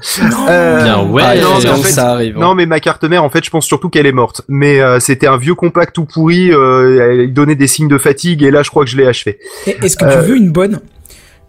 Euh, 0.49 0.83
Bien, 0.85 1.03
ouais, 1.05 1.23
Ah, 1.27 1.35
non, 1.37 1.59
mais 1.61 1.69
en 1.71 1.75
donc 1.77 1.85
fait- 1.85 1.91
ça 1.93 2.11
arrive. 2.13 2.39
non 2.39 2.55
mais 2.55 2.67
ma 2.67 2.79
carte 2.79 3.03
mère, 3.05 3.25
en 3.25 3.31
fait, 3.31 3.45
je 3.45 3.51
pense 3.51 3.67
surtout 3.67 3.89
qu'elle 3.89 4.07
est 4.07 4.13
morte. 4.13 4.43
Mais 4.49 4.81
euh, 4.81 5.01
c'était 5.01 5.27
un 5.27 5.37
vieux 5.37 5.55
compact 5.57 5.95
tout 5.95 6.05
pourri, 6.05 6.53
euh, 6.53 7.25
il 7.25 7.33
donnait 7.35 7.57
des 7.57 7.67
signes 7.67 7.89
de 7.89 7.99
fatigue 7.99 8.43
et 8.45 8.51
là, 8.53 8.63
je 8.63 8.71
crois 8.71 8.85
que 8.85 8.91
je 8.91 8.97
l'ai 8.97 9.07
achevé. 9.07 9.39
Est-ce 9.67 9.97
que 9.97 10.05
Euh, 10.05 10.23
tu 10.23 10.29
veux 10.31 10.37
une 10.37 10.53
bonne? 10.53 10.81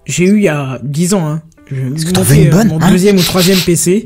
J'ai 0.05 0.25
eu 0.25 0.37
il 0.37 0.43
y 0.43 0.49
a 0.49 0.79
10 0.83 1.13
ans, 1.13 1.27
hein. 1.27 1.41
Je 1.71 2.05
que 2.05 2.11
t'en 2.11 2.21
veux 2.21 2.35
une 2.35 2.47
euh, 2.47 2.51
bonne, 2.51 2.67
mon 2.67 2.81
hein 2.81 2.89
deuxième 2.91 3.17
ou 3.17 3.21
troisième 3.21 3.57
PC. 3.59 4.03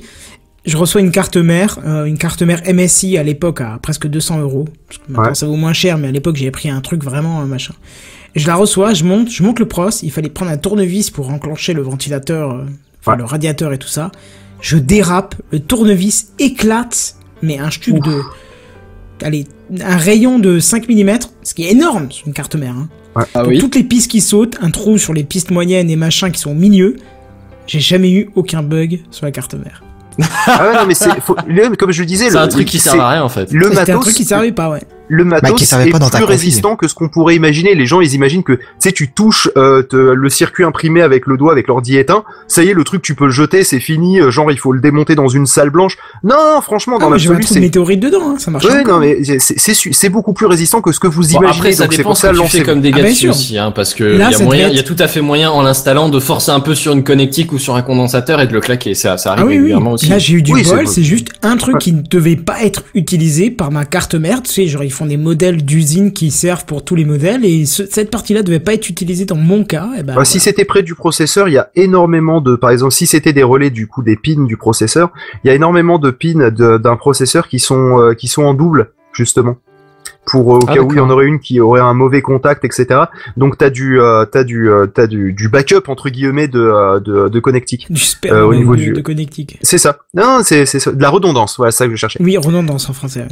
Je 0.66 0.76
reçois 0.78 1.00
une 1.02 1.12
carte 1.12 1.38
mère, 1.38 1.80
euh, 1.86 2.06
une 2.06 2.18
carte 2.18 2.42
mère 2.42 2.62
MSI 2.72 3.18
à 3.18 3.24
l'époque 3.24 3.62
à 3.62 3.80
presque 3.82 4.08
200 4.08 4.40
euros. 4.42 4.66
Parce 4.88 4.98
que 5.00 5.04
maintenant 5.12 5.30
Ouais. 5.30 5.36
ça 5.36 5.46
vaut 5.46 5.56
moins 5.56 5.74
cher, 5.74 5.98
mais 5.98 6.10
à 6.10 6.12
l'époque 6.12 6.36
j'ai 6.36 6.52
pris 6.52 6.70
un 6.70 6.82
truc 6.82 7.04
vraiment 7.04 7.42
euh, 7.42 7.46
machin. 7.46 7.74
Et 8.36 8.40
je 8.40 8.48
la 8.48 8.56
reçois, 8.56 8.94
je 8.94 9.04
monte, 9.04 9.30
je 9.32 9.42
monte 9.44 9.60
le 9.60 9.68
pros. 9.68 9.90
Il 10.04 10.12
fallait 10.12 10.30
prendre 10.30 10.52
un 10.52 10.58
tournevis 10.58 11.10
pour 11.10 11.30
enclencher 11.30 11.74
le 11.74 11.82
ventilateur, 11.82 12.52
euh, 12.52 12.66
enfin 13.00 13.14
Ouais. 13.14 13.18
le 13.20 13.24
radiateur 13.24 13.72
et 13.74 13.78
tout 13.78 13.88
ça. 13.88 14.12
Je 14.60 14.78
dérape, 14.78 15.36
le 15.52 15.60
tournevis 15.60 16.34
éclate, 16.40 17.16
mais 17.42 17.58
un 17.60 17.70
truc 17.70 17.96
de, 18.04 18.22
allez, 19.24 19.46
un 19.82 19.96
rayon 19.98 20.38
de 20.40 20.60
5 20.60 20.90
mm, 20.90 21.20
ce 21.44 21.54
qui 21.54 21.64
est 21.64 21.72
énorme 21.72 22.12
sur 22.12 22.28
une 22.28 22.34
carte 22.34 22.56
mère. 22.56 22.76
Hein. 22.76 22.90
Ah 23.16 23.26
Pour 23.42 23.48
oui. 23.50 23.58
toutes 23.60 23.76
les 23.76 23.84
pistes 23.84 24.12
qui 24.12 24.20
sautent, 24.22 24.58
un 24.62 24.70
trou 24.70 24.98
sur 24.98 25.14
les 25.14 25.24
pistes 25.24 25.50
moyennes 25.52 25.90
et 25.90 25.96
machin 25.96 26.30
qui 26.30 26.40
sont 26.40 26.52
au 26.52 26.56
milieu. 26.56 26.98
J'ai 27.68 27.80
jamais 27.80 28.12
eu 28.12 28.30
aucun 28.36 28.64
bug 28.64 29.02
sur 29.12 29.26
la 29.26 29.32
carte 29.32 29.54
mère. 29.54 29.84
Ah 30.48 30.66
ouais, 30.68 30.74
non 30.74 30.86
mais 30.88 30.96
c'est, 30.96 31.10
comme 31.78 31.92
je 31.92 32.02
le 32.02 32.06
disais, 32.08 32.32
C'est 32.32 32.38
un 32.38 32.48
truc 32.48 32.68
qui 32.68 32.80
sert 32.80 33.00
à 33.00 33.12
rien, 33.12 33.24
en 33.24 33.30
fait. 33.30 33.52
Le 33.52 33.66
C'était 33.66 33.78
un 33.78 33.80
matos, 33.82 34.02
truc 34.02 34.16
qui 34.16 34.24
servait 34.24 34.52
pas, 34.52 34.70
ouais. 34.70 34.82
Le 35.10 35.24
matos 35.24 35.50
Bah, 35.52 35.56
qui 35.56 35.66
servait 35.66 35.88
est 35.88 35.92
pas 35.92 36.00
dans 36.00 36.10
ta 36.10 36.18
plus 36.18 36.26
résistant 36.26 36.76
que 36.76 36.88
ce 36.88 36.94
qu'on 36.94 37.08
pourrait 37.10 37.36
imaginer. 37.36 37.76
Les 37.76 37.86
gens, 37.86 38.02
ils 38.02 38.14
imaginent 38.14 38.44
que, 38.44 38.54
tu 38.54 38.62
sais, 38.80 38.92
tu 38.92 39.12
touches 39.12 39.50
euh, 39.58 39.82
te- 39.82 39.96
le 39.96 40.30
circuit 40.30 40.64
imprimé 40.64 41.02
avec 41.02 41.28
le 41.28 41.38
doigt, 41.38 41.52
avec 41.52 41.68
l'ordi 41.68 41.98
éteint, 41.98 42.24
ça 42.48 42.64
y 42.64 42.70
est, 42.70 42.74
le 42.74 42.84
truc, 42.84 43.02
tu 43.02 43.16
peux 43.16 43.26
le 43.26 43.32
jeter, 43.32 43.64
c'est 43.64 43.80
fini, 43.80 44.20
euh, 44.20 44.32
genre, 44.32 44.52
il 44.52 44.58
faut 44.60 44.72
le 44.74 44.80
démonter 44.82 45.16
dans 45.16 45.28
une 45.30 45.46
salle 45.46 45.70
blanche. 45.70 45.98
Non, 46.24 46.60
franchement, 46.62 46.98
Ah, 47.00 47.04
dans 47.04 47.08
un 47.08 47.12
l'absolu, 47.12 47.44
c'est... 47.44 47.60
météorite 47.60 48.00
dedans, 48.00 48.32
hein, 48.32 48.36
ça 48.38 48.52
marche 48.52 48.66
Ouais, 48.66 48.84
non, 48.84 49.00
mais 49.00 49.24
c'est, 49.24 49.40
c'est, 49.58 49.74
c'est 49.74 50.10
beaucoup 50.10 50.34
plus 50.34 50.46
résistant 50.46 50.82
que 50.82 50.92
ce 50.92 51.00
que 51.00 51.08
vous 51.08 51.22
Bon, 51.24 51.40
imaginez, 51.40 51.48
après, 51.58 51.72
ça 51.72 51.84
donc 51.84 51.94
c'est 51.94 51.98
dépend 52.00 52.10
pour 52.10 52.18
ce 52.18 52.22
ça, 52.24 52.28
que 52.30 52.34
tu 52.34 52.38
fais 52.40 52.44
lancez 52.44 52.64
comme 52.64 52.82
dégâts 52.82 53.02
Ah, 53.06 53.10
dessus 53.10 53.30
aussi, 53.30 53.58
hein, 53.58 53.72
parce 53.72 53.94
que 53.94 54.04
Là, 54.04 54.30
il 54.32 54.38
y 54.38 54.42
a 54.42 54.44
moyen, 54.46 54.68
il 54.70 54.76
y 54.76 54.80
a 54.80 54.84
tout 54.84 54.96
à 55.00 55.08
fait 55.08 55.22
moyen 55.22 55.50
en 55.52 55.62
l'installant 55.62 56.10
de 56.10 56.20
forcer 56.20 56.52
un 56.52 56.60
peu 56.60 56.76
sur 56.76 56.92
une 56.94 57.04
connectique 57.04 57.52
ou 57.54 57.60
sur 57.60 57.76
un 57.76 57.82
condensateur 57.82 58.42
et 58.42 58.48
de 58.48 58.54
le 58.54 58.60
claquer. 58.62 58.94
Ça, 58.94 59.18
ça 59.18 59.32
arrive 59.32 59.44
Ah 59.44 59.48
oui, 59.48 59.54
oui. 59.54 59.58
régulièrement 59.60 59.92
aussi. 59.94 60.08
Là, 60.08 60.20
j'ai 60.20 60.34
eu 60.36 60.42
du 60.42 60.52
Oui, 60.54 60.64
c'est 60.66 60.76
bol, 60.76 60.88
c'est 60.88 61.04
juste 61.04 61.30
un 61.44 61.56
truc 61.58 61.78
qui 61.80 61.94
ne 61.94 62.02
devait 62.02 62.36
pas 62.36 62.62
être 62.64 62.84
utilisé 62.94 63.52
par 63.52 63.72
ma 63.72 63.86
carte 63.86 64.16
mère. 64.16 64.42
Tu 64.44 64.52
sais, 64.52 64.68
genre, 64.68 64.84
font 64.98 65.06
des 65.06 65.18
modèles 65.18 65.64
d'usine 65.64 66.12
qui 66.12 66.32
servent 66.32 66.66
pour 66.66 66.84
tous 66.84 66.96
les 66.96 67.06
modèles 67.06 67.46
et 67.46 67.66
ce- 67.66 67.86
cette 67.86 68.10
partie-là 68.12 68.44
devait 68.44 68.60
pas 68.60 68.74
être 68.74 68.90
utilisée 68.90 69.26
dans 69.26 69.36
mon 69.36 69.64
cas. 69.64 69.90
Et 69.98 70.04
ben, 70.04 70.16
Bah, 70.16 70.26
Si 70.26 70.40
c'était 70.40 70.66
près 70.66 70.84
du 70.84 70.96
processeur, 70.96 71.48
il 71.48 71.54
y 71.54 71.58
a 71.58 71.70
énormément 71.76 72.42
de, 72.42 72.56
par 72.56 72.72
exemple, 72.72 72.94
si 72.94 73.06
c'était 73.08 73.34
des 73.34 73.44
relais 73.44 73.70
du 73.70 73.88
coup 73.88 74.04
des 74.04 74.16
pins 74.18 74.44
du 74.46 74.58
processeur, 74.58 75.12
il 75.44 75.48
y 75.48 75.52
a 75.52 75.54
énormément 75.54 76.00
de 76.00 76.12
pins 76.12 76.50
de- 76.50 76.78
d'un 76.78 76.96
processeur 76.98 77.48
qui 77.48 77.60
sont 77.60 78.00
euh, 78.02 78.14
qui 78.14 78.28
sont 78.28 78.44
en 78.44 78.54
double 78.54 78.92
justement 79.14 79.58
pour 80.26 80.56
euh, 80.56 80.60
au 80.60 80.66
Ah, 80.68 80.74
cas 80.74 80.82
où 80.82 80.92
il 80.92 80.98
y 80.98 81.00
en 81.00 81.10
aurait 81.10 81.26
une 81.26 81.40
qui 81.40 81.60
aurait 81.62 81.80
un 81.82 81.94
mauvais 81.94 82.22
contact, 82.22 82.66
etc. 82.66 83.02
Donc 83.38 83.58
t'as 83.58 83.70
du 83.70 84.00
euh, 84.02 84.26
t'as 84.26 84.44
du 84.44 84.70
euh, 84.70 84.86
t'as 84.88 85.08
du, 85.08 85.32
du 85.34 85.48
backup 85.50 85.84
entre 85.88 86.10
guillemets 86.10 86.48
de 86.48 87.00
de, 87.00 87.30
de 87.30 87.40
connectique. 87.40 87.88
du 87.90 88.00
sperme 88.02 88.36
euh, 88.38 88.46
au 88.46 88.52
de, 88.54 88.58
niveau 88.58 88.76
de- 88.76 88.82
du- 88.82 88.92
de 88.94 89.02
connectique. 89.02 89.58
C'est 89.62 89.78
ça. 89.78 90.00
Non, 90.14 90.42
c'est 90.44 90.66
c'est 90.66 90.80
ça. 90.80 90.92
de 90.92 91.02
la 91.02 91.10
redondance. 91.10 91.56
Voilà, 91.58 91.72
c'est 91.72 91.78
ça 91.80 91.86
que 91.86 91.92
je 91.92 91.98
cherchais. 91.98 92.20
Oui, 92.22 92.36
redondance 92.38 92.90
en 92.90 92.94
français. 92.94 93.26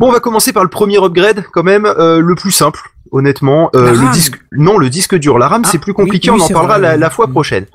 Bon, 0.00 0.08
on 0.08 0.12
va 0.12 0.20
commencer 0.20 0.52
par 0.52 0.62
le 0.62 0.68
premier 0.70 0.96
upgrade 1.02 1.44
quand 1.52 1.62
même, 1.64 1.84
euh, 1.86 2.20
le 2.20 2.34
plus 2.34 2.52
simple. 2.52 2.80
Honnêtement, 3.10 3.70
euh, 3.74 3.86
La 3.86 3.92
le 3.92 3.98
RAM. 3.98 4.12
disque, 4.12 4.38
non, 4.52 4.76
le 4.78 4.90
disque 4.90 5.14
dur. 5.16 5.38
La 5.38 5.48
RAM, 5.48 5.62
Ah, 5.64 5.68
c'est 5.72 5.78
plus 5.78 5.94
compliqué. 5.94 6.30
oui, 6.30 6.38
on 6.40 6.44
en 6.44 6.48
parlera 6.48 6.78
vrai, 6.78 6.88
la, 6.88 6.94
oui. 6.94 7.00
la 7.00 7.10
fois 7.10 7.26
Mm. 7.26 7.30
prochaine. 7.32 7.66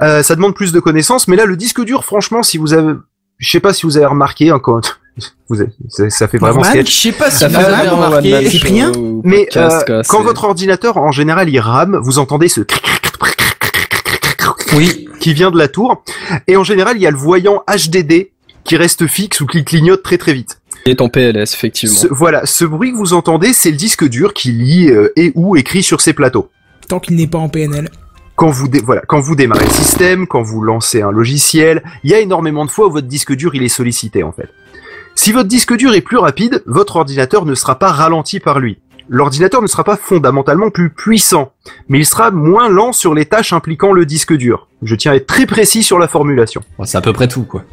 Euh, 0.00 0.22
ça 0.22 0.34
demande 0.34 0.54
plus 0.54 0.72
de 0.72 0.80
connaissances, 0.80 1.28
mais 1.28 1.36
là, 1.36 1.44
le 1.44 1.56
disque 1.56 1.84
dur, 1.84 2.04
franchement, 2.04 2.42
si 2.42 2.56
vous 2.58 2.72
avez, 2.72 2.94
je 3.36 3.50
sais 3.50 3.60
pas 3.60 3.72
si 3.74 3.84
vous 3.84 3.96
avez 3.98 4.06
remarqué, 4.06 4.48
hein, 4.50 4.58
quand 4.62 4.96
vous 5.50 5.60
avez- 5.60 5.70
ça, 5.88 6.08
ça 6.10 6.26
fait 6.26 6.38
vraiment 6.38 6.62
sketch. 6.64 6.90
Je 6.90 7.00
sais 7.02 7.12
pas 7.12 7.30
si 7.30 7.38
Ça 7.38 7.48
vous 7.48 7.54
fait 7.54 7.64
avez 7.64 7.86
vraiment 7.88 8.06
remarqué. 8.06 8.32
one 8.34 8.42
man 8.42 8.50
c'est 8.50 8.58
show 8.58 8.66
rien, 8.66 8.92
ou 8.96 9.20
Mais 9.24 9.44
podcast, 9.44 9.76
euh, 9.90 10.02
quoi, 10.02 10.02
quand 10.08 10.22
votre 10.22 10.44
ordinateur, 10.44 10.96
en 10.96 11.12
général, 11.12 11.48
il 11.50 11.60
rame, 11.60 11.98
vous 12.02 12.18
entendez 12.18 12.48
ce 12.48 12.62
Oui. 14.76 15.06
qui 15.20 15.32
vient 15.34 15.50
de 15.50 15.58
la 15.58 15.68
tour, 15.68 16.02
et 16.46 16.56
en 16.56 16.64
général, 16.64 16.96
il 16.96 17.02
y 17.02 17.06
a 17.06 17.10
le 17.10 17.16
voyant 17.16 17.62
HDD 17.68 18.30
qui 18.64 18.76
reste 18.76 19.06
fixe 19.06 19.40
ou 19.40 19.46
qui 19.46 19.64
clignote 19.64 20.02
très 20.02 20.18
très 20.18 20.32
vite. 20.32 20.57
Et 20.90 20.96
ton 20.96 21.08
PLS, 21.10 21.52
effectivement. 21.54 21.94
Ce- 21.96 22.06
voilà, 22.10 22.46
ce 22.46 22.64
bruit 22.64 22.92
que 22.92 22.96
vous 22.96 23.12
entendez, 23.12 23.52
c'est 23.52 23.70
le 23.70 23.76
disque 23.76 24.08
dur 24.08 24.32
qui 24.32 24.52
lit 24.52 24.88
euh, 24.90 25.12
et 25.16 25.32
ou 25.34 25.54
écrit 25.56 25.82
sur 25.82 26.00
ses 26.00 26.14
plateaux. 26.14 26.48
Tant 26.88 26.98
qu'il 26.98 27.16
n'est 27.16 27.26
pas 27.26 27.38
en 27.38 27.48
PNL. 27.50 27.90
quand 28.36 28.48
vous 28.50 28.68
dé- 28.68 28.80
voilà, 28.82 29.02
quand 29.06 29.20
vous 29.20 29.34
démarrez 29.36 29.64
le 29.66 29.70
système, 29.70 30.26
quand 30.26 30.42
vous 30.42 30.62
lancez 30.62 31.02
un 31.02 31.10
logiciel, 31.10 31.82
il 32.04 32.10
y 32.10 32.14
a 32.14 32.20
énormément 32.20 32.64
de 32.64 32.70
fois 32.70 32.86
où 32.86 32.90
votre 32.92 33.06
disque 33.08 33.34
dur 33.34 33.54
il 33.54 33.62
est 33.64 33.68
sollicité 33.68 34.22
en 34.22 34.32
fait. 34.32 34.48
Si 35.16 35.32
votre 35.32 35.48
disque 35.48 35.76
dur 35.76 35.92
est 35.92 36.00
plus 36.00 36.16
rapide, 36.16 36.62
votre 36.64 36.96
ordinateur 36.96 37.44
ne 37.44 37.54
sera 37.54 37.78
pas 37.78 37.90
ralenti 37.90 38.38
par 38.40 38.60
lui. 38.60 38.78
L'ordinateur 39.10 39.60
ne 39.60 39.66
sera 39.66 39.82
pas 39.84 39.96
fondamentalement 39.96 40.70
plus 40.70 40.90
puissant, 40.90 41.50
mais 41.88 41.98
il 41.98 42.06
sera 42.06 42.30
moins 42.30 42.68
lent 42.68 42.92
sur 42.92 43.12
les 43.14 43.24
tâches 43.26 43.52
impliquant 43.52 43.92
le 43.92 44.06
disque 44.06 44.34
dur. 44.34 44.68
Je 44.82 44.94
tiens 44.94 45.12
à 45.12 45.16
être 45.16 45.26
très 45.26 45.44
précis 45.46 45.82
sur 45.82 45.98
la 45.98 46.06
formulation. 46.08 46.62
C'est 46.84 46.96
à 46.98 47.00
peu 47.00 47.12
près 47.12 47.26
tout, 47.26 47.42
quoi. 47.42 47.64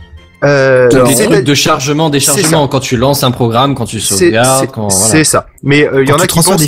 Euh, 0.44 0.90
Des 1.06 1.26
trucs 1.26 1.44
de 1.44 1.54
chargement, 1.54 2.10
déchargement, 2.10 2.68
quand 2.68 2.80
tu 2.80 2.98
lances 2.98 3.24
un 3.24 3.32
programme, 3.32 3.74
quand 3.74 3.86
tu 3.86 4.00
sauvegardes, 4.00 4.68
c'est 4.90 5.08
voilà. 5.08 5.24
ça. 5.24 5.46
Mais 5.66 5.88
euh, 5.88 6.04
il 6.04 6.08
y 6.08 6.12
Quand 6.12 6.18
en 6.18 6.24
a 6.24 6.28
qui 6.28 6.40
pensent 6.42 6.64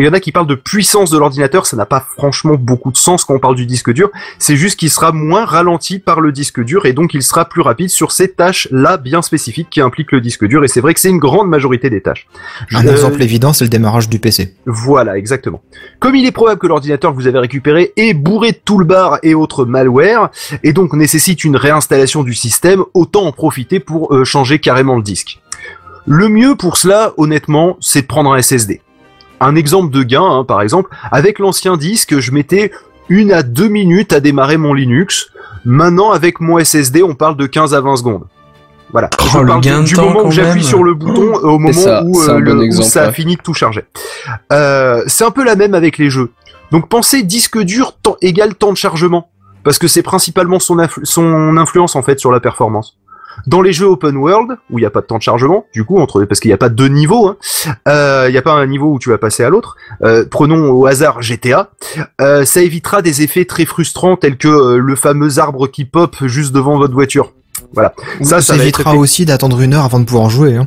il 0.00 0.04
y 0.04 0.08
en 0.08 0.12
a 0.12 0.20
qui 0.20 0.32
parlent 0.32 0.46
de 0.46 0.54
puissance 0.56 1.10
de 1.10 1.18
l'ordinateur, 1.18 1.66
ça 1.66 1.76
n'a 1.76 1.86
pas 1.86 2.04
franchement 2.16 2.54
beaucoup 2.58 2.90
de 2.90 2.96
sens 2.96 3.24
quand 3.24 3.34
on 3.34 3.38
parle 3.38 3.54
du 3.54 3.64
disque 3.64 3.92
dur. 3.92 4.10
C'est 4.38 4.56
juste 4.56 4.78
qu'il 4.78 4.90
sera 4.90 5.12
moins 5.12 5.44
ralenti 5.44 6.00
par 6.00 6.20
le 6.20 6.32
disque 6.32 6.62
dur 6.62 6.84
et 6.84 6.92
donc 6.92 7.14
il 7.14 7.22
sera 7.22 7.44
plus 7.44 7.62
rapide 7.62 7.90
sur 7.90 8.10
ces 8.12 8.28
tâches 8.28 8.68
là 8.72 8.96
bien 8.96 9.22
spécifiques 9.22 9.70
qui 9.70 9.80
impliquent 9.80 10.12
le 10.12 10.20
disque 10.20 10.44
dur. 10.46 10.64
Et 10.64 10.68
c'est 10.68 10.80
vrai 10.80 10.94
que 10.94 11.00
c'est 11.00 11.10
une 11.10 11.20
grande 11.20 11.48
majorité 11.48 11.90
des 11.90 12.00
tâches. 12.00 12.26
Un 12.72 12.82
Euh, 12.86 12.90
exemple 12.90 13.22
évident, 13.22 13.52
c'est 13.52 13.64
le 13.64 13.70
démarrage 13.70 14.08
du 14.08 14.18
PC. 14.18 14.54
Voilà, 14.66 15.16
exactement. 15.16 15.62
Comme 16.00 16.16
il 16.16 16.26
est 16.26 16.32
probable 16.32 16.60
que 16.60 16.66
l'ordinateur 16.66 17.12
que 17.12 17.16
vous 17.16 17.28
avez 17.28 17.38
récupéré 17.38 17.92
est 17.96 18.14
bourré 18.14 18.52
de 18.52 18.60
toolbars 18.64 19.18
et 19.22 19.34
autres 19.34 19.64
malware, 19.64 20.30
et 20.64 20.72
donc 20.72 20.92
nécessite 20.92 21.44
une 21.44 21.56
réinstallation 21.56 22.24
du 22.24 22.34
système, 22.34 22.82
autant 22.94 23.26
en 23.26 23.32
profiter 23.32 23.78
pour 23.78 24.12
euh, 24.14 24.24
changer 24.24 24.58
carrément 24.58 24.96
le 24.96 25.02
disque. 25.02 25.41
Le 26.06 26.28
mieux 26.28 26.56
pour 26.56 26.76
cela, 26.76 27.12
honnêtement, 27.16 27.76
c'est 27.80 28.02
de 28.02 28.06
prendre 28.06 28.32
un 28.32 28.40
SSD. 28.42 28.80
Un 29.40 29.54
exemple 29.56 29.92
de 29.92 30.02
gain, 30.02 30.22
hein, 30.24 30.44
par 30.44 30.62
exemple, 30.62 30.90
avec 31.10 31.38
l'ancien 31.38 31.76
disque, 31.76 32.18
je 32.18 32.32
mettais 32.32 32.70
une 33.08 33.32
à 33.32 33.42
deux 33.42 33.68
minutes 33.68 34.12
à 34.12 34.20
démarrer 34.20 34.56
mon 34.56 34.74
Linux. 34.74 35.28
Maintenant, 35.64 36.10
avec 36.10 36.40
mon 36.40 36.58
SSD, 36.58 37.02
on 37.02 37.14
parle 37.14 37.36
de 37.36 37.46
15 37.46 37.74
à 37.74 37.80
20 37.80 37.96
secondes. 37.96 38.24
Voilà. 38.92 39.08
Oh, 39.20 39.24
je 39.32 39.38
le 39.38 39.46
parle 39.46 39.60
du, 39.84 39.94
moment 39.96 40.24
où 40.24 40.30
j'appuie 40.30 40.62
sur 40.64 40.84
le 40.84 40.94
bouton 40.94 41.32
euh, 41.38 41.48
au 41.48 41.58
moment 41.58 41.72
ça, 41.72 42.02
où, 42.04 42.20
euh, 42.20 42.28
un 42.34 42.38
le- 42.38 42.52
bon 42.54 42.60
où 42.60 42.62
exemple, 42.62 42.88
ça 42.88 43.04
a 43.04 43.12
fini 43.12 43.36
de 43.36 43.40
tout 43.42 43.54
charger. 43.54 43.84
Euh, 44.52 45.02
c'est 45.06 45.24
un 45.24 45.30
peu 45.30 45.44
la 45.44 45.56
même 45.56 45.74
avec 45.74 45.98
les 45.98 46.10
jeux. 46.10 46.30
Donc 46.72 46.88
pensez 46.88 47.22
disque 47.22 47.58
dur 47.58 47.94
temps, 48.02 48.16
égal 48.20 48.54
temps 48.54 48.70
de 48.72 48.76
chargement, 48.76 49.30
parce 49.64 49.78
que 49.78 49.88
c'est 49.88 50.02
principalement 50.02 50.58
son, 50.58 50.76
influ- 50.76 51.04
son 51.04 51.56
influence 51.56 51.96
en 51.96 52.02
fait 52.02 52.18
sur 52.20 52.32
la 52.32 52.40
performance. 52.40 52.98
Dans 53.46 53.62
les 53.62 53.72
jeux 53.72 53.86
open 53.86 54.16
world, 54.16 54.56
où 54.70 54.78
il 54.78 54.82
n'y 54.82 54.86
a 54.86 54.90
pas 54.90 55.00
de 55.00 55.06
temps 55.06 55.18
de 55.18 55.22
chargement, 55.22 55.66
du 55.72 55.84
coup, 55.84 55.98
entre 55.98 56.24
parce 56.24 56.40
qu'il 56.40 56.48
n'y 56.50 56.54
a 56.54 56.58
pas 56.58 56.68
deux 56.68 56.88
niveaux, 56.88 57.28
hein, 57.28 57.36
euh, 57.88 58.26
il 58.28 58.32
n'y 58.32 58.38
a 58.38 58.42
pas 58.42 58.52
un 58.52 58.66
niveau 58.66 58.92
où 58.92 58.98
tu 58.98 59.10
vas 59.10 59.18
passer 59.18 59.42
à 59.44 59.50
l'autre. 59.50 59.76
euh, 60.02 60.24
prenons 60.30 60.70
au 60.70 60.86
hasard 60.86 61.22
GTA, 61.22 61.70
euh, 62.20 62.44
ça 62.44 62.60
évitera 62.62 63.02
des 63.02 63.22
effets 63.22 63.44
très 63.44 63.64
frustrants 63.64 64.16
tels 64.16 64.36
que 64.36 64.48
euh, 64.48 64.76
le 64.78 64.96
fameux 64.96 65.38
arbre 65.38 65.66
qui 65.66 65.84
pop 65.84 66.16
juste 66.22 66.52
devant 66.52 66.78
votre 66.78 66.94
voiture. 66.94 67.32
Voilà. 67.74 67.94
Ça, 68.20 68.40
ça, 68.40 68.40
ça 68.40 68.52
va 68.54 68.64
être 68.64 68.80
évitera 68.80 68.92
fait 68.92 68.98
aussi 68.98 69.24
d'attendre 69.24 69.60
une 69.60 69.74
heure 69.74 69.84
avant 69.84 70.00
de 70.00 70.04
pouvoir 70.04 70.30
jouer. 70.30 70.56
Hein. 70.56 70.66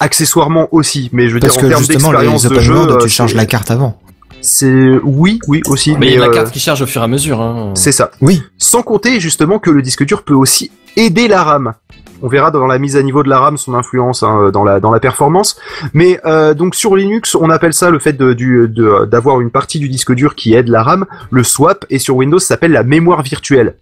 accessoirement 0.00 0.68
aussi, 0.72 1.08
mais 1.12 1.28
je 1.28 1.34
veux 1.34 1.40
Parce 1.40 1.56
dire 1.56 1.64
en 1.64 1.70
que 1.70 1.76
justement, 1.76 2.12
les 2.12 2.26
de 2.26 2.32
open 2.34 2.60
jeu, 2.60 2.74
world, 2.74 2.90
euh, 2.90 2.98
tu 2.98 3.08
charges 3.08 3.34
la 3.34 3.46
carte 3.46 3.70
avant. 3.70 3.98
C'est 4.40 4.90
oui, 5.04 5.38
oui 5.46 5.62
aussi, 5.66 5.96
Mais 5.98 6.08
il 6.08 6.12
y 6.14 6.16
a 6.16 6.18
mais 6.18 6.26
la 6.26 6.32
euh, 6.32 6.34
carte 6.34 6.50
qui 6.52 6.58
charge 6.58 6.82
au 6.82 6.86
fur 6.86 7.00
et 7.00 7.04
à 7.04 7.08
mesure. 7.08 7.40
Hein. 7.40 7.72
c'est 7.74 7.92
ça. 7.92 8.10
Oui. 8.20 8.42
Sans 8.58 8.82
compter 8.82 9.20
justement 9.20 9.60
que 9.60 9.70
le 9.70 9.82
disque 9.82 10.04
dur 10.04 10.24
peut 10.24 10.34
aussi 10.34 10.72
aider 10.96 11.28
la 11.28 11.44
RAM. 11.44 11.74
On 12.22 12.28
verra 12.28 12.52
dans 12.52 12.68
la 12.68 12.78
mise 12.78 12.96
à 12.96 13.02
niveau 13.02 13.24
de 13.24 13.28
la 13.28 13.40
RAM 13.40 13.56
son 13.56 13.74
influence 13.74 14.22
hein, 14.22 14.50
dans 14.52 14.62
la 14.62 14.78
dans 14.78 14.92
la 14.92 15.00
performance. 15.00 15.58
Mais 15.92 16.20
euh, 16.24 16.54
donc 16.54 16.76
sur 16.76 16.94
Linux, 16.94 17.34
on 17.34 17.50
appelle 17.50 17.74
ça 17.74 17.90
le 17.90 17.98
fait 17.98 18.16
d'avoir 18.16 19.40
une 19.40 19.50
partie 19.50 19.80
du 19.80 19.88
disque 19.88 20.14
dur 20.14 20.36
qui 20.36 20.54
aide 20.54 20.68
la 20.68 20.84
RAM, 20.84 21.04
le 21.30 21.42
swap, 21.42 21.84
et 21.90 21.98
sur 21.98 22.16
Windows, 22.16 22.38
ça 22.38 22.48
s'appelle 22.48 22.72
la 22.72 22.84
mémoire 22.84 23.22
virtuelle. 23.22 23.74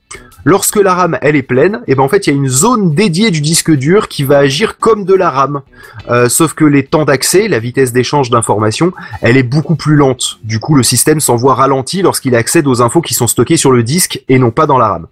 Lorsque 0.44 0.76
la 0.76 0.94
RAM 0.94 1.18
elle 1.20 1.36
est 1.36 1.42
pleine, 1.42 1.82
et 1.86 1.94
ben 1.94 2.02
en 2.02 2.08
fait 2.08 2.26
il 2.26 2.30
y 2.30 2.32
a 2.32 2.36
une 2.36 2.48
zone 2.48 2.94
dédiée 2.94 3.30
du 3.30 3.42
disque 3.42 3.72
dur 3.72 4.08
qui 4.08 4.24
va 4.24 4.38
agir 4.38 4.78
comme 4.78 5.04
de 5.04 5.14
la 5.14 5.28
RAM. 5.28 5.60
Euh, 6.08 6.30
sauf 6.30 6.54
que 6.54 6.64
les 6.64 6.82
temps 6.82 7.04
d'accès, 7.04 7.46
la 7.46 7.58
vitesse 7.58 7.92
d'échange 7.92 8.30
d'informations, 8.30 8.92
elle 9.20 9.36
est 9.36 9.42
beaucoup 9.42 9.74
plus 9.74 9.96
lente. 9.96 10.38
Du 10.44 10.58
coup, 10.58 10.74
le 10.74 10.82
système 10.82 11.20
s'en 11.20 11.36
voit 11.36 11.54
ralenti 11.54 12.00
lorsqu'il 12.00 12.34
accède 12.34 12.66
aux 12.66 12.80
infos 12.80 13.02
qui 13.02 13.12
sont 13.12 13.26
stockées 13.26 13.58
sur 13.58 13.70
le 13.70 13.82
disque 13.82 14.24
et 14.30 14.38
non 14.38 14.50
pas 14.50 14.64
dans 14.64 14.78
la 14.78 14.88
RAM. 14.88 15.06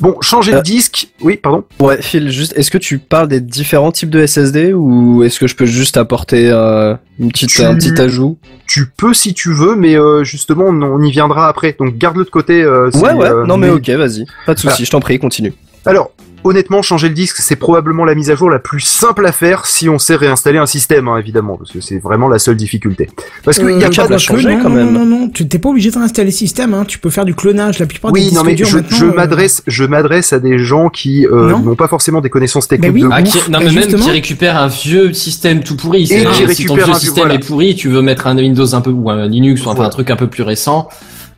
Bon, 0.00 0.16
changer 0.20 0.52
de 0.52 0.56
Euh. 0.58 0.62
disque. 0.62 1.08
Oui, 1.20 1.36
pardon. 1.36 1.64
Ouais, 1.78 2.00
Phil, 2.00 2.30
juste, 2.30 2.54
est-ce 2.56 2.70
que 2.70 2.78
tu 2.78 2.98
parles 2.98 3.28
des 3.28 3.40
différents 3.40 3.92
types 3.92 4.08
de 4.10 4.24
SSD 4.26 4.72
ou 4.72 5.22
est-ce 5.22 5.38
que 5.38 5.46
je 5.46 5.54
peux 5.54 5.66
juste 5.66 5.96
apporter 5.98 6.50
euh, 6.50 6.94
une 7.18 7.30
petite, 7.30 7.50
Tu- 7.50 7.62
un 7.62 7.74
petit 7.74 8.00
ajout? 8.00 8.38
Tu 8.66 8.86
peux 8.86 9.12
si 9.12 9.34
tu 9.34 9.52
veux, 9.52 9.76
mais 9.76 9.96
euh, 9.96 10.24
justement, 10.24 10.64
on, 10.66 11.02
y 11.02 11.10
viendra 11.10 11.48
après. 11.48 11.76
Donc 11.78 11.98
garde-le 11.98 12.24
de 12.24 12.30
côté. 12.30 12.62
euh, 12.62 12.90
Ouais, 12.94 13.12
ouais, 13.12 13.46
non 13.46 13.56
mais 13.58 13.68
ok, 13.70 13.88
vas-y, 13.90 14.24
pas 14.46 14.54
de 14.54 14.58
souci, 14.58 14.68
Voilà. 14.74 14.84
je 14.84 14.90
t'en 14.90 15.00
prie, 15.00 15.18
continue. 15.18 15.52
Alors, 15.86 16.10
honnêtement, 16.44 16.82
changer 16.82 17.08
le 17.08 17.14
disque, 17.14 17.36
c'est 17.38 17.56
probablement 17.56 18.04
la 18.04 18.14
mise 18.14 18.30
à 18.30 18.34
jour 18.34 18.50
la 18.50 18.58
plus 18.58 18.80
simple 18.80 19.26
à 19.26 19.32
faire 19.32 19.66
si 19.66 19.88
on 19.88 19.98
sait 19.98 20.16
réinstaller 20.16 20.58
un 20.58 20.66
système, 20.66 21.08
hein, 21.08 21.16
évidemment, 21.18 21.56
parce 21.56 21.70
que 21.72 21.80
c'est 21.80 21.98
vraiment 21.98 22.28
la 22.28 22.38
seule 22.38 22.56
difficulté. 22.56 23.08
Parce 23.44 23.58
qu'il 23.58 23.66
y 23.68 23.84
a 23.84 23.88
Euh, 23.88 23.90
pas 23.90 24.06
de... 24.08 24.18
changer, 24.18 24.56
non, 24.56 24.62
quand 24.62 24.68
non, 24.70 24.74
même. 24.76 24.92
Non, 24.92 25.04
non, 25.04 25.20
non, 25.20 25.28
tu 25.28 25.46
t'es 25.48 25.58
pas 25.58 25.68
obligé 25.68 25.90
de 25.90 25.96
réinstaller 25.98 26.30
le 26.30 26.34
système, 26.36 26.74
hein. 26.74 26.84
tu 26.86 26.98
peux 26.98 27.10
faire 27.10 27.24
du 27.24 27.34
clonage. 27.34 27.78
La 27.78 27.86
plupart 27.86 28.12
des 28.12 28.20
Oui, 28.20 28.26
disques 28.26 28.36
non 28.36 28.44
mais 28.44 28.54
durs 28.54 28.66
je, 28.66 29.04
euh, 29.04 29.12
m'adresse, 29.14 29.62
je 29.66 29.84
m'adresse 29.84 30.32
à 30.32 30.38
des 30.40 30.58
gens 30.58 30.88
qui 30.88 31.26
euh, 31.26 31.50
Non. 31.50 31.58
n'ont 31.60 31.74
pas 31.76 31.88
forcément 31.88 32.20
des 32.20 32.30
connaissances 32.30 32.68
techniques 32.68 32.92
Ben 32.92 33.02
oui. 33.02 33.02
de 33.02 33.08
Ah, 33.12 33.22
qui- 33.22 33.38
non 33.50 33.58
bah, 33.58 33.58
mais 33.60 33.64
même 33.66 33.74
justement. 33.74 34.04
qui 34.04 34.10
récupère 34.10 34.56
un 34.56 34.68
vieux 34.68 35.12
système 35.12 35.62
tout 35.62 35.76
pourri. 35.76 36.06
C'est- 36.06 36.24
qui 36.24 36.54
si 36.54 36.64
ton 36.66 36.74
vieux 36.74 36.84
un 36.84 36.86
vieux- 36.86 36.94
système 36.94 37.24
voilà. 37.24 37.34
est 37.34 37.46
pourri, 37.46 37.74
tu 37.74 37.88
veux 37.88 38.02
mettre 38.02 38.26
un 38.26 38.36
Windows 38.36 38.74
un 38.74 38.80
peu 38.80 38.90
ou 38.90 39.10
un 39.10 39.26
Linux 39.26 39.60
ou 39.62 39.64
enfin 39.64 39.74
Voilà. 39.74 39.88
un 39.88 39.90
truc 39.90 40.10
un 40.10 40.16
peu 40.16 40.26
plus 40.26 40.42
récent. 40.42 40.88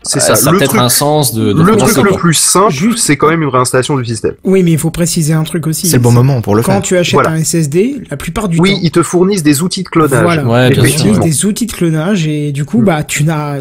C'est 0.05 0.19
euh, 0.19 0.23
ça. 0.23 0.35
Ça 0.37 0.51
peut-être 0.51 0.71
truc, 0.71 0.81
un 0.81 0.89
sens 0.89 1.33
de. 1.35 1.53
de 1.53 1.63
le 1.63 1.77
truc 1.77 1.97
le 1.99 2.13
plus 2.17 2.35
simple, 2.35 2.73
Juste- 2.73 2.99
c'est 2.99 3.17
quand 3.17 3.29
même 3.29 3.43
une 3.43 3.49
réinstallation 3.49 3.97
du 3.97 4.05
système. 4.05 4.35
Oui, 4.45 4.63
mais 4.63 4.73
il 4.73 4.79
faut 4.79 4.91
préciser 4.91 5.33
un 5.33 5.45
truc 5.45 5.67
aussi. 5.67 5.87
C'est 5.89 5.97
le 5.97 6.03
bon 6.03 6.13
moment 6.13 6.41
pour 6.43 6.55
le 6.57 6.63
Quand 6.63 6.73
faire. 6.73 6.83
tu 6.83 6.97
achètes 6.97 7.15
Voilà. 7.15 7.31
un 7.31 7.37
SSD, 7.45 8.03
la 8.11 8.17
plupart 8.17 8.49
du 8.49 8.59
Oui, 8.61 8.73
temps. 8.75 8.81
ils 8.83 8.91
te 8.91 9.03
fournissent 9.03 9.43
des 9.43 9.63
outils 9.63 9.83
de 9.83 9.89
clonage. 9.89 10.23
Voilà. 10.23 10.45
Ouais, 10.45 10.69
Ils 10.71 10.81
bien 10.83 11.13
ouais. 11.13 11.19
des 11.21 11.45
outils 11.47 11.67
de 11.67 11.73
clonage 11.73 12.27
et 12.27 12.53
du 12.53 12.65
coup, 12.65 12.81
Mm. 12.81 12.85
bah, 12.85 13.03
tu 13.05 13.25
n'as, 13.25 13.61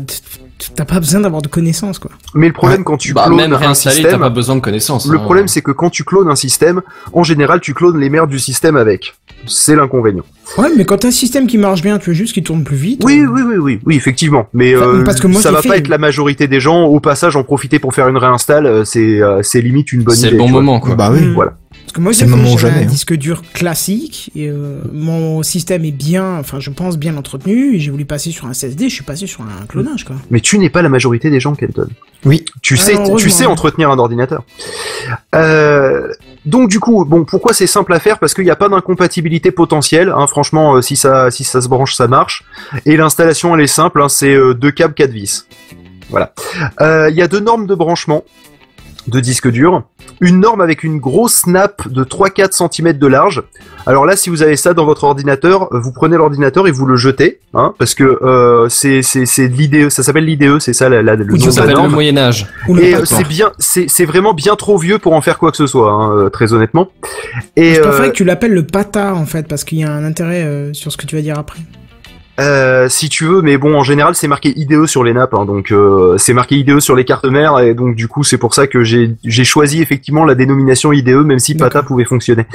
t'as 0.75 0.85
pas 0.85 0.99
besoin 0.99 1.21
d'avoir 1.21 1.41
de 1.41 1.47
connaissances, 1.47 1.99
quoi. 1.99 2.11
Mais 2.35 2.47
le 2.47 2.53
problème 2.53 2.83
quand 2.83 2.97
tu 2.97 3.13
Bah, 3.13 3.23
clones 3.25 3.37
même 3.37 3.53
un 3.53 3.57
réinstaller, 3.57 3.95
t'as 3.97 4.01
système, 4.03 4.19
pas 4.21 4.29
besoin 4.29 4.55
de 4.55 4.61
connaissances. 4.61 5.07
le 5.07 5.17
hein. 5.17 5.21
problème 5.21 5.47
c'est 5.47 5.61
que 5.61 5.71
quand 5.71 5.89
tu 5.89 6.03
clones 6.03 6.29
un 6.29 6.35
système, 6.35 6.81
en 7.13 7.23
général 7.23 7.59
tu 7.61 7.73
clones 7.73 7.99
les 7.99 8.09
merdes 8.09 8.29
du 8.29 8.39
système 8.39 8.75
avec. 8.77 9.13
C'est 9.47 9.75
l'inconvénient. 9.75 10.23
Ouais, 10.57 10.69
mais 10.75 10.85
quand 10.85 10.97
t'as 10.97 11.07
un 11.09 11.11
système 11.11 11.47
qui 11.47 11.57
marche 11.57 11.81
bien, 11.81 11.97
tu 11.97 12.09
veux 12.09 12.13
juste 12.13 12.33
qu'il 12.33 12.43
tourne 12.43 12.63
plus 12.63 12.75
vite. 12.75 13.01
Oui, 13.05 13.19
euh, 13.19 13.27
oui, 13.31 13.41
oui, 13.45 13.55
oui, 13.57 13.79
oui, 13.85 13.95
effectivement. 13.95 14.47
Mais 14.53 14.75
Enfin, 14.75 14.87
euh, 14.87 15.03
parce 15.03 15.19
que 15.19 15.27
moi, 15.27 15.41
ça 15.41 15.51
va 15.51 15.61
fait- 15.61 15.69
pas 15.69 15.77
être 15.77 15.87
la 15.87 15.97
majorité 15.97 16.47
des 16.47 16.59
gens. 16.59 16.83
Au 16.85 16.99
passage, 16.99 17.35
en 17.35 17.43
profiter 17.43 17.79
pour 17.79 17.93
faire 17.93 18.07
une 18.07 18.17
réinstall, 18.17 18.65
euh, 18.65 18.83
c'est 18.85 19.21
euh, 19.21 19.41
c'est 19.43 19.61
limite 19.61 19.91
une 19.93 20.03
bonne 20.03 20.15
idée. 20.17 20.27
C'est 20.27 20.31
le 20.31 20.37
bon 20.37 20.49
vois. 20.49 20.61
moment, 20.61 20.79
quoi. 20.79 20.95
Bah 20.95 21.09
oui. 21.11 21.21
Mm. 21.21 21.33
Voilà. 21.33 21.53
Parce 21.83 21.93
que 21.93 21.99
moi, 22.01 22.13
C'est 22.13 22.25
j'ai 22.25 22.31
moment 22.31 22.57
jamais, 22.57 22.79
un 22.79 22.81
hein. 22.83 22.85
disque 22.85 23.13
dur 23.13 23.41
classique 23.53 24.31
et 24.35 24.47
euh, 24.49 24.81
mon 24.93 25.43
système 25.43 25.83
est 25.83 25.91
bien, 25.91 26.37
enfin, 26.39 26.59
je 26.61 26.69
pense 26.69 26.97
bien 26.97 27.17
entretenu 27.17 27.75
et 27.75 27.79
j'ai 27.79 27.91
voulu 27.91 28.05
passer 28.05 28.31
sur 28.31 28.45
un 28.47 28.53
SSD, 28.53 28.87
je 28.87 28.93
suis 28.93 29.03
passé 29.03 29.27
sur 29.27 29.41
un 29.41 29.65
clonage, 29.67 30.05
quoi. 30.05 30.15
Mais 30.29 30.39
tu 30.39 30.57
n'es 30.57 30.69
pas 30.69 30.81
la 30.81 30.87
majorité 30.89 31.29
des 31.29 31.39
gens, 31.41 31.53
Kenton. 31.53 31.87
Oui. 32.23 32.45
Tu 32.61 32.75
Ah, 32.79 32.81
sais, 32.83 32.97
tu 33.17 33.29
sais 33.29 33.45
entretenir 33.45 33.89
un 33.89 33.99
ordinateur. 33.99 34.43
Euh, 35.35 36.07
donc 36.45 36.69
du 36.69 36.79
coup, 36.79 37.03
bon, 37.05 37.25
pourquoi 37.25 37.53
c'est 37.53 37.67
simple 37.67 37.93
à 37.93 37.99
faire? 37.99 38.19
Parce 38.19 38.33
qu'il 38.33 38.43
n'y 38.43 38.51
a 38.51 38.55
pas 38.55 38.69
d'incompatibilité 38.69 39.51
potentielle. 39.51 40.13
Hein, 40.15 40.27
franchement, 40.27 40.75
euh, 40.75 40.81
si 40.81 40.95
ça, 40.95 41.29
si 41.31 41.43
ça 41.43 41.61
se 41.61 41.67
branche, 41.67 41.95
ça 41.95 42.07
marche. 42.07 42.43
Et 42.85 42.95
l'installation, 42.97 43.53
elle 43.55 43.61
est 43.61 43.67
simple. 43.67 44.01
hein, 44.01 44.09
c'est 44.09 44.33
euh, 44.33 44.53
deux 44.53 44.71
câbles, 44.71 44.93
quatre 44.93 45.11
vis. 45.11 45.45
Voilà. 46.09 46.33
Euh, 46.81 47.09
Il 47.09 47.15
y 47.17 47.21
a 47.21 47.27
deux 47.27 47.39
normes 47.39 47.67
de 47.67 47.75
branchement 47.75 48.23
de 49.07 49.19
disque 49.19 49.49
dur. 49.49 49.83
Une 50.19 50.39
norme 50.39 50.61
avec 50.61 50.83
une 50.83 50.99
grosse 50.99 51.47
nappe 51.47 51.87
de 51.87 52.03
3-4 52.03 52.69
cm 52.71 52.93
de 52.97 53.07
large. 53.07 53.41
Alors 53.87 54.05
là, 54.05 54.15
si 54.15 54.29
vous 54.29 54.43
avez 54.43 54.55
ça 54.55 54.73
dans 54.75 54.85
votre 54.85 55.03
ordinateur, 55.05 55.67
vous 55.71 55.91
prenez 55.91 56.15
l'ordinateur 56.17 56.67
et 56.67 56.71
vous 56.71 56.85
le 56.85 56.95
jetez, 56.95 57.39
hein, 57.55 57.73
parce 57.79 57.95
que 57.95 58.03
euh, 58.23 58.69
c'est 58.69 59.01
c'est 59.01 59.25
c'est 59.25 59.49
de 59.49 59.55
l'IDE, 59.55 59.89
ça 59.89 60.03
s'appelle 60.03 60.25
l'IDE, 60.25 60.59
c'est 60.59 60.73
ça 60.73 60.87
la, 60.87 61.01
la- 61.01 61.15
le 61.15 61.25
Ou 61.25 61.37
nom 61.37 61.45
de 61.47 61.51
Ça 61.51 61.61
la 61.61 61.67
le 61.67 61.73
norme. 61.73 61.91
Moyen 61.91 62.15
Âge. 62.17 62.45
Et 62.79 62.93
euh, 62.95 63.05
c'est 63.05 63.27
bien, 63.27 63.51
c'est 63.57 63.85
c'est 63.89 64.05
vraiment 64.05 64.33
bien 64.35 64.55
trop 64.55 64.77
vieux 64.77 64.99
pour 64.99 65.13
en 65.13 65.21
faire 65.21 65.39
quoi 65.39 65.49
que 65.49 65.57
ce 65.57 65.65
soit, 65.67 65.91
hein, 65.91 66.15
euh, 66.15 66.29
très 66.29 66.53
honnêtement. 66.53 66.89
Et 67.55 67.73
Je 67.73 67.79
euh, 67.79 67.83
préférerais 67.83 68.09
que 68.11 68.15
tu 68.15 68.23
l'appelles 68.23 68.53
le 68.53 68.65
PATA, 68.67 69.15
en 69.15 69.25
fait, 69.25 69.47
parce 69.47 69.63
qu'il 69.63 69.79
y 69.79 69.83
a 69.83 69.91
un 69.91 70.03
intérêt 70.05 70.43
euh, 70.43 70.73
sur 70.73 70.91
ce 70.91 70.97
que 70.97 71.07
tu 71.07 71.15
vas 71.15 71.21
dire 71.23 71.39
après? 71.39 71.59
Euh, 72.39 72.89
si 72.89 73.09
tu 73.09 73.25
veux, 73.25 73.41
mais 73.41 73.57
bon, 73.57 73.75
en 73.77 73.83
général, 73.83 74.15
c'est 74.15 74.27
marqué 74.27 74.53
IDE 74.57 74.85
sur 74.85 75.03
les 75.03 75.13
nappes, 75.13 75.33
hein, 75.33 75.45
donc 75.45 75.71
euh, 75.71 76.17
c'est 76.17 76.33
marqué 76.33 76.55
IDE 76.55 76.79
sur 76.79 76.95
les 76.95 77.05
cartes 77.05 77.25
mères, 77.25 77.59
et 77.59 77.73
donc 77.73 77.95
du 77.95 78.07
coup, 78.07 78.23
c'est 78.23 78.37
pour 78.37 78.53
ça 78.53 78.67
que 78.67 78.83
j'ai 78.83 79.43
choisi 79.43 79.81
effectivement 79.81 80.25
la 80.25 80.33
dénomination 80.35 80.91
IDE, 80.93 81.09
même 81.25 81.39
si 81.39 81.55
PATA 81.55 81.83
pouvait 81.83 82.05
fonctionner. 82.05 82.45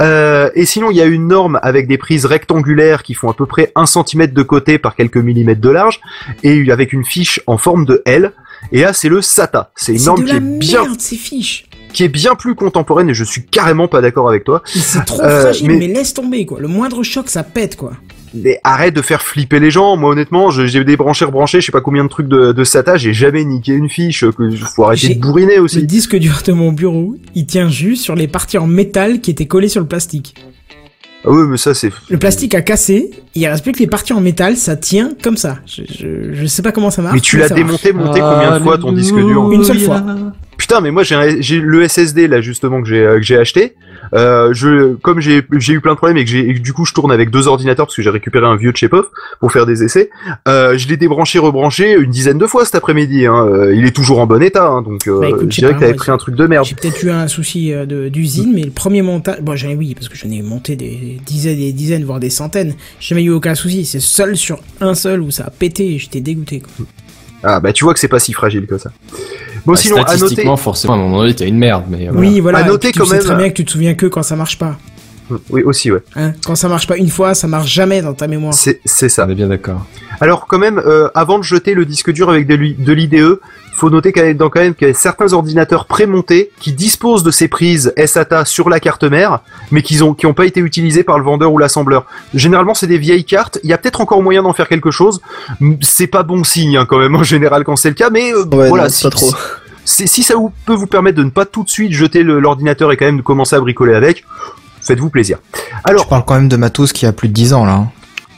Euh, 0.00 0.50
et 0.54 0.66
sinon, 0.66 0.90
il 0.90 0.96
y 0.96 1.00
a 1.02 1.06
une 1.06 1.28
norme 1.28 1.58
avec 1.62 1.86
des 1.88 1.98
prises 1.98 2.26
rectangulaires 2.26 3.02
qui 3.02 3.14
font 3.14 3.30
à 3.30 3.34
peu 3.34 3.46
près 3.46 3.72
1 3.76 3.86
cm 3.86 4.26
de 4.28 4.42
côté 4.42 4.78
par 4.78 4.96
quelques 4.96 5.16
millimètres 5.16 5.60
de 5.60 5.70
large, 5.70 6.00
et 6.42 6.70
avec 6.70 6.92
une 6.92 7.04
fiche 7.04 7.40
en 7.46 7.58
forme 7.58 7.84
de 7.86 8.02
L. 8.04 8.32
Et 8.70 8.82
là, 8.82 8.92
c'est 8.92 9.08
le 9.08 9.22
SATA. 9.22 9.70
C'est 9.74 9.94
une 9.94 10.04
norme 10.04 10.24
qui 10.24 10.36
est 10.36 10.40
bien, 10.40 10.82
merde, 10.84 11.00
ces 11.00 11.16
fiches. 11.16 11.66
qui 11.92 12.04
est 12.04 12.08
bien 12.08 12.34
plus 12.34 12.54
contemporaine, 12.54 13.08
et 13.10 13.14
je 13.14 13.24
suis 13.24 13.44
carrément 13.44 13.88
pas 13.88 14.00
d'accord 14.00 14.28
avec 14.28 14.44
toi. 14.44 14.62
C'est 14.64 15.04
trop 15.04 15.20
Euh, 15.22 15.42
fragile, 15.42 15.66
mais- 15.68 15.78
mais... 15.78 15.86
laisse 15.88 16.14
tomber, 16.14 16.46
quoi. 16.46 16.58
Le 16.60 16.68
moindre 16.68 17.02
choc, 17.02 17.28
ça 17.28 17.42
pète, 17.42 17.76
quoi. 17.76 17.92
Mais 18.34 18.60
arrête 18.64 18.94
de 18.94 19.02
faire 19.02 19.22
flipper 19.22 19.60
les 19.60 19.70
gens. 19.70 19.96
Moi, 19.96 20.10
honnêtement, 20.12 20.50
j'ai 20.50 20.84
débranché, 20.84 21.24
rebranché, 21.24 21.60
je 21.60 21.66
sais 21.66 21.72
pas 21.72 21.80
combien 21.80 22.04
de 22.04 22.08
trucs 22.08 22.28
de, 22.28 22.52
de 22.52 22.64
SATA, 22.64 22.96
j'ai 22.96 23.12
jamais 23.12 23.44
niqué 23.44 23.72
une 23.72 23.88
fiche. 23.88 24.24
Que 24.36 24.50
faut 24.56 24.84
arrêter 24.84 25.14
de 25.14 25.20
bourriner 25.20 25.56
Le 25.56 25.62
aussi. 25.62 25.82
disque 25.86 26.16
dur 26.16 26.40
de 26.46 26.52
mon 26.52 26.72
bureau, 26.72 27.16
il 27.34 27.46
tient 27.46 27.68
juste 27.68 28.02
sur 28.02 28.14
les 28.14 28.28
parties 28.28 28.58
en 28.58 28.66
métal 28.66 29.20
qui 29.20 29.30
étaient 29.30 29.46
collées 29.46 29.68
sur 29.68 29.80
le 29.80 29.86
plastique. 29.86 30.34
Ah 31.24 31.30
oui, 31.30 31.44
mais 31.48 31.56
ça 31.56 31.72
c'est. 31.72 31.90
Le 32.10 32.18
plastique 32.18 32.52
a 32.56 32.62
cassé, 32.62 33.10
il 33.36 33.46
reste 33.46 33.62
plus 33.62 33.72
que 33.72 33.78
les 33.78 33.86
parties 33.86 34.12
en 34.12 34.20
métal, 34.20 34.56
ça 34.56 34.74
tient 34.74 35.12
comme 35.22 35.36
ça. 35.36 35.58
Je, 35.66 35.82
je, 35.88 36.32
je 36.32 36.46
sais 36.46 36.62
pas 36.62 36.72
comment 36.72 36.90
ça 36.90 37.00
marche. 37.00 37.14
Mais 37.14 37.20
tu 37.20 37.36
l'as 37.36 37.48
marche. 37.48 37.60
démonté, 37.60 37.92
monté 37.92 38.18
combien 38.20 38.58
de 38.58 38.62
fois 38.64 38.76
ton 38.78 38.90
disque 38.92 39.14
dur 39.14 39.52
Une 39.52 39.62
seule 39.62 39.78
fois. 39.78 40.02
Putain, 40.62 40.80
mais 40.80 40.92
moi 40.92 41.02
j'ai 41.02 41.58
le 41.58 41.88
SSD 41.88 42.28
là 42.28 42.40
justement 42.40 42.80
que 42.82 42.88
j'ai 42.88 43.04
euh, 43.04 43.16
que 43.16 43.24
j'ai 43.24 43.36
acheté. 43.36 43.74
Euh, 44.14 44.54
je 44.54 44.94
comme 44.94 45.18
j'ai 45.18 45.40
eu 45.40 45.80
plein 45.80 45.94
de 45.94 45.96
problèmes 45.96 46.18
et 46.18 46.24
que 46.24 46.30
j'ai 46.30 46.48
et 46.48 46.54
que 46.54 46.60
du 46.60 46.72
coup 46.72 46.84
je 46.84 46.94
tourne 46.94 47.10
avec 47.10 47.30
deux 47.30 47.48
ordinateurs 47.48 47.86
parce 47.86 47.96
que 47.96 48.02
j'ai 48.02 48.10
récupéré 48.10 48.46
un 48.46 48.54
vieux 48.54 48.70
de 48.70 48.76
chez 48.76 48.88
pour 48.88 49.50
faire 49.50 49.66
des 49.66 49.82
essais. 49.82 50.08
Euh, 50.46 50.78
je 50.78 50.86
l'ai 50.86 50.96
débranché, 50.96 51.40
rebranché 51.40 51.94
une 51.94 52.12
dizaine 52.12 52.38
de 52.38 52.46
fois 52.46 52.64
cet 52.64 52.76
après-midi. 52.76 53.26
Hein. 53.26 53.44
Euh, 53.44 53.74
Il 53.74 53.84
est 53.84 53.90
toujours 53.90 54.20
en 54.20 54.28
bon 54.28 54.40
état, 54.40 54.68
hein, 54.68 54.82
donc 54.82 55.08
euh, 55.08 55.18
Bah, 55.18 55.30
écoute, 55.30 55.50
je 55.50 55.58
dirais 55.58 55.74
que 55.74 55.80
t'avais 55.80 55.94
pris 55.94 56.12
un 56.12 56.16
truc 56.16 56.36
de 56.36 56.46
merde. 56.46 56.64
J'ai 56.64 56.76
peut-être 56.76 57.02
eu 57.02 57.10
un 57.10 57.26
souci 57.26 57.72
d'usine, 57.88 58.52
mais 58.54 58.62
le 58.62 58.70
premier 58.70 59.02
montage, 59.02 59.40
bon, 59.40 59.56
j'en 59.56 59.70
ai 59.70 59.74
oui, 59.74 59.96
parce 59.96 60.08
que 60.08 60.16
j'en 60.16 60.30
ai 60.30 60.42
monté 60.42 60.76
des 60.76 61.18
dizaines, 61.26 61.58
des 61.58 61.72
dizaines, 61.72 62.04
voire 62.04 62.20
des 62.20 62.30
centaines. 62.30 62.74
J'ai 63.00 63.16
jamais 63.16 63.24
eu 63.24 63.30
aucun 63.30 63.56
souci. 63.56 63.84
C'est 63.84 63.98
seul 63.98 64.36
sur 64.36 64.60
un 64.80 64.94
seul 64.94 65.22
où 65.22 65.32
ça 65.32 65.46
a 65.46 65.50
pété 65.50 65.94
et 65.94 65.98
j'étais 65.98 66.20
dégoûté. 66.20 66.60
Quoi. 66.60 66.86
Ah 67.42 67.60
bah 67.60 67.72
tu 67.72 67.84
vois 67.84 67.92
que 67.94 68.00
c'est 68.00 68.08
pas 68.08 68.18
si 68.20 68.32
fragile 68.32 68.66
que 68.66 68.78
ça. 68.78 68.90
Bon 69.66 69.72
Bah, 69.72 69.78
sinon 69.78 69.96
à 69.96 70.00
noter. 70.00 70.16
statistiquement, 70.16 70.56
forcément, 70.56 70.94
à 70.94 70.96
un 70.96 71.00
moment 71.00 71.18
donné, 71.18 71.34
t'as 71.34 71.46
une 71.46 71.58
merde, 71.58 71.84
mais. 71.88 72.08
euh, 72.08 72.12
voilà. 72.12 72.28
Oui, 72.28 72.40
voilà. 72.40 72.58
À 72.58 72.64
noter 72.64 72.92
tu 72.92 72.98
quand 72.98 73.04
sais 73.06 73.16
même- 73.16 73.24
très 73.24 73.34
bien 73.36 73.48
que 73.50 73.54
tu 73.54 73.64
te 73.64 73.70
souviens 73.70 73.94
que 73.94 74.06
quand 74.06 74.22
ça 74.22 74.36
marche 74.36 74.58
pas. 74.58 74.76
Oui 75.50 75.62
aussi 75.62 75.90
ouais. 75.90 76.00
Hein 76.16 76.32
quand 76.44 76.56
ça 76.56 76.68
marche 76.68 76.86
pas 76.86 76.96
une 76.96 77.08
fois, 77.08 77.34
ça 77.34 77.46
marche 77.46 77.72
jamais 77.72 78.02
dans 78.02 78.12
ta 78.12 78.26
mémoire. 78.26 78.52
C'est 78.54 78.80
c'est 78.84 79.08
ça. 79.08 79.24
On 79.26 79.30
est 79.30 79.34
bien 79.34 79.46
d'accord. 79.48 79.86
Alors 80.20 80.46
quand 80.46 80.58
même, 80.58 80.78
euh, 80.78 81.08
avant 81.14 81.38
de 81.38 81.44
jeter 81.44 81.74
le 81.74 81.86
disque 81.86 82.12
dur 82.12 82.28
avec 82.28 82.46
de 82.46 82.54
l'IDE, 82.92 83.38
faut 83.74 83.90
noter 83.90 84.12
quand 84.12 84.22
même, 84.22 84.36
dans 84.36 84.50
quand 84.50 84.60
même 84.60 84.74
qu'il 84.74 84.88
y 84.88 84.90
a 84.90 84.94
certains 84.94 85.32
ordinateurs 85.32 85.86
prémontés 85.86 86.50
qui 86.60 86.72
disposent 86.72 87.22
de 87.22 87.30
ces 87.30 87.48
prises 87.48 87.92
SATA 88.04 88.44
sur 88.44 88.68
la 88.68 88.80
carte 88.80 89.04
mère, 89.04 89.40
mais 89.70 89.82
qui 89.82 90.00
ont 90.02 90.14
qui 90.14 90.26
ont 90.26 90.34
pas 90.34 90.44
été 90.46 90.60
utilisées 90.60 91.02
par 91.04 91.18
le 91.18 91.24
vendeur 91.24 91.52
ou 91.52 91.58
l'assembleur. 91.58 92.06
Généralement, 92.34 92.74
c'est 92.74 92.86
des 92.86 92.98
vieilles 92.98 93.24
cartes. 93.24 93.58
Il 93.64 93.70
y 93.70 93.72
a 93.72 93.78
peut-être 93.78 94.00
encore 94.00 94.22
moyen 94.22 94.42
d'en 94.42 94.52
faire 94.52 94.68
quelque 94.68 94.90
chose. 94.90 95.20
C'est 95.80 96.06
pas 96.06 96.22
bon 96.22 96.44
signe 96.44 96.76
hein, 96.76 96.86
quand 96.88 96.98
même 96.98 97.14
en 97.16 97.22
général 97.22 97.64
quand 97.64 97.76
c'est 97.76 97.88
le 97.88 97.94
cas, 97.94 98.10
mais 98.10 98.32
euh, 98.32 98.44
Ouais, 98.44 98.68
voilà. 98.68 98.84
non, 98.84 98.90
si, 98.90 99.04
pas 99.04 99.10
trop. 99.10 99.30
si, 99.84 100.06
si 100.06 100.22
ça 100.22 100.34
vous, 100.36 100.52
peut 100.66 100.74
vous 100.74 100.86
permettre 100.86 101.18
de 101.18 101.24
ne 101.24 101.30
pas 101.30 101.44
tout 101.46 101.64
de 101.64 101.70
suite 101.70 101.92
jeter 101.92 102.22
l'ordinateur 102.22 102.92
et 102.92 102.96
quand 102.96 103.06
même 103.06 103.16
de 103.18 103.22
commencer 103.22 103.56
à 103.56 103.60
bricoler 103.60 103.94
avec, 103.94 104.24
faites-vous 104.82 105.10
plaisir. 105.10 105.38
Alors, 105.84 106.04
Je 106.04 106.08
parle 106.08 106.24
quand 106.24 106.34
même 106.34 106.48
de 106.48 106.56
matos 106.56 106.92
qui 106.92 107.06
a 107.06 107.12
plus 107.12 107.28
de 107.28 107.32
10 107.34 107.54
ans 107.54 107.64
là. 107.64 107.86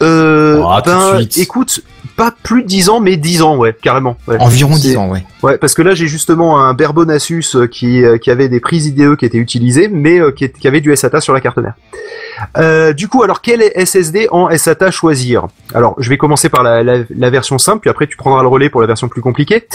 Euh, 0.02 0.62
Ah, 0.66 0.82
ben, 0.84 1.26
écoute, 1.36 1.80
pas 2.16 2.32
plus 2.42 2.62
de 2.62 2.68
10 2.68 2.90
ans, 2.90 3.00
mais 3.00 3.16
10 3.16 3.42
ans, 3.42 3.56
ouais, 3.56 3.76
carrément. 3.80 4.16
ouais. 4.28 4.36
Environ 4.40 4.74
C'est- 4.74 4.88
10 4.88 4.96
ans, 4.96 5.08
ouais. 5.10 5.24
Ouais, 5.42 5.58
parce 5.58 5.74
que 5.74 5.82
là 5.82 5.94
j'ai 5.94 6.06
justement 6.06 6.60
un 6.60 6.72
Barebone 6.74 7.10
Asus 7.10 7.44
euh, 7.54 7.66
qui, 7.66 8.02
euh, 8.04 8.18
qui 8.18 8.30
avait 8.30 8.48
des 8.48 8.60
prises 8.60 8.86
IDE 8.86 9.16
qui 9.16 9.24
étaient 9.24 9.38
utilisées, 9.38 9.88
mais 9.88 10.18
euh, 10.20 10.30
qui, 10.30 10.48
qui 10.50 10.66
avait 10.68 10.80
du 10.80 10.94
SATA 10.94 11.20
sur 11.20 11.32
la 11.32 11.40
carte 11.40 11.58
mère. 11.58 11.74
Euh, 12.58 12.92
du 12.92 13.08
coup, 13.08 13.22
alors 13.22 13.40
quel 13.40 13.62
SSD 13.76 14.28
en 14.30 14.48
SATA 14.56 14.90
choisir? 14.90 15.46
Alors, 15.74 15.94
je 15.98 16.08
vais 16.10 16.16
commencer 16.16 16.48
par 16.48 16.62
la, 16.62 16.82
la- 16.82 17.04
la 17.16 17.30
version 17.30 17.58
simple, 17.58 17.80
puis 17.80 17.90
après 17.90 18.06
tu 18.06 18.16
prendras 18.16 18.42
le 18.42 18.48
relais 18.48 18.70
pour 18.70 18.80
la 18.80 18.86
version 18.86 19.08
plus 19.08 19.22
compliquée. 19.22 19.66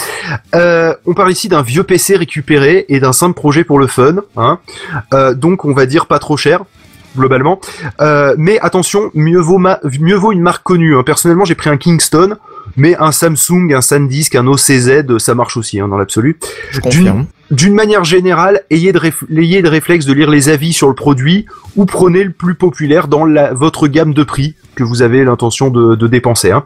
Euh, 0.56 0.94
on 1.06 1.14
parle 1.14 1.32
ici 1.32 1.48
d'un 1.50 1.62
vieux 1.62 1.84
PC 1.84 2.16
récupéré 2.18 2.86
et 2.90 3.00
d'un 3.00 3.14
simple 3.14 3.36
projet 3.36 3.64
pour 3.64 3.80
le 3.80 3.88
fun, 3.88 4.16
hein. 4.38 4.60
Euh, 5.14 5.34
donc 5.34 5.66
on 5.66 5.74
va 5.74 5.86
dire 5.86 6.06
pas 6.08 6.20
trop 6.20 6.36
cher 6.38 6.64
globalement. 7.18 7.60
Euh, 8.02 8.36
mais 8.38 8.60
attention, 8.60 9.12
mieux 9.14 9.40
vaut, 9.40 9.58
ma- 9.58 9.80
mieux 10.00 10.16
vaut 10.16 10.32
une 10.32 10.42
marque 10.42 10.64
connue. 10.64 10.96
hein. 10.98 11.04
Personnellement, 11.04 11.46
j'ai 11.46 11.56
pris 11.56 11.70
un 11.70 11.78
Kingston, 11.78 12.36
mais 12.78 12.96
un 13.00 13.12
Samsung, 13.12 13.74
un 13.74 13.82
SanDisk, 13.82 14.36
un 14.36 14.48
OCZ, 14.48 15.18
ça 15.18 15.36
marche 15.36 15.58
aussi 15.58 15.80
hein, 15.80 15.88
dans 15.88 15.98
l'absolu. 15.98 16.40
Je 16.72 16.80
confirme. 16.80 17.26
D'une 17.52 17.74
manière 17.74 18.04
générale, 18.04 18.62
ayez 18.70 18.92
de, 18.92 19.00
réf- 19.00 19.26
ayez 19.36 19.62
de 19.64 19.68
réflexe 19.70 20.06
de 20.06 20.14
lire 20.14 20.30
les 20.30 20.50
avis 20.50 20.72
sur 20.72 20.88
le 20.88 20.94
produit 20.94 21.48
ou 21.76 21.86
prenez 21.86 22.24
le 22.24 22.32
plus 22.32 22.54
populaire 22.54 23.08
dans 23.08 23.26
la, 23.26 23.54
votre 23.54 23.88
gamme 23.88 24.14
de 24.14 24.24
prix 24.24 24.56
que 24.76 24.84
vous 24.84 25.02
avez 25.02 25.24
l'intention 25.24 25.70
de, 25.72 25.96
de 25.96 26.08
dépenser. 26.08 26.52
hein. 26.52 26.64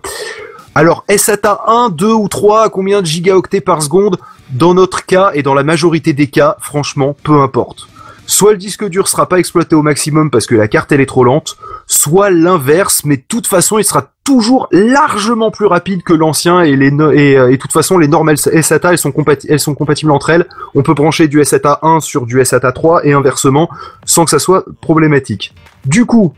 Alors, 0.75 1.05
SATA 1.15 1.61
1, 1.67 1.89
2 1.89 2.11
ou 2.11 2.27
3, 2.27 2.63
à 2.65 2.69
combien 2.69 3.01
de 3.01 3.05
gigaoctets 3.05 3.61
par 3.61 3.81
seconde? 3.81 4.17
Dans 4.49 4.73
notre 4.73 5.05
cas 5.05 5.31
et 5.33 5.41
dans 5.43 5.53
la 5.53 5.63
majorité 5.63 6.13
des 6.13 6.27
cas, 6.27 6.57
franchement, 6.59 7.15
peu 7.23 7.39
importe. 7.41 7.87
Soit 8.25 8.51
le 8.53 8.57
disque 8.57 8.87
dur 8.87 9.07
sera 9.07 9.27
pas 9.27 9.37
exploité 9.37 9.75
au 9.75 9.81
maximum 9.81 10.31
parce 10.31 10.45
que 10.45 10.55
la 10.55 10.67
carte 10.67 10.91
elle 10.91 11.01
est 11.01 11.05
trop 11.05 11.23
lente, 11.23 11.57
soit 11.87 12.29
l'inverse, 12.29 13.01
mais 13.03 13.17
de 13.17 13.23
toute 13.27 13.47
façon 13.47 13.77
il 13.79 13.83
sera 13.83 14.11
toujours 14.23 14.67
largement 14.71 15.51
plus 15.51 15.65
rapide 15.65 16.03
que 16.03 16.13
l'ancien 16.13 16.61
et 16.61 16.77
les 16.77 16.91
euh, 16.91 17.51
de 17.51 17.55
toute 17.57 17.73
façon 17.73 17.97
les 17.97 18.07
normes 18.07 18.33
SATA 18.35 18.91
elles 18.91 18.97
sont, 18.97 19.11
compati- 19.11 19.47
elles 19.49 19.59
sont 19.59 19.75
compatibles 19.75 20.11
entre 20.11 20.29
elles. 20.29 20.47
On 20.73 20.83
peut 20.83 20.93
brancher 20.93 21.27
du 21.27 21.43
SATA 21.43 21.79
1 21.81 21.99
sur 21.99 22.25
du 22.25 22.43
SATA 22.43 22.71
3 22.71 23.05
et 23.05 23.11
inversement 23.13 23.69
sans 24.05 24.23
que 24.23 24.31
ça 24.31 24.39
soit 24.39 24.63
problématique. 24.79 25.53
Du 25.85 26.05
coup, 26.05 26.33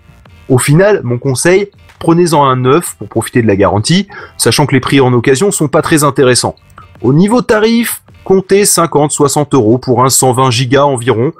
au 0.49 0.57
final, 0.57 1.01
mon 1.03 1.19
conseil, 1.19 1.69
prenez-en 1.99 2.43
un 2.43 2.55
neuf 2.55 2.95
pour 2.97 3.07
profiter 3.07 3.43
de 3.43 3.47
la 3.47 3.55
garantie, 3.55 4.07
sachant 4.37 4.65
que 4.65 4.73
les 4.73 4.79
prix 4.79 4.99
en 4.99 5.13
occasion 5.13 5.51
sont 5.51 5.67
pas 5.67 5.83
très 5.83 6.03
intéressants. 6.03 6.55
Au 7.01 7.13
niveau 7.13 7.41
tarif, 7.41 8.01
comptez 8.25 8.65
50, 8.65 9.11
60 9.11 9.53
euros 9.53 9.77
pour 9.77 10.03
un 10.03 10.09
120 10.09 10.51
gigas 10.51 10.83
environ. 10.83 11.31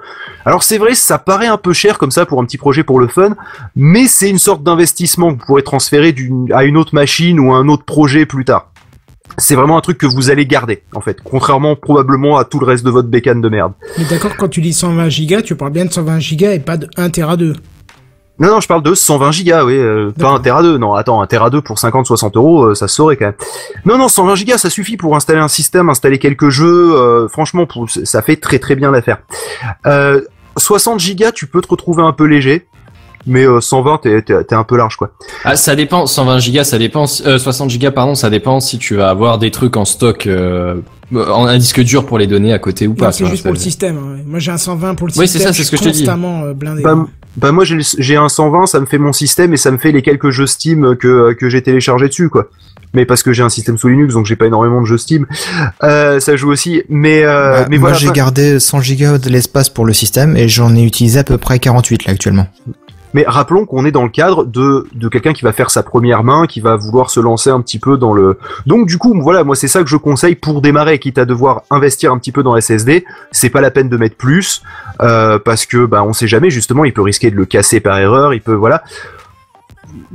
Alors 0.45 0.63
c'est 0.63 0.77
vrai, 0.77 0.95
ça 0.95 1.17
paraît 1.17 1.47
un 1.47 1.57
peu 1.57 1.73
cher 1.73 1.97
comme 1.97 2.11
ça 2.11 2.25
pour 2.25 2.39
un 2.39 2.45
petit 2.45 2.57
projet 2.57 2.83
pour 2.83 3.01
le 3.01 3.07
fun, 3.07 3.35
mais 3.75 4.07
c'est 4.07 4.29
une 4.29 4.39
sorte 4.39 4.63
d'investissement 4.63 5.33
que 5.33 5.39
vous 5.39 5.45
pourrez 5.45 5.63
transférer 5.63 6.15
à 6.53 6.63
une 6.63 6.77
autre 6.77 6.95
machine 6.95 7.39
ou 7.39 7.53
à 7.53 7.57
un 7.57 7.67
autre 7.67 7.83
projet 7.83 8.25
plus 8.25 8.45
tard. 8.45 8.71
C'est 9.37 9.55
vraiment 9.55 9.77
un 9.77 9.81
truc 9.81 9.97
que 9.97 10.05
vous 10.05 10.29
allez 10.29 10.45
garder, 10.45 10.83
en 10.93 11.01
fait, 11.01 11.17
contrairement 11.21 11.75
probablement 11.75 12.37
à 12.37 12.45
tout 12.45 12.59
le 12.59 12.65
reste 12.65 12.85
de 12.85 12.89
votre 12.89 13.09
bécane 13.09 13.41
de 13.41 13.49
merde. 13.49 13.73
Mais 13.97 14.05
d'accord, 14.05 14.37
quand 14.37 14.47
tu 14.47 14.61
dis 14.61 14.71
120 14.71 15.09
gigas, 15.09 15.41
tu 15.41 15.55
parles 15.55 15.73
bien 15.73 15.85
de 15.85 15.91
120 15.91 16.19
gigas 16.19 16.53
et 16.53 16.59
pas 16.59 16.77
de 16.77 16.87
1 16.95 17.09
Tera 17.09 17.35
2. 17.35 17.55
Non, 18.37 18.49
non, 18.49 18.59
je 18.59 18.67
parle 18.67 18.83
de 18.83 18.93
120 18.93 19.31
gigas, 19.31 19.63
oui, 19.63 19.75
euh, 19.77 20.11
pas 20.11 20.29
un 20.29 20.39
Tera 20.41 20.61
2. 20.61 20.77
Non, 20.77 20.93
attends, 20.93 21.21
un 21.21 21.25
Tera 21.27 21.49
2 21.49 21.61
pour 21.61 21.77
50-60 21.77 22.35
euros, 22.35 22.63
euh, 22.65 22.75
ça 22.75 22.87
se 22.89 22.95
saurait 22.95 23.15
quand 23.15 23.25
même. 23.27 23.35
Non, 23.85 23.97
non, 23.97 24.09
120 24.09 24.35
gigas, 24.35 24.57
ça 24.57 24.69
suffit 24.69 24.97
pour 24.97 25.15
installer 25.15 25.39
un 25.39 25.47
système, 25.47 25.89
installer 25.89 26.19
quelques 26.19 26.49
jeux. 26.49 26.93
euh, 26.95 27.27
franchement, 27.29 27.65
pour, 27.65 27.87
ça 27.89 28.21
fait 28.21 28.35
très 28.35 28.59
très 28.59 28.75
bien 28.75 28.91
l'affaire. 28.91 29.19
Euh, 29.85 30.21
60 30.57 30.99
gigas, 30.99 31.31
tu 31.31 31.47
peux 31.47 31.61
te 31.61 31.67
retrouver 31.69 32.03
un 32.03 32.11
peu 32.11 32.25
léger, 32.25 32.67
mais 33.25 33.45
euh, 33.47 33.61
120, 33.61 33.99
t'es 33.99 34.21
t'es- 34.21 34.43
t'es 34.43 34.55
un 34.55 34.63
peu 34.65 34.75
large, 34.77 34.97
quoi. 34.97 35.11
Ah, 35.45 35.55
ça 35.55 35.75
dépend. 35.75 36.05
120 36.05 36.39
gigas, 36.39 36.65
ça 36.65 36.77
dépend. 36.77 37.05
Euh, 37.25 37.37
60 37.37 37.69
gigas, 37.69 37.91
pardon, 37.91 38.15
ça 38.15 38.29
dépend 38.29 38.59
si 38.59 38.77
tu 38.79 38.95
vas 38.95 39.09
avoir 39.09 39.37
des 39.37 39.49
trucs 39.51 39.77
en 39.77 39.85
stock, 39.85 40.27
euh, 40.27 40.75
en 41.15 41.45
un 41.45 41.57
disque 41.57 41.79
dur 41.81 42.05
pour 42.05 42.17
les 42.17 42.27
donner 42.27 42.51
à 42.53 42.59
côté 42.59 42.85
ou 42.85 42.91
Non, 42.91 42.95
pas. 42.97 43.11
c'est 43.13 43.25
juste 43.27 43.43
pour 43.43 43.53
le 43.53 43.59
système. 43.59 43.97
hein. 43.97 44.21
Moi, 44.25 44.39
j'ai 44.39 44.51
un 44.51 44.57
120 44.57 44.95
pour 44.95 45.07
le 45.07 45.13
Oui, 45.17 45.25
c'est 45.27 45.33
système. 45.39 45.53
ça, 45.53 45.57
c'est 45.57 45.63
ce 45.63 45.71
que 45.71 45.77
je 45.77 45.83
te 45.83 45.89
dis. 45.89 45.99
constamment 45.99 46.43
euh, 46.43 46.53
blindé. 46.53 46.81
Bah, 46.83 46.97
bah 47.37 47.51
moi 47.51 47.63
j'ai 47.65 47.75
le- 47.75 47.83
j'ai 47.99 48.15
un 48.15 48.29
120, 48.29 48.65
ça 48.65 48.79
me 48.79 48.85
fait 48.85 48.97
mon 48.97 49.13
système 49.13 49.53
et 49.53 49.57
ça 49.57 49.71
me 49.71 49.77
fait 49.77 49.91
les 49.91 50.01
quelques 50.01 50.29
jeux 50.29 50.47
Steam 50.47 50.95
que, 50.95 51.33
que 51.33 51.49
j'ai 51.49 51.61
téléchargés 51.61 52.07
dessus 52.07 52.29
quoi. 52.29 52.49
Mais 52.93 53.05
parce 53.05 53.23
que 53.23 53.33
j'ai 53.33 53.43
un 53.43 53.49
système 53.49 53.77
sous 53.77 53.89
Linux 53.89 54.13
donc 54.13 54.25
j'ai 54.25 54.37
pas 54.37 54.45
énormément 54.45 54.79
de 54.81 54.85
jeux 54.85 54.97
Steam. 54.97 55.25
Euh, 55.83 56.19
ça 56.21 56.35
joue 56.37 56.49
aussi, 56.49 56.83
mais 56.87 57.23
euh, 57.25 57.61
Bah, 57.63 57.67
mais 57.69 57.77
moi 57.77 57.89
voilà. 57.89 57.97
j'ai 57.97 58.07
pas- 58.07 58.13
gardé 58.13 58.59
100 58.59 58.79
gigas 58.79 59.17
de 59.17 59.29
l'espace 59.29 59.69
pour 59.69 59.85
le 59.85 59.91
système 59.93 60.37
et 60.37 60.47
j'en 60.47 60.73
ai 60.75 60.83
utilisé 60.83 61.19
à 61.19 61.23
peu 61.25 61.37
près 61.37 61.59
48 61.59 62.05
là 62.05 62.13
actuellement. 62.13 62.47
Mais 63.15 63.23
rappelons 63.25 63.65
qu'on 63.65 63.85
est 63.85 63.93
dans 63.93 64.03
le 64.03 64.09
cadre 64.09 64.43
de, 64.43 64.87
de 64.93 65.07
quelqu'un 65.07 65.31
qui 65.31 65.45
va 65.45 65.53
faire 65.53 65.69
sa 65.69 65.83
première 65.83 66.25
main, 66.25 66.47
qui 66.47 66.59
va 66.59 66.75
vouloir 66.75 67.09
se 67.09 67.21
lancer 67.21 67.49
un 67.49 67.61
petit 67.61 67.79
peu 67.79 67.97
dans 67.97 68.13
le. 68.13 68.37
Donc 68.65 68.87
du 68.87 68.97
coup, 68.97 69.17
voilà, 69.21 69.45
moi 69.45 69.55
c'est 69.55 69.69
ça 69.69 69.81
que 69.83 69.89
je 69.89 69.95
conseille 69.95 70.35
pour 70.35 70.59
démarrer, 70.59 70.99
quitte 70.99 71.17
à 71.17 71.23
devoir 71.23 71.61
investir 71.71 72.11
un 72.11 72.17
petit 72.17 72.33
peu 72.33 72.43
dans 72.43 72.59
SSD. 72.59 73.05
C'est 73.31 73.49
pas 73.49 73.61
la 73.61 73.71
peine 73.71 73.87
de 73.87 73.95
mettre 73.95 74.17
plus 74.17 74.63
euh, 74.99 75.39
parce 75.39 75.65
que 75.65 75.85
bah 75.85 76.03
on 76.03 76.11
sait 76.11 76.27
jamais. 76.27 76.49
Justement, 76.49 76.83
il 76.83 76.91
peut 76.91 77.03
risquer 77.03 77.31
de 77.31 77.37
le 77.37 77.45
casser 77.45 77.79
par 77.79 77.97
erreur. 77.97 78.33
Il 78.33 78.41
peut 78.41 78.53
voilà. 78.53 78.83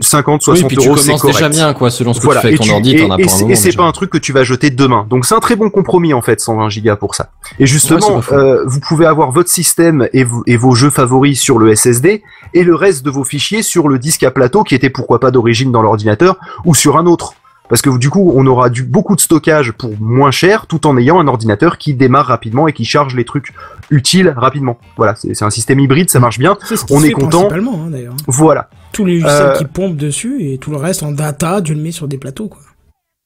50, 0.00 0.42
60 0.42 0.62
Oui, 0.70 0.76
puis 0.76 0.86
euros, 0.86 0.96
c'est 0.96 1.12
correct. 1.16 1.34
déjà 1.36 1.48
bien, 1.48 1.72
quoi, 1.74 1.90
selon 1.90 2.12
ce 2.14 2.20
que 2.20 2.24
Voilà, 2.24 2.40
tu 2.40 2.46
fais 2.48 2.54
avec 2.54 2.60
ton 2.66 2.74
ordi, 2.74 2.96
t'en 2.96 3.04
as 3.10 3.18
moment. 3.18 3.48
Et 3.50 3.54
c'est 3.56 3.76
pas 3.76 3.84
un 3.84 3.92
truc 3.92 4.10
que 4.10 4.18
tu 4.18 4.32
vas 4.32 4.44
jeter 4.44 4.70
demain. 4.70 5.06
Donc 5.08 5.24
c'est 5.26 5.34
un 5.34 5.40
très 5.40 5.56
bon 5.56 5.70
compromis 5.70 6.14
en 6.14 6.22
fait, 6.22 6.40
120 6.40 6.68
gigas 6.68 6.96
pour 6.96 7.14
ça. 7.14 7.30
Et 7.58 7.66
justement, 7.66 8.20
pas 8.20 8.34
euh, 8.36 8.62
vous 8.66 8.80
pouvez 8.80 9.06
avoir 9.06 9.30
votre 9.32 9.50
système 9.50 10.08
et, 10.12 10.24
vous- 10.24 10.42
et 10.46 10.56
vos 10.56 10.74
jeux 10.74 10.90
favoris 10.90 11.38
sur 11.40 11.58
le 11.58 11.74
SSD 11.74 12.22
et 12.54 12.62
le 12.64 12.74
reste 12.74 13.04
de 13.04 13.10
vos 13.10 13.24
fichiers 13.24 13.62
sur 13.62 13.88
le 13.88 13.98
disque 13.98 14.22
à 14.22 14.30
plateau 14.30 14.62
qui 14.64 14.74
était 14.74 14.90
pourquoi 14.90 15.20
pas 15.20 15.30
d'origine 15.30 15.72
dans 15.72 15.82
l'ordinateur 15.82 16.36
ou 16.64 16.74
sur 16.74 16.96
un 16.96 17.06
autre. 17.06 17.34
Parce 17.68 17.82
que 17.82 17.96
du 17.98 18.10
coup, 18.10 18.32
on 18.34 18.44
aura 18.48 18.68
du, 18.68 18.82
beaucoup 18.82 19.14
de 19.14 19.20
stockage 19.20 19.70
pour 19.70 19.92
moins 20.00 20.32
cher, 20.32 20.66
tout 20.66 20.88
en 20.88 20.96
ayant 20.98 21.20
un 21.20 21.28
ordinateur 21.28 21.78
qui 21.78 21.94
démarre 21.94 22.26
rapidement 22.26 22.66
et 22.66 22.72
qui 22.72 22.84
charge 22.84 23.14
les 23.14 23.24
trucs 23.24 23.52
utiles 23.90 24.34
rapidement. 24.36 24.76
Voilà, 24.96 25.14
c'est 25.14 25.40
un 25.44 25.50
système 25.50 25.78
hybride, 25.78 26.10
ça 26.10 26.18
marche 26.18 26.40
bien. 26.40 26.56
Qui 26.66 26.74
on 26.90 26.98
se 26.98 27.04
est 27.04 27.08
fait 27.08 27.12
content. 27.12 27.46
principalement, 27.46 27.86
hein. 27.86 28.10
Voilà. 28.26 28.70
Tous 28.92 29.04
les 29.04 29.20
logiciels 29.20 29.48
Euh, 29.48 29.52
qui 29.54 29.64
pompent 29.64 29.96
dessus 29.96 30.42
et 30.44 30.58
tout 30.58 30.70
le 30.70 30.76
reste 30.76 31.02
en 31.02 31.12
data, 31.12 31.60
tu 31.62 31.74
le 31.74 31.80
mets 31.80 31.92
sur 31.92 32.08
des 32.08 32.18
plateaux, 32.18 32.48
quoi. 32.48 32.60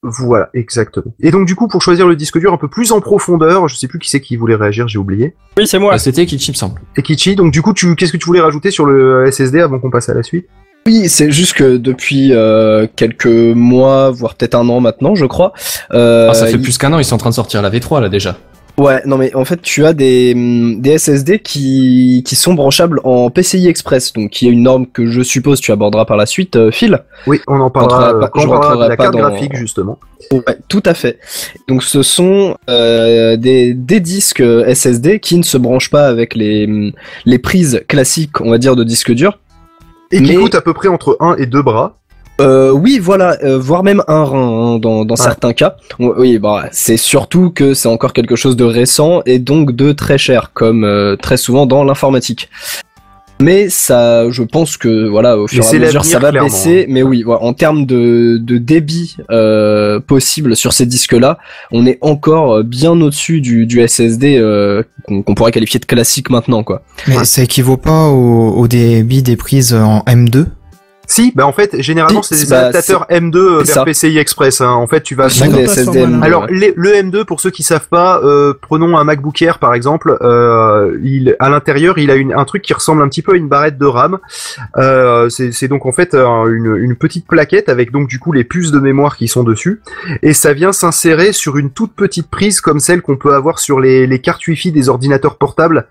Voilà, 0.06 0.50
exactement. 0.52 1.14
Et 1.20 1.30
donc 1.30 1.46
du 1.46 1.54
coup, 1.54 1.66
pour 1.66 1.80
choisir 1.80 2.06
le 2.06 2.14
disque 2.14 2.38
dur 2.38 2.52
un 2.52 2.58
peu 2.58 2.68
plus 2.68 2.92
en 2.92 3.00
profondeur, 3.00 3.68
je 3.68 3.76
sais 3.76 3.88
plus 3.88 3.98
qui 3.98 4.10
c'est 4.10 4.20
qui 4.20 4.36
voulait 4.36 4.54
réagir, 4.54 4.86
j'ai 4.86 4.98
oublié. 4.98 5.34
Oui, 5.56 5.66
c'est 5.66 5.78
moi. 5.78 5.92
Bah, 5.92 5.98
C'était 5.98 6.26
Kichi, 6.26 6.50
me 6.50 6.56
semble. 6.56 6.80
Et 6.98 7.02
Kichi, 7.02 7.36
donc 7.36 7.52
du 7.52 7.62
coup, 7.62 7.72
tu, 7.72 7.94
qu'est-ce 7.96 8.12
que 8.12 8.18
tu 8.18 8.26
voulais 8.26 8.40
rajouter 8.42 8.70
sur 8.70 8.84
le 8.84 9.24
SSD 9.30 9.60
avant 9.60 9.78
qu'on 9.78 9.88
passe 9.90 10.10
à 10.10 10.14
la 10.14 10.22
suite? 10.22 10.46
Oui, 10.86 11.08
c'est 11.08 11.30
juste 11.30 11.54
que 11.54 11.78
depuis 11.78 12.34
euh, 12.34 12.86
quelques 12.94 13.24
mois, 13.24 14.10
voire 14.10 14.34
peut-être 14.34 14.54
un 14.56 14.68
an 14.68 14.80
maintenant, 14.80 15.14
je 15.14 15.24
crois. 15.24 15.54
euh, 15.94 16.28
Ah, 16.30 16.34
ça 16.34 16.44
fait 16.48 16.52
il- 16.52 16.60
plus 16.60 16.76
qu'un 16.76 16.92
an, 16.92 16.98
ils 16.98 17.04
sont 17.06 17.14
en 17.14 17.18
train 17.18 17.30
de 17.30 17.34
sortir 17.34 17.62
la 17.62 17.70
V3 17.70 18.02
là 18.02 18.10
déjà. 18.10 18.36
Ouais, 18.76 19.00
non 19.06 19.18
mais 19.18 19.32
en 19.36 19.44
fait, 19.44 19.62
tu 19.62 19.84
as 19.86 19.92
des, 19.92 20.32
hum, 20.34 20.80
des 20.80 20.98
SSD 20.98 21.38
qui, 21.38 22.24
qui 22.26 22.34
sont 22.34 22.54
branchables 22.54 23.00
en 23.04 23.30
PCI 23.30 23.68
Express, 23.68 24.12
donc 24.12 24.30
qui 24.30 24.48
est 24.48 24.50
une 24.50 24.62
norme 24.64 24.86
que 24.88 25.06
je 25.06 25.22
suppose 25.22 25.60
tu 25.60 25.70
aborderas 25.70 26.04
par 26.06 26.16
la 26.16 26.26
suite, 26.26 26.56
euh, 26.56 26.72
Phil. 26.72 26.98
Oui, 27.28 27.40
on 27.46 27.60
en 27.60 27.70
parlera 27.70 28.14
euh, 28.14 28.20
pas- 28.20 28.28
quand 28.28 28.40
je 28.40 28.48
on 28.48 28.50
parlera 28.50 28.84
de 28.84 28.88
la 28.90 28.96
carte 28.96 29.12
dans- 29.12 29.20
graphique 29.20 29.54
justement. 29.54 29.98
Ouais, 30.32 30.42
tout 30.68 30.82
à 30.86 30.94
fait. 30.94 31.20
Donc 31.68 31.84
ce 31.84 32.02
sont 32.02 32.56
euh, 32.68 33.36
des, 33.36 33.74
des 33.74 34.00
disques 34.00 34.42
SSD 34.42 35.20
qui 35.20 35.36
ne 35.36 35.44
se 35.44 35.56
branchent 35.56 35.90
pas 35.90 36.08
avec 36.08 36.34
les, 36.34 36.66
hum, 36.66 36.90
les 37.26 37.38
prises 37.38 37.84
classiques, 37.86 38.40
on 38.40 38.50
va 38.50 38.58
dire, 38.58 38.74
de 38.74 38.82
disques 38.82 39.12
durs. 39.12 39.38
Et 40.10 40.20
qui 40.20 40.30
Mais- 40.36 40.42
coûte 40.42 40.54
à 40.56 40.60
peu 40.60 40.74
près 40.74 40.88
entre 40.88 41.16
1 41.20 41.36
et 41.36 41.46
2 41.46 41.62
bras. 41.62 41.96
Euh, 42.40 42.72
oui, 42.72 42.98
voilà, 43.00 43.36
euh, 43.44 43.58
voire 43.58 43.84
même 43.84 44.02
un 44.08 44.24
rein 44.24 44.74
hein, 44.74 44.78
dans, 44.80 45.04
dans 45.04 45.14
Ouais. 45.14 45.20
certains 45.22 45.52
cas. 45.52 45.76
Oui, 46.00 46.38
bah 46.38 46.64
c'est 46.72 46.96
surtout 46.96 47.50
que 47.50 47.74
c'est 47.74 47.88
encore 47.88 48.12
quelque 48.12 48.34
chose 48.34 48.56
de 48.56 48.64
récent 48.64 49.22
et 49.24 49.38
donc 49.38 49.70
de 49.72 49.92
très 49.92 50.18
cher, 50.18 50.50
comme 50.52 50.82
euh, 50.84 51.14
très 51.16 51.36
souvent 51.36 51.64
dans 51.66 51.84
l'informatique. 51.84 52.50
Mais 53.40 53.68
ça, 53.68 54.30
je 54.30 54.42
pense 54.44 54.76
que 54.76 55.08
voilà, 55.08 55.36
au 55.38 55.46
fur 55.48 55.64
et 55.64 55.76
à 55.76 55.78
mesure, 55.80 56.04
ça 56.04 56.18
va 56.20 56.30
clairement, 56.30 56.48
baisser. 56.48 56.82
hein. 56.82 56.86
Mais 56.88 57.02
oui, 57.02 57.22
voilà, 57.24 57.42
en 57.42 57.52
termes 57.52 57.84
de, 57.84 58.38
de 58.40 58.58
débit 58.58 59.16
euh, 59.30 59.98
possible 60.00 60.54
sur 60.56 60.72
ces 60.72 60.86
disques-là, 60.86 61.38
on 61.72 61.84
est 61.86 61.98
encore 62.00 62.58
euh, 62.58 62.62
bien 62.62 62.92
au-dessus 63.00 63.40
du, 63.40 63.66
du 63.66 63.86
SSD 63.86 64.36
euh, 64.38 64.82
qu'on 65.08 65.34
pourrait 65.34 65.50
qualifier 65.52 65.78
de 65.80 65.84
classique 65.84 66.30
maintenant, 66.30 66.62
quoi. 66.62 66.82
Mais 67.08 67.18
Ouais. 67.18 67.24
ça 67.24 67.42
équivaut 67.42 67.76
pas 67.76 68.06
au, 68.08 68.50
au 68.56 68.68
débit 68.68 69.22
des 69.22 69.36
prises 69.36 69.74
en 69.74 70.00
M2 70.06 70.46
Si, 71.06 71.32
bah 71.34 71.46
en 71.46 71.52
fait, 71.52 71.80
généralement 71.80 72.22
c'est 72.22 72.42
des 72.44 72.50
Bah, 72.50 72.60
adaptateurs 72.68 73.06
M2 73.10 73.36
euh, 73.36 73.64
c'est 73.64 73.74
vers. 73.74 73.84
PCI 73.84 74.18
Express. 74.18 74.60
hein. 74.60 74.70
En 74.70 74.86
fait, 74.86 75.02
tu 75.02 75.14
vas 75.14 75.28
Ce 75.28 75.38
sont 75.40 75.44
D'accord. 75.46 75.58
des 75.60 75.66
Pas 75.66 75.72
SSD 75.72 75.84
ce 75.92 75.98
format-là. 75.98 76.16
M2, 76.18 76.24
Alors 76.24 76.46
les- 76.48 76.72
le 76.76 76.90
M2 76.94 77.24
pour 77.24 77.40
ceux 77.40 77.50
qui 77.50 77.62
savent 77.62 77.88
pas, 77.88 78.20
euh, 78.24 78.54
prenons 78.60 78.96
un 78.96 79.04
MacBook 79.04 79.40
Air 79.42 79.58
par 79.58 79.74
exemple, 79.74 80.16
euh, 80.22 80.96
il 81.02 81.36
à 81.40 81.48
l'intérieur 81.50 81.98
il 81.98 82.10
a 82.10 82.14
une, 82.14 82.32
un 82.32 82.44
truc 82.44 82.62
qui 82.62 82.72
ressemble 82.74 83.02
un 83.02 83.08
petit 83.08 83.22
peu 83.22 83.32
à 83.32 83.36
une 83.36 83.48
barrette 83.48 83.78
de 83.78 83.86
RAM. 83.86 84.18
Euh, 84.76 85.28
c'est 85.28 85.68
donc 85.68 85.86
en 85.86 85.92
fait 85.92 86.14
un- 86.14 86.46
une, 86.48 86.76
une 86.76 86.96
petite 86.96 87.26
plaquette 87.26 87.68
avec 87.68 87.90
donc 87.92 88.08
du 88.08 88.18
coup 88.18 88.32
les 88.32 88.44
puces 88.44 88.70
de 88.70 88.78
mémoire 88.78 89.16
qui 89.16 89.28
sont 89.28 89.42
dessus 89.44 89.80
et 90.22 90.32
ça 90.32 90.52
vient 90.52 90.72
s'insérer 90.72 91.32
sur 91.32 91.56
une 91.56 91.70
toute 91.70 91.92
petite 91.94 92.28
prise 92.30 92.60
comme 92.60 92.80
celle 92.80 93.02
qu'on 93.02 93.16
peut 93.16 93.34
avoir 93.34 93.58
sur 93.58 93.80
les, 93.80 94.06
les 94.06 94.18
cartes 94.20 94.46
Wi-Fi 94.46 94.72
des 94.72 94.88
ordinateurs 94.88 95.36
portables 95.36 95.86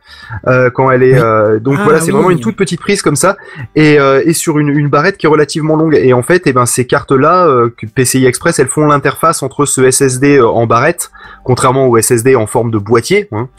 euh, 0.48 0.70
quand 0.70 0.90
elle 0.92 1.04
est 1.04 1.14
Oui. 1.14 1.20
euh, 1.22 1.60
donc 1.60 1.76
Ah, 1.80 1.84
voilà 1.84 2.00
c'est 2.00 2.08
oui. 2.08 2.12
vraiment 2.12 2.30
une 2.32 2.40
toute 2.40 2.56
petite 2.56 2.80
prise 2.80 3.02
comme 3.02 3.16
ça 3.16 3.38
et, 3.76 4.00
euh, 4.00 4.22
et 4.26 4.34
sur 4.34 4.60
une, 4.60 4.70
une 4.70 4.88
barrette 4.90 5.03
qui 5.12 5.26
est 5.26 5.30
relativement 5.30 5.76
longue. 5.76 5.96
Et 6.02 6.14
en 6.14 6.22
fait, 6.24 6.44
eh 6.46 6.54
ben, 6.54 6.66
ces 6.66 6.86
cartes-là, 6.88 7.46
euh, 7.48 7.70
PCI 7.96 8.26
Express, 8.26 8.60
elles 8.60 8.68
font 8.68 8.86
l'interface 8.88 9.44
entre 9.44 9.66
ce 9.66 9.90
SSD 9.92 10.38
euh, 10.38 10.48
en 10.48 10.66
barrette, 10.66 11.12
contrairement 11.44 11.88
au 11.88 11.98
SSD 12.02 12.36
en 12.36 12.48
forme 12.48 12.72
de 12.72 12.78
boîtier, 12.78 13.28
hein, 13.32 13.50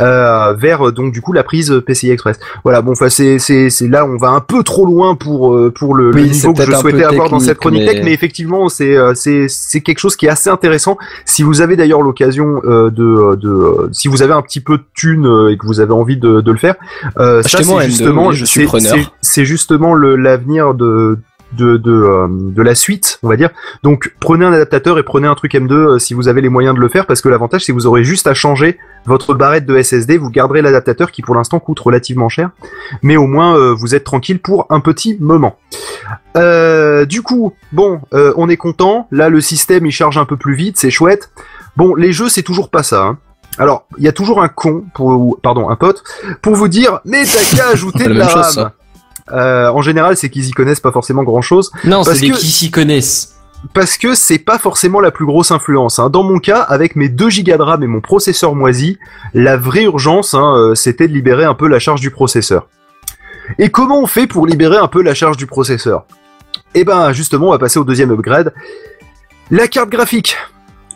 euh, 0.00 0.52
vers 0.54 0.92
donc 0.92 1.12
du 1.12 1.20
coup 1.22 1.32
la 1.32 1.42
prise 1.42 1.82
PCI 1.86 2.10
Express. 2.10 2.38
Voilà, 2.64 2.82
bon, 2.82 2.92
enfin 2.92 3.08
c'est 3.08 3.38
là 3.88 4.04
on 4.06 4.16
va 4.16 4.28
un 4.28 4.40
peu 4.40 4.62
trop 4.62 4.84
loin 4.86 5.14
pour 5.14 5.56
pour 5.74 5.94
le, 5.94 6.10
le 6.10 6.14
Oui, 6.22 6.30
niveau 6.30 6.52
que 6.52 6.62
je 6.64 6.72
souhaitais 6.72 7.04
avoir 7.04 7.30
dans 7.30 7.40
cette 7.40 7.58
chronique 7.58 7.82
mais- 7.86 7.94
tech, 7.94 8.04
mais 8.04 8.12
effectivement 8.12 8.68
c'est 8.68 8.94
quelque 9.84 9.98
chose 9.98 10.16
qui 10.16 10.26
est 10.26 10.30
assez 10.30 10.50
intéressant. 10.50 10.98
Si 11.24 11.42
vous 11.42 11.60
avez 11.60 11.76
d'ailleurs 11.76 12.02
l'occasion 12.02 12.60
de 12.64 12.90
de 13.36 13.88
si 13.92 14.08
vous 14.08 14.22
avez 14.22 14.32
un 14.32 14.42
petit 14.42 14.60
peu 14.60 14.78
de 14.78 14.84
thunes 14.94 15.48
et 15.50 15.56
que 15.56 15.66
vous 15.66 15.80
avez 15.80 15.92
envie 15.92 16.16
de 16.16 16.40
de 16.40 16.52
le 16.52 16.58
faire, 16.58 16.74
euh, 17.18 17.42
ça 17.42 17.58
c'est 17.62 17.72
un 17.72 17.78
M2, 17.78 17.86
justement 17.88 18.30
c'est- 19.20 19.44
justement 19.44 19.94
l'avenir 19.94 20.74
de 20.74 20.89
de 21.52 21.76
de, 21.76 21.92
euh, 21.92 22.28
de 22.30 22.62
la 22.62 22.74
suite, 22.74 23.18
on 23.22 23.28
va 23.28 23.36
dire. 23.36 23.50
Donc 23.82 24.14
prenez 24.20 24.44
un 24.44 24.52
adaptateur 24.52 24.98
et 24.98 25.02
prenez 25.02 25.26
un 25.26 25.34
truc 25.34 25.52
M2 25.54 25.72
euh, 25.72 25.98
si 25.98 26.14
vous 26.14 26.28
avez 26.28 26.40
les 26.40 26.48
moyens 26.48 26.74
de 26.74 26.80
le 26.80 26.88
faire 26.88 27.06
parce 27.06 27.20
que 27.20 27.28
l'avantage 27.28 27.64
c'est 27.64 27.72
que 27.72 27.76
vous 27.76 27.86
aurez 27.86 28.04
juste 28.04 28.26
à 28.26 28.34
changer 28.34 28.78
votre 29.06 29.34
barrette 29.34 29.66
de 29.66 29.80
SSD, 29.80 30.18
vous 30.18 30.30
garderez 30.30 30.62
l'adaptateur 30.62 31.10
qui 31.10 31.22
pour 31.22 31.34
l'instant 31.34 31.58
coûte 31.58 31.80
relativement 31.80 32.28
cher, 32.28 32.50
mais 33.02 33.16
au 33.16 33.26
moins 33.26 33.56
euh, 33.56 33.74
vous 33.74 33.94
êtes 33.94 34.04
tranquille 34.04 34.38
pour 34.38 34.66
un 34.70 34.80
petit 34.80 35.16
moment. 35.20 35.56
Du 36.34 37.22
coup, 37.22 37.54
bon, 37.72 38.00
on 38.12 38.48
est 38.48 38.56
content. 38.56 39.08
Là, 39.10 39.28
le 39.28 39.40
système 39.40 39.86
il 39.86 39.92
charge 39.92 40.18
un 40.18 40.24
peu 40.24 40.36
plus 40.36 40.54
vite, 40.54 40.76
c'est 40.76 40.90
chouette. 40.90 41.30
Bon, 41.76 41.94
les 41.94 42.12
jeux 42.12 42.28
c'est 42.28 42.42
toujours 42.42 42.70
pas 42.70 42.82
ça. 42.82 43.02
Hein. 43.02 43.18
Alors, 43.58 43.86
il 43.98 44.04
y 44.04 44.08
a 44.08 44.12
toujours 44.12 44.42
un 44.42 44.48
con, 44.48 44.84
pour, 44.94 45.08
ou- 45.08 45.36
pardon, 45.42 45.68
un 45.70 45.76
pote, 45.76 46.02
pour 46.40 46.54
vous 46.54 46.68
dire, 46.68 47.00
mais 47.04 47.24
t'as 47.24 47.56
qu'à 47.56 47.68
ajouter 47.68 48.04
de 48.08 48.12
la 48.12 48.26
la 48.26 48.28
chose. 48.28 48.66
Euh, 49.32 49.68
en 49.68 49.82
général, 49.82 50.16
c'est 50.16 50.28
qu'ils 50.30 50.48
y 50.48 50.50
connaissent 50.52 50.80
pas 50.80 50.92
forcément 50.92 51.22
grand 51.22 51.42
chose 51.42 51.70
Non, 51.84 52.02
c'est 52.04 52.18
des 52.20 52.30
que- 52.30 52.36
qui 52.36 52.46
s'y 52.50 52.70
connaissent. 52.70 53.36
parce 53.74 53.96
que 53.98 54.14
c'est 54.14 54.38
pas 54.38 54.58
forcément 54.58 55.00
la 55.00 55.10
plus 55.10 55.26
grosse 55.26 55.50
influence. 55.50 55.98
hein. 55.98 56.10
Dans 56.10 56.22
mon 56.22 56.38
cas, 56.38 56.60
avec 56.60 56.96
mes 56.96 57.08
2 57.08 57.28
Go 57.28 57.56
de 57.56 57.62
RAM 57.62 57.82
et 57.82 57.86
mon 57.86 58.00
processeur 58.00 58.54
moisi, 58.54 58.98
la 59.34 59.56
vraie 59.56 59.84
urgence, 59.84 60.34
hein, 60.34 60.54
euh, 60.56 60.74
c'était 60.74 61.08
de 61.08 61.12
libérer 61.12 61.44
un 61.44 61.54
peu 61.54 61.68
la 61.68 61.78
charge 61.78 62.00
du 62.00 62.10
processeur. 62.10 62.66
Et 63.58 63.68
comment 63.70 64.00
on 64.00 64.06
fait 64.06 64.26
pour 64.26 64.46
libérer 64.46 64.76
un 64.76 64.86
peu 64.88 65.02
la 65.02 65.14
charge 65.14 65.36
du 65.36 65.46
processeur? 65.46 66.04
Eh 66.74 66.84
ben, 66.84 67.12
justement, 67.12 67.48
on 67.48 67.50
va 67.50 67.58
passer 67.58 67.78
au 67.80 67.84
deuxième 67.84 68.10
upgrade. 68.12 68.54
La 69.50 69.66
carte 69.66 69.90
graphique. 69.90 70.36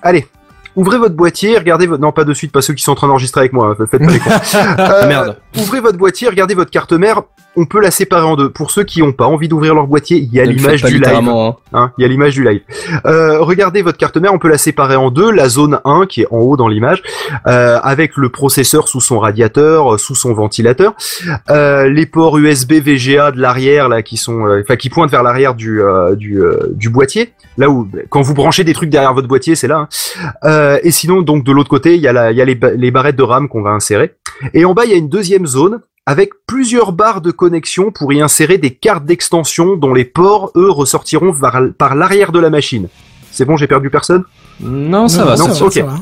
Allez. 0.03 0.29
Ouvrez 0.77 0.99
votre 0.99 1.15
boîtier, 1.15 1.57
regardez 1.59 1.87
votre... 1.87 2.01
Non, 2.01 2.11
pas 2.13 2.25
de 2.25 2.33
suite, 2.35 2.51
pas 2.53 2.61
ceux 2.63 2.75
qui 2.75 2.83
sont 2.83 2.93
en 2.93 2.95
train 2.97 3.07
d'enregistrer 3.09 3.43
avec 3.43 3.53
moi, 3.53 3.77
hein, 3.79 3.87
faites 3.89 4.01
pas 4.05 4.11
les 4.11 4.19
cons. 4.19 4.31
Euh, 4.79 5.07
Merde. 5.09 5.37
Ouvrez 5.59 5.81
votre 5.81 5.99
boîtier, 5.99 6.29
regardez 6.29 6.55
votre 6.55 6.71
carte 6.71 6.93
mère, 6.93 7.23
on 7.57 7.67
peut 7.67 7.81
la 7.81 7.91
séparer 7.91 8.25
en 8.25 8.37
deux. 8.37 8.51
Pour 8.51 8.71
ceux 8.71 8.85
qui 8.85 9.01
n'ont 9.01 9.13
pas 9.13 9.27
envie 9.27 9.49
d'ouvrir 9.49 9.75
leur 9.75 9.87
boîtier, 9.87 10.17
il 10.19 10.33
y 10.33 10.41
a 10.41 10.45
l'image 10.57 10.83
du 10.91 10.99
live. 10.99 11.07
hein. 11.49 11.57
Hein, 11.73 11.93
il 11.99 12.03
y 12.03 12.05
a 12.05 12.09
l'image 12.09 12.35
du 12.35 12.45
live. 12.45 12.61
Euh, 13.07 13.41
regardez 13.41 13.83
votre 13.83 13.99
carte 13.99 14.17
mère, 14.17 14.33
on 14.35 14.39
peut 14.39 14.49
la 14.49 14.59
séparer 14.59 14.97
en 14.97 15.11
deux. 15.11 15.31
La 15.31 15.49
zone 15.49 15.81
1 15.85 16.07
qui 16.07 16.23
est 16.23 16.27
en 16.31 16.39
haut 16.39 16.57
dans 16.57 16.69
l'image, 16.69 17.03
euh, 17.47 17.79
avec 17.83 18.17
le 18.17 18.29
processeur 18.29 18.89
sous 18.89 19.01
son 19.01 19.19
radiateur, 19.19 19.95
euh, 19.95 19.99
sous 19.99 20.15
son 20.15 20.33
ventilateur, 20.35 20.95
Euh, 21.51 21.89
les 21.89 22.07
ports 22.07 22.39
USB 22.39 22.75
VGA 22.75 23.31
de 23.31 23.41
l'arrière 23.41 23.89
là 23.89 24.03
qui 24.03 24.17
sont, 24.17 24.47
euh, 24.47 24.61
enfin 24.63 24.77
qui 24.77 24.89
pointent 24.91 25.11
vers 25.11 25.23
l'arrière 25.23 25.55
du 25.55 25.83
euh, 25.83 26.15
du, 26.15 26.41
euh, 26.41 26.69
du 26.73 26.89
boîtier. 26.91 27.33
Là 27.59 27.69
où 27.71 27.89
quand 28.09 28.23
vous 28.23 28.35
branchez 28.35 28.65
des 28.65 28.73
trucs 28.73 28.91
derrière 28.91 29.15
votre 29.15 29.29
boîtier, 29.29 29.55
c'est 29.55 29.69
là. 29.69 29.77
hein. 29.79 29.89
Euh, 30.45 30.79
et 30.83 30.91
sinon 30.91 31.23
donc 31.23 31.45
de 31.45 31.53
l'autre 31.53 31.69
côté, 31.71 31.95
il 31.95 32.01
y 32.01 32.09
a 32.09 32.13
la, 32.13 32.31
il 32.33 32.37
y 32.37 32.43
a 32.43 32.45
les, 32.45 32.59
les 32.77 32.91
barrettes 32.91 33.17
de 33.17 33.23
RAM 33.23 33.49
qu'on 33.49 33.63
va 33.63 33.71
insérer. 33.71 34.15
Et 34.53 34.65
en 34.65 34.75
bas, 34.75 34.85
il 34.85 34.91
y 34.91 34.95
a 34.95 34.97
une 34.97 35.09
deuxième 35.09 35.47
zone 35.47 35.81
avec 36.07 36.33
plusieurs 36.47 36.93
barres 36.93 37.21
de 37.21 37.31
connexion 37.31 37.91
pour 37.91 38.13
y 38.13 38.21
insérer 38.21 38.59
des 38.59 38.75
cartes 38.75 39.05
d'extension 39.05 39.77
dont 39.77 39.95
les 39.95 40.05
ports, 40.05 40.51
eux, 40.55 40.71
ressortiront 40.71 41.33
par, 41.33 41.61
par 41.77 41.95
l'arrière 41.95 42.33
de 42.33 42.39
la 42.39 42.51
machine. 42.51 42.89
C'est 43.31 43.45
bon, 43.45 43.57
j'ai 43.57 43.67
perdu 43.67 43.91
personne? 43.91 44.25
Non, 44.61 45.09
ça 45.09 45.25
va, 45.25 45.37
non, 45.37 45.53
ça 45.53 45.71
ça 45.71 45.83
va. 45.83 45.97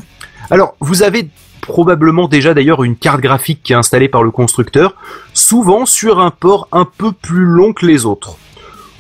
Alors, 0.50 0.74
vous 0.80 1.02
avez 1.02 1.28
probablement 1.62 2.26
déjà 2.26 2.52
d'ailleurs 2.52 2.82
une 2.82 2.96
carte 2.96 3.20
graphique 3.20 3.62
qui 3.62 3.72
est 3.72 3.76
installée 3.76 4.08
par 4.08 4.24
le 4.24 4.30
constructeur, 4.30 4.96
souvent 5.32 5.86
sur 5.86 6.18
un 6.18 6.30
port 6.30 6.68
un 6.72 6.84
peu 6.84 7.12
plus 7.12 7.44
long 7.44 7.72
que 7.72 7.86
les 7.86 8.04
autres. 8.04 8.36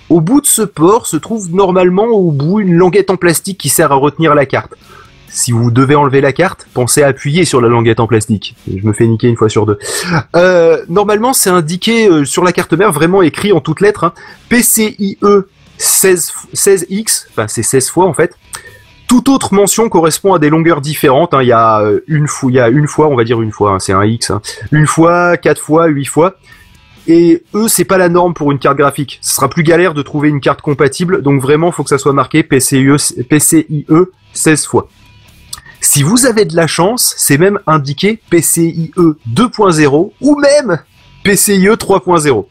Au 0.08 0.20
bout 0.20 0.40
de 0.40 0.46
ce 0.46 0.62
port 0.62 1.06
se 1.06 1.16
trouve 1.16 1.52
normalement 1.52 2.04
au 2.04 2.30
bout 2.30 2.60
une 2.60 2.74
languette 2.74 3.10
en 3.10 3.16
plastique 3.16 3.58
qui 3.58 3.68
sert 3.68 3.92
à 3.92 3.96
retenir 3.96 4.34
la 4.34 4.46
carte. 4.46 4.74
Si 5.34 5.50
vous 5.50 5.70
devez 5.70 5.94
enlever 5.94 6.20
la 6.20 6.32
carte, 6.34 6.66
pensez 6.74 7.02
à 7.02 7.06
appuyer 7.08 7.46
sur 7.46 7.62
la 7.62 7.68
languette 7.68 8.00
en 8.00 8.06
plastique. 8.06 8.54
Je 8.68 8.86
me 8.86 8.92
fais 8.92 9.06
niquer 9.06 9.28
une 9.28 9.36
fois 9.36 9.48
sur 9.48 9.64
deux. 9.64 9.78
Euh, 10.36 10.84
normalement, 10.90 11.32
c'est 11.32 11.48
indiqué 11.48 12.06
euh, 12.06 12.24
sur 12.26 12.44
la 12.44 12.52
carte 12.52 12.74
mère, 12.74 12.92
vraiment 12.92 13.22
écrit 13.22 13.50
en 13.52 13.60
toutes 13.60 13.80
lettres, 13.80 14.12
PCIe 14.50 15.18
16, 15.78 16.32
16X, 16.54 17.26
enfin 17.30 17.48
c'est 17.48 17.62
16 17.62 17.88
fois 17.88 18.04
en 18.06 18.12
fait. 18.12 18.34
Toute 19.08 19.28
autre 19.28 19.54
mention 19.54 19.88
correspond 19.88 20.34
à 20.34 20.38
des 20.38 20.50
longueurs 20.50 20.80
différentes. 20.82 21.32
hein. 21.34 21.42
Il 21.42 21.48
y 21.48 21.52
a 21.52 21.80
euh, 21.80 22.00
une 22.06 22.28
fois, 22.28 22.50
il 22.50 22.54
y 22.56 22.60
a 22.60 22.68
une 22.68 22.86
fois, 22.86 23.08
on 23.08 23.16
va 23.16 23.24
dire 23.24 23.40
une 23.40 23.52
fois, 23.52 23.72
hein, 23.72 23.78
c'est 23.78 23.92
un 23.92 24.04
X. 24.04 24.30
hein. 24.30 24.42
Une 24.70 24.86
fois, 24.86 25.36
quatre 25.38 25.60
fois, 25.60 25.86
huit 25.86 26.04
fois. 26.06 26.34
Et 27.08 27.42
eux, 27.54 27.68
c'est 27.68 27.84
pas 27.84 27.98
la 27.98 28.08
norme 28.08 28.32
pour 28.34 28.52
une 28.52 28.58
carte 28.58 28.76
graphique. 28.76 29.18
Ce 29.22 29.34
sera 29.34 29.48
plus 29.48 29.62
galère 29.64 29.92
de 29.94 30.02
trouver 30.02 30.28
une 30.28 30.40
carte 30.40 30.60
compatible, 30.62 31.20
donc 31.22 31.40
vraiment, 31.42 31.72
faut 31.72 31.82
que 31.82 31.88
ça 31.88 31.98
soit 31.98 32.12
marqué 32.12 32.42
PCIe, 32.42 33.24
PCIe 33.28 33.86
16 34.34 34.66
fois. 34.66 34.88
Si 35.82 36.04
vous 36.04 36.26
avez 36.26 36.44
de 36.44 36.54
la 36.54 36.68
chance, 36.68 37.12
c'est 37.18 37.38
même 37.38 37.58
indiqué 37.66 38.20
PCIe 38.30 38.92
2.0 38.96 40.12
ou 40.20 40.36
même 40.36 40.78
PCIe 41.24 41.66
3.0. 41.66 42.46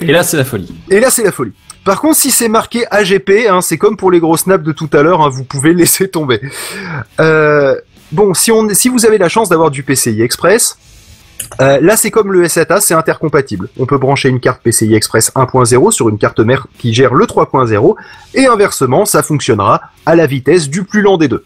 Et 0.00 0.06
là, 0.06 0.24
c'est 0.24 0.36
la 0.36 0.44
folie. 0.44 0.74
Et 0.90 0.98
là, 0.98 1.10
c'est 1.10 1.22
la 1.22 1.30
folie. 1.30 1.52
Par 1.84 2.00
contre, 2.00 2.16
si 2.16 2.32
c'est 2.32 2.48
marqué 2.48 2.84
AGP, 2.90 3.46
hein, 3.48 3.60
c'est 3.60 3.78
comme 3.78 3.96
pour 3.96 4.10
les 4.10 4.18
gros 4.18 4.36
snaps 4.36 4.64
de 4.64 4.72
tout 4.72 4.90
à 4.92 5.02
l'heure, 5.02 5.22
hein, 5.22 5.28
vous 5.28 5.44
pouvez 5.44 5.72
laisser 5.74 6.08
tomber. 6.08 6.40
Euh, 7.20 7.80
bon, 8.10 8.34
si, 8.34 8.50
on, 8.50 8.68
si 8.74 8.88
vous 8.88 9.06
avez 9.06 9.16
la 9.16 9.28
chance 9.28 9.48
d'avoir 9.48 9.70
du 9.70 9.84
PCI 9.84 10.20
Express, 10.20 10.76
euh, 11.60 11.78
là 11.80 11.96
c'est 11.96 12.10
comme 12.10 12.32
le 12.32 12.48
SATA, 12.48 12.80
c'est 12.80 12.94
intercompatible. 12.94 13.68
On 13.78 13.86
peut 13.86 13.98
brancher 13.98 14.28
une 14.28 14.40
carte 14.40 14.60
PCI 14.62 14.94
Express 14.94 15.30
1.0 15.34 15.90
sur 15.92 16.08
une 16.08 16.18
carte 16.18 16.40
mère 16.40 16.66
qui 16.78 16.92
gère 16.92 17.14
le 17.14 17.26
3.0, 17.26 17.94
et 18.34 18.46
inversement, 18.46 19.04
ça 19.04 19.22
fonctionnera 19.22 19.82
à 20.04 20.16
la 20.16 20.26
vitesse 20.26 20.68
du 20.68 20.84
plus 20.84 21.02
lent 21.02 21.16
des 21.16 21.28
deux. 21.28 21.44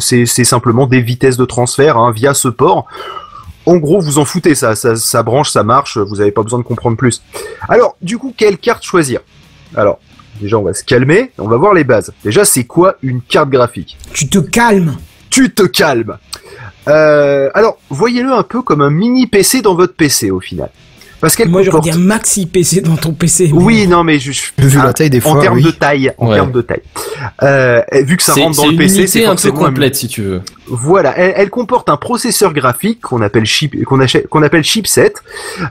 C'est 0.00 0.26
c'est 0.26 0.44
simplement 0.44 0.86
des 0.86 1.00
vitesses 1.00 1.36
de 1.36 1.44
transfert 1.44 1.96
hein, 1.96 2.12
via 2.12 2.34
ce 2.34 2.48
port. 2.48 2.86
En 3.66 3.76
gros, 3.76 3.98
vous 4.00 4.18
en 4.18 4.24
foutez, 4.26 4.54
ça, 4.54 4.74
ça, 4.74 4.94
ça 4.94 5.22
branche, 5.22 5.50
ça 5.50 5.62
marche, 5.62 5.96
vous 5.96 6.16
n'avez 6.16 6.32
pas 6.32 6.42
besoin 6.42 6.58
de 6.58 6.64
comprendre 6.64 6.98
plus. 6.98 7.22
Alors, 7.68 7.96
du 8.02 8.18
coup, 8.18 8.34
quelle 8.36 8.58
carte 8.58 8.84
choisir? 8.84 9.20
Alors, 9.74 9.98
déjà, 10.38 10.58
on 10.58 10.62
va 10.62 10.74
se 10.74 10.84
calmer, 10.84 11.32
on 11.38 11.48
va 11.48 11.56
voir 11.56 11.72
les 11.72 11.84
bases. 11.84 12.12
Déjà, 12.24 12.44
c'est 12.44 12.64
quoi 12.64 12.96
une 13.02 13.22
carte 13.22 13.48
graphique? 13.48 13.96
Tu 14.12 14.28
te 14.28 14.38
calmes. 14.38 14.96
Tu 15.30 15.52
te 15.54 15.62
calmes 15.62 16.18
Euh, 16.88 17.48
Alors, 17.54 17.78
voyez-le 17.88 18.30
un 18.32 18.42
peu 18.42 18.60
comme 18.60 18.82
un 18.82 18.90
mini 18.90 19.26
PC 19.26 19.62
dans 19.62 19.74
votre 19.74 19.94
PC, 19.94 20.30
au 20.30 20.40
final. 20.40 20.68
Parce 21.24 21.36
qu'elle 21.36 21.48
Moi, 21.48 21.62
j'aurais 21.62 21.78
comporte... 21.78 21.96
dit 21.96 22.02
un 22.02 22.06
maxi 22.06 22.44
PC 22.44 22.80
dans 22.82 22.96
ton 22.96 23.12
PC. 23.12 23.50
mais- 23.50 23.62
Oui, 23.62 23.86
non, 23.86 24.04
mais 24.04 24.18
je... 24.18 24.30
je- 24.32 24.42
Vu 24.58 24.78
ah, 24.78 24.84
la 24.86 24.92
taille 24.92 25.08
des 25.08 25.26
en 25.26 25.40
termes 25.40 25.56
oui. 25.56 25.62
de 25.64 25.70
taille, 25.70 26.12
en 26.18 26.28
Ouais. 26.28 26.34
termes 26.34 26.52
de 26.52 26.60
taille. 26.60 26.82
Euh, 27.42 27.80
vu 28.02 28.18
que 28.18 28.22
ça 28.22 28.34
rentre 28.34 28.56
dans 28.58 28.66
le 28.66 28.72
une 28.72 28.78
PC, 28.78 29.06
c'est 29.06 29.24
un 29.24 29.34
peu 29.34 29.48
un 29.48 29.50
complète, 29.52 29.96
si 29.96 30.06
tu 30.06 30.20
veux. 30.22 30.42
voilà, 30.66 31.16
elle, 31.16 31.32
elle 31.36 31.48
comporte 31.50 31.88
un 31.88 31.96
processeur 31.96 32.52
graphique 32.52 33.00
qu'on 33.00 33.22
appelle 33.22 33.46
chip, 33.46 33.82
qu'on 33.84 33.98
qu'on 34.30 34.42
appelle 34.42 34.64
chipset, 34.64 35.14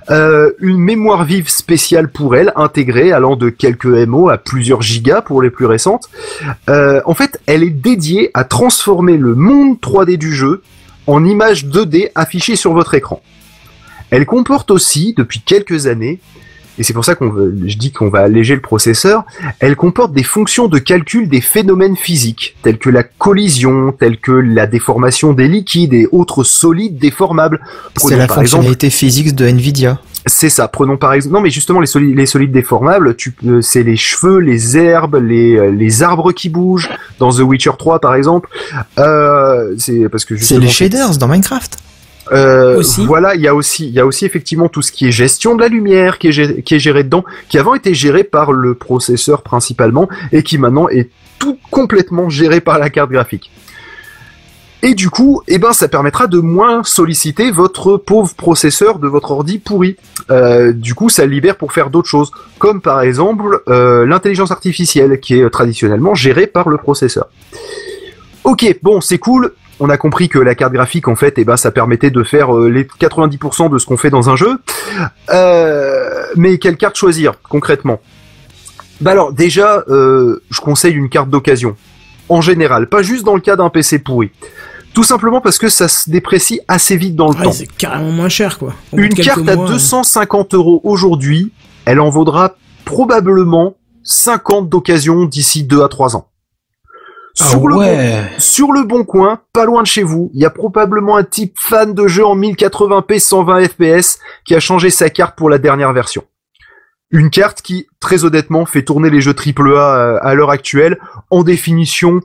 euh, 0.10 0.50
une 0.60 0.80
mémoire 0.80 1.24
vive 1.24 1.50
spéciale 1.50 2.10
pour 2.10 2.36
elle, 2.36 2.52
intégrée 2.56 3.12
allant 3.12 3.36
de 3.36 3.50
quelques 3.50 3.86
MO 3.86 4.30
à 4.30 4.38
plusieurs 4.40 4.82
gigas 4.82 5.22
pour 5.22 5.42
les 5.44 5.52
plus 5.52 5.66
récentes. 5.68 6.10
Euh, 6.70 7.00
en 7.06 7.14
fait, 7.14 7.40
elle 7.46 7.62
est 7.62 7.70
dédiée 7.70 8.32
à 8.34 8.44
transformer 8.44 9.18
le 9.18 9.36
monde 9.36 9.78
3D 9.82 10.18
du 10.18 10.34
jeu 10.34 10.64
en 11.06 11.24
images 11.26 11.66
2D 11.66 12.10
affichées 12.16 12.56
sur 12.56 12.74
votre 12.74 12.96
écran. 12.96 13.22
Elle 14.14 14.28
comporte 14.28 14.70
aussi, 14.70 15.16
depuis 15.18 15.42
quelques 15.42 15.88
années, 15.88 16.20
et 16.78 16.84
c'est 16.84 16.94
pour 16.94 17.04
ça 17.04 17.16
qu'on 17.16 17.32
je 17.66 17.78
dis 17.78 17.92
qu'on 17.92 18.10
va 18.10 18.20
alléger 18.20 18.54
le 18.54 18.62
processeur, 18.62 19.24
elle 19.60 19.76
comporte 19.76 20.14
des 20.14 20.22
fonctions 20.22 20.68
de 20.68 20.78
calcul 20.78 21.28
des 21.28 21.42
phénomènes 21.42 21.96
physiques, 21.96 22.56
tels 22.62 22.78
que 22.78 22.92
la 22.92 23.02
collision, 23.02 23.92
tels 23.92 24.20
que 24.20 24.32
la 24.32 24.68
déformation 24.68 25.34
des 25.34 25.48
liquides 25.48 25.96
et 25.96 26.08
autres 26.12 26.44
solides 26.44 27.00
déformables. 27.00 27.60
C'est 27.98 28.16
la 28.16 28.28
par 28.28 28.42
exemple, 28.42 28.66
fonctionnalité 28.66 28.92
physique 28.92 29.34
de 29.34 29.48
Nvidia. 29.48 30.00
c'est 30.28 30.50
ça. 30.50 30.68
Prenons 30.68 30.98
par 30.98 31.14
exemple, 31.14 31.34
non 31.34 31.42
mais 31.42 31.50
justement 31.50 31.80
les 31.80 31.88
solides, 31.88 32.16
les 32.16 32.28
solides 32.28 32.52
déformables, 32.52 33.16
tu 33.16 33.34
c'est 33.62 33.82
les 33.82 33.98
cheveux, 33.98 34.38
les 34.38 34.78
herbes, 34.78 35.16
les, 35.16 35.56
euh, 35.56 35.72
les 35.72 36.04
arbres 36.04 36.34
qui 36.34 36.50
bougent. 36.50 36.90
Dans 37.18 37.32
The 37.32 37.40
Witcher 37.40 37.72
3 37.80 38.00
par 38.00 38.14
exemple, 38.14 38.48
euh, 39.00 39.74
c'est 39.80 40.08
parce 40.08 40.24
que 40.24 40.38
C'est 40.38 40.60
les 40.60 40.70
shaders 40.70 41.18
dans 41.18 41.28
Minecraft. 41.28 41.78
Euh, 42.34 42.78
Aussi. 42.78 43.06
Voilà, 43.06 43.36
il 43.36 43.42
y 43.42 43.48
a 43.48 43.56
aussi, 43.56 43.88
il 43.88 43.94
y 43.94 44.00
a 44.00 44.06
aussi 44.06 44.26
effectivement 44.26 44.68
tout 44.70 44.82
ce 44.82 44.92
qui 44.92 45.08
est 45.08 45.12
gestion 45.12 45.56
de 45.56 45.62
la 45.62 45.68
lumière 45.68 46.18
qui 46.18 46.28
est, 46.28 46.32
gé- 46.32 46.64
qui 46.64 46.76
est 46.76 46.80
géré 46.80 47.04
dedans, 47.04 47.24
qui 47.50 47.58
avant 47.58 47.76
était 47.76 47.94
géré 47.94 48.24
par 48.24 48.52
le 48.52 48.74
processeur 48.74 49.42
principalement 49.44 50.10
et 50.32 50.44
qui 50.44 50.58
maintenant 50.58 50.90
est 50.90 51.10
tout 51.40 51.58
complètement 51.72 52.30
géré 52.30 52.60
par 52.62 52.80
la 52.80 52.90
carte 52.90 53.12
graphique. 53.12 53.52
Et 54.86 54.96
du 54.96 55.10
coup, 55.10 55.42
eh 55.48 55.60
ben, 55.60 55.72
ça 55.72 55.88
permettra 55.88 56.28
de 56.28 56.40
moins 56.40 56.84
solliciter 56.84 57.52
votre 57.52 57.96
pauvre 57.96 58.36
processeur 58.36 59.00
de 59.00 59.08
votre 59.08 59.32
ordi 59.32 59.58
pourri. 59.58 59.96
Euh, 60.30 60.74
du 60.74 60.94
coup, 60.94 61.08
ça 61.08 61.26
le 61.26 61.32
libère 61.32 61.56
pour 61.56 61.72
faire 61.72 61.90
d'autres 61.90 62.10
choses, 62.10 62.32
comme 62.60 62.82
par 62.82 63.00
exemple 63.02 63.62
euh, 63.70 64.06
l'intelligence 64.06 64.52
artificielle, 64.52 65.22
qui 65.22 65.40
est 65.40 65.50
traditionnellement 65.50 66.16
gérée 66.16 66.48
par 66.48 66.68
le 66.68 66.76
processeur. 66.78 67.28
Ok, 68.44 68.78
bon, 68.84 69.00
c'est 69.00 69.20
cool. 69.20 69.54
On 69.80 69.90
a 69.90 69.98
compris 69.98 70.30
que 70.30 70.40
la 70.40 70.56
carte 70.56 70.72
graphique, 70.74 71.08
en 71.08 71.16
fait, 71.16 71.34
eh 71.38 71.44
ben, 71.46 71.58
ça 71.58 71.72
permettait 71.72 72.12
de 72.12 72.24
faire 72.24 72.56
euh, 72.56 72.70
les 72.70 72.84
90% 72.86 73.70
de 73.72 73.78
ce 73.78 73.86
qu'on 73.86 73.98
fait 73.98 74.10
dans 74.12 74.30
un 74.30 74.36
jeu. 74.36 74.60
Euh, 75.32 76.24
mais 76.36 76.58
quelle 76.58 76.78
carte 76.78 76.96
choisir 76.96 77.34
concrètement? 77.50 78.00
Bah 79.02 79.12
alors, 79.12 79.34
déjà, 79.34 79.84
euh, 79.90 80.42
je 80.52 80.62
conseille 80.62 80.94
une 80.94 81.10
carte 81.10 81.30
d'occasion. 81.30 81.76
En 82.30 82.40
général, 82.42 82.88
pas 82.88 83.02
juste 83.02 83.26
dans 83.26 83.36
le 83.36 83.42
cas 83.42 83.56
d'un 83.56 83.70
PC 83.70 84.00
pourri. 84.00 84.32
Tout 84.94 85.04
simplement 85.04 85.42
parce 85.42 85.58
que 85.58 85.70
ça 85.70 85.88
se 85.88 86.10
déprécie 86.10 86.62
assez 86.68 86.96
vite 86.96 87.16
dans 87.16 87.30
le 87.30 87.36
Ouais, 87.38 87.44
temps. 87.46 87.52
c'est 87.52 87.68
carrément 87.76 88.12
moins 88.12 88.30
cher, 88.30 88.60
quoi. 88.60 88.74
Au 88.92 88.98
Une 88.98 89.14
carte 89.16 89.48
à 89.50 89.56
mois, 89.56 89.68
250 89.68 90.54
euros 90.54 90.82
aujourd'hui, 90.84 91.52
elle 91.86 92.00
en 92.00 92.10
vaudra 92.12 92.56
probablement 92.86 93.76
50 94.04 94.70
d'occasion 94.70 95.26
d'ici 95.26 95.64
2 95.64 95.82
à 95.84 95.88
3 95.88 96.16
ans. 96.16 96.28
Ah 97.40 97.46
Sur, 97.50 97.68
le 97.68 97.76
bon, 97.76 98.28
sur 98.38 98.72
le 98.72 98.84
bon 98.84 99.04
coin, 99.04 99.42
pas 99.54 99.66
loin 99.66 99.82
de 99.82 99.88
chez 99.88 100.04
vous, 100.04 100.30
il 100.36 100.42
y 100.42 100.46
a 100.46 100.52
probablement 100.52 101.18
un 101.18 101.24
type 101.24 101.56
fan 101.58 101.94
de 101.94 102.08
jeu 102.08 102.24
en 102.24 102.38
1080p 102.38 103.20
120 103.20 103.70
fps 103.70 104.20
qui 104.46 104.54
a 104.54 104.60
changé 104.60 104.92
sa 104.92 105.10
carte 105.10 105.36
pour 105.36 105.50
la 105.50 105.58
dernière 105.58 105.94
version. 105.94 106.24
Une 107.10 107.32
carte 107.32 107.62
qui, 107.62 107.88
très 108.00 108.24
honnêtement, 108.24 108.66
fait 108.66 108.84
tourner 108.84 109.10
les 109.10 109.22
jeux 109.22 109.36
AAA 109.36 109.64
euh, 109.66 110.20
à 110.22 110.36
l'heure 110.36 110.52
actuelle 110.52 111.00
en 111.32 111.44
définition 111.44 112.22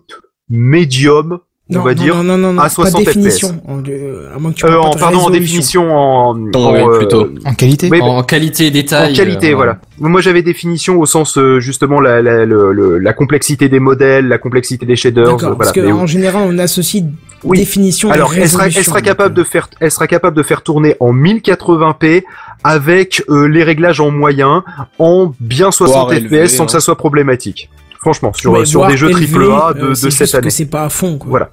médium, 0.51 1.40
non, 1.70 1.80
on 1.80 1.84
va 1.84 1.94
non, 1.94 2.02
dire, 2.02 2.14
non, 2.16 2.22
non, 2.24 2.38
non, 2.38 2.52
non, 2.54 2.62
à 2.62 2.68
60 2.70 2.92
pas 2.94 2.98
définition. 3.12 3.60
En, 3.68 3.82
euh, 3.86 4.34
à 4.34 4.38
moins 4.38 4.52
que 4.52 4.56
tu 4.56 4.64
euh, 4.64 4.78
en, 4.80 4.90
pardon, 4.96 5.18
en 5.18 5.30
définition 5.30 5.94
en, 5.94 6.30
en, 6.30 6.34
oui, 6.72 6.80
euh, 6.80 6.98
plutôt. 6.98 7.28
En 7.44 7.52
qualité 7.54 7.88
Oui, 7.90 8.00
En 8.00 8.22
qualité 8.22 8.70
détail. 8.70 9.12
en 9.12 9.14
qualité, 9.14 9.52
euh, 9.52 9.56
voilà. 9.56 9.78
Moi, 9.98 10.22
j'avais 10.22 10.42
définition 10.42 10.98
au 10.98 11.04
sens 11.04 11.36
euh, 11.36 11.60
justement 11.60 12.00
la, 12.00 12.22
la, 12.22 12.46
le- 12.46 12.98
la 12.98 13.12
complexité 13.12 13.68
des 13.68 13.80
modèles, 13.80 14.28
la 14.28 14.38
complexité 14.38 14.86
des 14.86 14.96
shaders. 14.96 15.26
Euh, 15.28 15.36
parce 15.36 15.56
voilà. 15.56 15.72
que 15.72 15.80
Mais 15.80 15.92
en 15.92 16.06
général, 16.06 16.44
on 16.48 16.58
associe 16.58 17.04
Oui. 17.44 17.58
définition 17.58 18.10
Alors, 18.10 18.32
elle 18.34 18.48
sera, 18.48 18.68
elle 18.68 18.72
sera 18.84 19.02
capable 19.02 19.34
de 19.34 19.44
faire, 19.44 19.68
elle 19.80 19.90
sera 19.90 20.06
capable 20.06 20.36
de 20.36 20.42
faire 20.42 20.62
tourner 20.62 20.96
en 21.00 21.12
1080p 21.12 22.24
avec 22.64 23.22
euh, 23.28 23.46
les 23.46 23.62
réglages 23.62 24.00
en 24.00 24.10
moyen, 24.10 24.64
en 24.98 25.32
bien 25.38 25.70
60 25.70 25.94
Voire 25.94 26.12
fps 26.14 26.46
sans 26.56 26.62
hein. 26.62 26.66
que 26.66 26.72
ça 26.72 26.80
soit 26.80 26.96
problématique. 26.96 27.68
Franchement, 28.00 28.32
sur, 28.32 28.52
des 28.56 28.64
jeux 28.96 29.10
AAA 29.10 29.74
de, 29.74 29.80
euh, 29.80 29.88
de 29.90 29.94
c'est 29.94 30.10
cette 30.10 30.20
juste 30.26 30.34
année. 30.36 30.44
que 30.46 30.50
c'est 30.52 30.66
pas 30.66 30.84
à 30.84 30.88
fond, 30.88 31.18
quoi. 31.18 31.28
Voilà. 31.30 31.50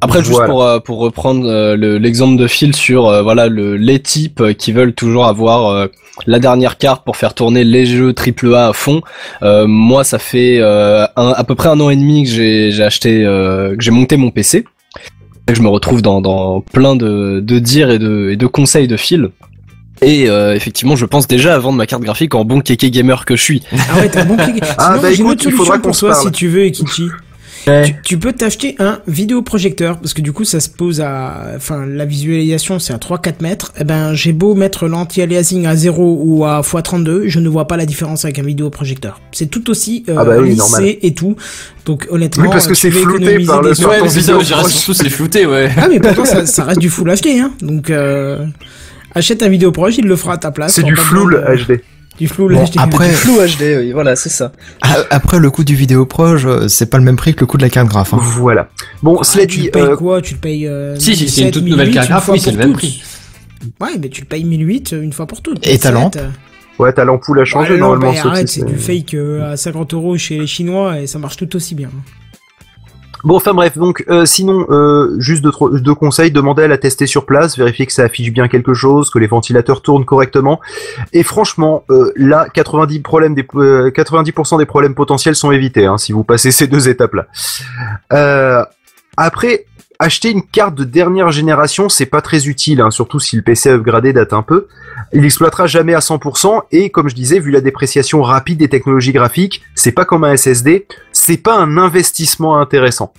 Après, 0.00 0.18
juste 0.20 0.32
Voilà. 0.32 0.48
pour, 0.48 0.62
euh, 0.64 0.78
pour 0.78 0.98
reprendre 0.98 1.48
euh, 1.48 1.74
le- 1.76 1.96
l'exemple 1.98 2.36
de 2.36 2.46
Phil 2.46 2.74
sur 2.76 3.06
euh, 3.08 3.22
voilà 3.22 3.48
le, 3.48 3.76
les 3.76 3.98
types 3.98 4.42
qui 4.58 4.72
veulent 4.72 4.92
toujours 4.92 5.24
avoir 5.26 5.68
euh, 5.68 5.86
la 6.26 6.38
dernière 6.38 6.76
carte 6.76 7.02
pour 7.04 7.16
faire 7.16 7.32
tourner 7.32 7.64
les 7.64 7.86
jeux 7.86 8.12
AAA 8.14 8.68
à 8.68 8.72
fond. 8.74 9.00
euh, 9.42 9.66
moi, 9.66 10.04
ça 10.04 10.18
fait 10.18 10.58
euh, 10.60 11.04
un- 11.16 11.32
à 11.34 11.44
peu 11.44 11.54
près 11.54 11.70
un 11.70 11.80
an 11.80 11.88
et 11.88 11.96
demi 11.96 12.24
que 12.24 12.28
j'ai 12.30 12.70
j'ai 12.72 12.82
acheté, 12.82 13.24
euh, 13.24 13.74
que 13.74 13.82
j'ai 13.82 13.90
monté 13.90 14.16
mon 14.18 14.30
PC. 14.30 14.64
Et 15.48 15.52
que 15.52 15.54
je 15.58 15.62
me 15.62 15.68
retrouve 15.68 16.02
dans, 16.02 16.20
dans 16.20 16.60
plein 16.60 16.96
de, 16.96 17.40
de 17.40 17.58
dires 17.60 17.90
et 17.90 17.98
de, 18.00 18.30
et 18.32 18.36
de 18.36 18.46
conseils 18.48 18.88
de 18.88 18.96
Phil. 18.96 19.30
Et 20.02 20.28
euh, 20.28 20.54
effectivement, 20.54 20.96
je 20.96 21.06
pense 21.06 21.26
déjà 21.26 21.54
à 21.54 21.58
vendre 21.58 21.78
ma 21.78 21.86
carte 21.86 22.02
graphique 22.02 22.34
en 22.34 22.44
bon 22.44 22.60
kéké 22.60 22.90
gamer 22.90 23.24
que 23.24 23.34
je 23.36 23.42
suis. 23.42 23.62
Ah 23.72 23.98
ouais, 24.00 24.08
t'as 24.10 24.22
un 24.22 24.24
bon 24.26 24.36
clic. 24.36 24.62
Ah, 24.78 24.90
Sinon, 24.96 25.02
bah, 25.02 25.10
j'ai 25.12 25.20
une 25.20 25.26
écoute, 25.26 25.32
autre 25.46 25.56
solution 25.56 25.80
pour 25.80 25.96
toi 25.96 26.14
si 26.14 26.30
tu 26.32 26.48
veux, 26.48 26.64
Ekichi. 26.66 27.08
Tu, 27.84 27.96
tu 28.04 28.16
peux 28.18 28.32
t'acheter 28.32 28.76
un 28.78 29.00
vidéoprojecteur 29.08 29.98
parce 29.98 30.14
que 30.14 30.22
du 30.22 30.32
coup 30.32 30.44
ça 30.44 30.60
se 30.60 30.68
pose 30.68 31.00
à 31.00 31.48
enfin 31.56 31.84
la 31.84 32.04
visualisation 32.04 32.78
c'est 32.78 32.92
à 32.92 32.98
3 32.98 33.18
4 33.18 33.40
mètres 33.42 33.72
et 33.76 33.82
ben 33.82 34.14
j'ai 34.14 34.30
beau 34.32 34.54
mettre 34.54 34.86
l'anti-aliasing 34.86 35.66
à 35.66 35.74
0 35.74 36.20
ou 36.24 36.44
à 36.44 36.60
x32 36.60 37.26
je 37.26 37.40
ne 37.40 37.48
vois 37.48 37.66
pas 37.66 37.76
la 37.76 37.84
différence 37.84 38.24
avec 38.24 38.38
un 38.38 38.44
vidéoprojecteur 38.44 39.20
c'est 39.32 39.46
tout 39.50 39.68
aussi 39.68 40.04
euh, 40.08 40.14
Ah 40.16 40.24
bah 40.24 40.36
oui, 40.38 40.50
lissé 40.50 40.58
normal. 40.60 40.94
et 41.02 41.12
tout 41.12 41.34
donc 41.86 42.06
honnêtement 42.08 42.44
Oui, 42.44 42.50
parce 42.52 42.68
que 42.68 42.74
tu 42.74 42.80
c'est 42.82 42.90
flouté 42.92 43.44
par 43.44 43.62
le 43.62 43.70
Ouais, 43.70 44.06
vidéo 44.06 44.38
je 44.38 44.44
dirais 44.46 44.60
proche. 44.60 44.72
surtout 44.72 44.94
c'est 44.94 45.10
flouté, 45.10 45.44
ouais. 45.44 45.68
ah 45.76 45.88
mais 45.88 45.98
pourtant 45.98 46.24
ça, 46.24 46.46
ça 46.46 46.62
reste 46.62 46.78
du 46.78 46.88
full 46.88 47.12
HD 47.12 47.40
hein 47.40 47.50
donc 47.62 47.90
euh, 47.90 48.46
achète 49.16 49.42
un 49.42 49.48
vidéoproj 49.48 49.96
il 49.98 50.06
le 50.06 50.16
fera 50.16 50.34
à 50.34 50.36
ta 50.38 50.50
place 50.50 50.74
C'est 50.74 50.82
du 50.84 50.94
flou 50.96 51.30
de- 51.30 51.36
HD. 51.38 51.80
du 52.18 52.28
flou 52.28 52.48
Bon, 52.48 52.64
HD 52.64 52.76
après, 52.78 53.10
Flou 53.10 53.34
HD, 53.40 53.76
oui, 53.78 53.92
voilà, 53.92 54.16
c'est 54.16 54.28
ça. 54.30 54.52
a- 54.82 55.04
après 55.10 55.38
le 55.38 55.50
coût 55.50 55.64
du 55.64 55.74
vidéo 55.74 56.06
proche, 56.06 56.44
euh, 56.46 56.68
c'est 56.68 56.86
pas 56.88 56.98
le 56.98 57.04
même 57.04 57.16
prix 57.16 57.34
que 57.34 57.40
le 57.40 57.46
coût 57.46 57.56
de 57.58 57.62
la 57.62 57.68
carte 57.70 57.88
graphe. 57.88 58.14
hein. 58.14 58.18
Voilà. 58.20 58.68
Bon, 59.02 59.18
Ah, 59.20 59.24
cela 59.24 59.46
tu 59.46 59.58
dit, 59.58 59.64
le 59.66 59.70
payes 59.72 59.82
euh, 59.82 59.96
quoi? 59.96 60.22
Tu 60.22 60.34
le 60.34 60.40
payes 60.40 60.66
euh, 60.66 60.96
Si, 60.98 61.14
si, 61.16 61.28
c'est 61.28 61.40
une 61.42 61.48
17, 61.48 61.52
toute 61.54 61.64
nouvelle 61.64 61.88
1008, 61.88 61.94
carte 61.94 62.08
graphe, 62.08 62.28
oui, 62.28 62.40
c'est 62.40 62.52
le 62.52 62.58
même 62.58 62.72
prix. 62.72 63.02
Ouais, 63.80 63.90
mais 64.00 64.08
tu 64.08 64.20
le 64.22 64.26
payes 64.26 64.44
1008 64.44 64.92
une 65.02 65.12
fois 65.12 65.26
pour 65.26 65.42
toutes. 65.42 65.66
Et 65.66 65.78
ta 65.78 65.90
17. 65.90 65.92
lampe 65.94 66.16
ouais, 66.78 66.92
ta 66.92 67.04
l'ampoule 67.04 67.40
a 67.40 67.44
changé 67.44 67.72
Ouais, 67.72 67.78
normalement. 67.78 68.12
bah, 68.12 68.28
arrête, 68.30 68.48
c'est 68.48 68.64
du 68.64 68.76
fake 68.76 69.14
euh, 69.14 69.52
à 69.52 69.56
50 69.56 69.92
euros 69.94 70.16
chez 70.18 70.38
les 70.38 70.46
Chinois 70.46 71.00
et 71.00 71.06
ça 71.06 71.18
marche 71.18 71.36
tout 71.36 71.54
aussi 71.56 71.74
bien. 71.74 71.90
Bon, 73.26 73.34
enfin 73.34 73.54
bref, 73.54 73.76
donc 73.76 74.04
euh, 74.08 74.24
sinon, 74.24 74.68
euh, 74.70 75.16
juste 75.18 75.42
deux, 75.42 75.94
conseils, 75.96 76.30
demandez 76.30 76.62
à 76.62 76.68
la 76.68 76.78
tester 76.78 77.08
sur 77.08 77.26
place, 77.26 77.58
vérifiez 77.58 77.84
que 77.84 77.92
ça 77.92 78.04
affiche 78.04 78.30
bien 78.30 78.46
quelque 78.46 78.72
chose, 78.72 79.10
que 79.10 79.18
les 79.18 79.26
ventilateurs 79.26 79.82
tournent 79.82 80.04
correctement. 80.04 80.60
Et 81.12 81.24
franchement, 81.24 81.82
euh, 81.90 82.12
là, 82.14 82.46
90, 82.54 83.00
problèmes 83.00 83.34
des, 83.34 83.44
euh, 83.56 83.90
90% 83.90 84.58
des 84.58 84.64
problèmes 84.64 84.94
potentiels 84.94 85.34
sont 85.34 85.50
évités 85.50 85.86
hein, 85.86 85.98
si 85.98 86.12
vous 86.12 86.22
passez 86.22 86.52
ces 86.52 86.68
deux 86.68 86.88
étapes-là. 86.88 87.26
Euh, 88.12 88.64
après, 89.16 89.64
acheter 89.98 90.30
une 90.30 90.42
carte 90.42 90.76
de 90.76 90.84
dernière 90.84 91.32
génération, 91.32 91.88
c'est 91.88 92.06
pas 92.06 92.20
très 92.20 92.46
utile, 92.46 92.80
hein, 92.80 92.92
surtout 92.92 93.18
si 93.18 93.34
le 93.34 93.42
PC 93.42 93.70
upgradé 93.70 94.12
date 94.12 94.34
un 94.34 94.42
peu. 94.42 94.68
Il 95.12 95.24
exploitera 95.24 95.66
jamais 95.66 95.94
à 95.94 96.00
100% 96.00 96.62
et 96.70 96.90
comme 96.90 97.08
je 97.08 97.16
disais, 97.16 97.40
vu 97.40 97.50
la 97.50 97.60
dépréciation 97.60 98.22
rapide 98.22 98.58
des 98.58 98.68
technologies 98.68 99.12
graphiques, 99.12 99.62
c'est 99.74 99.90
pas 99.92 100.04
comme 100.04 100.22
un 100.22 100.36
SSD, 100.36 100.86
c'est 101.26 101.38
pas 101.38 101.58
un 101.58 101.76
investissement 101.76 102.56
intéressant. 102.56 103.12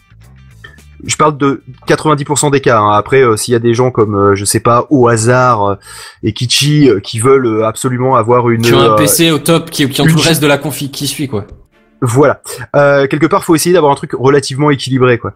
Je 1.06 1.16
parle 1.18 1.38
de 1.38 1.62
90% 1.88 2.52
des 2.52 2.62
cas. 2.62 2.80
hein. 2.80 2.92
Après, 2.94 3.22
euh, 3.22 3.36
s'il 3.36 3.52
y 3.52 3.56
a 3.56 3.60
des 3.60 3.74
gens 3.74 3.92
comme, 3.92 4.16
euh, 4.16 4.36
je 4.36 4.46
sais 4.46 4.62
pas, 4.62 4.88
au 4.90 5.10
hasard 5.10 5.64
euh, 5.66 5.76
et 6.24 6.32
Kichi 6.32 6.90
qui 7.04 7.20
veulent 7.20 7.64
absolument 7.66 8.16
avoir 8.16 8.50
une, 8.50 8.66
as 8.66 8.94
un 8.94 8.96
PC 8.96 9.32
au 9.32 9.40
top 9.40 9.70
qui, 9.70 9.88
qui 9.90 10.02
ont 10.02 10.06
une 10.06 10.12
tout 10.12 10.18
le 10.18 10.24
reste 10.24 10.42
de 10.42 10.48
la 10.48 10.58
config 10.58 10.90
qui 10.90 11.06
suit, 11.06 11.28
quoi. 11.28 11.46
Voilà. 12.02 12.42
Euh, 12.76 13.08
quelque 13.08 13.26
part, 13.26 13.44
faut 13.44 13.56
essayer 13.56 13.74
d'avoir 13.74 13.92
un 13.92 13.96
truc 13.96 14.12
relativement 14.14 14.70
équilibré, 14.70 15.18
quoi. 15.18 15.34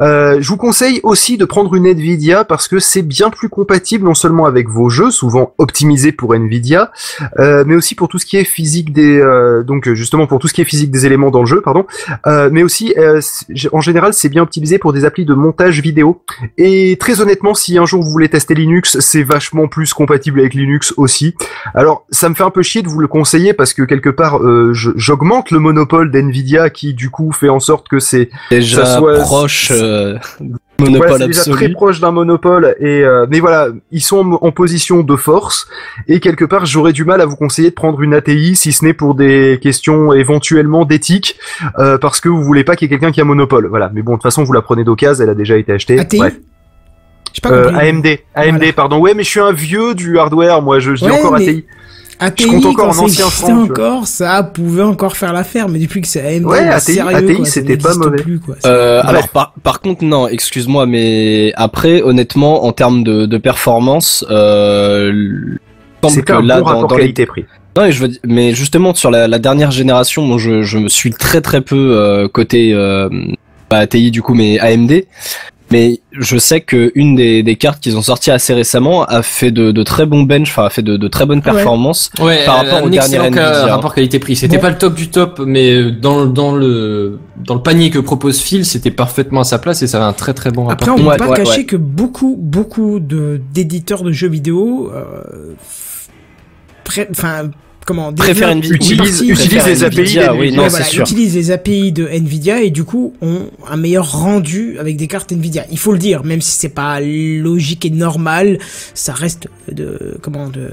Euh, 0.00 0.38
je 0.40 0.48
vous 0.48 0.56
conseille 0.56 1.00
aussi 1.02 1.36
de 1.36 1.44
prendre 1.44 1.74
une 1.74 1.86
Nvidia 1.86 2.44
parce 2.44 2.68
que 2.68 2.78
c'est 2.78 3.02
bien 3.02 3.30
plus 3.30 3.48
compatible 3.48 4.04
non 4.04 4.14
seulement 4.14 4.46
avec 4.46 4.68
vos 4.68 4.88
jeux, 4.88 5.10
souvent 5.10 5.54
optimisés 5.58 6.12
pour 6.12 6.34
Nvidia, 6.34 6.92
euh, 7.38 7.64
mais 7.66 7.74
aussi 7.74 7.94
pour 7.94 8.08
tout 8.08 8.18
ce 8.18 8.26
qui 8.26 8.36
est 8.36 8.44
physique 8.44 8.92
des, 8.92 9.20
donc 9.66 9.92
justement 9.94 10.26
pour 10.26 10.38
tout 10.38 10.48
ce 10.48 10.54
qui 10.54 10.60
est 10.60 10.64
physique 10.64 10.90
des 10.90 11.06
éléments 11.06 11.30
dans 11.30 11.40
le 11.40 11.46
jeu, 11.46 11.60
pardon. 11.60 11.86
Mais 12.26 12.62
aussi, 12.62 12.94
en 13.72 13.80
général, 13.80 14.14
c'est 14.14 14.28
bien 14.28 14.42
optimisé 14.42 14.78
pour 14.78 14.92
des 14.92 15.04
applis 15.04 15.24
de 15.24 15.34
montage 15.34 15.80
vidéo. 15.80 16.22
Et 16.58 16.96
très 16.98 17.20
honnêtement, 17.20 17.54
si 17.54 17.78
un 17.78 17.86
jour 17.86 18.02
vous 18.02 18.10
voulez 18.10 18.28
tester 18.28 18.54
Linux, 18.54 18.98
c'est 19.00 19.22
vachement 19.22 19.68
plus 19.68 19.92
compatible 19.94 20.40
avec 20.40 20.54
Linux 20.54 20.94
aussi. 20.96 21.34
Alors, 21.74 22.06
ça 22.10 22.28
me 22.28 22.34
fait 22.34 22.44
un 22.44 22.50
peu 22.50 22.62
chier 22.62 22.82
de 22.82 22.88
vous 22.88 23.00
le 23.00 23.08
conseiller 23.08 23.52
parce 23.52 23.72
que 23.72 23.82
quelque 23.82 24.10
part, 24.10 24.40
j'augmente 24.72 25.50
le 25.50 25.58
monopole 25.58 26.03
d'Nvidia 26.10 26.70
qui 26.70 26.94
du 26.94 27.10
coup 27.10 27.32
fait 27.32 27.48
en 27.48 27.60
sorte 27.60 27.88
que 27.88 27.98
c'est 27.98 28.30
Déjà 28.50 28.84
Ça 28.84 28.98
soit- 28.98 29.20
proche 29.20 29.70
euh, 29.72 30.16
voilà, 30.78 30.90
monopole 30.98 31.18
c'est 31.20 31.26
déjà 31.26 31.42
très 31.52 31.68
proche 31.70 32.00
d'un 32.00 32.10
monopole. 32.10 32.74
Et 32.80 33.02
euh, 33.04 33.26
mais 33.30 33.40
voilà, 33.40 33.68
ils 33.92 34.00
sont 34.00 34.18
en, 34.18 34.46
en 34.46 34.52
position 34.52 35.02
de 35.02 35.16
force 35.16 35.66
et 36.08 36.20
quelque 36.20 36.44
part, 36.44 36.66
j'aurais 36.66 36.92
du 36.92 37.04
mal 37.04 37.20
à 37.20 37.26
vous 37.26 37.36
conseiller 37.36 37.70
de 37.70 37.74
prendre 37.74 38.00
une 38.02 38.14
ATI 38.14 38.56
si 38.56 38.72
ce 38.72 38.84
n'est 38.84 38.94
pour 38.94 39.14
des 39.14 39.58
questions 39.62 40.12
éventuellement 40.12 40.84
d'éthique 40.84 41.38
euh, 41.78 41.98
parce 41.98 42.20
que 42.20 42.28
vous 42.28 42.42
voulez 42.42 42.64
pas 42.64 42.76
qu'il 42.76 42.86
y 42.86 42.92
ait 42.92 42.98
quelqu'un 42.98 43.12
qui 43.12 43.20
a 43.20 43.24
monopole. 43.24 43.66
Voilà, 43.68 43.90
mais 43.94 44.02
bon, 44.02 44.12
de 44.12 44.16
toute 44.16 44.22
façon, 44.24 44.42
vous 44.44 44.52
la 44.52 44.62
prenez 44.62 44.84
d'occasion, 44.84 45.22
elle 45.24 45.30
a 45.30 45.34
déjà 45.34 45.56
été 45.56 45.72
achetée. 45.72 45.98
ATI 45.98 46.18
Bref. 46.18 46.34
Pas 47.42 47.50
Euh. 47.50 47.72
AMD, 47.74 48.06
AMD, 48.36 48.56
Voilà. 48.58 48.72
pardon. 48.72 49.00
Ouais, 49.00 49.12
mais 49.12 49.24
je 49.24 49.28
suis 49.28 49.40
un 49.40 49.50
vieux 49.52 49.94
du 49.94 50.18
hardware, 50.18 50.62
moi. 50.62 50.78
Je, 50.78 50.94
je 50.94 51.04
dis 51.04 51.10
encore 51.10 51.32
mais- 51.32 51.42
ATI. 51.48 51.64
ATI, 52.20 52.44
je 52.44 52.48
compte 52.48 52.66
encore 52.66 52.84
quand 52.84 52.90
en 52.90 52.92
ça 52.92 53.02
ancien 53.02 53.30
franc, 53.30 53.62
encore, 53.62 54.06
ça 54.06 54.42
pouvait 54.42 54.82
encore 54.82 55.16
faire 55.16 55.32
l'affaire, 55.32 55.68
mais 55.68 55.78
depuis 55.78 56.00
que 56.00 56.06
c'est 56.08 56.20
AMD, 56.36 56.44
Ouais, 56.46 56.60
ATI, 56.68 56.94
sérieux, 56.94 57.16
ATI, 57.16 57.34
quoi, 57.36 57.44
ça 57.44 57.50
c'était 57.52 57.76
pas 57.76 57.94
mauvais. 57.94 58.22
Plus, 58.22 58.38
quoi. 58.40 58.54
Euh, 58.66 59.00
alors 59.04 59.28
par, 59.28 59.54
par 59.62 59.80
contre 59.80 60.04
non, 60.04 60.28
excuse-moi, 60.28 60.86
mais 60.86 61.52
après 61.56 62.02
honnêtement 62.02 62.64
en 62.64 62.72
termes 62.72 63.02
de, 63.04 63.26
de 63.26 63.38
performance, 63.38 64.24
euh, 64.30 65.10
il 65.14 65.58
semble 66.02 66.14
C'est 66.14 66.22
que 66.22 66.32
un 66.32 66.42
là 66.42 66.60
bon 66.60 66.70
dans, 66.72 66.82
dans 66.86 66.96
les 66.96 67.02
qualité-prix. 67.04 67.46
non, 67.76 67.82
mais 67.84 67.92
je 67.92 68.00
veux 68.00 68.08
dire- 68.08 68.20
mais 68.26 68.54
justement 68.54 68.94
sur 68.94 69.10
la, 69.10 69.26
la 69.26 69.38
dernière 69.38 69.70
génération, 69.70 70.22
moi 70.22 70.38
je, 70.38 70.62
je 70.62 70.78
me 70.78 70.88
suis 70.88 71.10
très 71.10 71.40
très 71.40 71.60
peu 71.62 71.96
euh, 71.98 72.28
côté 72.28 72.72
euh, 72.74 73.08
pas 73.68 73.78
ATI 73.78 74.10
du 74.10 74.22
coup, 74.22 74.34
mais 74.34 74.58
AMD. 74.60 75.04
Mais 75.74 76.00
je 76.12 76.38
sais 76.38 76.60
que 76.60 76.92
une 76.94 77.16
des, 77.16 77.42
des 77.42 77.56
cartes 77.56 77.82
qu'ils 77.82 77.96
ont 77.96 78.02
sorti 78.02 78.30
assez 78.30 78.54
récemment 78.54 79.02
a 79.06 79.22
fait 79.22 79.50
de, 79.50 79.72
de 79.72 79.82
très 79.82 80.06
bons 80.06 80.22
bench, 80.22 80.48
enfin 80.50 80.66
a 80.66 80.70
fait 80.70 80.82
de, 80.82 80.96
de 80.96 81.08
très 81.08 81.26
bonnes 81.26 81.38
ouais. 81.38 81.42
performances 81.52 82.10
Ouais, 82.20 82.44
par 82.46 82.58
rapport 82.58 82.84
au 82.84 82.88
dernier 82.88 83.16
Nvidia. 83.18 83.66
rapport 83.74 83.92
qualité-prix. 83.92 84.36
C'était 84.36 84.58
pas 84.58 84.70
le 84.70 84.78
top 84.78 84.94
du 84.94 85.08
top, 85.08 85.40
mais 85.44 85.90
dans, 85.90 86.26
dans 86.26 86.54
le 86.54 87.18
dans 87.44 87.54
le 87.56 87.62
panier 87.62 87.90
que 87.90 87.98
propose 87.98 88.40
Phil, 88.40 88.64
c'était 88.64 88.92
parfaitement 88.92 89.40
à 89.40 89.44
sa 89.44 89.58
place 89.58 89.82
et 89.82 89.88
ça 89.88 89.96
avait 89.98 90.06
un 90.06 90.12
très 90.12 90.32
très 90.32 90.52
bon 90.52 90.66
rapport. 90.66 90.88
Après, 90.90 91.02
on 91.02 91.06
Ouais, 91.08 91.16
peut 91.16 91.24
pas 91.24 91.30
ouais, 91.30 91.36
cacher 91.38 91.58
ouais. 91.58 91.64
que 91.64 91.76
beaucoup, 91.76 92.36
beaucoup 92.38 93.00
de 93.00 93.40
d'éditeurs 93.52 94.04
de 94.04 94.12
jeux 94.12 94.28
vidéo, 94.28 94.92
euh, 94.94 95.54
enfin, 97.10 97.50
comment, 97.84 98.12
Préfère 98.12 98.50
Nvidia. 98.50 98.74
Utilise- 98.76 99.20
utilise 99.22 99.66
les 99.66 99.84
API 99.84 100.00
Nvidia, 100.00 100.26
d'NVIDIA. 100.28 100.34
oui, 100.34 100.52
non, 100.52 100.62
Ouais, 100.64 100.70
c'est 100.70 100.76
voilà, 100.76 100.84
sûr. 100.86 101.02
utilisent 101.02 101.34
les 101.34 101.50
API 101.50 101.92
de 101.92 102.06
Nvidia 102.06 102.62
et 102.62 102.70
du 102.70 102.84
coup 102.84 103.14
ont 103.22 103.46
un 103.70 103.76
meilleur 103.76 104.10
rendu 104.12 104.76
avec 104.78 104.96
des 104.96 105.06
cartes 105.06 105.32
Nvidia. 105.32 105.64
Il 105.70 105.78
faut 105.78 105.92
le 105.92 105.98
dire, 105.98 106.24
même 106.24 106.40
si 106.40 106.52
c'est 106.58 106.68
pas 106.68 107.00
logique 107.00 107.84
et 107.84 107.90
normal, 107.90 108.58
ça 108.94 109.12
reste 109.12 109.48
de 109.70 110.18
comment 110.22 110.48
de. 110.48 110.70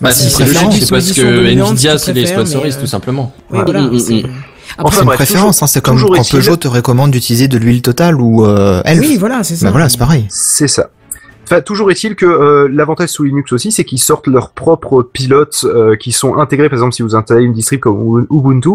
Bah 0.00 0.10
si, 0.10 0.26
Euh, 0.26 0.28
c'est 0.30 0.44
logique, 0.64 0.82
c'est 0.84 0.90
parce 0.90 1.12
que 1.12 1.46
Nvidia 1.46 1.98
c'est 1.98 2.12
les 2.12 2.26
sponsoristes 2.26 2.78
euh, 2.78 2.82
tout 2.82 2.86
simplement. 2.88 3.32
Oui, 3.50 3.58
Voilà. 3.64 3.64
voilà. 3.64 3.80
Mm, 3.82 3.94
mm, 3.94 3.98
c'est- 4.00 4.12
mm. 4.22 4.30
Après, 4.76 4.86
Enfin, 4.88 4.90
c'est 4.96 5.00
une 5.02 5.06
bref, 5.06 5.16
préférence, 5.18 5.62
hein, 5.62 5.66
c'est 5.68 5.80
comme 5.80 6.00
quand 6.00 6.28
Peugeot 6.28 6.56
te 6.56 6.66
recommande 6.66 7.12
d'utiliser 7.12 7.46
de 7.46 7.58
l'huile 7.58 7.80
totale 7.80 8.20
ou 8.20 8.44
euh, 8.44 8.82
Elf. 8.84 9.00
oui, 9.00 9.16
voilà, 9.18 9.44
c'est 9.44 9.54
ça. 9.54 9.66
Bah 9.66 9.70
voilà, 9.72 9.88
c'est 9.88 9.98
pareil. 9.98 10.26
C'est 10.30 10.66
ça. 10.66 10.90
Enfin, 11.44 11.60
toujours 11.60 11.90
est-il 11.90 12.14
que 12.16 12.26
euh, 12.26 12.68
l'avantage 12.70 13.10
sous 13.10 13.24
Linux 13.24 13.52
aussi, 13.52 13.70
c'est 13.72 13.84
qu'ils 13.84 13.98
sortent 13.98 14.26
leurs 14.26 14.50
propres 14.50 15.02
pilotes 15.02 15.64
euh, 15.64 15.96
qui 15.96 16.12
sont 16.12 16.36
intégrés. 16.38 16.68
Par 16.68 16.76
exemple, 16.78 16.94
si 16.94 17.02
vous 17.02 17.14
installez 17.14 17.44
une 17.44 17.52
distrib 17.52 17.80
comme 17.80 18.26
Ubuntu, 18.30 18.70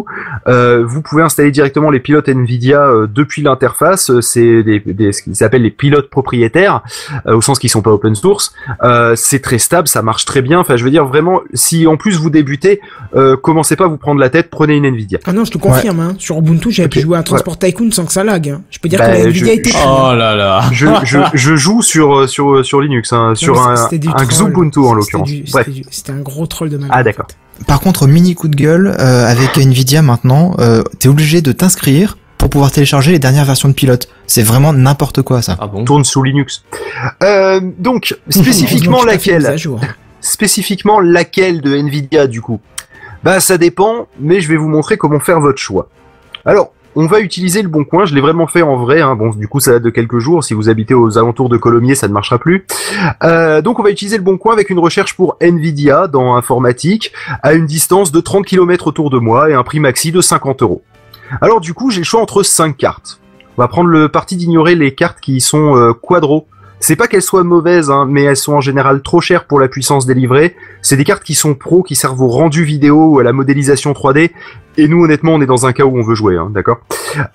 euh, 0.47 0.83
vous 0.85 1.01
pouvez 1.01 1.23
installer 1.23 1.51
directement 1.51 1.89
les 1.89 1.99
pilotes 1.99 2.29
Nvidia 2.29 2.81
euh, 2.81 3.07
depuis 3.07 3.41
l'interface. 3.41 4.09
Euh, 4.11 4.21
C'est 4.21 4.63
des, 4.63 4.79
des- 4.79 5.11
ce 5.11 5.21
qu'ils 5.23 5.43
appellent 5.43 5.63
les 5.63 5.71
pilotes 5.71 6.09
propriétaires, 6.09 6.81
euh, 7.27 7.35
au 7.35 7.41
sens 7.41 7.57
qu'ils 7.59 7.69
sont 7.69 7.81
pas 7.81 7.91
open 7.91 8.15
source. 8.15 8.53
Euh, 8.83 9.13
c'est 9.15 9.39
très 9.39 9.57
stable, 9.59 9.87
ça 9.87 10.01
marche 10.01 10.25
très 10.25 10.41
bien. 10.41 10.59
Enfin, 10.59 10.77
je 10.77 10.83
veux 10.83 10.91
dire 10.91 11.05
vraiment, 11.05 11.41
si 11.53 11.87
en 11.87 11.97
plus 11.97 12.17
vous 12.19 12.29
débutez, 12.29 12.79
euh, 13.15 13.35
commencez 13.35 13.75
pas 13.75 13.85
à 13.85 13.87
vous 13.87 13.97
prendre 13.97 14.19
la 14.19 14.29
tête, 14.29 14.49
prenez 14.49 14.75
une 14.75 14.85
Nvidia. 14.85 15.19
Ah 15.25 15.33
non, 15.33 15.45
je 15.45 15.51
te 15.51 15.57
confirme, 15.57 15.99
hein. 15.99 16.15
sur 16.19 16.37
Ubuntu, 16.37 16.71
j'avais 16.71 16.89
pu 16.89 17.01
jouer 17.01 17.17
à 17.17 17.23
Transport 17.23 17.57
Tycoon 17.57 17.91
sans 17.91 18.05
que 18.05 18.11
ça 18.11 18.23
lag. 18.23 18.47
hein. 18.49 18.61
Je 18.69 18.79
peux 18.79 18.89
dire 18.89 18.99
Bah, 18.99 19.07
que 19.07 19.11
la 19.13 19.19
Nvidia 19.25 19.53
je- 19.53 19.59
était. 19.59 19.71
Oh 19.85 20.13
là 20.15 20.35
là. 20.35 20.61
Je, 20.71 20.85
je, 21.03 21.17
je 21.33 21.55
joue 21.55 21.81
sur 21.81 22.19
euh, 22.19 22.58
sur 22.63 22.79
sur 22.79 22.81
Linux, 22.81 23.11
hein, 23.13 23.33
sur 23.35 23.55
Non, 23.55 23.61
un, 23.61 23.75
un. 23.75 24.25
Xubuntu 24.25 24.79
en 24.79 24.93
l'occurrence. 24.93 25.29
c'était 25.91 26.11
un 26.11 26.19
gros 26.21 26.45
troll 26.47 26.69
de 26.69 26.77
ma 26.77 26.87
Ah, 26.89 27.01
en 27.01 27.03
d'accord. 27.03 27.27
fait. 27.29 27.65
Par 27.65 27.79
contre, 27.81 28.07
mini 28.07 28.35
coup 28.35 28.47
de 28.47 28.55
gueule, 28.55 28.87
euh, 28.99 29.25
avec 29.27 29.57
Nvidia 29.57 30.01
maintenant, 30.01 30.55
euh, 30.59 30.81
t'es 30.99 31.09
obligé 31.09 31.41
de 31.41 31.51
t'inscrire 31.51 32.17
pour 32.37 32.49
pouvoir 32.49 32.71
télécharger 32.71 33.11
les 33.11 33.19
dernières 33.19 33.43
versions 33.43 33.67
de 33.67 33.73
pilote. 33.73 34.07
C'est 34.27 34.43
vraiment 34.43 34.71
n'importe 34.71 35.21
quoi 35.23 35.41
ça. 35.41 35.57
Ah 35.59 35.67
bon? 35.67 35.83
tourne 35.83 36.05
sous 36.05 36.23
Linux. 36.23 36.63
Euh, 37.21 37.59
donc 37.79 38.17
spécifiquement 38.29 39.03
laquelle. 39.03 39.55
Spécifiquement 40.21 40.99
laquelle 40.99 41.61
de 41.61 41.75
Nvidia 41.75 42.27
du 42.27 42.41
coup? 42.41 42.59
Bah 43.23 43.39
ça 43.41 43.57
dépend, 43.57 44.07
mais 44.19 44.39
je 44.39 44.47
vais 44.47 44.55
vous 44.57 44.69
montrer 44.69 44.97
comment 44.97 45.19
faire 45.19 45.39
votre 45.41 45.57
choix. 45.59 45.89
Alors, 46.45 46.71
on 47.01 47.07
va 47.07 47.21
utiliser 47.21 47.61
le 47.61 47.69
bon 47.69 47.85
coin, 47.85 48.03
je 48.03 48.13
l'ai 48.13 48.19
vraiment 48.19 48.45
fait 48.45 48.61
en 48.61 48.75
vrai, 48.75 48.99
hein. 48.99 49.15
bon 49.15 49.29
du 49.29 49.47
coup 49.47 49.61
ça 49.61 49.71
date 49.71 49.83
de 49.83 49.89
quelques 49.89 50.19
jours, 50.19 50.43
si 50.43 50.53
vous 50.53 50.67
habitez 50.67 50.93
aux 50.93 51.17
alentours 51.17 51.47
de 51.47 51.55
Colomiers 51.55 51.95
ça 51.95 52.09
ne 52.09 52.13
marchera 52.13 52.37
plus. 52.39 52.65
Euh, 53.23 53.61
donc 53.61 53.79
on 53.79 53.83
va 53.83 53.89
utiliser 53.89 54.17
le 54.17 54.23
bon 54.23 54.37
coin 54.37 54.51
avec 54.51 54.69
une 54.69 54.79
recherche 54.79 55.15
pour 55.15 55.37
Nvidia 55.39 56.07
dans 56.07 56.35
informatique, 56.35 57.13
à 57.41 57.53
une 57.53 57.65
distance 57.65 58.11
de 58.11 58.19
30 58.19 58.45
km 58.45 58.87
autour 58.87 59.09
de 59.11 59.17
moi 59.17 59.49
et 59.49 59.53
un 59.53 59.63
prix 59.63 59.79
maxi 59.79 60.11
de 60.11 60.19
50 60.19 60.61
euros. 60.61 60.83
Alors 61.39 61.61
du 61.61 61.73
coup 61.73 61.89
j'ai 61.89 61.99
le 61.99 62.03
choix 62.03 62.21
entre 62.21 62.43
5 62.43 62.75
cartes. 62.75 63.21
On 63.57 63.61
va 63.61 63.69
prendre 63.69 63.87
le 63.87 64.09
parti 64.09 64.35
d'ignorer 64.35 64.75
les 64.75 64.93
cartes 64.93 65.21
qui 65.21 65.39
sont 65.39 65.77
euh, 65.77 65.93
quadro. 65.93 66.47
C'est 66.79 66.95
pas 66.95 67.07
qu'elles 67.07 67.21
soient 67.21 67.43
mauvaises, 67.43 67.89
hein, 67.89 68.05
mais 68.07 68.23
elles 68.23 68.37
sont 68.37 68.53
en 68.53 68.61
général 68.61 69.01
trop 69.01 69.19
chères 69.19 69.45
pour 69.45 69.59
la 69.59 69.67
puissance 69.67 70.05
délivrée. 70.05 70.55
C'est 70.81 70.95
des 70.95 71.03
cartes 71.03 71.23
qui 71.23 71.35
sont 71.35 71.53
pro, 71.53 71.83
qui 71.83 71.95
servent 71.95 72.21
au 72.21 72.29
rendu 72.29 72.63
vidéo 72.63 73.15
ou 73.15 73.19
à 73.19 73.23
la 73.23 73.33
modélisation 73.33 73.91
3D. 73.91 74.31
Et 74.77 74.87
nous, 74.87 75.03
honnêtement, 75.03 75.33
on 75.33 75.41
est 75.41 75.45
dans 75.45 75.65
un 75.65 75.73
cas 75.73 75.83
où 75.83 75.99
on 75.99 76.03
veut 76.03 76.15
jouer, 76.15 76.37
hein, 76.37 76.49
d'accord 76.53 76.79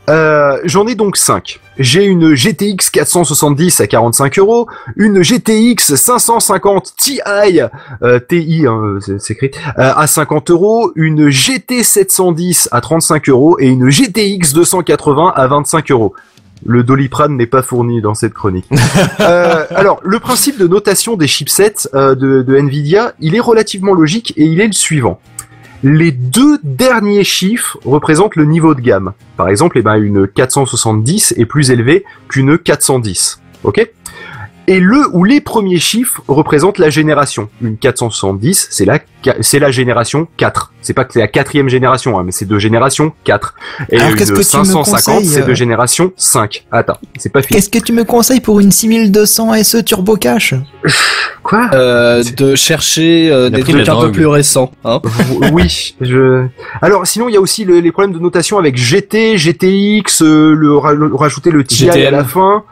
euh, 0.09 0.59
J'en 0.65 0.87
ai 0.87 0.95
donc 0.95 1.19
5. 1.19 1.61
J'ai 1.79 2.05
une 2.05 2.35
GTX 2.35 2.89
470 2.91 3.81
à 3.81 3.87
45 3.87 4.39
euros, 4.39 4.67
une 4.97 5.23
GTX 5.23 5.95
550 5.95 6.95
Ti, 6.97 7.21
euh, 7.27 8.19
TI, 8.21 8.65
hein, 8.67 8.99
c'est 9.19 9.35
écrit, 9.35 9.51
euh, 9.79 9.93
à 9.95 10.07
50 10.07 10.51
euros, 10.53 10.93
une 10.95 11.29
GT 11.29 11.83
710 11.83 12.71
à 12.73 12.81
35 12.81 13.29
euros 13.29 13.57
et 13.61 13.67
une 13.67 13.91
GTX 13.91 14.55
280 14.55 15.33
à 15.37 15.47
25 15.47 15.91
euros. 15.91 16.15
Le 16.67 16.83
Doliprane 16.83 17.37
n'est 17.37 17.47
pas 17.47 17.63
fourni 17.63 18.01
dans 18.01 18.15
cette 18.15 18.35
chronique. 18.35 18.69
Euh, 19.21 19.65
alors, 19.71 20.01
le 20.03 20.19
principe 20.19 20.59
de 20.59 20.67
notation 20.67 21.17
des 21.17 21.27
chipsets 21.27 21.89
euh, 21.95 22.15
de, 22.15 22.43
de 22.43 22.57
Nvidia, 22.57 23.15
il 23.21 23.35
est 23.35 23.41
relativement 23.41 23.95
logique 23.95 24.35
et 24.37 24.45
il 24.45 24.61
est 24.61 24.67
le 24.67 24.73
suivant. 24.73 25.21
Les 25.83 26.11
deux 26.11 26.59
derniers 26.63 27.25
chiffres 27.25 27.79
représentent 27.85 28.37
le 28.37 28.45
niveau 28.45 28.75
de 28.75 28.81
gamme. 28.81 29.13
Par 29.37 29.49
exemple, 29.49 29.79
eh 29.79 29.83
ben, 29.83 29.97
une 29.97 30.27
470 30.27 31.35
est 31.37 31.47
plus 31.47 31.71
élevée 31.71 32.05
qu'une 32.29 32.59
410. 32.59 33.41
Ok? 33.65 33.87
Et 34.67 34.81
le 34.81 35.05
ou 35.13 35.25
les 35.25 35.41
premiers 35.41 35.79
chiffres 35.79 36.23
représentent 36.29 36.79
la 36.79 36.91
génération. 36.91 37.49
Une 37.61 37.77
470, 37.77 38.69
c'est 38.71 38.85
la, 38.85 38.99
c'est 39.41 39.59
la 39.59 39.71
génération 39.71 40.27
4. 40.37 40.73
C'est 40.81 40.93
pas 40.95 41.05
que 41.05 41.13
c'est 41.13 41.21
la 41.21 41.29
quatrième 41.29 41.69
génération, 41.69 42.19
hein, 42.19 42.23
mais 42.25 42.33
c'est 42.33 42.45
de 42.47 42.59
génération 42.59 43.13
4. 43.25 43.55
Et 43.91 43.97
Alors, 43.97 44.11
une 44.11 44.17
qu'est-ce 44.17 44.33
que 44.33 44.37
tu 44.37 44.57
me 44.59 44.65
550, 44.65 44.85
conseilles, 44.85 45.27
c'est 45.27 45.43
de 45.47 45.51
euh 45.51 45.55
génération 45.55 46.13
5. 46.17 46.67
Attends, 46.73 46.99
c'est 47.19 47.31
pas 47.31 47.43
fini. 47.43 47.57
Qu'est-ce 47.57 47.71
que 47.71 47.79
tu 47.79 47.93
me 47.93 48.05
conseilles 48.05 48.41
pour 48.41 48.61
une 48.61 48.71
6200 48.73 49.63
SE 49.65 49.79
Turbo 49.83 50.17
Cache 50.17 50.55
Quoi? 51.43 51.69
Euh, 51.75 52.23
de 52.37 52.55
chercher 52.55 53.31
euh, 53.31 53.51
des 53.51 53.63
trucs 53.63 53.87
un 53.89 54.01
peu 54.01 54.13
plus 54.13 54.27
récents. 54.27 54.73
Hein. 54.85 55.01
oui, 55.53 55.95
je. 56.01 56.47
Alors 56.81 57.07
sinon 57.07 57.29
il 57.29 57.35
y 57.35 57.37
a 57.37 57.41
aussi 57.41 57.65
le- 57.67 57.81
les 57.81 57.93
problèmes 57.93 58.15
de 58.15 58.19
notation 58.19 58.59
avec 58.59 58.77
GT, 58.79 59.37
GTX, 59.37 60.23
euh, 60.23 60.55
le, 60.55 60.79
le- 60.95 61.15
rajouter 61.15 61.51
le 61.51 61.63
TI 61.65 61.91
à 61.91 62.11
la 62.11 62.25
fin. 62.25 62.65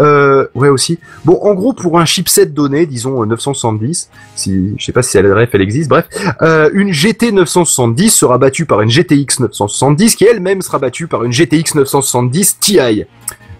Euh, 0.00 0.46
ouais 0.54 0.68
aussi. 0.68 0.98
Bon, 1.24 1.38
en 1.42 1.54
gros 1.54 1.72
pour 1.72 1.98
un 2.00 2.04
chipset 2.04 2.46
donné, 2.46 2.86
disons 2.86 3.22
euh, 3.22 3.26
970, 3.26 4.08
si 4.34 4.74
je 4.78 4.84
sais 4.84 4.92
pas 4.92 5.02
si 5.02 5.18
elle 5.18 5.30
ref 5.32 5.50
elle 5.52 5.60
existe, 5.60 5.88
bref, 5.90 6.06
euh, 6.42 6.70
une 6.72 6.92
GT 6.92 7.32
970 7.32 8.10
sera 8.10 8.38
battue 8.38 8.64
par 8.64 8.80
une 8.80 8.90
GTX 8.90 9.40
970 9.40 10.16
qui 10.16 10.24
elle-même 10.24 10.62
sera 10.62 10.78
battue 10.78 11.06
par 11.06 11.24
une 11.24 11.32
GTX 11.32 11.74
970 11.74 12.58
Ti. 12.60 12.78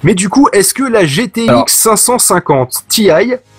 Mais 0.02 0.14
du 0.14 0.30
coup, 0.30 0.48
est-ce 0.52 0.72
que 0.72 0.82
la 0.82 1.04
GTX 1.04 1.48
Alors- 1.48 1.68
550 1.68 2.84
Ti, 2.88 3.10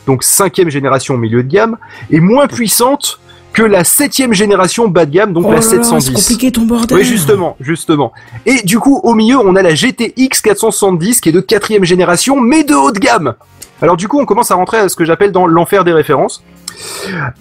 donc 0.08 0.24
cinquième 0.24 0.70
génération 0.70 1.14
au 1.14 1.18
milieu 1.18 1.44
de 1.44 1.48
gamme, 1.50 1.78
est 2.12 2.20
moins 2.20 2.48
puissante 2.48 3.20
que 3.54 3.64
la 3.64 3.84
septième 3.84 4.34
génération 4.34 4.88
bas 4.88 5.06
de 5.06 5.12
gamme, 5.12 5.34
donc 5.34 5.46
Oh 5.46 5.50
la 5.52 5.56
là 5.56 5.62
là, 5.62 5.68
c'est 5.70 5.78
710 5.84 6.12
compliqué 6.14 6.52
ton 6.52 6.62
bordel. 6.64 6.98
oui, 6.98 7.04
justement, 7.04 7.56
justement. 7.60 8.14
Et 8.46 8.62
du 8.64 8.80
coup, 8.80 9.00
au 9.04 9.14
milieu, 9.14 9.38
on 9.38 9.56
a 9.56 9.62
la 9.62 9.74
GTX 9.76 10.42
470 10.42 11.20
qui 11.22 11.30
est 11.30 11.32
de 11.34 11.42
quatrième 11.42 11.84
génération, 11.84 12.40
mais 12.40 12.64
de 12.64 12.74
haut 12.74 12.92
de 12.92 13.00
gamme. 13.00 13.34
Alors 13.82 13.98
du 13.98 14.08
coup, 14.08 14.20
on 14.20 14.26
commence 14.26 14.52
à 14.52 14.56
rentrer 14.56 14.78
à 14.78 14.90
ce 14.90 14.96
que 14.96 15.06
j'appelle 15.06 15.32
dans 15.32 15.48
l'enfer 15.48 15.84
des 15.84 15.94
références. 15.94 16.44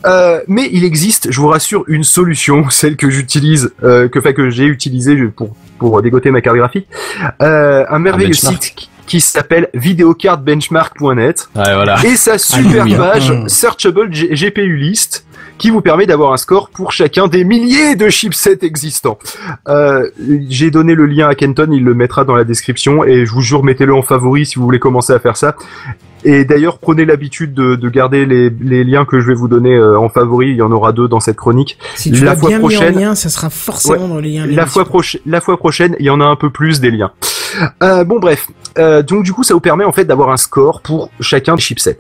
Euh, 0.05 0.41
mais 0.49 0.69
il 0.73 0.85
existe, 0.85 1.31
je 1.31 1.41
vous 1.41 1.49
rassure, 1.49 1.85
une 1.87 2.05
solution, 2.05 2.65
celle 2.71 2.97
que 2.97 3.09
j'utilise, 3.11 3.73
euh, 3.85 4.09
que, 4.09 4.19
enfin, 4.19 4.33
que 4.33 4.51
j'ai 4.51 4.65
utilisée 4.65 5.17
pour 5.29 5.51
pour 5.79 6.03
dégoter 6.03 6.31
ma 6.31 6.43
carte 6.43 6.57
graphique, 6.59 6.87
euh, 7.41 7.87
un 7.89 7.99
merveilleux 7.99 8.35
site 8.35 8.75
qui- 8.77 8.91
qui 9.07 9.21
s'appelle 9.21 9.69
videocardbenchmark.net 9.73 11.49
Ouais, 11.57 11.75
voilà. 11.75 12.05
et 12.05 12.17
sa 12.17 12.37
super 12.39 12.85
page 12.97 13.31
Mm. 13.33 13.49
Searchable 13.49 14.13
G- 14.13 14.29
GPU 14.35 14.77
List 14.77 15.25
qui 15.61 15.71
vous 15.71 15.83
permet 15.83 16.07
d'avoir 16.07 16.33
un 16.33 16.37
score 16.39 16.71
pour 16.71 16.91
chacun 16.91 17.29
des 17.29 17.45
milliers 17.45 17.95
de 17.95 18.09
chipsets 18.09 18.59
existants. 18.63 19.19
Euh, 19.69 20.09
J'ai 20.49 20.71
donné 20.71 20.95
le 20.95 21.07
lien 21.07 21.29
à 21.29 21.35
Kenton, 21.35 21.69
il 21.71 21.85
le 21.85 21.95
mettra 21.95 22.25
dans 22.25 22.35
la 22.35 22.45
description 22.45 23.05
et 23.05 23.27
je 23.27 23.31
vous 23.31 23.43
jure 23.43 23.63
mettez-le 23.63 23.95
en 23.95 24.03
favori 24.03 24.47
si 24.47 24.57
vous 24.59 24.65
voulez 24.65 24.79
commencer 24.79 25.13
à 25.13 25.19
faire 25.21 25.37
ça. 25.37 25.55
Et 26.25 26.45
d'ailleurs 26.45 26.79
prenez 26.79 27.05
l'habitude 27.05 27.55
de, 27.55 27.77
de 27.77 27.89
garder 27.89 28.27
les, 28.27 28.51
les 28.51 28.85
liens 28.85 29.05
que 29.05 29.21
je 29.21 29.27
vais 29.27 29.35
vous 29.35 29.49
donner 29.49 29.75
euh, 29.77 29.99
en 29.99 30.09
favori, 30.09 30.49
il 30.51 30.57
y 30.57 30.63
en 30.63 30.73
aura 30.73 30.93
deux 30.93 31.09
dans 31.09 31.21
cette 31.21 31.37
chronique. 31.37 31.79
Si 31.95 32.11
tu 32.11 32.25
la 32.25 32.33
l'as 32.33 32.37
fois 32.39 32.49
bien 32.49 32.59
prochaine- 32.59 32.95
mis 32.97 33.05
en 33.05 33.09
lien, 33.11 33.15
ça 33.15 33.29
sera 33.29 33.49
forcément 33.51 34.09
dans 34.09 34.19
les 34.21 34.31
liens. 34.33 34.47
La 34.47 34.67
fois, 34.67 34.87
la 35.27 35.41
fois 35.41 35.57
prochaine, 35.59 35.95
il 36.01 36.07
y 36.07 36.11
en 36.11 36.21
a 36.21 36.25
un 36.25 36.37
peu 36.37 36.51
plus 36.51 36.81
des 36.81 36.91
liens. 36.91 37.13
Euh, 37.83 38.05
bon 38.05 38.19
bref, 38.19 38.49
Euh, 38.79 39.03
donc 39.03 39.25
du 39.25 39.33
coup 39.33 39.43
ça 39.43 39.53
vous 39.55 39.61
permet 39.61 39.85
en 39.85 39.93
fait 39.93 40.05
d'avoir 40.05 40.31
un 40.31 40.37
score 40.37 40.81
pour 40.81 41.11
chacun 41.21 41.55
des 41.57 41.61
chipsets. 41.61 41.99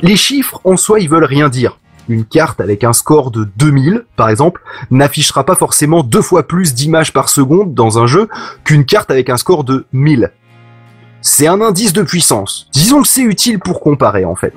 Les 0.00 0.16
chiffres 0.16 0.60
en 0.64 0.76
soi 0.76 0.98
ils 1.00 1.08
veulent 1.08 1.24
rien 1.24 1.48
dire. 1.48 1.78
Une 2.08 2.24
carte 2.24 2.60
avec 2.60 2.84
un 2.84 2.92
score 2.92 3.30
de 3.30 3.48
2000 3.56 4.04
par 4.16 4.28
exemple 4.28 4.62
n'affichera 4.90 5.44
pas 5.44 5.54
forcément 5.54 6.02
deux 6.02 6.22
fois 6.22 6.46
plus 6.46 6.74
d'images 6.74 7.12
par 7.12 7.28
seconde 7.28 7.74
dans 7.74 7.98
un 7.98 8.06
jeu 8.06 8.28
qu'une 8.64 8.84
carte 8.84 9.10
avec 9.10 9.30
un 9.30 9.36
score 9.36 9.64
de 9.64 9.86
1000. 9.92 10.32
C'est 11.22 11.46
un 11.46 11.60
indice 11.62 11.94
de 11.94 12.02
puissance. 12.02 12.68
Disons 12.72 13.02
que 13.02 13.08
c'est 13.08 13.22
utile 13.22 13.58
pour 13.58 13.80
comparer 13.80 14.24
en 14.24 14.34
fait. 14.34 14.52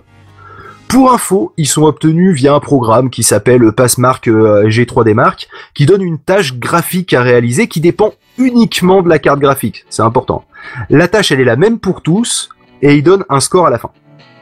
Pour 0.88 1.12
info, 1.12 1.54
ils 1.58 1.68
sont 1.68 1.84
obtenus 1.84 2.34
via 2.34 2.54
un 2.54 2.62
programme 2.62 3.10
qui 3.10 3.24
s'appelle 3.24 3.72
Passmark 3.74 4.28
euh, 4.28 4.70
G3D 4.70 5.14
Mark, 5.14 5.50
qui 5.74 5.86
donne 5.86 6.02
une 6.02 6.18
tâche 6.18 6.58
graphique 6.58 7.14
à 7.14 7.22
réaliser 7.22 7.68
qui 7.68 7.82
dépend 7.82 8.14
uniquement 8.38 9.02
de 9.02 9.10
la 9.10 9.20
carte 9.20 9.40
graphique. 9.40 9.86
C'est 9.90 10.02
important. 10.02 10.46
La 10.90 11.10
tâche, 11.10 11.32
elle 11.34 11.42
est 11.42 11.46
la 11.46 11.58
même 11.58 11.80
pour 11.80 12.02
tous, 12.02 12.50
et 12.82 12.96
il 12.96 13.04
donne 13.04 13.26
un 13.30 13.42
score 13.42 13.68
à 13.68 13.70
la 13.70 13.80
fin. 13.80 13.92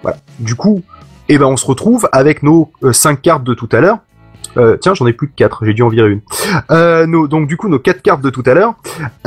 Voilà. 0.04 0.18
Du 0.40 0.54
coup, 0.54 0.84
eh 1.30 1.38
ben, 1.38 1.46
on 1.46 1.58
se 1.58 1.66
retrouve 1.66 2.08
avec 2.12 2.44
nos 2.44 2.72
5 2.92 3.22
cartes 3.22 3.44
de 3.44 3.54
tout 3.54 3.70
à 3.72 3.80
l'heure. 3.80 4.00
Euh, 4.58 4.78
tiens, 4.78 4.94
j'en 4.94 5.06
ai 5.08 5.14
plus 5.14 5.28
que 5.28 5.34
4, 5.36 5.66
j'ai 5.66 5.74
dû 5.74 5.82
en 5.82 5.90
virer 5.90 6.10
une. 6.10 6.22
Euh, 6.72 7.06
nos, 7.06 7.28
donc 7.28 7.48
du 7.48 7.58
coup, 7.58 7.68
nos 7.68 7.80
quatre 7.80 8.02
cartes 8.02 8.22
de 8.22 8.30
tout 8.30 8.44
à 8.46 8.54
l'heure, 8.54 8.76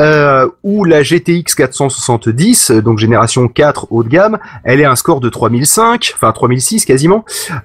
euh, 0.01 0.49
où 0.63 0.85
la 0.85 1.03
GTX 1.03 1.55
470, 1.57 2.71
euh, 2.71 2.83
donc 2.83 2.99
génération 2.99 3.49
4 3.49 3.89
haut 3.91 4.03
de 4.03 4.09
gamme, 4.09 4.39
elle 4.65 4.81
est 4.81 4.85
un 4.85 4.97
score 4.97 5.21
de 5.21 5.29
3005, 5.29 6.13
enfin 6.15 6.33
3006 6.33 6.85
quasiment. 6.85 7.25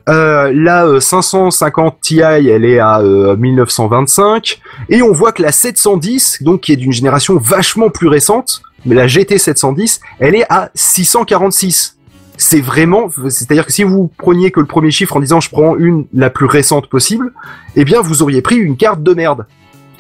Euh, 0.10 0.52
la 0.54 0.86
euh, 0.86 1.00
550 1.00 1.98
Ti, 2.02 2.20
elle 2.20 2.66
est 2.66 2.80
à 2.80 3.00
euh, 3.00 3.36
1925. 3.38 4.60
Et 4.90 5.02
on 5.02 5.12
voit 5.12 5.32
que 5.32 5.42
la 5.42 5.52
710, 5.52 6.44
donc 6.44 6.62
qui 6.62 6.74
est 6.74 6.78
d'une 6.78 6.92
génération 6.92 7.38
vachement 7.38 7.90
plus 7.90 8.08
récente, 8.08 8.62
mais 8.86 8.96
la 8.96 9.08
GT 9.08 9.38
710, 9.38 10.02
elle 10.20 10.36
est 10.36 10.46
à 10.50 10.70
646 10.76 11.98
c'est 12.38 12.62
vraiment, 12.62 13.10
c'est-à-dire 13.30 13.66
que 13.66 13.72
si 13.72 13.84
vous 13.84 14.12
preniez 14.18 14.52
que 14.52 14.60
le 14.60 14.66
premier 14.66 14.92
chiffre 14.92 15.16
en 15.18 15.20
disant 15.20 15.40
je 15.40 15.50
prends 15.50 15.76
une 15.78 16.06
la 16.14 16.30
plus 16.30 16.46
récente 16.46 16.88
possible, 16.88 17.32
eh 17.76 17.86
bien 17.86 18.02
vous 18.02 18.22
auriez 18.22 18.42
pris 18.42 18.56
une 18.56 18.78
carte 18.78 19.04
de 19.04 19.14
merde. 19.14 19.46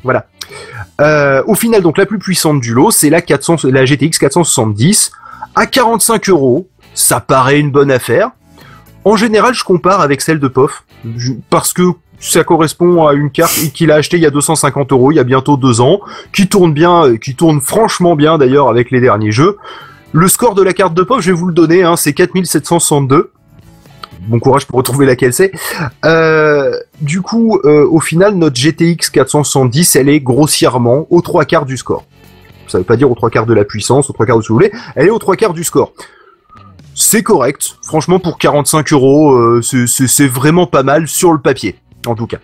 Voilà. 0.03 0.25
Euh, 1.01 1.43
au 1.47 1.55
final, 1.55 1.81
donc 1.81 1.97
la 1.97 2.05
plus 2.05 2.19
puissante 2.19 2.59
du 2.59 2.73
lot, 2.73 2.91
c'est 2.91 3.09
la 3.09 3.21
400, 3.21 3.57
la 3.65 3.85
GTX 3.85 4.17
470 4.19 5.11
à 5.55 5.65
45 5.65 6.29
euros. 6.29 6.67
Ça 6.93 7.19
paraît 7.19 7.59
une 7.59 7.71
bonne 7.71 7.91
affaire. 7.91 8.31
En 9.05 9.15
général, 9.15 9.53
je 9.53 9.63
compare 9.63 10.01
avec 10.01 10.21
celle 10.21 10.39
de 10.39 10.47
POF 10.47 10.85
parce 11.49 11.73
que 11.73 11.83
ça 12.19 12.43
correspond 12.43 13.05
à 13.05 13.13
une 13.13 13.31
carte 13.31 13.53
qu'il 13.73 13.91
a 13.91 13.95
achetée 13.95 14.17
il 14.17 14.23
y 14.23 14.25
a 14.25 14.29
250 14.29 14.91
euros, 14.93 15.11
il 15.11 15.15
y 15.15 15.19
a 15.19 15.25
bientôt 15.25 15.57
deux 15.57 15.81
ans, 15.81 15.99
qui 16.31 16.47
tourne 16.47 16.73
bien, 16.73 17.05
euh, 17.05 17.17
qui 17.17 17.35
tourne 17.35 17.59
franchement 17.59 18.15
bien 18.15 18.37
d'ailleurs 18.37 18.69
avec 18.69 18.91
les 18.91 19.01
derniers 19.01 19.31
jeux. 19.31 19.57
Le 20.15 20.27
score 20.27 20.53
de 20.53 20.61
la 20.61 20.73
carte 20.73 20.93
de 20.93 21.01
POF, 21.01 21.21
je 21.21 21.31
vais 21.31 21.37
vous 21.37 21.47
le 21.47 21.55
donner, 21.55 21.81
hein, 21.81 21.95
c'est 21.95 22.13
4762. 22.13 23.31
Bon 24.27 24.39
courage 24.39 24.67
pour 24.67 24.77
retrouver 24.77 25.07
laquelle 25.07 25.33
c'est. 25.33 25.51
Euh, 26.05 26.71
du 27.01 27.21
coup, 27.21 27.59
euh, 27.65 27.87
au 27.89 27.99
final, 27.99 28.35
notre 28.35 28.55
GTX 28.55 29.09
470, 29.11 29.95
elle 29.95 30.09
est 30.09 30.19
grossièrement 30.19 31.07
aux 31.09 31.21
trois 31.21 31.45
quarts 31.45 31.65
du 31.65 31.77
score. 31.77 32.05
Ça 32.67 32.77
veut 32.77 32.83
pas 32.83 32.95
dire 32.95 33.09
aux 33.09 33.15
trois 33.15 33.31
quarts 33.31 33.47
de 33.47 33.55
la 33.55 33.65
puissance, 33.65 34.07
aux 34.11 34.13
trois 34.13 34.27
quarts 34.27 34.37
de 34.37 34.43
ce 34.43 34.49
que 34.49 34.53
vous 34.53 34.59
voulez. 34.59 34.71
Elle 34.95 35.07
est 35.07 35.09
aux 35.09 35.17
trois 35.17 35.35
quarts 35.35 35.53
du 35.53 35.63
score. 35.63 35.93
C'est 36.93 37.23
correct. 37.23 37.77
Franchement, 37.81 38.19
pour 38.19 38.37
45 38.37 38.93
euros, 38.93 39.33
euh, 39.33 39.61
c'est 39.63 40.27
vraiment 40.27 40.67
pas 40.67 40.83
mal 40.83 41.07
sur 41.07 41.33
le 41.33 41.39
papier, 41.39 41.75
en 42.05 42.13
tout 42.13 42.27
cas. 42.27 42.37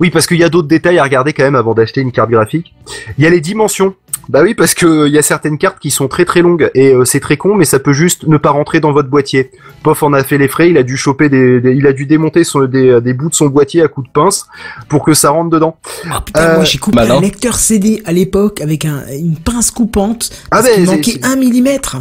Oui, 0.00 0.10
parce 0.10 0.26
qu'il 0.26 0.38
y 0.38 0.44
a 0.44 0.48
d'autres 0.48 0.68
détails 0.68 0.98
à 0.98 1.02
regarder 1.02 1.34
quand 1.34 1.44
même 1.44 1.54
avant 1.54 1.74
d'acheter 1.74 2.00
une 2.00 2.12
carte 2.12 2.30
graphique. 2.30 2.74
Il 3.18 3.24
y 3.24 3.26
a 3.26 3.30
les 3.30 3.40
dimensions. 3.40 3.94
Bah 4.28 4.40
oui, 4.42 4.54
parce 4.54 4.74
que 4.74 5.06
il 5.06 5.12
y 5.12 5.18
a 5.18 5.22
certaines 5.22 5.56
cartes 5.56 5.78
qui 5.78 5.90
sont 5.90 6.08
très 6.08 6.24
très 6.24 6.42
longues 6.42 6.70
et 6.74 6.92
euh, 6.92 7.04
c'est 7.04 7.20
très 7.20 7.36
con, 7.36 7.54
mais 7.54 7.64
ça 7.64 7.78
peut 7.78 7.92
juste 7.92 8.26
ne 8.26 8.36
pas 8.38 8.50
rentrer 8.50 8.80
dans 8.80 8.92
votre 8.92 9.08
boîtier. 9.08 9.50
Pof 9.84 10.02
en 10.02 10.12
a 10.12 10.24
fait 10.24 10.36
les 10.36 10.48
frais, 10.48 10.68
il 10.68 10.76
a 10.78 10.82
dû 10.82 10.96
choper 10.96 11.28
des, 11.28 11.60
des- 11.60 11.72
il 11.74 11.86
a 11.86 11.92
dû 11.92 12.06
démonter 12.06 12.42
son- 12.42 12.64
des, 12.64 13.00
des 13.00 13.12
bouts 13.12 13.28
de 13.30 13.34
son 13.34 13.46
boîtier 13.46 13.82
à 13.82 13.88
coups 13.88 14.08
de 14.08 14.12
pince 14.12 14.46
pour 14.88 15.04
que 15.04 15.14
ça 15.14 15.30
rentre 15.30 15.50
dedans. 15.50 15.76
Ah 16.10 16.20
putain, 16.24 16.40
Euh, 16.42 16.54
moi 16.56 16.64
j'ai 16.64 16.78
coupé 16.78 16.96
malin. 16.96 17.18
un 17.18 17.20
lecteur 17.20 17.54
CD 17.56 18.02
à 18.04 18.12
l'époque 18.12 18.60
avec 18.60 18.84
un, 18.84 19.04
une 19.12 19.36
pince 19.36 19.70
coupante. 19.70 20.30
Ah 20.50 20.60
parce 20.60 20.64
ben, 20.64 20.74
c'est- 20.74 20.96
manquait 20.96 21.20
un 21.22 21.36
millimètre. 21.36 21.96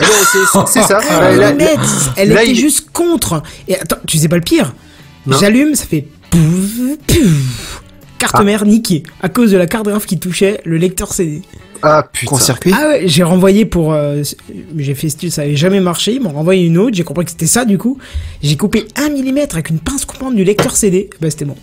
Eh 0.00 0.04
ben, 0.04 0.64
c'est 0.66 0.82
ça. 0.82 1.00
Euh, 1.12 1.36
là- 1.36 1.52
millimètre. 1.52 2.12
Elle 2.16 2.30
là, 2.30 2.42
était 2.42 2.52
il- 2.52 2.56
juste 2.56 2.90
contre. 2.92 3.42
Et 3.68 3.76
attends, 3.78 3.96
tu 4.06 4.16
sais 4.18 4.28
pas 4.28 4.36
le 4.36 4.42
pire? 4.42 4.72
J'allume, 5.28 5.74
ça 5.74 5.84
fait 5.84 6.06
pouf, 6.30 6.40
pouf. 7.06 7.82
Carte 8.18 8.36
Ah. 8.38 8.44
mère 8.44 8.64
niquée 8.64 9.02
à 9.22 9.28
cause 9.28 9.50
de 9.52 9.58
la 9.58 9.66
carte 9.66 9.86
graphe 9.86 10.06
qui 10.06 10.18
touchait 10.18 10.60
le 10.64 10.76
lecteur 10.78 11.12
CD. 11.12 11.42
Ah 11.82 12.08
putain. 12.10 12.26
Court-circuit. 12.26 12.72
Ah 12.74 12.88
ouais, 12.88 13.02
j'ai 13.06 13.22
renvoyé 13.22 13.66
pour. 13.66 13.92
euh, 13.92 14.22
j'ai 14.78 14.94
fait 14.94 15.08
style, 15.10 15.30
ça 15.30 15.42
avait 15.42 15.56
jamais 15.56 15.80
marché. 15.80 16.12
Ils 16.14 16.22
m'ont 16.22 16.30
renvoyé 16.30 16.66
une 16.66 16.78
autre. 16.78 16.96
J'ai 16.96 17.04
compris 17.04 17.26
que 17.26 17.30
c'était 17.32 17.46
ça 17.46 17.64
du 17.66 17.76
coup. 17.76 17.98
J'ai 18.42 18.56
coupé 18.56 18.86
un 18.96 19.10
millimètre 19.10 19.56
avec 19.56 19.68
une 19.70 19.78
pince 19.78 20.04
coupante 20.06 20.34
du 20.34 20.44
lecteur 20.44 20.74
CD. 20.74 21.10
Bah 21.20 21.28
c'était 21.30 21.44
bon. 21.44 21.56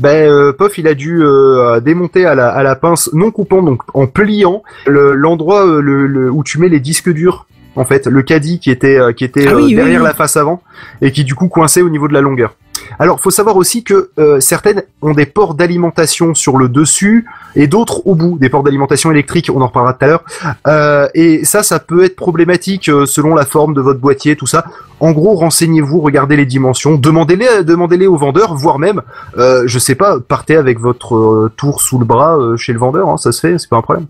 Ben 0.00 0.28
euh, 0.30 0.52
Pof, 0.52 0.78
il 0.78 0.86
a 0.86 0.94
dû 0.94 1.22
euh, 1.24 1.80
démonter 1.80 2.24
à 2.24 2.36
la, 2.36 2.48
à 2.50 2.62
la 2.62 2.76
pince 2.76 3.10
non 3.14 3.32
coupant, 3.32 3.62
donc 3.62 3.82
en 3.94 4.06
pliant 4.06 4.62
le- 4.86 5.14
l'endroit 5.14 5.66
euh, 5.66 5.80
le, 5.80 6.06
le- 6.06 6.30
où 6.30 6.44
tu 6.44 6.58
mets 6.58 6.68
les 6.68 6.78
disques 6.78 7.12
durs. 7.12 7.47
En 7.78 7.84
fait, 7.84 8.06
le 8.06 8.22
caddie 8.22 8.58
qui 8.58 8.70
était 8.70 8.98
euh, 8.98 9.12
qui 9.12 9.24
était 9.24 9.46
Ah 9.46 9.52
euh, 9.52 9.56
oui, 9.56 9.74
derrière 9.74 10.00
oui. 10.00 10.06
la 10.06 10.14
face 10.14 10.36
avant 10.36 10.60
et 11.00 11.12
qui 11.12 11.24
du 11.24 11.34
coup 11.34 11.48
coinçait 11.48 11.82
au 11.82 11.88
niveau 11.88 12.08
de 12.08 12.12
la 12.12 12.20
longueur. 12.20 12.54
Alors, 12.98 13.20
faut 13.20 13.30
savoir 13.30 13.56
aussi 13.56 13.84
que 13.84 14.10
euh, 14.18 14.40
certaines 14.40 14.82
ont 15.02 15.12
des 15.12 15.26
ports 15.26 15.54
d'alimentation 15.54 16.34
sur 16.34 16.56
le 16.56 16.68
dessus 16.68 17.26
et 17.54 17.66
d'autres 17.66 18.06
au 18.06 18.14
bout, 18.14 18.38
des 18.38 18.48
ports 18.48 18.62
d'alimentation 18.62 19.10
électrique. 19.10 19.50
On 19.54 19.60
en 19.60 19.66
reparlera 19.66 19.94
tout 19.94 20.04
à 20.04 20.08
l'heure. 20.08 20.24
Euh, 20.66 21.08
et 21.14 21.44
ça, 21.44 21.62
ça 21.62 21.78
peut 21.78 22.04
être 22.04 22.16
problématique 22.16 22.88
euh, 22.88 23.06
selon 23.06 23.34
la 23.34 23.44
forme 23.44 23.74
de 23.74 23.80
votre 23.80 24.00
boîtier, 24.00 24.36
tout 24.36 24.46
ça. 24.46 24.64
En 25.00 25.12
gros, 25.12 25.34
renseignez-vous, 25.34 26.00
regardez 26.00 26.36
les 26.36 26.46
dimensions, 26.46 26.96
demandez-les, 26.96 27.62
demandez-les 27.62 28.08
au 28.08 28.16
vendeur, 28.16 28.54
voire 28.54 28.80
même 28.80 29.02
je 29.36 29.78
sais 29.78 29.94
pas, 29.94 30.18
partez 30.18 30.56
avec 30.56 30.80
votre 30.80 31.52
tour 31.56 31.80
sous 31.80 32.00
le 32.00 32.04
bras 32.04 32.36
chez 32.56 32.72
le 32.72 32.80
vendeur, 32.80 33.08
hein, 33.08 33.16
ça 33.16 33.30
se 33.30 33.38
fait, 33.38 33.58
c'est 33.58 33.68
pas 33.70 33.76
un 33.76 33.82
problème. 33.82 34.06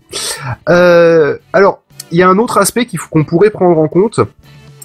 Alors, 0.65 1.83
il 2.11 2.17
y 2.17 2.23
a 2.23 2.29
un 2.29 2.37
autre 2.37 2.57
aspect 2.57 2.87
qu'on 3.09 3.23
pourrait 3.23 3.49
prendre 3.49 3.79
en 3.79 3.87
compte, 3.87 4.19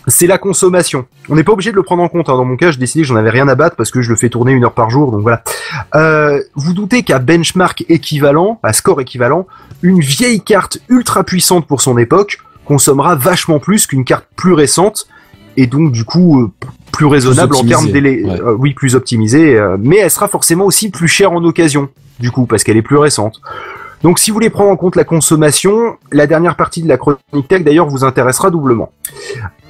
c'est 0.06 0.26
la 0.26 0.36
consommation. 0.38 1.06
On 1.30 1.34
n'est 1.34 1.44
pas 1.44 1.52
obligé 1.52 1.70
de 1.70 1.76
le 1.76 1.82
prendre 1.82 2.02
en 2.02 2.08
compte. 2.08 2.28
hein. 2.28 2.36
Dans 2.36 2.44
mon 2.44 2.56
cas, 2.56 2.70
je 2.70 2.78
décidé 2.78 3.02
que 3.02 3.08
j'en 3.08 3.16
avais 3.16 3.30
rien 3.30 3.48
à 3.48 3.54
battre 3.54 3.76
parce 3.76 3.90
que 3.90 4.02
je 4.02 4.10
le 4.10 4.16
fais 4.16 4.28
tourner 4.28 4.52
une 4.52 4.64
heure 4.64 4.72
par 4.74 4.90
jour, 4.90 5.10
donc 5.12 5.22
voilà. 5.22 5.42
Euh, 5.94 6.42
vous 6.54 6.74
doutez 6.74 7.02
qu'à 7.02 7.18
benchmark 7.18 7.84
équivalent, 7.88 8.58
à 8.62 8.72
score 8.72 9.00
équivalent, 9.00 9.46
une 9.82 10.00
vieille 10.00 10.40
carte 10.42 10.78
ultra 10.88 11.24
puissante 11.24 11.66
pour 11.66 11.80
son 11.80 11.96
époque 11.96 12.38
consommera 12.66 13.14
vachement 13.14 13.58
plus 13.58 13.86
qu'une 13.86 14.04
carte 14.04 14.26
plus 14.36 14.52
récente 14.52 15.06
et 15.56 15.66
donc 15.66 15.92
du 15.92 16.04
coup 16.04 16.42
euh, 16.42 16.50
plus 16.92 17.06
raisonnable 17.06 17.54
en 17.56 17.64
termes 17.64 17.90
délai. 17.90 18.22
ouais. 18.24 18.40
euh, 18.40 18.54
oui, 18.58 18.72
plus 18.74 18.94
optimisée, 18.94 19.56
euh, 19.56 19.76
mais 19.80 19.96
elle 19.98 20.10
sera 20.10 20.28
forcément 20.28 20.64
aussi 20.64 20.90
plus 20.90 21.08
chère 21.08 21.32
en 21.32 21.42
occasion, 21.44 21.88
du 22.20 22.30
coup, 22.30 22.46
parce 22.46 22.62
qu'elle 22.62 22.76
est 22.76 22.82
plus 22.82 22.96
récente. 22.98 23.40
Donc 24.04 24.18
si 24.18 24.30
vous 24.30 24.34
voulez 24.34 24.50
prendre 24.50 24.70
en 24.70 24.76
compte 24.76 24.96
la 24.96 25.04
consommation, 25.04 25.96
la 26.12 26.26
dernière 26.26 26.56
partie 26.56 26.82
de 26.82 26.88
la 26.88 26.98
chronique 26.98 27.48
tech 27.48 27.64
d'ailleurs 27.64 27.88
vous 27.88 28.04
intéressera 28.04 28.50
doublement. 28.50 28.92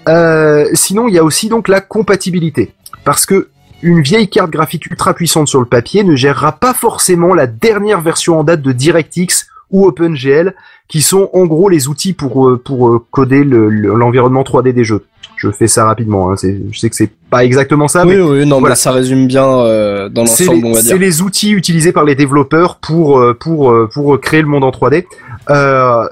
Euh, 0.09 0.69
sinon, 0.75 1.07
il 1.07 1.15
y 1.15 1.19
a 1.19 1.25
aussi 1.25 1.49
donc 1.49 1.69
la 1.69 1.81
compatibilité. 1.81 2.75
Parce 3.05 3.27
que 3.27 3.49
une 3.81 4.01
vieille 4.01 4.29
carte 4.29 4.51
graphique 4.51 4.87
ultra 4.87 5.15
puissante 5.15 5.47
sur 5.47 5.61
le 5.61 5.67
papier 5.67 6.03
ne 6.03 6.17
gérera 6.17 6.51
pas 6.51 6.75
forcément 6.75 7.33
la 7.33 7.47
dernière 7.47 8.01
version 8.01 8.41
en 8.41 8.43
date 8.43 8.61
de 8.61 8.73
DirectX 8.73 9.47
ou 9.71 9.87
OpenGL, 9.87 10.55
qui 10.89 11.01
sont 11.03 11.31
en 11.33 11.47
gros 11.47 11.69
les 11.69 11.89
outils 11.89 12.13
pour, 12.13 12.49
euh, 12.49 12.61
pour 12.63 12.89
euh, 12.89 13.05
coder 13.11 13.43
le- 13.45 13.69
le- 13.69 13.95
l'environnement 13.95 14.43
3D 14.43 14.73
des 14.73 14.85
jeux. 14.85 15.05
Je 15.37 15.51
fais 15.51 15.67
ça 15.67 15.85
rapidement, 15.87 16.31
hein, 16.31 16.37
c'est- 16.37 16.61
je 16.71 16.79
sais 16.79 16.89
que 16.91 16.97
c'est 16.97 17.11
pas 17.31 17.45
exactement 17.45 17.89
ça, 17.89 18.07
oui, 18.07 18.15
mais 18.17 18.21
oui, 18.23 18.47
non, 18.47 18.61
voilà. 18.61 18.75
mais 18.75 18.77
ça 18.77 18.93
résume 18.93 19.27
bien 19.27 19.45
euh, 19.47 20.09
dans 20.09 20.27
c'est 20.27 20.45
l'ensemble, 20.47 20.67
on 20.67 20.73
va 20.75 20.81
c'est 20.81 20.87
dire. 20.89 20.99
les 20.99 21.23
outils 21.23 21.51
utilisés 21.53 21.93
par 21.93 22.05
les 22.05 22.15
développeurs 22.15 22.77
pour 22.77 23.19
euh, 23.19 23.35
pour 23.35 23.75
pour 23.93 24.21
créer 24.21 24.43
le 24.43 24.49
monde 24.49 24.65
en 24.65 24.71
3D. 24.71 25.07
Euh, 25.51 26.07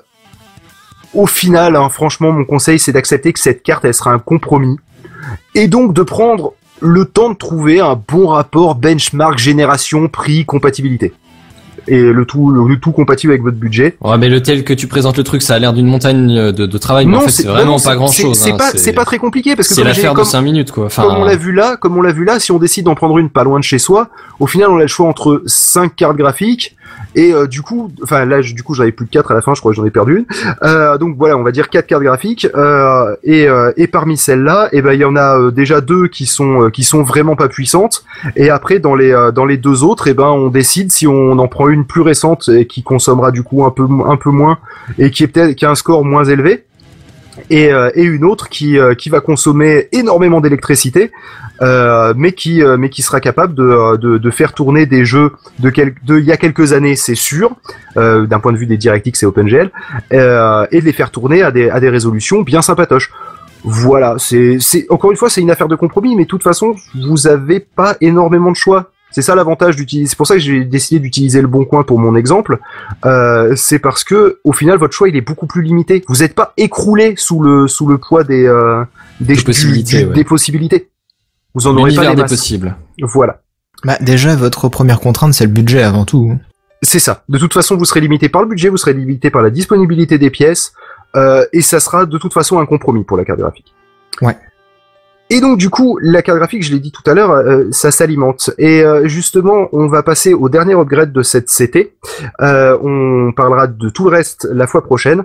au 1.15 1.27
final, 1.27 1.77
hein, 1.77 1.89
franchement, 1.89 2.33
mon 2.33 2.45
conseil, 2.45 2.79
c'est 2.79 2.93
d'accepter 2.93 3.33
que 3.33 3.39
cette 3.41 3.63
carte, 3.63 3.85
elle 3.85 3.95
sera 3.95 4.13
un 4.13 4.19
compromis, 4.19 4.77
et 5.55 5.69
donc 5.69 5.93
de 5.95 6.03
prendre 6.03 6.55
le 6.81 7.05
temps 7.05 7.31
de 7.31 7.37
trouver 7.37 7.81
un 7.81 7.95
bon 8.09 8.27
rapport 8.29 8.75
benchmark 8.75 9.39
génération 9.39 10.09
prix 10.09 10.45
compatibilité 10.45 11.13
et 11.89 12.01
le 12.01 12.25
tout 12.25 12.51
le, 12.51 12.77
tout 12.77 12.93
compatible 12.93 13.33
avec 13.33 13.43
votre 13.43 13.57
budget. 13.57 13.97
Ouais, 14.01 14.19
mais 14.19 14.29
le 14.29 14.43
tel 14.43 14.65
que 14.65 14.73
tu 14.75 14.87
présentes 14.87 15.17
le 15.17 15.25
truc, 15.25 15.43
ça 15.43 15.55
a 15.55 15.59
l'air 15.59 15.73
d'une 15.73 15.87
montagne 15.87 16.53
de, 16.53 16.67
de 16.67 16.79
travail, 16.79 17.07
mais 17.07 17.17
en 17.17 17.21
fait, 17.21 17.31
c'est 17.31 17.45
non, 17.47 17.53
vraiment 17.53 17.73
non, 17.73 17.81
pas 17.81 17.95
grand 17.97 18.09
chose. 18.09 18.37
C'est 18.39 18.57
pas 18.57 18.71
c'est 18.75 18.93
pas 18.93 19.05
très 19.05 19.19
compliqué 19.19 19.57
parce 19.57 19.69
que 19.69 19.75
C'est 19.75 19.85
l'affaire 19.85 20.13
de 20.13 20.17
comme- 20.17 20.25
5 20.25 20.43
minutes, 20.43 20.73
quoi. 20.73 20.87
Enfin, 20.87 21.03
comme 21.03 21.17
on 21.17 21.25
l'a 21.25 21.37
vu 21.37 21.53
là, 21.53 21.77
comme 21.77 21.97
on 21.97 22.03
l'a 22.03 22.13
vu 22.13 22.25
là, 22.25 22.39
si 22.39 22.53
on 22.53 22.59
décide 22.59 22.85
d'en 22.85 22.95
prendre 22.95 23.19
une 23.19 23.31
pas 23.31 23.45
loin 23.45 23.59
de 23.59 23.65
chez 23.65 23.79
soi, 23.79 24.09
au 24.41 24.47
final 24.47 24.69
on 24.71 24.77
a 24.79 24.83
le 24.83 24.87
choix 24.87 25.07
entre 25.07 25.43
cinq 25.47 25.97
cartes 25.97 26.17
graphiques 26.17 26.77
et 27.15 27.33
euh, 27.33 27.47
du 27.47 27.63
coup, 27.63 27.91
enfin 28.03 28.25
là 28.27 28.41
du 28.43 28.63
coup 28.63 28.75
j'en 28.75 28.83
avais 28.83 28.93
plus 28.93 29.07
de 29.07 29.11
quatre 29.11 29.31
à 29.31 29.35
la 29.35 29.41
fin, 29.43 29.55
je 29.55 29.61
crois 29.61 29.73
que 29.73 29.77
j'en 29.77 29.85
ai 29.85 29.91
perdu 29.91 30.19
une. 30.19 30.25
Euh, 30.63 30.99
donc 30.99 31.17
voilà, 31.17 31.37
on 31.37 31.43
va 31.43 31.51
dire 31.53 31.69
quatre 31.69 31.87
cartes 31.87 32.03
graphiques 32.03 32.47
euh, 32.55 33.15
et, 33.25 33.47
et 33.77 33.87
parmi 33.87 34.17
celles-là, 34.17 34.69
et 34.73 34.83
ben 34.83 34.93
il 34.93 35.01
y 35.01 35.05
en 35.05 35.17
a 35.17 35.51
déjà 35.51 35.81
deux 35.81 36.09
qui 36.09 36.27
sont 36.27 36.71
qui 36.71 36.85
sont 36.85 37.03
vraiment 37.03 37.35
pas 37.37 37.49
puissantes 37.49 38.05
et 38.37 38.51
après 38.51 38.79
dans 38.79 38.95
les 38.95 39.13
dans 39.35 39.45
les 39.47 39.57
deux 39.57 39.85
autres, 39.85 40.09
et 40.09 40.15
ben 40.15 40.27
on 40.29 40.49
décide 40.49 40.93
si 40.93 41.07
on 41.07 41.33
en 41.39 41.49
prend 41.49 41.69
une 41.69 41.72
plus 41.85 42.03
récente 42.03 42.49
et 42.49 42.67
qui 42.67 42.83
consommera 42.83 43.31
du 43.31 43.43
coup 43.43 43.65
un 43.65 43.71
peu 43.71 43.87
un 44.07 44.17
peu 44.17 44.31
moins 44.31 44.59
et 44.99 45.11
qui 45.11 45.25
est 45.25 45.29
peut-être 45.29 45.55
qui 45.55 45.65
a 45.65 45.71
un 45.71 45.75
score 45.75 46.05
moins 46.05 46.25
élevé 46.25 46.65
et, 47.51 47.73
euh, 47.73 47.91
et 47.95 48.03
une 48.03 48.25
autre 48.25 48.49
qui, 48.49 48.79
euh, 48.79 48.95
qui 48.95 49.09
va 49.09 49.21
consommer 49.21 49.89
énormément 49.93 50.41
d'électricité, 50.41 51.11
euh, 51.61 52.13
mais 52.17 52.33
qui 52.33 52.63
euh, 52.63 52.77
mais 52.77 52.89
qui 52.89 53.03
sera 53.03 53.21
capable 53.21 53.55
de, 53.55 53.63
euh, 53.63 53.97
de, 53.97 54.19
de 54.19 54.31
faire 54.31 54.53
tourner 54.53 54.87
des 54.87 55.05
jeux 55.05 55.33
de 55.59 55.71
quel, 55.71 55.95
de 56.05 56.19
il 56.19 56.25
y 56.25 56.33
a 56.33 56.37
quelques 56.37 56.73
années, 56.73 56.97
c'est 56.97 57.15
sûr, 57.15 57.53
euh, 57.97 58.27
d'un 58.27 58.41
point 58.41 58.53
de 58.53 58.59
vue 58.59 58.67
des 58.67 58.77
DirectX 58.77 59.23
et 59.23 59.27
OpenGL, 59.27 59.71
et 60.11 60.17
de 60.17 60.85
les 60.85 60.93
faire 60.93 61.11
tourner 61.11 61.43
à 61.43 61.51
des 61.51 61.71
à 61.71 61.81
des 61.81 61.89
résolutions 61.89 62.43
bien 62.43 62.63
sympatoches. 62.63 63.11
Voilà, 63.65 64.17
c'est 64.19 64.59
encore 64.91 65.13
une 65.13 65.17
fois 65.17 65.31
c'est 65.31 65.41
une 65.41 65.51
affaire 65.51 65.69
de 65.69 65.77
compromis, 65.77 66.17
mais 66.17 66.25
de 66.25 66.29
toute 66.29 66.43
façon 66.43 66.75
vous 66.95 67.27
avez 67.29 67.61
pas 67.61 67.97
énormément 68.01 68.51
de 68.51 68.57
choix. 68.57 68.91
C'est 69.13 69.23
ça 69.23 69.35
l'avantage 69.35 69.77
d'utiliser. 69.77 70.09
C'est 70.09 70.17
pour 70.17 70.27
ça 70.27 70.35
que 70.35 70.41
j'ai 70.41 70.65
décidé 70.65 70.99
d'utiliser 71.01 71.41
le 71.43 71.49
bon 71.49 71.65
coin 71.65 71.83
pour 71.85 71.99
mon 71.99 72.17
exemple. 72.17 72.59
Euh, 73.05 73.55
c'est 73.57 73.79
parce 73.79 74.05
que 74.05 74.41
au 74.45 74.53
final 74.53 74.79
votre 74.79 74.95
choix 74.95 75.09
il 75.09 75.17
est 75.17 75.21
beaucoup 75.21 75.47
plus 75.47 75.63
limité. 75.63 76.03
Vous 76.09 76.17
n'êtes 76.17 76.35
pas 76.35 76.53
écroulé 76.57 77.15
sous 77.17 77.41
le 77.43 77.69
sous 77.69 77.87
le 77.87 77.99
poids 77.99 78.25
des 78.25 78.47
euh, 78.47 78.85
des, 79.21 79.37
possibilités, 79.37 80.03
du- 80.03 80.09
ouais. 80.09 80.15
des 80.15 80.25
possibilités. 80.25 80.89
Vous 81.55 81.67
en 81.67 81.77
aurez 81.77 81.95
pas 81.95 82.09
les 82.11 82.15
des 82.17 82.25
possibles. 82.25 82.77
Voilà. 83.03 83.41
Bah, 83.85 83.99
déjà, 84.01 84.35
votre 84.37 84.69
première 84.69 85.01
contrainte, 85.01 85.35
c'est 85.35 85.45
le 85.45 85.51
budget 85.51 85.83
avant 85.83 86.05
tout. 86.05 86.39
C'est 86.83 86.99
ça. 86.99 87.25
De 87.29 87.37
toute 87.39 87.53
façon, 87.53 87.77
vous 87.77 87.85
serez 87.85 88.01
limité 88.01 88.29
par 88.29 88.43
le 88.43 88.49
budget, 88.49 88.69
vous 88.69 88.77
serez 88.77 88.93
limité 88.95 89.31
par 89.31 89.43
la 89.43 89.51
disponibilité 89.51 90.19
des 90.19 90.31
pièces, 90.31 90.73
euh, 91.17 91.45
et 91.53 91.63
ça 91.63 91.79
sera 91.81 92.07
de 92.07 92.17
toute 92.19 92.33
façon 92.33 92.59
un 92.59 92.67
compromis 92.67 93.05
pour 93.05 93.17
la 93.17 93.25
carte 93.25 93.41
graphique. 93.41 93.75
Ouais. 94.21 94.37
Et 95.33 95.41
donc 95.41 95.57
du 95.57 95.71
coup, 95.71 95.99
la 96.03 96.21
carte 96.21 96.37
graphique, 96.37 96.63
je 96.63 96.71
l'ai 96.73 96.79
dit 96.79 96.93
tout 96.93 97.11
à 97.11 97.15
l'heure, 97.15 97.31
euh, 97.31 97.65
ça 97.71 97.91
s'alimente. 97.91 98.51
Et 98.59 98.83
euh, 98.83 99.09
justement, 99.09 99.71
on 99.73 99.89
va 99.89 100.03
passer 100.03 100.35
au 100.35 100.51
dernier 100.51 100.75
upgrade 100.75 101.11
de 101.11 101.23
cette 101.23 101.49
CT. 101.49 101.95
Euh, 102.43 102.77
on 102.83 103.33
parlera 103.33 103.67
de 103.67 103.89
tout 103.89 104.05
le 104.05 104.11
reste 104.11 104.47
la 104.53 104.67
fois 104.67 104.85
prochaine. 104.85 105.25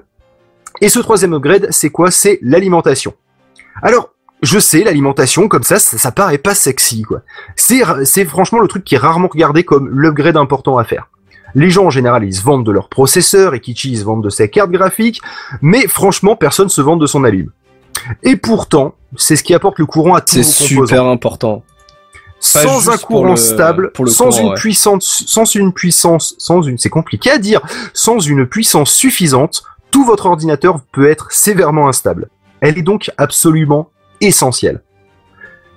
Et 0.79 0.87
ce 0.87 0.99
troisième 0.99 1.33
upgrade, 1.33 1.67
c'est 1.71 1.89
quoi? 1.89 2.09
C'est 2.09 2.39
l'alimentation. 2.41 3.15
Alors, 3.81 4.13
je 4.43 4.59
sais, 4.59 4.81
l'alimentation 4.81 5.49
comme 5.49 5.63
ça, 5.63 5.77
ça, 5.77 6.11
paraît 6.13 6.37
pas 6.37 6.55
sexy, 6.55 7.01
quoi. 7.01 7.23
C'est 7.57 8.23
franchement 8.23 8.59
le 8.59 8.69
truc 8.69 8.85
qui 8.85 8.95
est 8.95 8.99
rarement 8.99 9.27
regardé 9.27 9.65
comme 9.65 9.89
l'upgrade 9.89 10.37
important 10.37 10.77
à 10.77 10.85
faire. 10.85 11.09
Les 11.53 11.69
gens 11.69 11.85
en 11.85 11.89
général 11.89 12.23
ils 12.23 12.33
se 12.33 12.43
vendent 12.43 12.65
de 12.65 12.71
leur 12.71 12.87
processeur 12.87 13.55
et 13.55 13.59
Kichi 13.59 13.91
ils 13.91 13.97
se 13.97 14.05
vendent 14.05 14.23
de 14.23 14.29
ses 14.29 14.49
cartes 14.49 14.71
graphiques, 14.71 15.21
mais 15.61 15.87
franchement 15.87 16.37
personne 16.37 16.69
se 16.69 16.81
vend 16.81 16.95
de 16.95 17.07
son 17.07 17.23
allume. 17.23 17.51
Et 18.23 18.35
pourtant, 18.35 18.95
c'est 19.15 19.35
ce 19.35 19.43
qui 19.43 19.53
apporte 19.53 19.79
le 19.79 19.85
courant 19.85 20.15
à 20.15 20.21
tous 20.21 20.43
C'est 20.43 20.65
super 20.65 21.05
important. 21.05 21.63
Pas 22.53 22.63
Sans 22.63 22.89
un 22.89 22.97
courant 22.97 23.31
le- 23.31 23.35
stable, 23.35 23.91
sans 24.05 24.25
courant, 24.29 24.39
une 24.41 24.47
ouais. 24.49 24.55
puissance, 24.55 25.23
sans 25.25 25.55
une 25.55 25.73
puissance, 25.73 26.35
sans 26.37 26.61
une, 26.61 26.77
c'est 26.77 26.89
compliqué 26.89 27.31
à 27.31 27.39
dire, 27.39 27.61
sans 27.93 28.19
une 28.19 28.45
puissance 28.45 28.91
suffisante, 28.93 29.63
tout 29.89 30.05
votre 30.05 30.27
ordinateur 30.27 30.81
peut 30.91 31.09
être 31.09 31.31
sévèrement 31.31 31.87
instable. 31.87 32.29
Elle 32.61 32.77
est 32.77 32.83
donc 32.83 33.11
absolument 33.17 33.89
essentielle. 34.21 34.81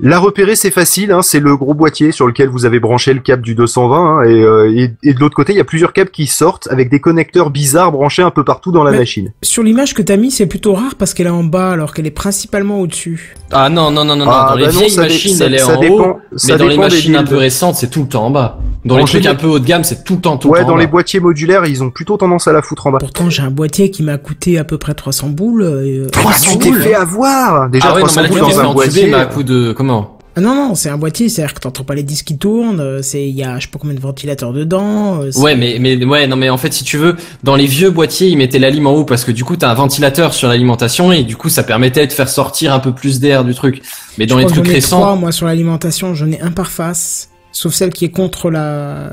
La 0.03 0.19
repérer, 0.19 0.57
c'est 0.57 0.71
facile, 0.71 1.13
hein, 1.13 1.23
c'est 1.23 1.41
le 1.41 1.57
gros 1.57 1.75
boîtier 1.75 2.13
sur 2.13 2.27
lequel 2.27 2.49
vous 2.49 2.65
avez 2.65 2.81
branché 2.81 3.13
le 3.13 3.21
câble 3.21 3.43
du 3.43 3.55
220, 3.55 3.97
hein, 3.99 4.23
et, 4.25 4.43
euh, 4.43 4.73
et, 4.75 4.91
et 5.03 5.15
de 5.15 5.21
l'autre 5.21 5.35
côté, 5.37 5.53
il 5.53 5.57
y 5.57 5.61
a 5.61 5.65
plusieurs 5.65 5.93
câbles 5.93 6.11
qui 6.11 6.27
sortent 6.27 6.69
avec 6.71 6.91
des 6.91 7.01
connecteurs 7.01 7.51
bizarres 7.51 7.93
branchés 7.93 8.23
un 8.23 8.31
peu 8.31 8.45
partout 8.45 8.73
dans 8.73 8.83
la 8.85 8.93
Mais- 8.93 8.99
machine. 8.99 9.33
Sur 9.43 9.63
l'image 9.63 9.95
que 9.95 10.03
t'as 10.03 10.17
mis, 10.17 10.31
c'est 10.31 10.47
plutôt 10.47 10.75
rare 10.75 10.95
parce 10.99 11.13
qu'elle 11.15 11.27
est 11.27 11.31
en 11.31 11.45
bas 11.45 11.71
alors 11.71 11.93
qu'elle 11.93 12.07
est 12.07 12.11
principalement 12.11 12.81
au-dessus. 12.81 13.35
Ah 13.53 13.69
non, 13.69 13.91
non, 13.91 14.05
non, 14.05 14.17
non, 14.17 14.25
non. 14.25 14.31
Ah, 14.31 14.47
dans 14.51 14.57
les 14.57 14.65
bah 14.67 14.73
non, 14.73 14.79
vieilles 14.81 14.97
machines, 14.97 15.35
ça- 15.37 15.47
elle 15.47 15.55
est 15.55 15.59
ça 15.59 15.77
en 15.77 15.81
dépend- 15.81 15.95
haut. 15.95 16.21
ça 16.37 16.53
Mais 16.53 16.59
dans 16.59 16.67
les 16.69 16.79
machines 16.79 17.17
un 17.17 17.25
peu 17.25 17.37
récentes, 17.37 17.75
c'est 17.77 17.91
tout 17.91 18.03
le 18.03 18.09
temps 18.09 18.25
en 18.27 18.31
bas. 18.31 18.59
Dans 18.85 18.95
En 18.95 18.99
les 18.99 19.05
trucs 19.05 19.27
un 19.27 19.35
peu 19.35 19.47
haut 19.47 19.59
de 19.59 19.67
gamme, 19.67 19.85
c'est 19.85 20.05
tout 20.05 20.15
le 20.15 20.21
temps, 20.23 20.39
tout 20.39 20.49
Ouais, 20.49 20.61
le 20.61 20.65
temps 20.65 20.71
dans 20.71 20.75
en 20.77 20.79
les 20.79 20.87
bas. 20.87 20.93
boîtiers 20.93 21.21
modulaires, 21.21 21.67
ils 21.67 21.83
ont 21.83 21.91
plutôt 21.91 22.17
tendance 22.17 22.49
à 22.49 22.53
la 22.53 22.63
foutre 22.63 22.87
en 22.87 22.93
bas. 22.93 22.99
Pourtant, 22.99 23.29
j'ai 23.29 23.43
un 23.43 23.51
boîtier 23.51 23.91
qui 23.91 24.03
m'a 24.03 24.17
coûté 24.17 24.59
à 24.59 24.65
peu 24.65 24.79
près 24.79 24.95
300 24.95 25.29
boules. 25.29 25.63
euh, 25.63 26.07
Ah, 26.17 26.33
tu 26.43 26.57
t'es 26.59 26.71
boules, 26.71 26.81
fait 26.81 26.95
avoir 26.95 27.69
Déjà 27.69 27.89
Ah 27.89 27.95
ouais, 27.95 28.01
non, 28.01 28.07
300 28.07 28.23
mais 28.23 28.29
là, 28.29 28.35
tu 28.35 28.41
boules 28.41 28.53
dans 28.55 28.71
un 28.71 28.73
boîtier. 28.73 29.07
mais 29.09 29.15
à 29.15 29.27
coup 29.27 29.43
de, 29.43 29.73
comment? 29.91 30.17
Ah 30.37 30.41
non, 30.41 30.55
non, 30.55 30.75
c'est 30.77 30.89
un 30.89 30.97
boîtier, 30.97 31.29
c'est-à-dire 31.29 31.55
que 31.55 31.61
t'entends 31.61 31.83
pas 31.83 31.97
les 31.97 32.05
disques 32.05 32.27
qui 32.27 32.39
tournent, 32.39 32.79
euh, 32.79 33.03
c'est, 33.03 33.29
il 33.29 33.35
y 33.35 33.43
a, 33.43 33.59
je 33.59 33.65
sais 33.65 33.71
pas 33.71 33.81
combien 33.81 33.97
de 33.97 34.01
ventilateurs 34.01 34.53
dedans. 34.53 35.23
euh, 35.23 35.33
Ouais, 35.37 35.57
mais, 35.57 35.79
mais, 35.81 36.03
ouais, 36.05 36.29
non, 36.29 36.37
mais 36.37 36.49
en 36.51 36.57
fait, 36.57 36.73
si 36.73 36.85
tu 36.85 36.99
veux, 36.99 37.17
dans 37.43 37.57
les 37.57 37.67
vieux 37.67 37.91
boîtiers, 37.91 38.29
ils 38.29 38.37
mettaient 38.37 38.61
la 38.61 38.71
lime 38.71 38.87
en 38.87 38.93
haut 38.93 39.05
parce 39.05 39.25
que 39.25 39.33
du 39.33 39.43
coup, 39.43 39.57
t'as 39.57 39.69
un 39.69 39.75
ventilateur 39.75 40.33
sur 40.33 40.49
l'alimentation 40.49 41.11
et 41.11 41.25
du 41.25 41.37
coup, 41.37 41.49
ça 41.49 41.65
permettait 41.65 42.07
de 42.07 42.13
faire 42.13 42.29
sortir 42.29 42.73
un 42.73 42.79
peu 42.79 42.93
plus 42.93 43.19
d'air 43.19 43.45
du 43.45 43.55
truc. 43.57 43.83
Mais 44.19 44.27
dans 44.27 44.37
je 44.37 44.41
les 44.43 44.47
crois 44.47 44.57
que 44.57 44.61
trucs 44.63 44.73
j'en 44.73 44.79
ai 44.79 44.81
trois, 44.81 44.99
récents, 45.09 45.17
moi, 45.17 45.33
sur 45.33 45.47
l'alimentation, 45.47 46.15
j'en 46.15 46.31
ai 46.31 46.41
un 46.41 46.53
par 46.53 46.71
face, 46.71 47.31
sauf 47.51 47.75
celle 47.75 47.93
qui 47.93 48.05
est 48.05 48.11
contre 48.11 48.51
la... 48.51 49.11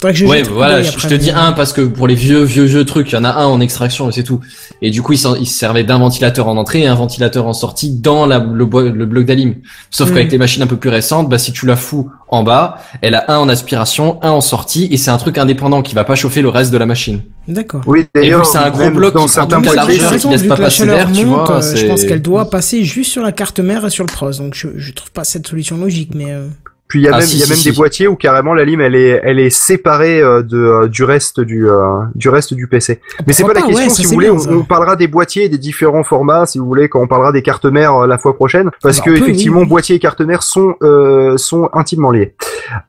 Faudrait 0.00 0.12
que 0.14 0.18
je 0.18 0.24
ouais, 0.24 0.42
voilà, 0.42 0.82
je, 0.82 0.88
après, 0.88 1.00
je 1.02 1.08
te 1.08 1.14
dis 1.14 1.30
un 1.30 1.52
parce 1.52 1.74
que 1.74 1.82
pour 1.82 2.08
les 2.08 2.14
vieux, 2.14 2.42
vieux, 2.42 2.64
vieux 2.64 2.86
trucs, 2.86 3.12
il 3.12 3.16
y 3.16 3.18
en 3.18 3.24
a 3.24 3.32
un 3.32 3.44
en 3.44 3.60
extraction 3.60 4.08
et 4.08 4.12
c'est 4.12 4.22
tout. 4.22 4.40
Et 4.80 4.90
du 4.90 5.02
coup, 5.02 5.12
ils 5.12 5.18
se 5.18 5.44
servaient 5.44 5.84
d'un 5.84 5.98
ventilateur 5.98 6.48
en 6.48 6.56
entrée 6.56 6.80
et 6.80 6.86
un 6.86 6.94
ventilateur 6.94 7.46
en 7.46 7.52
sortie 7.52 7.90
dans 7.90 8.24
la, 8.24 8.38
le, 8.38 8.64
bloc 8.64 9.26
d'alim. 9.26 9.56
Sauf 9.90 10.08
Mm. 10.08 10.14
qu'avec 10.14 10.32
les 10.32 10.38
machines 10.38 10.62
un 10.62 10.66
peu 10.66 10.76
plus 10.76 10.88
récentes, 10.88 11.28
bah, 11.28 11.36
si 11.36 11.52
tu 11.52 11.66
la 11.66 11.76
fous 11.76 12.10
en 12.28 12.42
bas, 12.42 12.78
elle 13.02 13.14
a 13.14 13.30
un 13.30 13.38
en 13.38 13.48
aspiration, 13.50 14.18
un 14.22 14.30
en 14.30 14.40
sortie 14.40 14.88
et 14.90 14.96
c'est 14.96 15.10
un 15.10 15.18
truc 15.18 15.36
indépendant 15.36 15.82
qui 15.82 15.94
va 15.94 16.04
pas 16.04 16.14
chauffer 16.14 16.40
le 16.40 16.48
reste 16.48 16.72
de 16.72 16.78
la 16.78 16.86
machine. 16.86 17.20
D'accord. 17.46 17.82
Oui, 17.86 18.06
d'ailleurs, 18.14 18.46
c'est 18.46 18.58
un 18.58 18.70
gros 18.70 18.90
bloc 18.90 19.12
dans 19.14 19.26
qui 19.26 19.32
certains 19.32 19.60
largeur 19.60 20.10
raison, 20.10 20.28
qui 20.28 20.34
laisse 20.34 20.46
pas 20.46 20.56
la 20.56 20.64
passer 20.64 20.86
tu 21.12 21.24
vois, 21.24 21.56
euh, 21.56 21.76
je 21.76 21.86
pense 21.86 22.04
qu'elle 22.04 22.22
doit 22.22 22.48
passer 22.50 22.84
juste 22.84 23.12
sur 23.12 23.22
la 23.22 23.32
carte 23.32 23.60
mère 23.60 23.84
et 23.84 23.90
sur 23.90 24.04
le 24.04 24.12
pros, 24.12 24.30
donc 24.30 24.54
je, 24.54 24.68
je 24.76 24.92
trouve 24.92 25.10
pas 25.10 25.24
cette 25.24 25.46
solution 25.46 25.76
logique, 25.76 26.14
mais... 26.14 26.30
euh, 26.30 26.46
Puis 26.90 27.00
il 27.00 27.04
y 27.04 27.08
a 27.08 27.12
Ah, 27.14 27.18
même, 27.18 27.26
si, 27.26 27.38
y 27.38 27.42
a 27.42 27.44
si, 27.44 27.50
même 27.50 27.58
si. 27.58 27.70
des 27.70 27.76
boîtiers 27.76 28.08
où 28.08 28.16
carrément 28.16 28.52
la 28.52 28.64
lime 28.64 28.80
elle 28.80 28.96
est, 28.96 29.20
elle 29.22 29.38
est 29.38 29.48
séparée 29.48 30.20
euh, 30.20 30.42
de 30.42 30.58
euh, 30.58 30.88
du 30.88 31.04
reste 31.04 31.40
du 31.40 31.68
euh, 31.68 32.00
du 32.16 32.28
reste 32.28 32.52
du 32.52 32.66
PC. 32.66 33.00
Mais 33.26 33.32
c'est 33.32 33.44
pas 33.44 33.54
Pourquoi 33.54 33.54
la 33.54 33.60
pas, 33.60 33.66
question. 33.68 33.84
ouais, 33.84 33.90
si 33.90 34.04
vous 34.04 34.12
voulez, 34.12 34.30
bien, 34.30 34.56
on, 34.58 34.64
parlera 34.64 34.96
des 34.96 35.06
boîtiers 35.06 35.44
et 35.44 35.48
des 35.48 35.56
différents 35.58 36.02
formats. 36.02 36.46
Si 36.46 36.58
vous 36.58 36.66
voulez, 36.66 36.88
quand 36.88 37.00
on 37.00 37.06
parlera 37.06 37.30
des 37.30 37.42
cartes 37.42 37.64
mères 37.64 37.94
euh, 37.94 38.06
la 38.08 38.18
fois 38.18 38.34
prochaine, 38.34 38.70
parce 38.82 39.00
que 39.00 39.10
peut, 39.10 39.16
effectivement, 39.16 39.58
oui, 39.58 39.62
oui. 39.64 39.68
boîtier 39.70 39.96
et 39.96 39.98
carte 40.00 40.20
mère 40.20 40.42
sont 40.42 40.74
euh, 40.82 41.36
sont 41.36 41.70
intimement 41.72 42.10
liés. 42.10 42.34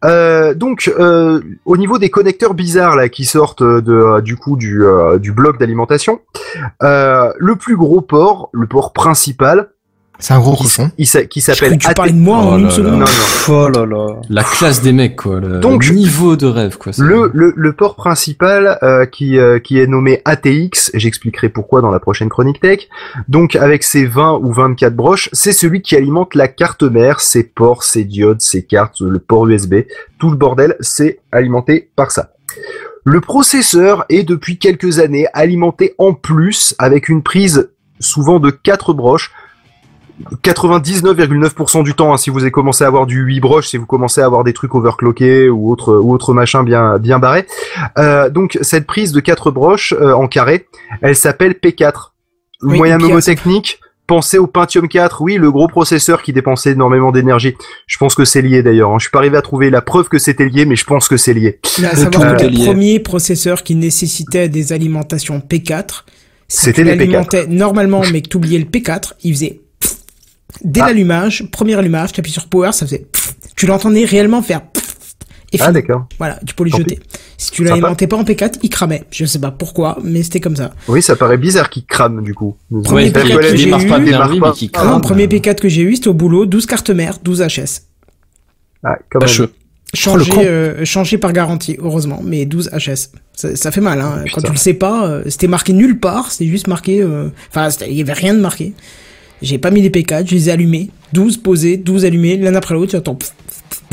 Euh, 0.03 0.53
donc, 0.55 0.91
euh, 0.99 1.39
au 1.65 1.77
niveau 1.77 1.99
des 1.99 2.09
connecteurs 2.09 2.55
bizarres 2.55 2.95
là 2.95 3.07
qui 3.07 3.25
sortent 3.25 3.63
de 3.63 4.19
du 4.21 4.35
coup 4.35 4.55
du 4.57 4.83
euh, 4.83 5.19
du 5.19 5.31
bloc 5.31 5.59
d'alimentation, 5.59 6.19
euh, 6.81 7.31
le 7.37 7.55
plus 7.55 7.75
gros 7.77 8.01
port, 8.01 8.49
le 8.51 8.65
port 8.65 8.93
principal, 8.93 9.69
C'est 10.21 10.33
un 10.35 10.39
gros 10.39 10.55
qui, 10.55 10.63
cochon. 10.63 10.91
qui 10.97 11.05
Je 11.05 11.27
crois 11.27 11.41
s'appelle 11.55 11.77
que 11.77 11.87
tu 11.87 11.93
parlais 11.95 12.11
de 12.11 12.17
moi 12.17 12.39
Oh 12.43 12.49
en 12.49 12.59
une 12.59 12.69
seconde. 12.69 13.03
Oh 13.49 13.67
là 13.69 13.85
là. 13.85 14.21
La 14.29 14.43
classe 14.43 14.81
des 14.81 14.93
mecs, 14.93 15.15
quoi. 15.15 15.39
Le, 15.39 15.59
Donc, 15.59 15.87
le 15.87 15.95
niveau 15.95 16.35
de 16.35 16.45
rêve, 16.45 16.77
quoi. 16.77 16.91
Le, 16.99 17.31
le, 17.33 17.53
le 17.55 17.73
port 17.73 17.95
principal 17.95 18.77
euh, 18.83 19.05
qui, 19.07 19.39
euh, 19.39 19.57
qui 19.59 19.79
est 19.79 19.87
nommé 19.87 20.21
ATX, 20.25 20.91
j'expliquerai 20.93 21.49
pourquoi 21.49 21.81
dans 21.81 21.89
la 21.89 21.99
prochaine 21.99 22.29
chronique 22.29 22.59
tech, 22.59 22.87
donc 23.27 23.55
avec 23.55 23.83
ses 23.83 24.05
20 24.05 24.39
ou 24.43 24.53
24 24.53 24.95
broches, 24.95 25.29
c'est 25.33 25.53
celui 25.53 25.81
qui 25.81 25.95
alimente 25.95 26.35
la 26.35 26.47
carte 26.47 26.83
mère, 26.83 27.19
ses 27.19 27.43
ports, 27.43 27.83
ses 27.83 28.03
diodes, 28.03 28.41
ses 28.41 28.63
cartes, 28.63 29.01
le 29.01 29.17
port 29.19 29.47
USB, 29.47 29.75
tout 30.19 30.29
le 30.29 30.37
bordel, 30.37 30.75
c'est 30.81 31.19
alimenté 31.31 31.89
par 31.95 32.11
ça. 32.11 32.31
Le 33.03 33.21
processeur 33.21 34.05
est 34.09 34.23
depuis 34.23 34.59
quelques 34.59 34.99
années 34.99 35.25
alimenté 35.33 35.95
en 35.97 36.13
plus 36.13 36.75
avec 36.77 37.09
une 37.09 37.23
prise 37.23 37.71
souvent 37.99 38.39
de 38.39 38.49
4 38.51 38.93
broches, 38.93 39.31
99,9% 40.43 41.83
du 41.83 41.93
temps, 41.93 42.13
hein, 42.13 42.17
si 42.17 42.29
vous 42.29 42.39
avez 42.41 42.51
commencé 42.51 42.83
à 42.83 42.87
avoir 42.87 43.05
du 43.05 43.21
8 43.21 43.39
broches, 43.39 43.67
si 43.67 43.77
vous 43.77 43.85
commencez 43.85 44.21
à 44.21 44.25
avoir 44.25 44.43
des 44.43 44.53
trucs 44.53 44.73
overclockés 44.75 45.49
ou 45.49 45.71
autre 45.71 45.97
ou 45.97 46.13
autre 46.13 46.33
machin 46.33 46.63
bien 46.63 46.97
bien 46.99 47.19
barré. 47.19 47.45
Euh, 47.97 48.29
donc 48.29 48.57
cette 48.61 48.85
prise 48.85 49.11
de 49.11 49.19
4 49.19 49.51
broches 49.51 49.93
euh, 49.93 50.13
en 50.13 50.27
carré, 50.27 50.67
elle 51.01 51.15
s'appelle 51.15 51.53
P4. 51.53 52.11
Oui, 52.63 52.77
Moyen 52.77 52.97
P4. 52.97 53.03
mnémotechnique, 53.03 53.79
pensez 54.07 54.37
au 54.37 54.45
Pentium 54.47 54.87
4, 54.87 55.21
oui, 55.21 55.37
le 55.37 55.51
gros 55.51 55.67
processeur 55.67 56.21
qui 56.21 56.33
dépensait 56.33 56.71
énormément 56.71 57.11
d'énergie. 57.11 57.55
Je 57.87 57.97
pense 57.97 58.13
que 58.13 58.25
c'est 58.25 58.41
lié 58.41 58.61
d'ailleurs. 58.61 58.91
hein. 58.91 58.97
Je 58.99 59.03
suis 59.05 59.11
pas 59.11 59.19
arrivé 59.19 59.37
à 59.37 59.41
trouver 59.41 59.69
la 59.69 59.81
preuve 59.81 60.09
que 60.09 60.19
c'était 60.19 60.45
lié, 60.45 60.65
mais 60.65 60.75
je 60.75 60.85
pense 60.85 61.07
que 61.07 61.17
c'est 61.17 61.33
lié. 61.33 61.59
Mais 61.79 61.87
à 61.87 61.93
Le 61.93 61.97
savoir 61.97 62.37
que 62.37 62.45
le 62.45 62.65
premier 62.65 62.99
processeur 62.99 63.63
qui 63.63 63.75
nécessitait 63.75 64.49
des 64.49 64.73
alimentations 64.73 65.39
P4, 65.39 66.03
si 66.47 66.65
C'était 66.65 66.83
les 66.83 66.91
P4. 66.93 66.97
l'alimentais 66.97 67.47
normalement 67.47 68.01
mais 68.11 68.21
que 68.21 68.27
tu 68.27 68.37
oubliais 68.37 68.59
le 68.59 68.65
P4, 68.65 69.13
il 69.23 69.33
faisait. 69.33 69.61
Dès 70.63 70.81
Ah. 70.81 70.87
l'allumage, 70.87 71.45
premier 71.51 71.75
allumage, 71.75 72.11
tu 72.13 72.19
appuies 72.19 72.31
sur 72.31 72.47
Power, 72.47 72.71
ça 72.71 72.85
faisait 72.85 73.05
pfff. 73.11 73.35
tu 73.55 73.65
l'entendais 73.67 74.05
réellement 74.05 74.41
faire 74.41 74.61
pfff. 74.61 74.95
et 75.53 75.57
Ah 75.61 75.71
d'accord. 75.71 76.05
Voilà, 76.17 76.39
tu 76.45 76.53
peux 76.55 76.63
le 76.63 76.71
Tant 76.71 76.77
jeter. 76.77 76.99
Si 77.37 77.51
tu 77.51 77.63
l'alimentais 77.63 78.05
pas 78.07 78.15
en 78.17 78.23
P4, 78.23 78.59
il 78.61 78.69
cramait. 78.69 79.03
Je 79.11 79.25
sais 79.25 79.39
pas 79.39 79.49
pourquoi, 79.51 79.97
mais 80.03 80.21
c'était 80.23 80.39
comme 80.39 80.55
ça. 80.55 80.71
Oui, 80.87 81.01
ça 81.01 81.15
paraît 81.15 81.37
bizarre 81.37 81.69
qu'il 81.69 81.85
crame 81.85 82.23
du 82.23 82.33
coup. 82.35 82.55
Premier 82.83 83.05
Ouais, 83.05 83.09
P4 83.09 83.23
qui, 83.25 83.35
que 83.35 83.55
j'ai 83.57 83.67
eu, 83.67 83.71
pas 83.71 83.77
bien, 83.77 83.87
pas. 83.89 83.99
mais 83.99 84.13
Ah 84.13 84.27
non, 84.27 84.51
crame. 84.69 84.95
le 84.95 85.01
premier 85.01 85.27
P4 85.27 85.55
que 85.55 85.67
j'ai 85.69 85.81
eu, 85.81 85.95
c'était 85.95 86.07
au 86.09 86.13
boulot, 86.13 86.45
12 86.45 86.65
cartes 86.67 86.89
mères, 86.91 87.17
12 87.23 87.41
HS. 87.41 87.81
Ah, 88.83 88.97
quand 89.09 89.19
même. 89.25 89.47
Changé, 89.93 90.31
euh, 90.37 90.85
changé 90.85 91.17
par 91.17 91.33
garantie, 91.33 91.75
heureusement, 91.81 92.21
mais 92.23 92.45
12 92.45 92.69
HS. 92.71 93.09
Ça, 93.33 93.55
ça 93.57 93.71
fait 93.71 93.81
mal, 93.81 93.99
hein. 93.99 94.13
Oh, 94.19 94.19
Quand 94.19 94.35
putain. 94.35 94.41
tu 94.47 94.51
le 94.53 94.57
sais 94.57 94.73
pas, 94.73 95.05
euh, 95.05 95.23
c'était 95.27 95.47
marqué 95.47 95.73
nulle 95.73 95.99
part, 95.99 96.31
c'était 96.31 96.49
juste 96.49 96.67
marqué, 96.67 97.01
euh, 97.01 97.27
enfin, 97.49 97.67
il 97.87 97.93
y 97.95 98.01
avait 98.01 98.13
rien 98.13 98.33
de 98.33 98.39
marqué. 98.39 98.73
J'ai 99.41 99.57
pas 99.57 99.71
mis 99.71 99.81
les 99.81 99.89
P4, 99.89 100.27
je 100.27 100.35
les 100.35 100.49
ai 100.49 100.51
allumés. 100.51 100.89
12 101.13 101.37
posés, 101.37 101.77
12 101.77 102.05
allumés, 102.05 102.37
l'un 102.37 102.55
après 102.55 102.73
l'autre, 102.75 102.91
tu 102.91 102.95
attends. 102.95 103.15
pff. 103.15 103.31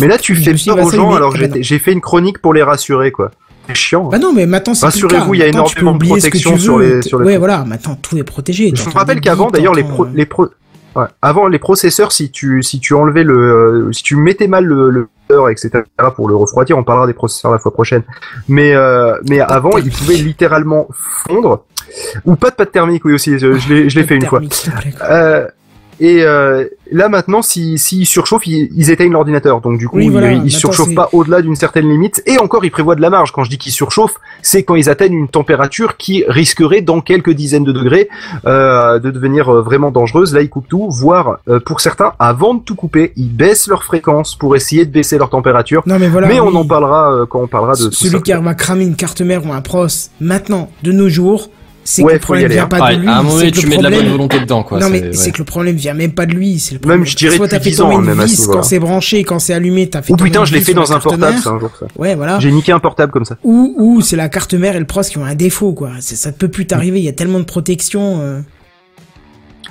Mais 0.00 0.06
là, 0.06 0.18
tu 0.18 0.34
fais 0.36 0.54
peur 0.54 0.84
aux 0.84 0.90
gens 0.90 1.12
alors 1.12 1.32
que 1.32 1.62
j'ai 1.62 1.78
fait 1.78 1.92
une 1.92 2.00
chronique 2.00 2.38
pour 2.40 2.54
les 2.54 2.62
rassurer 2.62 3.10
quoi. 3.10 3.30
C'est 3.66 3.74
chiant. 3.74 4.06
hein. 4.06 4.08
Bah 4.12 4.18
non, 4.18 4.32
mais 4.32 4.46
maintenant 4.46 4.74
c'est. 4.74 4.86
Rassurez-vous, 4.86 5.34
il 5.34 5.40
y 5.40 5.42
a 5.42 5.46
énormément 5.48 5.94
de 5.94 6.04
protection 6.06 6.56
sur 6.56 6.78
les- 6.78 7.02
sur 7.02 7.18
les 7.18 7.26
Ouais, 7.26 7.36
voilà, 7.38 7.64
maintenant 7.64 7.96
tout 8.00 8.16
est 8.16 8.22
protégé. 8.24 8.72
Je 8.74 8.82
me 8.88 8.94
rappelle 8.94 9.20
qu'avant, 9.20 9.50
d'ailleurs, 9.50 9.74
les 9.74 9.82
pro, 9.84 10.04
euh, 10.04 10.08
les 10.14 10.24
pro, 10.26 10.46
ouais, 10.96 11.04
avant 11.20 11.48
les 11.48 11.58
processeurs, 11.58 12.12
si 12.12 12.30
tu 12.30 12.62
si 12.62 12.78
tu 12.80 12.94
enlevais 12.94 13.24
le, 13.24 13.34
euh, 13.88 13.92
si 13.92 14.02
tu 14.02 14.16
mettais 14.16 14.46
mal 14.48 14.64
le, 14.64 14.90
le 14.90 15.08
etc. 15.50 15.70
pour 16.16 16.28
le 16.28 16.34
refroidir, 16.36 16.78
on 16.78 16.84
parlera 16.84 17.06
des 17.06 17.12
processeurs 17.12 17.52
la 17.52 17.58
fois 17.58 17.72
prochaine. 17.72 18.02
Mais 18.48 18.74
euh, 18.74 19.14
mais 19.28 19.40
avant, 19.40 19.76
ils 19.76 19.90
pouvaient 19.90 20.16
littéralement 20.16 20.88
fondre 21.26 21.64
ou 22.24 22.36
pas 22.36 22.50
de 22.50 22.54
pâte 22.56 22.72
thermique, 22.72 23.04
oui 23.04 23.14
aussi. 23.14 23.38
Je, 23.38 23.54
je 23.54 23.72
l'ai 23.72 23.90
je 23.90 23.98
l'ai 23.98 24.06
fait 24.06 24.16
une 24.16 24.26
fois. 24.26 24.40
Euh, 25.02 25.46
et, 26.00 26.22
euh, 26.22 26.64
Là 26.90 27.10
maintenant, 27.10 27.42
s'ils 27.42 27.78
si, 27.78 27.96
s'ils 27.96 28.06
surchauffent, 28.06 28.46
ils, 28.46 28.70
ils 28.74 28.90
éteignent 28.90 29.12
l'ordinateur. 29.12 29.60
Donc 29.60 29.78
du 29.78 29.88
coup, 29.88 29.98
Oui, 29.98 30.06
ils, 30.06 30.10
voilà, 30.10 30.32
ils 30.32 30.50
surchauffent 30.50 30.94
pas 30.94 31.10
au-delà 31.12 31.42
d'une 31.42 31.56
certaine 31.56 31.86
limite. 31.86 32.22
Et 32.24 32.38
encore, 32.38 32.64
ils 32.64 32.70
prévoient 32.70 32.94
de 32.94 33.02
la 33.02 33.10
marge. 33.10 33.32
Quand 33.32 33.44
je 33.44 33.50
dis 33.50 33.58
qu'ils 33.58 33.72
surchauffent, 33.72 34.16
c'est 34.40 34.62
quand 34.62 34.74
ils 34.74 34.88
atteignent 34.88 35.12
une 35.12 35.28
température 35.28 35.98
qui 35.98 36.24
risquerait, 36.26 36.80
dans 36.80 37.02
quelques 37.02 37.32
dizaines 37.32 37.64
de 37.64 37.72
degrés, 37.72 38.08
euh, 38.46 38.98
de 38.98 39.10
devenir 39.10 39.52
vraiment 39.52 39.90
dangereuse. 39.90 40.32
Là, 40.32 40.40
ils 40.40 40.48
coupent 40.48 40.68
tout, 40.68 40.88
voire 40.88 41.40
euh, 41.48 41.60
pour 41.60 41.80
certains, 41.80 42.12
avant 42.18 42.54
de 42.54 42.62
tout 42.62 42.74
couper, 42.74 43.12
ils 43.16 43.34
baissent 43.34 43.66
leur 43.66 43.84
fréquence 43.84 44.34
pour 44.34 44.56
essayer 44.56 44.86
de 44.86 44.90
baisser 44.90 45.18
leur 45.18 45.28
température. 45.28 45.82
Non, 45.84 45.98
mais 45.98 46.08
voilà. 46.08 46.28
Mais 46.28 46.40
on 46.40 46.48
oui. 46.48 46.56
en 46.56 46.64
parlera 46.64 47.26
quand 47.28 47.42
on 47.42 47.48
parlera 47.48 47.74
de 47.74 47.90
Celui 47.90 48.22
qui 48.22 48.32
va 48.32 48.54
cramer 48.54 48.84
une 48.84 48.96
carte 48.96 49.20
mère 49.20 49.44
ou 49.44 49.52
un 49.52 49.60
pros, 49.60 49.88
maintenant, 50.20 50.70
de 50.82 50.92
nos 50.92 51.10
jours, 51.10 51.50
c'est 51.90 52.02
Ouais, 52.02 52.08
que 52.08 52.16
le 52.16 52.20
problème 52.20 52.44
aller, 52.44 52.54
vient 52.56 52.64
hein. 52.64 52.68
pas 52.68 52.80
Ouais, 52.82 52.96
de 52.96 53.00
lui. 53.00 53.08
à 53.08 53.12
un 53.18 53.22
moment 53.22 53.30
c'est 53.30 53.38
donné, 53.38 53.50
que 53.52 53.56
tu 53.58 53.66
mets 53.66 53.76
de 53.78 53.82
la 53.82 53.90
bonne 53.90 54.08
volonté 54.10 54.40
dedans, 54.40 54.62
quoi. 54.62 54.78
non 54.78 54.90
mais 54.90 55.12
c'est- 55.14 55.30
que 55.32 55.38
le 55.38 55.44
problème 55.44 55.76
vient 55.76 55.94
même 55.94 56.12
pas 56.12 56.26
de 56.26 56.34
lui, 56.34 56.58
c'est 56.58 56.72
le 56.74 56.80
Même, 56.80 56.80
problème. 56.82 57.04
je 57.06 57.16
dirais, 57.16 57.36
Soit 57.36 57.48
t'as 57.48 57.60
fait 57.60 57.70
tomber 57.70 57.96
même 57.96 58.14
une 58.16 58.20
à 58.20 58.26
ce 58.28 58.36
vis 58.42 58.46
quand 58.46 58.62
c'est 58.62 58.78
branché, 58.78 59.24
quand 59.24 59.38
c'est 59.38 59.54
allumé, 59.54 59.88
t'as 59.88 60.02
fait 60.02 60.12
Oh 60.12 60.16
tomber 60.16 60.30
putain, 60.30 60.44
je 60.44 60.52
l'ai 60.52 60.60
fait 60.60 60.74
dans 60.74 60.92
un 60.92 60.98
portable, 61.00 61.38
ça, 61.38 61.50
un 61.50 61.58
jour, 61.58 61.70
ça. 61.80 61.86
Ouais, 61.96 62.14
voilà. 62.14 62.38
J'ai 62.40 62.50
niqué 62.52 62.72
un 62.72 62.78
portable 62.78 63.10
comme 63.10 63.24
ça. 63.24 63.36
Ou, 63.42 63.74
ou 63.78 64.00
c'est 64.02 64.16
la 64.16 64.28
carte 64.28 64.52
mère 64.52 64.76
et 64.76 64.78
le 64.78 64.84
pros 64.84 65.00
qui 65.00 65.16
ont 65.16 65.24
un 65.24 65.34
défaut, 65.34 65.72
quoi. 65.72 65.90
Ça 66.00 66.30
ne 66.30 66.34
peut 66.34 66.48
plus 66.48 66.66
t'arriver, 66.66 66.98
il 66.98 67.04
y 67.04 67.08
a 67.08 67.12
tellement 67.12 67.38
de 67.38 67.44
protection. 67.44 68.18
euh. 68.20 68.40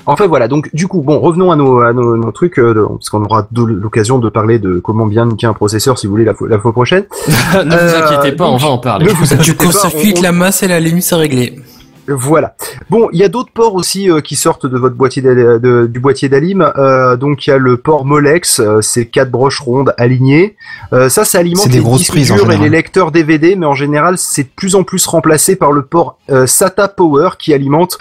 Enfin 0.10 0.26
voilà, 0.26 0.48
donc 0.48 0.70
du 0.74 0.88
coup, 0.88 1.02
bon, 1.02 1.20
revenons 1.20 1.52
à 1.52 1.58
nos, 1.58 1.82
à 1.82 1.92
nos, 1.92 2.16
nos 2.16 2.32
trucs, 2.32 2.60
euh, 2.60 2.88
parce 2.90 3.10
qu'on 3.10 3.24
aura 3.26 3.46
l'occasion 3.54 4.20
de 4.20 4.30
parler 4.30 4.58
de 4.58 4.80
comment 4.80 5.06
bien 5.06 5.26
niquer 5.26 5.48
un 5.48 5.54
processeur, 5.54 6.00
si 6.00 6.08
vous 6.08 6.12
voulez, 6.12 6.24
la, 6.24 6.34
fois- 6.34 6.48
la 6.48 6.60
fois 6.60 6.72
prochaine. 6.72 7.04
ne 7.28 7.64
vous 7.66 7.74
Euh, 7.76 8.04
inquiétez 8.08 8.36
pas, 8.38 8.46
on 8.48 8.56
va 8.56 8.70
en 8.70 8.78
parler. 8.78 9.08
Tu 9.44 9.54
court-circuites 9.54 10.20
on- 10.20 10.22
la 10.22 10.32
masse 10.32 10.64
et 10.64 10.70
la 10.70 10.80
limite 10.80 11.04
c'est 11.04 11.16
réglé. 11.16 11.60
Voilà. 12.08 12.56
Bon, 12.90 13.10
il 13.12 13.20
y 13.20 13.24
a 13.24 13.28
d'autres 13.30 13.52
ports 13.52 13.76
aussi 13.76 14.10
euh, 14.10 14.22
qui 14.22 14.36
sortent 14.36 14.66
de 14.66 14.78
votre 14.78 14.96
boîtier 14.96 15.22
de- 15.22 15.88
du 15.88 16.00
boîtier 16.00 16.30
d'Alim. 16.30 16.62
Euh, 16.78 17.16
donc 17.18 17.46
il 17.46 17.50
y 17.50 17.54
a 17.54 17.58
le 17.58 17.78
port 17.78 18.06
Molex, 18.06 18.60
euh, 18.60 18.82
c'est 18.82 19.06
quatre 19.08 19.30
broches 19.32 19.60
rondes 19.60 19.94
alignées. 19.98 20.56
Euh, 20.94 21.10
ça, 21.10 21.26
ça 21.26 21.40
alimente 21.40 21.68
des 21.68 21.78
les 21.78 21.84
grosses 21.84 22.00
disques 22.00 22.12
prises, 22.12 22.32
et 22.32 22.58
les 22.58 22.70
lecteurs 22.70 23.12
DVD, 23.12 23.56
mais 23.56 23.66
en 23.66 23.74
général, 23.76 24.18
c'est 24.18 24.44
de 24.44 24.50
plus 24.56 24.76
en 24.76 24.84
plus 24.84 25.06
remplacé 25.06 25.56
par 25.56 25.72
le 25.72 25.82
port 25.84 26.18
euh, 26.30 26.48
SATA 26.48 26.88
Power 26.88 27.32
qui 27.38 27.54
alimente 27.54 27.98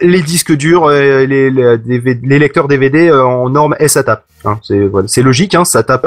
les 0.00 0.22
disques 0.22 0.52
durs, 0.52 0.84
euh, 0.86 1.24
les, 1.26 1.50
les, 1.50 1.78
DVD 1.78 2.20
les 2.26 2.38
lecteurs 2.38 2.68
DVD 2.68 3.08
euh, 3.08 3.24
en 3.24 3.50
norme 3.50 3.74
SATA. 3.86 4.24
Hein, 4.44 4.58
c'est 4.62 4.86
voilà, 4.86 5.06
logique, 5.22 5.54
hein, 5.54 5.64
SATA 5.64 6.00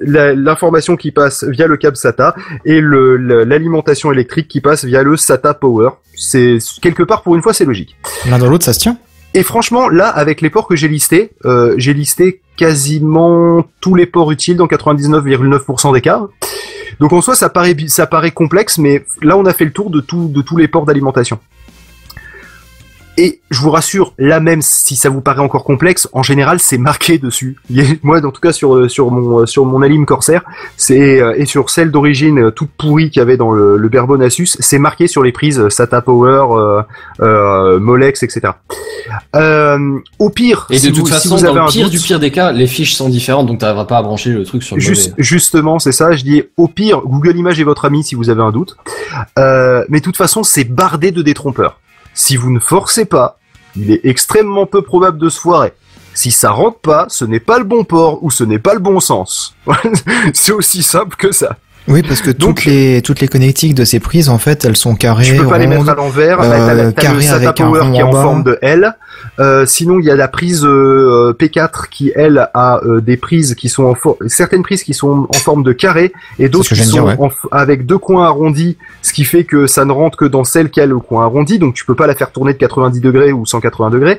la- 0.00 0.34
l'information 0.34 0.96
qui 0.96 1.12
passe 1.12 1.44
via 1.44 1.66
le 1.66 1.76
câble 1.76 1.96
SATA 1.96 2.34
et 2.64 2.80
l'alimentation 2.80 4.12
électrique 4.12 4.48
qui 4.48 4.60
passe 4.60 4.84
via 4.84 5.02
le 5.02 5.16
SATA 5.16 5.54
Power. 5.54 5.90
C'est 6.14 6.58
quelque 6.80 7.02
part 7.02 7.22
pour 7.22 7.36
une 7.36 7.42
fois 7.42 7.52
c'est 7.52 7.64
logique. 7.64 7.96
L'un 8.28 8.38
dans 8.38 8.48
l'autre, 8.48 8.64
ça 8.64 8.72
se 8.72 8.80
tient. 8.80 8.96
Et 9.34 9.42
franchement, 9.42 9.88
là, 9.88 10.08
avec 10.08 10.42
les 10.42 10.50
ports 10.50 10.68
que 10.68 10.76
j'ai 10.76 10.88
listés, 10.88 11.30
euh, 11.46 11.74
j'ai 11.78 11.94
listé 11.94 12.42
quasiment 12.56 13.64
tous 13.80 13.94
les 13.94 14.04
ports 14.04 14.30
utiles 14.30 14.56
dans 14.56 14.66
99,9% 14.66 15.94
des 15.94 16.02
cas. 16.02 16.26
Donc 17.00 17.14
en 17.14 17.22
soi, 17.22 17.34
ça 17.34 17.48
paraît, 17.48 17.74
ça 17.86 18.06
paraît 18.06 18.30
complexe, 18.30 18.76
mais 18.76 19.04
là, 19.22 19.38
on 19.38 19.46
a 19.46 19.54
fait 19.54 19.64
le 19.64 19.72
tour 19.72 19.88
de, 19.88 20.00
tout, 20.00 20.28
de 20.28 20.42
tous 20.42 20.58
les 20.58 20.68
ports 20.68 20.84
d'alimentation. 20.84 21.38
Et 23.18 23.40
je 23.50 23.60
vous 23.60 23.70
rassure, 23.70 24.14
là 24.16 24.40
même 24.40 24.62
si 24.62 24.96
ça 24.96 25.10
vous 25.10 25.20
paraît 25.20 25.40
encore 25.42 25.64
complexe, 25.64 26.08
en 26.14 26.22
général 26.22 26.60
c'est 26.60 26.78
marqué 26.78 27.18
dessus. 27.18 27.58
Moi, 28.02 28.24
en 28.24 28.30
tout 28.30 28.40
cas 28.40 28.52
sur 28.52 28.74
euh, 28.74 28.88
sur 28.88 29.10
mon 29.10 29.40
euh, 29.40 29.46
sur 29.46 29.66
mon 29.66 29.82
Alim 29.82 30.06
Corsair, 30.06 30.42
c'est 30.78 31.20
euh, 31.20 31.34
et 31.36 31.44
sur 31.44 31.68
celle 31.68 31.90
d'origine 31.90 32.50
toute 32.52 32.70
pourrie 32.70 33.10
qu'il 33.10 33.20
y 33.20 33.22
avait 33.22 33.36
dans 33.36 33.52
le, 33.52 33.76
le 33.76 33.88
Berbon 33.90 34.20
Asus, 34.20 34.56
c'est 34.60 34.78
marqué 34.78 35.08
sur 35.08 35.22
les 35.22 35.30
prises 35.32 35.68
SATA 35.68 36.00
Power, 36.00 36.46
euh, 36.52 36.82
euh, 37.20 37.78
Molex, 37.78 38.22
etc. 38.22 38.54
Euh, 39.36 39.98
au 40.18 40.30
pire, 40.30 40.66
Et 40.70 40.74
de 40.74 40.78
si 40.78 40.86
toute 40.92 41.00
vous, 41.00 41.06
si 41.06 41.12
façon, 41.12 41.36
vous 41.36 41.42
dans 41.42 41.48
avez 41.48 41.58
le 41.58 41.62
un 41.64 41.66
pire 41.66 41.84
doute, 41.90 41.92
du 41.92 42.00
pire 42.00 42.18
des 42.20 42.30
cas, 42.30 42.52
les 42.52 42.66
fiches 42.66 42.94
sont 42.94 43.08
différentes, 43.10 43.46
donc 43.46 43.58
t'arriveras 43.58 43.84
pas 43.84 43.98
à 43.98 44.02
brancher 44.02 44.30
le 44.30 44.44
truc 44.44 44.62
sur 44.62 44.76
le 44.76 44.80
Juste, 44.80 45.10
mauvais. 45.10 45.22
justement, 45.22 45.78
c'est 45.78 45.92
ça. 45.92 46.12
Je 46.12 46.22
dis 46.24 46.44
au 46.56 46.68
pire, 46.68 47.02
Google 47.04 47.36
Images 47.36 47.60
est 47.60 47.64
votre 47.64 47.84
ami 47.84 48.02
si 48.04 48.14
vous 48.14 48.30
avez 48.30 48.42
un 48.42 48.52
doute. 48.52 48.76
Euh, 49.38 49.84
mais 49.90 49.98
de 50.00 50.04
toute 50.04 50.16
façon, 50.16 50.42
c'est 50.42 50.64
bardé 50.64 51.10
de 51.10 51.20
détrompeurs. 51.22 51.78
Si 52.14 52.36
vous 52.36 52.50
ne 52.50 52.58
forcez 52.58 53.04
pas, 53.04 53.38
il 53.76 53.90
est 53.90 54.04
extrêmement 54.04 54.66
peu 54.66 54.82
probable 54.82 55.18
de 55.18 55.28
se 55.28 55.40
foirer. 55.40 55.72
Si 56.14 56.30
ça 56.30 56.50
rentre 56.50 56.78
pas, 56.78 57.06
ce 57.08 57.24
n'est 57.24 57.40
pas 57.40 57.58
le 57.58 57.64
bon 57.64 57.84
port 57.84 58.22
ou 58.22 58.30
ce 58.30 58.44
n'est 58.44 58.58
pas 58.58 58.74
le 58.74 58.80
bon 58.80 59.00
sens. 59.00 59.54
c'est 60.34 60.52
aussi 60.52 60.82
simple 60.82 61.16
que 61.16 61.32
ça. 61.32 61.56
Oui, 61.88 62.02
parce 62.02 62.22
que 62.22 62.30
Donc- 62.30 62.56
toutes 62.56 62.64
les 62.66 63.02
toutes 63.02 63.20
les 63.20 63.28
connectiques 63.28 63.74
de 63.74 63.84
ces 63.84 63.98
prises, 64.00 64.28
en 64.28 64.38
fait, 64.38 64.64
elles 64.64 64.76
sont 64.76 64.94
carrées, 64.94 65.24
Tu 65.24 65.36
peux 65.36 65.46
pas 65.48 65.58
les 65.58 65.66
mettre 65.66 65.88
à 65.88 65.94
l'envers. 65.94 66.40
euh, 66.40 66.48
Bah, 66.48 66.56
t'as 66.66 66.74
le 66.84 66.92
carré 66.92 67.22
SATA 67.22 67.34
avec 67.36 67.60
un 67.60 67.66
Power 67.66 67.80
rond 67.80 67.92
qui 67.92 67.98
est 67.98 68.02
en 68.02 68.10
bas. 68.12 68.22
forme 68.22 68.44
de 68.44 68.58
L. 68.62 68.94
Euh, 69.40 69.66
sinon, 69.66 69.98
il 69.98 70.04
y 70.04 70.10
a 70.10 70.16
la 70.16 70.28
prise 70.28 70.64
euh, 70.64 71.32
P4 71.38 71.88
qui, 71.90 72.12
elle, 72.14 72.48
a 72.54 72.80
euh, 72.84 73.00
des 73.00 73.16
prises 73.16 73.54
qui 73.54 73.68
sont 73.68 73.84
en 73.84 73.94
for- 73.94 74.16
certaines 74.26 74.62
prises 74.62 74.82
qui 74.84 74.94
sont 74.94 75.26
en 75.28 75.32
forme 75.38 75.62
de 75.62 75.72
carré 75.72 76.12
et 76.38 76.48
d'autres 76.48 76.68
qui 76.68 76.84
sont 76.84 76.98
en 77.18 77.28
f- 77.28 77.48
avec 77.52 77.86
deux 77.86 77.98
coins 77.98 78.26
arrondis, 78.26 78.76
ce 79.02 79.12
qui 79.12 79.24
fait 79.24 79.44
que 79.44 79.66
ça 79.66 79.84
ne 79.84 79.92
rentre 79.92 80.16
que 80.18 80.24
dans 80.24 80.44
celle 80.44 80.70
qui 80.70 80.80
a 80.80 80.86
le 80.86 80.98
coin 80.98 81.24
arrondi, 81.24 81.58
donc 81.58 81.74
tu 81.74 81.84
peux 81.84 81.94
pas 81.94 82.06
la 82.06 82.14
faire 82.14 82.30
tourner 82.30 82.52
de 82.52 82.58
90 82.58 83.00
degrés 83.00 83.32
ou 83.32 83.46
180 83.46 83.90
degrés. 83.90 84.18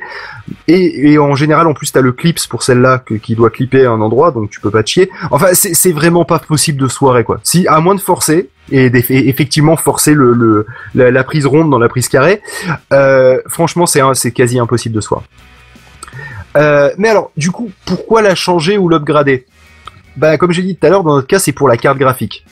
Et, 0.68 1.12
et 1.14 1.18
en 1.20 1.36
général, 1.36 1.68
en 1.68 1.74
plus, 1.74 1.92
t'as 1.92 2.02
le 2.02 2.12
clips 2.12 2.48
pour 2.50 2.64
celle-là 2.64 3.02
que- 3.06 3.14
qui 3.16 3.36
doit 3.36 3.50
clipper 3.50 3.86
à 3.86 3.92
un 3.92 4.02
endroit, 4.02 4.32
donc 4.32 4.50
tu 4.50 4.60
peux 4.62 4.72
pas 4.72 4.84
te 4.84 4.90
chier. 4.90 5.10
Enfin, 5.32 5.48
c'est 5.54 5.74
c'est 5.74 5.92
vraiment 5.92 6.26
pas 6.26 6.40
possible 6.40 6.82
de 6.82 6.88
soirée, 6.88 7.24
quoi. 7.24 7.40
À 7.68 7.80
moins 7.80 7.96
de 7.96 8.02
forcer, 8.02 8.50
et 8.72 8.86
effectivement 9.10 9.76
forcer 9.76 10.16
la, 10.96 11.24
prise 11.24 11.46
ronde 11.46 11.70
dans 11.70 11.80
la 11.80 11.90
prise 11.90 12.08
carrée, 12.08 12.42
euh, 12.92 13.40
franchement, 13.48 13.86
c'est 13.86 14.02
c'est 14.14 14.32
quasi 14.32 14.60
impossible 14.60 14.96
de 14.96 15.02
soir. 15.02 15.24
Euh, 16.56 16.90
mais 16.98 17.10
alors, 17.10 17.32
du 17.36 17.52
coup, 17.52 17.72
pourquoi 17.86 18.22
la 18.22 18.36
changer 18.36 18.78
ou 18.78 18.90
l'upgrader? 18.90 19.46
Bah, 20.16 20.38
comme 20.38 20.52
j'ai 20.52 20.62
dit 20.62 20.76
tout 20.76 20.86
à 20.86 20.90
l'heure, 20.90 21.04
dans 21.04 21.16
notre 21.16 21.28
cas, 21.28 21.40
c'est 21.40 21.52
pour 21.52 21.68
la 21.68 21.78
carte 21.78 21.98
graphique. 21.98 22.46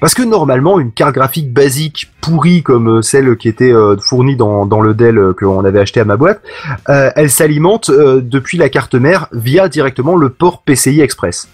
Parce 0.00 0.14
que 0.14 0.22
normalement, 0.22 0.78
une 0.78 0.92
carte 0.92 1.12
graphique 1.12 1.52
basique, 1.52 2.12
pourrie 2.20 2.62
comme 2.62 2.98
euh, 2.98 3.02
celle 3.02 3.36
qui 3.36 3.48
était 3.48 3.72
fournie 4.00 4.36
dans, 4.36 4.80
le 4.80 4.94
Dell 4.94 5.20
qu'on 5.38 5.64
avait 5.64 5.80
acheté 5.80 5.98
à 6.00 6.04
ma 6.04 6.16
boîte, 6.16 6.40
elle 6.86 7.30
s'alimente 7.30 7.90
depuis 7.90 8.58
la 8.58 8.68
carte 8.68 8.94
mère 8.94 9.26
via 9.32 9.68
directement 9.68 10.16
le 10.16 10.30
port 10.30 10.62
PCI 10.62 11.00
Express. 11.00 11.48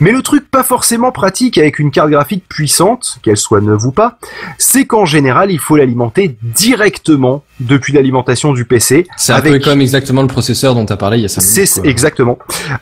Mais 0.00 0.10
le 0.10 0.22
truc 0.22 0.50
pas 0.50 0.64
forcément 0.64 1.12
pratique 1.12 1.56
avec 1.56 1.78
une 1.78 1.90
carte 1.90 2.10
graphique 2.10 2.44
puissante, 2.48 3.18
qu'elle 3.22 3.36
soit 3.36 3.60
neuve 3.60 3.86
ou 3.86 3.92
pas, 3.92 4.18
c'est 4.58 4.86
qu'en 4.86 5.04
général, 5.04 5.50
il 5.52 5.58
faut 5.60 5.76
l'alimenter 5.76 6.36
directement 6.42 7.44
depuis 7.60 7.92
l'alimentation 7.92 8.52
du 8.52 8.64
PC. 8.64 9.06
C'est 9.16 9.32
un 9.32 9.36
avec- 9.36 9.52
peu 9.52 9.58
comme 9.70 9.80
exactement 9.80 10.22
le 10.22 10.28
processeur 10.28 10.74
dont 10.74 10.84
t'as 10.84 10.96
parlé 10.96 11.18
il 11.18 11.22
y 11.22 11.24
a 11.24 11.28
5 11.28 11.40
C'est 11.42 11.60
minutes. 11.60 11.74
quoi. 11.74 11.90
exactement. 11.90 12.38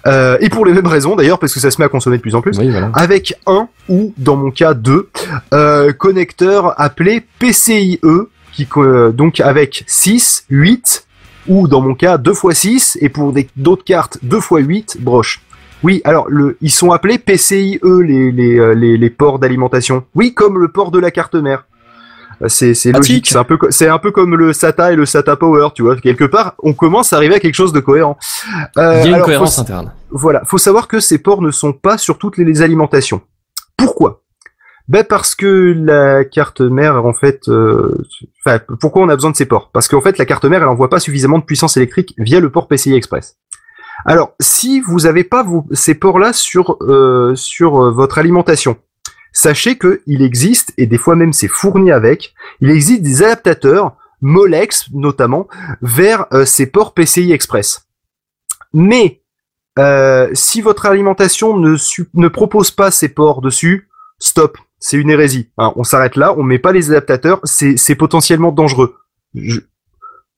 Euh, 0.06 0.38
et 0.40 0.48
pour 0.48 0.64
les 0.64 0.72
mêmes 0.72 0.86
raisons 0.86 1.14
d'ailleurs, 1.14 1.38
parce 1.38 1.52
que 1.52 1.60
ça 1.60 1.70
se 1.70 1.78
met 1.80 1.84
à 1.84 1.88
consommer 1.88 2.16
de 2.16 2.22
plus 2.22 2.34
en 2.34 2.40
plus 2.40 2.58
Oui, 2.58 2.70
voilà. 2.70 2.90
avec 2.94 3.34
un 3.46 3.68
ou 3.88 4.14
dans 4.16 4.36
mon 4.36 4.50
cas 4.50 4.72
deux 4.74 5.10
euh, 5.52 5.92
connecteurs 5.92 6.80
appelés 6.80 7.22
PCIe 7.38 8.00
qui 8.54 8.66
euh, 8.78 9.10
donc 9.12 9.40
avec 9.40 9.84
6, 9.86 10.44
8 10.50 11.06
ou 11.48 11.68
dans 11.68 11.80
mon 11.80 11.94
cas 11.94 12.16
2 12.18 12.32
x 12.32 12.58
6 12.58 12.98
et 13.00 13.08
pour 13.08 13.32
des- 13.32 13.48
d'autres 13.56 13.84
cartes 13.84 14.18
2 14.22 14.38
x 14.38 14.46
8 14.50 14.96
broches. 15.00 15.40
Oui, 15.82 16.00
alors 16.04 16.26
le, 16.28 16.56
ils 16.60 16.70
sont 16.70 16.92
appelés 16.92 17.18
PCIe 17.18 17.80
les, 17.82 18.30
les, 18.32 18.58
euh, 18.58 18.72
les, 18.74 18.96
les 18.96 19.10
ports 19.10 19.38
d'alimentation. 19.38 20.04
Oui, 20.14 20.32
comme 20.34 20.58
le 20.58 20.68
port 20.68 20.90
de 20.90 20.98
la 20.98 21.10
carte 21.10 21.34
mère. 21.34 21.66
Euh, 22.42 22.48
C'est 22.48 22.74
c'est 22.74 22.92
logique, 22.92 23.26
c'est 23.28 23.36
un 23.38 23.44
peu 23.44 23.58
c'est 23.70 23.88
un 23.88 23.98
peu 23.98 24.10
comme 24.10 24.36
le 24.36 24.52
SATA 24.52 24.92
et 24.92 24.96
le 24.96 25.06
SATA 25.06 25.36
Power, 25.36 25.68
tu 25.74 25.82
vois. 25.82 25.96
Quelque 25.96 26.24
part, 26.24 26.54
on 26.62 26.72
commence 26.72 27.12
à 27.12 27.16
arriver 27.16 27.34
à 27.36 27.40
quelque 27.40 27.54
chose 27.54 27.72
de 27.72 27.80
cohérent. 27.80 28.16
Euh, 28.78 28.94
Il 28.98 29.00
y 29.00 29.02
a 29.04 29.06
une 29.08 29.14
alors, 29.14 29.18
faut 29.20 29.24
cohérence 29.26 29.58
interne. 29.58 29.92
voilà, 30.10 30.42
faut 30.44 30.58
savoir 30.58 30.88
que 30.88 31.00
ces 31.00 31.18
ports 31.18 31.42
ne 31.42 31.50
sont 31.50 31.72
pas 31.72 31.98
sur 31.98 32.18
toutes 32.18 32.36
les, 32.38 32.44
les 32.44 32.62
alimentations. 32.62 33.20
Pourquoi? 33.76 34.22
Ben 34.88 35.04
parce 35.08 35.34
que 35.36 35.72
la 35.76 36.24
carte 36.24 36.60
mère, 36.60 37.06
en 37.06 37.12
fait, 37.14 37.48
euh, 37.48 37.96
enfin, 38.44 38.58
pourquoi 38.80 39.02
on 39.02 39.08
a 39.08 39.14
besoin 39.14 39.30
de 39.30 39.36
ces 39.36 39.46
ports? 39.46 39.70
Parce 39.72 39.86
qu'en 39.86 40.00
fait, 40.00 40.18
la 40.18 40.26
carte 40.26 40.44
mère, 40.44 40.62
elle 40.62 40.68
envoie 40.68 40.90
pas 40.90 40.98
suffisamment 40.98 41.38
de 41.38 41.44
puissance 41.44 41.76
électrique 41.76 42.14
via 42.18 42.40
le 42.40 42.50
port 42.50 42.66
PCI 42.66 42.94
Express. 42.94 43.36
Alors, 44.04 44.34
si 44.40 44.80
vous 44.80 45.06
avez 45.06 45.24
pas 45.24 45.46
ces 45.72 45.94
ports-là 45.94 46.32
sur 46.32 46.76
euh, 46.82 47.34
sur 47.34 47.82
euh, 47.82 47.90
votre 47.90 48.18
alimentation, 48.18 48.76
sachez 49.32 49.76
que 49.76 50.02
il 50.06 50.22
existe 50.22 50.72
et 50.76 50.86
des 50.86 50.98
fois 50.98 51.16
même 51.16 51.32
c'est 51.32 51.48
fourni 51.48 51.92
avec. 51.92 52.34
Il 52.60 52.70
existe 52.70 53.02
des 53.02 53.22
adaptateurs 53.22 53.96
Molex 54.20 54.86
notamment 54.92 55.48
vers 55.82 56.26
euh, 56.32 56.44
ces 56.44 56.66
ports 56.66 56.94
PCI 56.94 57.32
Express. 57.32 57.86
Mais 58.72 59.20
si 60.34 60.60
votre 60.60 60.84
alimentation 60.84 61.56
ne, 61.56 61.76
ne 62.12 62.28
propose 62.28 62.70
pas 62.70 62.90
ces 62.90 63.08
ports 63.08 63.40
dessus, 63.40 63.88
stop, 64.18 64.58
c'est 64.78 64.98
une 64.98 65.08
hérésie. 65.08 65.48
on 65.56 65.82
s'arrête 65.82 66.16
là, 66.16 66.34
on 66.36 66.42
met 66.42 66.58
pas 66.58 66.72
les 66.72 66.90
adaptateurs, 66.90 67.40
c'est 67.44 67.78
c'est 67.78 67.94
potentiellement 67.94 68.52
dangereux. 68.52 68.96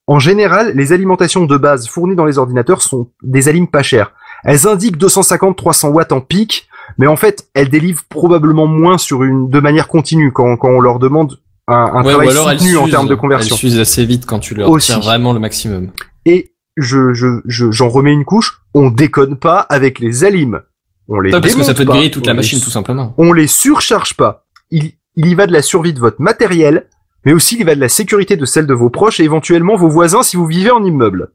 En 0.07 0.18
général, 0.18 0.73
les 0.74 0.92
alimentations 0.92 1.44
de 1.47 1.57
base 1.57 1.89
fournies 1.89 2.15
dans 2.16 2.26
les 2.26 2.39
ordinateurs 2.39 2.83
sont 2.83 3.08
des 3.23 3.49
alimes 3.49 3.68
pas 3.68 3.83
chères. 3.83 4.12
Elles 4.44 4.66
indiquent 4.66 4.99
250-300 4.99 5.89
watts 5.89 6.12
en 6.12 6.20
pic, 6.20 6.68
mais 6.99 7.07
en 7.07 7.16
fait, 7.16 7.49
elles 7.55 7.70
délivrent 7.70 8.05
probablement 8.10 8.66
moins 8.66 8.99
sur 8.99 9.23
une 9.23 9.49
de 9.49 9.60
manière 9.60 9.89
continue 9.89 10.31
quand, 10.33 10.57
quand 10.58 10.68
on 10.68 10.81
leur 10.81 10.99
demande 10.99 11.39
un, 11.66 11.74
un 11.94 12.05
Ouais, 12.05 12.12
travail 12.33 12.58
soutenu 12.58 12.76
en 12.76 12.89
termes 12.89 13.08
de 13.08 13.15
conversion. 13.15 13.55
Elles 13.57 13.58
s'usent 13.60 13.78
assez 13.78 14.05
vite 14.05 14.26
quand 14.26 14.39
tu 14.41 14.55
leur 14.55 14.68
Aussi. 14.68 14.89
tires 14.92 15.00
vraiment 15.00 15.33
le 15.33 15.41
maximum. 15.41 15.91
Et 16.26 16.52
je, 16.76 17.15
je, 17.15 17.41
je- 17.47 17.70
j'en 17.70 17.89
remets 17.89 18.12
une 18.12 18.26
couche. 18.26 18.60
On 18.74 18.91
déconne 18.91 19.36
pas 19.36 19.60
avec 19.60 19.99
les 19.99 20.24
alimes. 20.24 20.60
On 21.08 21.20
les 21.20 21.33
Ouais, 21.33 21.41
parce 21.41 21.55
que 21.55 21.62
ça 21.62 21.73
démonte 21.73 21.76
peut 21.78 21.83
te 21.84 21.89
pas. 21.89 21.94
griller 21.94 22.10
toute 22.10 22.26
la 22.26 22.33
On 22.33 22.34
les 22.34 22.39
machine, 22.41 22.60
tout 22.60 22.70
simplement. 22.70 23.15
on 23.16 23.33
les 23.33 23.47
surcharge 23.47 24.15
pas. 24.15 24.44
Il, 24.70 24.92
il 25.16 25.26
y 25.28 25.34
va 25.34 25.47
de 25.47 25.52
la 25.52 25.62
survie 25.62 25.94
de 25.94 26.00
votre 26.00 26.20
matériel, 26.20 26.89
mais 27.24 27.32
aussi 27.32 27.56
il 27.58 27.64
va 27.64 27.74
de 27.74 27.80
la 27.80 27.88
sécurité 27.88 28.36
de 28.36 28.44
celle 28.44 28.66
de 28.66 28.74
vos 28.74 28.90
proches 28.90 29.20
et 29.20 29.24
éventuellement 29.24 29.76
vos 29.76 29.88
voisins 29.88 30.22
si 30.22 30.36
vous 30.36 30.46
vivez 30.46 30.70
en 30.70 30.84
immeuble. 30.84 31.30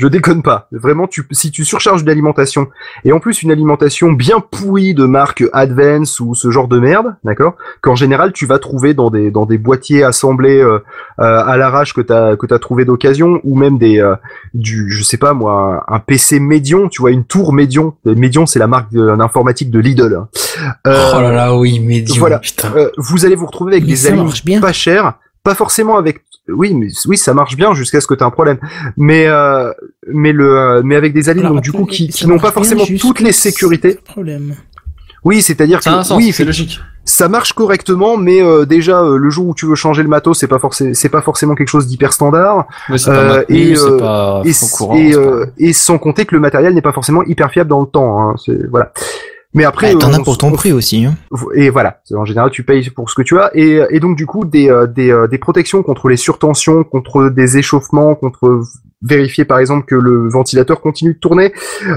Je 0.00 0.08
déconne 0.08 0.42
pas. 0.42 0.66
Vraiment, 0.72 1.06
tu, 1.06 1.26
si 1.30 1.50
tu 1.50 1.62
surcharges 1.66 2.04
d'alimentation, 2.04 2.68
et 3.04 3.12
en 3.12 3.20
plus 3.20 3.42
une 3.42 3.50
alimentation 3.52 4.12
bien 4.12 4.40
pourrie 4.40 4.94
de 4.94 5.04
marque 5.04 5.44
Advance 5.52 6.20
ou 6.20 6.34
ce 6.34 6.50
genre 6.50 6.68
de 6.68 6.78
merde, 6.78 7.16
d'accord, 7.22 7.54
qu'en 7.82 7.94
général 7.94 8.32
tu 8.32 8.46
vas 8.46 8.58
trouver 8.58 8.94
dans 8.94 9.10
des 9.10 9.30
dans 9.30 9.44
des 9.44 9.58
boîtiers 9.58 10.02
assemblés 10.02 10.58
euh, 10.58 10.78
euh, 11.20 11.44
à 11.44 11.58
l'arrache 11.58 11.92
que 11.92 12.00
t'as 12.00 12.34
que 12.36 12.46
t'as 12.46 12.58
trouvé 12.58 12.86
d'occasion, 12.86 13.40
ou 13.44 13.56
même 13.58 13.76
des 13.76 13.98
euh, 14.00 14.14
du 14.54 14.90
je 14.90 15.02
sais 15.02 15.18
pas 15.18 15.34
moi 15.34 15.84
un, 15.86 15.96
un 15.96 15.98
PC 15.98 16.40
Médion, 16.40 16.88
tu 16.88 17.02
vois 17.02 17.10
une 17.10 17.24
tour 17.24 17.52
Médion. 17.52 17.94
Médion 18.06 18.46
c'est 18.46 18.58
la 18.58 18.66
marque 18.68 18.90
de- 18.92 19.14
d'informatique 19.16 19.70
de 19.70 19.80
Lidl. 19.80 20.14
hein. 20.14 20.28
Euh, 20.86 21.12
oh 21.14 21.20
là 21.20 21.32
là, 21.32 21.54
oui, 21.56 21.78
médium, 21.78 22.18
voilà. 22.18 22.38
putain. 22.38 22.72
euh, 22.74 22.90
vous 22.96 23.26
allez 23.26 23.34
vous 23.36 23.46
retrouver 23.46 23.72
avec 23.72 23.84
Mais 23.84 23.90
des 23.90 24.06
aliments 24.06 24.30
bien. 24.44 24.60
pas 24.62 24.72
chers, 24.72 25.12
pas 25.42 25.54
forcément 25.54 25.96
avec 25.96 26.22
oui 26.48 26.74
mais 26.74 26.88
oui 27.06 27.16
ça 27.16 27.32
marche 27.34 27.56
bien 27.56 27.74
jusqu'à 27.74 28.00
ce 28.00 28.06
que 28.06 28.14
tu 28.14 28.20
aies 28.22 28.26
un 28.26 28.30
problème 28.30 28.58
mais 28.96 29.26
euh, 29.26 29.72
mais 30.08 30.32
le 30.32 30.56
euh, 30.56 30.82
mais 30.84 30.96
avec 30.96 31.12
des 31.14 31.28
Alors, 31.28 31.54
donc, 31.54 31.62
du 31.62 31.72
coup 31.72 31.84
qui, 31.86 32.08
qui 32.08 32.26
n'ont 32.26 32.38
pas 32.38 32.50
forcément 32.50 32.84
toutes 33.00 33.20
les 33.20 33.32
sécurités 33.32 33.98
Problème. 34.04 34.54
oui 35.24 35.42
c'est-à-dire 35.42 35.78
que 35.78 35.84
sens, 35.84 36.10
oui 36.16 36.32
c'est 36.32 36.44
logique. 36.44 36.80
ça 37.04 37.28
marche 37.28 37.52
correctement 37.52 38.16
mais 38.16 38.42
euh, 38.42 38.64
déjà 38.66 39.00
euh, 39.02 39.16
le 39.16 39.30
jour 39.30 39.48
où 39.48 39.54
tu 39.54 39.66
veux 39.66 39.74
changer 39.76 40.02
le 40.02 40.08
matos 40.08 40.38
c'est 40.38 40.48
pas 40.48 40.58
forcément 40.58 40.92
c'est 40.94 41.08
pas 41.08 41.22
forcément 41.22 41.54
quelque 41.54 41.68
chose 41.68 41.86
d'hyper 41.86 42.12
standard 42.12 42.66
Euh, 42.90 42.96
pas 43.06 43.42
et, 43.48 43.74
euh, 43.78 43.98
pas 43.98 44.42
et, 44.44 44.50
au 44.50 44.66
courant. 44.76 44.96
et, 44.96 45.12
c'est 45.12 45.18
pas- 45.18 45.22
euh, 45.26 45.46
et 45.58 45.72
sans 45.72 45.98
compter 45.98 46.24
que 46.26 46.34
le 46.34 46.40
matériel 46.40 46.74
n'est 46.74 46.82
pas 46.82 46.92
forcément 46.92 47.22
hyper 47.24 47.50
fiable 47.50 47.70
dans 47.70 47.80
le 47.80 47.86
temps 47.86 48.20
hein, 48.20 48.34
c'est 48.44 48.68
voilà 48.68 48.92
mais 49.54 49.64
après 49.64 49.92
Bah, 49.94 50.00
T'en 50.00 50.12
as 50.12 50.22
pour 50.22 50.38
ton 50.38 50.48
on 50.48 50.52
prix 50.52 50.72
aussi. 50.72 51.04
Hein. 51.04 51.14
et 51.54 51.70
voilà, 51.70 52.00
en 52.14 52.24
général 52.24 52.50
tu 52.50 52.62
payes 52.64 52.88
pour 52.90 53.10
ce 53.10 53.14
que 53.14 53.22
tu 53.22 53.38
as 53.38 53.50
et, 53.54 53.80
et 53.90 54.00
donc 54.00 54.16
du 54.16 54.26
coup 54.26 54.44
des, 54.44 54.70
euh, 54.70 54.86
des, 54.86 55.10
euh, 55.10 55.26
des 55.26 55.38
protections 55.38 55.82
contre 55.82 56.08
les 56.08 56.16
surtensions, 56.16 56.84
contre 56.84 57.28
des 57.28 57.58
échauffements, 57.58 58.14
contre 58.14 58.62
vérifier 59.02 59.44
par 59.44 59.58
exemple 59.58 59.86
que 59.86 59.94
le 59.94 60.28
ventilateur 60.28 60.80
continue 60.80 61.14
de 61.14 61.18
tourner, 61.18 61.52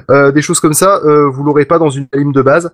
euh, 0.10 0.32
des 0.32 0.42
choses 0.42 0.60
comme 0.60 0.74
ça, 0.74 1.02
euh, 1.04 1.30
vous 1.30 1.44
l'aurez 1.44 1.66
pas 1.66 1.80
dans 1.80 1.90
une 1.90 2.08
alim 2.14 2.32
de 2.32 2.42
base 2.42 2.72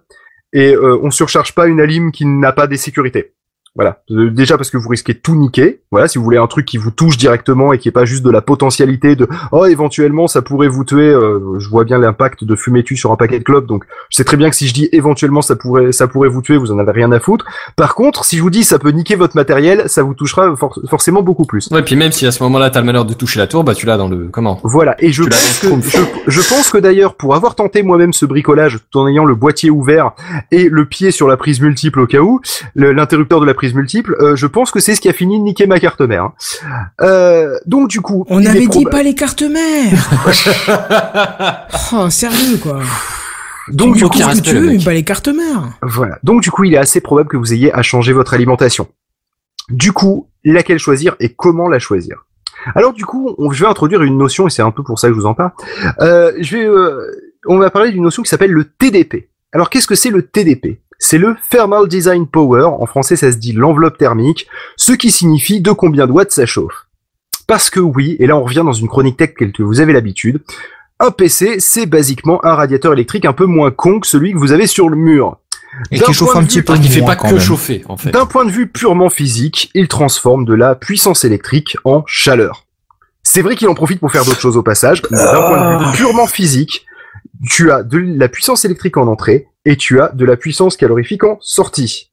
et 0.53 0.73
euh, 0.73 0.99
on 1.01 1.11
surcharge 1.11 1.53
pas 1.53 1.67
une 1.67 1.79
alim 1.79 2.11
qui 2.11 2.25
n'a 2.25 2.51
pas 2.51 2.67
des 2.67 2.77
sécurités. 2.77 3.33
Voilà, 3.75 3.99
Euh, 4.11 4.29
déjà 4.31 4.57
parce 4.57 4.71
que 4.71 4.77
vous 4.77 4.89
risquez 4.89 5.13
de 5.13 5.19
tout 5.19 5.35
niquer. 5.35 5.81
Voilà, 5.91 6.07
si 6.07 6.17
vous 6.17 6.23
voulez 6.23 6.37
un 6.37 6.47
truc 6.47 6.65
qui 6.65 6.77
vous 6.77 6.91
touche 6.91 7.17
directement 7.17 7.71
et 7.73 7.77
qui 7.77 7.87
est 7.87 7.91
pas 7.93 8.05
juste 8.05 8.23
de 8.23 8.29
la 8.31 8.41
potentialité 8.41 9.15
de 9.15 9.27
oh 9.51 9.65
éventuellement 9.65 10.27
ça 10.27 10.41
pourrait 10.41 10.67
vous 10.67 10.83
tuer. 10.83 11.09
euh, 11.09 11.59
je 11.59 11.69
vois 11.69 11.83
bien 11.83 11.97
l'impact 11.97 12.43
de 12.43 12.55
fumer 12.55 12.83
tu 12.83 12.95
sur 12.97 13.11
un 13.11 13.15
paquet 13.15 13.39
de 13.39 13.43
clopes, 13.43 13.67
donc 13.67 13.85
je 14.09 14.17
sais 14.17 14.23
très 14.23 14.37
bien 14.37 14.49
que 14.49 14.55
si 14.55 14.67
je 14.67 14.73
dis 14.73 14.89
éventuellement 14.91 15.41
ça 15.41 15.55
pourrait 15.55 15.91
ça 15.91 16.07
pourrait 16.07 16.29
vous 16.29 16.41
tuer, 16.41 16.57
vous 16.57 16.71
en 16.71 16.79
avez 16.79 16.91
rien 16.91 17.11
à 17.11 17.19
foutre. 17.19 17.45
Par 17.75 17.95
contre, 17.95 18.25
si 18.25 18.37
je 18.37 18.41
vous 18.41 18.49
dis 18.49 18.63
ça 18.63 18.79
peut 18.79 18.89
niquer 18.91 19.15
votre 19.15 19.35
matériel, 19.35 19.83
ça 19.87 20.03
vous 20.03 20.13
touchera 20.13 20.55
for- 20.55 20.79
forcément 20.89 21.21
beaucoup 21.21 21.45
plus. 21.45 21.69
Ouais, 21.71 21.83
puis 21.83 21.95
même 21.95 22.11
si 22.11 22.25
à 22.25 22.31
ce 22.31 22.43
moment-là 22.43 22.69
t'as 22.71 22.79
le 22.81 22.85
malheur 22.85 23.05
de 23.05 23.13
toucher 23.13 23.39
la 23.39 23.47
tour, 23.47 23.63
bah 23.63 23.75
tu 23.75 23.85
l'as 23.85 23.97
dans 23.97 24.09
le 24.09 24.27
comment? 24.29 24.59
Voilà, 24.63 24.95
et 24.99 25.11
je 25.11 25.23
Tu 25.23 25.29
pense, 25.29 25.59
que, 25.59 25.67
je, 26.27 26.31
je 26.41 26.49
pense 26.49 26.69
que 26.71 26.77
d'ailleurs, 26.79 27.15
pour 27.15 27.35
avoir 27.35 27.55
tenté 27.55 27.83
moi-même 27.83 28.13
ce 28.13 28.25
bricolage, 28.25 28.79
tout 28.91 28.99
en 28.99 29.07
ayant 29.07 29.25
le 29.25 29.35
boîtier 29.35 29.69
ouvert 29.69 30.11
et 30.51 30.69
le 30.69 30.85
pied 30.85 31.11
sur 31.11 31.27
la 31.27 31.37
prise 31.37 31.61
multiple 31.61 31.99
au 32.01 32.07
cas 32.07 32.19
où, 32.19 32.41
l'interrupteur 32.75 33.39
de 33.39 33.45
la 33.45 33.53
prise 33.59 33.73
multiple, 33.73 34.15
euh, 34.21 34.37
je 34.37 34.47
pense 34.47 34.71
que 34.71 34.79
c'est 34.79 34.95
ce 34.95 35.01
qui 35.01 35.09
a 35.09 35.13
fini 35.13 35.37
de 35.37 35.43
niquer 35.43 35.67
ma 35.67 35.81
carte 35.81 35.99
mère. 35.99 36.23
hein. 36.23 36.33
Euh, 37.01 37.57
donc 37.65 37.89
du 37.89 37.99
coup, 37.99 38.25
On 38.29 38.45
avait 38.45 38.67
dit 38.67 38.85
pas 38.85 39.03
les 39.03 39.15
cartes 39.15 39.41
mères. 39.41 40.09
oh, 41.93 42.09
sérieux 42.09 42.57
quoi. 42.63 42.79
donc 43.67 43.95
du 43.95 44.03
tu 44.03 44.07
coup, 44.07 44.17
ce 44.17 44.37
que 44.37 44.41
tu 44.41 44.55
veux, 44.55 44.67
mais 44.67 44.79
pas 44.81 44.93
les 44.93 45.03
cartes 45.03 45.27
mères. 45.27 45.63
Voilà. 45.81 46.19
Donc 46.23 46.41
du 46.41 46.51
coup, 46.51 46.63
il 46.63 46.73
est 46.73 46.77
assez 46.77 47.01
probable 47.01 47.27
que 47.27 47.35
vous 47.35 47.51
ayez 47.51 47.73
à 47.73 47.81
changer 47.81 48.13
votre 48.13 48.33
alimentation. 48.33 48.87
Du 49.67 49.91
coup, 49.91 50.29
laquelle 50.45 50.79
choisir 50.79 51.17
et 51.19 51.33
comment 51.33 51.67
la 51.67 51.79
choisir? 51.79 52.25
Alors 52.75 52.93
du 52.93 53.05
coup, 53.05 53.35
on, 53.39 53.51
je 53.51 53.65
vais 53.65 53.69
introduire 53.69 54.03
une 54.03 54.17
notion 54.17 54.47
et 54.47 54.49
c'est 54.49 54.61
un 54.61 54.71
peu 54.71 54.83
pour 54.83 54.99
ça 54.99 55.09
que 55.09 55.13
je 55.13 55.19
vous 55.19 55.25
en 55.25 55.33
parle. 55.33 55.51
Euh, 55.99 56.31
je 56.39 56.55
vais, 56.55 56.65
euh, 56.65 57.11
on 57.45 57.57
va 57.57 57.69
parler 57.69 57.91
d'une 57.91 58.03
notion 58.03 58.23
qui 58.23 58.29
s'appelle 58.29 58.51
le 58.51 58.63
TDP. 58.63 59.27
Alors 59.51 59.69
qu'est-ce 59.69 59.87
que 59.87 59.95
c'est 59.95 60.11
le 60.11 60.21
TDP 60.21 60.79
C'est 60.99 61.17
le 61.17 61.35
Thermal 61.49 61.87
Design 61.87 62.27
Power. 62.27 62.63
En 62.79 62.85
français, 62.85 63.15
ça 63.15 63.31
se 63.31 63.37
dit 63.37 63.53
l'enveloppe 63.53 63.97
thermique, 63.97 64.47
ce 64.75 64.91
qui 64.91 65.11
signifie 65.11 65.61
de 65.61 65.71
combien 65.71 66.05
de 66.07 66.11
watts 66.11 66.31
ça 66.31 66.45
chauffe. 66.45 66.85
Parce 67.47 67.69
que 67.69 67.79
oui, 67.79 68.15
et 68.19 68.27
là 68.27 68.35
on 68.37 68.43
revient 68.43 68.63
dans 68.65 68.73
une 68.73 68.87
chronique 68.87 69.17
tech 69.17 69.31
telle 69.37 69.51
que 69.53 69.63
vous 69.63 69.79
avez 69.79 69.93
l'habitude, 69.93 70.41
un 70.99 71.11
PC, 71.11 71.55
c'est 71.59 71.85
basiquement 71.85 72.45
un 72.45 72.53
radiateur 72.53 72.91
électrique 72.93 73.23
un 73.25 73.33
peu 73.33 73.45
moins 73.45 73.71
con 73.71 74.01
que 74.01 74.07
celui 74.07 74.33
que 74.33 74.37
vous 74.37 74.51
avez 74.51 74.67
sur 74.67 74.89
le 74.89 74.97
mur. 74.97 75.37
Et 75.91 75.99
D'un 75.99 76.05
qui 76.07 76.13
chauffe 76.13 76.31
point 76.31 76.41
un 76.41 76.43
de 76.43 76.47
petit 76.47 76.59
vue- 76.59 76.65
peu 76.65 76.73
Ah, 76.75 76.77
qui 76.77 76.89
fait 76.89 77.01
pas 77.05 77.15
que 77.15 77.39
chauffer 77.39 77.83
en 77.87 77.95
fait. 77.95 78.11
D'un 78.11 78.25
point 78.25 78.43
de 78.43 78.51
vue 78.51 78.67
purement 78.67 79.09
physique, 79.09 79.71
il 79.73 79.87
transforme 79.87 80.43
de 80.43 80.53
la 80.53 80.75
puissance 80.75 81.23
électrique 81.23 81.77
en 81.85 82.03
chaleur. 82.05 82.65
C'est 83.23 83.41
vrai 83.41 83.55
qu'il 83.55 83.69
en 83.69 83.75
profite 83.75 83.99
pour 83.99 84.11
faire 84.11 84.25
d'autres 84.25 84.41
choses 84.41 84.57
au 84.57 84.63
passage, 84.63 85.01
mais 85.09 85.17
d'un 85.17 85.33
point 85.47 85.77
de 85.79 85.85
vue 85.85 85.91
purement 85.97 86.27
physique, 86.27 86.85
tu 87.49 87.71
as 87.71 87.83
de 87.83 87.97
la 87.97 88.27
puissance 88.27 88.65
électrique 88.65 88.97
en 88.97 89.07
entrée 89.07 89.47
et 89.69 89.77
tu 89.77 90.01
as 90.01 90.09
de 90.09 90.25
la 90.25 90.35
puissance 90.35 90.75
calorifique 90.75 91.23
en 91.23 91.37
sortie. 91.41 92.11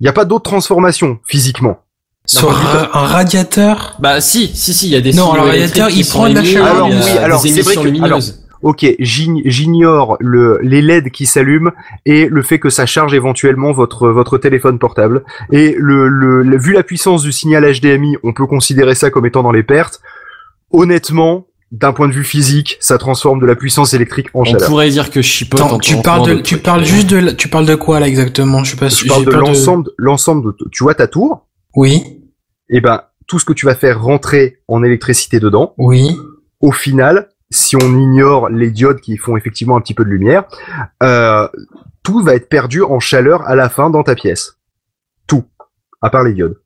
Il 0.00 0.04
n'y 0.04 0.08
a 0.08 0.12
pas 0.12 0.24
d'autre 0.24 0.44
transformation 0.50 1.18
physiquement. 1.26 1.78
Sur 2.24 2.50
un, 2.50 2.88
un 2.92 3.06
radiateur? 3.06 3.96
Bah 4.00 4.20
si, 4.20 4.48
si, 4.48 4.74
si, 4.74 4.86
il 4.88 4.92
y 4.92 4.96
a 4.96 5.00
des 5.00 5.12
Non, 5.12 5.34
le 5.34 5.42
radiateur, 5.42 5.90
il 5.90 6.04
prend 6.06 6.28
de 6.28 6.34
la 6.34 6.42
chaleur. 6.44 6.66
a 6.66 6.70
Alors, 6.70 6.88
oui, 6.88 7.18
alors, 7.18 7.40
c'est 7.40 7.60
vrai 7.62 7.74
que- 7.76 7.80
lumineuses. 7.80 8.42
Ok, 8.62 8.84
j'ign- 8.98 9.42
j'ignore 9.44 10.16
le, 10.18 10.58
les 10.62 10.80
LED 10.82 11.10
qui 11.10 11.26
s'allument 11.26 11.70
et 12.06 12.26
le 12.26 12.42
fait 12.42 12.58
que 12.58 12.70
ça 12.70 12.84
charge 12.86 13.12
éventuellement 13.14 13.72
votre 13.72 14.08
votre 14.08 14.38
téléphone 14.38 14.78
portable. 14.78 15.22
Et 15.52 15.76
le, 15.78 16.08
le, 16.08 16.42
le- 16.42 16.58
vu 16.58 16.72
la 16.72 16.82
puissance 16.82 17.22
du 17.22 17.30
signal 17.32 17.64
HDMI, 17.70 18.16
on 18.24 18.32
peut 18.32 18.46
considérer 18.46 18.94
ça 18.94 19.10
comme 19.10 19.26
étant 19.26 19.42
dans 19.42 19.52
les 19.52 19.62
pertes. 19.62 20.00
Honnêtement, 20.72 21.46
d'un 21.78 21.92
point 21.92 22.08
de 22.08 22.12
vue 22.12 22.24
physique, 22.24 22.76
ça 22.80 22.96
transforme 22.98 23.38
de 23.40 23.46
la 23.46 23.54
puissance 23.56 23.92
électrique 23.92 24.28
en 24.34 24.40
On 24.40 24.44
chaleur. 24.44 24.68
pourrait 24.68 24.88
dire 24.88 25.10
que 25.10 25.20
je 25.20 25.26
chipote 25.28 25.60
Attends, 25.60 25.74
en 25.74 25.78
tu 25.78 25.96
parles 26.00 26.26
de, 26.26 26.34
tu 26.40 26.56
parles 26.58 26.84
juste 26.84 27.08
de, 27.10 27.18
la- 27.18 27.32
tu 27.34 27.48
parles 27.48 27.66
de 27.66 27.74
quoi 27.74 28.00
là 28.00 28.08
exactement? 28.08 28.64
Je 28.64 28.70
sais 28.72 28.76
pas. 28.76 28.88
Je 28.88 29.06
parle 29.06 29.24
de 29.26 29.30
l'ensemble, 29.32 29.90
l'ensemble 29.98 30.52
de, 30.58 30.68
tu 30.72 30.82
vois 30.84 30.94
ta 30.94 31.06
tour, 31.06 31.46
Oui, 31.74 32.22
et 32.70 32.80
ben 32.80 33.02
tout 33.26 33.38
ce 33.38 33.44
que 33.44 33.52
tu 33.52 33.66
vas 33.66 33.74
faire 33.74 34.00
rentrer 34.02 34.58
en 34.68 34.82
électricité 34.82 35.38
dedans, 35.40 35.74
oui. 35.78 36.16
au 36.60 36.72
final, 36.72 37.28
si 37.50 37.76
on 37.76 37.96
ignore 37.98 38.48
les 38.48 38.70
diodes 38.70 39.00
qui 39.00 39.16
font 39.16 39.36
effectivement 39.36 39.76
un 39.76 39.80
petit 39.80 39.94
peu 39.94 40.04
de 40.04 40.10
lumière, 40.10 40.44
euh, 41.02 41.46
tout 42.02 42.22
va 42.22 42.34
être 42.34 42.48
perdu 42.48 42.82
en 42.82 43.00
chaleur 43.00 43.42
à 43.42 43.54
la 43.56 43.68
fin 43.68 43.90
dans 43.90 44.02
ta 44.04 44.14
pièce. 44.14 44.56
Tout, 45.26 45.44
à 46.00 46.08
part 46.10 46.22
les 46.24 46.32
diodes. 46.34 46.56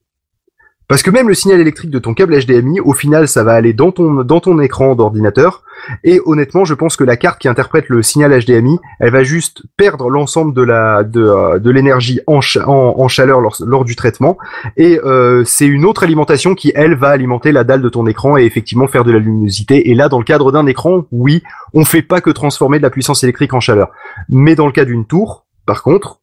Parce 0.91 1.05
que 1.05 1.10
même 1.10 1.28
le 1.28 1.35
signal 1.35 1.60
électrique 1.60 1.93
de 1.93 2.01
ton 2.01 2.15
câble 2.15 2.36
HDMI, 2.36 2.81
au 2.81 2.94
final, 2.94 3.28
ça 3.28 3.44
va 3.44 3.52
aller 3.52 3.73
dans 3.73 3.93
ton, 3.93 4.25
dans 4.25 4.41
ton 4.41 4.59
écran 4.59 4.97
d'ordinateur. 4.97 5.62
Et 6.02 6.20
honnêtement, 6.25 6.65
je 6.65 6.75
pense 6.75 6.97
que 6.97 7.05
la 7.05 7.17
carte 7.17 7.41
qui 7.41 7.47
interprète 7.47 7.85
le 7.89 8.02
signal 8.02 8.36
HDMI, 8.36 8.81
elle 8.99 9.12
va 9.12 9.23
juste 9.23 9.62
perdre 9.77 10.10
l'ensemble 10.10 10.52
de 10.52 10.62
la 10.62 11.05
de, 11.05 11.23
euh, 11.23 11.60
de 11.60 11.70
l'énergie 11.70 12.19
en, 12.27 12.41
en 12.67 13.07
chaleur 13.07 13.41
lors, 13.41 13.55
lors 13.65 13.85
du 13.85 13.94
traitement. 13.94 14.36
Et 14.77 14.99
euh, 15.05 15.44
c'est 15.44 15.69
une 15.69 15.85
autre 15.85 16.02
alimentation 16.02 16.57
qui, 16.57 16.73
elle, 16.75 16.97
va 16.97 17.10
alimenter 17.10 17.52
la 17.52 17.62
dalle 17.62 17.83
de 17.83 17.89
ton 17.89 18.09
écran 18.09 18.36
et 18.36 18.43
effectivement 18.43 18.89
faire 18.89 19.05
de 19.05 19.12
la 19.12 19.20
luminosité. 19.20 19.91
Et 19.91 19.94
là, 19.94 20.09
dans 20.09 20.19
le 20.19 20.25
cadre 20.25 20.51
d'un 20.51 20.67
écran, 20.67 21.07
oui, 21.12 21.44
on 21.73 21.85
fait 21.85 22.02
pas 22.02 22.20
que 22.20 22.31
transformer 22.31 22.78
de 22.78 22.83
la 22.83 22.91
puissance 22.91 23.23
électrique 23.23 23.55
en 23.55 23.60
chaleur. 23.60 23.93
Mais 24.28 24.57
dans 24.57 24.67
le 24.67 24.73
cas 24.73 24.85
d'une 24.85 25.07
tour, 25.07 25.47
par 25.67 25.85
contre, 25.85 26.19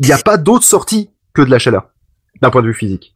il 0.00 0.06
n'y 0.06 0.12
a 0.12 0.18
pas 0.18 0.38
d'autre 0.38 0.64
sortie 0.64 1.10
que 1.34 1.42
de 1.42 1.50
la 1.52 1.60
chaleur, 1.60 1.90
d'un 2.42 2.50
point 2.50 2.62
de 2.62 2.66
vue 2.66 2.74
physique. 2.74 3.15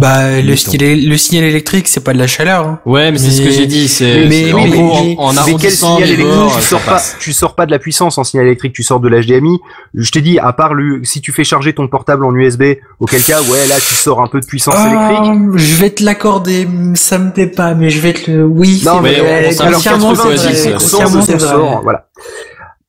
Bah 0.00 0.40
le 0.40 0.56
signal, 0.56 0.98
le 1.08 1.16
signal 1.16 1.44
électrique, 1.44 1.86
c'est 1.86 2.02
pas 2.02 2.12
de 2.12 2.18
la 2.18 2.26
chaleur. 2.26 2.66
hein. 2.66 2.80
Ouais, 2.84 3.12
mais 3.12 3.18
c'est 3.18 3.30
ce 3.30 3.42
que 3.42 3.50
j'ai 3.52 3.66
dit. 3.66 3.86
C'est 3.86 4.26
mais- 4.26 4.46
c'est- 4.46 4.52
en 4.52 4.64
mais- 4.64 4.70
gros, 4.70 4.92
en, 4.92 4.96
en 4.98 5.32
Mais 5.32 5.36
quel 5.36 5.38
arrondissant 5.38 5.86
signal 5.94 6.08
les 6.08 6.14
électrique? 6.14 6.34
bords, 6.36 6.56
tu 6.56 6.62
sors 6.62 6.80
pas 6.80 6.90
passe. 6.94 7.16
Tu 7.20 7.32
sors 7.32 7.54
pas 7.54 7.64
de 7.64 7.70
la 7.70 7.78
puissance 7.78 8.18
en 8.18 8.24
signal 8.24 8.46
électrique, 8.46 8.72
tu 8.72 8.82
sors 8.82 8.98
de 8.98 9.08
l'HDMI. 9.08 9.60
Je 9.94 10.10
t'ai 10.10 10.20
dit, 10.20 10.40
à 10.40 10.52
part 10.52 10.74
le, 10.74 11.04
si 11.04 11.20
tu 11.20 11.30
fais 11.30 11.44
charger 11.44 11.74
ton 11.74 11.86
portable 11.86 12.24
en 12.24 12.34
USB, 12.34 12.64
auquel 12.98 13.22
cas, 13.22 13.40
ouais, 13.42 13.66
là, 13.68 13.76
tu 13.76 13.94
sors 13.94 14.20
un 14.20 14.26
peu 14.26 14.40
de 14.40 14.46
puissance 14.46 14.74
électrique. 14.74 15.18
Ah, 15.22 15.34
je 15.54 15.74
vais 15.76 15.90
te 15.90 16.02
l'accorder, 16.02 16.66
ça 16.96 17.18
me 17.18 17.30
plaît 17.30 17.46
pas, 17.46 17.74
mais 17.74 17.88
je 17.88 18.00
vais 18.00 18.14
te 18.14 18.28
le. 18.32 18.44
Oui, 18.44 18.82
Non, 18.84 18.94
c'est 18.96 19.00
mais 19.02 19.14
vrai. 19.20 19.46
on 19.48 19.52
s'en 19.52 19.64
alors 19.64 19.80
fiche, 19.80 19.92
Grossièrement, 19.92 20.14
c'est 20.16 20.22
90, 20.24 20.42
vrai. 20.42 20.54
c'est 20.56 20.70
Grossièrement, 20.70 21.04
90% 21.20 21.22
c'est 21.26 21.32
de 21.34 21.38
vrai. 21.38 21.48
sort, 21.54 21.80
voilà. 21.84 22.08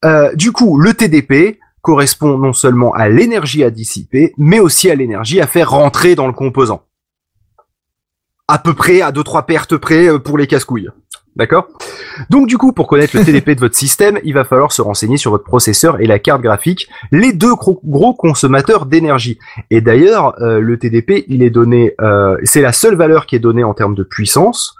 Euh, 0.05 0.33
du 0.35 0.51
coup, 0.51 0.79
le 0.79 0.95
TDP 0.95 1.59
correspond 1.83 2.39
non 2.39 2.53
seulement 2.53 2.93
à 2.95 3.09
l'énergie 3.09 3.63
à 3.63 3.69
dissiper, 3.69 4.33
mais 4.39 4.59
aussi 4.59 4.89
à 4.89 4.95
l'énergie 4.95 5.39
à 5.39 5.45
faire 5.45 5.69
rentrer 5.69 6.15
dans 6.15 6.25
le 6.25 6.33
composant. 6.33 6.81
À 8.47 8.59
peu 8.59 8.73
près, 8.73 9.01
à 9.01 9.11
deux 9.11 9.23
trois 9.23 9.43
pertes 9.47 9.77
près 9.77 10.07
euh, 10.07 10.19
pour 10.19 10.37
les 10.37 10.47
casse-couilles. 10.47 10.89
D'accord? 11.35 11.67
Donc 12.29 12.47
du 12.47 12.57
coup, 12.57 12.71
pour 12.71 12.87
connaître 12.87 13.17
le 13.17 13.25
TDP 13.25 13.55
de 13.55 13.59
votre 13.59 13.75
système, 13.75 14.19
il 14.23 14.33
va 14.33 14.45
falloir 14.45 14.71
se 14.71 14.81
renseigner 14.81 15.17
sur 15.17 15.31
votre 15.31 15.43
processeur 15.43 15.99
et 15.99 16.05
la 16.05 16.17
carte 16.17 16.41
graphique, 16.41 16.87
les 17.11 17.33
deux 17.33 17.53
gros, 17.55 18.13
consommateurs 18.13 18.85
d'énergie. 18.85 19.37
Et 19.69 19.81
d'ailleurs, 19.81 20.41
euh, 20.41 20.59
le 20.59 20.77
TDP, 20.79 21.25
il 21.27 21.43
est 21.43 21.49
donné, 21.49 21.93
euh, 21.99 22.37
c'est 22.43 22.61
la 22.61 22.71
seule 22.71 22.95
valeur 22.95 23.25
qui 23.25 23.35
est 23.35 23.39
donnée 23.39 23.65
en 23.65 23.73
termes 23.73 23.95
de 23.95 24.03
puissance. 24.03 24.75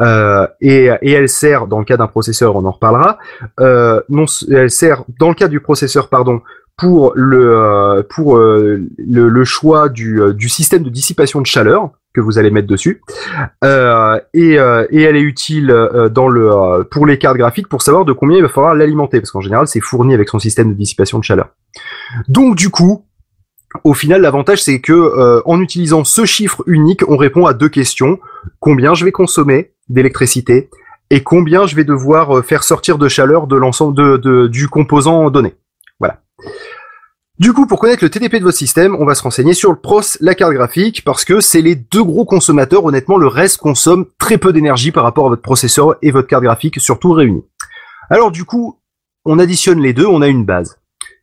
Euh, 0.00 0.46
et, 0.60 0.88
et 1.02 1.12
elle 1.12 1.28
sert, 1.28 1.66
dans 1.66 1.78
le 1.78 1.84
cas 1.84 1.96
d'un 1.96 2.06
processeur, 2.06 2.56
on 2.56 2.64
en 2.64 2.70
reparlera, 2.70 3.18
euh, 3.60 4.00
non, 4.08 4.24
elle 4.50 4.70
sert, 4.70 5.04
dans 5.18 5.28
le 5.28 5.34
cas 5.34 5.48
du 5.48 5.60
processeur, 5.60 6.08
pardon, 6.08 6.40
pour 6.76 7.12
le 7.16 8.06
pour 8.08 8.38
le, 8.38 9.44
choix 9.44 9.88
du, 9.88 10.20
du 10.34 10.48
système 10.48 10.84
de 10.84 10.90
dissipation 10.90 11.40
de 11.40 11.46
chaleur 11.46 11.90
vous 12.20 12.38
allez 12.38 12.50
mettre 12.50 12.66
dessus 12.66 13.02
Euh, 13.64 14.20
et, 14.34 14.58
euh, 14.58 14.86
et 14.90 15.02
elle 15.02 15.16
est 15.16 15.22
utile 15.22 15.70
euh, 15.70 16.08
dans 16.08 16.28
le 16.28 16.84
pour 16.90 17.06
les 17.06 17.18
cartes 17.18 17.36
graphiques 17.36 17.68
pour 17.68 17.82
savoir 17.82 18.04
de 18.04 18.12
combien 18.12 18.38
il 18.38 18.42
va 18.42 18.48
falloir 18.48 18.74
l'alimenter 18.74 19.20
parce 19.20 19.30
qu'en 19.30 19.40
général 19.40 19.66
c'est 19.66 19.80
fourni 19.80 20.14
avec 20.14 20.28
son 20.28 20.38
système 20.38 20.70
de 20.70 20.74
dissipation 20.74 21.18
de 21.18 21.24
chaleur. 21.24 21.48
Donc 22.28 22.56
du 22.56 22.70
coup, 22.70 23.04
au 23.84 23.94
final 23.94 24.22
l'avantage 24.22 24.62
c'est 24.62 24.80
que 24.80 25.42
en 25.44 25.60
utilisant 25.60 26.04
ce 26.04 26.24
chiffre 26.24 26.62
unique, 26.66 27.08
on 27.08 27.16
répond 27.16 27.46
à 27.46 27.54
deux 27.54 27.68
questions 27.68 28.18
combien 28.60 28.94
je 28.94 29.04
vais 29.04 29.12
consommer 29.12 29.72
d'électricité 29.88 30.70
et 31.10 31.22
combien 31.22 31.66
je 31.66 31.74
vais 31.74 31.84
devoir 31.84 32.44
faire 32.44 32.62
sortir 32.62 32.98
de 32.98 33.08
chaleur 33.08 33.46
de 33.46 33.56
l'ensemble 33.56 34.48
du 34.50 34.68
composant 34.68 35.30
donné. 35.30 35.54
Voilà. 35.98 36.20
Du 37.38 37.52
coup, 37.52 37.66
pour 37.66 37.78
connaître 37.78 38.02
le 38.02 38.10
TDP 38.10 38.40
de 38.40 38.42
votre 38.42 38.58
système, 38.58 38.96
on 38.96 39.04
va 39.04 39.14
se 39.14 39.22
renseigner 39.22 39.52
sur 39.54 39.70
le 39.70 39.78
pros, 39.78 40.00
la 40.20 40.34
carte 40.34 40.54
graphique, 40.54 41.04
parce 41.04 41.24
que 41.24 41.40
c'est 41.40 41.60
les 41.60 41.76
deux 41.76 42.02
gros 42.02 42.24
consommateurs. 42.24 42.84
Honnêtement, 42.84 43.16
le 43.16 43.28
reste 43.28 43.58
consomme 43.58 44.06
très 44.18 44.38
peu 44.38 44.52
d'énergie 44.52 44.90
par 44.90 45.04
rapport 45.04 45.26
à 45.26 45.28
votre 45.28 45.42
processeur 45.42 45.94
et 46.02 46.10
votre 46.10 46.26
carte 46.26 46.42
graphique, 46.42 46.80
surtout 46.80 47.12
réunis. 47.12 47.44
Alors 48.10 48.32
du 48.32 48.44
coup, 48.44 48.80
on 49.24 49.38
additionne 49.38 49.80
les 49.80 49.92
deux, 49.92 50.06
on 50.06 50.20
a 50.20 50.26
une 50.26 50.44
base. 50.44 50.80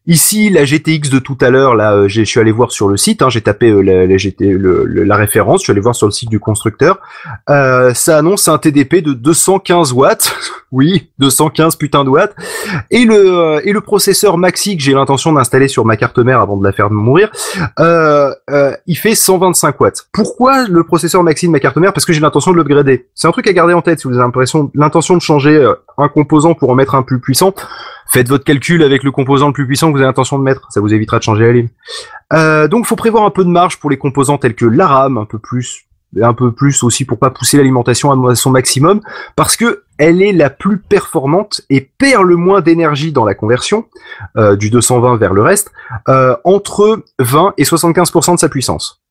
Ici, 0.07 0.49
la 0.51 0.65
GTX 0.65 1.09
de 1.09 1.17
tout 1.19 1.37
à 1.41 1.49
l'heure, 1.49 1.75
là, 1.75 1.93
euh, 1.93 2.07
je 2.07 2.21
suis 2.21 2.39
allé 2.39 2.51
voir 2.51 2.71
sur 2.71 2.87
le 2.89 2.95
site, 2.97 3.21
hein, 3.23 3.29
j'ai 3.29 3.41
tapé 3.41 3.71
euh, 3.71 3.81
la, 3.81 4.05
la 4.05 4.17
GT 4.17 4.51
le- 4.51 4.83
le- 4.85 5.03
la 5.03 5.15
référence, 5.15 5.61
je 5.61 5.63
suis 5.65 5.71
allé 5.71 5.81
voir 5.81 5.95
sur 5.95 6.05
le 6.05 6.11
site 6.11 6.29
du 6.29 6.39
constructeur. 6.39 6.99
Euh, 7.49 7.93
ça 7.95 8.19
annonce 8.19 8.47
un 8.47 8.57
TDP 8.59 9.01
de 9.01 9.13
215 9.13 9.93
watts. 9.93 10.35
oui, 10.71 11.09
215 11.19 11.75
putain 11.77 12.03
de 12.03 12.09
watts. 12.09 12.35
Et 12.91 13.05
le 13.05 13.15
euh, 13.15 13.61
et 13.63 13.71
le 13.71 13.81
processeur 13.81 14.37
Maxi 14.37 14.77
que 14.77 14.83
j'ai 14.83 14.93
l'intention 14.93 15.33
d'installer 15.33 15.67
sur 15.67 15.85
ma 15.85 15.97
carte 15.97 16.19
mère 16.19 16.39
avant 16.39 16.57
de 16.57 16.63
la 16.63 16.71
faire 16.71 16.91
mourir, 16.91 17.31
euh, 17.79 18.31
euh, 18.51 18.75
il 18.85 18.95
fait 18.97 19.15
125 19.15 19.79
watts. 19.81 20.07
Pourquoi 20.13 20.67
le 20.67 20.83
processeur 20.83 21.23
Maxi 21.23 21.47
de 21.47 21.51
ma 21.51 21.59
carte 21.59 21.77
mère? 21.77 21.93
Parce 21.93 22.05
que 22.05 22.13
j'ai 22.13 22.19
l'intention 22.21 22.51
de 22.51 22.57
l'upgrader. 22.57 23.07
C'est 23.15 23.27
un 23.27 23.31
truc 23.31 23.47
à 23.47 23.53
garder 23.53 23.73
en 23.73 23.81
tête 23.81 23.99
si 24.01 24.07
vous 24.07 24.13
avez 24.13 24.23
l'impression 24.23 24.69
l'intention 24.75 25.15
de 25.17 25.21
changer 25.21 25.67
un 25.97 26.07
composant 26.09 26.53
pour 26.53 26.69
en 26.69 26.75
mettre 26.75 26.93
un 26.93 27.01
plus 27.01 27.19
puissant. 27.19 27.53
Faites 28.07 28.29
votre 28.29 28.43
calcul 28.43 28.83
avec 28.83 29.01
le 29.01 29.11
composant 29.11 29.47
le 29.47 29.53
plus 29.53 29.65
puissant 29.65 29.89
vous 29.95 30.01
avez 30.01 30.07
l'intention 30.07 30.37
de 30.37 30.43
mettre, 30.43 30.67
ça 30.71 30.81
vous 30.81 30.93
évitera 30.93 31.19
de 31.19 31.23
changer 31.23 31.45
la 31.45 31.53
ligne. 31.53 31.69
Euh, 32.33 32.67
donc 32.67 32.85
faut 32.85 32.95
prévoir 32.95 33.23
un 33.23 33.29
peu 33.29 33.43
de 33.43 33.49
marge 33.49 33.79
pour 33.79 33.89
les 33.89 33.97
composants 33.97 34.37
tels 34.37 34.55
que 34.55 34.65
la 34.65 34.87
RAM, 34.87 35.17
un 35.17 35.25
peu 35.25 35.39
plus 35.39 35.85
un 36.21 36.33
peu 36.33 36.51
plus 36.51 36.83
aussi 36.83 37.05
pour 37.05 37.19
pas 37.19 37.29
pousser 37.29 37.57
l'alimentation 37.57 38.11
à 38.27 38.35
son 38.35 38.49
maximum 38.49 39.01
parce 39.35 39.57
que 39.57 39.83
elle 39.97 40.21
est 40.21 40.31
la 40.31 40.49
plus 40.49 40.79
performante 40.79 41.61
et 41.69 41.81
perd 41.81 42.23
le 42.23 42.35
moins 42.35 42.61
d'énergie 42.61 43.11
dans 43.11 43.25
la 43.25 43.33
conversion 43.33 43.85
euh, 44.37 44.55
du 44.55 44.69
220 44.69 45.17
vers 45.17 45.33
le 45.33 45.41
reste 45.41 45.71
euh, 46.09 46.35
entre 46.43 47.03
20 47.19 47.53
et 47.57 47.63
75% 47.63 48.35
de 48.35 48.39
sa 48.39 48.49
puissance. 48.49 49.04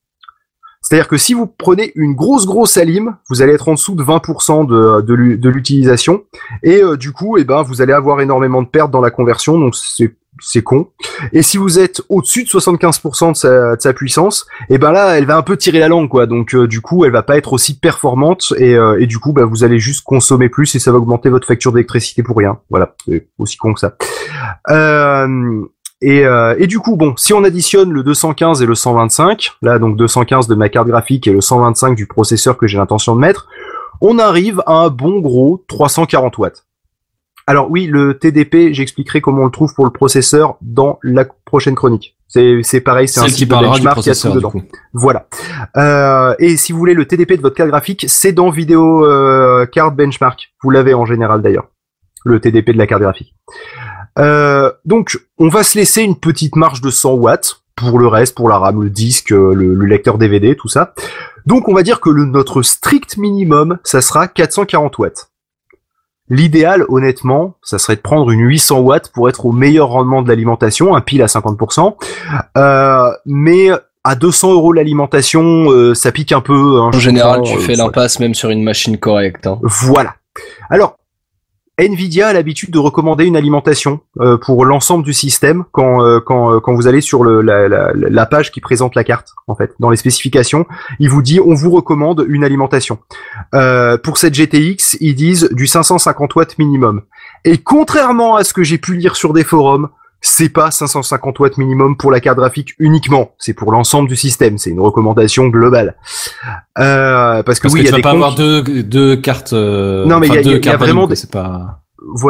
C'est-à-dire 0.84 1.08
que 1.08 1.16
si 1.16 1.34
vous 1.34 1.46
prenez 1.46 1.90
une 1.96 2.14
grosse 2.14 2.46
grosse 2.46 2.76
alim, 2.76 3.16
vous 3.30 3.42
allez 3.42 3.54
être 3.54 3.68
en 3.68 3.72
dessous 3.74 3.94
de 3.94 4.04
20% 4.04 4.66
de, 4.66 5.00
de, 5.00 5.14
l'u- 5.14 5.38
de 5.38 5.48
l'utilisation 5.48 6.24
et 6.62 6.82
euh, 6.82 6.96
du 6.96 7.10
coup, 7.12 7.38
eh 7.38 7.44
ben, 7.44 7.62
vous 7.62 7.80
allez 7.82 7.92
avoir 7.94 8.20
énormément 8.20 8.62
de 8.62 8.68
pertes 8.68 8.90
dans 8.90 9.00
la 9.00 9.10
conversion, 9.10 9.58
donc 9.58 9.74
c'est 9.74 10.14
c'est 10.40 10.62
con. 10.62 10.88
Et 11.32 11.42
si 11.42 11.58
vous 11.58 11.78
êtes 11.78 12.02
au-dessus 12.08 12.42
de 12.42 12.48
75% 12.48 13.30
de 13.30 13.36
sa, 13.36 13.76
de 13.76 13.80
sa 13.80 13.92
puissance, 13.92 14.46
et 14.68 14.78
ben 14.78 14.90
là, 14.90 15.16
elle 15.16 15.26
va 15.26 15.36
un 15.36 15.42
peu 15.42 15.56
tirer 15.56 15.78
la 15.78 15.86
langue, 15.86 16.08
quoi. 16.08 16.26
Donc 16.26 16.56
euh, 16.56 16.66
du 16.66 16.80
coup, 16.80 17.04
elle 17.04 17.12
va 17.12 17.22
pas 17.22 17.36
être 17.36 17.52
aussi 17.52 17.78
performante 17.78 18.52
et, 18.58 18.74
euh, 18.76 19.00
et 19.00 19.06
du 19.06 19.20
coup, 19.20 19.32
bah, 19.32 19.44
vous 19.44 19.62
allez 19.62 19.78
juste 19.78 20.02
consommer 20.04 20.48
plus 20.48 20.74
et 20.74 20.80
ça 20.80 20.90
va 20.90 20.98
augmenter 20.98 21.28
votre 21.28 21.46
facture 21.46 21.70
d'électricité 21.70 22.24
pour 22.24 22.36
rien. 22.36 22.58
Voilà, 22.68 22.96
c'est 23.06 23.28
aussi 23.38 23.56
con 23.56 23.74
que 23.74 23.80
ça. 23.80 23.94
Euh, 24.70 25.62
et, 26.04 26.26
euh, 26.26 26.54
et 26.58 26.66
du 26.66 26.80
coup, 26.80 26.96
bon, 26.96 27.14
si 27.16 27.32
on 27.32 27.44
additionne 27.44 27.90
le 27.90 28.02
215 28.02 28.60
et 28.60 28.66
le 28.66 28.74
125, 28.74 29.52
là 29.62 29.78
donc 29.78 29.96
215 29.96 30.48
de 30.48 30.54
ma 30.54 30.68
carte 30.68 30.86
graphique 30.86 31.26
et 31.26 31.32
le 31.32 31.40
125 31.40 31.96
du 31.96 32.06
processeur 32.06 32.58
que 32.58 32.66
j'ai 32.66 32.76
l'intention 32.76 33.14
de 33.16 33.20
mettre, 33.20 33.48
on 34.02 34.18
arrive 34.18 34.62
à 34.66 34.74
un 34.74 34.88
bon 34.90 35.20
gros 35.20 35.64
340 35.66 36.36
watts. 36.36 36.66
Alors 37.46 37.70
oui, 37.70 37.86
le 37.86 38.18
TDP, 38.18 38.72
j'expliquerai 38.72 39.22
comment 39.22 39.42
on 39.42 39.44
le 39.46 39.50
trouve 39.50 39.72
pour 39.74 39.86
le 39.86 39.90
processeur 39.90 40.56
dans 40.60 40.98
la 41.02 41.24
prochaine 41.24 41.74
chronique. 41.74 42.16
C'est 42.28 42.60
c'est 42.62 42.82
pareil, 42.82 43.08
c'est 43.08 43.20
un 43.20 43.24
qui 43.24 43.32
site 43.32 43.48
de 43.48 43.54
benchmark, 43.54 44.04
y 44.04 44.10
a 44.10 44.14
tout 44.14 44.30
dedans. 44.30 44.52
Voilà. 44.92 45.26
Euh, 45.78 46.34
et 46.38 46.58
si 46.58 46.72
vous 46.72 46.78
voulez 46.78 46.94
le 46.94 47.06
TDP 47.06 47.36
de 47.36 47.42
votre 47.42 47.56
carte 47.56 47.70
graphique, 47.70 48.04
c'est 48.08 48.32
dans 48.32 48.50
vidéo 48.50 49.06
euh, 49.06 49.64
card 49.64 49.92
benchmark. 49.92 50.52
Vous 50.62 50.68
l'avez 50.68 50.92
en 50.92 51.06
général 51.06 51.40
d'ailleurs, 51.40 51.68
le 52.26 52.40
TDP 52.40 52.72
de 52.72 52.78
la 52.78 52.86
carte 52.86 53.02
graphique. 53.02 53.34
Euh, 54.18 54.70
donc, 54.84 55.18
on 55.38 55.48
va 55.48 55.62
se 55.62 55.76
laisser 55.78 56.02
une 56.02 56.16
petite 56.16 56.56
marge 56.56 56.80
de 56.80 56.90
100 56.90 57.14
watts 57.14 57.60
pour 57.76 57.98
le 57.98 58.06
reste, 58.06 58.34
pour 58.36 58.48
la 58.48 58.58
RAM, 58.58 58.82
le 58.82 58.90
disque, 58.90 59.32
euh, 59.32 59.52
le, 59.54 59.74
le 59.74 59.86
lecteur 59.86 60.16
DVD, 60.18 60.54
tout 60.56 60.68
ça. 60.68 60.94
Donc, 61.46 61.68
on 61.68 61.74
va 61.74 61.82
dire 61.82 62.00
que 62.00 62.10
le, 62.10 62.24
notre 62.24 62.62
strict 62.62 63.16
minimum, 63.16 63.78
ça 63.82 64.00
sera 64.00 64.28
440 64.28 64.98
watts. 64.98 65.30
L'idéal, 66.30 66.84
honnêtement, 66.88 67.56
ça 67.62 67.78
serait 67.78 67.96
de 67.96 68.00
prendre 68.00 68.30
une 68.30 68.40
800 68.40 68.78
watts 68.80 69.10
pour 69.12 69.28
être 69.28 69.44
au 69.44 69.52
meilleur 69.52 69.88
rendement 69.88 70.22
de 70.22 70.28
l'alimentation, 70.28 70.96
un 70.96 71.02
pile 71.02 71.22
à 71.22 71.26
50%. 71.26 71.96
Euh, 72.56 73.10
mais 73.26 73.68
à 74.04 74.14
200 74.14 74.52
euros 74.52 74.72
l'alimentation, 74.72 75.70
euh, 75.70 75.94
ça 75.94 76.12
pique 76.12 76.32
un 76.32 76.40
peu. 76.40 76.54
hein, 76.80 76.90
En 76.94 76.98
général, 76.98 77.42
tu 77.42 77.56
euh, 77.56 77.60
fais 77.60 77.74
l'impasse 77.74 78.20
même 78.20 78.32
sur 78.34 78.48
une 78.50 78.62
machine 78.62 78.96
correcte. 78.98 79.46
hein. 79.46 79.58
Voilà. 79.62 80.14
Alors, 80.70 80.96
Nvidia 81.78 82.28
a 82.28 82.32
l'habitude 82.32 82.70
de 82.70 82.78
recommander 82.78 83.24
une 83.24 83.36
alimentation 83.36 84.00
euh, 84.20 84.36
pour 84.36 84.64
l'ensemble 84.64 85.04
du 85.04 85.12
système 85.12 85.64
quand 85.72 86.04
euh, 86.04 86.20
quand 86.20 86.54
euh, 86.54 86.60
quand 86.60 86.72
vous 86.72 86.86
allez 86.86 87.00
sur 87.00 87.24
la, 87.24 87.68
la, 87.68 88.26
page 88.26 88.52
qui 88.52 88.60
présente 88.60 88.94
la 88.94 89.02
carte 89.02 89.34
en 89.48 89.56
fait 89.56 89.74
dans 89.80 89.90
les 89.90 89.96
spécifications, 89.96 90.66
il 91.00 91.10
vous 91.10 91.20
dit 91.20 91.40
on 91.40 91.54
vous 91.54 91.70
recommande 91.70 92.24
une 92.28 92.44
alimentation. 92.44 92.98
Pour 94.02 94.18
cette 94.18 94.34
GTX, 94.34 94.98
ils 95.00 95.14
disent 95.14 95.48
du 95.50 95.66
550 95.66 96.36
watts 96.36 96.58
minimum. 96.58 97.02
Et 97.44 97.58
contrairement 97.58 98.36
à 98.36 98.44
ce 98.44 98.54
que 98.54 98.62
j'ai 98.62 98.78
pu 98.78 98.94
lire 98.94 99.16
sur 99.16 99.32
des 99.32 99.44
forums, 99.44 99.88
c'est 100.26 100.48
pas 100.48 100.70
550 100.70 101.38
watts 101.38 101.58
minimum 101.58 101.96
pour 101.98 102.10
la 102.10 102.18
carte 102.18 102.38
graphique 102.38 102.70
uniquement, 102.78 103.32
c'est 103.38 103.52
pour 103.52 103.70
l'ensemble 103.72 104.08
du 104.08 104.16
système, 104.16 104.56
c'est 104.56 104.70
une 104.70 104.80
recommandation 104.80 105.48
globale. 105.48 105.96
Euh, 106.78 107.42
parce 107.42 107.58
que 107.58 107.64
Parce 107.64 107.74
oui, 107.74 107.80
il 107.80 107.84
y 107.84 107.86
tu 107.86 107.88
a 107.88 107.92
vas 107.92 107.96
des 107.98 108.02
pas 108.02 108.10
cons 108.10 108.16
avoir 108.16 108.34
deux, 108.34 108.62
deux 108.82 109.16
cartes. 109.16 109.52
euh, 109.52 110.06
Non, 110.06 110.18
mais 110.20 110.30
enfin, 110.30 110.40
il 110.40 110.46
y 110.50 110.54
a- 110.68 110.74
y 110.74 110.76
vraiment 110.76 111.06
des- 111.06 111.14
pas. 111.30 111.80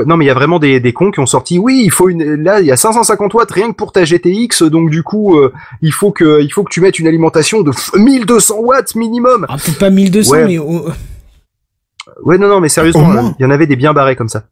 Non 0.07 0.17
mais 0.17 0.25
il 0.25 0.29
y 0.29 0.31
a 0.31 0.35
vraiment 0.35 0.59
des, 0.61 0.79
des 0.81 0.93
cons 0.93 1.11
qui 1.11 1.19
ont 1.21 1.27
sorti. 1.27 1.59
Oui, 1.59 1.83
il 1.85 1.91
faut 1.91 2.09
une. 2.09 2.43
Là, 2.45 2.61
il 2.61 2.67
y 2.67 2.71
a 2.73 2.77
550 2.77 3.35
watts 3.35 3.51
rien 3.51 3.71
que 3.73 3.77
pour 3.77 3.91
ta 3.93 4.05
GTX, 4.05 4.63
donc 4.71 4.89
du 4.91 5.03
coup, 5.03 5.37
euh, 5.37 5.53
il 5.83 5.93
faut 5.93 6.13
que 6.13 6.41
il 6.43 6.49
faut 6.53 6.63
que 6.63 6.71
tu 6.73 6.81
mettes 6.81 6.99
une 7.01 7.07
alimentation 7.09 7.63
de 7.63 7.73
f- 7.73 7.99
1200 7.99 8.55
watts 8.61 8.95
minimum. 8.95 9.47
Ah, 9.49 9.57
peut-être 9.57 9.79
pas 9.79 9.91
1200, 9.91 10.31
Ouais. 10.33 10.45
mais 10.47 10.59
oh, 10.59 10.87
Ouais, 12.23 12.39
non, 12.39 12.49
non, 12.49 12.60
mais 12.60 12.68
sérieusement, 12.68 13.05
moins. 13.05 13.34
il 13.39 13.43
y 13.43 13.47
en 13.47 13.51
avait 13.51 13.67
des 13.67 13.76
bien 13.76 13.93
barrés 13.93 14.17
comme 14.17 14.28
ça. 14.28 14.44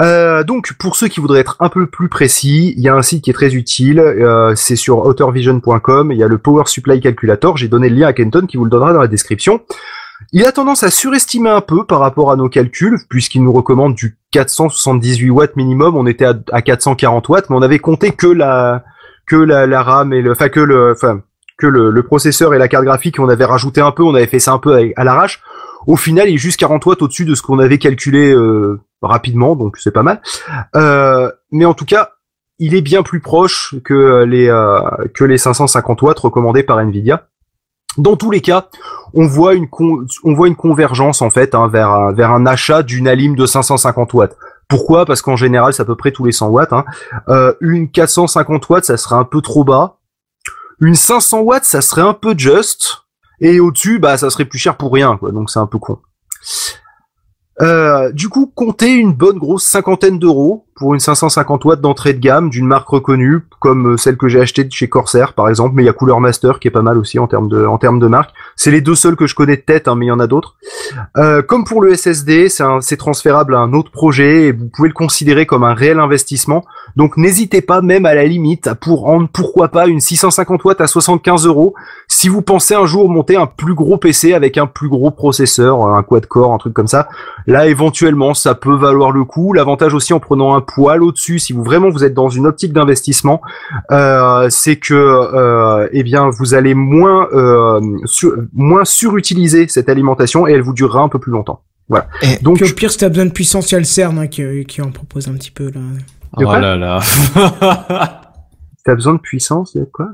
Euh, 0.00 0.44
donc, 0.44 0.72
pour 0.74 0.96
ceux 0.96 1.08
qui 1.08 1.20
voudraient 1.20 1.40
être 1.40 1.56
un 1.60 1.68
peu 1.68 1.86
plus 1.86 2.08
précis, 2.08 2.74
il 2.76 2.82
y 2.82 2.88
a 2.88 2.94
un 2.94 3.02
site 3.02 3.24
qui 3.24 3.30
est 3.30 3.34
très 3.34 3.54
utile. 3.54 3.98
euh, 4.00 4.54
c'est 4.54 4.76
sur 4.76 4.98
authorvision.com. 4.98 6.12
Il 6.12 6.18
y 6.18 6.22
a 6.22 6.28
le 6.28 6.38
Power 6.38 6.64
Supply 6.66 7.00
Calculator. 7.00 7.56
J'ai 7.56 7.68
donné 7.68 7.88
le 7.88 7.96
lien 7.96 8.06
à 8.08 8.12
Kenton 8.12 8.46
qui 8.46 8.56
vous 8.56 8.64
le 8.64 8.70
donnera 8.70 8.92
dans 8.92 9.00
la 9.00 9.08
description. 9.08 9.60
Il 10.32 10.44
a 10.44 10.52
tendance 10.52 10.82
à 10.82 10.90
surestimer 10.90 11.50
un 11.50 11.60
peu 11.60 11.84
par 11.84 12.00
rapport 12.00 12.30
à 12.30 12.36
nos 12.36 12.48
calculs, 12.48 12.98
puisqu'il 13.10 13.42
nous 13.42 13.52
recommande 13.52 13.94
du 13.94 14.16
478 14.30 15.30
watts 15.30 15.56
minimum. 15.56 15.96
On 15.96 16.06
était 16.06 16.24
à, 16.24 16.34
à 16.52 16.62
440 16.62 17.28
watts, 17.28 17.50
mais 17.50 17.56
on 17.56 17.62
avait 17.62 17.78
compté 17.80 18.12
que 18.12 18.26
la 18.26 18.84
que 19.26 19.36
la, 19.36 19.66
la 19.66 19.82
RAM 19.82 20.12
et 20.12 20.20
le, 20.22 20.32
enfin 20.32 20.48
que 20.50 20.60
le, 20.60 20.92
enfin 20.92 21.22
que 21.56 21.66
le, 21.66 22.02
processeur 22.02 22.54
et 22.54 22.58
la 22.58 22.68
carte 22.68 22.84
graphique. 22.84 23.18
On 23.18 23.28
avait 23.28 23.44
rajouté 23.44 23.80
un 23.80 23.92
peu, 23.92 24.02
on 24.02 24.14
avait 24.14 24.26
fait 24.26 24.38
ça 24.38 24.52
un 24.52 24.58
peu 24.58 24.92
à, 24.96 25.04
l'arrache. 25.04 25.42
Au 25.86 25.96
final, 25.96 26.28
il 26.28 26.34
est 26.34 26.38
juste 26.38 26.58
40 26.58 26.84
watts 26.86 27.02
au-dessus 27.02 27.24
de 27.24 27.34
ce 27.34 27.42
qu'on 27.42 27.58
avait 27.58 27.78
calculé 27.78 28.32
euh, 28.32 28.80
rapidement, 29.02 29.54
donc 29.54 29.76
c'est 29.78 29.90
pas 29.90 30.02
mal. 30.02 30.20
Euh, 30.76 31.30
mais 31.52 31.64
en 31.64 31.74
tout 31.74 31.84
cas, 31.84 32.12
il 32.58 32.74
est 32.74 32.80
bien 32.80 33.02
plus 33.02 33.20
proche 33.20 33.74
que 33.84 34.24
les 34.24 34.48
euh, 34.48 34.80
que 35.12 35.24
les 35.24 35.38
550 35.38 36.02
watts 36.02 36.18
recommandés 36.18 36.62
par 36.62 36.78
Nvidia. 36.78 37.28
Dans 37.98 38.16
tous 38.16 38.30
les 38.30 38.40
cas, 38.40 38.68
on 39.12 39.26
voit 39.26 39.54
une 39.54 39.68
on 40.24 40.34
voit 40.34 40.48
une 40.48 40.56
convergence 40.56 41.22
en 41.22 41.30
fait 41.30 41.54
hein, 41.54 41.68
vers 41.68 41.90
un, 41.90 42.12
vers 42.12 42.32
un 42.32 42.46
achat 42.46 42.82
d'une 42.82 43.06
alim 43.06 43.36
de 43.36 43.46
550 43.46 44.14
watts. 44.14 44.36
Pourquoi? 44.68 45.04
Parce 45.04 45.22
qu'en 45.22 45.36
général, 45.36 45.72
c'est 45.72 45.82
à 45.82 45.84
peu 45.84 45.96
près 45.96 46.10
tous 46.10 46.24
les 46.24 46.32
100 46.32 46.48
watts. 46.48 46.72
Hein. 46.72 46.84
Euh, 47.28 47.52
une 47.60 47.90
450 47.90 48.68
watts, 48.68 48.84
ça 48.84 48.96
serait 48.96 49.16
un 49.16 49.24
peu 49.24 49.40
trop 49.40 49.64
bas. 49.64 49.98
Une 50.80 50.94
500 50.94 51.40
watts, 51.40 51.64
ça 51.64 51.80
serait 51.80 52.02
un 52.02 52.14
peu 52.14 52.34
juste. 52.36 53.04
Et 53.40 53.60
au-dessus, 53.60 53.98
bah, 53.98 54.16
ça 54.16 54.30
serait 54.30 54.44
plus 54.44 54.58
cher 54.58 54.76
pour 54.76 54.92
rien, 54.92 55.16
quoi. 55.16 55.32
Donc 55.32 55.50
c'est 55.50 55.58
un 55.58 55.66
peu 55.66 55.78
con. 55.78 55.98
Euh, 57.60 58.10
du 58.12 58.28
coup, 58.28 58.50
comptez 58.52 58.94
une 58.94 59.12
bonne 59.12 59.38
grosse 59.38 59.64
cinquantaine 59.64 60.18
d'euros 60.18 60.64
pour 60.74 60.94
une 60.94 61.00
550 61.00 61.64
watts 61.64 61.80
d'entrée 61.80 62.12
de 62.14 62.18
gamme 62.18 62.50
d'une 62.50 62.66
marque 62.66 62.88
reconnue, 62.88 63.42
comme 63.60 63.92
euh, 63.92 63.96
celle 63.96 64.16
que 64.16 64.26
j'ai 64.26 64.40
achetée 64.40 64.64
de 64.64 64.72
chez 64.72 64.88
Corsair 64.88 65.32
par 65.32 65.48
exemple, 65.48 65.74
mais 65.76 65.84
il 65.84 65.86
y 65.86 65.88
a 65.88 65.92
Cooler 65.92 66.18
Master 66.18 66.58
qui 66.58 66.68
est 66.68 66.72
pas 66.72 66.82
mal 66.82 66.98
aussi 66.98 67.18
en 67.18 67.28
termes 67.28 67.48
de 67.48 67.64
en 67.64 67.78
termes 67.78 68.00
de 68.00 68.08
marque. 68.08 68.30
C'est 68.56 68.72
les 68.72 68.80
deux 68.80 68.96
seuls 68.96 69.14
que 69.14 69.26
je 69.26 69.36
connais 69.36 69.56
de 69.56 69.62
tête, 69.62 69.86
hein, 69.86 69.94
mais 69.94 70.06
il 70.06 70.08
y 70.08 70.12
en 70.12 70.18
a 70.18 70.26
d'autres. 70.26 70.56
Euh, 71.16 71.42
comme 71.42 71.64
pour 71.64 71.80
le 71.80 71.94
SSD, 71.94 72.48
c'est 72.48 72.96
transférable 72.96 73.54
à 73.54 73.58
un 73.58 73.72
autre 73.72 73.92
projet 73.92 74.46
et 74.46 74.52
vous 74.52 74.68
pouvez 74.68 74.88
le 74.88 74.94
considérer 74.94 75.46
comme 75.46 75.62
un 75.62 75.74
réel 75.74 76.00
investissement. 76.00 76.64
Donc 76.96 77.16
n'hésitez 77.16 77.60
pas 77.60 77.80
même 77.80 78.04
à 78.04 78.14
la 78.14 78.24
limite 78.24 78.66
à 78.66 78.74
pour 78.74 79.02
rendre 79.02 79.28
pourquoi 79.32 79.68
pas 79.68 79.86
une 79.86 80.00
650 80.00 80.64
watts 80.64 80.80
à 80.80 80.86
75 80.86 81.46
euros 81.46 81.74
si 82.24 82.30
vous 82.30 82.40
pensez 82.40 82.74
un 82.74 82.86
jour 82.86 83.10
monter 83.10 83.36
un 83.36 83.44
plus 83.46 83.74
gros 83.74 83.98
PC 83.98 84.32
avec 84.32 84.56
un 84.56 84.64
plus 84.66 84.88
gros 84.88 85.10
processeur, 85.10 85.82
un 85.94 86.02
quad 86.02 86.24
core, 86.24 86.54
un 86.54 86.56
truc 86.56 86.72
comme 86.72 86.86
ça. 86.86 87.06
Là, 87.46 87.66
éventuellement, 87.66 88.32
ça 88.32 88.54
peut 88.54 88.74
valoir 88.74 89.10
le 89.10 89.24
coup. 89.24 89.52
L'avantage 89.52 89.92
aussi 89.92 90.14
en 90.14 90.20
prenant 90.20 90.54
un 90.54 90.62
poil 90.62 91.02
au-dessus, 91.02 91.38
si 91.38 91.52
vous 91.52 91.62
vraiment 91.62 91.90
vous 91.90 92.02
êtes 92.02 92.14
dans 92.14 92.30
une 92.30 92.46
optique 92.46 92.72
d'investissement, 92.72 93.42
euh, 93.90 94.46
c'est 94.48 94.76
que, 94.76 94.94
euh, 94.94 95.86
eh 95.92 96.02
bien, 96.02 96.30
vous 96.30 96.54
allez 96.54 96.72
moins, 96.72 97.28
euh, 97.34 97.82
sur- 98.06 98.32
moins 98.54 98.86
surutiliser 98.86 99.68
cette 99.68 99.90
alimentation 99.90 100.48
et 100.48 100.52
elle 100.52 100.62
vous 100.62 100.72
durera 100.72 101.02
un 101.02 101.10
peu 101.10 101.18
plus 101.18 101.30
longtemps. 101.32 101.60
Voilà. 101.90 102.06
Et- 102.22 102.42
Donc, 102.42 102.56
Puis 102.56 102.70
au 102.70 102.74
pire, 102.74 102.90
si 102.90 102.96
t'as 102.96 103.10
besoin 103.10 103.26
de 103.26 103.32
puissance, 103.32 103.70
il 103.70 103.74
y 103.74 103.76
a 103.76 103.80
le 103.80 103.84
CERN 103.84 104.18
hein, 104.18 104.28
qui, 104.28 104.64
qui 104.64 104.80
en 104.80 104.90
propose 104.90 105.28
un 105.28 105.34
petit 105.34 105.50
peu 105.50 105.66
là. 105.74 105.80
Oh 106.38 106.42
là 106.42 106.74
là. 106.74 107.00
t'as 108.82 108.94
besoin 108.94 109.12
de 109.12 109.18
puissance, 109.20 109.72
il 109.74 109.80
y 109.80 109.82
a 109.82 109.86
quoi? 109.92 110.06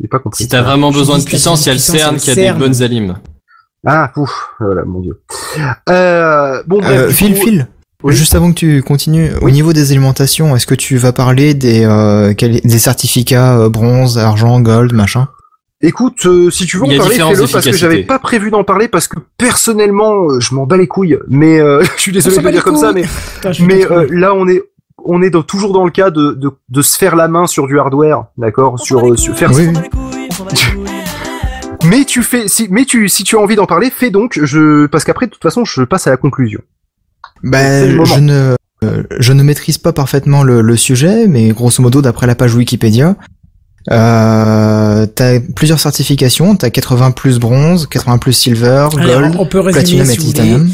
J'ai 0.00 0.08
pas 0.08 0.18
compris. 0.18 0.42
si 0.42 0.48
t'as 0.48 0.62
vraiment 0.62 0.90
besoin 0.90 1.18
de 1.18 1.24
puissance, 1.24 1.64
il 1.64 1.68
y 1.68 1.70
a 1.70 1.74
le 1.74 1.78
CERN 1.78 2.16
qui 2.16 2.30
a 2.30 2.34
des 2.34 2.52
bonnes 2.52 2.82
alimes. 2.82 3.16
Ah, 3.86 4.10
ouf, 4.16 4.48
voilà, 4.60 4.84
mon 4.84 5.00
dieu. 5.00 5.20
Euh, 5.88 6.62
bon, 6.66 6.78
bref, 6.80 7.00
Euh, 7.00 7.10
Phil, 7.10 7.34
coup- 7.34 7.44
Phil, 7.44 7.68
Oui. 8.02 8.14
juste 8.14 8.34
avant 8.34 8.50
que 8.50 8.56
tu 8.58 8.82
continues, 8.82 9.30
au 9.42 9.50
niveau 9.50 9.72
des 9.72 9.90
alimentations, 9.92 10.56
est-ce 10.56 10.66
que 10.66 10.74
tu 10.74 10.96
vas 10.96 11.12
parler 11.12 11.54
des, 11.54 11.84
euh, 11.84 12.34
quel- 12.36 12.60
des 12.60 12.78
certificats 12.78 13.58
euh, 13.58 13.68
bronze, 13.68 14.18
argent, 14.18 14.60
gold, 14.60 14.92
machin? 14.94 15.28
Écoute, 15.82 16.24
euh, 16.24 16.50
si 16.50 16.64
tu 16.66 16.78
veux 16.78 16.84
en 16.84 16.96
parler, 16.96 17.16
fais-le 17.16 17.46
parce 17.52 17.64
que 17.66 17.72
j'avais 17.76 18.04
pas 18.04 18.18
prévu 18.18 18.50
d'en 18.50 18.64
parler 18.64 18.88
parce 18.88 19.06
que 19.06 19.18
personnellement, 19.36 20.30
euh, 20.30 20.40
je 20.40 20.54
m'en 20.54 20.64
bats 20.66 20.78
les 20.78 20.86
couilles. 20.86 21.18
Mais 21.28 21.60
euh, 21.60 21.82
je 21.96 22.00
suis 22.00 22.12
désolé 22.12 22.38
de 22.38 22.42
le 22.42 22.50
dire 22.52 22.64
comme 22.64 22.76
ça, 22.76 22.92
mais 22.92 23.02
Putain, 23.34 23.52
mais 23.66 23.84
euh, 23.90 24.06
là 24.10 24.34
on 24.34 24.48
est 24.48 24.62
on 25.04 25.22
est 25.22 25.30
dans- 25.30 25.42
toujours 25.42 25.72
dans 25.72 25.84
le 25.84 25.90
cas 25.90 26.10
de, 26.10 26.32
de 26.32 26.50
de 26.68 26.82
se 26.82 26.96
faire 26.98 27.16
la 27.16 27.28
main 27.28 27.46
sur 27.46 27.66
du 27.66 27.78
hardware, 27.78 28.24
d'accord, 28.38 28.78
sur, 28.80 29.00
euh, 29.06 29.16
sur 29.16 29.36
faire. 29.36 29.52
Oui. 29.52 29.68
Mais 31.84 32.04
tu 32.04 32.22
fais 32.22 32.48
si 32.48 32.68
mais 32.70 32.84
tu 32.84 33.08
si 33.08 33.24
tu 33.24 33.36
as 33.36 33.40
envie 33.40 33.56
d'en 33.56 33.66
parler, 33.66 33.90
fais 33.90 34.10
donc. 34.10 34.38
Je 34.42 34.86
parce 34.86 35.04
qu'après 35.04 35.26
de 35.26 35.30
toute 35.30 35.42
façon 35.42 35.64
je 35.64 35.82
passe 35.82 36.06
à 36.06 36.10
la 36.10 36.16
conclusion. 36.16 36.60
Ben, 37.42 38.02
je 38.04 38.20
ne, 38.20 38.54
euh, 38.84 39.02
je 39.18 39.32
ne 39.32 39.42
maîtrise 39.42 39.76
pas 39.78 39.92
parfaitement 39.92 40.42
le, 40.42 40.62
le 40.62 40.76
sujet, 40.76 41.26
mais 41.26 41.48
grosso 41.50 41.82
modo, 41.82 42.00
d'après 42.00 42.26
la 42.26 42.34
page 42.34 42.54
Wikipédia, 42.54 43.16
euh, 43.90 45.06
t'as 45.06 45.40
plusieurs 45.54 45.78
certifications, 45.80 46.56
t'as 46.56 46.70
80 46.70 47.10
plus 47.10 47.38
bronze, 47.38 47.86
80 47.86 48.16
plus 48.18 48.32
silver, 48.32 48.88
Alors, 48.96 49.20
gold, 49.20 49.36
on 49.38 49.46
peut 49.46 49.60
résumer 49.60 50.02
platinum 50.04 50.10
et 50.10 50.12
si 50.12 50.18
titanium. 50.18 50.70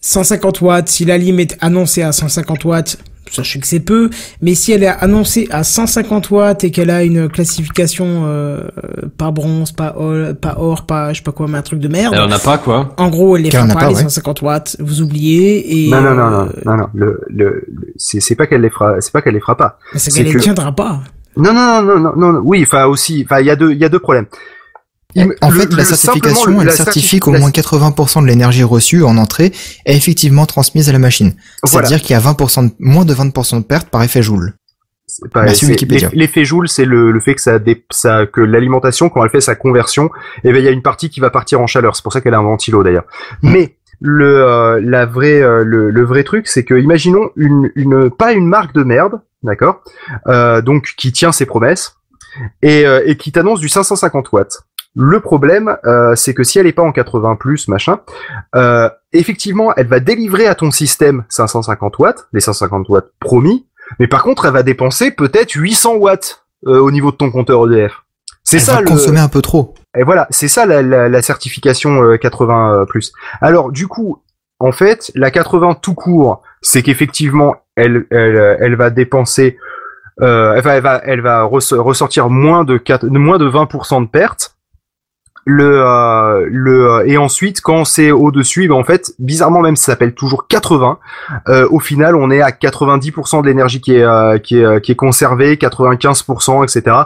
150 0.00 0.60
watts, 0.60 0.88
si 0.88 1.04
la 1.04 1.18
lime 1.18 1.38
est 1.38 1.56
annoncée 1.60 2.02
à 2.02 2.10
150 2.10 2.64
watts, 2.64 2.96
sachez 3.30 3.58
que 3.60 3.66
c'est 3.66 3.80
peu, 3.80 4.10
mais 4.42 4.54
si 4.54 4.72
elle 4.72 4.82
est 4.82 4.88
annoncée 4.88 5.48
à 5.50 5.64
150 5.64 6.30
watts 6.30 6.64
et 6.64 6.70
qu'elle 6.70 6.90
a 6.90 7.02
une 7.02 7.28
classification 7.28 8.24
euh, 8.26 8.68
pas 9.16 9.30
bronze, 9.30 9.72
pas 9.72 9.94
or, 9.96 10.34
pas 10.40 10.54
or, 10.58 10.84
pas 10.86 11.12
je 11.12 11.18
sais 11.18 11.22
pas 11.24 11.32
quoi, 11.32 11.46
mais 11.48 11.58
un 11.58 11.62
truc 11.62 11.80
de 11.80 11.88
merde. 11.88 12.12
Elle 12.14 12.20
en 12.22 12.30
a 12.30 12.38
pas, 12.38 12.58
quoi. 12.58 12.94
En 12.98 13.08
gros, 13.08 13.36
elle 13.36 13.42
les 13.44 13.50
fera 13.50 13.66
pas, 13.68 13.74
pas, 13.74 13.88
les 13.88 13.94
ouais. 13.94 14.02
150 14.02 14.42
watts, 14.42 14.76
vous 14.80 15.00
oubliez 15.02 15.86
et 15.86 15.90
non 15.90 16.00
non 16.00 16.14
non 16.14 16.22
euh, 16.32 16.44
non 16.64 16.72
non 16.72 16.76
non 16.76 16.88
le 16.94 17.20
le, 17.28 17.64
le- 17.72 17.92
c'est 17.96 18.20
c'est 18.20 18.34
pas 18.34 18.46
qu'elle 18.46 18.60
les 18.62 18.70
fera 18.70 19.00
c'est 19.00 19.12
pas 19.12 19.22
qu'elle 19.22 19.34
les 19.34 19.40
fera 19.40 19.56
pas. 19.56 19.78
mais 19.92 19.98
c'est 19.98 20.10
qu'elle 20.10 20.26
les 20.26 20.32
que- 20.34 20.38
tiendra 20.38 20.72
pas. 20.72 21.00
Non 21.36 21.52
non 21.54 21.82
non 21.82 21.82
non 21.82 21.98
non 22.00 22.12
non, 22.16 22.32
non. 22.34 22.40
oui 22.44 22.62
enfin 22.66 22.84
aussi 22.84 23.22
enfin 23.24 23.40
il 23.40 23.46
y 23.46 23.50
a 23.50 23.56
deux 23.56 23.70
il 23.72 23.78
y 23.78 23.84
a 23.84 23.88
deux 23.88 23.98
problèmes. 24.00 24.26
Me- 25.16 25.36
En 25.40 25.50
le- 25.50 25.60
fait, 25.60 25.70
la 25.70 25.76
le- 25.78 25.84
certification, 25.84 26.34
simplement, 26.36 26.56
le- 26.58 26.60
elle 26.62 26.66
la 26.68 26.72
certifie 26.72 27.16
certifi- 27.16 27.18
qu'au 27.20 27.32
la- 27.32 27.38
moins 27.40 27.50
80% 27.50 28.22
de 28.22 28.26
l'énergie 28.26 28.62
reçue 28.64 29.02
en 29.04 29.16
entrée 29.18 29.52
est 29.86 29.96
effectivement 29.96 30.46
transmise 30.46 30.88
à 30.88 30.92
la 30.92 30.98
machine. 30.98 31.34
Voilà. 31.62 31.86
C'est-à-dire 31.86 32.02
qu'il 32.04 32.14
y 32.14 32.16
a 32.16 32.20
20% 32.20 32.62
de, 32.64 32.70
moins 32.78 33.04
de 33.04 33.14
20% 33.14 33.58
de 33.58 33.64
perte 33.64 33.88
par 33.88 34.02
effet 34.02 34.22
Joule. 34.22 34.54
L'effet 36.14 36.44
Joule, 36.44 36.68
c'est 36.68 36.86
le, 36.86 37.10
le 37.12 37.20
fait 37.20 37.34
que 37.34 37.42
ça, 37.42 37.58
ça 37.90 38.24
que 38.26 38.40
l'alimentation, 38.40 39.10
quand 39.10 39.22
elle 39.22 39.30
fait 39.30 39.42
sa 39.42 39.54
conversion, 39.54 40.08
eh 40.44 40.52
ben 40.52 40.58
il 40.58 40.64
y 40.64 40.68
a 40.68 40.70
une 40.70 40.80
partie 40.82 41.10
qui 41.10 41.20
va 41.20 41.28
partir 41.28 41.60
en 41.60 41.66
chaleur. 41.66 41.94
C'est 41.96 42.02
pour 42.02 42.12
ça 42.14 42.20
qu'elle 42.22 42.32
a 42.34 42.38
un 42.38 42.42
ventilo 42.42 42.82
d'ailleurs. 42.82 43.04
Mm. 43.42 43.52
Mais 43.52 43.76
le 44.00 44.38
euh, 44.38 44.80
la 44.82 45.04
vraie 45.04 45.42
euh, 45.42 45.64
le, 45.64 45.90
le 45.90 46.04
vrai 46.04 46.24
truc, 46.24 46.48
c'est 46.48 46.64
que 46.64 46.74
imaginons 46.80 47.28
une 47.36 47.70
une 47.76 48.10
pas 48.10 48.32
une 48.32 48.46
marque 48.46 48.74
de 48.74 48.84
merde, 48.84 49.20
d'accord, 49.42 49.82
euh, 50.28 50.62
donc 50.62 50.94
qui 50.96 51.12
tient 51.12 51.30
ses 51.32 51.44
promesses 51.46 51.94
et 52.62 52.86
euh, 52.86 53.02
et 53.04 53.16
qui 53.16 53.30
t'annonce 53.32 53.60
du 53.60 53.68
550 53.68 54.32
watts. 54.32 54.62
Le 54.94 55.20
problème, 55.20 55.76
euh, 55.86 56.14
c'est 56.14 56.34
que 56.34 56.42
si 56.44 56.58
elle 56.58 56.66
est 56.66 56.72
pas 56.72 56.82
en 56.82 56.92
80 56.92 57.36
plus 57.36 57.68
machin, 57.68 58.00
euh, 58.54 58.90
effectivement, 59.12 59.72
elle 59.76 59.86
va 59.86 60.00
délivrer 60.00 60.46
à 60.46 60.54
ton 60.54 60.70
système 60.70 61.24
550 61.30 61.98
watts, 61.98 62.28
les 62.32 62.40
550 62.40 62.88
watts 62.90 63.10
promis, 63.18 63.66
mais 63.98 64.06
par 64.06 64.22
contre, 64.22 64.44
elle 64.44 64.52
va 64.52 64.62
dépenser 64.62 65.10
peut-être 65.10 65.52
800 65.52 65.94
watts 65.94 66.44
euh, 66.66 66.78
au 66.78 66.90
niveau 66.90 67.10
de 67.10 67.16
ton 67.16 67.30
compteur 67.30 67.66
EDF. 67.72 68.02
C'est 68.44 68.56
Elle 68.58 68.62
ça 68.62 68.74
va 68.74 68.80
le. 68.82 68.86
consommer 68.88 69.20
un 69.20 69.28
peu 69.28 69.40
trop. 69.40 69.74
Et 69.96 70.02
voilà, 70.02 70.26
c'est 70.30 70.48
ça 70.48 70.66
la, 70.66 70.82
la, 70.82 71.08
la 71.08 71.22
certification 71.22 72.02
euh, 72.02 72.16
80 72.16 72.72
euh, 72.82 72.84
plus. 72.84 73.12
Alors 73.40 73.70
du 73.72 73.86
coup, 73.88 74.22
en 74.58 74.72
fait, 74.72 75.10
la 75.14 75.30
80 75.30 75.78
tout 75.80 75.94
court, 75.94 76.42
c'est 76.60 76.82
qu'effectivement, 76.82 77.56
elle, 77.76 78.04
elle, 78.10 78.58
elle 78.60 78.76
va 78.76 78.90
dépenser, 78.90 79.56
euh, 80.20 80.54
elle 80.54 80.62
va, 80.62 80.74
elle 80.76 80.82
va, 80.82 81.00
elle 81.04 81.20
va 81.20 81.42
res- 81.44 81.74
ressortir 81.76 82.28
moins 82.30 82.64
de 82.64 82.76
4, 82.76 83.06
moins 83.06 83.38
de 83.38 83.48
20% 83.48 84.02
de 84.04 84.08
pertes. 84.08 84.51
Le, 85.44 85.64
euh, 85.84 86.46
le, 86.48 86.88
euh, 86.88 87.04
et 87.06 87.18
ensuite, 87.18 87.60
quand 87.62 87.84
c'est 87.84 88.12
au-dessus, 88.12 88.68
ben 88.68 88.74
en 88.76 88.84
fait, 88.84 89.12
bizarrement 89.18 89.60
même, 89.60 89.74
ça 89.74 89.86
s'appelle 89.86 90.14
toujours 90.14 90.46
80. 90.46 90.98
Euh, 91.48 91.66
au 91.70 91.80
final, 91.80 92.14
on 92.14 92.30
est 92.30 92.40
à 92.40 92.50
90% 92.50 93.42
de 93.42 93.46
l'énergie 93.48 93.80
qui 93.80 93.96
est, 93.96 94.04
euh, 94.04 94.38
qui 94.38 94.60
est, 94.60 94.64
euh, 94.64 94.78
qui 94.78 94.92
est 94.92 94.96
conservée, 94.96 95.56
95%, 95.56 96.62
etc 96.64 96.96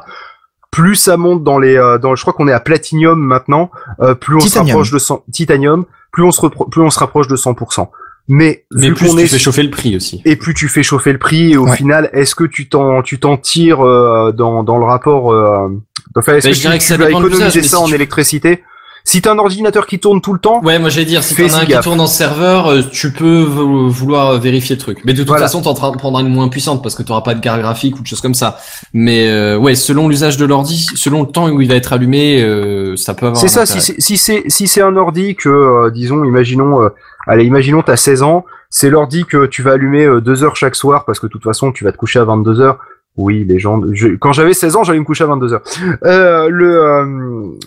plus 0.73 0.97
ça 0.97 1.16
monte 1.16 1.42
dans 1.42 1.58
les 1.58 1.76
euh, 1.78 1.97
dans 1.97 2.15
je 2.16 2.20
crois 2.23 2.34
qu'on 2.34 2.48
est 2.48 2.52
à 2.52 2.60
platinium 2.60 3.18
maintenant 3.18 3.70
euh, 4.02 4.15
plus 4.15 4.36
on 4.36 4.40
se 4.40 4.48
Titanium. 4.48 4.68
rapproche 4.76 4.90
de 4.90 4.98
100 4.98 5.24
titanium 5.32 5.84
plus 6.12 6.23
on 6.23 6.32
se 6.32 6.40
repro- 6.42 6.68
plus 6.68 6.82
on 6.82 6.90
se 6.90 6.98
rapproche 6.98 7.28
de 7.28 7.36
100% 7.36 7.89
mais, 8.29 8.65
Mais 8.73 8.91
plus 8.93 9.09
tu 9.15 9.21
est 9.21 9.27
fais 9.27 9.39
chauffer 9.39 9.63
le 9.63 9.71
prix 9.71 9.97
aussi. 9.97 10.21
et 10.25 10.37
plus 10.37 10.53
tu 10.55 10.69
fais 10.69 10.83
chauffer 10.83 11.13
le 11.13 11.19
prix 11.19 11.53
et 11.53 11.57
au 11.57 11.67
Ouais. 11.69 11.77
final 11.77 12.11
est-ce 12.13 12.35
que 12.35 12.45
tu 12.45 12.69
t'en 12.69 13.03
tu 13.03 13.19
t'en 13.19 13.37
tires 13.37 13.85
euh, 13.85 14.33
dans 14.33 14.65
dans 14.65 14.79
le 14.79 14.85
rapport 14.85 15.33
euh, 15.33 15.69
enfin 16.17 16.35
est-ce 16.37 16.47
Bah, 16.47 16.51
que 16.51 16.55
je 16.57 16.61
tu, 16.61 16.67
dirais 16.67 16.79
que 16.79 16.83
tu 16.83 16.89
ça 16.89 16.97
vas 16.97 17.09
économiser 17.11 17.45
mais 17.61 17.63
ça 17.63 17.77
si 17.77 17.83
en 17.83 17.87
tu- 17.87 17.95
électricité? 17.95 18.63
Si 19.07 19.23
t'as 19.23 19.33
un 19.33 19.39
ordinateur 19.39 19.86
qui 19.86 19.99
tourne 20.01 20.20
tout 20.20 20.33
le 20.35 20.39
temps 20.41 20.60
Ouais, 20.65 20.78
moi 20.78 20.91
j'allais 20.91 21.07
dire, 21.07 21.23
si 21.23 21.35
t'en 21.35 21.44
as 21.44 21.62
un 21.62 21.65
qui 21.65 21.78
tourne 21.81 22.01
en 22.01 22.07
serveur, 22.09 22.67
euh, 22.67 22.83
tu 22.93 23.12
peux 23.12 23.41
vou- 23.41 23.89
vouloir 23.89 24.39
vérifier 24.39 24.75
le 24.76 24.81
truc. 24.83 24.99
Mais 25.05 25.12
de 25.12 25.18
toute 25.18 25.28
Voilà. 25.28 25.44
façon, 25.47 25.62
t'en 25.62 25.75
tra- 25.75 25.97
prendras 25.97 26.20
une 26.23 26.28
moins 26.28 26.49
puissante 26.49 26.83
parce 26.83 26.94
que 26.97 27.02
t'auras 27.05 27.20
pas 27.23 27.35
de 27.35 27.41
carte 27.41 27.60
graphique 27.60 27.97
ou 27.99 28.02
de 28.02 28.07
choses 28.07 28.20
comme 28.20 28.35
ça. 28.35 28.59
Mais 28.93 29.28
euh, 29.28 29.57
ouais, 29.57 29.75
selon 29.76 30.09
l'usage 30.09 30.36
de 30.36 30.44
l'ordi, 30.44 30.86
selon 30.97 31.23
le 31.23 31.28
temps 31.28 31.49
où 31.49 31.60
il 31.62 31.68
va 31.68 31.76
être 31.76 31.93
allumé, 31.93 32.43
euh, 32.43 32.97
ça 32.97 33.15
peut 33.15 33.26
avoir. 33.26 33.41
C'est 33.41 33.49
ça, 33.49 33.65
si 33.65 33.81
c'est 33.81 33.94
si 34.01 34.17
c'est 34.18 34.43
si 34.49 34.67
c'est 34.67 34.83
un 34.83 34.97
ordi 34.97 35.36
que 35.36 35.49
euh, 35.49 35.91
disons 35.91 36.25
imaginons 36.25 36.83
euh, 36.83 36.89
allez 37.28 37.44
imaginons 37.44 37.83
t'as 37.83 37.97
16 37.97 38.23
ans, 38.25 38.44
c'est 38.70 38.91
l'ordi 38.91 39.25
que 39.25 39.47
tu 39.47 39.62
vas 39.62 39.73
allumer 39.73 40.05
euh, 40.05 40.20
deux 40.20 40.43
heures 40.43 40.57
chaque 40.57 40.75
soir 40.75 41.05
parce 41.05 41.20
que 41.20 41.26
de 41.28 41.31
toute 41.33 41.44
façon 41.44 41.70
tu 41.70 41.85
vas 41.85 41.93
te 41.93 41.97
coucher 41.97 42.18
à 42.18 42.25
22 42.25 42.60
heures. 42.60 42.78
Oui, 43.17 43.45
les 43.45 43.59
gens 43.59 43.81
quand 44.20 44.33
j'avais 44.33 44.53
16 44.53 44.77
ans, 44.77 44.85
j'allais 44.85 44.99
me 44.99 45.05
coucher 45.05 45.25
à 45.25 45.28
22 45.28 45.55
heures. 45.55 45.62
Euh, 46.05 46.49
le 46.51 46.83
euh, 46.83 47.07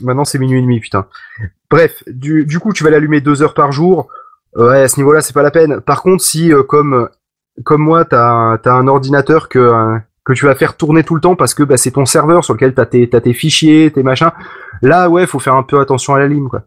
maintenant 0.03 0.25
c'est 0.25 0.37
minuit 0.37 0.59
et 0.59 0.61
demi, 0.61 0.79
putain. 0.79 1.07
Bref, 1.71 2.03
du 2.07 2.45
du 2.45 2.59
coup, 2.59 2.73
tu 2.73 2.83
vas 2.83 2.89
l'allumer 2.89 3.21
deux 3.21 3.41
heures 3.41 3.53
par 3.53 3.71
jour. 3.71 4.07
Ouais, 4.55 4.81
à 4.81 4.87
ce 4.87 4.97
niveau-là, 4.97 5.21
c'est 5.21 5.33
pas 5.33 5.43
la 5.43 5.51
peine. 5.51 5.81
Par 5.81 6.01
contre, 6.01 6.23
si 6.23 6.53
euh, 6.53 6.63
comme 6.63 7.09
comme 7.63 7.81
moi, 7.81 8.05
t'as 8.05 8.57
t'as 8.59 8.73
un 8.73 8.87
ordinateur 8.87 9.49
que 9.49 9.59
euh, 9.59 9.97
que 10.23 10.33
tu 10.33 10.45
vas 10.45 10.55
faire 10.55 10.77
tourner 10.77 11.03
tout 11.03 11.15
le 11.15 11.21
temps 11.21 11.35
parce 11.35 11.53
que 11.53 11.63
bah, 11.63 11.77
c'est 11.77 11.91
ton 11.91 12.05
serveur 12.05 12.43
sur 12.43 12.53
lequel 12.53 12.73
t'as 12.73 12.85
tes 12.85 13.09
t'as 13.09 13.21
tes 13.21 13.33
fichiers, 13.33 13.91
tes 13.91 14.03
machins. 14.03 14.31
Là, 14.81 15.09
ouais, 15.09 15.25
faut 15.25 15.39
faire 15.39 15.55
un 15.55 15.63
peu 15.63 15.79
attention 15.79 16.13
à 16.13 16.19
la 16.19 16.27
lime, 16.27 16.49
quoi. 16.49 16.63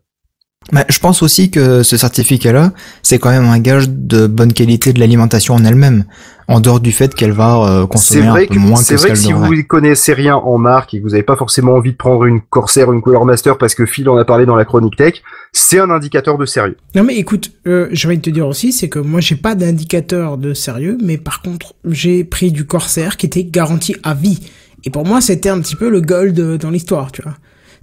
Bah, 0.71 0.85
je 0.89 0.99
pense 1.01 1.23
aussi 1.23 1.51
que 1.51 1.83
ce 1.83 1.97
certificat-là, 1.97 2.73
c'est 3.03 3.19
quand 3.19 3.31
même 3.31 3.45
un 3.45 3.59
gage 3.59 3.89
de 3.89 4.27
bonne 4.27 4.53
qualité 4.53 4.93
de 4.93 5.01
l'alimentation 5.01 5.55
en 5.55 5.65
elle-même, 5.65 6.05
en 6.49 6.61
dehors 6.61 6.81
du 6.81 6.93
fait 6.93 7.15
qu'elle 7.15 7.33
va 7.33 7.57
euh, 7.57 7.83
C'est 7.83 7.89
consommer 7.89 8.27
un 8.27 8.31
vrai 8.31 8.47
peu 8.47 8.55
que 8.55 8.59
moins 8.61 8.77
c'est 8.77 8.95
que 8.95 9.01
vrai 9.01 9.11
que 9.11 9.17
si 9.17 9.33
vous 9.33 9.51
connaissez 9.67 10.15
rien 10.15 10.37
en 10.37 10.59
marque 10.59 10.95
et 10.95 10.99
que 10.99 11.03
vous 11.03 11.11
n'avez 11.11 11.23
pas 11.23 11.37
forcément 11.37 11.75
envie 11.75 11.93
de 11.93 11.97
prendre 11.97 12.25
une 12.25 12.41
Corsair 12.41 12.89
ou 12.89 12.93
une 12.93 13.03
Color 13.03 13.25
Master 13.25 13.59
parce 13.59 13.75
que 13.75 13.87
Phil 13.87 14.09
en 14.09 14.17
a 14.17 14.25
parlé 14.25 14.47
dans 14.47 14.57
la 14.57 14.65
chronique 14.65 14.97
tech, 14.97 15.23
c'est 15.53 15.79
un 15.79 15.91
indicateur 15.91 16.39
de 16.39 16.47
sérieux. 16.47 16.77
Non 16.95 17.03
mais 17.03 17.17
écoute, 17.17 17.53
euh, 17.67 17.89
j'ai 17.93 18.09
envie 18.09 18.19
de 18.19 18.23
te 18.23 18.31
dire 18.31 18.47
aussi, 18.47 18.73
c'est 18.73 18.89
que 18.89 18.99
moi 18.99 19.21
j'ai 19.21 19.37
pas 19.37 19.55
d'indicateur 19.55 20.39
de 20.39 20.55
sérieux, 20.55 20.97
mais 21.03 21.19
par 21.19 21.43
contre 21.43 21.75
j'ai 21.85 22.25
pris 22.25 22.53
du 22.53 22.67
Corsair 22.67 23.17
qui 23.17 23.27
était 23.27 23.45
garanti 23.45 23.97
à 24.03 24.15
vie. 24.15 24.41
Et 24.85 24.91
pour 24.91 25.05
moi 25.05 25.21
c'était 25.21 25.49
un 25.49 25.61
petit 25.61 25.77
peu 25.77 25.91
le 25.91 26.01
gold 26.01 26.39
euh, 26.39 26.57
dans 26.57 26.71
l'histoire, 26.71 27.13
tu 27.13 27.23
vois. 27.23 27.35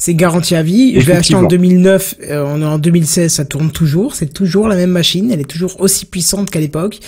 C'est 0.02 0.16
garanti 0.16 0.56
à 0.56 0.64
vie. 0.64 1.00
Je 1.00 1.06
l'ai 1.08 1.12
acheté 1.18 1.36
en 1.36 1.40
Effectivement. 1.40 1.44
2009, 1.50 2.16
euh, 2.30 2.44
on 2.48 2.62
est 2.62 2.66
en 2.66 2.80
2016, 2.80 3.32
ça 3.34 3.44
tourne 3.46 3.70
toujours. 3.72 4.16
C'est 4.16 4.34
toujours 4.34 4.68
la 4.70 4.76
même 4.78 4.92
machine, 4.92 5.30
elle 5.30 5.42
est 5.42 5.50
toujours 5.50 5.80
aussi 5.82 6.06
puissante 6.06 6.50
qu'à 6.50 6.60
l'époque. 6.62 7.00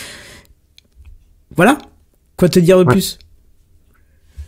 Voilà. 1.55 1.77
Quoi 2.37 2.49
te 2.49 2.59
dire 2.59 2.77
de 2.77 2.83
Ouais. 2.83 2.91
plus? 2.91 3.17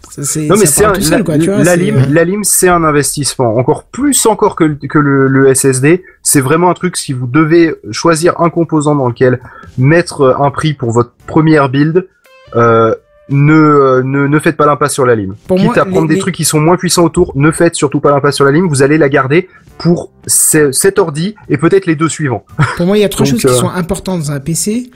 Ça, 0.09 0.21
Non 0.41 0.57
mais 0.59 0.67
c'est 0.67 0.83
la, 0.83 1.23
quoi, 1.23 1.39
tu 1.39 1.45
vois, 1.45 1.57
la 1.63 1.71
c'est- 1.71 1.77
lime, 1.77 2.05
la 2.11 2.23
lime 2.23 2.43
c'est 2.43 2.67
un 2.67 2.83
investissement 2.83 3.55
encore 3.57 3.85
plus 3.85 4.27
encore 4.27 4.55
que, 4.55 4.63
le- 4.65 4.75
que 4.75 4.99
le, 4.99 5.27
le 5.27 5.47
SSD. 5.55 6.03
C'est 6.21 6.41
vraiment 6.41 6.69
un 6.69 6.75
truc 6.75 6.97
si 6.97 7.13
vous 7.13 7.25
devez 7.25 7.73
choisir 7.89 8.39
un 8.39 8.51
composant 8.51 8.93
dans 8.93 9.07
lequel 9.07 9.39
mettre 9.79 10.35
un 10.39 10.51
prix 10.51 10.75
pour 10.75 10.91
votre 10.91 11.13
première 11.25 11.67
build, 11.69 12.07
euh, 12.55 12.93
ne, 13.29 13.53
euh, 13.53 14.03
ne 14.03 14.27
ne 14.27 14.39
faites 14.39 14.57
pas 14.57 14.65
l'impasse 14.65 14.93
sur 14.93 15.05
la 15.05 15.15
lime. 15.15 15.35
Pour 15.47 15.57
Quitte 15.57 15.65
moi, 15.67 15.77
à 15.79 15.85
prendre 15.85 16.01
les- 16.03 16.07
des 16.09 16.13
les- 16.15 16.19
trucs 16.19 16.35
qui 16.35 16.43
sont 16.45 16.59
moins 16.59 16.75
puissants 16.77 17.03
autour, 17.03 17.31
ne 17.35 17.51
faites 17.51 17.75
surtout 17.75 17.99
pas 17.99 18.11
l'impasse 18.11 18.35
sur 18.35 18.45
la 18.45 18.51
lime. 18.51 18.67
Vous 18.67 18.81
allez 18.83 18.97
la 18.97 19.09
garder 19.09 19.47
pour 19.77 20.11
ce- 20.27 20.71
cet 20.71 20.99
ordi 20.99 21.35
et 21.49 21.57
peut-être 21.57 21.85
les 21.85 21.95
deux 21.95 22.09
suivants. 22.09 22.45
Pour 22.77 22.85
moi, 22.85 22.97
il 22.97 23.01
y 23.01 23.05
a 23.05 23.09
trois 23.09 23.25
choses 23.25 23.39
qui 23.39 23.47
euh, 23.47 23.53
sont 23.53 23.69
importantes 23.69 24.19
dans 24.19 24.31
un 24.31 24.39
PC. 24.39 24.91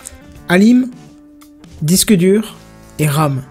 Alim, 0.49 0.87
disque 1.81 2.13
dur 2.13 2.55
et 2.99 3.07
RAM. 3.07 3.41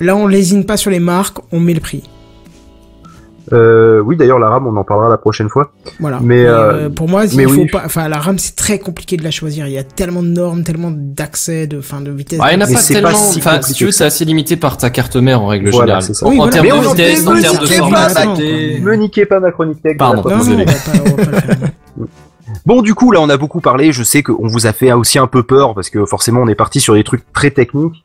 Là, 0.00 0.16
on 0.16 0.26
lésine 0.26 0.64
pas 0.64 0.76
sur 0.78 0.90
les 0.90 1.00
marques, 1.00 1.38
on 1.52 1.60
met 1.60 1.74
le 1.74 1.80
prix. 1.80 2.02
Euh, 3.52 4.00
oui 4.00 4.16
d'ailleurs 4.16 4.38
la 4.38 4.48
RAM 4.48 4.66
on 4.66 4.76
en 4.76 4.84
parlera 4.84 5.08
la 5.08 5.16
prochaine 5.18 5.48
fois. 5.48 5.72
Voilà. 5.98 6.20
Mais, 6.22 6.42
Et, 6.42 6.46
euh, 6.46 6.88
pour 6.88 7.08
moi, 7.08 7.24
il 7.26 7.36
mais 7.36 7.44
faut 7.44 7.62
oui. 7.62 7.66
pas. 7.66 7.82
Enfin, 7.84 8.08
la 8.08 8.18
RAM, 8.18 8.38
c'est 8.38 8.54
très 8.56 8.78
compliqué 8.78 9.16
de 9.16 9.24
la 9.24 9.30
choisir. 9.30 9.66
Il 9.66 9.72
y 9.72 9.78
a 9.78 9.82
tellement 9.84 10.22
de 10.22 10.28
normes, 10.28 10.62
tellement 10.62 10.92
d'accès, 10.94 11.66
de, 11.66 11.78
enfin, 11.78 12.00
de 12.00 12.10
vitesse. 12.10 12.38
Ouais, 12.40 12.54
il 12.54 12.56
n'y 12.58 12.62
en 12.62 12.66
a 12.66 12.72
pas 12.72 12.80
tellement. 12.80 13.14
si 13.14 13.38
Enfin, 13.38 13.60
si 13.62 13.72
tu 13.74 13.86
veux, 13.86 13.90
c'est 13.90 14.04
assez 14.04 14.24
limité 14.24 14.56
par 14.56 14.76
ta 14.76 14.90
carte 14.90 15.16
mère 15.16 15.42
en 15.42 15.48
règle 15.48 15.70
Voilà, 15.70 16.00
générale. 16.00 16.14
ça. 16.14 16.26
Oui, 16.26 16.34
en 16.34 16.46
voilà. 16.46 16.52
termes 16.52 16.80
de 16.82 16.88
vitesse, 16.88 17.26
en 17.26 17.34
me 17.34 17.40
termes 17.40 17.58
de 17.58 17.66
format, 17.66 18.08
Me 18.36 18.94
niquez 18.94 19.26
pas 19.26 19.40
ma 19.40 19.50
chronique 19.50 19.82
tech. 19.82 19.96
Pardon. 19.96 20.22
Non, 20.28 20.44
non, 20.44 20.64
on. 21.98 22.04
Bon, 22.66 22.82
du 22.82 22.94
coup, 22.94 23.12
là, 23.12 23.20
on 23.20 23.28
a 23.28 23.36
beaucoup 23.36 23.60
parlé. 23.60 23.92
Je 23.92 24.02
sais 24.02 24.22
qu'on 24.22 24.46
vous 24.46 24.66
a 24.66 24.72
fait 24.72 24.92
aussi 24.92 25.18
un 25.18 25.26
peu 25.26 25.42
peur 25.42 25.74
parce 25.74 25.88
que 25.90 26.04
forcément, 26.04 26.40
on 26.42 26.48
est 26.48 26.54
parti 26.54 26.80
sur 26.80 26.94
des 26.94 27.04
trucs 27.04 27.24
très 27.32 27.50
techniques. 27.50 28.04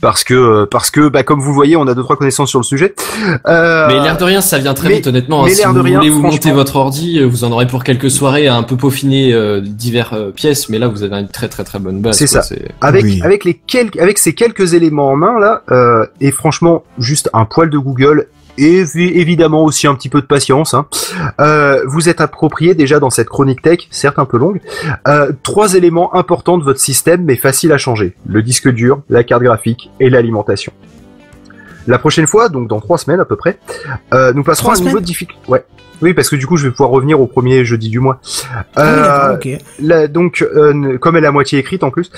Parce 0.00 0.24
que, 0.24 0.64
parce 0.64 0.90
que, 0.90 1.08
bah, 1.08 1.22
comme 1.22 1.40
vous 1.40 1.52
voyez, 1.54 1.76
on 1.76 1.86
a 1.86 1.94
deux 1.94 2.02
trois 2.02 2.16
connaissances 2.16 2.50
sur 2.50 2.58
le 2.60 2.64
sujet. 2.64 2.94
Euh, 3.46 3.86
Mais 3.88 3.94
l'air 4.00 4.16
de 4.16 4.24
rien, 4.24 4.40
ça 4.40 4.58
vient 4.58 4.74
très 4.74 4.88
mais- 4.88 4.94
vite, 4.96 5.06
honnêtement. 5.06 5.44
mais 5.44 5.50
si 5.54 5.64
vous 5.64 5.72
de 5.72 5.80
rien, 5.80 5.98
voulez 5.98 6.10
vous 6.10 6.22
monter 6.22 6.52
votre 6.52 6.76
ordi, 6.76 7.18
euh, 7.18 7.26
vous 7.26 7.44
en 7.44 7.52
aurez 7.52 7.66
pour 7.66 7.82
quelques 7.84 8.10
soirées 8.10 8.46
à 8.46 8.56
un 8.56 8.62
peu 8.62 8.76
peaufiner 8.76 9.32
euh, 9.32 9.60
divers 9.60 10.12
euh, 10.12 10.30
pièces, 10.30 10.68
mais 10.68 10.78
là, 10.78 10.88
vous 10.88 11.02
avez 11.02 11.16
une 11.16 11.28
très 11.28 11.48
très 11.48 11.64
très 11.64 11.78
bonne 11.78 12.00
base. 12.00 12.16
C'est 12.16 12.26
ça. 12.26 12.42
avec 12.80 13.04
Oui. 13.04 13.20
avec 13.22 13.44
les 13.44 13.54
quelques 13.54 13.98
avec 13.98 14.18
ces 14.18 14.34
quelques 14.34 14.74
éléments 14.74 15.10
en 15.10 15.16
main 15.16 15.38
là, 15.38 15.62
euh, 15.70 16.06
et 16.20 16.30
franchement, 16.30 16.84
juste 16.98 17.30
un 17.32 17.44
poil 17.44 17.70
de 17.70 17.78
Google. 17.78 18.26
Et 18.58 18.82
évi- 18.82 19.12
évidemment 19.18 19.64
aussi 19.64 19.86
un 19.86 19.94
petit 19.94 20.08
peu 20.08 20.20
de 20.20 20.26
patience. 20.26 20.74
Hein. 20.74 20.86
Euh, 21.40 21.82
vous 21.86 22.08
êtes 22.08 22.20
approprié 22.20 22.74
déjà 22.74 22.98
dans 23.00 23.10
cette 23.10 23.28
chronique 23.28 23.62
tech, 23.62 23.86
certes 23.90 24.18
un 24.18 24.24
peu 24.24 24.38
longue, 24.38 24.60
euh, 25.08 25.32
trois 25.42 25.74
éléments 25.74 26.14
importants 26.14 26.58
de 26.58 26.64
votre 26.64 26.80
système, 26.80 27.24
mais 27.24 27.36
faciles 27.36 27.72
à 27.72 27.78
changer 27.78 28.14
le 28.26 28.42
disque 28.42 28.68
dur, 28.68 29.00
la 29.10 29.24
carte 29.24 29.42
graphique 29.42 29.90
et 30.00 30.08
l'alimentation. 30.10 30.72
La 31.86 31.98
prochaine 31.98 32.26
fois, 32.26 32.48
donc 32.48 32.66
dans 32.66 32.80
trois 32.80 32.98
semaines 32.98 33.20
à 33.20 33.24
peu 33.24 33.36
près, 33.36 33.58
euh, 34.12 34.32
nous 34.32 34.42
passerons 34.42 34.70
à 34.70 34.72
un 34.72 34.80
niveau 34.80 35.00
de 35.00 35.04
difficulté. 35.04 35.40
Ouais. 35.48 35.64
Oui, 36.02 36.14
parce 36.14 36.28
que 36.28 36.36
du 36.36 36.46
coup, 36.46 36.56
je 36.56 36.66
vais 36.66 36.70
pouvoir 36.70 36.90
revenir 36.90 37.20
au 37.20 37.26
premier 37.26 37.64
jeudi 37.64 37.88
du 37.88 38.00
mois. 38.00 38.20
Ah 38.76 39.30
Euh. 39.32 39.56
Là, 39.80 40.08
donc, 40.08 40.42
euh, 40.42 40.98
comme 40.98 41.16
elle 41.16 41.24
est 41.24 41.28
à 41.28 41.32
moitié 41.32 41.58
écrite 41.58 41.84
en 41.84 41.90
plus, 41.90 42.10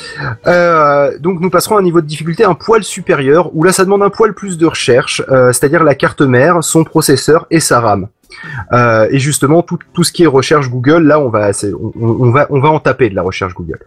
euh, 0.46 1.16
donc 1.18 1.40
nous 1.40 1.50
passerons 1.50 1.76
à 1.76 1.80
un 1.80 1.82
niveau 1.82 2.00
de 2.00 2.06
difficulté 2.06 2.44
un 2.44 2.54
poil 2.54 2.82
supérieur, 2.82 3.50
où 3.54 3.64
là 3.64 3.72
ça 3.72 3.84
demande 3.84 4.02
un 4.02 4.10
poil 4.10 4.34
plus 4.34 4.58
de 4.58 4.66
recherche, 4.66 5.22
euh, 5.30 5.52
c'est-à-dire 5.52 5.84
la 5.84 5.94
carte 5.94 6.22
mère, 6.22 6.62
son 6.62 6.84
processeur 6.84 7.46
et 7.50 7.60
sa 7.60 7.80
RAM. 7.80 8.08
Euh, 8.72 9.08
et 9.10 9.18
justement, 9.18 9.62
tout, 9.62 9.78
ce 10.02 10.12
qui 10.12 10.24
est 10.24 10.26
recherche 10.26 10.68
Google, 10.70 11.04
là, 11.04 11.20
on 11.20 11.28
va, 11.28 11.50
on, 11.62 11.92
on 12.00 12.30
va, 12.30 12.46
on 12.50 12.62
en 12.62 12.80
taper 12.80 13.08
de 13.08 13.14
la 13.14 13.22
recherche 13.22 13.54
Google. 13.54 13.78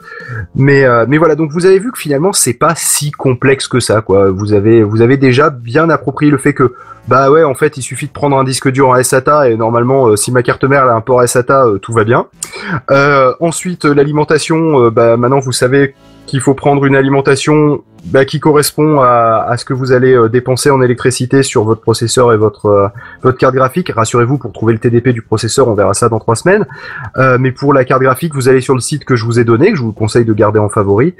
Mais, 0.55 0.83
euh, 0.83 1.05
mais 1.07 1.17
voilà, 1.17 1.35
donc 1.35 1.51
vous 1.51 1.65
avez 1.65 1.79
vu 1.79 1.91
que 1.91 1.99
finalement, 1.99 2.33
c'est 2.33 2.53
pas 2.53 2.73
si 2.75 3.11
complexe 3.11 3.67
que 3.67 3.79
ça, 3.79 4.01
quoi. 4.01 4.31
Vous 4.31 4.53
avez, 4.53 5.17
déjà 5.17 5.49
bien 5.49 5.89
approprié 5.89 6.31
le 6.31 6.37
fait 6.37 6.53
que, 6.53 6.73
bah 7.07 7.29
ouais, 7.31 7.43
en 7.43 7.53
fait, 7.53 7.77
il 7.77 7.81
suffit 7.81 8.07
de 8.07 8.11
prendre 8.11 8.37
un 8.37 8.43
disque 8.43 8.69
dur 8.69 8.89
en 8.89 9.03
SATA 9.03 9.49
et 9.49 9.57
normalement, 9.57 10.07
euh, 10.07 10.15
si 10.15 10.31
ma 10.31 10.43
carte 10.43 10.63
mère 10.63 10.85
a 10.85 10.93
un 10.93 11.01
port 11.01 11.27
SATA, 11.27 11.65
tout 11.81 11.93
va 11.93 12.03
bien. 12.03 12.27
Ensuite, 13.39 13.85
l'alimentation, 13.85 14.89
bah 14.89 15.17
maintenant 15.17 15.39
vous 15.39 15.51
savez 15.51 15.95
qu'il 16.31 16.39
faut 16.39 16.53
prendre 16.53 16.85
une 16.85 16.95
alimentation 16.95 17.83
bah, 18.05 18.23
qui 18.23 18.39
correspond 18.39 19.01
à, 19.01 19.45
à 19.49 19.57
ce 19.57 19.65
que 19.65 19.73
vous 19.73 19.91
allez 19.91 20.13
euh, 20.13 20.29
dépenser 20.29 20.69
en 20.69 20.81
électricité 20.81 21.43
sur 21.43 21.65
votre 21.65 21.81
processeur 21.81 22.31
et 22.31 22.37
votre 22.37 22.67
euh, 22.67 22.87
votre 23.21 23.37
carte 23.37 23.53
graphique. 23.53 23.91
Rassurez-vous, 23.93 24.37
pour 24.37 24.53
trouver 24.53 24.71
le 24.71 24.79
TDP 24.79 25.09
du 25.09 25.21
processeur, 25.21 25.67
on 25.67 25.73
verra 25.73 25.93
ça 25.93 26.07
dans 26.07 26.19
trois 26.19 26.37
semaines. 26.37 26.65
Euh, 27.17 27.37
mais 27.37 27.51
pour 27.51 27.73
la 27.73 27.83
carte 27.83 28.01
graphique, 28.01 28.33
vous 28.33 28.47
allez 28.47 28.61
sur 28.61 28.75
le 28.75 28.79
site 28.79 29.03
que 29.03 29.17
je 29.17 29.25
vous 29.25 29.39
ai 29.39 29.43
donné, 29.43 29.71
que 29.71 29.77
je 29.77 29.83
vous 29.83 29.91
conseille 29.91 30.23
de 30.23 30.33
garder 30.33 30.57
en 30.57 30.69
favori. 30.69 31.15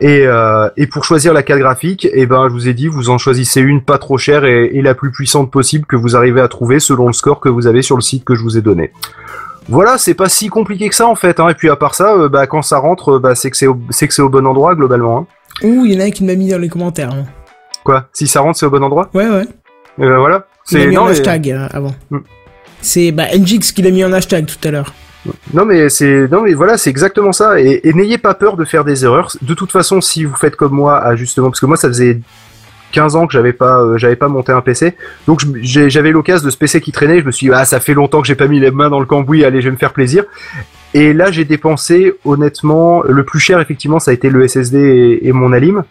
Et, 0.00 0.26
euh, 0.26 0.68
et 0.76 0.88
pour 0.88 1.04
choisir 1.04 1.32
la 1.32 1.44
carte 1.44 1.60
graphique, 1.60 2.08
eh 2.12 2.26
ben 2.26 2.48
je 2.48 2.52
vous 2.52 2.68
ai 2.68 2.74
dit, 2.74 2.88
vous 2.88 3.08
en 3.08 3.18
choisissez 3.18 3.60
une 3.60 3.82
pas 3.82 3.98
trop 3.98 4.18
chère 4.18 4.44
et, 4.44 4.64
et 4.74 4.82
la 4.82 4.96
plus 4.96 5.12
puissante 5.12 5.52
possible 5.52 5.86
que 5.86 5.94
vous 5.94 6.16
arrivez 6.16 6.40
à 6.40 6.48
trouver 6.48 6.80
selon 6.80 7.06
le 7.06 7.12
score 7.12 7.38
que 7.38 7.48
vous 7.48 7.68
avez 7.68 7.82
sur 7.82 7.94
le 7.94 8.02
site 8.02 8.24
que 8.24 8.34
je 8.34 8.42
vous 8.42 8.58
ai 8.58 8.62
donné. 8.62 8.90
Voilà, 9.68 9.98
c'est 9.98 10.14
pas 10.14 10.28
si 10.28 10.48
compliqué 10.48 10.88
que 10.88 10.94
ça 10.94 11.06
en 11.06 11.14
fait. 11.16 11.40
Hein. 11.40 11.48
Et 11.48 11.54
puis 11.54 11.68
à 11.70 11.76
part 11.76 11.94
ça, 11.94 12.14
euh, 12.14 12.28
bah, 12.28 12.46
quand 12.46 12.62
ça 12.62 12.78
rentre, 12.78 13.14
euh, 13.16 13.18
bah, 13.18 13.34
c'est 13.34 13.50
que 13.50 13.56
c'est 13.56 13.66
au, 13.66 14.28
bon 14.28 14.46
endroit 14.46 14.74
globalement. 14.74 15.18
Hein. 15.18 15.26
Ouh, 15.66 15.84
il 15.86 15.94
y 15.94 15.96
en 15.96 16.00
a 16.00 16.04
un 16.04 16.10
qui 16.10 16.24
m'a 16.24 16.34
mis 16.34 16.48
dans 16.50 16.58
les 16.58 16.68
commentaires. 16.68 17.12
hein. 17.12 17.24
Quoi? 17.84 18.06
Si 18.12 18.26
ça 18.26 18.40
rentre, 18.40 18.58
c'est 18.58 18.66
au 18.66 18.70
bon 18.70 18.82
endroit? 18.82 19.08
Ouais, 19.14 19.28
ouais. 19.28 19.44
Et 19.98 20.06
ben 20.06 20.18
voilà. 20.18 20.46
Il 20.70 20.76
a 20.76 20.80
C'est 20.80 20.86
mis 20.88 20.94
non, 20.94 21.04
mais- 21.06 21.10
hashtag 21.12 21.50
euh, 21.50 21.68
avant. 21.72 21.94
Hmm. 22.10 22.18
C'est 22.80 23.10
bah, 23.10 23.24
NGX 23.34 23.72
qui 23.72 23.82
l'a 23.82 23.90
mis 23.90 24.04
en 24.04 24.12
hashtag 24.12 24.46
tout 24.46 24.68
à 24.68 24.70
l'heure. 24.70 24.92
Non 25.52 25.64
mais 25.64 25.88
c'est 25.88 26.28
non 26.30 26.42
mais 26.42 26.54
voilà 26.54 26.78
c'est 26.78 26.88
exactement 26.88 27.32
ça 27.32 27.58
et, 27.60 27.80
et 27.82 27.92
n'ayez 27.94 28.16
pas 28.16 28.34
peur 28.34 28.56
de 28.56 28.64
faire 28.64 28.84
des 28.84 29.04
erreurs. 29.04 29.32
De 29.42 29.54
toute 29.54 29.72
façon 29.72 30.00
si 30.00 30.24
vous 30.24 30.36
faites 30.36 30.54
comme 30.54 30.72
moi 30.72 30.98
à 31.02 31.16
justement 31.16 31.48
parce 31.50 31.58
que 31.58 31.66
moi 31.66 31.76
ça 31.76 31.88
faisait 31.88 32.20
15 32.96 33.14
ans 33.14 33.26
que 33.26 33.34
j'avais 33.34 33.52
pas 33.52 33.82
euh, 33.82 33.98
j'avais 33.98 34.16
pas 34.16 34.28
monté 34.28 34.52
un 34.52 34.62
PC 34.62 34.94
donc 35.26 35.42
j'avais 35.60 36.12
l'occasion 36.12 36.46
de 36.46 36.50
ce 36.50 36.56
PC 36.56 36.80
qui 36.80 36.92
traînait. 36.92 37.20
Je 37.20 37.26
me 37.26 37.30
suis 37.30 37.48
dit 37.48 37.52
ah 37.54 37.66
ça 37.66 37.78
fait 37.78 37.92
longtemps 37.92 38.22
que 38.22 38.26
j'ai 38.26 38.34
pas 38.34 38.46
mis 38.46 38.58
les 38.58 38.70
mains 38.70 38.88
dans 38.88 39.00
le 39.00 39.04
cambouis. 39.04 39.44
Allez 39.44 39.60
je 39.60 39.66
vais 39.66 39.72
me 39.72 39.76
faire 39.76 39.92
plaisir. 39.92 40.24
Et 40.94 41.12
là 41.12 41.30
j'ai 41.30 41.44
dépensé 41.44 42.14
honnêtement 42.24 43.02
le 43.02 43.22
plus 43.22 43.38
cher 43.38 43.60
effectivement 43.60 43.98
ça 43.98 44.12
a 44.12 44.14
été 44.14 44.30
le 44.30 44.48
SSD 44.48 45.18
et, 45.20 45.32
mon 45.32 45.52
Alim. 45.52 45.84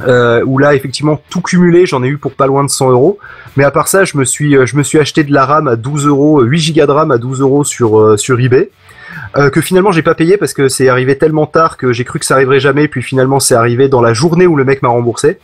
Euh, 0.00 0.42
où 0.44 0.58
là 0.58 0.74
effectivement 0.74 1.22
tout 1.30 1.40
cumulé 1.40 1.86
j'en 1.86 2.02
ai 2.02 2.08
eu 2.08 2.18
pour 2.18 2.32
pas 2.32 2.48
loin 2.48 2.64
de 2.64 2.68
100 2.68 2.90
euros. 2.90 3.20
Mais 3.56 3.62
à 3.62 3.70
part 3.70 3.86
ça 3.86 4.04
je 4.04 4.18
me 4.18 4.24
suis 4.24 4.56
euh, 4.56 4.66
je 4.66 4.76
me 4.76 4.82
suis 4.82 4.98
acheté 4.98 5.22
de 5.22 5.32
la 5.32 5.46
RAM 5.46 5.68
à 5.68 5.76
12 5.76 6.08
euros 6.08 6.42
8 6.42 6.58
gigas 6.58 6.86
de 6.86 6.90
RAM 6.90 7.12
à 7.12 7.18
12 7.18 7.42
euros 7.42 7.62
sur 7.62 8.18
sur 8.18 8.40
eBay 8.40 8.70
euh, 9.36 9.50
que 9.50 9.60
finalement 9.60 9.92
j'ai 9.92 10.02
pas 10.02 10.14
payé 10.14 10.36
parce 10.36 10.52
que 10.52 10.68
c'est 10.68 10.88
arrivé 10.88 11.18
tellement 11.18 11.46
tard 11.46 11.76
que 11.76 11.92
j'ai 11.92 12.04
cru 12.04 12.18
que 12.18 12.24
ça 12.24 12.34
arriverait 12.34 12.60
jamais 12.60 12.88
puis 12.88 13.02
finalement 13.02 13.40
c'est 13.40 13.54
arrivé 13.54 13.88
dans 13.88 14.00
la 14.00 14.14
journée 14.14 14.46
où 14.46 14.56
le 14.56 14.64
mec 14.64 14.82
m'a 14.82 14.88
remboursé. 14.88 15.38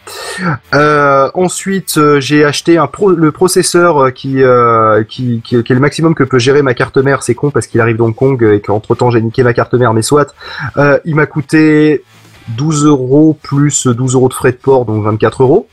Euh, 0.75 1.31
ensuite 1.35 1.97
euh, 1.99 2.21
j'ai 2.21 2.45
acheté 2.45 2.79
un 2.79 2.87
pro 2.87 3.11
le 3.11 3.33
processeur 3.33 4.13
qui, 4.13 4.43
euh, 4.43 5.03
qui, 5.05 5.41
qui 5.45 5.63
qui 5.63 5.73
est 5.73 5.75
le 5.75 5.81
maximum 5.81 6.15
que 6.15 6.25
peut 6.25 6.39
gérer 6.39 6.63
ma 6.63 6.75
carte 6.75 6.97
mère. 6.99 7.23
C'est 7.23 7.35
con 7.35 7.51
parce 7.51 7.67
qu'il 7.67 7.81
arrive 7.81 7.97
d'Hong 7.97 8.15
Kong 8.15 8.43
et 8.43 8.61
qu'entre 8.61 8.95
temps 8.95 9.11
j'ai 9.11 9.21
niqué 9.21 9.43
ma 9.43 9.53
carte 9.53 9.75
mère 9.75 9.95
mais 9.95 10.03
soit. 10.03 10.35
Euh, 10.77 10.99
il 11.05 11.15
m'a 11.15 11.27
coûté 11.27 12.05
12 12.49 12.85
euros 12.85 13.37
plus 13.43 13.87
12 13.87 14.15
euros 14.15 14.29
de 14.29 14.35
frais 14.35 14.53
de 14.53 14.57
port 14.57 14.85
donc 14.85 15.05
24 15.05 15.43
euros. 15.43 15.69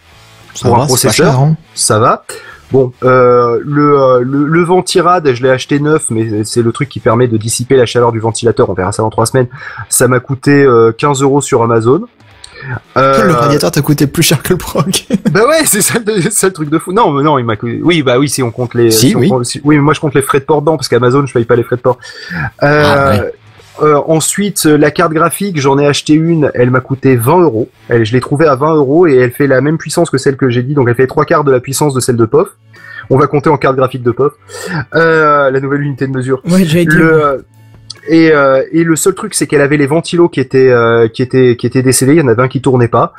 Pour 0.62 0.82
un 0.82 0.88
processeur. 0.88 1.34
cher, 1.34 1.40
hein. 1.40 1.56
ça 1.76 2.00
va. 2.00 2.24
Bon, 2.72 2.92
euh, 3.04 3.60
le, 3.66 3.98
euh, 4.02 4.20
le, 4.24 4.46
le 4.46 4.64
ventirad, 4.64 5.34
je 5.34 5.42
l'ai 5.42 5.50
acheté 5.50 5.80
neuf, 5.80 6.08
mais 6.10 6.44
c'est 6.44 6.62
le 6.62 6.72
truc 6.72 6.90
qui 6.90 7.00
permet 7.00 7.28
de 7.28 7.38
dissiper 7.38 7.78
la 7.78 7.86
chaleur 7.86 8.12
du 8.12 8.20
ventilateur. 8.20 8.70
On 8.70 8.74
verra 8.74 8.92
ça 8.92 9.04
dans 9.04 9.10
trois 9.10 9.26
semaines. 9.26 9.48
Ça 9.90 10.08
m'a 10.08 10.20
coûté 10.20 10.64
euh, 10.64 10.92
15 10.92 11.22
euros 11.22 11.40
sur 11.42 11.64
Amazon. 11.64 12.02
Euh, 12.98 13.24
Le 13.24 13.34
radiateur 13.34 13.70
t'a 13.72 13.82
coûté 13.82 14.08
plus 14.08 14.24
cher 14.24 14.42
que 14.42 14.50
le 14.54 14.58
proc. 14.58 15.06
bah 15.32 15.48
ouais, 15.48 15.64
c'est 15.66 15.82
ça, 15.82 16.00
ça 16.32 16.48
le 16.48 16.54
truc 16.54 16.70
de 16.70 16.80
fou. 16.80 16.92
Non, 16.92 17.12
mais 17.14 17.24
non, 17.24 17.38
il 17.38 17.46
m'a 17.46 17.56
coûté. 17.56 17.80
Oui, 17.84 18.02
bah 18.02 18.18
oui, 18.18 18.28
si 18.28 18.42
on 18.42 18.50
compte 18.52 18.74
les. 18.74 18.90
Si, 18.92 19.14
on 19.16 19.20
oui. 19.20 19.30
compte- 19.30 19.46
si- 19.46 19.62
oui, 19.64 19.76
mais 19.76 19.82
moi 19.82 19.94
je 19.94 20.00
compte 20.00 20.16
les 20.16 20.24
frais 20.24 20.40
de 20.40 20.46
port 20.46 20.62
dedans 20.62 20.76
parce 20.76 20.88
qu'Amazon 20.88 21.26
je 21.28 21.34
paye 21.34 21.46
pas 21.46 21.56
les 21.56 21.64
frais 21.64 21.76
de 21.78 21.82
port. 21.82 22.00
Euh, 22.64 22.84
Ah, 22.86 23.10
ouais. 23.12 23.34
Euh, 23.82 24.02
ensuite, 24.08 24.66
euh, 24.66 24.78
la 24.78 24.92
carte 24.92 25.14
graphique, 25.14 25.60
j'en 25.60 25.78
ai 25.78 25.86
acheté 25.86 26.14
une, 26.14 26.52
elle 26.54 26.72
m'a 26.72 26.80
coûté 26.80 27.16
20 27.16 27.42
euros. 27.42 27.70
Elle, 27.90 28.06
je 28.06 28.14
l'ai 28.14 28.20
trouvée 28.20 28.48
à 28.48 28.56
20 28.56 28.76
euros 28.76 29.08
et 29.08 29.16
elle 29.16 29.32
fait 29.32 29.48
la 29.48 29.62
même 29.62 29.78
puissance 29.78 30.10
que 30.10 30.18
celle 30.18 30.38
que 30.38 30.50
j'ai 30.50 30.64
dit, 30.64 30.74
donc 30.74 30.88
elle 30.90 30.96
fait 30.96 31.08
trois 31.08 31.26
quarts 31.26 31.44
de 31.44 31.52
la 31.52 31.60
puissance 31.60 31.94
de 31.94 32.00
celle 32.00 32.18
de 32.18 32.26
POF. 32.26 32.50
On 33.10 33.18
va 33.18 33.28
compter 33.28 33.50
en 33.50 33.58
carte 33.58 33.76
graphique 33.76 34.04
de 34.04 34.12
POF. 34.12 34.34
Euh, 34.96 35.50
la 35.52 35.60
nouvelle 35.60 35.82
unité 35.82 36.08
de 36.08 36.12
mesure. 36.12 36.42
Ouais, 36.50 36.66
j'avais 36.66 36.86
dit. 36.86 36.96
Le, 36.96 37.46
et, 38.10 38.32
euh, 38.32 38.64
et 38.72 38.84
le 38.84 38.96
seul 38.96 39.14
truc, 39.14 39.34
c'est 39.34 39.48
qu'elle 39.48 39.62
avait 39.62 39.78
les 39.78 39.88
ventilos 39.88 40.30
qui 40.30 40.40
étaient, 40.40 40.74
qui 41.14 41.22
étaient, 41.22 41.56
qui 41.56 41.68
étaient 41.68 41.84
décédés. 41.84 42.14
Il 42.14 42.20
y 42.20 42.22
en 42.22 42.28
avait 42.28 42.44
un 42.44 42.48
qui 42.48 42.62
tournait 42.62 42.88
pas. 42.88 43.14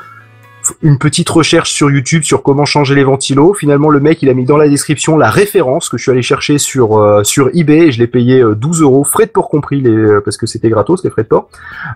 Une 0.82 0.98
petite 0.98 1.28
recherche 1.28 1.70
sur 1.72 1.90
YouTube 1.90 2.22
sur 2.22 2.42
comment 2.42 2.64
changer 2.64 2.94
les 2.94 3.04
ventilos. 3.04 3.54
Finalement, 3.54 3.90
le 3.90 4.00
mec, 4.00 4.22
il 4.22 4.28
a 4.28 4.34
mis 4.34 4.44
dans 4.44 4.56
la 4.56 4.68
description 4.68 5.16
la 5.16 5.30
référence 5.30 5.88
que 5.88 5.96
je 5.96 6.02
suis 6.02 6.12
allé 6.12 6.22
chercher 6.22 6.58
sur 6.58 6.98
euh, 6.98 7.24
sur 7.24 7.50
eBay 7.54 7.88
et 7.88 7.92
je 7.92 7.98
l'ai 7.98 8.06
payé 8.06 8.40
euh, 8.40 8.54
12 8.54 8.82
euros, 8.82 9.04
frais 9.04 9.26
de 9.26 9.30
port 9.30 9.48
compris, 9.48 9.80
les, 9.80 9.90
euh, 9.90 10.20
parce 10.24 10.36
que 10.36 10.46
c'était 10.46 10.68
gratos 10.70 11.04
les 11.04 11.10
frais 11.10 11.22
de 11.22 11.28
port. 11.28 11.48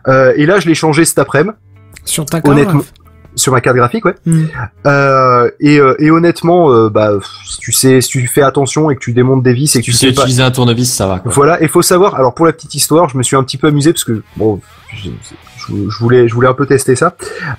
Euh, 0.09 0.33
et 0.36 0.47
là, 0.47 0.60
je 0.60 0.68
l'ai 0.68 0.75
changé 0.75 1.05
cet 1.05 1.18
après-midi. 1.18 1.57
Sur 2.05 2.26
ta 2.26 2.41
honnêtement, 2.44 2.81
carafe. 2.81 2.92
sur 3.36 3.52
ma 3.52 3.60
carte 3.60 3.76
graphique, 3.76 4.05
ouais. 4.05 4.15
Hmm. 4.26 4.47
Euh, 4.86 5.51
et, 5.60 5.78
euh, 5.78 5.94
et 5.99 6.10
honnêtement, 6.10 6.73
euh, 6.73 6.89
bah, 6.89 7.12
si 7.47 7.59
tu 7.59 7.73
sais, 7.73 8.01
si 8.01 8.09
tu 8.09 8.26
fais 8.26 8.42
attention 8.42 8.91
et 8.91 8.97
que 8.97 9.01
tu 9.01 9.12
démontes 9.12 9.42
des 9.42 9.52
vis 9.52 9.76
et 9.76 9.81
que 9.81 9.84
Tu 9.84 9.92
tu 9.92 9.97
sais 9.97 10.09
sais 10.09 10.12
pas, 10.12 10.23
utiliser 10.23 10.42
un 10.42 10.51
tournevis, 10.51 10.92
ça 10.92 11.07
va. 11.07 11.20
Quoi. 11.20 11.33
voilà. 11.33 11.62
Et 11.62 11.68
faut 11.68 11.83
savoir. 11.83 12.17
Alors 12.17 12.34
pour 12.34 12.47
la 12.47 12.52
petite 12.52 12.75
histoire, 12.75 13.09
je 13.09 13.17
me 13.17 13.23
suis 13.23 13.36
un 13.36 13.44
petit 13.44 13.57
peu 13.57 13.68
amusé 13.68 13.92
parce 13.92 14.05
que 14.05 14.23
bon, 14.36 14.60
je, 15.68 15.99
voulais, 15.99 16.28
je 16.28 16.34
voulais 16.34 16.49
un 16.49 16.55
peu 16.55 16.66
tester 16.66 16.97
ça. 16.97 17.15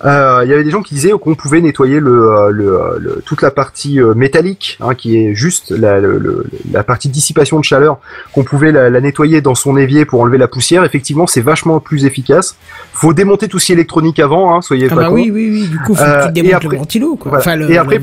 Euh, 0.06 0.41
Il 0.43 0.49
y 0.49 0.53
avait 0.53 0.64
des 0.64 0.72
gens 0.72 0.82
qui 0.82 0.95
disaient 0.95 1.11
qu'on 1.11 1.35
pouvait 1.35 1.61
nettoyer 1.61 1.99
le, 1.99 2.32
euh, 2.32 2.49
le, 2.49 2.67
euh, 2.73 2.98
le- 2.99 3.22
toute 3.25 3.41
la 3.41 3.51
partie 3.51 3.99
euh, 4.01 4.14
métallique, 4.14 4.77
hein, 4.82 4.95
qui 4.95 5.17
est 5.17 5.35
juste 5.35 5.72
la, 5.72 5.99
le- 5.99 6.45
la 6.72 6.83
partie 6.83 7.09
dissipation 7.09 7.59
de 7.59 7.64
chaleur, 7.64 7.98
qu'on 8.33 8.43
pouvait 8.43 8.72
la, 8.72 8.90
la 8.90 9.01
nettoyer 9.01 9.41
dans 9.41 9.56
son 9.56 9.77
évier 9.77 10.06
pour 10.06 10.22
enlever 10.22 10.38
la 10.38 10.48
poussière. 10.48 10.83
Effectivement, 10.83 11.27
c'est 11.27 11.41
vachement 11.41 11.80
plus 11.80 12.06
efficace. 12.06 12.56
Faut 12.93 13.14
démonter 13.14 13.48
tout 13.48 13.59
ce 13.59 13.67
qui 13.67 13.72
est 13.72 13.75
électronique 13.75 14.19
avant, 14.19 14.56
hein, 14.56 14.61
soyez 14.61 14.88
Ah 14.91 14.95
pas 14.95 15.01
bah 15.03 15.11
oui, 15.11 15.32
oui, 15.33 15.49
oui, 15.51 15.67
du 15.67 15.80
coup, 15.80 15.95
faut 15.95 16.03
Euh, 16.03 16.22
que 16.22 16.27
tu 16.27 16.32
démontes 16.33 16.53
après- 16.56 16.69
le 16.69 16.77
ventilo, 16.77 17.15
quoi. 17.15 17.30
voilà. 17.30 17.41
Enfin, 17.41 17.56
le, 17.56 17.69
Et 17.72 17.77
après-. 17.77 17.99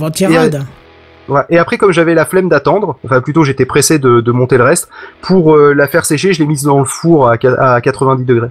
Ouais. 1.28 1.42
Et 1.48 1.58
après, 1.58 1.78
comme 1.78 1.92
j'avais 1.92 2.14
la 2.14 2.24
flemme 2.24 2.48
d'attendre, 2.48 2.96
enfin 3.04 3.20
plutôt 3.20 3.44
j'étais 3.44 3.64
pressé 3.64 4.00
de, 4.00 4.20
de 4.20 4.32
monter 4.32 4.58
le 4.58 4.64
reste, 4.64 4.88
pour 5.20 5.54
euh, 5.54 5.72
la 5.74 5.86
faire 5.86 6.04
sécher, 6.04 6.32
je 6.32 6.40
l'ai 6.40 6.46
mise 6.46 6.64
dans 6.64 6.78
le 6.80 6.84
four 6.84 7.28
à, 7.30 7.34
à 7.74 7.80
90 7.80 8.24
degrés. 8.24 8.48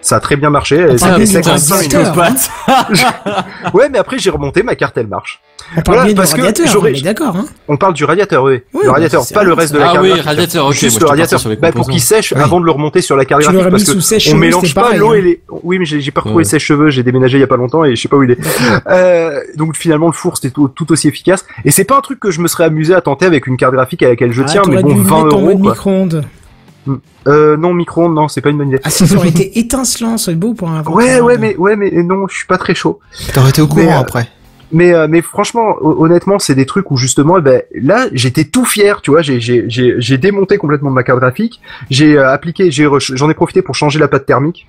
Ça 0.00 0.16
a 0.16 0.20
très 0.20 0.36
bien 0.36 0.48
marché. 0.50 0.76
Elle 0.76 0.92
Ah, 0.94 0.98
s'est 0.98 1.04
oui, 1.18 1.26
fait 1.26 1.38
putain, 1.38 1.58
55 1.58 1.76
c'est 1.76 1.98
minutes. 1.98 2.16
radiateur, 2.16 3.74
Ouais, 3.74 3.88
mais 3.90 3.98
après 3.98 4.18
j'ai 4.18 4.30
remonté, 4.30 4.62
ma 4.62 4.74
carte 4.74 4.96
elle 4.96 5.08
marche. 5.08 5.40
On 5.76 5.82
parle 5.82 5.98
Voilà, 5.98 6.14
parce 6.14 6.30
du 6.30 6.36
que 6.36 6.40
radiateur, 6.46 6.72
j'aurais- 6.72 6.92
on 6.92 6.94
est 6.94 7.02
d'accord, 7.02 7.36
hein. 7.36 7.44
On 7.66 7.76
parle 7.76 7.92
du 7.92 8.04
radiateur, 8.04 8.42
oui. 8.44 8.60
Oui, 8.72 8.80
le 8.84 8.86
bah, 8.88 8.92
radiateur, 8.94 9.22
pas 9.34 9.42
le 9.44 9.52
reste 9.52 9.74
de 9.74 9.78
la 9.78 9.90
Ah 9.90 9.92
carte 9.92 10.02
oui, 10.02 10.08
graphique. 10.10 10.24
radiateur, 10.26 10.62
ok, 10.64 10.68
moi, 10.70 10.80
Juste 10.80 11.00
le 11.00 11.06
radiateur. 11.06 11.40
sur 11.40 11.50
les 11.50 11.56
Bah, 11.56 11.72
pour 11.72 11.90
qu'il 11.90 12.00
sèche 12.00 12.32
Oui. 12.34 12.40
avant 12.42 12.60
de 12.60 12.64
le 12.64 12.70
remonter 12.70 13.02
sur 13.02 13.16
la 13.16 13.26
carte 13.26 13.42
Tu 13.42 13.48
graphique 13.52 13.70
parce 13.70 13.84
que 13.84 14.00
sous 14.00 14.34
on 14.34 14.38
mélange 14.38 14.74
pas 14.74 14.94
l'eau 14.96 15.10
hein. 15.10 15.16
et 15.16 15.20
les. 15.20 15.42
Oui, 15.62 15.78
mais 15.78 15.84
j'ai 15.84 16.10
pas 16.10 16.20
retrouvé 16.22 16.38
Ouais. 16.42 16.44
sèche-cheveux, 16.44 16.88
j'ai 16.88 17.02
déménagé 17.02 17.36
il 17.36 17.40
y 17.40 17.44
a 17.44 17.48
pas 17.48 17.56
longtemps 17.58 17.84
et 17.84 17.94
je 17.96 18.00
sais 18.00 18.08
pas 18.08 18.16
où 18.16 18.22
il 18.22 18.30
est. 18.30 18.38
Euh, 18.88 19.40
donc 19.56 19.76
finalement 19.76 20.06
le 20.06 20.12
four 20.12 20.36
c'était 20.36 20.50
tout, 20.50 20.92
aussi 20.92 21.08
efficace 21.08 21.44
et 21.64 21.70
c'est 21.70 21.84
pas 21.84 21.96
un 21.98 22.00
truc 22.00 22.20
que 22.20 22.30
je 22.30 22.40
me 22.40 22.48
serais 22.48 22.64
amusé 22.64 22.94
à 22.94 23.00
tenter 23.00 23.26
avec 23.26 23.46
une 23.46 23.56
carte 23.56 23.74
graphique 23.74 24.02
à 24.02 24.08
laquelle 24.08 24.32
je 24.32 24.42
Ah, 24.42 24.46
tiens, 24.46 24.62
mais 24.68 24.80
bon 24.82 24.88
dû 24.88 24.94
le 24.94 25.00
20 25.02 25.24
mettre 25.24 25.36
en 25.36 25.40
euros. 26.06 26.22
Euh, 27.26 27.56
non 27.56 27.74
micro-ondes 27.74 28.14
non 28.14 28.28
c'est 28.28 28.40
pas 28.40 28.50
une 28.50 28.58
bonne 28.58 28.68
idée. 28.68 28.80
Ah, 28.84 28.90
si 28.90 29.06
ça 29.06 29.16
aurait 29.16 29.28
été 29.36 29.58
étincelant, 29.58 30.16
c'est 30.18 30.34
beau 30.34 30.54
pour 30.54 30.70
un 30.70 30.82
Ouais 30.84 31.20
ouais 31.20 31.36
mais 31.38 31.56
ouais 31.56 31.76
mais 31.76 31.90
non 32.02 32.26
je 32.28 32.36
suis 32.36 32.46
pas 32.46 32.58
très 32.58 32.74
chaud. 32.74 33.00
T'aurais 33.34 33.50
été 33.50 33.60
au 33.62 33.66
courant 33.68 33.96
euh, 33.98 34.00
après. 34.00 34.28
Mais 34.70 34.92
euh, 34.92 35.06
mais 35.08 35.22
franchement, 35.22 35.76
ho- 35.80 36.04
honnêtement, 36.04 36.38
c'est 36.38 36.54
des 36.54 36.66
trucs 36.66 36.90
où 36.90 36.98
justement, 36.98 37.38
eh 37.38 37.40
ben 37.40 37.62
là, 37.74 38.04
j'étais 38.12 38.44
tout 38.44 38.66
fier, 38.66 39.00
tu 39.00 39.10
vois, 39.10 39.22
j'ai 39.22 39.40
j'ai 39.40 39.64
j'ai 39.66 39.94
j'ai 39.98 40.18
démonté 40.18 40.58
complètement 40.58 40.90
ma 40.90 41.02
carte 41.02 41.20
graphique, 41.20 41.58
j'ai 41.90 42.18
euh, 42.18 42.30
appliqué, 42.30 42.70
j'en 42.70 43.30
ai 43.30 43.34
profité 43.34 43.62
pour 43.62 43.74
changer 43.74 43.98
la 43.98 44.08
pâte 44.08 44.26
thermique. 44.26 44.66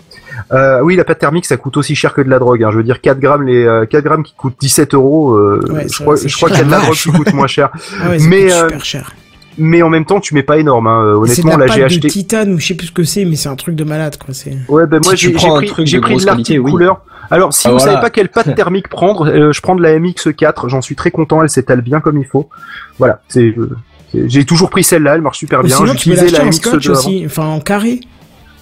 Euh, 0.53 0.79
oui, 0.81 0.95
la 0.95 1.03
pâte 1.03 1.19
thermique, 1.19 1.45
ça 1.45 1.57
coûte 1.57 1.75
aussi 1.75 1.95
cher 1.95 2.13
que 2.13 2.21
de 2.21 2.29
la 2.29 2.39
drogue. 2.39 2.63
Hein. 2.63 2.69
Je 2.71 2.77
veux 2.77 2.83
dire, 2.83 3.01
4 3.01 3.19
grammes 3.19 3.43
les 3.43 3.65
euh, 3.65 3.85
4 3.85 4.01
grammes 4.05 4.23
qui 4.23 4.33
coûtent 4.35 4.55
17 4.61 4.93
euros. 4.93 5.33
euh, 5.33 5.59
Ouais, 5.69 5.85
je 5.89 6.01
crois 6.01 6.15
je 6.15 6.33
crois 6.33 6.47
qu'il 6.49 6.59
y 6.59 6.61
a 6.61 6.63
de 6.63 6.71
la 6.71 6.79
drogue 6.79 6.95
qui 6.95 7.11
coûte 7.11 7.33
moins 7.33 7.47
cher. 7.47 7.69
Ah 8.01 8.09
ouais, 8.11 8.19
Mais, 8.29 8.43
coûte 8.43 8.53
super 8.53 8.85
cher. 8.85 9.11
Mais 9.57 9.81
en 9.81 9.89
même 9.89 10.05
temps, 10.05 10.19
tu 10.19 10.33
mets 10.33 10.43
pas 10.43 10.57
énorme. 10.57 10.87
Hein. 10.87 11.01
C'est 11.27 11.41
de 11.41 11.47
Honnêtement, 11.47 11.57
la 11.57 11.65
là, 11.67 11.73
j'ai 11.73 11.83
acheté. 11.83 12.07
titane 12.07 12.53
ou 12.53 12.59
je 12.59 12.67
sais 12.67 12.73
plus 12.75 12.87
ce 12.87 12.91
que 12.91 13.03
c'est, 13.03 13.25
mais 13.25 13.35
c'est 13.35 13.49
un 13.49 13.55
truc 13.55 13.75
de 13.75 13.83
malade, 13.83 14.17
quoi. 14.17 14.33
C'est. 14.33 14.57
Ouais, 14.69 14.85
ben 14.87 15.01
moi 15.03 15.15
Si 15.15 15.23
j'ai 15.27 15.31
pris, 15.31 15.67
truc 15.67 15.87
j'ai 15.87 15.97
de 15.97 16.01
pris 16.01 16.15
de 16.17 16.25
l'article 16.25 16.59
oui. 16.59 16.71
couleur. 16.71 17.01
Alors 17.31 17.53
si 17.53 17.67
Ah, 17.67 17.71
vous 17.71 17.77
voilà. 17.77 17.91
savez 17.93 18.01
pas 18.01 18.09
quelle 18.09 18.29
pâte 18.29 18.55
thermique 18.55 18.87
prendre, 18.87 19.27
euh, 19.29 19.51
je 19.51 19.61
prends 19.61 19.75
de 19.75 19.81
la 19.81 19.97
MX4. 19.99 20.69
J'en 20.69 20.81
suis 20.81 20.95
très 20.95 21.11
content. 21.11 21.43
Elle 21.43 21.49
s'étale 21.49 21.81
bien 21.81 21.99
comme 21.99 22.17
il 22.19 22.25
faut. 22.25 22.49
Voilà, 22.99 23.21
c'est. 23.27 23.53
euh, 23.57 23.69
j'ai 24.13 24.43
toujours 24.45 24.69
pris 24.69 24.83
celle-là, 24.83 25.15
elle 25.15 25.21
marche 25.21 25.37
super 25.37 25.61
bien. 25.61 25.75
J'utilisais 25.85 26.29
la 26.29 26.43
en 26.43 26.47
MX 26.47 26.51
scotch 26.53 26.85
de 26.85 26.91
avant. 26.91 26.99
aussi, 26.99 27.23
enfin 27.25 27.45
en 27.45 27.59
carré. 27.59 27.99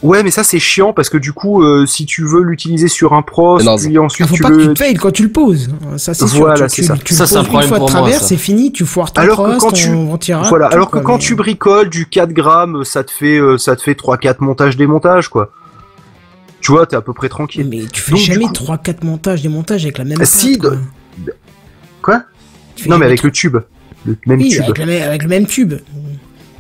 Ouais, 0.04 0.22
mais 0.22 0.30
ça 0.30 0.44
c'est 0.44 0.60
chiant 0.60 0.94
parce 0.94 1.10
que 1.10 1.18
du 1.18 1.34
coup, 1.34 1.64
euh, 1.64 1.88
si 1.88 2.06
tu 2.06 2.24
veux 2.24 2.44
l'utiliser 2.44 2.88
sur 2.88 3.14
un 3.14 3.24
pros, 3.24 3.60
Non, 3.64 3.78
puis 3.78 3.98
ensuite 3.98 4.26
Ah, 4.26 4.30
faut 4.30 4.36
tu 4.36 4.44
pas 4.44 4.50
que 4.50 4.54
le. 4.54 4.68
tu 4.68 4.74
te 4.74 4.78
failles 4.80 4.94
quand 4.94 5.10
tu 5.12 5.24
le 5.24 5.30
poses. 5.32 5.70
Ça, 5.98 6.14
c'est 6.14 6.28
sûr. 6.28 6.40
Voilà, 6.42 6.70
tu, 6.70 6.76
c'est 6.76 6.84
ça. 6.88 6.96
tu, 7.04 7.16
Ça, 7.16 7.24
le 7.24 7.28
c'est 7.28 7.36
un 7.36 7.40
poses 7.40 7.46
une 7.46 7.50
problème 7.50 7.70
fois 7.70 7.80
de 7.80 7.86
travers, 7.86 8.22
c'est 8.22 8.38
fini, 8.38 8.72
tu 8.72 8.86
foires 8.86 9.12
ton 9.12 9.22
Alors 9.22 9.38
que 9.38 9.42
cross, 9.58 9.58
quand 9.64 9.70
ton 9.72 10.18
tu- 10.18 10.34
Voilà, 10.50 10.68
tout, 10.70 10.76
alors 10.76 10.88
que 10.88 10.92
quoi, 10.92 11.02
quand 11.02 11.14
mais- 11.14 11.20
tu 11.24 11.36
bricoles 11.36 11.90
du 11.90 12.06
4 12.06 12.32
grammes, 12.32 12.84
ça 12.84 13.04
te 13.04 13.10
fait 13.12 13.40
euh, 13.40 13.58
ça 13.58 13.76
te 13.76 13.82
fait 13.82 13.96
3-4 13.96 14.36
montages 14.42 14.78
démontages 14.78 15.30
quoi. 15.30 15.52
Tu 16.62 16.72
vois, 16.72 16.86
t'es 16.86 16.96
à 16.96 17.02
peu 17.02 17.14
près 17.14 17.30
tranquille. 17.30 17.68
Mais 17.68 17.86
tu 17.92 18.02
fais 18.02 18.12
Donc, 18.12 18.20
jamais 18.20 18.46
coup- 18.46 18.54
3-4 18.54 19.04
montages, 19.04 19.42
des 19.42 19.50
montages 19.50 19.84
avec 19.84 19.98
la 19.98 20.04
même 20.04 20.18
Ah, 20.22 20.26
si, 20.26 20.58
pâte, 20.60 20.78
quoi. 22.04 22.22
Non, 22.88 22.98
mais 23.00 23.06
avec 23.08 23.24
le 23.24 23.32
tube, 23.32 23.58
le 24.06 24.16
même 24.28 24.40
Oui, 24.40 24.50
tube. 24.50 24.62
avec, 24.64 24.78
la 24.78 24.86
même- 24.86 25.02
avec 25.10 25.24
le 25.24 25.30
même 25.30 25.48
tube. 25.48 25.74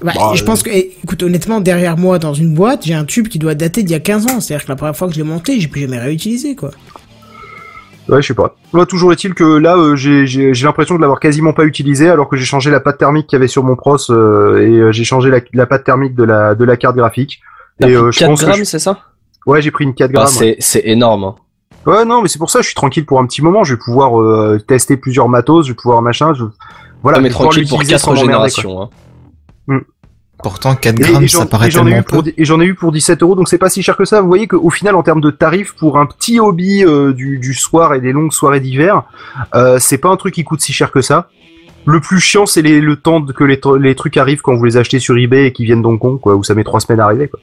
Bah, 0.01 0.11
Bah, 0.15 0.31
je 0.35 0.43
pense 0.43 0.61
que, 0.63 0.69
écoute, 0.69 1.23
honnêtement, 1.23 1.59
derrière 1.59 1.97
moi, 1.97 2.19
dans 2.19 2.33
une 2.33 2.53
boîte, 2.53 2.85
j'ai 2.85 2.93
un 2.93 3.05
tube 3.05 3.27
qui 3.27 3.39
doit 3.39 3.55
dater 3.55 3.83
d'il 3.83 3.91
y 3.91 3.95
a 3.95 3.99
15 3.99 4.25
ans. 4.27 4.39
C'est-à-dire 4.39 4.65
que 4.65 4.71
la 4.71 4.75
première 4.75 4.95
fois 4.95 5.07
que 5.07 5.13
je 5.13 5.19
l'ai 5.19 5.23
monté, 5.25 5.59
j'ai 5.59 5.67
plus 5.67 5.81
jamais 5.81 5.97
réutilisé, 5.99 6.55
quoi. 6.55 6.69
Ouais, 8.07 8.21
je 8.21 8.27
sais 8.27 8.33
pas. 8.33 8.55
Moi, 8.71 8.85
toujours 8.85 9.11
est-il 9.11 9.33
que 9.33 9.43
là, 9.43 9.75
euh, 9.75 9.95
j'ai 9.97 10.25
l'impression 10.63 10.95
de 10.95 11.01
l'avoir 11.01 11.19
quasiment 11.19 11.51
pas 11.51 11.65
utilisé, 11.65 12.07
alors 12.09 12.29
que 12.29 12.37
j'ai 12.37 12.45
changé 12.45 12.71
la 12.71 12.79
pâte 12.79 12.99
thermique 12.99 13.27
qu'il 13.27 13.35
y 13.35 13.39
avait 13.39 13.49
sur 13.49 13.63
mon 13.65 13.75
pros 13.75 13.97
euh, 14.11 14.59
et 14.65 14.69
euh, 14.79 14.91
j'ai 14.93 15.03
changé 15.03 15.29
la, 15.29 15.41
la 15.53 15.65
pâte 15.65 15.83
thermique 15.83 16.15
de 16.15 16.23
la 16.23 16.55
de 16.55 16.63
la 16.63 16.77
carte 16.77 16.95
graphique. 16.95 17.41
Et 17.81 17.85
pris 17.85 17.95
euh, 17.95 18.11
je 18.11 18.19
4 18.19 18.29
pense 18.29 18.39
que 18.39 18.45
grammes, 18.45 18.59
je- 18.59 18.63
c'est 18.63 18.79
ça? 18.79 18.99
Ouais, 19.45 19.61
j'ai 19.61 19.71
pris 19.71 19.83
une 19.83 19.93
4 19.93 20.11
Bah, 20.13 20.21
grammes. 20.21 20.53
c'est, 20.59 20.81
énorme. 20.85 21.23
hein. 21.25 21.35
Ouais, 21.85 22.05
non, 22.05 22.21
mais 22.21 22.29
c'est 22.29 22.39
pour 22.39 22.49
ça, 22.49 22.61
je 22.61 22.67
suis 22.67 22.75
tranquille 22.75 23.05
pour 23.05 23.19
un 23.19 23.25
petit 23.25 23.41
moment. 23.41 23.65
Je 23.65 23.73
vais 23.73 23.79
pouvoir 23.79 24.21
euh, 24.21 24.57
tester 24.65 24.95
plusieurs 24.95 25.27
matos, 25.27 25.65
je 25.65 25.71
vais 25.71 25.75
pouvoir 25.75 26.01
machin. 26.01 26.33
Je... 26.33 26.45
Voilà, 27.03 27.17
Non, 27.17 27.23
mais 27.23 27.29
je 27.29 27.33
vais 27.33 27.37
pouvoir 27.37 27.51
tranquille 27.51 27.67
pour 27.67 27.79
l'utiliser 27.79 27.93
4 27.95 28.01
sans 28.03 28.11
m'emmerder, 28.13 28.29
quoi. 28.31 28.47
générations. 28.63 28.81
Hein. 28.83 28.89
Pourtant, 30.43 30.75
4 30.75 30.95
Et- 30.99 31.03
grammes, 31.11 31.23
et 31.23 31.27
ça 31.27 31.45
paraît 31.45 31.67
et 31.67 31.71
j'en 31.71 31.81
ai 31.81 31.91
tellement 31.91 31.99
eu 31.99 32.03
pour 32.03 32.23
peu. 32.23 32.31
et 32.37 32.45
j'en 32.45 32.61
ai 32.61 32.65
eu 32.65 32.75
pour 32.75 32.91
17 32.91 33.23
euros, 33.23 33.35
donc 33.35 33.49
c'est 33.49 33.57
pas 33.57 33.69
si 33.69 33.81
cher 33.81 33.97
que 33.97 34.05
ça. 34.05 34.21
Vous 34.21 34.27
voyez 34.27 34.47
qu'au 34.47 34.69
final, 34.69 34.95
en 34.95 35.03
termes 35.03 35.21
de 35.21 35.31
tarifs, 35.31 35.73
pour 35.73 35.97
un 35.97 36.05
petit 36.05 36.39
hobby 36.39 36.85
euh, 36.85 37.11
du, 37.13 37.39
du 37.39 37.53
soir 37.53 37.93
et 37.95 38.01
des 38.01 38.11
longues 38.11 38.31
soirées 38.31 38.59
d'hiver, 38.59 39.03
euh, 39.55 39.77
c'est 39.79 39.97
pas 39.97 40.09
un 40.09 40.15
truc 40.17 40.33
qui 40.35 40.43
coûte 40.43 40.61
si 40.61 40.73
cher 40.73 40.91
que 40.91 41.01
ça. 41.01 41.29
Le 41.85 41.99
plus 42.01 42.19
chiant, 42.19 42.45
c'est 42.45 42.61
le 42.61 42.95
temps 42.97 43.21
que 43.23 43.43
les, 43.45 43.55
tr- 43.57 43.77
les 43.79 43.95
trucs 43.95 44.17
arrivent 44.17 44.41
quand 44.41 44.55
vous 44.55 44.65
les 44.65 44.77
achetez 44.77 44.99
sur 44.99 45.17
eBay 45.17 45.47
et 45.47 45.51
qui 45.53 45.63
viennent 45.65 45.81
d'Hong 45.81 45.97
Kong, 45.97 46.19
quoi, 46.19 46.35
où 46.35 46.43
ça 46.43 46.53
met 46.53 46.63
trois 46.65 46.81
semaines 46.81 46.99
à 46.99 47.05
arriver, 47.05 47.29
quoi. 47.29 47.39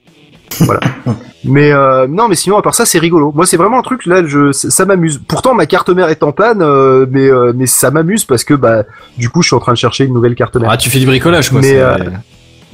Voilà. 0.61 0.81
mais 1.45 1.73
euh, 1.73 2.07
non, 2.07 2.29
mais 2.29 2.35
sinon, 2.37 2.59
à 2.59 2.63
part 2.63 2.75
ça, 2.75 2.85
c'est 2.87 2.99
rigolo. 2.99 3.33
Moi, 3.35 3.47
c'est 3.47 3.57
vraiment 3.57 3.79
un 3.79 3.83
truc 3.83 4.05
là, 4.07 4.23
je, 4.25 4.53
ça, 4.53 4.85
m'amuse. 4.85 5.21
Pourtant, 5.27 5.55
ma 5.55 5.67
carte 5.67 5.89
mère 5.89 6.11
est 6.11 6.23
en 6.23 6.31
panne, 6.33 6.61
euh, 6.63 7.07
mais 7.11 7.29
euh, 7.29 7.53
mais 7.57 7.67
ça 7.67 7.91
m'amuse 7.91 8.25
parce 8.25 8.45
que 8.45 8.55
bah, 8.55 8.85
du 9.17 9.31
coup, 9.31 9.41
je 9.43 9.49
suis 9.49 9.57
en 9.57 9.61
train 9.61 9.73
de 9.73 9.79
chercher 9.79 10.05
une 10.05 10.13
nouvelle 10.15 10.35
carte 10.37 10.55
mère. 10.57 10.69
Ah, 10.71 10.77
tu 10.77 10.91
fais 10.91 11.01
du 11.01 11.07
bricolage, 11.07 11.49
quoi. 11.51 11.61
Mais, 11.61 11.77
euh, 11.79 11.97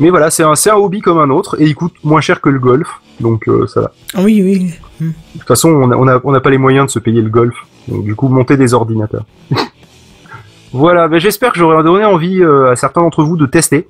Mais 0.01 0.09
voilà, 0.09 0.31
c'est 0.31 0.43
un, 0.43 0.55
c'est 0.55 0.71
un 0.71 0.77
hobby 0.77 1.03
comme 1.03 1.19
un 1.19 1.29
autre 1.29 1.61
et 1.61 1.65
il 1.65 1.75
coûte 1.75 1.93
moins 2.03 2.23
cher 2.23 2.41
que 2.41 2.49
le 2.49 2.59
golf, 2.59 2.89
donc 3.21 3.47
euh, 3.49 3.67
ça 3.67 3.83
va. 3.83 3.93
Ah 4.15 4.23
oui, 4.23 4.43
oui. 4.43 4.73
De 5.01 5.13
toute 5.39 5.47
façon, 5.47 5.69
on 5.69 5.87
n'a 5.89 5.99
on 5.99 6.09
a, 6.09 6.21
on 6.25 6.35
a 6.35 6.41
pas 6.41 6.49
les 6.49 6.59
moyens 6.59 6.87
de 6.87 6.91
se 6.91 6.99
payer 6.99 7.21
le 7.21 7.29
golf, 7.29 7.55
donc 7.87 8.05
du 8.05 8.15
coup, 8.15 8.29
monter 8.29 8.57
des 8.57 8.73
ordinateurs. 8.73 9.25
voilà, 10.73 11.07
ben, 11.07 11.21
j'espère 11.21 11.53
que 11.53 11.59
j'aurai 11.59 11.83
donné 11.85 12.05
envie 12.07 12.43
euh, 12.43 12.71
à 12.71 12.77
certains 12.77 13.03
d'entre 13.03 13.23
vous 13.23 13.37
de 13.37 13.45
tester. 13.45 13.89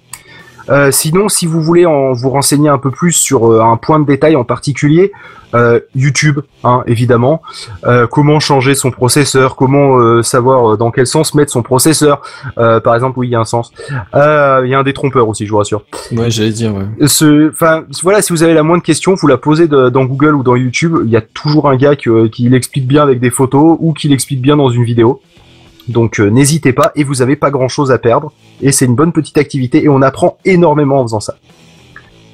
Euh, 0.71 0.91
sinon, 0.91 1.29
si 1.29 1.47
vous 1.47 1.61
voulez 1.61 1.87
en 1.87 2.13
vous 2.13 2.31
renseigner 2.31 2.69
un 2.69 2.79
peu 2.79 2.91
plus 2.91 3.13
sur 3.13 3.51
euh, 3.53 3.61
un 3.63 3.77
point 3.77 3.99
de 3.99 4.07
détail 4.07 4.37
en 4.37 4.45
particulier, 4.45 5.13
euh, 5.53 5.81
YouTube, 5.97 6.39
hein, 6.63 6.85
évidemment. 6.87 7.43
Euh, 7.85 8.07
comment 8.07 8.39
changer 8.39 8.77
son 8.77 8.93
processeur, 8.93 9.57
comment 9.57 9.99
euh, 9.99 10.23
savoir 10.23 10.77
dans 10.77 10.93
quel 10.93 11.09
sens 11.09 11.35
mettre 11.35 11.51
son 11.51 11.63
processeur. 11.63 12.23
Euh, 12.59 12.79
par 12.79 12.95
exemple, 12.95 13.19
oui, 13.19 13.27
il 13.27 13.31
y 13.33 13.35
a 13.35 13.41
un 13.41 13.45
sens. 13.45 13.73
Euh, 14.15 14.63
Il 14.65 14.71
y 14.71 14.75
a 14.75 14.79
un 14.79 14.85
détrompeur 14.85 15.27
aussi, 15.29 15.47
je 15.47 15.51
vous 15.51 15.59
rassure. 15.59 15.83
Ouais, 16.13 16.31
j'allais 16.31 16.51
dire, 16.53 16.73
ouais. 16.73 17.09
Ce, 17.09 17.51
enfin, 17.51 17.83
voilà, 18.05 18.23
si 18.23 18.33
vous 18.33 18.45
avez 18.45 18.55
la 18.55 18.63
moindre 18.63 18.85
question, 18.85 19.15
vous 19.15 19.27
la 19.27 19.39
posez 19.39 19.67
de- 19.67 19.89
dans 19.89 20.05
Google 20.05 20.35
ou 20.37 20.45
dans 20.45 20.55
YouTube. 20.55 20.99
Il 21.05 21.11
y 21.11 21.17
a 21.17 21.21
toujours 21.21 21.69
un 21.69 21.77
gars 21.77 21.97
qui, 21.97 22.09
qui 22.31 22.49
l'explique 22.49 22.87
bien 22.87 23.03
avec 23.03 23.19
des 23.19 23.31
photos 23.31 23.77
ou 23.81 23.93
qui 23.93 24.07
l'explique 24.09 24.41
bien 24.41 24.57
dans 24.57 24.71
une 24.71 24.85
vidéo. 24.85 25.21
Donc 25.89 26.21
euh, 26.21 26.29
n'hésitez 26.31 26.73
pas 26.73 26.93
et 26.95 27.05
vous 27.05 27.23
avez 27.23 27.37
pas 27.37 27.51
grand 27.51 27.69
chose 27.69 27.91
à 27.91 27.99
perdre 27.99 28.33
et 28.63 28.71
c'est 28.73 28.85
une 28.85 28.95
bonne 28.95 29.13
petite 29.13 29.39
activité 29.39 29.83
et 29.85 29.89
on 29.89 30.03
apprend 30.03 30.39
énormément 30.45 31.01
en 31.01 31.03
faisant 31.05 31.21
ça. 31.21 31.35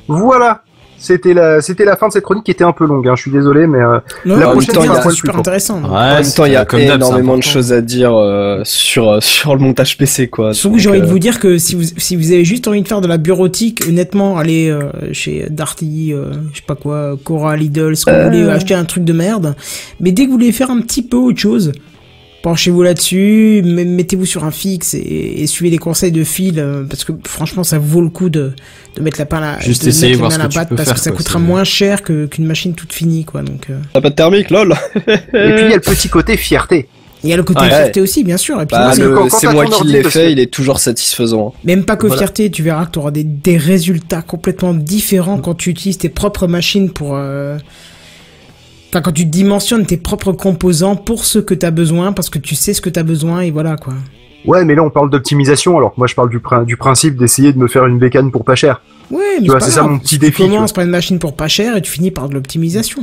Voilà, 0.08 0.62
c'était 0.99 1.34
la 1.34 1.60
c'était 1.60 1.84
la 1.84 1.97
fin 1.97 2.08
de 2.08 2.12
cette 2.12 2.23
chronique 2.25 2.44
qui 2.44 2.50
était 2.52 2.65
un 2.65 2.73
peu 2.73 2.86
longue. 2.86 3.08
Hein, 3.08 3.15
je 3.16 3.23
suis 3.23 3.31
désolé 3.31 3.66
mais 3.66 3.78
euh, 3.81 3.99
Non, 4.25 4.36
La 4.36 4.47
prochaine 4.49 4.60
c'était 4.62 4.73
fois, 4.76 4.84
il 4.84 4.89
y 4.89 4.91
a- 4.97 5.02
c'était 5.02 5.15
super 5.15 5.36
intéressant. 5.39 5.81
Ouais, 5.83 5.89
en 5.89 6.15
même 6.15 6.25
c'est- 6.25 6.36
temps, 6.36 6.44
il 6.44 6.52
y 6.52 6.57
a 6.57 6.66
c'est 6.70 6.83
énormément 6.83 7.36
de 7.36 7.42
choses 7.42 7.73
à 7.73 7.81
dire 7.81 8.15
euh, 8.15 8.60
sur 8.65 9.08
euh, 9.08 9.20
sur 9.20 9.55
le 9.55 9.60
montage 9.60 9.97
PC, 9.99 10.28
quoi. 10.28 10.52
Surtout, 10.55 10.78
j'ai 10.78 10.89
envie 10.89 11.00
de 11.00 11.07
vous 11.07 11.18
dire 11.18 11.41
que 11.41 11.58
si 11.58 11.75
vous, 11.75 11.83
si 11.97 12.15
vous 12.16 12.31
avez 12.33 12.44
juste 12.44 12.68
envie 12.68 12.83
de 12.83 12.89
faire 12.89 13.00
de 13.00 13.08
la 13.08 13.18
bureautique, 13.18 13.83
honnêtement, 13.89 14.39
allez 14.39 14.68
euh, 14.70 14.91
chez 15.12 15.47
Darty, 15.50 16.12
euh, 16.12 16.33
je 16.52 16.58
sais 16.58 16.65
pas 16.66 16.76
quoi, 16.76 17.16
Cora, 17.25 17.57
Lidl, 17.57 17.97
ce 17.97 18.05
que 18.07 18.10
vous 18.10 18.25
voulez, 18.25 18.49
acheter 18.49 18.75
un 18.75 18.84
truc 18.84 19.05
de 19.05 19.12
merde. 19.12 19.57
Mais 20.00 20.12
dès 20.12 20.23
que 20.25 20.28
vous 20.28 20.34
voulez 20.34 20.52
faire 20.52 20.70
un 20.70 20.81
petit 20.81 21.02
peu 21.02 21.16
autre 21.16 21.39
chose, 21.41 21.73
penchez-vous 22.47 22.84
là-dessus, 22.84 23.60
mettez-vous 23.65 24.25
sur 24.25 24.44
un 24.44 24.52
fixe 24.52 24.94
et, 24.94 25.00
et 25.42 25.47
suivez 25.49 25.68
les 25.68 25.78
conseils 25.78 26.12
de 26.12 26.23
Phil, 26.23 26.60
euh, 26.60 26.84
parce 26.89 27.02
que 27.02 27.10
franchement, 27.26 27.65
ça 27.65 27.81
vaut 27.81 28.00
le 28.00 28.08
coup 28.08 28.31
de, 28.31 28.52
de 28.94 29.02
mettre 29.02 29.18
la 29.18 29.26
pain 29.26 29.39
à 29.39 29.41
la, 29.57 29.58
Juste 29.60 29.83
de 29.83 29.89
essayer, 29.89 30.10
mettre 30.12 30.20
voir 30.20 30.31
ce 30.31 30.39
à 30.39 30.42
la 30.44 30.49
pâte, 30.49 30.68
peux 30.68 30.76
parce 30.76 30.86
faire, 30.91 30.94
que 30.94 31.00
ça 31.02 31.10
quoi, 31.10 31.16
coûtera 31.16 31.41
moins 31.41 31.65
cher 31.65 32.02
que 32.05 32.26
qu'une 32.26 32.47
machine 32.47 32.75
toute 32.75 32.92
finie, 32.92 33.25
quoi. 33.25 33.42
Donc, 33.42 33.68
euh. 33.68 33.81
Pas 33.92 34.00
de 34.00 34.15
thermique, 34.15 34.50
lol. 34.50 34.76
et 34.94 35.00
puis 35.00 35.12
il 35.34 35.70
y 35.70 35.73
a 35.73 35.75
le 35.75 35.81
petit 35.81 36.08
côté 36.08 36.36
fierté. 36.36 36.86
il 37.25 37.31
y 37.31 37.33
a 37.33 37.36
le 37.36 37.42
côté 37.42 37.62
Ouais. 37.62 37.68
fierté 37.68 38.00
aussi, 38.00 38.23
bien 38.23 38.36
sûr. 38.36 38.55
Et 38.62 38.66
puis, 38.66 38.76
Bah, 38.76 38.92
c'est- 38.92 39.49
moi 39.52 39.66
qui 39.66 39.84
l'ai 39.89 40.05
fait, 40.05 40.31
il 40.31 40.39
est 40.39 40.52
toujours 40.52 40.78
satisfaisant. 40.78 41.52
Même 41.65 41.84
pas 41.84 41.97
que 41.97 42.07
Voilà. 42.07 42.20
fierté, 42.20 42.49
tu 42.52 42.62
verras 42.62 42.86
que 42.86 42.92
tu 42.92 43.00
auras 43.00 43.10
des, 43.10 43.25
des 43.25 43.57
résultats 43.57 44.23
complètement 44.23 44.73
différents 44.73 45.39
quand 45.39 45.55
tu 45.55 45.70
utilises 45.70 45.99
tes 45.99 46.10
propres 46.10 46.47
machines 46.47 46.91
pour, 46.92 47.16
euh, 47.16 47.58
Enfin, 48.89 49.00
quand 49.02 49.12
tu 49.12 49.24
dimensionnes 49.24 49.84
tes 49.84 49.97
propres 49.97 50.32
composants 50.32 50.97
pour 50.97 51.24
ce 51.24 51.39
que 51.39 51.55
t'as 51.55 51.70
besoin, 51.70 52.12
parce 52.12 52.31
que 52.31 52.39
tu 52.39 52.55
sais 52.55 52.73
ce 52.73 52.81
que 52.81 52.89
t'as 52.90 53.02
besoin 53.02 53.40
et 53.40 53.50
voilà 53.50 53.76
quoi. 53.76 53.94
Ouais, 54.47 54.65
mais 54.65 54.74
là 54.76 54.82
on 54.84 54.90
parle 54.90 55.10
d'optimisation, 55.10 55.76
alors 55.76 55.90
que 55.92 55.98
moi 55.98 56.06
je 56.06 56.15
parle 56.15 56.31
du, 56.31 56.39
prin- 56.39 56.62
du 56.62 56.76
principe 56.76 57.16
d'essayer 57.16 57.52
de 57.52 57.58
me 57.58 57.66
faire 57.66 57.84
une 57.86 57.98
bécane 57.98 58.31
pour 58.31 58.44
pas 58.44 58.55
cher. 58.55 58.81
Ouais, 59.10 59.39
mais 59.40 59.48
Tu 59.48 59.55
c'est 59.60 59.70
ça 59.73 59.82
mon 59.82 59.98
petit 59.98 60.15
Tu 60.15 60.18
défi, 60.18 60.44
tu 60.44 60.48
commences 60.50 60.73
par 60.73 60.84
une 60.84 60.90
machine 60.90 61.18
pour 61.18 61.34
pas 61.34 61.48
cher 61.48 61.76
et 61.76 61.82
tu 61.82 61.90
finis 61.90 62.10
par 62.12 62.28
de 62.28 62.34
l'optimisation. 62.34 63.02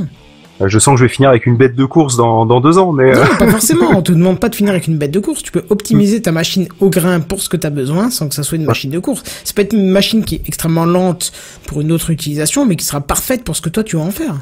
Euh, 0.60 0.68
Je 0.68 0.78
sens 0.78 0.94
que 0.94 1.00
je 1.00 1.04
vais 1.04 1.08
finir 1.12 1.28
avec 1.30 1.44
une 1.46 1.56
bête 1.56 1.74
de 1.76 1.84
course 1.84 2.16
dans, 2.16 2.46
dans 2.46 2.60
deux 2.60 2.78
ans, 2.78 2.92
mais 2.92 3.14
euh, 3.14 3.22
Non, 3.24 3.36
pas 3.38 3.48
forcément. 3.50 3.90
On 3.94 4.02
te 4.02 4.12
demande 4.12 4.38
pas 4.40 4.48
de 4.48 4.54
finir 4.54 4.72
avec 4.72 4.86
une 4.86 4.96
bête 4.96 5.10
de 5.10 5.20
course. 5.20 5.42
Tu 5.42 5.50
peux 5.52 5.64
optimiser 5.68 6.22
ta 6.22 6.32
machine 6.32 6.66
au 6.80 6.88
grain 6.90 7.20
pour 7.20 7.40
ce 7.42 7.48
que 7.48 7.56
tu 7.58 7.66
as 7.66 7.70
besoin 7.70 8.10
sans 8.10 8.28
que 8.28 8.34
ça 8.34 8.42
soit 8.42 8.56
une 8.56 8.64
machine 8.64 8.90
de 8.90 8.98
course. 8.98 9.22
Ça 9.44 9.52
peut 9.54 9.62
être 9.62 9.72
une 9.74 9.88
machine 9.90 10.24
qui 10.24 10.36
est 10.36 10.42
extrêmement 10.46 10.86
lente 10.86 11.32
pour 11.66 11.80
une 11.82 11.92
autre 11.92 12.10
utilisation, 12.10 12.64
mais 12.66 12.76
qui 12.76 12.86
sera 12.86 13.00
parfaite 13.00 13.44
pour 13.44 13.54
ce 13.56 13.60
que 13.62 13.68
toi 13.68 13.82
tu 13.82 13.96
vas 13.96 14.02
en 14.02 14.10
faire. 14.10 14.34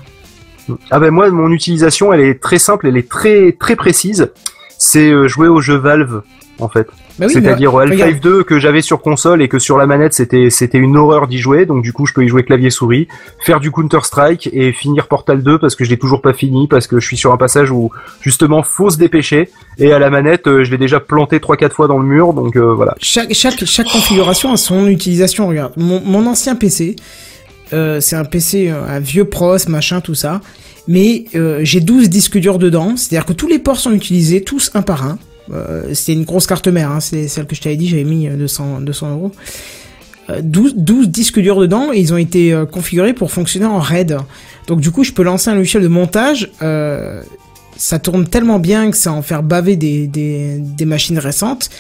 Ah 0.91 1.01
ben 1.01 1.11
moi 1.11 1.31
mon 1.31 1.51
utilisation 1.51 2.13
elle 2.13 2.21
est 2.21 2.41
très 2.41 2.59
simple, 2.59 2.87
elle 2.87 2.97
est 2.97 3.09
très 3.09 3.53
très 3.53 3.77
précise. 3.77 4.31
C'est 4.79 5.11
euh, 5.11 5.29
jouer 5.29 5.49
au 5.49 5.61
jeu 5.61 5.77
Valve 5.77 6.23
en 6.59 6.69
fait. 6.69 6.89
Bah 7.19 7.27
oui, 7.27 7.33
C'est-à-dire 7.35 7.73
regarde. 7.73 8.01
Half-Life 8.01 8.21
2 8.21 8.43
que 8.45 8.59
j'avais 8.59 8.81
sur 8.81 9.03
console 9.03 9.43
et 9.43 9.49
que 9.49 9.59
sur 9.59 9.77
la 9.77 9.87
manette 9.87 10.15
c'était 10.15 10.49
c'était 10.51 10.79
une 10.79 10.97
horreur 10.97 11.29
d'y 11.29 11.39
jouer, 11.39 11.67
donc 11.67 11.83
du 11.83 11.93
coup 11.93 12.07
je 12.07 12.15
peux 12.15 12.25
y 12.25 12.29
jouer 12.29 12.43
clavier 12.43 12.71
souris, 12.71 13.09
faire 13.41 13.61
du 13.61 13.71
Counter 13.71 14.01
Strike 14.03 14.49
et 14.53 14.73
finir 14.73 15.09
Portal 15.09 15.43
2 15.43 15.59
parce 15.59 15.77
que 15.77 15.85
je 15.85 15.91
l'ai 15.91 15.99
toujours 15.99 16.23
pas 16.23 16.33
fini 16.33 16.69
parce 16.69 16.87
que 16.87 17.01
je 17.01 17.07
suis 17.07 17.17
sur 17.17 17.33
un 17.33 17.37
passage 17.37 17.71
où 17.71 17.91
justement 18.21 18.63
faut 18.63 18.91
se 18.91 18.97
dépêcher 18.97 19.51
et 19.79 19.93
à 19.93 19.99
la 19.99 20.11
manette 20.11 20.47
euh, 20.47 20.65
je 20.65 20.71
l'ai 20.71 20.79
déjà 20.79 21.01
planté 21.01 21.39
3-4 21.39 21.71
fois 21.71 21.89
dans 21.89 21.99
le 21.99 22.07
mur, 22.07 22.33
donc 22.33 22.57
euh, 22.57 22.73
voilà. 22.73 22.95
Chaque, 22.99 23.33
chaque, 23.35 23.65
chaque 23.65 23.89
configuration 23.89 24.53
a 24.53 24.57
son 24.57 24.87
utilisation. 24.87 25.49
Regarde, 25.49 25.73
mon, 25.77 26.01
mon 26.01 26.27
ancien 26.27 26.55
PC, 26.55 26.97
euh, 27.73 28.01
c'est 28.01 28.17
un 28.17 28.25
PC, 28.25 28.71
euh, 28.71 28.85
un 28.87 29.01
vieux 29.01 29.25
pros, 29.25 29.57
machin, 29.69 30.01
tout 30.01 30.15
ça. 30.15 30.41
Mais 30.89 31.25
euh, 31.35 31.61
j'ai 31.63 31.81
12 31.81 32.09
disques 32.09 32.39
durs 32.39 32.59
dedans, 32.59 32.97
c'est-à-dire 32.97 33.27
que 33.27 33.33
tous 33.33 33.47
les 33.47 33.59
ports 33.59 33.79
sont 33.79 33.93
utilisés, 33.93 34.43
tous 34.43 34.71
un 34.75 34.83
par 34.83 35.07
un. 35.07 35.19
C'est 35.93 36.15
une 36.15 36.25
grosse 36.25 36.47
carte 36.47 36.69
mère, 36.69 36.91
hein, 36.91 37.01
c'est 37.01 37.29
celle 37.29 37.47
que 37.47 37.55
je 37.55 37.61
t'avais 37.61 37.77
dit, 37.77 37.87
j'avais 37.87 38.05
mis 38.05 38.27
euh, 38.27 38.37
200, 38.37 38.81
200 38.81 39.11
euros. 39.11 39.33
Euh, 40.31 40.41
12, 40.43 40.77
12 40.77 41.09
disques 41.09 41.41
durs 41.41 41.59
dedans 41.59 41.91
ils 41.91 42.15
ont 42.15 42.17
été 42.17 42.57
configurés 42.71 43.13
pour 43.13 43.31
fonctionner 43.31 43.67
en 43.67 43.79
RAID. 43.79 44.19
Donc 44.67 44.81
du 44.81 44.91
coup, 44.91 45.05
je 45.05 45.13
peux 45.13 45.23
lancer 45.23 45.51
un 45.51 45.55
logiciel 45.55 45.83
de 45.83 45.89
montage. 45.89 46.51
ça 47.77 47.99
tourne 47.99 48.27
tellement 48.27 48.59
bien 48.59 48.91
que 48.91 48.97
ça 48.97 49.13
en 49.13 49.23
faire 49.23 49.43
baver 49.43 49.77
des 49.77 50.85
machines 50.85 51.19
récentes. 51.19 51.71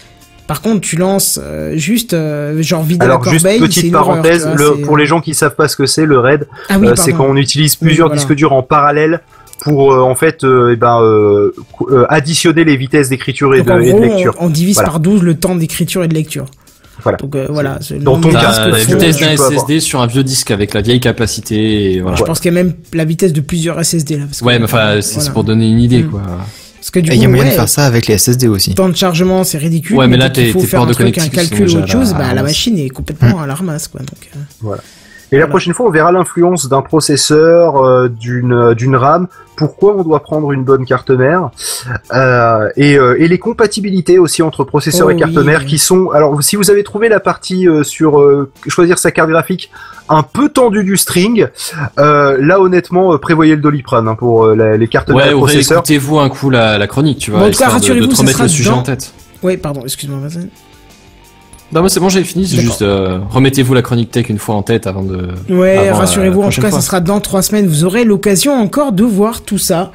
Par 0.47 0.61
contre, 0.61 0.81
tu 0.81 0.97
lances 0.97 1.39
euh, 1.43 1.77
juste 1.77 2.13
euh, 2.15 2.63
genre 2.63 2.83
vider 2.83 3.05
Alors 3.05 3.25
la 3.25 3.31
juste 3.31 3.45
corbeille, 3.45 3.61
c'est 3.61 3.67
petite 3.67 3.85
une 3.85 3.93
parenthèse, 3.93 4.47
vois, 4.47 4.55
le- 4.57 4.83
pour 4.83 4.97
les 4.97 5.07
gens 5.07 5.21
qui 5.21 5.35
savent 5.35 5.55
pas 5.55 5.69
ce 5.69 5.77
que 5.77 5.87
c'est 5.87 6.05
le 6.05 6.19
RAID, 6.19 6.47
Ah 6.69 6.79
oui, 6.79 6.89
euh, 6.89 6.95
c'est 6.97 7.13
quand 7.13 7.27
on 7.27 7.37
utilise 7.37 7.77
Oui, 7.81 7.87
plusieurs 7.89 8.09
voilà. 8.09 8.21
disques 8.21 8.35
durs 8.35 8.53
en 8.53 8.63
parallèle 8.63 9.21
pour 9.63 9.93
euh, 9.93 10.01
en 10.01 10.15
fait 10.17 10.43
euh, 10.45 10.71
eh 10.73 10.77
ben, 10.77 11.01
euh, 11.01 11.55
euh, 11.91 12.05
additionner 12.09 12.65
les 12.65 12.77
vitesses 12.77 13.09
d'écriture 13.09 13.55
et 13.55 13.63
de, 13.63 13.73
lecture. 13.73 14.35
on, 14.41 14.47
on 14.47 14.51
divise 14.51 14.75
Voilà. 14.75 14.91
par 14.91 15.01
12 15.01 15.23
le 15.23 15.35
temps 15.37 15.55
d'écriture 15.55 16.03
et 16.03 16.09
de 16.09 16.15
lecture. 16.15 16.47
Voilà. 17.05 17.19
Donc 17.19 17.35
euh, 17.37 17.47
voilà. 17.49 17.79
Dans 18.01 18.21
ton 18.21 18.31
cas, 18.31 18.67
la 18.69 18.77
vitesse 18.79 19.23
euh, 19.23 19.37
d'un. 19.37 19.51
SSD 19.57 19.81
sur 19.81 20.01
un 20.03 20.07
vieux 20.07 20.23
disque 20.25 20.51
avec 20.51 20.75
la 20.75 20.83
vieille 20.83 21.01
capacité. 21.01 21.95
Et 21.95 22.01
voilà. 22.01 22.17
Je 22.17 22.23
pense 22.25 22.41
qu'il 22.41 22.53
y 22.53 22.57
a 22.59 22.63
même 22.63 22.75
la 22.93 23.05
vitesse 23.05 23.33
de 23.33 23.41
plusieurs 23.41 23.83
SSD 23.83 24.17
là. 24.19 24.25
parce 24.29 24.43
Ouais, 24.43 24.59
mais 24.59 24.65
enfin, 24.65 25.01
c'est 25.01 25.15
voilà. 25.15 25.25
c'est 25.27 25.33
pour 25.33 25.45
donner 25.45 25.69
une 25.71 25.81
idée, 25.81 26.03
Mm. 26.03 26.11
quoi. 26.11 26.21
Parce 26.93 27.05
que 27.07 27.11
du 27.11 27.11
Et 27.11 27.15
coup, 27.15 27.19
il 27.19 27.23
y 27.23 27.25
a 27.25 27.29
moyen 27.29 27.45
ouais, 27.45 27.51
de 27.51 27.55
faire 27.55 27.69
ça 27.69 27.87
avec 27.87 28.07
les 28.07 28.19
SSD 28.19 28.49
aussi. 28.49 28.75
temps 28.75 28.89
de 28.89 28.97
chargement, 28.97 29.45
c'est 29.45 29.57
ridicule. 29.59 29.97
Ouais, 29.97 30.07
mais 30.09 30.19
là, 30.19 30.29
t'es- 30.29 30.53
faut 30.53 30.61
faire 30.61 30.83
un 30.83 30.87
truc, 30.87 31.17
un 31.19 31.29
calcul 31.29 31.69
ou 31.71 31.77
autre 31.79 31.89
chose, 31.89 32.13
bah 32.13 32.35
la 32.35 32.43
machine 32.43 32.77
est 32.79 32.91
complètement 32.91 33.41
à 33.41 33.47
la 33.47 33.55
ramasse, 33.55 33.89
quoi. 33.89 34.01
Donc, 34.01 34.31
euh, 34.37 34.77
Et 35.33 35.39
la 35.39 35.47
prochaine 35.47 35.73
fois, 35.75 35.87
on 35.87 35.91
verra 35.91 36.13
l'influence 36.13 36.69
d'un 36.69 36.83
processeur, 36.83 37.77
euh, 37.85 38.09
d'une 38.09 38.53
euh, 38.53 38.75
d'une 38.75 38.95
RAM. 38.97 39.27
Pourquoi 39.57 39.95
on 39.97 40.03
doit 40.03 40.21
prendre 40.21 40.53
une 40.53 40.65
bonne 40.65 40.85
carte 40.87 41.11
mère 41.11 41.51
euh, 42.15 42.69
et, 42.77 42.99
euh, 42.99 43.17
et 43.21 43.29
les 43.29 43.39
compatibilités 43.39 44.19
aussi 44.19 44.43
entre 44.43 44.65
processeur 44.65 45.07
Oh 45.09 45.11
et 45.11 45.17
carte 45.17 45.33
oui. 45.37 45.45
mère 45.45 45.65
qui 45.67 45.79
sont. 45.79 46.11
Alors, 46.11 46.43
si 46.43 46.57
vous 46.57 46.71
avez 46.71 46.83
trouvé 46.85 47.09
la 47.09 47.21
partie 47.21 47.69
euh, 47.69 47.83
sur 47.83 48.21
euh, 48.21 48.51
choisir 48.69 48.99
sa 48.99 49.11
carte 49.11 49.31
graphique 49.31 49.71
un 50.09 50.23
peu 50.23 50.49
tendue 50.49 50.85
du 50.85 50.97
string, 50.97 51.47
euh, 51.99 52.37
là 52.41 52.61
honnêtement, 52.61 53.13
euh, 53.15 53.19
prévoyez 53.19 53.55
le 53.57 53.63
Doliprane 53.63 54.09
hein, 54.09 54.15
pour 54.15 54.45
euh, 54.47 54.55
la- 54.55 54.77
les 54.77 54.89
cartes 54.89 55.09
mères 55.09 55.17
Ouais, 55.17 55.31
et 55.31 55.35
ou 55.35 55.39
processeurs. 55.39 55.79
réécoutez-vous 55.79 56.19
un 56.19 56.29
coup 56.29 56.51
la, 56.51 56.77
la 56.79 56.87
chronique, 56.87 57.19
tu 57.19 57.31
vois, 57.31 57.41
Bon, 57.41 57.49
histoire 57.49 57.71
de, 57.81 57.95
de 57.95 58.07
te 58.07 58.17
remettre 58.17 58.43
le 58.43 58.49
sujet 58.49 58.71
dans- 58.71 58.79
en 58.79 58.83
tête. 58.83 59.13
Ouais, 59.43 59.57
pardon, 59.57 59.83
excuse-moi, 59.85 60.19
vas-y. 60.21 60.49
Non, 61.73 61.81
moi 61.81 61.89
c'est 61.89 62.01
bon, 62.01 62.09
j'ai 62.11 62.23
fini. 62.25 62.47
C'est 62.47 62.61
juste 62.61 62.83
euh, 62.83 63.19
remettez-vous 63.31 63.73
la 63.73 63.81
chronique 63.83 64.11
tech 64.11 64.29
une 64.29 64.39
fois 64.39 64.55
en 64.57 64.63
tête 64.63 64.87
avant 64.87 65.03
de. 65.03 65.29
Ouais, 65.49 65.79
avant, 65.79 65.87
euh, 65.89 66.01
rassurez-vous, 66.01 66.43
en 66.43 66.51
tout 66.51 66.61
cas, 66.61 66.69
fois. 66.71 66.81
ça 66.81 66.87
sera 66.87 67.01
dans 67.01 67.19
trois 67.21 67.41
semaines. 67.43 67.67
Vous 67.67 67.85
aurez 67.85 68.05
l'occasion 68.05 68.53
encore 68.53 68.93
de 68.93 69.05
voir 69.05 69.41
tout 69.43 69.59
ça. 69.59 69.91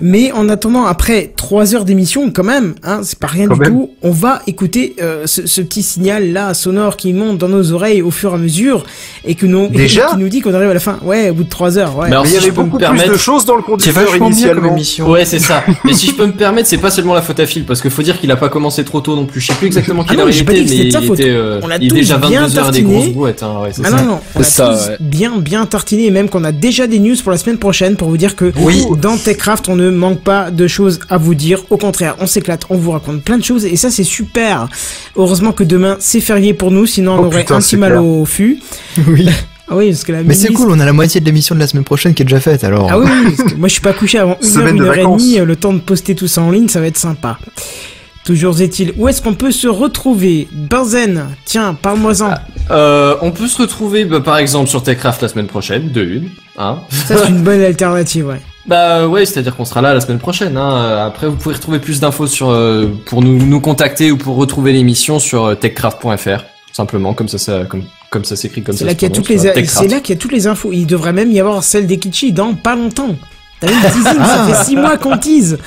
Mais 0.00 0.30
en 0.32 0.48
attendant, 0.48 0.84
après 0.84 1.32
trois 1.36 1.74
heures 1.74 1.84
d'émission, 1.84 2.30
quand 2.30 2.44
même, 2.44 2.74
hein, 2.84 3.00
c'est 3.02 3.18
pas 3.18 3.26
rien 3.26 3.48
Quand 3.48 3.54
du 3.54 3.60
même. 3.60 3.70
tout. 3.72 3.90
On 4.02 4.10
va 4.10 4.40
écouter 4.46 4.94
euh, 5.02 5.22
ce, 5.26 5.46
ce 5.46 5.60
petit 5.62 5.82
signal 5.82 6.32
là 6.32 6.54
sonore 6.54 6.96
qui 6.96 7.12
monte 7.12 7.38
dans 7.38 7.48
nos 7.48 7.72
oreilles 7.72 8.02
au 8.02 8.10
fur 8.10 8.32
et 8.32 8.34
à 8.34 8.38
mesure 8.38 8.84
et 9.24 9.34
que 9.34 9.46
nous, 9.46 9.68
Déjà 9.68 10.08
et 10.08 10.10
qui 10.12 10.18
nous 10.18 10.28
dit 10.28 10.42
qu'on 10.42 10.54
arrive 10.54 10.70
à 10.70 10.74
la 10.74 10.80
fin. 10.80 10.98
Ouais, 11.02 11.30
au 11.30 11.34
bout 11.34 11.44
de 11.44 11.48
trois 11.48 11.76
heures. 11.78 11.96
Ouais. 11.98 12.04
Mais 12.08 12.12
alors, 12.12 12.24
Mais 12.24 12.28
il 12.30 12.32
y 12.34 12.36
si 12.36 12.44
avait 12.44 12.46
je 12.50 12.52
peux 12.54 12.60
me 12.60 12.66
beaucoup 12.66 12.76
plus 12.78 12.84
permettre- 12.84 13.12
de 13.12 13.16
choses 13.18 13.44
dans 13.44 13.56
le 13.56 13.62
C'est 13.62 13.92
conducteur 13.92 14.16
initialement. 14.26 14.72
émission. 14.72 15.10
Ouais, 15.10 15.24
c'est 15.24 15.38
ça. 15.40 15.64
Mais 15.84 15.92
si 15.94 16.06
je 16.08 16.14
peux 16.14 16.26
me 16.26 16.32
permettre, 16.32 16.68
c'est 16.68 16.78
pas 16.78 16.90
seulement 16.90 17.14
la 17.14 17.22
faute 17.22 17.40
à 17.40 17.46
Phil, 17.46 17.64
parce 17.64 17.80
que 17.80 17.88
faut 17.88 18.02
dire 18.02 18.20
qu'il 18.20 18.30
a 18.30 18.36
pas 18.36 18.48
commencé 18.48 18.84
trop 18.84 19.00
tôt 19.00 19.16
non 19.16 19.26
plus. 19.26 19.40
Je 19.40 19.48
sais 19.48 19.54
plus 19.54 19.66
exactement 19.66 20.02
Ah 20.06 20.10
quelle 20.10 20.20
heure 20.20 20.28
il 20.30 20.40
était, 20.40 20.52
mais 20.52 21.15
était, 21.20 21.30
euh, 21.30 21.60
On 21.62 21.70
a 21.70 21.76
il 21.76 21.84
est 21.84 21.88
tous 21.88 21.94
déjà 21.94 22.18
bien 22.18 22.40
22 22.42 22.58
heures 22.58 22.70
des 22.70 22.80
tartiné. 22.80 22.92
grosses 23.00 23.08
brouettes, 23.12 23.42
hein, 23.42 23.60
ouais, 23.62 23.70
Ah 23.84 23.90
ça. 23.90 23.96
non, 23.96 24.04
non, 24.04 24.20
on 24.34 24.40
a 24.40 24.42
ça, 24.44 24.68
tous 24.74 24.88
ouais. 24.90 24.96
bien, 25.00 25.38
bien 25.38 25.66
tartiné 25.66 26.06
et 26.06 26.10
même 26.10 26.28
qu'on 26.28 26.44
a 26.44 26.52
déjà 26.52 26.86
des 26.86 26.98
news 26.98 27.16
pour 27.22 27.32
la 27.32 27.38
semaine 27.38 27.58
prochaine 27.58 27.96
pour 27.96 28.08
vous 28.08 28.16
dire 28.16 28.36
que 28.36 28.52
Oui. 28.60 28.84
dans 29.00 29.16
TechCraft, 29.16 29.68
on 29.68 29.76
ne 29.76 29.90
manque 29.90 30.20
pas 30.22 30.50
de 30.50 30.66
choses 30.66 31.00
à 31.08 31.16
vous 31.18 31.34
dire. 31.34 31.62
Au 31.70 31.76
contraire, 31.76 32.16
on 32.20 32.26
s'éclate, 32.26 32.62
on 32.70 32.76
vous 32.76 32.90
raconte 32.92 33.22
plein 33.22 33.38
de 33.38 33.44
choses 33.44 33.64
et 33.64 33.76
ça, 33.76 33.90
c'est 33.90 34.04
super. 34.04 34.68
Heureusement 35.16 35.52
que 35.52 35.64
demain, 35.64 35.96
c'est 36.00 36.20
férié 36.20 36.54
pour 36.54 36.70
nous, 36.70 36.86
sinon 36.86 37.12
on 37.14 37.18
Oh 37.22 37.26
aurait 37.26 37.40
putain, 37.42 37.56
un 37.56 37.60
petit 37.60 37.76
mal 37.76 37.92
clair. 37.92 38.04
au 38.04 38.24
fût. 38.24 38.60
Oui. 39.06 39.28
Ah 39.68 39.74
oui, 39.74 39.90
parce 39.90 40.04
que 40.04 40.12
la 40.12 40.22
Mais 40.22 40.34
c'est 40.34 40.52
cool, 40.52 40.70
on 40.70 40.78
a 40.78 40.84
la 40.84 40.92
moitié 40.92 41.20
de 41.20 41.26
l'émission 41.26 41.52
de 41.56 41.60
la 41.60 41.66
semaine 41.66 41.82
prochaine 41.82 42.14
qui 42.14 42.22
est 42.22 42.24
déjà 42.24 42.38
faite, 42.38 42.62
alors. 42.62 42.86
Ah 42.88 43.00
oui, 43.00 43.06
oui, 43.10 43.34
parce 43.36 43.50
que 43.52 43.56
moi 43.58 43.66
je 43.66 43.72
suis 43.72 43.82
pas 43.82 43.92
couché 43.94 44.16
avant 44.16 44.38
une 44.40 44.46
heure, 44.46 44.52
Semaine 44.52 44.76
une 44.76 44.82
de 44.82 44.86
heure 44.86 44.94
et 44.94 44.96
vacances. 44.98 45.22
demie, 45.24 45.40
euh, 45.40 45.44
le 45.44 45.56
temps 45.56 45.72
de 45.72 45.80
poster 45.80 46.14
tout 46.14 46.28
ça 46.28 46.40
en 46.42 46.52
ligne, 46.52 46.68
ça 46.68 46.78
va 46.78 46.86
être 46.86 46.96
sympa. 46.96 47.36
Toujours 48.26 48.60
est-il, 48.60 48.92
où 48.96 49.06
est-ce 49.06 49.22
qu'on 49.22 49.34
peut 49.34 49.52
se 49.52 49.68
retrouver? 49.68 50.48
Benzen, 50.50 51.28
tiens, 51.44 51.78
parle-moi-en. 51.80 52.34
Euh, 52.72 53.14
on 53.22 53.30
peut 53.30 53.46
se 53.46 53.62
retrouver, 53.62 54.04
bah, 54.04 54.18
par 54.18 54.38
exemple, 54.38 54.68
sur 54.68 54.82
Techcraft 54.82 55.22
la 55.22 55.28
semaine 55.28 55.46
prochaine, 55.46 55.92
de 55.92 56.02
une, 56.02 56.30
hein. 56.58 56.80
Ça 56.90 57.18
c'est 57.18 57.28
une 57.28 57.44
bonne 57.44 57.62
alternative, 57.62 58.26
ouais. 58.26 58.40
Bah 58.66 59.06
ouais, 59.06 59.24
c'est-à-dire 59.24 59.54
qu'on 59.54 59.64
sera 59.64 59.80
là 59.80 59.94
la 59.94 60.00
semaine 60.00 60.18
prochaine. 60.18 60.56
Hein. 60.56 61.06
Après, 61.06 61.28
vous 61.28 61.36
pouvez 61.36 61.54
retrouver 61.54 61.78
plus 61.78 62.00
d'infos 62.00 62.26
sur 62.26 62.50
euh, 62.50 62.88
pour 63.04 63.22
nous 63.22 63.38
nous 63.38 63.60
contacter 63.60 64.10
ou 64.10 64.16
pour 64.16 64.34
retrouver 64.34 64.72
l'émission 64.72 65.20
sur 65.20 65.44
euh, 65.44 65.54
techcraft.fr 65.54 66.42
simplement 66.72 67.14
comme 67.14 67.28
ça, 67.28 67.38
ça 67.38 67.64
comme 67.64 67.84
comme 68.10 68.24
ça 68.24 68.34
s'écrit 68.34 68.64
comme 68.64 68.74
ça. 68.74 68.80
C'est 68.80 68.86
là 68.86 68.94
qu'il 68.94 69.08
y 69.08 69.12
a 69.12 69.14
toutes 69.14 69.28
les, 69.28 69.38
Techcraft. 69.38 69.68
c'est 69.68 69.88
là 69.88 70.00
qu'il 70.00 70.16
y 70.16 70.18
a 70.18 70.20
toutes 70.20 70.32
les 70.32 70.48
infos. 70.48 70.72
Il 70.72 70.86
devrait 70.86 71.12
même 71.12 71.30
y 71.30 71.38
avoir 71.38 71.62
celle 71.62 71.86
d'Ekichi 71.86 72.32
dans 72.32 72.54
pas 72.54 72.74
longtemps. 72.74 73.14
T'as 73.58 73.68
vu 73.68 73.74
le 73.74 73.88
teasing, 73.90 74.02
ça 74.04 74.44
Ah. 74.44 74.46
fait 74.52 74.64
six 74.64 74.76
mois 74.76 74.98
qu'on 74.98 75.16
tease. 75.16 75.58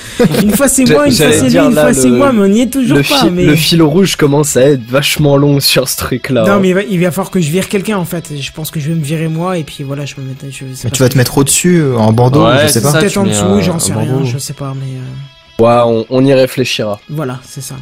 Une 0.43 0.51
fois 0.51 0.67
c'est 0.67 0.85
moi, 0.91 1.07
une 1.07 1.11
fois 1.13 1.31
c'est 1.31 1.49
lui, 1.49 1.57
une 1.57 1.73
là, 1.73 1.81
fois 1.81 1.93
c'est 1.93 2.09
moi, 2.09 2.31
mais 2.31 2.41
on 2.43 2.47
n'y 2.47 2.61
est 2.61 2.71
toujours 2.71 2.97
Le, 2.97 3.03
pas. 3.03 3.29
mais... 3.31 3.45
le 3.45 3.55
fil 3.55 3.81
rouge 3.81 4.15
commence 4.15 4.55
à 4.57 4.61
être 4.61 4.83
vachement 4.87 5.37
long 5.37 5.59
sur 5.59 5.89
ce 5.89 5.97
truc-là. 5.97 6.45
Non, 6.47 6.59
mais 6.59 6.69
il 6.69 6.73
va, 6.75 6.83
il 6.83 6.99
va 7.01 7.09
falloir 7.09 7.31
que 7.31 7.39
je 7.39 7.49
vire 7.49 7.67
quelqu'un 7.67 7.97
en 7.97 8.05
fait. 8.05 8.31
Je 8.39 8.51
pense 8.51 8.69
que 8.69 8.79
je 8.79 8.89
vais 8.89 8.95
me 8.95 9.03
virer 9.03 9.27
moi 9.27 9.57
et 9.57 9.63
puis 9.63 9.83
voilà, 9.83 10.05
je 10.05 10.15
me 10.19 10.25
mets. 10.25 10.35
Je 10.51 10.57
sais 10.57 10.63
Mais 10.83 10.89
pas 10.91 10.95
tu 10.95 11.01
vas 11.03 11.09
te 11.09 11.17
mettre 11.17 11.37
au-dessus, 11.39 11.77
euh, 11.77 11.97
en 11.97 12.13
bandeau, 12.13 12.45
Ouais, 12.45 12.59
je 12.63 12.67
sais 12.67 12.81
pas. 12.81 12.91
Peut-être 12.93 13.17
en 13.17 13.23
dessous, 13.23 13.61
j'en 13.61 13.79
sais 13.79 13.91
bandeau. 13.93 14.17
rien, 14.17 14.25
je 14.25 14.37
sais 14.37 14.53
pas, 14.53 14.73
mais 14.75 14.97
euh, 14.97 15.63
Ouais, 15.65 15.81
on, 15.85 16.05
on 16.09 16.23
y 16.25 16.33
réfléchira. 16.33 16.99
voilà, 17.09 17.39
c'est 17.43 17.61
ça. 17.61 17.75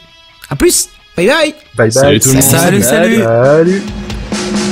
à 0.50 0.56
plus. 0.56 0.88
Bye 1.16 1.26
bye. 1.26 1.54
Bye 1.76 1.76
bye. 1.76 1.92
Salut 1.92 2.20
tout 2.20 2.28
le 2.28 2.34
monde. 2.34 2.42
Salut, 2.44 2.82
salut. 2.82 3.22
Salut. 3.22 3.82
Thank 4.30 4.58
you. 4.58 4.67